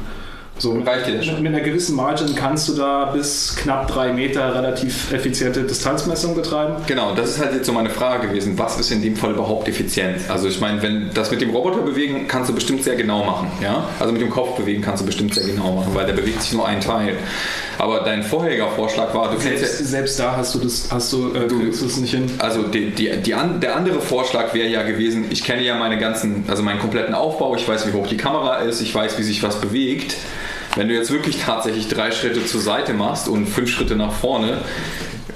So, 0.61 0.73
Reicht 0.73 1.07
dir 1.07 1.13
das 1.13 1.25
mit, 1.25 1.25
schon? 1.25 1.41
mit 1.41 1.55
einer 1.55 1.63
gewissen 1.63 1.95
Margin 1.95 2.35
kannst 2.35 2.69
du 2.69 2.73
da 2.73 3.05
bis 3.05 3.55
knapp 3.55 3.87
drei 3.87 4.13
Meter 4.13 4.53
relativ 4.53 5.11
effiziente 5.11 5.63
Distanzmessung 5.63 6.35
betreiben. 6.35 6.75
Genau, 6.85 7.15
das 7.15 7.31
ist 7.31 7.39
halt 7.39 7.55
jetzt 7.55 7.65
so 7.65 7.73
meine 7.73 7.89
Frage 7.89 8.27
gewesen. 8.27 8.59
Was 8.59 8.79
ist 8.79 8.91
in 8.91 9.01
dem 9.01 9.15
Fall 9.15 9.31
überhaupt 9.31 9.67
effizient? 9.67 10.17
Also 10.29 10.47
ich 10.47 10.61
meine, 10.61 10.79
wenn 10.83 11.09
das 11.15 11.31
mit 11.31 11.41
dem 11.41 11.49
Roboter 11.49 11.81
bewegen, 11.81 12.27
kannst 12.27 12.51
du 12.51 12.53
bestimmt 12.53 12.83
sehr 12.83 12.95
genau 12.95 13.25
machen. 13.25 13.51
Ja? 13.59 13.85
Also 13.99 14.13
mit 14.13 14.21
dem 14.21 14.29
Kopf 14.29 14.55
bewegen 14.55 14.83
kannst 14.83 15.01
du 15.01 15.07
bestimmt 15.07 15.33
sehr 15.33 15.45
genau 15.45 15.73
machen, 15.73 15.95
weil 15.95 16.05
der 16.05 16.13
bewegt 16.13 16.43
sich 16.43 16.53
nur 16.53 16.67
ein 16.67 16.79
Teil. 16.79 17.15
Aber 17.79 18.01
dein 18.01 18.21
vorheriger 18.21 18.67
Vorschlag 18.67 19.15
war, 19.15 19.31
du 19.31 19.37
kennst 19.37 19.63
ja, 19.63 19.67
Selbst, 19.67 19.87
selbst 19.87 20.19
da 20.19 20.37
hast 20.37 20.53
du 20.53 20.59
das, 20.59 20.89
hast 20.91 21.11
du, 21.11 21.33
äh, 21.33 21.47
du 21.47 21.69
es 21.69 21.97
nicht 21.97 22.11
hin. 22.11 22.29
Also 22.37 22.61
die, 22.61 22.91
die, 22.91 23.09
die 23.17 23.33
an, 23.33 23.59
der 23.59 23.75
andere 23.75 23.99
Vorschlag 23.99 24.53
wäre 24.53 24.67
ja 24.67 24.83
gewesen, 24.83 25.25
ich 25.31 25.43
kenne 25.43 25.63
ja 25.63 25.75
meine 25.79 25.97
ganzen, 25.97 26.43
also 26.47 26.61
meinen 26.61 26.79
kompletten 26.79 27.15
Aufbau, 27.15 27.55
ich 27.55 27.67
weiß, 27.67 27.87
wie 27.87 27.93
hoch 27.93 28.05
die 28.05 28.17
Kamera 28.17 28.57
ist, 28.57 28.81
ich 28.81 28.93
weiß, 28.93 29.17
wie 29.17 29.23
sich 29.23 29.41
was 29.41 29.59
bewegt. 29.59 30.15
Wenn 30.75 30.87
du 30.87 30.93
jetzt 30.93 31.11
wirklich 31.11 31.37
tatsächlich 31.43 31.87
drei 31.87 32.11
Schritte 32.11 32.45
zur 32.45 32.61
Seite 32.61 32.93
machst 32.93 33.27
und 33.27 33.47
fünf 33.47 33.69
Schritte 33.69 33.95
nach 33.95 34.13
vorne, 34.13 34.59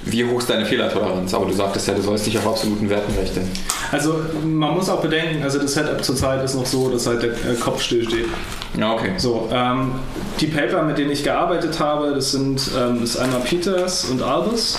wie 0.06 0.24
hoch 0.24 0.40
ist 0.40 0.50
deine 0.50 0.66
Fehlertoleranz? 0.66 1.34
Aber 1.34 1.46
du 1.48 1.54
sagtest 1.54 1.88
ja, 1.88 1.94
du 1.94 2.02
sollst 2.02 2.26
nicht 2.28 2.38
auf 2.38 2.48
absoluten 2.48 2.90
Werten 2.90 3.14
rechnen. 3.18 3.50
Also 3.92 4.20
man 4.44 4.76
muss 4.76 4.90
auch 4.90 5.02
bedenken, 5.02 5.44
also 5.44 5.60
das 5.60 5.74
Setup 5.74 6.04
zurzeit 6.04 6.44
ist 6.44 6.56
noch 6.56 6.66
so, 6.66 6.90
dass 6.90 7.08
halt 7.08 7.24
der 7.24 7.32
äh, 7.32 7.56
Kopf 7.60 7.82
still 7.82 8.08
steht. 8.08 8.28
Ja, 8.78 8.94
okay. 8.94 9.14
So, 9.18 9.50
ähm, 9.52 9.94
die 10.40 10.48
Paper, 10.48 10.84
mit 10.84 10.98
denen 10.98 11.12
ich 11.12 11.24
gearbeitet 11.24 11.80
habe, 11.80 12.14
das 12.14 12.32
sind 12.32 12.62
ähm, 12.78 13.04
ist 13.04 13.18
einmal 13.18 13.42
Peters 13.42 14.06
und 14.06 14.22
Albus. 14.22 14.78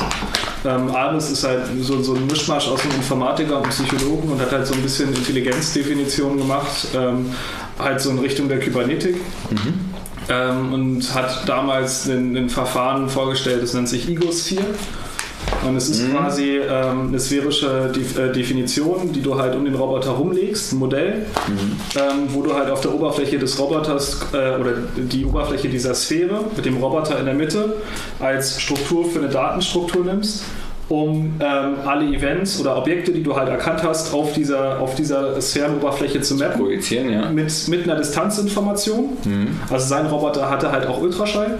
Ähm, 0.65 0.95
Albus 0.95 1.31
ist 1.31 1.45
halt 1.45 1.63
so, 1.81 2.03
so 2.03 2.15
ein 2.15 2.27
Mischmasch 2.27 2.69
aus 2.69 2.83
einem 2.83 2.95
Informatiker 2.95 3.57
und 3.57 3.63
einem 3.65 3.71
Psychologen 3.71 4.31
und 4.31 4.41
hat 4.41 4.53
halt 4.53 4.67
so 4.67 4.75
ein 4.75 4.83
bisschen 4.83 5.13
Intelligenzdefinition 5.15 6.39
gemacht, 6.39 6.89
ähm, 6.95 7.33
halt 7.79 8.01
so 8.01 8.11
in 8.11 8.19
Richtung 8.21 8.49
der 8.49 8.59
Kybernetik. 8.59 9.17
Ähm, 10.29 10.73
und 10.73 11.15
hat 11.15 11.49
damals 11.49 12.07
ein, 12.07 12.49
Verfahren 12.49 13.09
vorgestellt, 13.09 13.63
das 13.63 13.75
nennt 13.75 13.89
sich 13.89 14.09
Egosphere. 14.09 14.65
Und 15.67 15.77
es 15.77 15.89
ist 15.89 16.11
quasi 16.11 16.59
ähm, 16.59 17.09
eine 17.09 17.21
sphärische 17.21 17.93
Def 17.95 18.19
äh, 18.19 18.33
Definition, 18.33 19.13
die 19.13 19.23
du 19.23 19.39
halt 19.39 19.55
um 19.55 19.65
den 19.65 19.75
Roboter 19.75 20.11
rumlegst, 20.11 20.73
ein 20.73 20.79
Modell, 20.79 21.27
ähm, 21.95 22.29
wo 22.29 22.43
du 22.43 22.55
halt 22.55 22.69
auf 22.69 22.81
der 22.81 22.93
Oberfläche 22.93 23.39
des 23.39 23.59
Roboters 23.59 24.21
äh, 24.33 24.57
oder 24.61 24.73
die 24.97 25.25
Oberfläche 25.25 25.69
dieser 25.69 25.95
Sphäre 25.95 26.41
mit 26.55 26.65
dem 26.65 26.79
Roboter 26.79 27.19
in 27.21 27.27
der 27.27 27.35
Mitte 27.35 27.77
als 28.19 28.61
Struktur 28.61 29.09
für 29.09 29.21
eine 29.21 29.29
Datenstruktur 29.29 30.05
nimmst, 30.05 30.43
um 30.89 31.35
ähm, 31.41 31.75
alle 31.85 32.07
Events 32.07 32.61
oder 32.61 32.77
Objekte, 32.77 33.13
die 33.13 33.23
du 33.23 33.35
halt 33.35 33.49
erkannt 33.49 33.83
hast, 33.83 34.15
auf 34.15 34.33
dieser, 34.35 34.81
auf 34.81 34.95
dieser 34.95 35.41
Sphärenoberfläche 35.41 36.21
zu 36.21 36.37
mappen. 36.37 36.61
Projizieren, 36.61 37.11
ja. 37.13 37.29
Mit, 37.29 37.69
mit 37.69 37.85
einer 37.85 37.97
Distanzinformation. 37.97 39.17
Also 39.71 39.87
sein 39.87 40.07
Roboter 40.07 40.49
hatte 40.49 40.71
halt 40.71 40.87
auch 40.87 41.01
Ultraschall. 41.01 41.59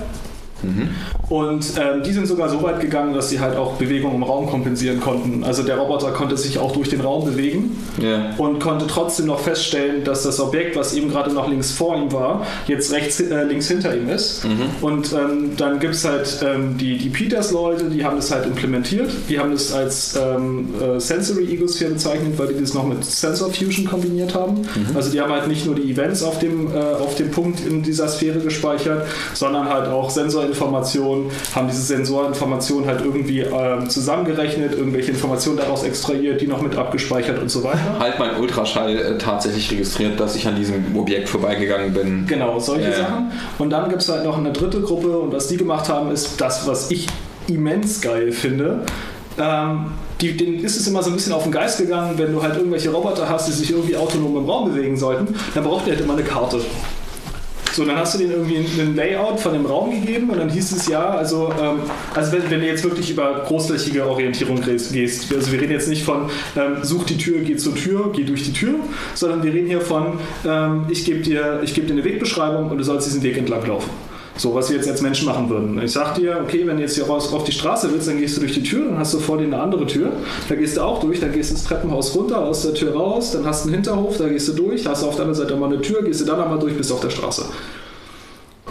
Und 1.29 1.65
ähm, 1.79 2.03
die 2.05 2.13
sind 2.13 2.27
sogar 2.27 2.49
so 2.49 2.63
weit 2.63 2.81
gegangen, 2.81 3.15
dass 3.15 3.29
sie 3.31 3.41
halt 3.41 3.57
auch 3.57 3.75
Bewegung 3.75 4.15
im 4.15 4.23
Raum 4.23 4.47
kompensieren 4.49 5.01
konnten. 5.01 5.45
Also 5.45 5.63
der 5.63 5.77
Roboter 5.77 6.13
konnte 6.13 6.37
sich 6.37 6.59
auch 6.59 6.73
durch 6.73 6.89
den 6.89 7.01
Raum 7.01 7.25
bewegen 7.25 7.77
Ja. 8.01 8.31
und 8.39 8.61
konnte 8.61 8.87
trotzdem 8.87 9.27
noch 9.27 9.41
feststellen, 9.41 10.05
dass 10.05 10.23
das 10.23 10.39
Objekt, 10.41 10.77
was 10.77 10.95
eben 10.95 11.09
gerade 11.11 11.33
noch 11.33 11.49
links 11.49 11.73
vor 11.73 11.97
ihm 11.97 12.13
war, 12.13 12.47
jetzt 12.69 12.93
rechts, 12.93 13.21
äh, 13.21 13.45
links 13.45 13.69
hinter 13.69 13.97
ihm 13.97 14.09
ist. 14.09 14.47
Und 14.81 15.13
ähm, 15.13 15.57
dann 15.57 15.79
gibt 15.81 15.95
es 15.95 16.05
halt 16.05 16.39
ähm, 16.45 16.77
die, 16.79 16.97
die 16.99 17.09
Peters-Leute, 17.09 17.85
die 17.91 18.05
haben 18.05 18.17
das 18.17 18.31
halt 18.31 18.47
implementiert. 18.47 19.11
Die 19.29 19.39
haben 19.39 19.51
das 19.53 19.73
als 19.73 20.17
ähm, 20.17 20.69
äh, 20.81 21.01
Sensory 21.01 21.45
Egosphere 21.53 21.91
bezeichnet, 21.91 22.35
weil 22.39 22.49
die 22.49 22.61
das 22.61 22.73
noch 22.75 22.87
mit 22.87 23.05
Sensor 23.05 23.51
Fusion 23.53 23.87
kombiniert 23.87 24.35
haben. 24.35 24.63
Also 24.95 25.11
die 25.11 25.21
haben 25.21 25.33
halt 25.33 25.49
nicht 25.49 25.67
nur 25.67 25.75
die 25.75 25.91
Events 25.91 26.23
auf 26.23 26.39
dem, 26.39 26.69
äh, 26.75 26.79
auf 26.79 27.15
dem 27.17 27.31
Punkt 27.31 27.61
in 27.67 27.83
dieser 27.83 28.09
Sphäre 28.09 28.39
gespeichert, 28.39 29.07
sondern 29.35 29.69
halt 29.69 29.89
auch 29.89 30.11
Sensorinformationen, 30.47 31.31
haben 31.55 31.69
diese 31.69 31.83
Sensorinformationen 31.83 32.89
halt 32.89 33.01
irgendwie 33.03 33.41
ähm, 33.41 33.89
zusammengerechnet, 33.89 34.73
irgendwelche 34.73 35.13
Informationen 35.13 35.59
daraus 35.59 35.85
extrahiert, 35.85 36.41
die 36.41 36.47
noch 36.47 36.63
mit 36.63 36.77
abgespeichert 36.77 37.41
und 37.41 37.51
so 37.51 37.63
weiter. 37.65 37.79
Halt 37.99 38.19
mein 38.19 38.37
Ultraschall 38.37 38.97
äh, 38.97 39.19
tatsächlich 39.19 39.71
registriert, 39.71 40.19
dass 40.21 40.37
ich 40.37 40.47
an 40.47 40.57
diesem 40.57 40.97
Objekt 40.97 41.29
vorbeigegangen 41.29 41.93
bin. 41.93 42.27
Genau, 42.27 42.59
solche 42.59 42.91
ja. 42.91 42.97
Sachen. 42.97 43.33
Und 43.59 43.71
dann 43.71 43.89
gibt 43.89 44.03
es 44.03 44.09
halt 44.09 44.25
noch 44.25 44.39
eine 44.39 44.53
dritte 44.53 44.81
Gruppe 44.81 45.19
und 45.19 45.33
was 45.33 45.49
die 45.49 45.57
gemacht 45.57 45.89
haben, 45.89 46.11
ist 46.11 46.41
das, 46.41 46.67
was 46.67 46.91
ich 46.91 47.07
immens 47.49 48.01
geil 48.01 48.33
finde. 48.33 48.85
Ähm, 49.39 49.87
die, 50.21 50.37
denen 50.37 50.65
ist 50.65 50.77
es 50.77 50.87
immer 50.87 51.03
so 51.03 51.11
ein 51.11 51.17
bisschen 51.17 51.33
auf 51.33 51.43
den 51.43 51.53
Geist 51.53 51.79
gegangen, 51.79 52.15
wenn 52.17 52.33
du 52.33 52.43
halt 52.43 52.57
irgendwelche 52.57 52.91
Roboter 52.91 53.29
hast, 53.29 53.49
die 53.49 53.53
sich 53.53 53.71
irgendwie 53.71 53.97
autonom 53.97 54.37
im 54.39 54.49
Raum 54.49 54.73
bewegen 54.73 54.97
sollten, 54.97 55.35
dann 55.55 55.65
braucht 55.65 55.87
der 55.87 55.95
halt 55.95 56.05
immer 56.05 56.15
eine 56.15 56.23
Karte. 56.23 56.61
So, 57.77 57.85
dann 57.85 57.99
hast 57.99 58.15
du 58.15 58.19
denen 58.19 58.31
irgendwie 58.31 58.57
ein 58.57 58.97
Layout 58.97 59.39
von 59.39 59.53
dem 59.53 59.67
Raum 59.67 59.91
gegeben 59.91 60.31
und 60.31 60.39
dann 60.39 60.49
hieß 60.49 60.73
es 60.73 60.89
ja, 60.89 61.11
also, 61.11 61.53
ähm, 61.61 61.81
also 62.15 62.33
wenn, 62.33 62.51
wenn 62.51 62.61
du 62.61 62.67
jetzt 62.67 62.83
wirklich 62.85 63.11
über 63.11 63.45
großflächige 63.47 64.09
Orientierung 64.09 64.63
gehst, 64.63 65.31
also 65.31 65.53
wir 65.53 65.61
reden 65.61 65.73
jetzt 65.73 65.87
nicht 65.87 66.03
von 66.03 66.31
ähm, 66.57 66.79
such 66.83 67.05
die 67.05 67.19
Tür, 67.19 67.43
geh 67.43 67.57
zur 67.57 67.75
Tür, 67.75 68.13
geh 68.15 68.25
durch 68.25 68.45
die 68.45 68.55
Tür, 68.55 68.77
sondern 69.13 69.43
wir 69.43 69.53
reden 69.53 69.67
hier 69.67 69.83
von 69.83 70.19
ähm, 70.47 70.87
ich 70.89 71.05
gebe 71.05 71.21
dir, 71.21 71.61
geb 71.67 71.87
dir 71.87 71.93
eine 71.93 72.05
Wegbeschreibung 72.05 72.71
und 72.71 72.79
du 72.79 72.83
sollst 72.83 73.09
diesen 73.09 73.23
Weg 73.23 73.37
entlang 73.37 73.67
laufen. 73.67 73.91
So, 74.39 74.55
was 74.55 74.69
wir 74.69 74.77
jetzt 74.77 74.89
als 74.89 75.01
Menschen 75.01 75.27
machen 75.27 75.49
würden. 75.49 75.81
Ich 75.83 75.93
sag 75.93 76.15
dir, 76.15 76.41
okay, 76.43 76.67
wenn 76.67 76.77
du 76.77 76.83
jetzt 76.83 76.95
hier 76.95 77.07
raus 77.07 77.33
auf 77.33 77.45
die 77.45 77.53
Straße 77.53 77.91
willst, 77.91 78.07
dann 78.07 78.19
gehst 78.19 78.37
du 78.37 78.41
durch 78.41 78.53
die 78.53 78.63
Tür, 78.63 78.85
dann 78.87 78.99
hast 78.99 79.15
du 79.15 79.19
vor 79.19 79.39
dir 79.39 79.45
eine 79.45 79.59
andere 79.59 79.87
Tür, 79.87 80.13
da 80.49 80.55
gehst 80.55 80.77
du 80.77 80.83
auch 80.83 81.01
durch, 81.01 81.21
dann 81.21 81.33
gehst 81.33 81.51
du 81.51 81.55
ins 81.55 81.65
Treppenhaus 81.65 82.15
runter, 82.15 82.41
aus 82.41 82.63
der 82.63 82.75
Tür 82.75 82.95
raus, 82.95 83.33
dann 83.33 83.47
hast 83.47 83.65
du 83.65 83.69
einen 83.69 83.77
Hinterhof, 83.77 84.19
da 84.19 84.29
gehst 84.29 84.49
du 84.49 84.53
durch, 84.53 84.87
hast 84.87 85.03
du 85.03 85.07
auf 85.07 85.17
der 85.17 85.25
anderen 85.25 85.43
Seite 85.43 85.57
mal 85.57 85.73
eine 85.73 85.81
Tür, 85.81 86.03
gehst 86.03 86.21
du 86.21 86.25
dann 86.27 86.41
einmal 86.41 86.59
durch, 86.59 86.77
bist 86.77 86.93
auf 86.93 87.01
der 87.01 87.11
Straße. 87.11 87.47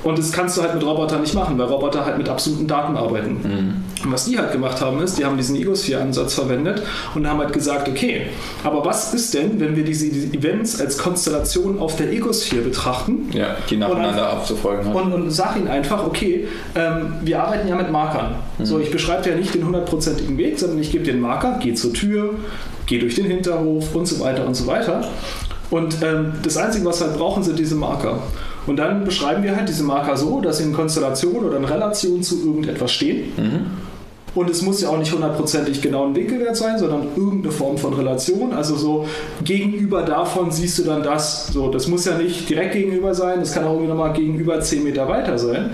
Und 0.04 0.20
das 0.20 0.32
kannst 0.32 0.56
du 0.56 0.62
halt 0.62 0.76
mit 0.76 0.86
Robotern 0.86 1.22
nicht 1.22 1.34
machen, 1.34 1.58
weil 1.58 1.66
Roboter 1.66 2.06
halt 2.06 2.20
mit 2.20 2.30
absoluten 2.30 2.68
Daten 2.68 2.96
arbeiten. 2.96 3.84
Und 4.06 4.14
was 4.14 4.26
die 4.26 4.38
halt 4.38 4.52
gemacht 4.52 4.80
haben, 4.82 5.02
ist, 5.02 5.18
die 5.18 5.26
haben 5.26 5.36
diesen 5.36 5.56
Egosphere-Ansatz 5.56 6.36
verwendet 6.36 6.84
und 7.16 7.28
haben 7.28 7.40
halt 7.40 7.54
gesagt, 7.54 7.90
okay, 7.90 8.28
aber 8.64 8.86
was 8.86 9.14
ist 9.14 9.34
denn, 9.34 9.60
wenn 9.60 9.76
wir 9.76 9.84
diese, 9.84 10.06
Events 10.06 10.80
als 10.80 10.98
Konstellation 10.98 11.80
auf 11.80 11.96
der 11.96 12.12
Egosphere 12.12 12.62
betrachten 12.62 13.30
Ja, 13.34 13.56
die 13.70 13.78
nacheinander 13.78 14.30
abzufolgen 14.30 14.88
hat. 14.88 14.96
und, 14.96 15.14
und 15.14 15.32
sag 15.32 15.58
ihnen 15.58 15.68
einfach, 15.68 16.06
okay, 16.06 16.48
ähm, 16.76 17.14
wir 17.22 17.42
arbeiten 17.42 17.68
ja 17.68 17.76
mit 17.76 17.92
Markern. 17.92 18.36
So, 18.62 18.80
ich 18.80 18.92
beschreibe 18.92 19.24
dir 19.24 19.32
ja 19.32 19.36
nicht 19.38 19.54
den 19.56 19.66
hundertprozentigen 19.66 20.38
Weg, 20.38 20.60
sondern 20.60 20.80
ich 20.80 20.92
gebe 20.92 21.04
dir 21.04 21.14
einen 21.14 21.22
Marker, 21.22 21.60
geh 21.62 21.74
zur 21.74 21.94
Tür, 21.94 22.36
geh 22.86 23.00
durch 23.00 23.16
den 23.16 23.26
Hinterhof 23.26 23.96
und 23.96 24.08
so 24.08 24.20
weiter 24.20 24.46
und 24.46 24.54
so 24.54 24.68
weiter. 24.68 25.08
Und 25.72 25.98
ähm, 26.04 26.34
das 26.44 26.58
Einzige, 26.58 26.86
was 26.86 27.02
wir 27.02 27.08
halt 27.08 27.18
brauchen, 27.18 27.44
sind 27.44 27.58
diese 27.58 27.76
Marker. 27.76 28.20
Und 28.68 28.78
dann 28.78 29.04
beschreiben 29.04 29.44
wir 29.44 29.56
halt 29.56 29.68
diese 29.70 29.84
Marker 29.84 30.16
so, 30.18 30.42
dass 30.42 30.58
sie 30.58 30.64
in 30.64 30.74
Konstellation 30.74 31.44
oder 31.46 31.58
in 31.58 31.66
Relation 31.66 32.22
zu 32.24 32.40
irgendetwas 32.46 32.92
stehen. 32.92 33.32
Und 34.36 34.50
es 34.50 34.62
muss 34.62 34.82
ja 34.82 34.90
auch 34.90 34.98
nicht 34.98 35.14
hundertprozentig 35.14 35.82
genau 35.82 36.06
ein 36.06 36.16
Winkelwert 36.16 36.58
sein, 36.58 36.78
sondern 36.78 37.08
irgendeine 37.16 37.54
Form 37.54 37.78
von 37.78 37.94
Relation. 37.94 38.54
Also 38.54 38.76
so 38.76 39.08
gegenüber 39.44 40.04
davon 40.04 40.52
siehst 40.52 40.78
du 40.80 40.84
dann 40.84 41.04
das. 41.04 41.48
So, 41.48 41.72
das 41.72 41.88
muss 41.88 42.06
ja 42.06 42.18
nicht 42.18 42.50
direkt 42.50 42.74
gegenüber 42.74 43.16
sein, 43.16 43.40
das 43.40 43.54
kann 43.54 43.64
auch 43.64 43.72
irgendwie 43.72 43.88
nochmal 43.88 44.12
gegenüber 44.12 44.60
10 44.60 44.84
Meter 44.84 45.08
weiter 45.08 45.38
sein. 45.40 45.72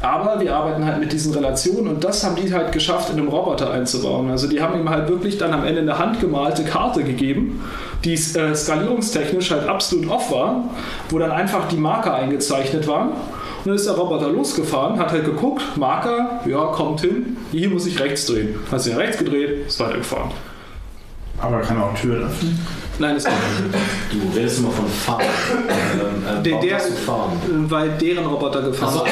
Aber 0.00 0.40
wir 0.40 0.56
arbeiten 0.56 0.84
halt 0.84 0.98
mit 0.98 1.12
diesen 1.12 1.32
Relationen 1.32 1.86
und 1.86 2.02
das 2.02 2.24
haben 2.24 2.34
die 2.34 2.52
halt 2.52 2.72
geschafft, 2.72 3.10
in 3.10 3.18
einem 3.18 3.28
Roboter 3.28 3.70
einzubauen. 3.70 4.30
Also 4.30 4.48
die 4.48 4.60
haben 4.60 4.78
ihm 4.80 4.90
halt 4.90 5.08
wirklich 5.08 5.38
dann 5.38 5.52
am 5.52 5.64
Ende 5.64 5.82
eine 5.82 5.96
handgemalte 5.96 6.64
Karte 6.64 7.04
gegeben, 7.04 7.62
die 8.04 8.14
äh, 8.14 8.54
skalierungstechnisch 8.54 9.52
halt 9.52 9.68
absolut 9.68 10.10
off 10.10 10.32
war, 10.32 10.64
wo 11.08 11.20
dann 11.20 11.30
einfach 11.30 11.68
die 11.68 11.76
Marker 11.76 12.14
eingezeichnet 12.14 12.88
waren. 12.88 13.10
Und 13.64 13.68
dann 13.68 13.76
ist 13.76 13.86
der 13.86 13.94
Roboter 13.94 14.28
losgefahren, 14.28 14.98
hat 14.98 15.12
halt 15.12 15.24
geguckt, 15.24 15.62
Marker, 15.76 16.40
ja, 16.46 16.64
kommt 16.66 17.00
hin, 17.00 17.36
hier 17.52 17.68
muss 17.70 17.86
ich 17.86 17.98
rechts 18.00 18.26
drehen. 18.26 18.56
Hat 18.70 18.80
sich 18.82 18.96
rechts 18.96 19.18
gedreht, 19.18 19.66
ist 19.68 19.78
weitergefahren. 19.78 20.30
Aber 21.40 21.60
kann 21.60 21.80
auch 21.80 21.94
Türen 21.94 22.24
öffnen. 22.24 22.58
Nein, 22.98 23.16
ist 23.16 23.26
nicht. 23.26 23.36
Du 24.12 24.36
redest 24.38 24.58
immer 24.60 24.70
von 24.70 24.86
Fahren. 24.86 25.22
Ähm, 25.92 26.38
äh, 26.40 26.42
Der, 26.42 26.52
warum 26.54 26.66
der, 26.68 26.78
du 26.78 26.92
Fahren? 26.94 27.32
weil 27.70 27.90
deren 27.98 28.24
Roboter 28.24 28.62
gefahren 28.62 28.88
Achso, 28.88 29.04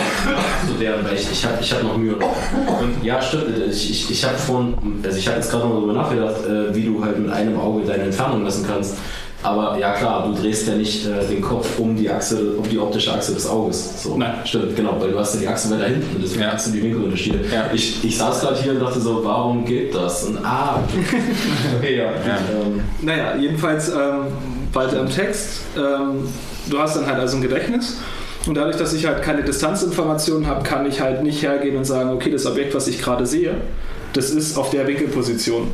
so 0.66 0.74
deren, 0.80 1.04
weil 1.04 1.14
ich, 1.14 1.30
ich 1.30 1.44
habe 1.44 1.58
ich 1.60 1.72
hab 1.72 1.82
noch 1.82 1.96
Mühe. 1.96 2.14
Und 2.14 3.04
ja, 3.04 3.20
stimmt, 3.20 3.44
ich, 3.70 3.90
ich, 3.90 4.10
ich 4.10 4.24
habe 4.24 4.36
vorhin, 4.38 4.74
also 5.04 5.18
ich 5.18 5.26
habe 5.26 5.36
jetzt 5.36 5.50
gerade 5.50 5.64
noch 5.66 5.74
darüber 5.74 5.92
nachgedacht, 5.92 6.46
äh, 6.46 6.74
wie 6.74 6.84
du 6.84 7.04
halt 7.04 7.18
mit 7.18 7.30
einem 7.30 7.58
Auge 7.60 7.84
deine 7.84 8.04
Entfernung 8.04 8.42
messen 8.42 8.64
kannst. 8.66 8.96
Aber 9.42 9.78
ja 9.78 9.92
klar, 9.94 10.26
du 10.28 10.34
drehst 10.38 10.68
ja 10.68 10.74
nicht 10.74 11.06
äh, 11.06 11.26
den 11.26 11.40
Kopf 11.40 11.78
um 11.78 11.96
die 11.96 12.10
Achse, 12.10 12.52
um 12.58 12.68
die 12.68 12.78
optische 12.78 13.12
Achse 13.12 13.32
des 13.32 13.46
Auges. 13.46 14.02
So. 14.02 14.16
Nein. 14.18 14.34
Stimmt, 14.44 14.76
genau, 14.76 14.96
weil 15.00 15.12
du 15.12 15.18
hast 15.18 15.34
ja 15.34 15.40
die 15.40 15.48
Achse 15.48 15.70
weiter 15.70 15.86
hinten 15.88 16.16
und 16.16 16.22
deswegen 16.22 16.42
Ja. 16.42 16.52
hast 16.52 16.66
du 16.66 16.72
die 16.72 16.82
Winkelunterschiede. 16.82 17.38
Ja. 17.50 17.70
Ich, 17.72 18.04
ich 18.04 18.18
saß 18.18 18.40
gerade 18.40 18.56
hier 18.60 18.72
und 18.72 18.80
dachte 18.80 19.00
so, 19.00 19.24
warum 19.24 19.64
geht 19.64 19.94
das? 19.94 20.24
Und 20.28 20.44
ah, 20.44 20.80
okay, 20.98 21.22
okay 21.78 21.96
ja. 21.96 22.04
Ähm, 22.10 22.82
Naja, 23.00 23.34
jedenfalls 23.36 23.88
ähm, 23.88 24.26
weiter 24.74 25.00
im 25.00 25.08
Text. 25.08 25.60
Ähm, 25.76 26.28
du 26.68 26.78
hast 26.78 26.96
dann 26.96 27.06
halt 27.06 27.18
also 27.18 27.36
ein 27.36 27.42
Gedächtnis. 27.42 27.96
Und 28.46 28.54
dadurch, 28.56 28.76
dass 28.76 28.92
ich 28.92 29.06
halt 29.06 29.22
keine 29.22 29.42
Distanzinformationen 29.42 30.46
habe, 30.46 30.62
kann 30.62 30.86
ich 30.86 31.00
halt 31.00 31.22
nicht 31.22 31.42
hergehen 31.42 31.76
und 31.76 31.84
sagen, 31.84 32.10
okay, 32.10 32.30
das 32.30 32.44
Objekt, 32.46 32.74
was 32.74 32.88
ich 32.88 33.00
gerade 33.00 33.24
sehe, 33.26 33.54
das 34.12 34.30
ist 34.30 34.56
auf 34.58 34.70
der 34.70 34.86
Winkelposition. 34.86 35.70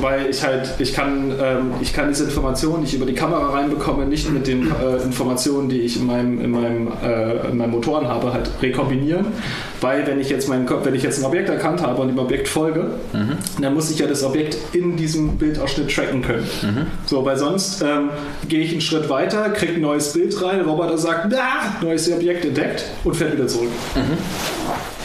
Weil 0.00 0.30
ich 0.30 0.42
halt, 0.44 0.74
ich 0.78 0.94
kann, 0.94 1.32
ähm, 1.40 1.72
ich 1.80 1.92
kann 1.92 2.08
diese 2.08 2.24
Informationen, 2.24 2.82
die 2.82 2.88
ich 2.88 2.94
über 2.94 3.06
die 3.06 3.14
Kamera 3.14 3.50
reinbekomme, 3.50 4.06
nicht 4.06 4.30
mit 4.30 4.46
den 4.46 4.70
äh, 4.70 4.96
Informationen, 5.02 5.68
die 5.68 5.80
ich 5.80 5.98
in 5.98 6.06
meinem, 6.06 6.40
in, 6.40 6.50
meinem, 6.50 6.88
äh, 7.02 7.48
in 7.48 7.56
meinem 7.56 7.70
Motoren 7.70 8.08
habe, 8.08 8.32
halt 8.32 8.50
rekombinieren. 8.62 9.26
Weil 9.80 10.06
wenn 10.06 10.20
ich 10.20 10.28
jetzt 10.28 10.48
mein, 10.48 10.68
wenn 10.68 10.94
ich 10.94 11.02
jetzt 11.02 11.20
ein 11.20 11.24
Objekt 11.24 11.48
erkannt 11.48 11.82
habe 11.82 12.02
und 12.02 12.08
dem 12.08 12.18
Objekt 12.18 12.48
folge, 12.48 12.90
dann 13.60 13.74
muss 13.74 13.90
ich 13.90 13.98
ja 13.98 14.06
das 14.06 14.24
Objekt 14.24 14.56
in 14.72 14.96
diesem 14.96 15.36
Bildausschnitt 15.36 15.94
tracken 15.94 16.22
können. 16.22 16.46
So, 17.06 17.24
weil 17.24 17.36
sonst 17.36 17.82
ähm, 17.82 18.10
gehe 18.48 18.60
ich 18.60 18.72
einen 18.72 18.80
Schritt 18.80 19.08
weiter, 19.08 19.50
kriege 19.50 19.74
ein 19.74 19.80
neues 19.80 20.12
Bild 20.12 20.40
rein, 20.42 20.56
der 20.56 20.66
Roboter 20.66 20.98
sagt, 20.98 21.32
ah, 21.34 21.76
neues 21.82 22.10
Objekt 22.12 22.44
entdeckt 22.44 22.84
und 23.04 23.14
fährt 23.14 23.32
wieder 23.34 23.46
zurück. 23.46 23.70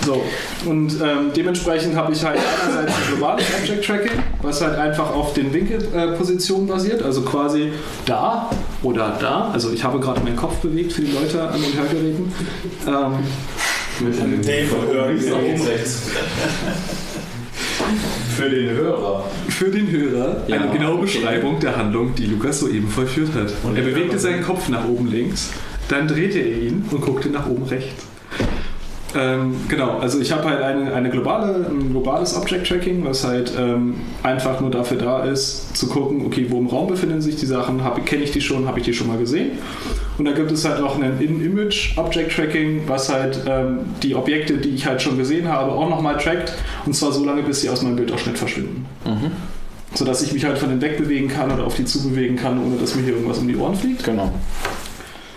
So, 0.05 0.21
und 0.65 0.99
ähm, 1.01 1.31
dementsprechend 1.35 1.95
habe 1.95 2.11
ich 2.11 2.23
halt 2.23 2.37
einerseits 2.63 2.91
ein 2.93 3.07
globales 3.15 3.45
Object 3.61 3.85
Tracking, 3.85 4.19
was 4.41 4.61
halt 4.61 4.77
einfach 4.77 5.09
auf 5.11 5.33
den 5.33 5.53
Winkelpositionen 5.53 6.13
äh, 6.13 6.17
Positionen 6.17 6.67
basiert, 6.67 7.01
also 7.03 7.21
quasi 7.21 7.71
da 8.05 8.49
oder 8.81 9.17
da. 9.19 9.49
Also 9.53 9.71
ich 9.71 9.83
habe 9.83 9.99
gerade 9.99 10.21
meinen 10.21 10.35
Kopf 10.35 10.57
bewegt 10.57 10.91
für 10.93 11.01
die 11.03 11.11
Leute 11.11 11.41
an 11.41 11.61
den 11.61 11.73
Hörgeräten. 11.73 12.31
Ähm, 12.87 13.19
Für 18.35 18.49
den 18.49 18.69
Hörer. 18.71 19.25
für 19.47 19.69
den 19.69 19.91
Hörer 19.91 20.43
eine 20.51 20.69
genaue 20.69 21.01
Beschreibung 21.01 21.59
der 21.59 21.75
Handlung, 21.77 22.15
die 22.15 22.25
Lukas 22.25 22.59
soeben 22.61 22.87
vollführt 22.87 23.33
hat. 23.35 23.53
Und 23.63 23.77
er 23.77 23.83
bewegte 23.83 24.17
seinen 24.17 24.43
Kopf 24.43 24.69
nach 24.69 24.85
oben 24.85 25.07
links, 25.07 25.51
dann 25.89 26.07
drehte 26.07 26.39
er 26.39 26.57
ihn 26.57 26.85
und 26.89 27.01
guckte 27.01 27.29
nach 27.29 27.47
oben 27.47 27.63
rechts. 27.63 28.05
Ähm, 29.15 29.55
genau, 29.67 29.99
also 29.99 30.19
ich 30.19 30.31
habe 30.31 30.45
halt 30.45 30.61
eine, 30.61 30.93
eine 30.93 31.09
globale, 31.09 31.67
ein 31.67 31.91
globales 31.91 32.35
Object 32.35 32.67
Tracking, 32.67 33.05
was 33.05 33.23
halt 33.23 33.53
ähm, 33.57 33.95
einfach 34.23 34.59
nur 34.59 34.71
dafür 34.71 34.97
da 34.97 35.23
ist, 35.23 35.75
zu 35.77 35.87
gucken, 35.87 36.25
okay, 36.25 36.47
wo 36.49 36.59
im 36.59 36.67
Raum 36.67 36.87
befinden 36.87 37.21
sich 37.21 37.35
die 37.35 37.45
Sachen, 37.45 37.81
kenne 38.05 38.23
ich 38.23 38.31
die 38.31 38.41
schon, 38.41 38.67
habe 38.67 38.79
ich 38.79 38.85
die 38.85 38.93
schon 38.93 39.07
mal 39.07 39.17
gesehen. 39.17 39.51
Und 40.17 40.25
dann 40.25 40.35
gibt 40.35 40.51
es 40.51 40.65
halt 40.65 40.81
auch 40.81 40.99
ein 40.99 41.19
In-Image 41.19 41.97
Object 41.97 42.35
Tracking, 42.35 42.83
was 42.87 43.11
halt 43.11 43.41
ähm, 43.47 43.79
die 44.01 44.15
Objekte, 44.15 44.57
die 44.57 44.69
ich 44.69 44.85
halt 44.85 45.01
schon 45.01 45.17
gesehen 45.17 45.47
habe, 45.47 45.71
auch 45.71 45.89
nochmal 45.89 46.17
trackt. 46.17 46.53
Und 46.85 46.95
zwar 46.95 47.11
so 47.11 47.25
lange, 47.25 47.43
bis 47.43 47.61
sie 47.61 47.69
aus 47.69 47.81
meinem 47.81 47.95
Bildausschnitt 47.95 48.37
verschwinden. 48.37 48.85
Sodass 49.95 50.23
ich 50.23 50.33
mich 50.33 50.45
halt 50.45 50.57
von 50.57 50.69
denen 50.69 50.81
wegbewegen 50.81 51.29
kann 51.29 51.51
oder 51.51 51.65
auf 51.65 51.75
die 51.75 51.85
zubewegen 51.85 52.35
kann, 52.35 52.63
ohne 52.63 52.77
dass 52.77 52.95
mir 52.95 53.03
hier 53.03 53.13
irgendwas 53.13 53.39
um 53.39 53.47
die 53.47 53.55
Ohren 53.55 53.75
fliegt. 53.75 54.03
Genau. 54.03 54.31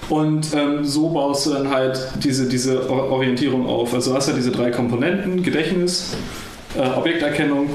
Und 0.08 0.48
ähm, 0.54 0.84
so 0.84 1.08
baust 1.08 1.46
du 1.46 1.50
dann 1.50 1.70
halt 1.70 1.98
diese, 2.22 2.46
diese 2.48 2.88
Or- 2.88 3.10
Orientierung 3.10 3.66
auf. 3.66 3.92
Also 3.92 4.10
du 4.10 4.16
hast 4.16 4.28
ja 4.28 4.34
diese 4.34 4.52
drei 4.52 4.70
Komponenten, 4.70 5.42
Gedächtnis, 5.42 6.14
äh, 6.76 6.80
Objekterkennung 6.96 7.70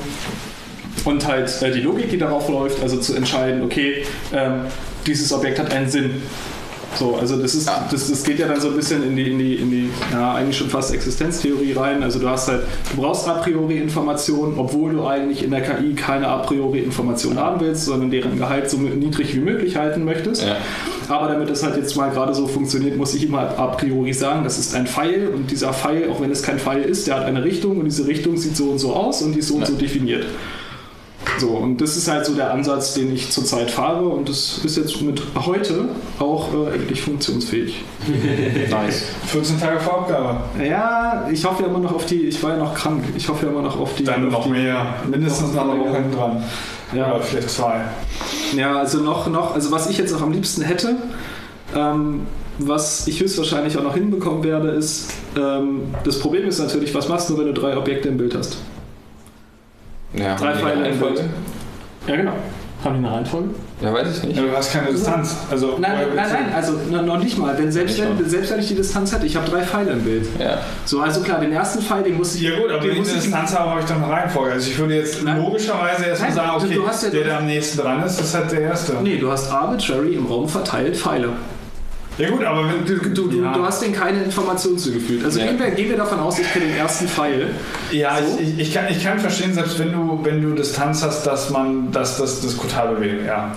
und 1.03 1.27
halt 1.27 1.61
äh, 1.61 1.71
die 1.71 1.81
Logik, 1.81 2.09
die 2.09 2.17
darauf 2.17 2.47
läuft, 2.49 2.81
also 2.81 2.97
zu 2.97 3.15
entscheiden, 3.15 3.63
okay, 3.63 4.05
ähm, 4.33 4.61
dieses 5.05 5.33
Objekt 5.33 5.59
hat 5.59 5.73
einen 5.73 5.89
Sinn. 5.89 6.11
So, 6.99 7.15
also 7.15 7.37
das 7.41 7.55
ist, 7.55 7.69
das, 7.89 8.09
das 8.09 8.23
geht 8.23 8.37
ja 8.39 8.47
dann 8.49 8.59
so 8.59 8.67
ein 8.67 8.75
bisschen 8.75 9.01
in 9.03 9.15
die, 9.15 9.31
in 9.31 9.39
die, 9.39 9.55
in 9.55 9.71
die, 9.71 9.89
ja, 10.11 10.35
eigentlich 10.35 10.57
schon 10.57 10.69
fast 10.69 10.93
Existenztheorie 10.93 11.71
rein. 11.71 12.03
Also 12.03 12.19
du 12.19 12.27
hast 12.27 12.49
halt, 12.49 12.63
du 12.93 13.01
brauchst 13.01 13.27
a 13.29 13.35
priori 13.35 13.77
Informationen, 13.77 14.59
obwohl 14.59 14.91
du 14.91 15.05
eigentlich 15.07 15.41
in 15.41 15.51
der 15.51 15.61
KI 15.61 15.93
keine 15.95 16.27
a 16.27 16.39
priori 16.39 16.79
Informationen 16.79 17.39
haben 17.39 17.61
willst, 17.61 17.85
sondern 17.85 18.11
deren 18.11 18.37
Gehalt 18.37 18.69
so 18.69 18.75
niedrig 18.77 19.33
wie 19.33 19.39
möglich 19.39 19.77
halten 19.77 20.03
möchtest. 20.03 20.43
Ja. 20.43 20.57
Aber 21.09 21.27
damit 21.27 21.49
das 21.49 21.63
halt 21.63 21.77
jetzt 21.77 21.95
mal 21.95 22.09
gerade 22.09 22.33
so 22.33 22.47
funktioniert, 22.47 22.97
muss 22.97 23.13
ich 23.13 23.25
immer 23.25 23.57
a 23.57 23.67
priori 23.67 24.13
sagen, 24.13 24.43
das 24.43 24.57
ist 24.57 24.75
ein 24.75 24.87
Pfeil 24.87 25.29
und 25.33 25.51
dieser 25.51 25.73
Pfeil, 25.73 26.09
auch 26.09 26.21
wenn 26.21 26.31
es 26.31 26.43
kein 26.43 26.59
Pfeil 26.59 26.83
ist, 26.83 27.07
der 27.07 27.15
hat 27.17 27.25
eine 27.25 27.43
Richtung 27.43 27.77
und 27.77 27.85
diese 27.85 28.07
Richtung 28.07 28.37
sieht 28.37 28.55
so 28.55 28.65
und 28.65 28.79
so 28.79 28.93
aus 28.93 29.21
und 29.21 29.33
die 29.33 29.39
ist 29.39 29.49
so 29.49 29.55
und 29.55 29.67
so 29.67 29.73
definiert. 29.73 30.25
So, 31.37 31.49
und 31.49 31.79
das 31.81 31.97
ist 31.97 32.07
halt 32.07 32.25
so 32.25 32.35
der 32.35 32.51
Ansatz, 32.51 32.93
den 32.93 33.13
ich 33.13 33.31
zurzeit 33.31 33.71
fahre 33.71 34.05
und 34.05 34.27
das 34.27 34.61
ist 34.63 34.77
jetzt 34.77 35.01
mit 35.01 35.21
heute 35.35 35.85
auch 36.19 36.49
äh, 36.53 36.73
eigentlich 36.73 37.01
funktionsfähig. 37.01 37.83
Nice. 38.69 39.05
14 39.27 39.59
Tage 39.59 39.79
vor 39.79 39.99
Abgabe. 39.99 40.39
Ja, 40.63 41.27
ich 41.31 41.43
hoffe 41.45 41.63
ja 41.63 41.69
immer 41.69 41.79
noch 41.79 41.93
auf 41.93 42.05
die, 42.05 42.23
ich 42.23 42.41
war 42.43 42.51
ja 42.51 42.57
noch 42.57 42.73
krank, 42.73 43.03
ich 43.15 43.27
hoffe 43.27 43.45
ja 43.45 43.51
immer 43.51 43.61
noch 43.61 43.79
auf 43.79 43.95
die. 43.95 44.03
Dann 44.03 44.27
auf 44.27 44.31
noch 44.31 44.43
die, 44.45 44.51
mehr. 44.51 44.95
Mindestens 45.09 45.53
noch 45.53 45.69
eine 45.69 45.79
Woche 45.79 45.95
hinten 45.95 46.15
dran. 46.15 46.43
Ja. 46.93 47.13
Oder 47.13 47.21
vielleicht 47.21 47.49
zwei. 47.49 47.81
Ja, 48.55 48.77
also 48.77 48.99
noch, 48.99 49.27
noch, 49.27 49.53
also 49.53 49.71
was 49.71 49.89
ich 49.89 49.97
jetzt 49.97 50.13
auch 50.13 50.21
am 50.21 50.31
liebsten 50.31 50.61
hätte, 50.61 50.95
ähm, 51.75 52.27
was 52.59 53.07
ich 53.07 53.19
höchstwahrscheinlich 53.19 53.77
auch 53.77 53.83
noch 53.83 53.93
hinbekommen 53.93 54.43
werde, 54.43 54.69
ist, 54.69 55.11
ähm, 55.37 55.95
das 56.03 56.19
Problem 56.19 56.47
ist 56.47 56.59
natürlich, 56.59 56.93
was 56.93 57.07
machst 57.07 57.29
du, 57.29 57.37
wenn 57.37 57.45
du 57.45 57.53
drei 57.53 57.77
Objekte 57.77 58.09
im 58.09 58.17
Bild 58.17 58.35
hast? 58.35 58.57
Ja, 60.13 60.35
Drei 60.35 60.53
Pfeile 60.53 60.89
im? 60.89 60.99
Bild. 60.99 61.23
Ja, 62.07 62.15
genau. 62.17 62.33
Haben 62.83 62.99
die 62.99 63.05
eine 63.05 63.15
Reihenfolge? 63.15 63.49
Ja, 63.79 63.93
weiß 63.93 64.17
ich 64.17 64.23
nicht. 64.23 64.37
Ja, 64.37 64.43
du 64.43 64.51
hast 64.57 64.73
keine 64.73 64.87
Distanz. 64.91 65.35
Also, 65.51 65.77
Nein, 65.79 65.91
nein, 66.15 66.27
nein, 66.31 66.45
also 66.55 66.73
noch 66.89 67.03
noch 67.03 67.17
nicht 67.19 67.37
mal. 67.37 67.55
Wenn 67.57 67.71
selbst, 67.71 67.99
Nicht 67.99 68.19
wenn, 68.19 68.27
selbst 68.29 68.51
wenn 68.51 68.59
ich 68.59 68.67
die 68.69 68.75
Distanz 68.75 69.13
hätte, 69.13 69.25
ich 69.27 69.35
habe 69.35 69.47
drei 69.49 69.61
Pfeile 69.61 69.91
im 69.91 70.01
Bild. 70.03 70.25
Ja. 70.39 70.57
So, 70.85 70.99
also 71.01 71.21
klar, 71.21 71.39
den 71.39 71.51
ersten 71.51 71.79
Pfeil, 71.81 72.01
den 72.03 72.17
muss 72.17 72.33
ich. 72.35 72.41
Ja 72.41 72.59
gut, 72.59 72.71
aber 72.71 72.79
den 72.79 72.83
wenn 72.89 72.91
ich 72.93 72.97
muss 72.99 73.09
eine 73.09 73.17
ich 73.19 73.23
Distanz 73.25 73.55
habe, 73.55 73.69
habe 73.69 73.79
ich 73.81 73.85
dann 73.85 74.03
eine 74.03 74.11
Reihenfolge. 74.11 74.53
Also 74.53 74.69
ich 74.71 74.77
würde 74.79 74.95
jetzt 74.95 75.23
Nein. 75.23 75.37
logischerweise 75.43 76.05
erstmal 76.05 76.29
Nein, 76.29 76.35
sagen, 76.37 76.59
du- 76.59 76.65
okay, 76.65 76.75
du 76.75 76.87
hast 76.87 77.03
ja- 77.03 77.09
der, 77.11 77.23
der 77.23 77.37
am 77.37 77.45
nächsten 77.45 77.77
dran 77.77 78.03
ist, 78.03 78.19
ist 78.19 78.33
halt 78.33 78.51
der 78.51 78.61
Erste. 78.61 78.93
Nee, 79.03 79.17
du 79.17 79.31
hast 79.31 79.51
arbitrary 79.51 80.13
im 80.15 80.25
Raum 80.25 80.47
verteilt 80.49 80.97
Pfeile. 80.97 81.29
Ja 82.17 82.29
gut, 82.29 82.43
aber 82.43 82.67
wenn 82.67 82.85
Du, 82.85 82.97
du, 83.29 83.41
Ja. 83.41 83.53
du 83.53 83.63
hast 83.65 83.81
denen 83.81 83.93
keine 83.93 84.23
Information 84.23 84.77
zugefügt. 84.77 85.23
Also 85.23 85.39
Ja. 85.39 85.47
gehen, 85.47 85.89
wir, 85.89 85.97
davon 85.97 86.19
aus, 86.19 86.37
ich 86.39 86.51
kenne 86.51 86.65
den 86.65 86.75
ersten 86.77 87.07
Pfeil. 87.07 87.47
Ja, 87.91 88.17
So? 88.21 88.37
ich, 88.39 88.59
ich, 88.59 88.73
kann, 88.73 88.85
ich 88.89 89.03
kann 89.03 89.17
verstehen, 89.19 89.53
selbst 89.53 89.79
wenn 89.79 89.91
du, 89.93 90.19
wenn 90.23 90.41
du 90.41 90.53
Distanz 90.53 91.03
hast, 91.03 91.25
dass 91.25 91.49
man 91.49 91.91
dass 91.91 92.17
das 92.17 92.41
diskutabel 92.41 92.99
wäre, 93.01 93.25
ja. 93.25 93.53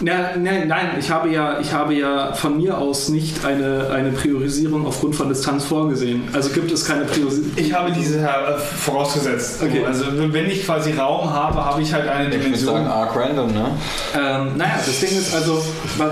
Na, 0.00 0.36
nein, 0.36 0.68
nein, 0.68 0.90
ich 0.98 1.10
habe 1.10 1.28
ja, 1.30 1.58
ich 1.60 1.72
habe 1.72 1.94
ja 1.94 2.32
von 2.32 2.56
mir 2.56 2.78
aus 2.78 3.08
nicht 3.08 3.44
eine, 3.44 3.90
eine 3.90 4.10
Priorisierung 4.10 4.86
aufgrund 4.86 5.16
von 5.16 5.28
Distanz 5.28 5.64
vorgesehen. 5.64 6.22
Also 6.32 6.50
gibt 6.50 6.70
es 6.70 6.84
keine 6.84 7.04
Priorisierung. 7.04 7.50
Ich 7.56 7.72
habe 7.72 7.90
diese 7.90 8.20
äh, 8.20 8.58
vorausgesetzt. 8.58 9.60
Okay. 9.62 9.80
So, 9.80 9.86
Also 9.86 10.32
wenn 10.32 10.46
ich 10.46 10.64
quasi 10.64 10.92
Raum 10.92 11.32
habe, 11.32 11.64
habe 11.64 11.82
ich 11.82 11.92
halt 11.92 12.06
eine 12.08 12.26
Ich 12.28 12.32
würde 12.34 12.44
Dimension. 12.44 12.74
sagen 12.74 12.86
Arc 12.86 13.16
Random, 13.16 13.52
ne? 13.52 13.70
Ähm, 14.16 14.56
naja, 14.56 14.74
das 14.84 15.00
Ding 15.00 15.10
ist 15.10 15.34
also, 15.34 15.62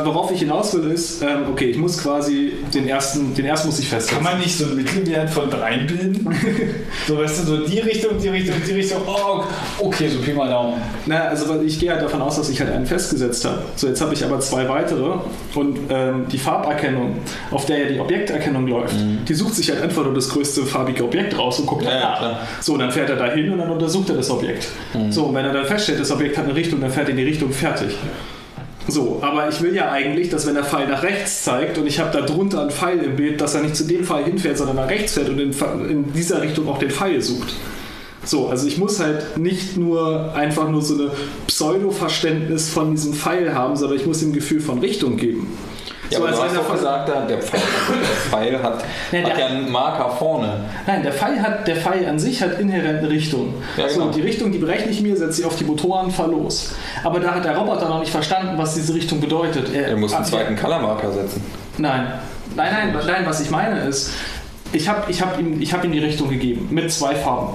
worauf 0.05 0.31
ich 0.33 0.41
hinaus 0.41 0.75
will, 0.75 0.91
ist, 0.91 1.23
ähm, 1.23 1.45
okay, 1.51 1.67
ich 1.71 1.79
muss 1.79 2.03
quasi 2.03 2.55
den 2.75 2.89
ersten, 2.89 3.35
den 3.35 3.47
ersten 3.47 3.69
muss 3.69 3.79
ich 3.79 3.89
festsetzen. 3.89 4.23
Kann 4.25 4.33
man 4.33 4.41
nicht 4.43 4.59
so 4.59 4.65
einen 4.65 4.77
Mittelwert 4.77 5.31
von 5.31 5.49
drei 5.49 5.79
bilden? 5.79 6.27
so, 7.07 7.19
weißt 7.19 7.41
du, 7.41 7.45
so 7.45 7.67
die 7.67 7.79
Richtung, 7.81 8.19
die 8.21 8.29
Richtung, 8.29 8.57
die 8.67 8.73
Richtung. 8.73 9.03
Oh, 9.07 9.45
okay, 9.79 10.09
so 10.09 10.19
Pi 10.21 10.33
mal 10.33 10.49
Daumen. 10.49 10.81
Na, 11.07 11.29
also 11.29 11.61
ich 11.63 11.79
gehe 11.79 11.91
halt 11.93 12.03
davon 12.03 12.21
aus, 12.21 12.37
dass 12.37 12.49
ich 12.49 12.61
halt 12.61 12.73
einen 12.73 12.87
festgesetzt 12.87 13.45
habe. 13.45 13.63
So, 13.77 13.87
jetzt 13.89 14.01
habe 14.01 14.15
ich 14.15 14.25
aber 14.25 14.41
zwei 14.41 14.67
weitere 14.69 15.13
und 15.55 15.79
ähm, 15.91 16.27
die 16.33 16.39
Farberkennung, 16.39 17.19
auf 17.51 17.67
der 17.67 17.79
ja 17.79 17.89
die 17.93 18.01
Objekterkennung 18.01 18.67
läuft, 18.67 18.97
die 19.29 19.35
sucht 19.35 19.55
sich 19.55 19.71
halt 19.71 19.83
einfach 19.83 20.03
nur 20.03 20.15
das 20.15 20.31
größte 20.31 20.63
farbige 20.65 21.05
Objekt 21.05 21.37
raus 21.39 21.61
und 21.61 21.67
guckt 21.67 21.85
Ja, 21.85 21.91
ja, 21.91 22.01
nach. 22.01 22.19
klar. 22.19 22.41
So, 22.61 22.77
dann 22.79 22.91
fährt 22.91 23.11
er 23.11 23.17
da 23.17 23.27
hin 23.27 23.53
und 23.53 23.59
dann 23.59 23.71
untersucht 23.71 24.09
er 24.09 24.17
das 24.17 24.31
Objekt. 24.31 24.69
So, 25.11 25.25
und 25.25 25.35
wenn 25.35 25.45
er 25.45 25.53
dann 25.53 25.67
feststellt, 25.67 26.01
das 26.01 26.11
Objekt 26.11 26.39
hat 26.39 26.45
eine 26.45 26.55
Richtung, 26.55 26.81
dann 26.81 26.91
fährt 26.91 27.09
er 27.09 27.11
in 27.11 27.19
die 27.19 27.25
Richtung 27.25 27.53
fertig. 27.53 27.95
So, 28.89 29.19
aber 29.21 29.49
ich 29.49 29.61
will 29.63 29.75
ja 29.75 29.91
eigentlich, 29.91 30.31
dass 30.31 30.47
wenn 30.47 30.55
der 30.55 30.65
Pfeil 30.65 30.87
nach 30.87 31.03
rechts 31.03 31.43
zeigt 31.43 31.77
und 31.77 31.87
ich 31.89 31.99
habe 31.99 32.17
da 32.17 32.25
drunter 32.25 32.61
einen 32.61 32.71
Pfeil 32.71 32.99
im 33.01 33.17
Bild, 33.17 33.41
dass 33.41 33.55
er 33.57 33.63
nicht 33.63 33.75
zu 33.75 33.85
dem 33.85 34.05
Pfeil 34.05 34.25
hinfährt, 34.25 34.57
sondern 34.57 34.77
nach 34.77 34.89
rechts 34.89 35.15
fährt 35.15 35.29
und 35.29 35.41
in, 35.41 35.51
in 35.91 36.13
dieser 36.13 36.41
Richtung 36.41 36.69
auch 36.69 36.79
den 36.79 36.91
Pfeil 36.91 37.21
sucht. 37.21 37.53
So, 38.27 38.49
also 38.49 38.67
ich 38.67 38.77
muss 38.79 39.01
halt 39.01 39.39
nicht 39.39 39.77
nur 39.77 40.35
einfach 40.35 40.69
nur 40.69 40.83
so 40.83 40.95
eine 40.95 41.11
Pseudo-Verständnis 41.47 42.69
von 42.71 42.91
diesem 42.93 43.15
Pfeil 43.15 43.55
haben, 43.55 43.77
sondern 43.77 43.99
ich 43.99 44.07
muss 44.07 44.23
ihm 44.23 44.31
ein 44.31 44.35
Gefühl 44.35 44.61
von 44.61 44.79
Richtung 44.81 45.17
geben. 45.17 45.57
Ja, 46.11 46.19
So, 46.19 46.25
aber 46.25 46.33
als 46.33 46.39
du 46.41 46.45
hast 46.47 46.57
doch 46.57 46.73
gesagt, 46.73 47.09
der 47.09 47.39
Pfeil, 47.43 47.61
der 47.91 48.07
Pfeil 48.31 48.63
hat, 48.63 48.85
Ja, 49.11 49.19
hat 49.23 49.27
der- 49.29 49.39
ja 49.39 49.47
einen 49.47 49.71
Marker 49.73 50.09
vorne. 50.11 50.61
Nein, 50.87 51.03
der 51.03 51.13
Pfeil, 51.13 51.41
hat, 51.43 51.67
der 51.67 51.75
Pfeil 51.77 52.07
an 52.09 52.19
sich 52.19 52.41
hat 52.43 52.61
inhärent 52.61 53.01
eine 53.01 53.11
Richtung. 53.11 53.55
Ja, 53.77 53.89
So, 53.89 53.95
genau. 53.95 54.07
und 54.07 54.15
die 54.15 54.21
Richtung, 54.21 54.53
die 54.53 54.59
berechne 54.59 54.91
ich 54.93 55.03
mir, 55.03 55.17
setze 55.17 55.33
sie 55.39 55.45
auf 55.45 55.57
die 55.57 55.65
Motoren, 55.65 56.13
fahr 56.13 56.29
los. 56.29 56.75
Aber 57.03 57.19
da 57.19 57.35
hat 57.35 57.45
der 57.45 57.57
Roboter 57.57 57.89
noch 57.89 57.99
nicht 57.99 58.13
verstanden, 58.13 58.57
was 58.57 58.75
diese 58.77 58.95
Richtung 58.95 59.21
bedeutet. 59.21 59.73
Er, 59.75 59.89
Er 59.89 59.97
muss 59.97 60.15
einen 60.15 60.25
zweiten 60.25 60.55
Color-Marker 60.55 61.13
setzen. 61.13 61.43
Nein. 61.79 62.07
Nein, 62.55 62.73
nein, 62.73 62.97
nein, 63.05 63.23
was 63.27 63.41
ich 63.41 63.51
meine 63.51 63.81
ist, 63.81 64.13
ich 64.73 64.89
habe 64.89 65.11
ich 65.11 65.21
hab 65.21 65.39
ihm, 65.41 65.61
ich 65.61 65.73
hab 65.73 65.85
ihm 65.85 65.93
die 65.93 65.99
Richtung 65.99 66.29
gegeben 66.29 66.69
mit 66.71 66.91
zwei 66.93 67.15
Farben. 67.17 67.55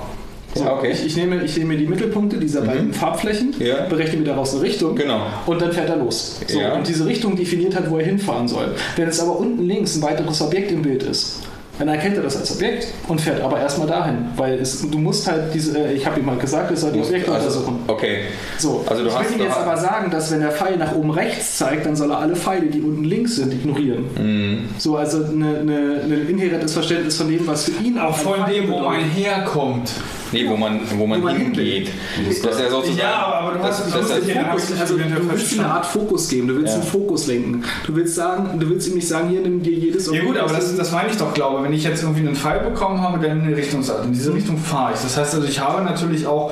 So, 0.53 0.65
Ja, 0.65 0.73
okay. 0.73 0.91
ich, 0.91 1.05
ich, 1.05 1.15
nehme, 1.15 1.43
ich 1.43 1.57
nehme 1.57 1.77
die 1.77 1.85
Mittelpunkte 1.87 2.37
dieser 2.37 2.61
beiden 2.61 2.93
Farbflächen, 2.93 3.53
Ja. 3.59 3.85
berechne 3.89 4.19
mir 4.19 4.25
daraus 4.25 4.53
eine 4.53 4.63
Richtung 4.63 4.95
Genau. 4.95 5.21
und 5.45 5.61
dann 5.61 5.71
fährt 5.71 5.89
er 5.89 5.95
los. 5.97 6.39
So, 6.47 6.59
Ja. 6.59 6.73
Und 6.73 6.87
diese 6.87 7.05
Richtung 7.05 7.35
definiert 7.35 7.75
halt, 7.75 7.89
wo 7.89 7.97
er 7.97 8.05
hinfahren 8.05 8.47
soll. 8.47 8.75
Wenn 8.97 9.07
es 9.07 9.19
aber 9.21 9.37
unten 9.39 9.63
links 9.65 9.95
ein 9.95 10.01
weiteres 10.01 10.41
Objekt 10.41 10.71
im 10.71 10.81
Bild 10.81 11.03
ist, 11.03 11.39
dann 11.79 11.87
erkennt 11.87 12.15
er 12.17 12.21
das 12.23 12.37
als 12.37 12.51
Objekt 12.53 12.87
und 13.07 13.19
fährt 13.19 13.41
aber 13.41 13.59
erstmal 13.59 13.87
dahin. 13.87 14.25
Weil 14.35 14.59
es, 14.59 14.81
du 14.87 14.99
musst 14.99 15.25
halt 15.31 15.51
diese, 15.53 15.79
äh, 15.79 15.93
ich 15.93 16.05
habe 16.05 16.19
ihm 16.19 16.25
mal 16.27 16.37
gesagt, 16.37 16.69
er 16.69 16.77
soll 16.77 16.91
die 16.91 16.99
Objekte 16.99 17.31
Also, 17.31 17.47
untersuchen. 17.59 17.79
okay. 17.87 18.17
So, 18.59 18.83
Also 18.87 19.01
du 19.03 19.09
ich 19.09 19.15
hast 19.17 19.29
will 19.31 19.37
ihm 19.39 19.43
jetzt 19.45 19.57
aber 19.57 19.77
sagen, 19.77 20.11
dass 20.11 20.29
wenn 20.31 20.41
der 20.41 20.51
Pfeil 20.51 20.77
nach 20.77 20.93
oben 20.93 21.09
rechts 21.11 21.57
zeigt, 21.57 21.85
dann 21.87 21.95
soll 21.95 22.11
er 22.11 22.19
alle 22.19 22.35
Pfeile, 22.35 22.67
die 22.67 22.81
unten 22.81 23.05
links 23.05 23.37
sind, 23.37 23.51
ignorieren. 23.53 24.05
Mhm. 24.19 24.65
So, 24.77 24.97
also 24.97 25.23
ein 25.23 26.27
inhärentes 26.29 26.73
Verständnis 26.73 27.17
von 27.17 27.29
dem, 27.31 27.47
was 27.47 27.63
für 27.63 27.81
ihn 27.83 27.97
Auch 27.97 28.17
von 28.17 28.45
dem, 28.47 28.69
wo 28.69 28.79
man 28.79 28.99
herkommt. 29.05 29.91
Nee, 30.31 30.47
wo 30.47 30.55
man, 30.55 30.79
wo 30.97 31.05
man, 31.05 31.21
Wo 31.21 31.25
man 31.25 31.37
hingeht. 31.37 31.89
Das 32.25 32.37
ist 32.37 32.45
ja 32.45 32.69
sozusagen. 32.69 32.97
Ja, 32.99 33.25
aber, 33.25 33.57
du 33.57 33.63
hast, 33.63 33.81
das, 33.81 33.91
du 33.91 33.97
das, 33.99 34.01
musst 34.01 34.17
das, 34.19 34.25
den 34.25 34.45
Fokus, 34.45 34.79
also 34.79 34.97
du 34.97 35.29
willst 35.29 35.59
eine 35.59 35.67
Art 35.69 35.85
Fokus 35.85 36.29
geben, 36.29 36.47
du 36.47 36.55
willst 36.55 36.73
Ja. 36.75 36.81
einen 36.81 36.89
Fokus 36.89 37.27
lenken. 37.27 37.63
Du 37.85 37.95
willst 37.95 38.15
sagen, 38.15 38.59
du 38.59 38.69
willst 38.69 38.87
ihm 38.87 38.95
nicht 38.95 39.07
sagen, 39.07 39.29
hier 39.29 39.41
nimm 39.41 39.61
dir 39.61 39.73
jedes 39.73 40.09
Ja 40.11 40.23
gut, 40.23 40.37
aber 40.37 40.53
das, 40.53 40.75
das 40.77 40.91
meine 40.91 41.09
ich 41.09 41.17
doch, 41.17 41.33
glaube 41.33 41.63
wenn 41.63 41.73
ich 41.73 41.83
jetzt 41.83 42.01
irgendwie 42.03 42.25
einen 42.25 42.35
Pfeil 42.35 42.59
bekommen 42.61 43.01
habe, 43.01 43.19
der 43.19 43.33
in 43.33 43.41
eine 43.41 43.55
Richtung 43.57 43.83
sagt, 43.83 44.05
in 44.05 44.13
diese 44.13 44.33
Richtung 44.33 44.57
fahre 44.57 44.93
ich. 44.93 45.01
Das 45.01 45.17
heißt 45.17 45.35
also, 45.35 45.45
ich 45.47 45.59
habe 45.59 45.83
natürlich 45.83 46.25
auch, 46.25 46.51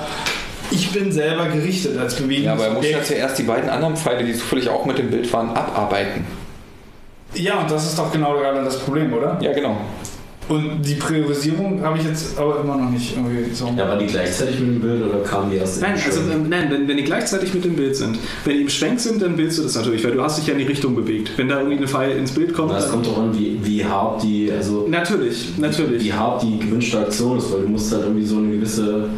ich 0.72 0.91
bin 0.91 1.11
selber 1.11 1.45
gerichtet 1.48 1.98
als 1.98 2.16
Bewegung. 2.16 2.45
ja, 2.45 2.53
aber 2.53 2.66
er 2.66 2.74
muss 2.74 2.90
ja 2.90 3.01
zuerst 3.01 3.38
die 3.40 3.43
beiden 3.43 3.69
anderen 3.69 3.95
Pfeile, 3.95 4.24
die 4.25 4.33
zufällig 4.33 4.69
auch 4.69 4.85
mit 4.85 4.98
dem 4.98 5.09
Bild 5.09 5.32
waren, 5.33 5.49
abarbeiten. 5.51 6.25
ja, 7.33 7.59
und 7.59 7.72
das 7.72 7.85
ist 7.85 7.98
doch 7.98 8.11
genau 8.11 8.33
gerade 8.33 8.64
das 8.64 8.77
Problem, 8.80 9.14
oder? 9.14 9.38
Ja, 9.41 9.53
genau. 9.53 9.77
Und 10.49 10.81
die 10.81 10.95
Priorisierung 10.95 11.83
habe 11.83 11.99
ich 11.99 12.05
jetzt 12.05 12.35
aber 12.39 12.59
immer 12.61 12.75
noch 12.75 12.89
nicht 12.89 13.15
irgendwie 13.15 13.53
so. 13.53 13.71
Ja, 13.77 13.87
war 13.87 13.99
die 13.99 14.07
gleichzeitig 14.07 14.59
mit 14.59 14.69
dem 14.69 14.81
Bild 14.81 15.03
oder 15.03 15.19
kamen 15.19 15.51
die 15.51 15.57
erst 15.57 15.79
Nein, 15.79 15.93
in 15.95 16.03
also 16.03 16.21
ähm, 16.21 16.49
nein, 16.49 16.67
wenn, 16.71 16.87
wenn 16.87 16.97
die 16.97 17.03
gleichzeitig 17.03 17.53
mit 17.53 17.65
dem 17.65 17.75
Bild 17.75 17.95
sind. 17.95 18.17
Wenn 18.45 18.55
die 18.55 18.63
im 18.63 18.69
Schwenk 18.69 18.99
sind, 18.99 19.21
dann 19.21 19.37
willst 19.37 19.59
du 19.59 19.63
das 19.63 19.75
natürlich, 19.75 20.03
weil 20.03 20.13
du 20.13 20.23
hast 20.23 20.39
dich 20.39 20.47
ja 20.47 20.53
in 20.53 20.59
die 20.59 20.65
Richtung 20.65 20.95
bewegt. 20.95 21.31
Wenn 21.37 21.49
da 21.49 21.59
irgendwie 21.59 21.77
eine 21.77 21.87
Pfeil 21.87 22.17
ins 22.17 22.31
Bild 22.31 22.55
kommt, 22.55 22.71
Na, 22.71 22.79
es 22.79 22.89
kommt 22.89 23.05
doch 23.05 23.19
an, 23.19 23.37
wie, 23.37 23.59
wie 23.63 23.85
hart 23.85 24.23
die, 24.23 24.51
also 24.51 24.87
natürlich, 24.89 25.55
natürlich. 25.59 26.03
wie 26.03 26.13
hart 26.13 26.41
die 26.41 26.57
gewünschte 26.57 26.97
Aktion 26.97 27.37
ist, 27.37 27.53
weil 27.53 27.61
du 27.61 27.67
musst 27.67 27.93
halt 27.93 28.05
irgendwie 28.05 28.25
so 28.25 28.37
eine 28.37 28.49
gewisse, 28.49 29.09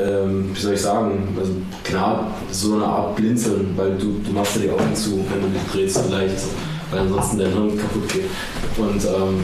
ähm, 0.00 0.50
wie 0.54 0.60
soll 0.60 0.72
ich 0.72 0.80
sagen, 0.80 1.28
also 1.38 1.52
klar, 1.84 2.34
so 2.50 2.72
eine 2.76 2.86
Art 2.86 3.16
Blinzeln, 3.16 3.74
weil 3.76 3.98
du, 3.98 4.18
du 4.24 4.32
machst 4.32 4.56
dir 4.56 4.60
die 4.60 4.70
Augen 4.70 4.94
zu, 4.94 5.22
wenn 5.30 5.42
du 5.42 5.48
dich 5.48 5.70
drehst 5.70 6.00
vielleicht, 6.06 6.36
weil 6.90 7.00
ansonsten 7.00 7.38
dein 7.38 7.52
Hirn 7.52 7.76
kaputt 7.76 8.08
geht. 8.08 8.24
Und 8.78 9.04
ähm, 9.04 9.40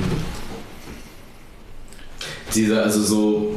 diese, 2.54 2.82
also 2.82 3.02
so, 3.02 3.54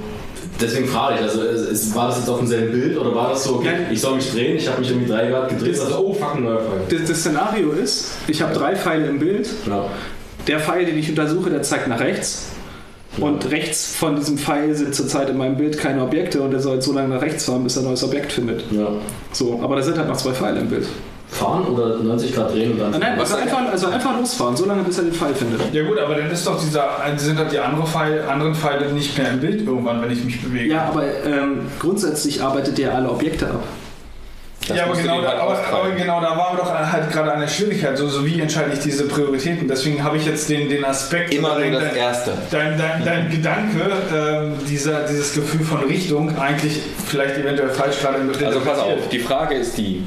deswegen 0.59 0.87
frage 0.87 1.15
ich, 1.15 1.21
also 1.21 1.41
es, 1.43 1.61
es, 1.61 1.95
war 1.95 2.07
das 2.07 2.19
jetzt 2.19 2.29
auf 2.29 2.39
demselben 2.39 2.71
Bild 2.71 2.97
oder 2.97 3.13
war 3.13 3.29
das 3.29 3.43
so, 3.43 3.55
okay, 3.55 3.87
ich 3.91 4.01
soll 4.01 4.15
mich 4.15 4.31
drehen, 4.31 4.57
ich 4.57 4.67
habe 4.67 4.79
mich 4.79 4.89
irgendwie 4.89 5.11
drei 5.11 5.27
Grad 5.27 5.49
gedreht, 5.49 5.79
also 5.79 5.97
oh 5.97 6.13
fuck, 6.13 6.35
ein 6.35 6.43
neuer 6.43 6.59
Pfeil. 6.59 6.99
Das, 6.99 7.09
das 7.09 7.19
Szenario 7.19 7.71
ist, 7.71 8.11
ich 8.27 8.41
habe 8.41 8.53
drei 8.53 8.75
Pfeile 8.75 9.07
im 9.07 9.19
Bild. 9.19 9.49
Ja. 9.67 9.85
Der 10.47 10.59
Pfeil, 10.59 10.85
den 10.85 10.97
ich 10.97 11.09
untersuche, 11.09 11.49
der 11.49 11.61
zeigt 11.61 11.87
nach 11.87 11.99
rechts. 11.99 12.47
Und 13.17 13.51
rechts 13.51 13.95
von 13.95 14.15
diesem 14.15 14.39
Pfeil 14.39 14.73
sind 14.73 14.95
zurzeit 14.95 15.29
in 15.29 15.37
meinem 15.37 15.55
Bild 15.55 15.77
keine 15.77 16.01
Objekte 16.01 16.41
und 16.41 16.51
er 16.51 16.59
soll 16.59 16.75
jetzt 16.75 16.85
so 16.85 16.93
lange 16.93 17.09
nach 17.09 17.21
rechts 17.21 17.45
fahren, 17.45 17.63
bis 17.63 17.75
er 17.75 17.83
ein 17.83 17.89
neues 17.89 18.03
Objekt 18.03 18.31
findet. 18.31 18.63
Ja. 18.71 18.87
So, 19.31 19.59
aber 19.61 19.75
da 19.75 19.83
sind 19.83 19.99
halt 19.99 20.07
noch 20.07 20.17
zwei 20.17 20.33
Pfeile 20.33 20.61
im 20.61 20.67
Bild. 20.67 20.87
Fahren 21.33 21.65
oder 21.65 21.97
90 21.97 22.33
Grad 22.33 22.53
drehen 22.53 22.73
und 22.73 22.79
dann. 22.79 22.93
Ah, 22.93 22.97
Nein, 22.99 23.19
also 23.19 23.35
einfach, 23.35 23.71
also 23.71 23.87
einfach 23.87 24.17
losfahren, 24.17 24.55
so 24.55 24.65
lange 24.65 24.83
bis 24.83 24.97
er 24.97 25.05
den 25.05 25.13
Pfeil 25.13 25.33
findet. 25.33 25.73
Ja 25.73 25.83
gut, 25.83 25.97
aber 25.97 26.15
dann 26.15 26.29
ist 26.29 26.45
doch 26.45 26.59
dieser, 26.59 26.89
sind 27.17 27.39
doch 27.39 27.49
die 27.49 27.59
andere 27.59 27.85
Pfeil, 27.85 28.23
anderen 28.29 28.55
Pfeile 28.55 28.91
nicht 28.91 29.17
mehr 29.17 29.31
im 29.31 29.39
Bild 29.39 29.65
irgendwann, 29.65 30.01
wenn 30.01 30.11
ich 30.11 30.23
mich 30.23 30.41
bewege. 30.41 30.73
Ja, 30.73 30.85
aber 30.85 31.03
ähm, 31.25 31.67
grundsätzlich 31.79 32.41
arbeitet 32.41 32.77
der 32.77 32.95
alle 32.95 33.09
Objekte 33.09 33.47
ab. 33.47 33.63
Das 34.67 34.77
ja, 34.77 34.85
aber 34.85 34.95
genau, 34.95 35.21
halt 35.21 35.39
aber, 35.39 35.59
aber 35.73 35.91
genau 35.91 36.21
da 36.21 36.37
waren 36.37 36.55
wir 36.55 36.63
doch 36.63 36.73
halt 36.73 37.11
gerade 37.11 37.33
an 37.33 37.41
der 37.41 37.47
Schwierigkeit. 37.47 37.97
So, 37.97 38.07
so 38.07 38.25
wie 38.25 38.39
entscheide 38.39 38.71
ich 38.71 38.79
diese 38.79 39.07
Prioritäten? 39.07 39.67
Deswegen 39.67 40.03
habe 40.03 40.15
ich 40.15 40.25
jetzt 40.25 40.49
den, 40.49 40.69
den 40.69 40.85
Aspekt. 40.85 41.33
Immer 41.33 41.59
nur 41.59 41.71
das 41.71 41.93
Erste. 41.93 42.31
Dein, 42.49 42.77
dein, 42.77 43.03
dein 43.03 43.29
Gedanke, 43.29 43.91
ähm, 44.15 44.53
dieser, 44.69 45.01
dieses 45.05 45.33
Gefühl 45.33 45.65
von 45.65 45.83
Richtung, 45.83 46.37
eigentlich 46.37 46.79
vielleicht 47.07 47.37
eventuell 47.37 47.69
falsch 47.71 47.99
gerade 47.99 48.19
Also 48.45 48.61
pass 48.61 48.79
auf, 48.79 49.09
die 49.11 49.19
Frage 49.19 49.55
ist 49.55 49.77
die, 49.77 50.03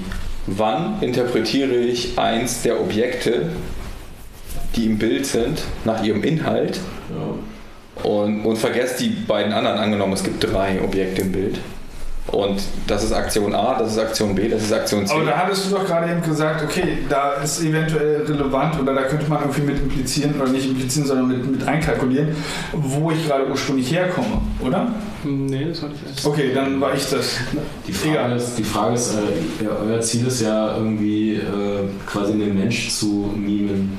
wann 0.46 1.00
interpretiere 1.00 1.74
ich 1.74 2.18
eins 2.18 2.62
der 2.62 2.80
Objekte, 2.80 3.50
die 4.74 4.86
im 4.86 4.98
Bild 4.98 5.26
sind, 5.26 5.62
nach 5.84 6.04
ihrem 6.04 6.22
Inhalt 6.22 6.80
und, 8.02 8.44
und 8.44 8.56
vergesse 8.56 9.04
die 9.04 9.08
beiden 9.08 9.52
anderen, 9.52 9.78
angenommen 9.78 10.12
es 10.12 10.22
gibt 10.22 10.42
drei 10.44 10.80
Objekte 10.82 11.22
im 11.22 11.32
Bild. 11.32 11.58
Und 12.28 12.60
das 12.88 13.04
ist 13.04 13.12
Aktion 13.12 13.54
A, 13.54 13.78
das 13.78 13.92
ist 13.92 13.98
Aktion 13.98 14.34
B, 14.34 14.48
das 14.48 14.64
ist 14.64 14.72
Aktion 14.72 15.06
C. 15.06 15.14
Aber 15.14 15.24
da 15.24 15.36
hattest 15.36 15.66
du 15.66 15.76
doch 15.76 15.86
gerade 15.86 16.10
eben 16.10 16.22
gesagt, 16.22 16.64
okay, 16.64 16.98
da 17.08 17.34
ist 17.34 17.62
eventuell 17.62 18.24
relevant 18.26 18.80
oder 18.80 18.94
da 18.94 19.02
könnte 19.02 19.28
man 19.28 19.40
irgendwie 19.42 19.60
mit 19.60 19.80
implizieren 19.80 20.40
oder 20.40 20.50
nicht 20.50 20.66
implizieren, 20.66 21.06
sondern 21.06 21.28
mit, 21.28 21.46
mit 21.48 21.66
einkalkulieren, 21.66 22.34
wo 22.72 23.12
ich 23.12 23.26
gerade 23.26 23.48
ursprünglich 23.48 23.92
herkomme, 23.92 24.40
oder? 24.60 24.88
Nee, 25.22 25.66
das 25.66 25.82
hatte 25.82 25.94
ich 25.94 26.08
erst. 26.08 26.26
Okay, 26.26 26.52
dann 26.52 26.80
war 26.80 26.94
ich 26.94 27.08
das. 27.08 27.38
Die 27.86 27.92
Frage 27.92 28.34
ist, 28.34 28.58
die 28.58 28.64
Frage 28.64 28.94
ist 28.94 29.14
äh, 29.14 29.64
ja, 29.64 29.70
euer 29.84 30.00
Ziel 30.00 30.26
ist 30.26 30.40
ja 30.40 30.76
irgendwie 30.76 31.34
äh, 31.34 31.88
quasi 32.06 32.32
einen 32.32 32.58
Mensch 32.58 32.90
zu 32.90 33.32
mimen. 33.36 33.98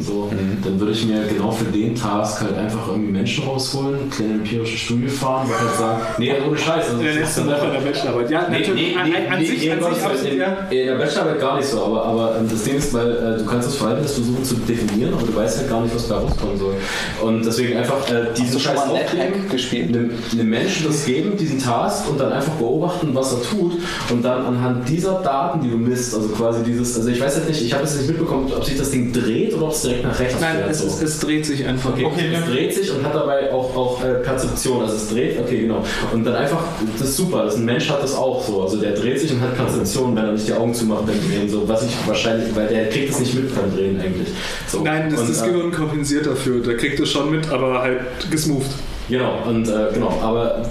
So, 0.00 0.28
dann 0.64 0.80
würde 0.80 0.92
ich 0.92 1.06
mir 1.06 1.22
genau 1.28 1.52
für 1.52 1.66
den 1.66 1.94
Task 1.94 2.40
halt 2.42 2.56
einfach 2.56 2.88
irgendwie 2.88 3.12
Menschen 3.12 3.44
rausholen, 3.44 4.10
kleine 4.10 4.34
empirische 4.34 4.76
Studie 4.76 5.06
fahren 5.06 5.46
und 5.46 5.56
halt 5.56 5.78
sagen, 5.78 6.00
nee, 6.18 6.32
ohne 6.44 6.58
Scheiß. 6.58 6.90
Also, 6.90 7.02
das 7.02 7.28
ist 7.28 7.38
dann 7.38 7.46
Woche 7.46 7.54
in 7.54 7.60
einfach- 7.62 7.72
der 7.84 7.90
Bachelorarbeit. 7.90 8.30
Ja, 8.30 8.48
Nee, 8.48 8.58
natürlich. 8.60 8.88
nee, 8.88 8.96
an, 8.96 9.08
nee, 9.08 9.16
an, 9.16 9.32
an 9.34 9.38
nee, 9.38 9.44
sich, 9.46 9.60
nee, 9.60 9.70
an 9.70 9.78
sich 9.94 10.04
absolut, 10.04 10.32
in, 10.32 10.38
ja. 10.40 10.56
in 10.70 10.86
der 10.86 10.94
Bachelorarbeit 10.96 11.40
gar 11.40 11.56
nicht 11.58 11.68
so, 11.68 11.84
aber, 11.84 12.04
aber 12.06 12.40
das 12.50 12.64
Ding 12.64 12.74
ist, 12.76 12.92
weil 12.92 13.10
äh, 13.12 13.38
du 13.38 13.44
kannst 13.46 13.68
das 13.68 13.76
Verhalten 13.76 14.04
versuchen 14.04 14.42
zu 14.44 14.54
definieren, 14.56 15.14
aber 15.14 15.26
du 15.26 15.36
weißt 15.36 15.58
halt 15.58 15.70
gar 15.70 15.82
nicht, 15.82 15.94
was 15.94 16.08
da 16.08 16.18
rauskommen 16.18 16.58
soll. 16.58 16.74
Und 17.22 17.46
deswegen 17.46 17.76
einfach 17.78 18.08
äh, 18.10 18.34
diesen 18.36 18.58
Scheiß 18.58 18.80
NetHack 18.92 19.50
gespielt? 19.50 19.94
einem, 19.94 20.10
einem 20.32 20.48
Menschen 20.50 20.86
das 20.88 21.04
geben, 21.04 21.36
diesen 21.36 21.60
Task 21.62 22.08
und 22.10 22.18
dann 22.18 22.32
einfach 22.32 22.52
beobachten, 22.54 23.10
was 23.14 23.32
er 23.32 23.42
tut 23.42 23.74
und 24.10 24.24
dann 24.24 24.44
anhand 24.44 24.88
dieser 24.88 25.20
Daten, 25.22 25.60
die 25.60 25.70
du 25.70 25.76
misst, 25.76 26.14
also 26.14 26.28
quasi 26.30 26.64
dieses, 26.64 26.96
also 26.96 27.08
ich 27.10 27.20
weiß 27.20 27.36
jetzt 27.36 27.48
nicht, 27.48 27.62
ich 27.62 27.72
habe 27.72 27.84
jetzt 27.84 27.96
nicht 27.96 28.08
mitbekommen, 28.08 28.50
ob 28.56 28.64
sich 28.64 28.76
das 28.76 28.90
Ding 28.90 29.12
dreht 29.12 29.54
oder 29.54 29.67
es 29.72 29.82
direkt 29.82 30.04
nach 30.04 30.18
rechts 30.18 30.40
Nein, 30.40 30.56
es, 30.68 30.78
so. 30.80 30.86
es, 30.86 31.02
es 31.02 31.18
dreht 31.20 31.46
sich 31.46 31.64
einfach. 31.66 31.90
Okay, 31.92 32.04
Okay, 32.04 32.30
es 32.34 32.44
dreht 32.46 32.74
sich 32.74 32.90
und 32.92 33.04
hat 33.04 33.14
dabei 33.14 33.52
auch, 33.52 33.74
auch 33.76 34.04
äh, 34.04 34.14
Perzeption. 34.22 34.82
Also 34.82 34.96
es 34.96 35.08
dreht, 35.08 35.38
okay, 35.38 35.60
genau. 35.62 35.84
Und 36.12 36.24
dann 36.24 36.34
einfach, 36.34 36.62
das 36.98 37.08
ist 37.10 37.16
super, 37.16 37.44
das, 37.44 37.56
ein 37.56 37.64
Mensch 37.64 37.88
hat 37.90 38.02
das 38.02 38.14
auch 38.14 38.44
so. 38.46 38.62
Also 38.62 38.76
der 38.78 38.92
dreht 38.92 39.20
sich 39.20 39.32
und 39.32 39.40
hat 39.40 39.56
Perzeption, 39.56 40.14
wenn 40.16 40.24
er 40.24 40.32
nicht 40.32 40.48
die 40.48 40.52
Augen 40.52 40.74
zumacht 40.74 41.06
beim 41.06 41.16
Drehen. 41.30 41.48
So, 41.48 41.68
was 41.68 41.82
ich 41.84 41.94
wahrscheinlich, 42.06 42.54
weil 42.54 42.68
der 42.68 42.88
kriegt 42.88 43.10
es 43.10 43.20
nicht 43.20 43.34
mit 43.34 43.54
beim 43.54 43.74
Drehen 43.76 44.00
eigentlich. 44.00 44.28
So. 44.66 44.82
Nein, 44.82 45.10
das, 45.10 45.20
und, 45.20 45.30
das 45.30 45.42
äh, 45.42 45.46
Gehirn 45.50 45.72
kompensiert 45.72 46.26
dafür. 46.26 46.62
Der 46.62 46.76
kriegt 46.76 46.98
es 47.00 47.10
schon 47.10 47.30
mit, 47.30 47.48
aber 47.50 47.80
halt 47.82 48.00
gesmoved. 48.30 48.66
Genau, 49.08 49.38
und 49.46 49.68
äh, 49.68 49.72
genau, 49.94 50.18
aber 50.22 50.66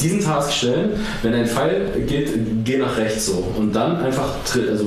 diesen 0.00 0.20
Task 0.20 0.52
stellen, 0.52 0.92
wenn 1.22 1.34
ein 1.34 1.46
Pfeil 1.46 1.86
geht, 2.06 2.30
geh 2.64 2.78
nach 2.78 2.96
rechts 2.96 3.26
so. 3.26 3.44
Und 3.58 3.74
dann 3.76 3.98
einfach, 4.02 4.36
tri- 4.44 4.68
also 4.70 4.86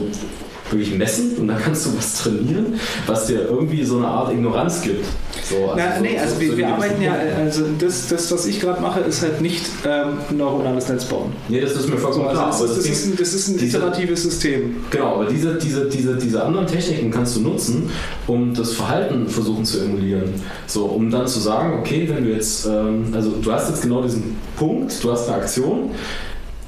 wirklich 0.72 0.96
messen 0.98 1.38
und 1.38 1.48
dann 1.48 1.60
kannst 1.60 1.86
du 1.86 1.96
was 1.98 2.16
trainieren, 2.24 2.80
was 3.06 3.28
dir 3.28 3.42
irgendwie 3.50 3.84
so 3.84 3.98
eine 3.98 4.08
Art 4.08 4.32
Ignoranz 4.34 4.82
gibt. 4.82 5.06
So, 5.48 5.74
Na, 5.76 5.96
so- 5.98 6.02
nee, 6.02 6.16
so- 6.16 6.22
also 6.24 6.36
so 6.36 6.42
wir, 6.42 6.58
wir 6.58 6.68
arbeiten 6.70 7.02
ja, 7.04 7.14
Punkt. 7.14 7.36
also 7.38 7.64
das, 7.78 8.08
das, 8.08 8.32
was 8.32 8.46
ich 8.48 8.60
gerade 8.60 8.82
mache, 8.82 9.02
ist 9.02 9.22
halt 9.22 9.42
nicht 9.42 9.64
ähm, 9.88 10.38
neuronales 10.38 10.90
Netz 10.90 11.06
bauen. 11.06 11.32
Nee, 11.50 11.62
das 11.62 11.74
ist 11.74 11.88
mir 11.88 11.98
vollkommen 11.98 12.28
also 12.28 12.40
klar. 12.42 12.50
das, 12.52 12.62
ist, 12.62 12.78
das, 12.78 12.84
Ding- 12.84 12.94
ist 12.94 13.06
ein, 13.06 13.16
das 13.18 13.34
ist 13.34 13.48
ein 13.50 13.58
diese- 13.58 13.78
iteratives 13.78 14.24
System. 14.24 14.78
Genau, 14.90 15.16
aber 15.16 15.26
diese, 15.26 15.56
diese, 15.56 15.86
diese, 15.88 16.16
diese 16.16 16.44
anderen 16.44 16.66
Techniken 16.66 17.12
kannst 17.12 17.36
du 17.36 17.42
nutzen, 17.42 17.90
um 18.26 18.54
das 18.56 18.72
Verhalten 18.74 19.28
versuchen 19.28 19.66
zu 19.66 19.80
emulieren. 19.82 20.34
So, 20.66 20.86
um 20.86 21.12
dann 21.12 21.28
zu 21.28 21.40
sagen, 21.40 21.78
okay, 21.80 22.10
wenn 22.12 22.24
du 22.26 22.32
jetzt, 22.32 22.66
ähm, 22.66 23.10
also 23.14 23.32
du 23.40 23.52
hast 23.52 23.70
jetzt 23.70 23.84
genau 23.84 24.02
diesen 24.02 24.36
Punkt, 24.58 25.04
du 25.04 25.12
hast 25.12 25.28
eine 25.28 25.38
Aktion, 25.44 25.92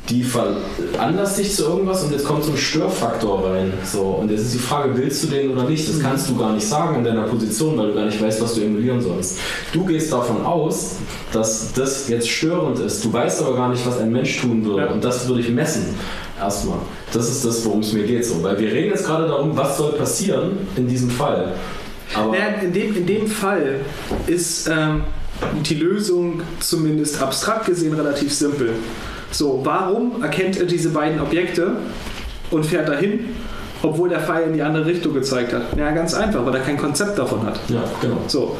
die 0.10 0.24
veranlasst 0.24 1.38
dich 1.38 1.54
zu 1.54 1.66
irgendwas 1.66 2.04
und 2.04 2.12
jetzt 2.12 2.26
kommt 2.26 2.44
so 2.44 2.52
ein 2.52 2.58
Störfaktor 2.58 3.50
rein. 3.50 3.74
So, 3.84 4.02
und 4.02 4.32
jetzt 4.32 4.42
ist 4.42 4.54
die 4.54 4.60
Frage, 4.60 4.96
willst 4.96 5.24
du 5.24 5.28
den 5.28 5.52
oder 5.52 5.64
nicht? 5.64 5.88
Das 5.88 6.00
kannst 6.00 6.30
du 6.30 6.38
gar 6.38 6.54
nicht 6.54 6.66
sagen 6.66 6.98
in 6.98 7.04
deiner 7.04 7.24
Position, 7.24 7.78
weil 7.78 7.88
du 7.88 7.96
gar 7.96 8.06
nicht 8.06 8.22
weißt, 8.22 8.42
was 8.42 8.56
du 8.56 8.62
emulieren 8.62 9.02
sollst. 9.02 9.40
Du 9.74 9.86
gehst 9.86 10.12
davon 10.14 10.46
aus, 10.46 10.96
dass 11.34 11.74
das 11.74 12.08
jetzt 12.08 12.30
störend 12.30 12.80
ist. 12.80 13.04
Du 13.04 13.12
weißt 13.12 13.42
aber 13.44 13.56
gar 13.56 13.70
nicht, 13.70 13.86
was 13.86 14.00
ein 14.00 14.12
Mensch 14.12 14.40
tun 14.40 14.64
würde. 14.64 14.84
Ja. 14.84 14.92
Und 14.92 15.04
das 15.04 15.28
würde 15.28 15.42
ich 15.42 15.50
messen. 15.50 15.86
Erstmal. 16.40 16.78
Das 17.12 17.30
ist 17.30 17.44
das, 17.44 17.66
worum 17.66 17.80
es 17.82 17.92
mir 17.92 18.04
geht. 18.04 18.26
So. 18.26 18.42
Weil 18.44 18.58
wir 18.60 18.72
reden 18.72 18.92
jetzt 18.92 19.06
gerade 19.06 19.28
darum, 19.28 19.58
was 19.58 19.78
soll 19.78 19.94
passieren 19.94 20.52
in 20.78 20.88
diesem 20.88 21.10
Fall. 21.10 21.54
Aber 22.14 22.32
Naja, 22.32 22.48
in, 22.62 22.72
dem, 22.72 22.96
in 22.96 23.06
dem 23.06 23.28
Fall 23.28 23.82
ist 24.28 24.68
ähm, 24.68 25.02
die 25.64 25.76
Lösung 25.76 26.42
zumindest 26.60 27.22
abstrakt 27.22 27.66
gesehen 27.66 27.94
relativ 27.94 28.34
simpel. 28.34 28.74
So, 29.32 29.62
warum 29.64 30.24
erkennt 30.24 30.58
er 30.60 30.66
diese 30.66 30.90
beiden 30.90 31.20
Objekte 31.22 31.74
und 32.52 32.66
fährt 32.66 32.88
dahin, 32.88 33.36
obwohl 33.84 34.10
der 34.10 34.22
Pfeil 34.22 34.48
in 34.48 34.54
die 34.54 34.62
andere 34.62 34.86
Richtung 34.86 35.14
gezeigt 35.14 35.54
hat? 35.54 35.64
Ja, 35.78 35.92
ganz 35.92 36.14
einfach, 36.14 36.46
weil 36.46 36.56
er 36.56 36.62
kein 36.62 36.78
Konzept 36.78 37.18
davon 37.20 37.46
hat. 37.46 37.60
ja, 37.70 37.84
genau. 38.02 38.18
So. 38.28 38.56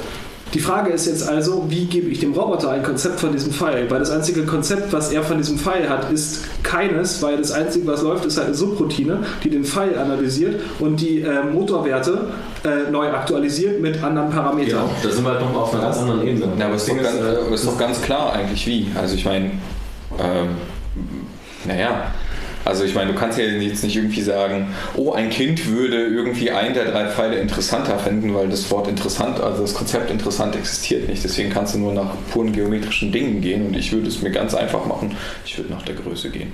Die 0.54 0.60
Frage 0.60 0.92
ist 0.92 1.08
jetzt 1.08 1.28
also, 1.28 1.66
wie 1.68 1.86
gebe 1.86 2.08
ich 2.10 2.22
dem 2.22 2.32
Roboter 2.34 2.70
ein 2.72 2.82
Konzept 2.82 3.20
von 3.20 3.34
diesem 3.34 3.52
Pfeil? 3.52 3.92
Weil 3.92 4.00
das 4.00 4.12
einzige 4.12 4.44
Konzept, 4.46 4.94
was 4.94 5.12
er 5.12 5.22
von 5.22 5.38
diesem 5.38 5.58
Pfeil 5.58 5.90
hat, 5.90 6.10
ist 6.10 6.46
keines, 6.64 7.22
weil 7.22 7.36
das 7.36 7.52
einzige, 7.52 7.86
was 7.86 8.02
läuft, 8.02 8.24
ist 8.24 8.38
halt 8.38 8.48
eine 8.48 8.56
Subroutine, 8.56 9.20
die 9.44 9.50
den 9.50 9.66
Pfeil 9.66 9.98
analysiert 9.98 10.62
und 10.80 11.02
die 11.02 11.20
äh, 11.20 11.44
Motorwerte 11.44 12.30
äh, 12.64 12.90
neu 12.90 13.10
aktualisiert 13.10 13.82
mit 13.82 14.02
anderen 14.02 14.30
Parametern. 14.30 14.80
Genau. 14.86 14.90
Da 15.04 15.10
sind 15.10 15.26
wir 15.26 15.32
halt 15.32 15.42
nochmal 15.42 15.64
auf 15.64 15.74
einer 15.74 15.84
ganz 15.84 15.98
anderen 15.98 16.26
Ebene. 16.26 16.48
Ja, 16.58 16.66
aber 16.66 16.74
Das 16.76 16.86
Ding 16.86 16.98
ist, 16.98 17.06
äh, 17.08 17.54
ist 17.54 17.68
doch 17.68 17.78
ganz 17.78 18.02
klar 18.02 18.32
eigentlich 18.32 18.66
wie. 18.66 18.88
Also 18.98 19.16
ich 19.16 19.26
meine, 19.26 19.52
ähm, 20.20 20.58
naja, 21.66 22.12
Also 22.68 22.84
ich 22.84 22.94
meine, 22.94 23.14
du 23.14 23.18
kannst 23.18 23.38
ja 23.40 23.46
jetzt 23.46 23.84
nicht 23.84 23.96
irgendwie 23.96 24.22
sagen, 24.22 24.74
oh, 24.96 25.14
ein 25.14 25.30
Kind 25.30 25.68
würde 25.68 26.06
irgendwie 26.06 26.52
einen 26.52 26.74
der 26.74 26.86
drei 26.92 27.06
Pfeile 27.08 27.38
interessanter 27.38 27.98
finden, 27.98 28.36
weil 28.36 28.50
das 28.50 28.70
Wort 28.72 28.88
interessant, 28.90 29.40
also 29.40 29.62
das 29.62 29.74
Konzept 29.74 30.12
interessant 30.12 30.56
existiert 30.56 31.08
nicht. 31.08 31.24
Deswegen 31.24 31.50
kannst 31.50 31.76
du 31.76 31.80
nur 31.80 31.94
nach 31.94 32.10
puren 32.34 32.52
geometrischen 32.52 33.12
Dingen 33.14 33.40
gehen 33.40 33.68
und 33.68 33.76
ich 33.78 33.92
würde 33.94 34.08
es 34.08 34.22
mir 34.22 34.32
ganz 34.32 34.54
einfach 34.54 34.86
machen. 34.86 35.16
Ich 35.46 35.58
würde 35.58 35.72
nach 35.72 35.82
der 35.84 35.96
Größe 35.96 36.30
gehen. 36.30 36.52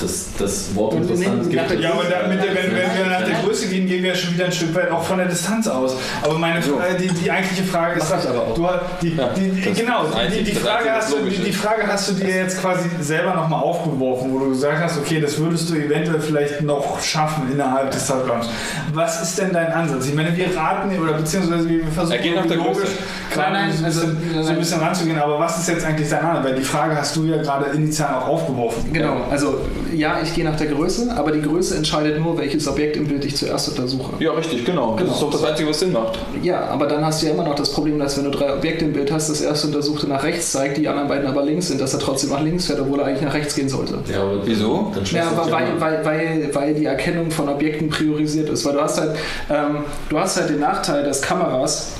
Das, 0.00 0.30
das 0.36 0.74
Wort 0.74 0.94
Und 0.94 1.02
interessant 1.02 1.48
gibt 1.48 1.70
nach- 1.70 1.78
Ja, 1.80 1.92
aber 1.92 2.04
da, 2.04 2.26
mit 2.26 2.38
der, 2.42 2.54
wenn, 2.54 2.72
wenn 2.74 2.98
wir 2.98 3.06
nach 3.10 3.24
der 3.24 3.36
Größe 3.44 3.68
gehen, 3.68 3.86
gehen 3.86 4.02
wir 4.02 4.14
schon 4.16 4.34
wieder 4.34 4.46
ein 4.46 4.52
Stück 4.52 4.74
weit 4.74 4.90
auch 4.90 5.04
von 5.04 5.18
der 5.18 5.28
Distanz 5.28 5.68
aus. 5.68 5.94
Aber 6.22 6.34
meine 6.38 6.60
Frage, 6.60 6.96
die, 7.00 7.08
die 7.08 7.30
eigentliche 7.30 7.62
Frage 7.62 8.00
ist, 8.00 8.10
Mach 8.10 8.22
ich 8.22 8.28
aber 8.28 8.48
auch. 8.48 8.54
du 8.54 8.66
hast 8.66 8.80
die, 9.00 9.10
die, 9.10 9.50
die, 9.50 9.62
das 9.68 9.78
genau, 9.78 10.04
das 10.06 10.32
die, 10.36 10.42
die, 10.42 10.54
das 10.54 10.62
Frage 10.62 10.90
hast 10.90 11.12
du, 11.12 11.16
die, 11.24 11.36
die. 11.36 11.52
Frage 11.52 11.86
hast 11.86 12.10
du 12.10 12.14
dir 12.14 12.34
jetzt 12.36 12.60
quasi 12.60 12.88
selber 13.00 13.34
nochmal 13.34 13.62
aufgeworfen, 13.62 14.32
wo 14.32 14.38
du 14.40 14.48
gesagt 14.48 14.82
hast, 14.82 14.98
okay, 14.98 15.20
das 15.20 15.38
würdest 15.52 15.70
du 15.70 15.74
eventuell 15.74 16.20
vielleicht 16.20 16.62
noch 16.62 16.98
schaffen 17.00 17.42
innerhalb 17.52 17.90
des 17.90 18.06
Zeitraums. 18.06 18.46
Was 18.94 19.22
ist 19.22 19.38
denn 19.38 19.52
dein 19.52 19.70
Ansatz? 19.72 20.06
Ich 20.06 20.14
meine, 20.14 20.34
wir 20.36 20.46
raten 20.56 20.90
oder 20.98 21.12
beziehungsweise 21.12 21.68
wir 21.68 21.84
versuchen 21.86 22.16
Er 22.16 22.22
geht 22.22 22.36
nach 22.36 22.46
der 22.46 22.56
logisch 22.56 22.88
Nein, 23.36 23.52
nein, 23.52 23.72
so, 23.72 23.78
ein 23.80 23.84
also- 23.86 24.00
bisschen, 24.06 24.42
so 24.44 24.50
ein 24.50 24.58
bisschen 24.58 24.80
ranzugehen, 24.80 25.18
aber 25.18 25.38
was 25.38 25.58
ist 25.58 25.68
jetzt 25.68 25.84
eigentlich 25.86 26.08
dein 26.08 26.20
Ansatz? 26.24 26.44
Weil 26.44 26.54
die 26.54 26.62
Frage 26.62 26.96
hast 26.96 27.14
du 27.16 27.24
ja 27.24 27.40
gerade 27.42 27.66
initial 27.74 28.14
auch 28.14 28.28
aufgeworfen. 28.28 28.92
Genau, 28.92 29.16
also 29.30 29.58
ja, 29.94 30.16
ich 30.22 30.34
gehe 30.34 30.44
nach 30.44 30.56
der 30.56 30.68
Größe, 30.68 31.12
aber 31.16 31.32
die 31.32 31.42
Größe 31.42 31.76
entscheidet 31.76 32.18
nur, 32.20 32.36
welches 32.38 32.66
Objekt 32.68 32.96
im 32.96 33.06
Bild 33.06 33.24
ich 33.24 33.36
zuerst 33.36 33.68
untersuche. 33.68 34.12
Ja, 34.22 34.32
richtig, 34.32 34.64
genau. 34.64 34.92
Das 34.92 35.02
Genau. 35.02 35.12
ist 35.14 35.22
doch 35.22 35.30
das 35.30 35.44
Einzige, 35.44 35.68
was 35.68 35.80
Sinn 35.80 35.92
macht. 35.92 36.18
Ja, 36.42 36.66
aber 36.68 36.86
dann 36.86 37.04
hast 37.04 37.22
du 37.22 37.26
ja 37.26 37.32
immer 37.32 37.44
noch 37.44 37.54
das 37.54 37.72
Problem, 37.72 37.98
dass 37.98 38.16
wenn 38.16 38.24
du 38.24 38.30
drei 38.30 38.54
Objekte 38.54 38.84
im 38.86 38.92
Bild 38.92 39.10
hast, 39.12 39.28
das 39.28 39.40
erste 39.40 39.66
untersuchte 39.68 40.06
nach 40.08 40.22
rechts 40.22 40.52
zeigt, 40.52 40.76
die 40.78 40.88
anderen 40.88 41.08
beiden 41.08 41.26
aber 41.26 41.42
links 41.42 41.68
sind, 41.68 41.80
dass 41.80 41.92
er 41.94 42.00
trotzdem 42.00 42.30
nach 42.30 42.40
links 42.42 42.66
fährt, 42.66 42.80
obwohl 42.80 43.00
er 43.00 43.06
eigentlich 43.06 43.22
nach 43.22 43.34
rechts 43.34 43.54
gehen 43.54 43.68
sollte. 43.68 43.98
Ja, 44.12 44.22
aber 44.22 44.46
Wieso? 44.46 44.92
Dann 44.94 45.04
Ja, 45.04 45.24
du 45.46 45.52
weil, 45.52 45.80
weil, 45.80 46.04
weil, 46.04 46.54
weil 46.54 46.74
die 46.74 46.86
Erkennung 46.86 47.30
von 47.30 47.48
Objekten 47.48 47.88
priorisiert 47.88 48.48
ist. 48.48 48.64
Weil 48.64 48.74
du 48.74 48.80
hast 48.80 49.00
halt, 49.00 49.16
ähm, 49.50 49.84
du 50.08 50.18
hast 50.18 50.36
halt 50.36 50.50
den 50.50 50.60
Nachteil, 50.60 51.04
dass 51.04 51.22
Kameras 51.22 51.92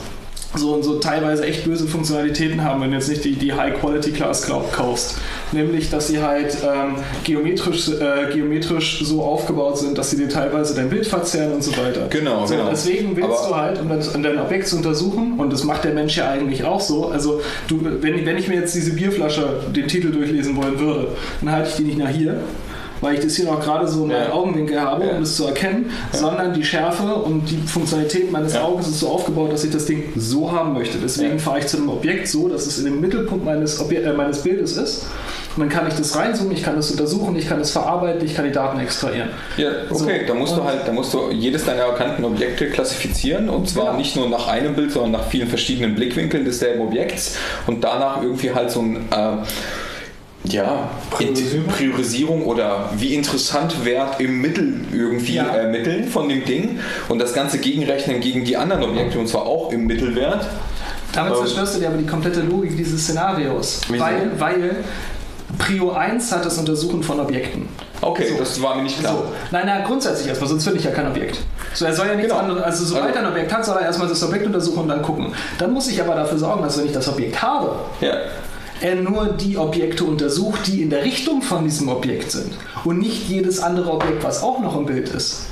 so, 0.55 0.83
so 0.83 0.99
teilweise 0.99 1.45
echt 1.47 1.65
böse 1.65 1.87
Funktionalitäten 1.87 2.63
haben, 2.63 2.83
wenn 2.83 2.91
du 2.91 2.97
jetzt 2.97 3.09
nicht 3.09 3.25
die, 3.25 3.37
die 3.37 3.53
High-Quality-Class 3.53 4.51
kaufst. 4.73 5.17
Nämlich, 5.53 5.89
dass 5.91 6.09
sie 6.09 6.21
halt 6.21 6.57
ähm, 6.63 6.97
geometrisch, 7.25 7.89
äh, 7.89 8.33
geometrisch 8.33 9.03
so 9.03 9.23
aufgebaut 9.23 9.79
sind, 9.79 9.97
dass 9.97 10.11
sie 10.11 10.17
dir 10.17 10.29
teilweise 10.29 10.75
dein 10.75 10.91
Bild 10.91 11.07
verzerren 11.07 11.53
und 11.53 11.65
so 11.65 11.73
weiter. 11.77 12.07
Genau, 12.11 12.45
so, 12.47 12.55
genau. 12.55 12.69
Deswegen 12.71 13.17
willst 13.17 13.31
Aber- 13.31 13.49
du 13.49 13.57
halt, 13.57 13.81
um, 13.81 13.89
das, 13.89 14.09
um 14.09 14.23
dein 14.23 14.39
Objekt 14.39 14.69
zu 14.69 14.77
untersuchen, 14.77 15.39
und 15.39 15.51
das 15.53 15.65
macht 15.65 15.85
der 15.85 15.95
Mensch 15.95 16.17
ja 16.17 16.31
eigentlich 16.31 16.65
auch 16.65 16.81
so, 16.81 17.09
also 17.09 17.41
du, 17.69 17.81
wenn, 17.83 18.27
wenn 18.27 18.37
ich 18.37 18.49
mir 18.49 18.57
jetzt 18.57 18.75
diese 18.75 18.93
Bierflasche 18.93 19.61
den 19.75 19.89
Titel 19.89 20.11
durchlesen 20.11 20.57
wollen 20.57 20.79
würde, 20.79 21.09
dann 21.41 21.53
halte 21.53 21.71
ich 21.71 21.77
die 21.77 21.85
nicht 21.85 21.99
nach 21.99 22.11
hier, 22.11 22.41
weil 23.03 23.15
ich 23.17 23.21
das 23.21 23.35
hier 23.37 23.45
noch 23.45 23.61
gerade 23.61 23.87
so 23.87 24.05
in 24.05 24.09
meinem 24.09 24.23
Ja. 24.29 24.33
Augenwinkel 24.33 24.81
habe, 24.81 25.05
um 25.11 25.21
das 25.21 25.37
zu 25.37 25.47
erkennen, 25.47 25.91
sondern 26.13 26.55
die 26.55 26.65
Schärfe 26.65 27.15
und 27.17 27.45
die 27.51 27.59
Funktionalität 27.67 28.33
meines. 28.33 28.57
Auges 28.57 28.89
ist 28.89 29.01
so 29.01 29.09
aufgebaut, 29.09 29.53
dass 29.53 29.65
ich 29.65 29.71
das 29.73 29.85
Ding 29.87 30.05
so 30.17 30.51
haben 30.53 30.73
möchte. 30.73 30.97
Deswegen 30.99 31.39
fahre 31.39 31.59
ich 31.59 31.67
zu 31.67 31.77
einem 31.79 31.89
Objekt 31.91 32.29
so, 32.29 32.49
dass 32.49 32.67
es 32.67 32.79
in 32.79 32.85
dem 32.85 33.01
Mittelpunkt 33.01 33.45
meines, 33.45 33.81
Obje 33.81 34.01
äh, 34.03 34.13
meines 34.13 34.39
Bildes 34.43 34.77
ist. 34.77 35.07
Und 35.57 35.61
dann 35.61 35.69
kann 35.69 35.87
ich 35.87 35.95
das 35.95 36.17
reinzoomen, 36.17 36.53
ich 36.53 36.63
kann 36.63 36.77
das 36.77 36.91
untersuchen, 36.91 37.37
ich 37.37 37.47
kann 37.49 37.59
das 37.59 37.73
verarbeiten, 37.73 38.25
ich 38.25 38.35
kann 38.35 38.47
die 38.47 38.53
Daten 38.53 38.79
extrahieren. 38.81 39.29
Ja, 39.59 39.69
okay, 39.91 39.95
So, 39.95 40.07
da 40.29 40.35
musst 40.35 40.57
du 40.57 40.61
und- 40.61 40.67
halt, 40.67 40.81
da 40.87 40.93
musst 40.93 41.13
du 41.13 41.31
jedes 41.31 41.65
deiner 41.67 41.83
erkannten 41.83 42.25
Objekte 42.25 42.71
klassifizieren 42.71 43.49
und 43.51 43.69
zwar 43.69 43.87
Genau. 43.87 43.97
nicht 43.99 44.17
nur 44.17 44.29
nach 44.31 44.49
einem 44.49 44.75
Bild, 44.75 44.93
sondern 44.93 45.11
nach 45.13 45.27
vielen 45.29 45.49
verschiedenen 45.49 45.95
Blickwinkeln 45.95 46.45
desselben 46.47 46.81
Objekts 46.83 47.37
und 47.67 47.83
danach 47.85 48.23
irgendwie 48.23 48.53
halt 48.55 48.71
so 48.71 48.81
ein 48.81 48.97
äh, 49.11 49.37
ja, 50.45 50.91
Priorisierung? 51.11 51.67
Priorisierung 51.69 52.45
oder 52.47 52.91
wie 52.97 53.15
interessant 53.15 53.85
Wert 53.85 54.21
im 54.21 54.41
Mittel 54.41 54.81
irgendwie 54.93 55.35
Ja. 55.37 55.45
ermitteln 55.47 56.09
von 56.09 56.29
dem 56.29 56.45
Ding 56.45 56.81
und 57.09 57.19
das 57.19 57.33
Ganze 57.33 57.59
gegenrechnen 57.59 58.21
gegen 58.21 58.45
die 58.45 58.57
anderen 58.57 58.83
Objekte 58.83 59.19
und 59.19 59.29
zwar 59.29 59.43
auch 59.47 59.73
im 59.73 59.87
Mittelwert. 59.87 60.47
Damit 61.13 61.33
Ähm, 61.35 61.39
zerstörst 61.41 61.77
du 61.77 61.81
dir 61.81 61.89
aber 61.89 61.99
die 61.99 62.07
komplette 62.07 62.41
Logik 62.41 62.77
dieses 62.77 63.03
Szenarios. 63.03 63.83
Wieso? 63.89 64.03
Weil, 64.03 64.31
weil 64.39 64.77
Prio 65.59 65.93
1 65.93 66.33
hat 66.33 66.45
das 66.45 66.57
Untersuchen 66.59 67.03
von 67.03 67.21
Objekten. 67.21 67.69
Okay, 68.01 68.31
So. 68.31 68.39
das 68.39 68.61
war 68.61 68.75
mir 68.75 68.83
nicht 68.83 68.99
klar. 68.99 69.13
So. 69.15 69.25
Nein, 69.53 69.67
nein, 69.67 69.85
grundsätzlich 69.87 70.27
erstmal, 70.27 70.49
sonst 70.49 70.65
finde 70.65 70.79
ich 70.81 70.85
ja 70.87 70.91
kein 70.91 71.07
Objekt. 71.07 71.39
So, 71.75 71.85
er 71.85 71.93
soll 71.93 72.07
ja 72.09 72.15
nichts 72.15 72.31
Genau. 72.33 72.43
anderes, 72.43 72.63
also 72.65 72.85
sobald 72.87 73.05
Also- 73.09 73.19
er 73.19 73.27
ein 73.27 73.31
Objekt 73.33 73.53
hat, 73.53 73.65
soll 73.65 73.77
er 73.77 73.83
erstmal 73.83 74.09
das 74.09 74.23
Objekt 74.25 74.47
untersuchen 74.47 74.81
und 74.81 74.89
dann 74.89 75.03
gucken. 75.03 75.33
Dann 75.59 75.73
muss 75.73 75.87
ich 75.89 76.01
aber 76.01 76.15
dafür 76.17 76.39
sorgen, 76.39 76.63
dass 76.63 76.79
wenn 76.79 76.87
ich 76.87 76.93
das 76.93 77.07
Objekt 77.09 77.41
habe, 77.43 77.77
Ja. 78.01 78.15
Er 78.83 78.97
nur 78.97 79.27
die 79.27 79.57
Objekte 79.57 80.05
untersucht, 80.05 80.67
die 80.67 80.83
in 80.83 80.91
der 80.91 81.05
Richtung 81.05 81.41
von 81.43 81.65
diesem 81.65 81.89
Objekt 81.89 82.31
sind. 82.33 82.53
Und 82.85 82.99
nicht 82.99 83.29
jedes 83.29 83.61
andere 83.61 83.93
Objekt, 83.93 84.23
was 84.25 84.43
auch 84.43 84.61
noch 84.61 84.77
im 84.77 84.87
Bild 84.87 85.09
ist. 85.09 85.47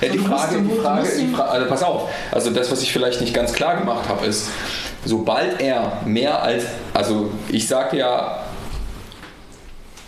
Ja, 0.00 0.08
die 0.08 0.18
du 0.18 0.24
musst 0.24 0.44
Frage, 0.44 0.62
die 0.62 0.80
Frage, 0.80 1.08
die 1.20 1.26
Frage, 1.28 1.50
also 1.50 1.68
pass 1.68 1.82
auf, 1.82 2.10
also 2.32 2.50
das, 2.50 2.72
was 2.72 2.82
ich 2.82 2.92
vielleicht 2.92 3.20
nicht 3.20 3.32
ganz 3.32 3.52
klar 3.52 3.76
gemacht 3.76 4.08
habe, 4.08 4.26
ist, 4.26 4.48
sobald 5.04 5.60
er 5.60 6.00
mehr 6.04 6.42
als, 6.42 6.64
also 6.92 7.30
ich 7.48 7.68
sage 7.68 7.98
ja, 7.98 8.42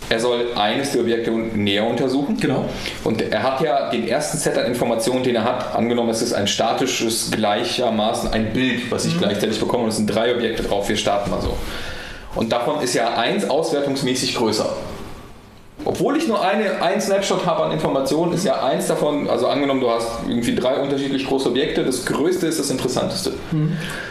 er 0.08 0.20
soll 0.20 0.48
eines 0.54 0.92
der 0.92 1.00
Objekte 1.00 1.30
näher 1.30 1.86
untersuchen. 1.86 2.36
Genau. 2.38 2.66
Und 3.04 3.22
er 3.22 3.42
hat 3.42 3.60
ja 3.60 3.90
den 3.90 4.06
ersten 4.06 4.36
Set 4.36 4.58
an 4.58 4.66
Informationen, 4.66 5.22
den 5.22 5.36
er 5.36 5.44
hat, 5.44 5.74
angenommen, 5.74 6.10
es 6.10 6.22
ist 6.22 6.34
ein 6.34 6.46
statisches, 6.46 7.30
gleichermaßen 7.30 8.32
ein 8.32 8.52
Bild, 8.52 8.90
was 8.90 9.06
ich 9.06 9.16
gleichzeitig 9.16 9.58
bekomme, 9.58 9.84
und 9.84 9.90
es 9.90 9.96
sind 9.96 10.06
drei 10.06 10.34
Objekte 10.34 10.62
drauf, 10.62 10.88
wir 10.88 10.96
starten 10.96 11.30
mal 11.30 11.40
so. 11.40 11.56
Und 12.34 12.52
davon 12.52 12.80
ist 12.80 12.94
ja 12.94 13.16
eins 13.16 13.48
auswertungsmäßig 13.48 14.36
größer. 14.36 14.74
Obwohl 15.86 16.16
ich 16.16 16.26
nur 16.28 16.42
eine, 16.42 16.80
ein 16.82 17.00
Snapshot 17.00 17.44
habe 17.44 17.64
an 17.64 17.72
Informationen, 17.72 18.32
ist 18.32 18.44
ja 18.44 18.64
eins 18.64 18.86
davon, 18.86 19.28
also 19.28 19.48
angenommen, 19.48 19.80
du 19.80 19.90
hast 19.90 20.08
irgendwie 20.26 20.54
drei 20.54 20.76
unterschiedlich 20.76 21.26
große 21.26 21.50
Objekte, 21.50 21.84
das 21.84 22.06
größte 22.06 22.46
ist 22.46 22.58
das 22.58 22.70
interessanteste. 22.70 23.34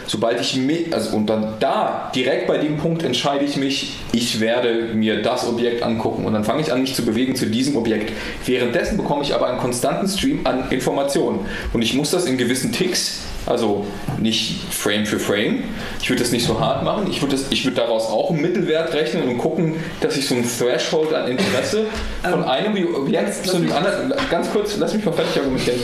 Sobald 0.06 0.40
ich 0.40 0.56
mit, 0.56 0.94
also 0.94 1.16
und 1.16 1.26
dann 1.26 1.54
da 1.58 2.12
direkt 2.14 2.46
bei 2.46 2.58
dem 2.58 2.76
Punkt 2.76 3.02
entscheide 3.02 3.44
ich 3.44 3.56
mich, 3.56 3.94
ich 4.12 4.40
werde 4.40 4.94
mir 4.94 5.22
das 5.22 5.48
Objekt 5.48 5.82
angucken 5.82 6.26
und 6.26 6.34
dann 6.34 6.44
fange 6.44 6.60
ich 6.60 6.72
an, 6.72 6.80
mich 6.80 6.94
zu 6.94 7.04
bewegen 7.04 7.34
zu 7.34 7.46
diesem 7.46 7.76
Objekt. 7.76 8.12
Währenddessen 8.44 8.96
bekomme 8.96 9.22
ich 9.22 9.34
aber 9.34 9.48
einen 9.48 9.58
konstanten 9.58 10.06
Stream 10.06 10.40
an 10.44 10.70
Informationen 10.70 11.40
und 11.72 11.82
ich 11.82 11.94
muss 11.94 12.12
das 12.12 12.26
in 12.26 12.38
gewissen 12.38 12.70
Ticks 12.70 13.20
also 13.46 13.86
nicht 14.18 14.62
Frame 14.70 15.06
für 15.06 15.18
Frame. 15.18 15.64
Ich 16.00 16.08
würde 16.08 16.22
das 16.22 16.32
nicht 16.32 16.46
so 16.46 16.58
hart 16.58 16.82
machen. 16.82 17.06
Ich 17.10 17.20
würde, 17.20 17.36
würde 17.38 17.76
daraus 17.76 18.06
auch 18.06 18.30
einen 18.30 18.42
Mittelwert 18.42 18.92
rechnen 18.94 19.28
und 19.28 19.38
gucken, 19.38 19.76
dass 20.00 20.16
ich 20.16 20.26
so 20.26 20.34
ein 20.34 20.44
Threshold 20.44 21.12
an 21.14 21.28
Interesse 21.28 21.86
von 22.22 22.44
einem 22.44 22.94
Objekt 22.94 23.46
zu 23.46 23.56
einem 23.56 23.72
anderen, 23.72 24.12
ganz 24.30 24.50
kurz, 24.50 24.76
lass 24.78 24.94
mich 24.94 25.04
mal 25.04 25.12
fertig 25.12 25.40
argumentieren, 25.40 25.80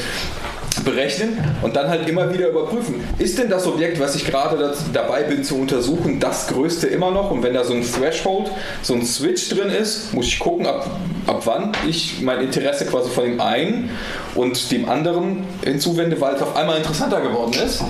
berechnen 0.84 1.38
und 1.62 1.76
dann 1.76 1.88
halt 1.88 2.08
immer 2.08 2.32
wieder 2.32 2.48
überprüfen. 2.48 3.04
Ist 3.18 3.38
denn 3.38 3.50
das 3.50 3.66
Objekt, 3.66 4.00
was 4.00 4.14
ich 4.14 4.24
gerade 4.24 4.74
dabei 4.92 5.22
bin 5.22 5.44
zu 5.44 5.56
untersuchen, 5.56 6.20
das 6.20 6.48
größte 6.48 6.86
immer 6.86 7.10
noch? 7.10 7.30
Und 7.30 7.42
wenn 7.42 7.54
da 7.54 7.64
so 7.64 7.74
ein 7.74 7.82
Threshold, 7.82 8.50
so 8.82 8.94
ein 8.94 9.04
Switch 9.04 9.48
drin 9.50 9.70
ist, 9.70 10.14
muss 10.14 10.26
ich 10.26 10.38
gucken, 10.38 10.66
ab, 10.66 10.88
ab 11.26 11.42
wann 11.44 11.72
ich 11.88 12.20
mein 12.22 12.40
Interesse 12.40 12.86
quasi 12.86 13.10
von 13.10 13.24
dem 13.24 13.40
einen 13.40 13.90
und 14.34 14.70
dem 14.70 14.88
anderen 14.88 15.44
hinzuwende, 15.64 16.20
weil 16.20 16.34
es 16.34 16.42
auf 16.42 16.56
einmal 16.56 16.76
interessanter 16.78 17.20
geworden 17.20 17.52
ist. 17.64 17.82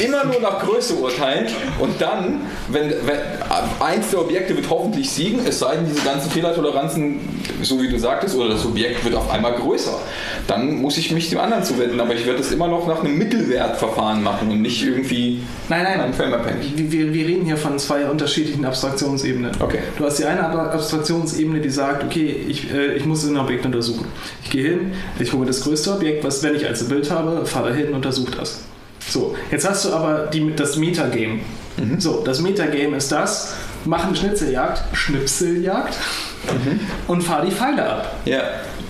Immer 0.00 0.24
nur 0.24 0.40
nach 0.40 0.58
Größe 0.60 0.94
urteilen 0.94 1.46
und 1.78 2.00
dann, 2.00 2.42
wenn, 2.70 2.90
wenn 2.90 3.18
eins 3.80 4.10
der 4.10 4.20
Objekte 4.20 4.54
wird 4.56 4.68
hoffentlich 4.68 5.10
siegen, 5.10 5.40
es 5.46 5.58
sei 5.58 5.76
denn, 5.76 5.86
diese 5.86 6.02
ganzen 6.02 6.30
Fehlertoleranzen, 6.30 7.20
so 7.62 7.80
wie 7.80 7.88
du 7.88 7.98
sagtest, 7.98 8.36
oder 8.36 8.50
das 8.50 8.64
Objekt 8.66 9.04
wird 9.04 9.14
auf 9.14 9.30
einmal 9.30 9.54
größer, 9.54 9.98
dann 10.46 10.80
muss 10.82 10.98
ich 10.98 11.10
mich 11.12 11.30
dem 11.30 11.38
anderen 11.38 11.64
zuwenden. 11.64 11.98
Aber 12.00 12.14
ich 12.14 12.26
werde 12.26 12.40
es 12.40 12.52
immer 12.52 12.68
noch 12.68 12.86
nach 12.86 13.00
einem 13.00 13.16
Mittelwertverfahren 13.18 14.22
machen 14.22 14.50
und 14.50 14.62
nicht 14.62 14.82
irgendwie 14.82 15.40
Nein, 15.68 15.82
nein. 15.84 16.00
einem 16.00 16.12
Frameabhängig. 16.12 16.72
Wir, 16.76 17.12
wir, 17.12 17.26
reden 17.26 17.44
hier 17.46 17.56
von 17.56 17.78
zwei 17.78 18.04
unterschiedlichen 18.06 18.64
Abstraktionsebenen. 18.64 19.52
Okay. 19.60 19.78
Du 19.96 20.04
hast 20.04 20.18
die 20.18 20.24
eine 20.24 20.44
Ab- 20.46 20.74
Abstraktionsebene, 20.74 21.60
die 21.60 21.70
sagt, 21.70 22.04
okay, 22.04 22.44
ich, 22.48 22.72
äh, 22.72 22.94
ich 22.94 23.04
muss 23.06 23.24
ein 23.24 23.36
Objekt 23.36 23.64
untersuchen. 23.64 24.06
Ich 24.44 24.50
gehe 24.50 24.62
hin, 24.70 24.92
ich 25.18 25.32
hole 25.32 25.46
das 25.46 25.62
größte 25.62 25.85
Objekt, 25.88 26.24
was, 26.24 26.42
wenn 26.42 26.54
ich 26.54 26.66
als 26.66 26.88
Bild 26.88 27.10
habe, 27.10 27.44
fahre 27.46 27.74
hin 27.74 27.88
und 27.88 27.94
untersuche 27.94 28.32
das. 28.32 28.60
So, 29.08 29.34
jetzt 29.50 29.68
hast 29.68 29.84
du 29.84 29.92
aber 29.92 30.26
die, 30.26 30.54
das 30.54 30.76
Metagame. 30.76 31.40
So, 31.98 32.22
das 32.24 32.40
Metagame 32.40 32.96
ist 32.96 33.12
das, 33.12 33.54
mach 33.84 34.06
eine 34.06 34.16
Schnitzeljagd, 34.16 34.82
Schnipseljagd 34.96 35.94
und 37.06 37.22
fahr 37.22 37.44
die 37.44 37.52
Pfeile 37.52 37.84
ab. 37.86 38.16
Ja. 38.24 38.40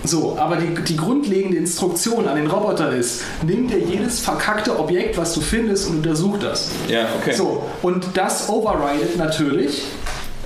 So, 0.05 0.39
aber 0.39 0.57
die, 0.57 0.73
die 0.85 0.97
grundlegende 0.97 1.57
Instruktion 1.57 2.29
an 2.29 2.37
den 2.37 2.47
Roboter 2.47 2.93
ist, 2.93 3.23
nimm 3.45 3.67
dir 3.67 3.79
jedes 3.79 4.21
verkackte 4.21 4.79
Objekt, 4.79 5.17
was 5.17 5.35
du 5.35 5.41
findest 5.41 5.89
und 5.89 5.97
untersuch 5.97 6.39
das. 6.39 6.71
Ja, 6.89 7.07
okay. 7.21 7.33
So, 7.33 7.65
und 7.83 8.07
das 8.15 8.49
overridet 8.49 9.17
natürlich 9.17 9.85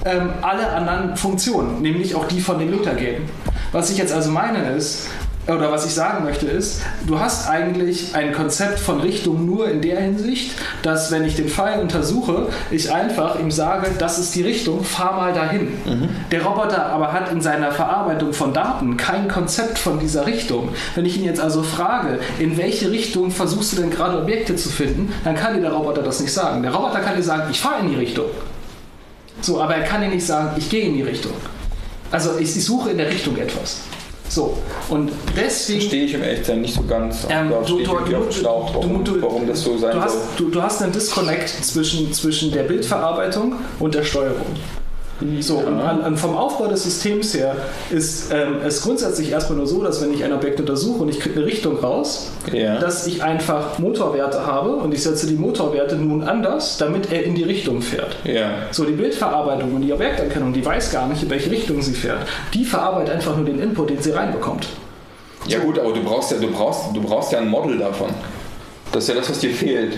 ähm, 0.07 0.31
alle 0.41 0.67
anderen 0.71 1.17
Funktionen, 1.17 1.83
nämlich 1.83 2.15
auch 2.15 2.27
die 2.27 2.41
von 2.41 2.59
dem 2.59 2.71
Metagame. 2.71 3.21
Was 3.73 3.91
ich 3.91 3.99
jetzt 3.99 4.13
also 4.13 4.31
meine 4.31 4.73
ist, 4.73 5.09
oder 5.57 5.71
was 5.71 5.87
ich 5.87 5.95
sagen 5.95 6.25
möchte 6.25 6.47
ist, 6.47 6.83
du 7.07 7.19
hast 7.19 7.49
eigentlich 7.49 8.15
ein 8.15 8.33
Konzept 8.33 8.79
von 8.79 9.01
Richtung 9.01 9.47
nur 9.47 9.69
in 9.71 9.81
der 9.81 10.01
Hinsicht, 10.01 10.53
dass 10.83 11.11
wenn 11.11 11.25
ich 11.25 11.37
den 11.37 11.49
Pfeil 11.49 11.81
untersuche, 11.81 12.49
ich 12.71 12.93
einfach 12.93 13.39
ihm 13.39 13.51
sage, 13.51 13.91
das 13.99 14.19
ist 14.19 14.35
die 14.35 14.43
Richtung, 14.43 14.85
fahr 14.85 15.17
mal 15.17 15.33
dahin. 15.33 15.69
Der 16.31 16.45
Roboter 16.45 16.87
aber 16.87 17.13
hat 17.13 17.31
in 17.33 17.41
seiner 17.41 17.73
Verarbeitung 17.73 18.33
von 18.33 18.53
Daten 18.53 18.97
kein 18.97 19.29
Konzept 19.29 19.79
von 19.79 19.99
dieser 19.99 20.27
Richtung. 20.27 20.71
Wenn 20.95 21.07
ich 21.07 21.17
ihn 21.17 21.25
jetzt 21.25 21.41
also 21.41 21.63
frage, 21.63 22.19
in 22.39 22.57
welche 22.57 22.91
Richtung 22.91 23.31
versuchst 23.31 23.73
du 23.73 23.77
denn 23.77 23.91
gerade 23.91 24.19
Objekte 24.21 24.57
zu 24.57 24.69
finden, 24.69 25.13
dann 25.25 25.35
kann 25.35 25.55
dir 25.55 25.61
der 25.61 25.73
Roboter 25.73 26.03
das 26.03 26.21
nicht 26.21 26.33
sagen. 26.33 26.63
Der 26.63 26.75
Roboter 26.75 27.01
kann 27.01 27.17
dir 27.17 27.23
sagen, 27.23 27.45
ich 27.51 27.61
fahre 27.61 27.81
in 27.81 27.91
die 27.91 27.97
Richtung. 27.97 28.27
So, 29.41 29.61
aber 29.61 29.75
er 29.77 29.85
kann 29.85 30.01
dir 30.03 30.09
nicht 30.09 30.27
sagen, 30.27 30.51
ich 30.57 30.69
gehe 30.69 30.87
in 30.87 30.95
die 30.95 31.03
Richtung. 31.03 31.33
Also 32.11 32.39
ich, 32.39 32.57
ich 32.57 32.65
suche 32.65 32.91
in 32.91 32.99
der 32.99 33.09
Richtung 33.09 33.37
etwas. 33.37 33.81
So, 34.31 34.57
und 34.89 35.11
deswegen. 35.37 35.81
Verstehe 35.81 36.05
ich 36.05 36.15
im 36.15 36.23
Echtsein 36.23 36.61
nicht 36.61 36.75
so 36.75 36.85
ganz. 36.85 37.27
Ähm, 37.29 37.53
du- 37.67 37.81
du- 37.83 38.31
Schlauch, 38.33 38.73
warum, 38.77 39.05
warum 39.21 39.47
das 39.49 39.61
so 39.63 39.77
sein 39.77 39.91
Du 39.97 40.01
hast, 40.01 40.13
soll. 40.13 40.23
du, 40.39 40.49
du 40.51 40.63
hast 40.63 40.81
einen 40.83 40.93
Disconnect 40.93 41.49
zwischen, 41.49 42.13
zwischen 42.13 42.53
der 42.53 42.63
Bildverarbeitung 42.63 43.57
und 43.81 43.93
der 43.95 44.05
Steuerung. 44.05 44.47
So, 45.41 45.59
an, 45.59 45.79
an 45.81 46.17
vom 46.17 46.37
Aufbau 46.37 46.67
des 46.69 46.85
Systems 46.85 47.35
her 47.35 47.55
ist 47.91 48.33
ähm, 48.33 48.57
es 48.65 48.81
grundsätzlich 48.81 49.31
erstmal 49.31 49.59
nur 49.59 49.67
so, 49.67 49.83
dass 49.83 50.01
wenn 50.01 50.13
ich 50.15 50.25
ein 50.25 50.33
Objekt 50.33 50.61
untersuche 50.61 51.03
und 51.03 51.09
ich 51.11 51.21
kriege 51.21 51.37
eine 51.37 51.47
Richtung 51.47 51.79
raus, 51.79 52.31
Ja. 52.53 52.79
dass 52.79 53.07
ich 53.07 53.23
einfach 53.23 53.79
Motorwerte 53.79 54.47
habe 54.47 54.71
und 54.77 54.95
ich 54.95 55.03
setze 55.03 55.27
die 55.27 55.35
Motorwerte 55.35 55.97
nun 55.97 56.23
anders, 56.23 56.79
damit 56.79 57.13
er 57.13 57.25
in 57.25 57.35
die 57.35 57.43
Richtung 57.45 57.83
fährt. 57.83 58.17
Ja. 58.25 58.51
So, 58.71 58.85
die 58.85 58.93
Bildverarbeitung 58.93 59.75
und 59.75 59.83
die 59.83 59.93
Objekterkennung, 59.93 60.53
die 60.55 60.65
weiß 60.65 60.91
gar 60.91 61.07
nicht, 61.07 61.23
in 61.23 61.31
welche 61.31 61.51
Richtung 61.51 61.83
sie 61.83 61.93
fährt. 61.95 62.21
Die 62.55 62.65
verarbeitet 62.65 63.15
einfach 63.15 63.37
nur 63.37 63.45
den 63.45 63.61
Input, 63.61 63.91
den 63.91 64.01
sie 64.01 64.13
reinbekommt. 64.13 64.69
Ja 65.47 65.59
gut, 65.59 65.79
aber 65.79 65.93
du 65.93 66.03
brauchst 66.03 66.31
ja, 66.33 66.39
du 66.39 66.51
brauchst, 66.51 66.95
du 66.95 67.01
brauchst 67.03 67.33
ja 67.33 67.39
ein 67.41 67.49
Model 67.49 67.79
davon. 67.79 68.09
Das 68.93 69.05
ist 69.05 69.09
ja 69.11 69.15
das, 69.17 69.31
was 69.31 69.39
dir 69.39 69.51
fehlt. 69.55 69.95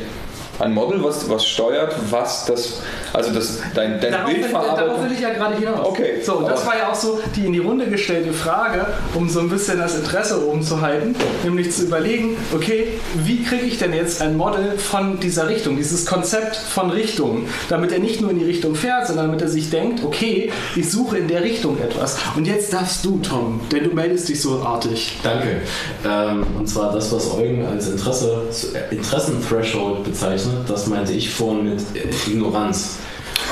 Ein 0.58 0.74
Model, 0.74 1.02
was, 1.02 1.28
was 1.28 1.44
steuert, 1.46 1.94
was 2.10 2.44
das, 2.44 2.80
also 3.12 3.32
das, 3.32 3.58
dein, 3.74 3.98
dein 4.00 4.12
Darauf 4.12 4.28
will, 4.28 4.34
Bildverarbeitung. 4.34 4.76
darauf 4.88 5.04
will 5.04 5.12
ich 5.12 5.20
ja 5.20 5.30
gerade 5.30 5.56
hinaus. 5.56 5.86
Okay, 5.86 6.20
So, 6.24 6.34
und 6.34 6.48
das 6.48 6.60
aber- 6.60 6.70
war 6.72 6.78
ja 6.78 6.88
auch 6.90 6.94
so 6.94 7.18
die 7.34 7.46
in 7.46 7.52
die 7.54 7.58
Runde 7.58 7.86
gestellte 7.86 8.32
Frage, 8.32 8.86
um 9.14 9.28
so 9.28 9.40
ein 9.40 9.48
bisschen 9.48 9.78
das 9.78 9.96
Interesse 9.96 10.46
oben 10.46 10.62
zu 10.62 10.80
halten, 10.80 11.16
nämlich 11.42 11.72
zu 11.72 11.84
überlegen, 11.84 12.36
okay, 12.54 12.88
wie 13.24 13.42
kriege 13.42 13.64
ich 13.64 13.78
denn 13.78 13.92
jetzt 13.94 14.20
ein 14.20 14.36
Model 14.36 14.78
von 14.78 15.18
dieser 15.20 15.48
Richtung, 15.48 15.76
dieses 15.76 16.04
Konzept 16.06 16.54
von 16.56 16.90
Richtung, 16.90 17.46
damit 17.68 17.90
er 17.90 17.98
nicht 17.98 18.20
nur 18.20 18.30
in 18.30 18.38
die 18.38 18.44
Richtung 18.44 18.74
fährt, 18.74 19.06
sondern 19.06 19.26
damit 19.28 19.40
er 19.42 19.48
sich 19.48 19.70
denkt, 19.70 20.04
okay, 20.04 20.52
ich 20.76 20.90
suche 20.90 21.16
in 21.18 21.28
der 21.28 21.42
Richtung 21.42 21.78
etwas. 21.80 22.18
Und 22.36 22.46
jetzt 22.46 22.72
darfst 22.72 23.04
du, 23.04 23.18
Tom, 23.18 23.60
denn 23.72 23.84
du 23.84 23.90
meldest 23.94 24.28
dich 24.28 24.40
so 24.40 24.60
artig. 24.62 25.18
Danke. 25.22 25.62
Ähm, 26.06 26.46
und 26.58 26.68
zwar 26.68 26.92
das, 26.92 27.10
was 27.10 27.32
Eugen 27.32 27.66
als 27.66 27.88
Interesse, 27.88 28.42
äh, 28.74 28.94
Interessen-Threshold 28.94 30.04
bezeichnet, 30.04 30.41
das 30.66 30.86
meinte 30.86 31.12
ich 31.12 31.30
vorhin 31.30 31.70
mit 31.70 31.80
äh, 31.94 32.30
Ignoranz. 32.30 32.96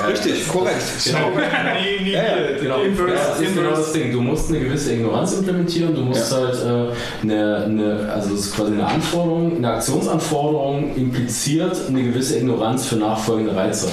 Richtig, 0.08 0.48
korrekt. 0.48 0.82
Genau. 1.04 1.30
Nie, 1.30 2.04
nie, 2.04 2.12
Ja, 2.12 2.22
ja, 2.22 2.58
genau. 2.58 2.80
Inverse, 2.82 3.12
Ja, 3.12 3.28
das 3.28 3.40
ist 3.40 3.54
genau 3.54 3.70
das 3.70 3.92
Ding. 3.92 4.12
Du 4.12 4.20
musst 4.20 4.48
eine 4.48 4.60
gewisse 4.60 4.94
Ignoranz 4.94 5.34
implementieren. 5.34 5.94
Du 5.94 6.02
musst 6.02 6.32
halt 6.32 6.54
äh, 6.54 6.92
eine, 7.22 7.64
eine, 7.64 8.08
also 8.10 8.34
es 8.34 8.46
ist 8.46 8.56
quasi 8.56 8.72
eine 8.72 8.86
Anforderung, 8.86 9.56
eine 9.56 9.72
Aktionsanforderung 9.72 10.94
impliziert 10.96 11.76
eine 11.88 12.02
gewisse 12.02 12.38
Ignoranz 12.38 12.86
für 12.86 12.96
nachfolgende 12.96 13.54
Reize. 13.54 13.88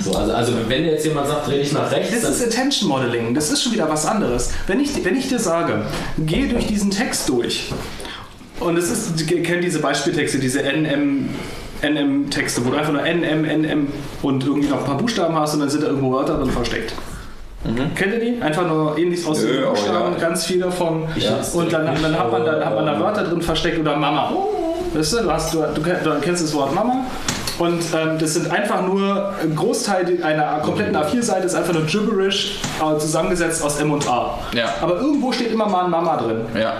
So, 0.00 0.12
also, 0.12 0.32
also 0.32 0.52
wenn 0.66 0.84
jetzt 0.84 1.04
jemand 1.04 1.28
sagt, 1.28 1.46
dreh 1.46 1.58
dich 1.58 1.72
nach 1.72 1.90
rechts, 1.92 2.22
Das 2.22 2.40
ist 2.40 2.46
Attention 2.46 2.88
Modeling, 2.88 3.34
das 3.34 3.50
ist 3.50 3.62
schon 3.62 3.72
wieder 3.72 3.88
was 3.88 4.06
anderes. 4.06 4.50
Wenn 4.66 4.80
ich, 4.80 5.04
wenn 5.04 5.16
ich 5.16 5.28
dir 5.28 5.38
sage, 5.38 5.82
geh 6.18 6.48
durch 6.48 6.66
diesen 6.66 6.90
Text 6.90 7.28
durch, 7.28 7.70
und 8.60 8.76
es 8.76 8.90
ist, 8.90 9.30
ihr 9.30 9.42
kennt 9.42 9.62
diese 9.62 9.78
Beispieltexte, 9.78 10.38
diese 10.38 10.62
NM, 10.62 11.28
NM-Texte, 11.82 12.64
wo 12.64 12.70
du 12.70 12.76
einfach 12.76 12.92
nur 12.92 13.02
NM, 13.02 13.42
NM 13.44 13.86
und 14.22 14.44
irgendwie 14.44 14.68
noch 14.68 14.78
ein 14.78 14.84
paar 14.84 14.96
Buchstaben 14.96 15.34
hast 15.38 15.54
und 15.54 15.60
dann 15.60 15.70
sind 15.70 15.82
da 15.82 15.88
irgendwo 15.88 16.12
Wörter 16.12 16.38
drin 16.38 16.50
versteckt. 16.50 16.92
Kennt 17.94 18.12
ihr 18.14 18.20
die? 18.20 18.42
Einfach 18.42 18.66
nur 18.68 18.96
ähnlich 18.96 19.26
aus 19.26 19.40
den 19.40 19.64
Buchstaben, 19.64 20.12
ja. 20.14 20.18
ganz 20.18 20.46
viel 20.46 20.60
davon. 20.60 21.04
Ja. 21.16 21.38
Und 21.52 21.72
dann, 21.72 21.86
dann, 22.00 22.18
hat 22.18 22.30
man 22.30 22.44
da, 22.44 22.64
hat 22.64 22.74
man 22.74 22.86
da 22.86 22.98
Wörter 23.00 23.24
drin 23.24 23.42
versteckt 23.42 23.78
oder 23.80 23.96
Mama. 23.96 24.32
Weißt 24.94 25.12
du, 25.14 25.22
du, 25.22 25.32
hast, 25.32 25.52
du, 25.54 25.58
du, 25.74 25.80
kenn- 25.82 26.02
du 26.02 26.10
kennst 26.20 26.42
das 26.44 26.54
Wort 26.54 26.74
Mama. 26.74 27.04
Und 27.58 27.82
ähm, 27.92 28.18
das 28.20 28.34
sind 28.34 28.50
einfach 28.52 28.82
nur, 28.82 29.34
ein 29.42 29.56
Großteil 29.56 30.22
einer 30.22 30.60
kompletten 30.60 30.96
A4-Seite 30.96 31.46
ist 31.46 31.56
einfach 31.56 31.74
nur 31.74 31.82
Gibberish 31.82 32.60
äh, 32.80 32.98
zusammengesetzt 32.98 33.62
aus 33.64 33.80
M 33.80 33.90
und 33.90 34.08
A. 34.08 34.38
Ja. 34.54 34.66
Aber 34.80 35.00
irgendwo 35.00 35.32
steht 35.32 35.50
immer 35.50 35.68
mal 35.68 35.84
ein 35.86 35.90
Mama 35.90 36.16
drin. 36.16 36.42
Ja. 36.58 36.74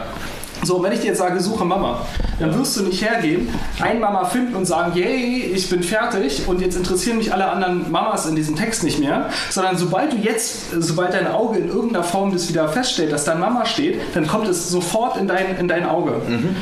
So, 0.62 0.81
wenn 0.83 0.93
ich 0.93 1.01
dir 1.01 1.09
jetzt 1.09 1.18
sage, 1.18 1.41
suche 1.41 1.65
Mama, 1.65 1.99
dann 2.39 2.58
wirst 2.58 2.76
du 2.76 2.83
nicht 2.83 3.02
hergehen, 3.02 3.49
ein 3.81 4.00
Mama 4.00 4.25
finden 4.25 4.55
und 4.55 4.67
sagen, 4.67 4.92
yay, 4.97 5.52
ich 5.55 5.68
bin 5.68 5.83
fertig 5.83 6.42
und 6.47 6.60
jetzt 6.60 6.76
interessieren 6.76 7.18
mich 7.18 7.33
alle 7.33 7.50
anderen 7.50 7.91
Mamas 7.91 8.26
in 8.26 8.36
diesem 8.36 8.57
Text 8.57 8.84
nicht 8.84 8.99
mehr, 8.99 9.28
sondern 9.50 9.76
sobald 9.76 10.12
du 10.12 10.17
jetzt, 10.17 10.70
sobald 10.78 11.15
dein 11.15 11.26
Auge 11.26 11.58
in 11.58 11.68
irgendeiner 11.68 12.05
Form 12.05 12.33
das 12.33 12.49
wieder 12.49 12.68
feststellt, 12.68 13.12
dass 13.12 13.25
da 13.25 13.34
Mama 13.34 13.65
steht, 13.67 14.00
dann 14.15 14.26
kommt 14.26 14.49
es 14.49 14.70
sofort 14.70 15.17
in 15.17 15.26
dein, 15.28 15.57
in 15.58 15.68
dein 15.68 15.86
Auge. 15.86 16.20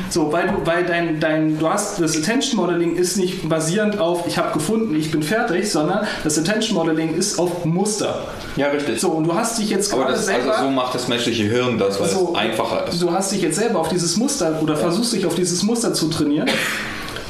So, 0.09 0.31
weil 0.31 0.47
du, 0.47 0.53
weil 0.65 0.85
dein, 0.85 1.19
dein, 1.19 1.59
du 1.59 1.69
hast, 1.69 1.99
das 2.01 2.17
Attention 2.17 2.57
Modeling 2.59 2.95
ist 2.95 3.17
nicht 3.17 3.47
basierend 3.47 3.99
auf, 3.99 4.27
ich 4.27 4.37
habe 4.37 4.53
gefunden, 4.53 4.95
ich 4.95 5.11
bin 5.11 5.23
fertig, 5.23 5.71
sondern 5.71 6.05
das 6.23 6.37
Attention 6.37 6.77
Modeling 6.77 7.15
ist 7.15 7.39
auf 7.39 7.65
Muster. 7.65 8.25
Ja, 8.55 8.67
richtig. 8.67 8.99
So, 8.99 9.09
und 9.09 9.25
du 9.25 9.35
hast 9.35 9.59
dich 9.59 9.69
jetzt 9.69 9.93
Aber 9.93 10.03
gerade 10.03 10.15
das, 10.15 10.25
selber... 10.25 10.53
also 10.53 10.65
so 10.65 10.71
macht 10.71 10.95
das 10.95 11.07
menschliche 11.07 11.43
Hirn 11.43 11.77
das, 11.77 11.99
weil 11.99 12.09
So, 12.09 12.31
es 12.33 12.39
einfacher 12.39 12.87
ist. 12.87 13.01
Du 13.01 13.11
hast 13.11 13.31
dich 13.31 13.41
jetzt 13.41 13.57
selber 13.57 13.79
auf 13.79 13.89
dieses 13.89 14.17
Muster 14.17 14.59
oder 14.61 14.75
versuchst 14.75 15.13
dich 15.13 15.25
auf 15.25 15.35
dieses 15.35 15.63
Muster 15.67 15.93
zu 15.93 16.07
trainieren. 16.09 16.49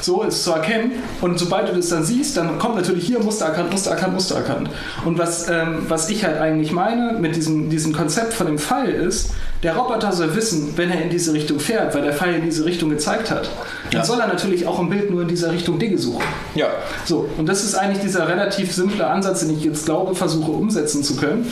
So 0.00 0.22
ist 0.22 0.44
zu 0.44 0.52
erkennen. 0.52 0.92
Und 1.20 1.40
sobald 1.40 1.68
du 1.68 1.74
das 1.74 1.88
dann 1.88 2.04
siehst, 2.04 2.36
dann 2.36 2.56
kommt 2.60 2.76
natürlich 2.76 3.04
hier 3.04 3.18
Muster 3.18 3.46
erkannt, 3.46 3.72
Muster 3.72 3.90
erkannt, 3.90 4.14
Muster 4.14 4.36
erkannt. 4.36 4.70
Und 5.04 5.18
was, 5.18 5.48
ähm, 5.48 5.86
was 5.88 6.08
ich 6.08 6.24
halt 6.24 6.38
eigentlich 6.38 6.70
meine 6.70 7.18
mit 7.18 7.34
diesem, 7.34 7.68
diesem 7.68 7.92
Konzept 7.92 8.32
von 8.32 8.46
dem 8.46 8.58
Pfeil 8.58 8.90
ist, 8.90 9.30
der 9.64 9.74
Roboter 9.76 10.12
soll 10.12 10.36
wissen, 10.36 10.74
wenn 10.76 10.88
er 10.90 11.02
in 11.02 11.10
diese 11.10 11.32
Richtung 11.32 11.58
fährt, 11.58 11.92
weil 11.96 12.02
der 12.02 12.12
Pfeil 12.12 12.34
in 12.36 12.44
diese 12.44 12.64
Richtung 12.64 12.90
gezeigt 12.90 13.28
hat, 13.32 13.50
dann 13.90 14.00
Ja. 14.00 14.04
soll 14.04 14.20
er 14.20 14.28
natürlich 14.28 14.68
auch 14.68 14.78
im 14.78 14.88
Bild 14.88 15.10
nur 15.10 15.22
in 15.22 15.28
dieser 15.28 15.50
Richtung 15.50 15.80
Dinge 15.80 15.98
suchen. 15.98 16.22
Ja. 16.54 16.68
So, 17.04 17.28
und 17.36 17.46
das 17.48 17.64
ist 17.64 17.74
eigentlich 17.74 18.00
dieser 18.00 18.28
relativ 18.28 18.72
simple 18.72 19.04
Ansatz, 19.04 19.40
den 19.40 19.50
ich 19.58 19.64
jetzt 19.64 19.84
glaube, 19.84 20.14
versuche 20.14 20.52
umsetzen 20.52 21.02
zu 21.02 21.16
können. 21.16 21.44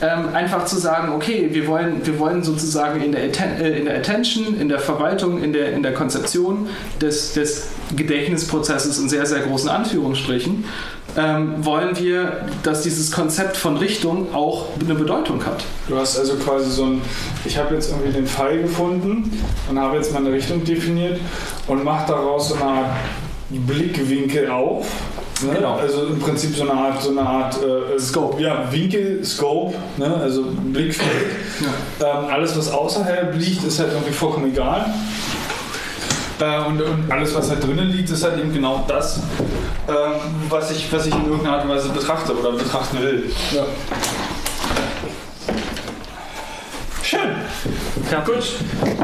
Ähm, 0.00 0.32
einfach 0.32 0.64
zu 0.64 0.78
sagen, 0.78 1.12
okay, 1.12 1.48
wir 1.50 1.66
wollen, 1.66 2.06
wir 2.06 2.20
wollen 2.20 2.44
sozusagen 2.44 3.02
in 3.02 3.10
der, 3.10 3.24
äh, 3.24 3.78
in 3.78 3.84
der 3.84 3.96
Attention, 3.96 4.58
in 4.60 4.68
der 4.68 4.78
Verwaltung, 4.78 5.42
in 5.42 5.52
der, 5.52 5.72
in 5.72 5.82
der 5.82 5.92
Konzeption 5.92 6.68
des, 7.00 7.32
des 7.32 7.68
Gedächtnisprozesses 7.96 9.00
in 9.00 9.08
sehr, 9.08 9.26
sehr 9.26 9.40
großen 9.40 9.68
Anführungsstrichen, 9.68 10.64
ähm, 11.16 11.64
wollen 11.64 11.98
wir, 11.98 12.46
dass 12.62 12.82
dieses 12.82 13.10
Konzept 13.10 13.56
von 13.56 13.76
Richtung 13.76 14.32
auch 14.32 14.66
eine 14.78 14.94
Bedeutung 14.94 15.44
hat. 15.44 15.64
Du 15.88 15.96
hast 15.96 16.16
also 16.16 16.36
quasi 16.36 16.70
so 16.70 16.84
ein, 16.84 17.02
ich 17.44 17.58
habe 17.58 17.74
jetzt 17.74 17.90
irgendwie 17.90 18.12
den 18.12 18.26
Pfeil 18.26 18.62
gefunden 18.62 19.42
und 19.68 19.78
habe 19.80 19.96
jetzt 19.96 20.12
meine 20.12 20.30
Richtung 20.30 20.64
definiert 20.64 21.18
und 21.66 21.82
mache 21.82 22.06
daraus 22.06 22.50
so 22.50 22.54
eine 22.54 22.64
Art 22.64 22.90
Blickwinkel 23.50 24.50
auf. 24.50 24.86
Ne? 25.42 25.54
Genau. 25.54 25.76
Also 25.76 26.06
im 26.06 26.18
Prinzip 26.18 26.56
so 26.56 26.62
eine 26.62 26.72
Art, 26.72 27.02
so 27.02 27.10
eine 27.10 27.20
Art 27.22 27.56
äh, 27.62 27.98
Scope. 27.98 28.42
Ja, 28.42 28.70
Winkel, 28.70 29.24
Scope, 29.24 29.74
ne? 29.96 30.14
also 30.16 30.44
Blickfeld. 30.72 31.26
Ähm, 32.00 32.30
alles, 32.30 32.56
was 32.56 32.70
außerhalb 32.70 33.34
liegt, 33.36 33.64
ist 33.64 33.78
halt 33.78 33.92
irgendwie 33.92 34.12
vollkommen 34.12 34.50
egal. 34.50 34.86
Äh, 36.40 36.66
und, 36.66 36.80
und 36.80 37.10
alles, 37.10 37.34
was 37.34 37.50
halt 37.50 37.64
drinnen 37.64 37.88
liegt, 37.88 38.10
ist 38.10 38.24
halt 38.24 38.38
eben 38.38 38.52
genau 38.52 38.84
das, 38.86 39.20
ähm, 39.88 39.94
was, 40.48 40.70
ich, 40.70 40.92
was 40.92 41.06
ich 41.06 41.14
in 41.14 41.24
irgendeiner 41.24 41.56
Art 41.56 41.64
und 41.64 41.70
Weise 41.70 41.88
betrachte 41.88 42.36
oder 42.36 42.52
betrachten 42.52 43.00
will. 43.00 43.30
Ja. 43.52 43.64
Schön. 47.02 47.30
Ja, 48.10 48.20
gut. 48.20 48.42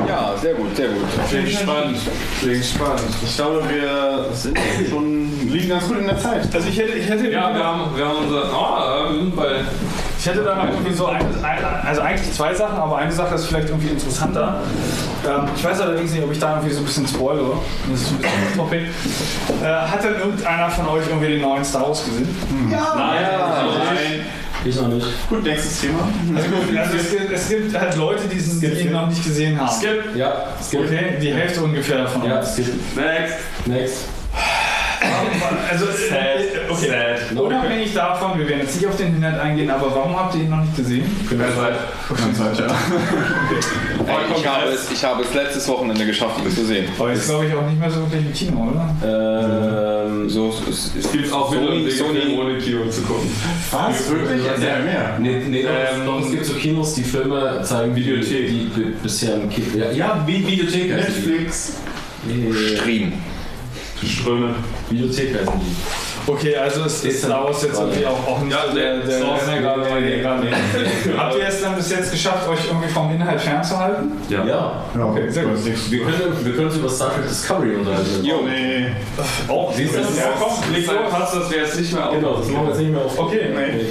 Ja, 0.08 0.34
sehr 0.40 0.54
gut, 0.54 0.74
sehr 0.76 0.88
gut. 0.88 1.04
Klingt 1.28 1.50
spannend. 1.50 1.98
Klingt 2.40 2.64
spannend. 2.64 3.02
Ich 3.22 3.36
glaube, 3.36 3.62
wir 3.68 4.26
sind 4.34 4.58
schon, 4.88 5.48
liegen 5.48 5.68
ganz 5.68 5.86
gut 5.86 5.98
in 5.98 6.06
der 6.06 6.18
Zeit. 6.18 6.48
Also 6.54 6.68
ich 6.68 6.78
hätte, 6.78 6.92
ich 6.92 7.08
hätte 7.08 7.30
Ja, 7.30 7.54
wir 7.54 7.64
haben, 7.64 7.96
wir 7.96 8.06
haben 8.06 8.16
unser. 8.24 8.44
Oh, 8.52 9.12
wir 9.12 9.20
sind 9.20 9.36
bei. 9.36 9.46
Ich 10.18 10.26
hätte 10.26 10.42
da 10.42 10.66
irgendwie 10.70 10.94
so 10.94 11.06
ein, 11.06 11.20
ein, 11.44 11.58
also 11.84 12.00
eigentlich 12.00 12.32
zwei 12.32 12.54
Sachen, 12.54 12.78
aber 12.78 12.96
eine 12.96 13.12
Sache 13.12 13.34
ist 13.34 13.44
vielleicht 13.46 13.68
irgendwie 13.68 13.88
interessanter. 13.88 14.62
Ähm, 15.26 15.48
ich 15.54 15.62
weiß 15.62 15.82
allerdings 15.82 16.12
nicht, 16.12 16.24
ob 16.24 16.32
ich 16.32 16.38
da 16.38 16.56
irgendwie 16.56 16.72
so 16.74 16.80
ein 16.80 16.86
bisschen 16.86 17.06
spoilere. 17.06 17.58
Das 17.90 18.00
ist 18.00 18.10
ein 18.10 18.18
bisschen 18.18 18.32
das 18.46 18.56
Topic. 18.56 18.86
Äh, 19.62 19.66
hat 19.66 20.02
denn 20.02 20.14
irgendeiner 20.14 20.70
von 20.70 20.88
euch 20.88 21.06
irgendwie 21.08 21.28
den 21.28 21.42
neuen 21.42 21.62
Star 21.64 21.82
Wars 21.82 22.04
gesehen? 22.06 22.34
Ja. 22.70 22.94
Nein, 22.96 23.22
Nein. 23.84 24.26
Ich 24.64 24.76
noch 24.76 24.88
nicht. 24.88 25.06
Gut, 25.28 25.42
nächstes 25.42 25.82
Thema. 25.82 26.08
Also 26.34 26.48
gut, 26.48 26.76
also 26.76 26.96
es, 26.96 27.10
gibt, 27.10 27.30
es 27.30 27.48
gibt 27.48 27.78
halt 27.78 27.96
Leute, 27.96 28.22
die 28.28 28.36
diesen 28.36 28.60
die 28.60 28.66
ihn 28.66 28.92
noch 28.92 29.08
nicht 29.08 29.22
gesehen 29.22 29.60
haben. 29.60 29.68
Skip. 29.78 30.16
Ja, 30.16 30.54
es 30.58 30.70
gibt. 30.70 30.84
Okay, 30.84 31.18
die 31.20 31.32
Hälfte 31.32 31.62
ungefähr 31.62 31.98
davon. 31.98 32.24
Ja, 32.24 32.40
gibt. 32.40 32.96
Next. 32.96 33.36
Next. 33.66 34.13
Also, 35.70 35.86
äh, 35.86 36.70
okay. 36.70 37.16
Unabhängig 37.36 37.94
davon, 37.94 38.38
wir 38.38 38.48
werden 38.48 38.60
jetzt 38.60 38.76
nicht 38.76 38.86
auf 38.86 38.96
den 38.96 39.16
Inhalt 39.16 39.38
eingehen, 39.40 39.70
aber 39.70 39.94
warum 39.94 40.16
habt 40.16 40.34
ihr 40.34 40.42
ihn 40.42 40.50
noch 40.50 40.60
nicht 40.60 40.76
gesehen? 40.76 41.04
Keine 42.16 42.32
Zeit, 42.32 42.58
ja. 42.58 42.66
Ey, 44.06 44.36
ich, 44.36 44.46
habe 44.46 44.68
es, 44.68 44.90
ich 44.90 45.04
habe 45.04 45.22
es 45.22 45.34
letztes 45.34 45.66
Wochenende 45.68 46.06
geschafft, 46.06 46.40
ihn 46.44 46.50
zu 46.50 46.64
sehen. 46.64 46.86
Aber 46.98 47.12
ist, 47.12 47.26
glaube 47.26 47.46
ich, 47.46 47.54
auch 47.54 47.66
nicht 47.66 47.80
mehr 47.80 47.90
so 47.90 48.00
wirklich 48.00 48.26
im 48.26 48.32
Kino, 48.32 48.70
oder? 48.72 50.06
Ähm, 50.06 50.28
So, 50.28 50.52
es, 50.70 50.92
es 50.98 51.10
Gibt 51.10 51.26
es 51.26 51.32
auch 51.32 51.52
Sony, 51.52 51.90
Sony, 51.90 52.36
ohne 52.38 52.58
Kino 52.58 52.86
zu 52.88 53.02
gucken. 53.02 53.30
Was? 53.70 54.10
Wirklich? 54.10 54.46
Erzähl 54.46 54.82
mehr. 54.82 55.16
Nee, 55.18 55.42
nee 55.48 55.60
Ähm, 55.62 56.06
doch, 56.06 56.20
es 56.20 56.30
gibt 56.30 56.44
so 56.44 56.54
Kinos, 56.54 56.94
die 56.94 57.02
Filme 57.02 57.60
zeigen, 57.62 57.94
Videothek. 57.96 58.48
die, 58.48 58.70
die 58.74 58.94
bisher 59.02 59.34
im 59.34 59.48
Kino. 59.48 59.66
Ja, 59.76 59.90
ja 59.90 60.22
wie 60.26 60.46
Videothek 60.46 60.94
Netflix. 60.94 61.74
Stream. 62.76 63.12
Ströme. 64.06 64.54
Videothek 64.90 65.34
heißen 65.34 65.60
die. 65.60 65.76
Okay, 66.26 66.56
also 66.56 66.84
es 66.84 67.04
ist 67.04 67.22
Star 67.24 67.44
Wars 67.44 67.62
jetzt 67.62 67.78
irgendwie 67.78 68.06
auch, 68.06 68.26
auch 68.26 68.40
nicht 68.40 68.52
Ja, 68.56 68.64
so 68.70 68.74
der, 68.74 68.98
der-. 69.00 69.26
Habt 71.18 71.36
ihr 71.36 71.46
es 71.46 71.60
dann 71.60 71.76
bis 71.76 71.90
jetzt 71.90 72.10
geschafft, 72.12 72.48
euch 72.48 72.66
irgendwie 72.66 72.88
vom 72.88 73.10
Inhalt 73.12 73.40
fernzuhalten? 73.40 74.12
Ja. 74.30 74.44
Ja. 74.44 74.84
Okay, 74.98 75.28
sehr 75.28 75.44
gut. 75.44 75.58
Wir 75.90 76.00
können, 76.02 76.44
wir 76.44 76.52
können 76.54 76.66
uns 76.68 76.76
über 76.76 76.88
Star 76.88 77.14
Trek 77.14 77.28
Discovery 77.28 77.76
unterhalten. 77.76 78.24
Jo. 78.24 78.40
Nee. 78.42 78.86
Auch 79.48 79.74
Siehst 79.74 79.94
du, 79.94 79.98
das 79.98 80.10
ist 80.10 80.18
ja, 80.18 80.24
komm, 80.38 80.72
leg 80.74 80.86
los. 80.86 80.96
passt, 81.10 81.36
dass 81.36 81.50
wir 81.50 81.58
jetzt 81.58 81.78
nicht 81.78 81.92
mehr 81.92 82.08
Genau, 82.14 82.36
das 82.36 82.48
machen 82.48 82.62
wir 82.62 82.68
jetzt 82.70 82.80
nicht 82.80 82.90
mehr 82.92 83.04
auf. 83.04 83.18
Okay, 83.18 83.40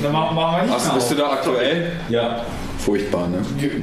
dann 0.02 0.12
machen 0.12 0.36
wir 0.36 0.62
nicht 0.64 0.74
Also 0.74 0.86
mehr 0.88 0.96
bist 0.96 1.12
du 1.12 1.16
auf. 1.16 1.22
da 1.22 1.30
aktuell? 1.36 1.92
Ja. 2.10 2.42
Furchtbar, 2.86 3.28
ne? 3.28 3.38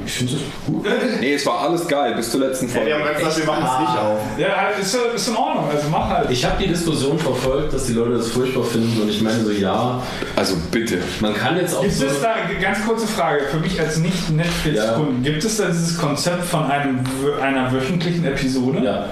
Ich 0.05 0.11
finde 0.11 0.33
das 0.33 0.41
gut. 0.67 0.85
Nee, 1.19 1.33
es 1.33 1.45
war 1.45 1.61
alles 1.61 1.87
geil, 1.87 2.13
bis 2.15 2.29
zur 2.29 2.41
letzten 2.41 2.67
Ja, 2.67 2.73
Folge. 2.73 2.87
wir 2.89 2.95
haben 2.99 3.15
gesagt, 3.17 3.37
wir 3.39 3.45
machen 3.45 3.63
es 3.73 3.79
nicht 3.79 3.97
auf. 3.99 4.19
Ja, 4.37 4.47
halt, 4.57 4.79
ist, 4.79 4.97
ist 5.15 5.27
in 5.27 5.35
Ordnung, 5.35 5.69
also 5.71 5.87
mach 5.89 6.07
halt. 6.09 6.29
Ich 6.29 6.45
habe 6.45 6.61
die 6.61 6.67
Diskussion 6.69 7.17
verfolgt, 7.17 7.73
dass 7.73 7.85
die 7.85 7.93
Leute 7.93 8.17
das 8.17 8.27
furchtbar 8.27 8.63
finden 8.63 9.01
und 9.01 9.09
ich 9.09 9.21
meine 9.21 9.43
so, 9.43 9.51
ja, 9.51 10.01
Also 10.35 10.55
bitte. 10.69 10.99
man 11.19 11.33
kann 11.33 11.57
jetzt 11.57 11.75
auch 11.75 11.81
Gibt 11.81 11.95
so... 11.95 12.05
es 12.05 12.21
da, 12.21 12.35
ganz 12.61 12.85
kurze 12.85 13.07
Frage, 13.07 13.41
für 13.49 13.57
mich 13.57 13.79
als 13.79 13.97
Nicht-Netflix-Kunden, 13.97 15.23
gibt 15.23 15.43
es 15.43 15.57
da 15.57 15.65
dieses 15.65 15.97
Konzept 15.97 16.43
von 16.45 16.65
einem, 16.69 16.99
einer 17.41 17.71
wöchentlichen 17.71 18.23
Episode? 18.25 18.83
Ja, 18.83 19.05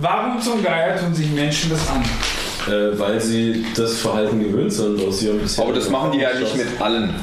Warum 0.00 0.40
zum 0.40 0.62
Geier 0.62 0.96
tun 0.96 1.12
sich 1.12 1.28
Menschen 1.32 1.70
das 1.70 1.80
an? 1.88 2.04
äh, 2.72 2.96
weil 2.98 3.20
sie 3.20 3.64
das 3.76 3.94
Verhalten 3.98 4.38
gewöhnt 4.40 4.72
sind 4.72 5.00
aus 5.04 5.20
ihrem 5.22 5.38
bisher. 5.40 5.64
Aber 5.64 5.72
das 5.72 5.88
machen 5.90 6.12
die 6.12 6.18
ja 6.18 6.28
nicht 6.38 6.54
mit 6.56 6.66
allen. 6.80 7.14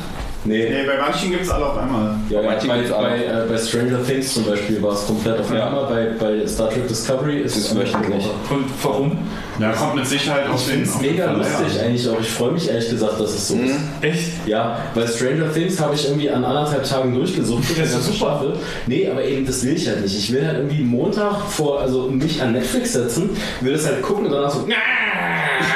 Nee. 0.46 0.70
Nee, 0.70 0.84
bei 0.86 0.98
manchen 0.98 1.32
gibt 1.32 1.44
es 1.44 1.50
alle 1.50 1.66
auf 1.66 1.78
einmal. 1.78 2.16
Ja, 2.30 2.42
ja, 2.42 2.50
manchen 2.50 2.68
bei, 2.70 2.78
gibt's 2.78 2.92
auch. 2.92 3.02
bei, 3.02 3.18
äh, 3.18 3.46
bei 3.50 3.58
Stranger 3.58 4.04
Things 4.06 4.34
zum 4.34 4.46
Beispiel 4.46 4.82
war 4.82 4.94
es 4.94 5.06
komplett 5.08 5.40
auf 5.40 5.52
Ja. 5.54 5.68
einmal, 5.68 5.86
bei, 5.86 6.06
bei 6.20 6.48
Star 6.48 6.70
Trek 6.70 6.88
Discovery 6.88 7.40
ist 7.42 7.56
Das 7.56 7.64
es 7.66 7.72
ist 7.72 7.78
wöchentlich. 7.78 8.26
Und 8.50 8.66
warum? 8.84 9.18
Ja, 9.60 9.72
kommt 9.72 9.96
mit 9.96 10.06
Sicherheit 10.06 10.48
auf 10.50 10.60
Ich 10.62 10.66
den. 10.68 10.72
finde 10.74 10.90
es 10.90 10.96
auf 10.96 11.02
den 11.02 11.12
mega 11.12 11.32
lustig 11.32 11.80
an. 11.80 11.86
eigentlich 11.88 12.10
auch. 12.10 12.20
Ich 12.20 12.30
freue 12.30 12.52
mich 12.52 12.70
ehrlich 12.70 12.90
gesagt, 12.90 13.20
dass 13.20 13.34
es 13.34 13.48
so 13.48 13.56
ist. 13.56 13.76
Echt? 14.02 14.48
Ja, 14.48 14.80
bei 14.94 15.08
Stranger 15.08 15.52
Things 15.54 15.80
habe 15.82 15.96
ich 15.96 16.06
irgendwie 16.08 16.30
an 16.30 16.44
anderthalb 16.46 16.84
Tagen 16.84 17.16
durchgesucht. 17.16 17.64
Das 17.80 17.90
ist 17.90 18.06
super. 18.06 18.16
Staffel. 18.16 18.54
Nee, 18.88 19.10
aber 19.10 19.24
eben 19.24 19.46
das 19.46 19.64
will 19.66 19.76
ich 19.76 19.88
halt 19.88 20.02
nicht. 20.02 20.16
Ich 20.18 20.32
will 20.32 20.46
halt 20.46 20.58
irgendwie 20.58 20.84
Montag 20.84 21.42
vor, 21.50 21.82
also 21.82 22.04
mich 22.04 22.42
an 22.42 22.52
Netflix 22.52 22.94
setzen, 22.94 23.30
will 23.62 23.74
das 23.74 23.86
halt 23.88 24.02
gucken 24.02 24.26
und 24.28 24.32
danach 24.32 24.52
so. 24.52 24.66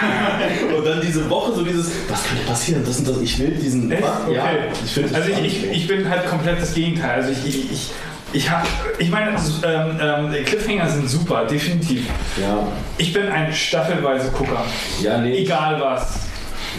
und 0.78 0.86
dann 0.86 1.02
diese 1.02 1.30
Woche 1.30 1.54
so 1.54 1.64
dieses, 1.64 1.92
was 2.10 2.24
könnte 2.24 2.44
passieren? 2.46 2.84
Das 2.86 3.00
und 3.00 3.08
das. 3.08 3.22
Ich 3.22 3.40
will 3.40 3.52
diesen. 3.52 3.92
Echt? 3.92 4.04
Okay. 4.04 4.36
Ja, 4.36 4.50
ich 4.84 4.92
finde 4.92 5.16
Also 5.16 5.30
ich, 5.30 5.46
ich, 5.46 5.72
ich 5.72 5.88
bin 5.88 6.10
halt 6.10 6.26
komplett 6.28 6.62
das 6.62 6.74
Gegenteil. 6.74 7.22
Also 7.22 7.32
ich, 7.32 7.46
ich, 7.48 7.72
ich, 7.72 7.92
ich, 8.32 8.50
hab, 8.52 8.66
ich 8.98 9.10
meine, 9.10 9.32
ähm, 9.32 10.00
ähm, 10.34 10.46
Cliffhanger 10.46 10.90
sind 10.90 11.10
super, 11.10 11.46
definitiv. 11.46 12.06
Ja, 12.40 12.68
Ich 12.98 13.12
bin 13.14 13.28
ein 13.28 13.52
staffelweise 13.54 14.30
Gucker. 14.32 14.64
ja, 15.02 15.18
nee. 15.18 15.38
Egal 15.40 15.80
was. 15.82 16.29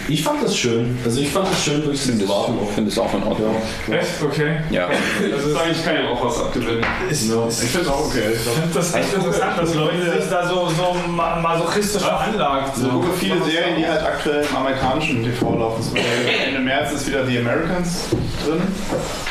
Ich 0.09 0.23
fand 0.25 0.43
das 0.43 0.57
schön. 0.57 0.99
Also 1.05 1.21
ich 1.21 1.29
fand 1.31 1.47
das 1.49 1.65
schön 1.65 1.85
durch 1.85 1.97
Ich 1.97 2.03
finde 2.03 2.25
das 2.25 2.31
es 2.31 2.37
Warten. 2.37 2.59
auch, 2.61 2.71
find 2.73 2.89
es 2.89 2.99
auch 2.99 3.15
in 3.15 3.23
Ordnung. 3.23 3.57
Echt? 3.91 4.23
Okay. 4.25 4.57
Ja. 4.71 4.89
Also 5.33 5.51
Sag 5.55 5.71
ich, 5.71 5.85
kann 5.85 5.95
ja 5.95 6.09
auch 6.11 6.25
was 6.25 6.39
abgewinnen. 6.41 6.85
ist, 7.11 7.29
Ja. 7.31 7.47
ist, 7.47 7.63
Ich 7.65 7.71
finde 7.71 7.87
es 7.87 7.93
auch 7.93 8.07
okay. 8.07 8.23
ich 8.35 8.41
finde 8.41 8.69
das 8.75 8.95
echt 8.95 9.13
interessant, 9.15 9.53
dass 9.59 9.75
Leute 9.75 10.21
sich 10.21 10.31
da 10.31 10.47
so, 10.49 10.69
so 10.69 10.97
ma- 11.09 11.37
masochistisch 11.37 12.03
veranlagt. 12.03 12.73
Ich 12.77 12.83
So. 12.83 12.89
gucke 12.89 13.13
viele 13.19 13.37
Serien, 13.45 13.77
die 13.79 13.87
halt 13.87 14.03
aktuell 14.03 14.45
im 14.51 14.57
amerikanischen 14.57 15.23
TV 15.23 15.57
laufen. 15.59 15.83
Zum 15.83 15.95
Beispiel 15.95 16.47
Ende 16.49 16.61
März 16.61 16.93
ist 16.93 17.07
wieder 17.09 17.25
The 17.27 17.39
Americans 17.39 18.05
drin. 18.45 18.61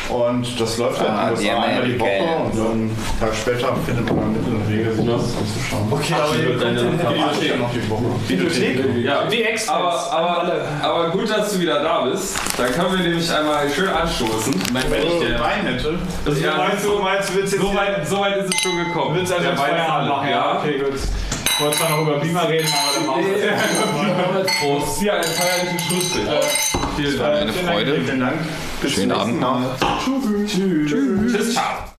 Und 0.09 0.59
das 0.59 0.77
läuft 0.80 0.99
halt 1.01 1.09
Ah, 1.11 1.30
in 1.30 1.35
The 1.35 1.43
den 1.43 1.53
USA 1.53 1.64
einmal 1.64 1.85
die 1.85 1.99
Woche 1.99 2.09
und 2.43 2.57
dann 2.57 2.72
einen 2.72 2.98
Tag 3.19 3.30
später 3.35 3.75
findet 3.85 4.07
man 4.07 4.15
dann 4.17 4.33
Mittel 4.33 4.53
und 4.56 4.69
Wege, 4.69 4.91
sich 4.95 5.06
das 5.06 5.22
anzuschauen. 5.38 5.88
Okay, 5.91 6.14
aber 6.17 6.33
ich 7.41 7.48
ja 7.49 7.57
noch 7.57 7.72
die 7.72 7.89
Woche. 7.89 8.03
Bibliothek? 8.27 8.80
Ja, 9.03 9.25
Die 9.25 9.43
Extras. 9.43 10.09
aber, 10.11 10.11
aber, 10.41 10.61
aber 10.81 11.09
gut, 11.09 11.30
dass 11.30 11.53
du 11.53 11.59
wieder 11.59 11.81
da 11.81 12.01
bist. 12.01 12.35
Dann 12.57 12.72
können 12.72 12.98
wir 12.98 13.03
nämlich 13.09 13.31
einmal 13.31 13.69
schön 13.69 13.89
anstoßen. 13.89 14.53
Wenn 14.73 14.81
ich 15.03 15.39
Wein 15.39 15.65
hätte. 15.65 15.99
Also 16.25 16.39
Ja, 16.41 16.57
meinst 16.57 16.85
du, 16.85 16.99
meinst 16.99 17.30
du, 17.30 17.35
willst 17.35 17.53
jetzt 17.53 17.61
So 17.61 17.73
weit, 17.75 18.07
so 18.07 18.19
weit 18.19 18.38
ist 18.38 18.53
es 18.53 18.59
schon 18.61 18.77
gekommen. 18.77 19.15
willst 19.15 19.31
also 19.31 19.43
Der 19.43 19.57
Wein 19.57 19.77
machen? 20.07 20.30
Ja, 20.30 20.57
okay, 20.59 20.80
gut. 20.80 20.93
Ich 20.95 21.65
wollte 21.65 21.77
zwar 21.77 21.89
noch 21.89 22.01
über 22.03 22.19
Beamer 22.19 22.48
reden, 22.48 22.67
aber 22.72 22.95
dann 22.95 23.06
machen 23.07 24.35
wir 24.35 24.43
Prost. 24.45 24.99
Hier 24.99 25.14
einen 25.14 25.23
feierlichen 25.23 25.80
Schlussstrich. 25.80 26.23
Vielen 26.95 27.17
Dank. 27.19 27.35
Eine 27.41 27.53
Freude. 27.53 28.01
Vielen 28.01 28.19
Dank. 28.22 28.35
Bis 28.81 28.91
Schönen 28.93 29.11
zum 29.11 29.19
Abend 29.19 29.39
noch. 29.41 29.59
Mal. 29.59 30.45
Tschüss. 30.48 31.53
Ciao. 31.53 31.98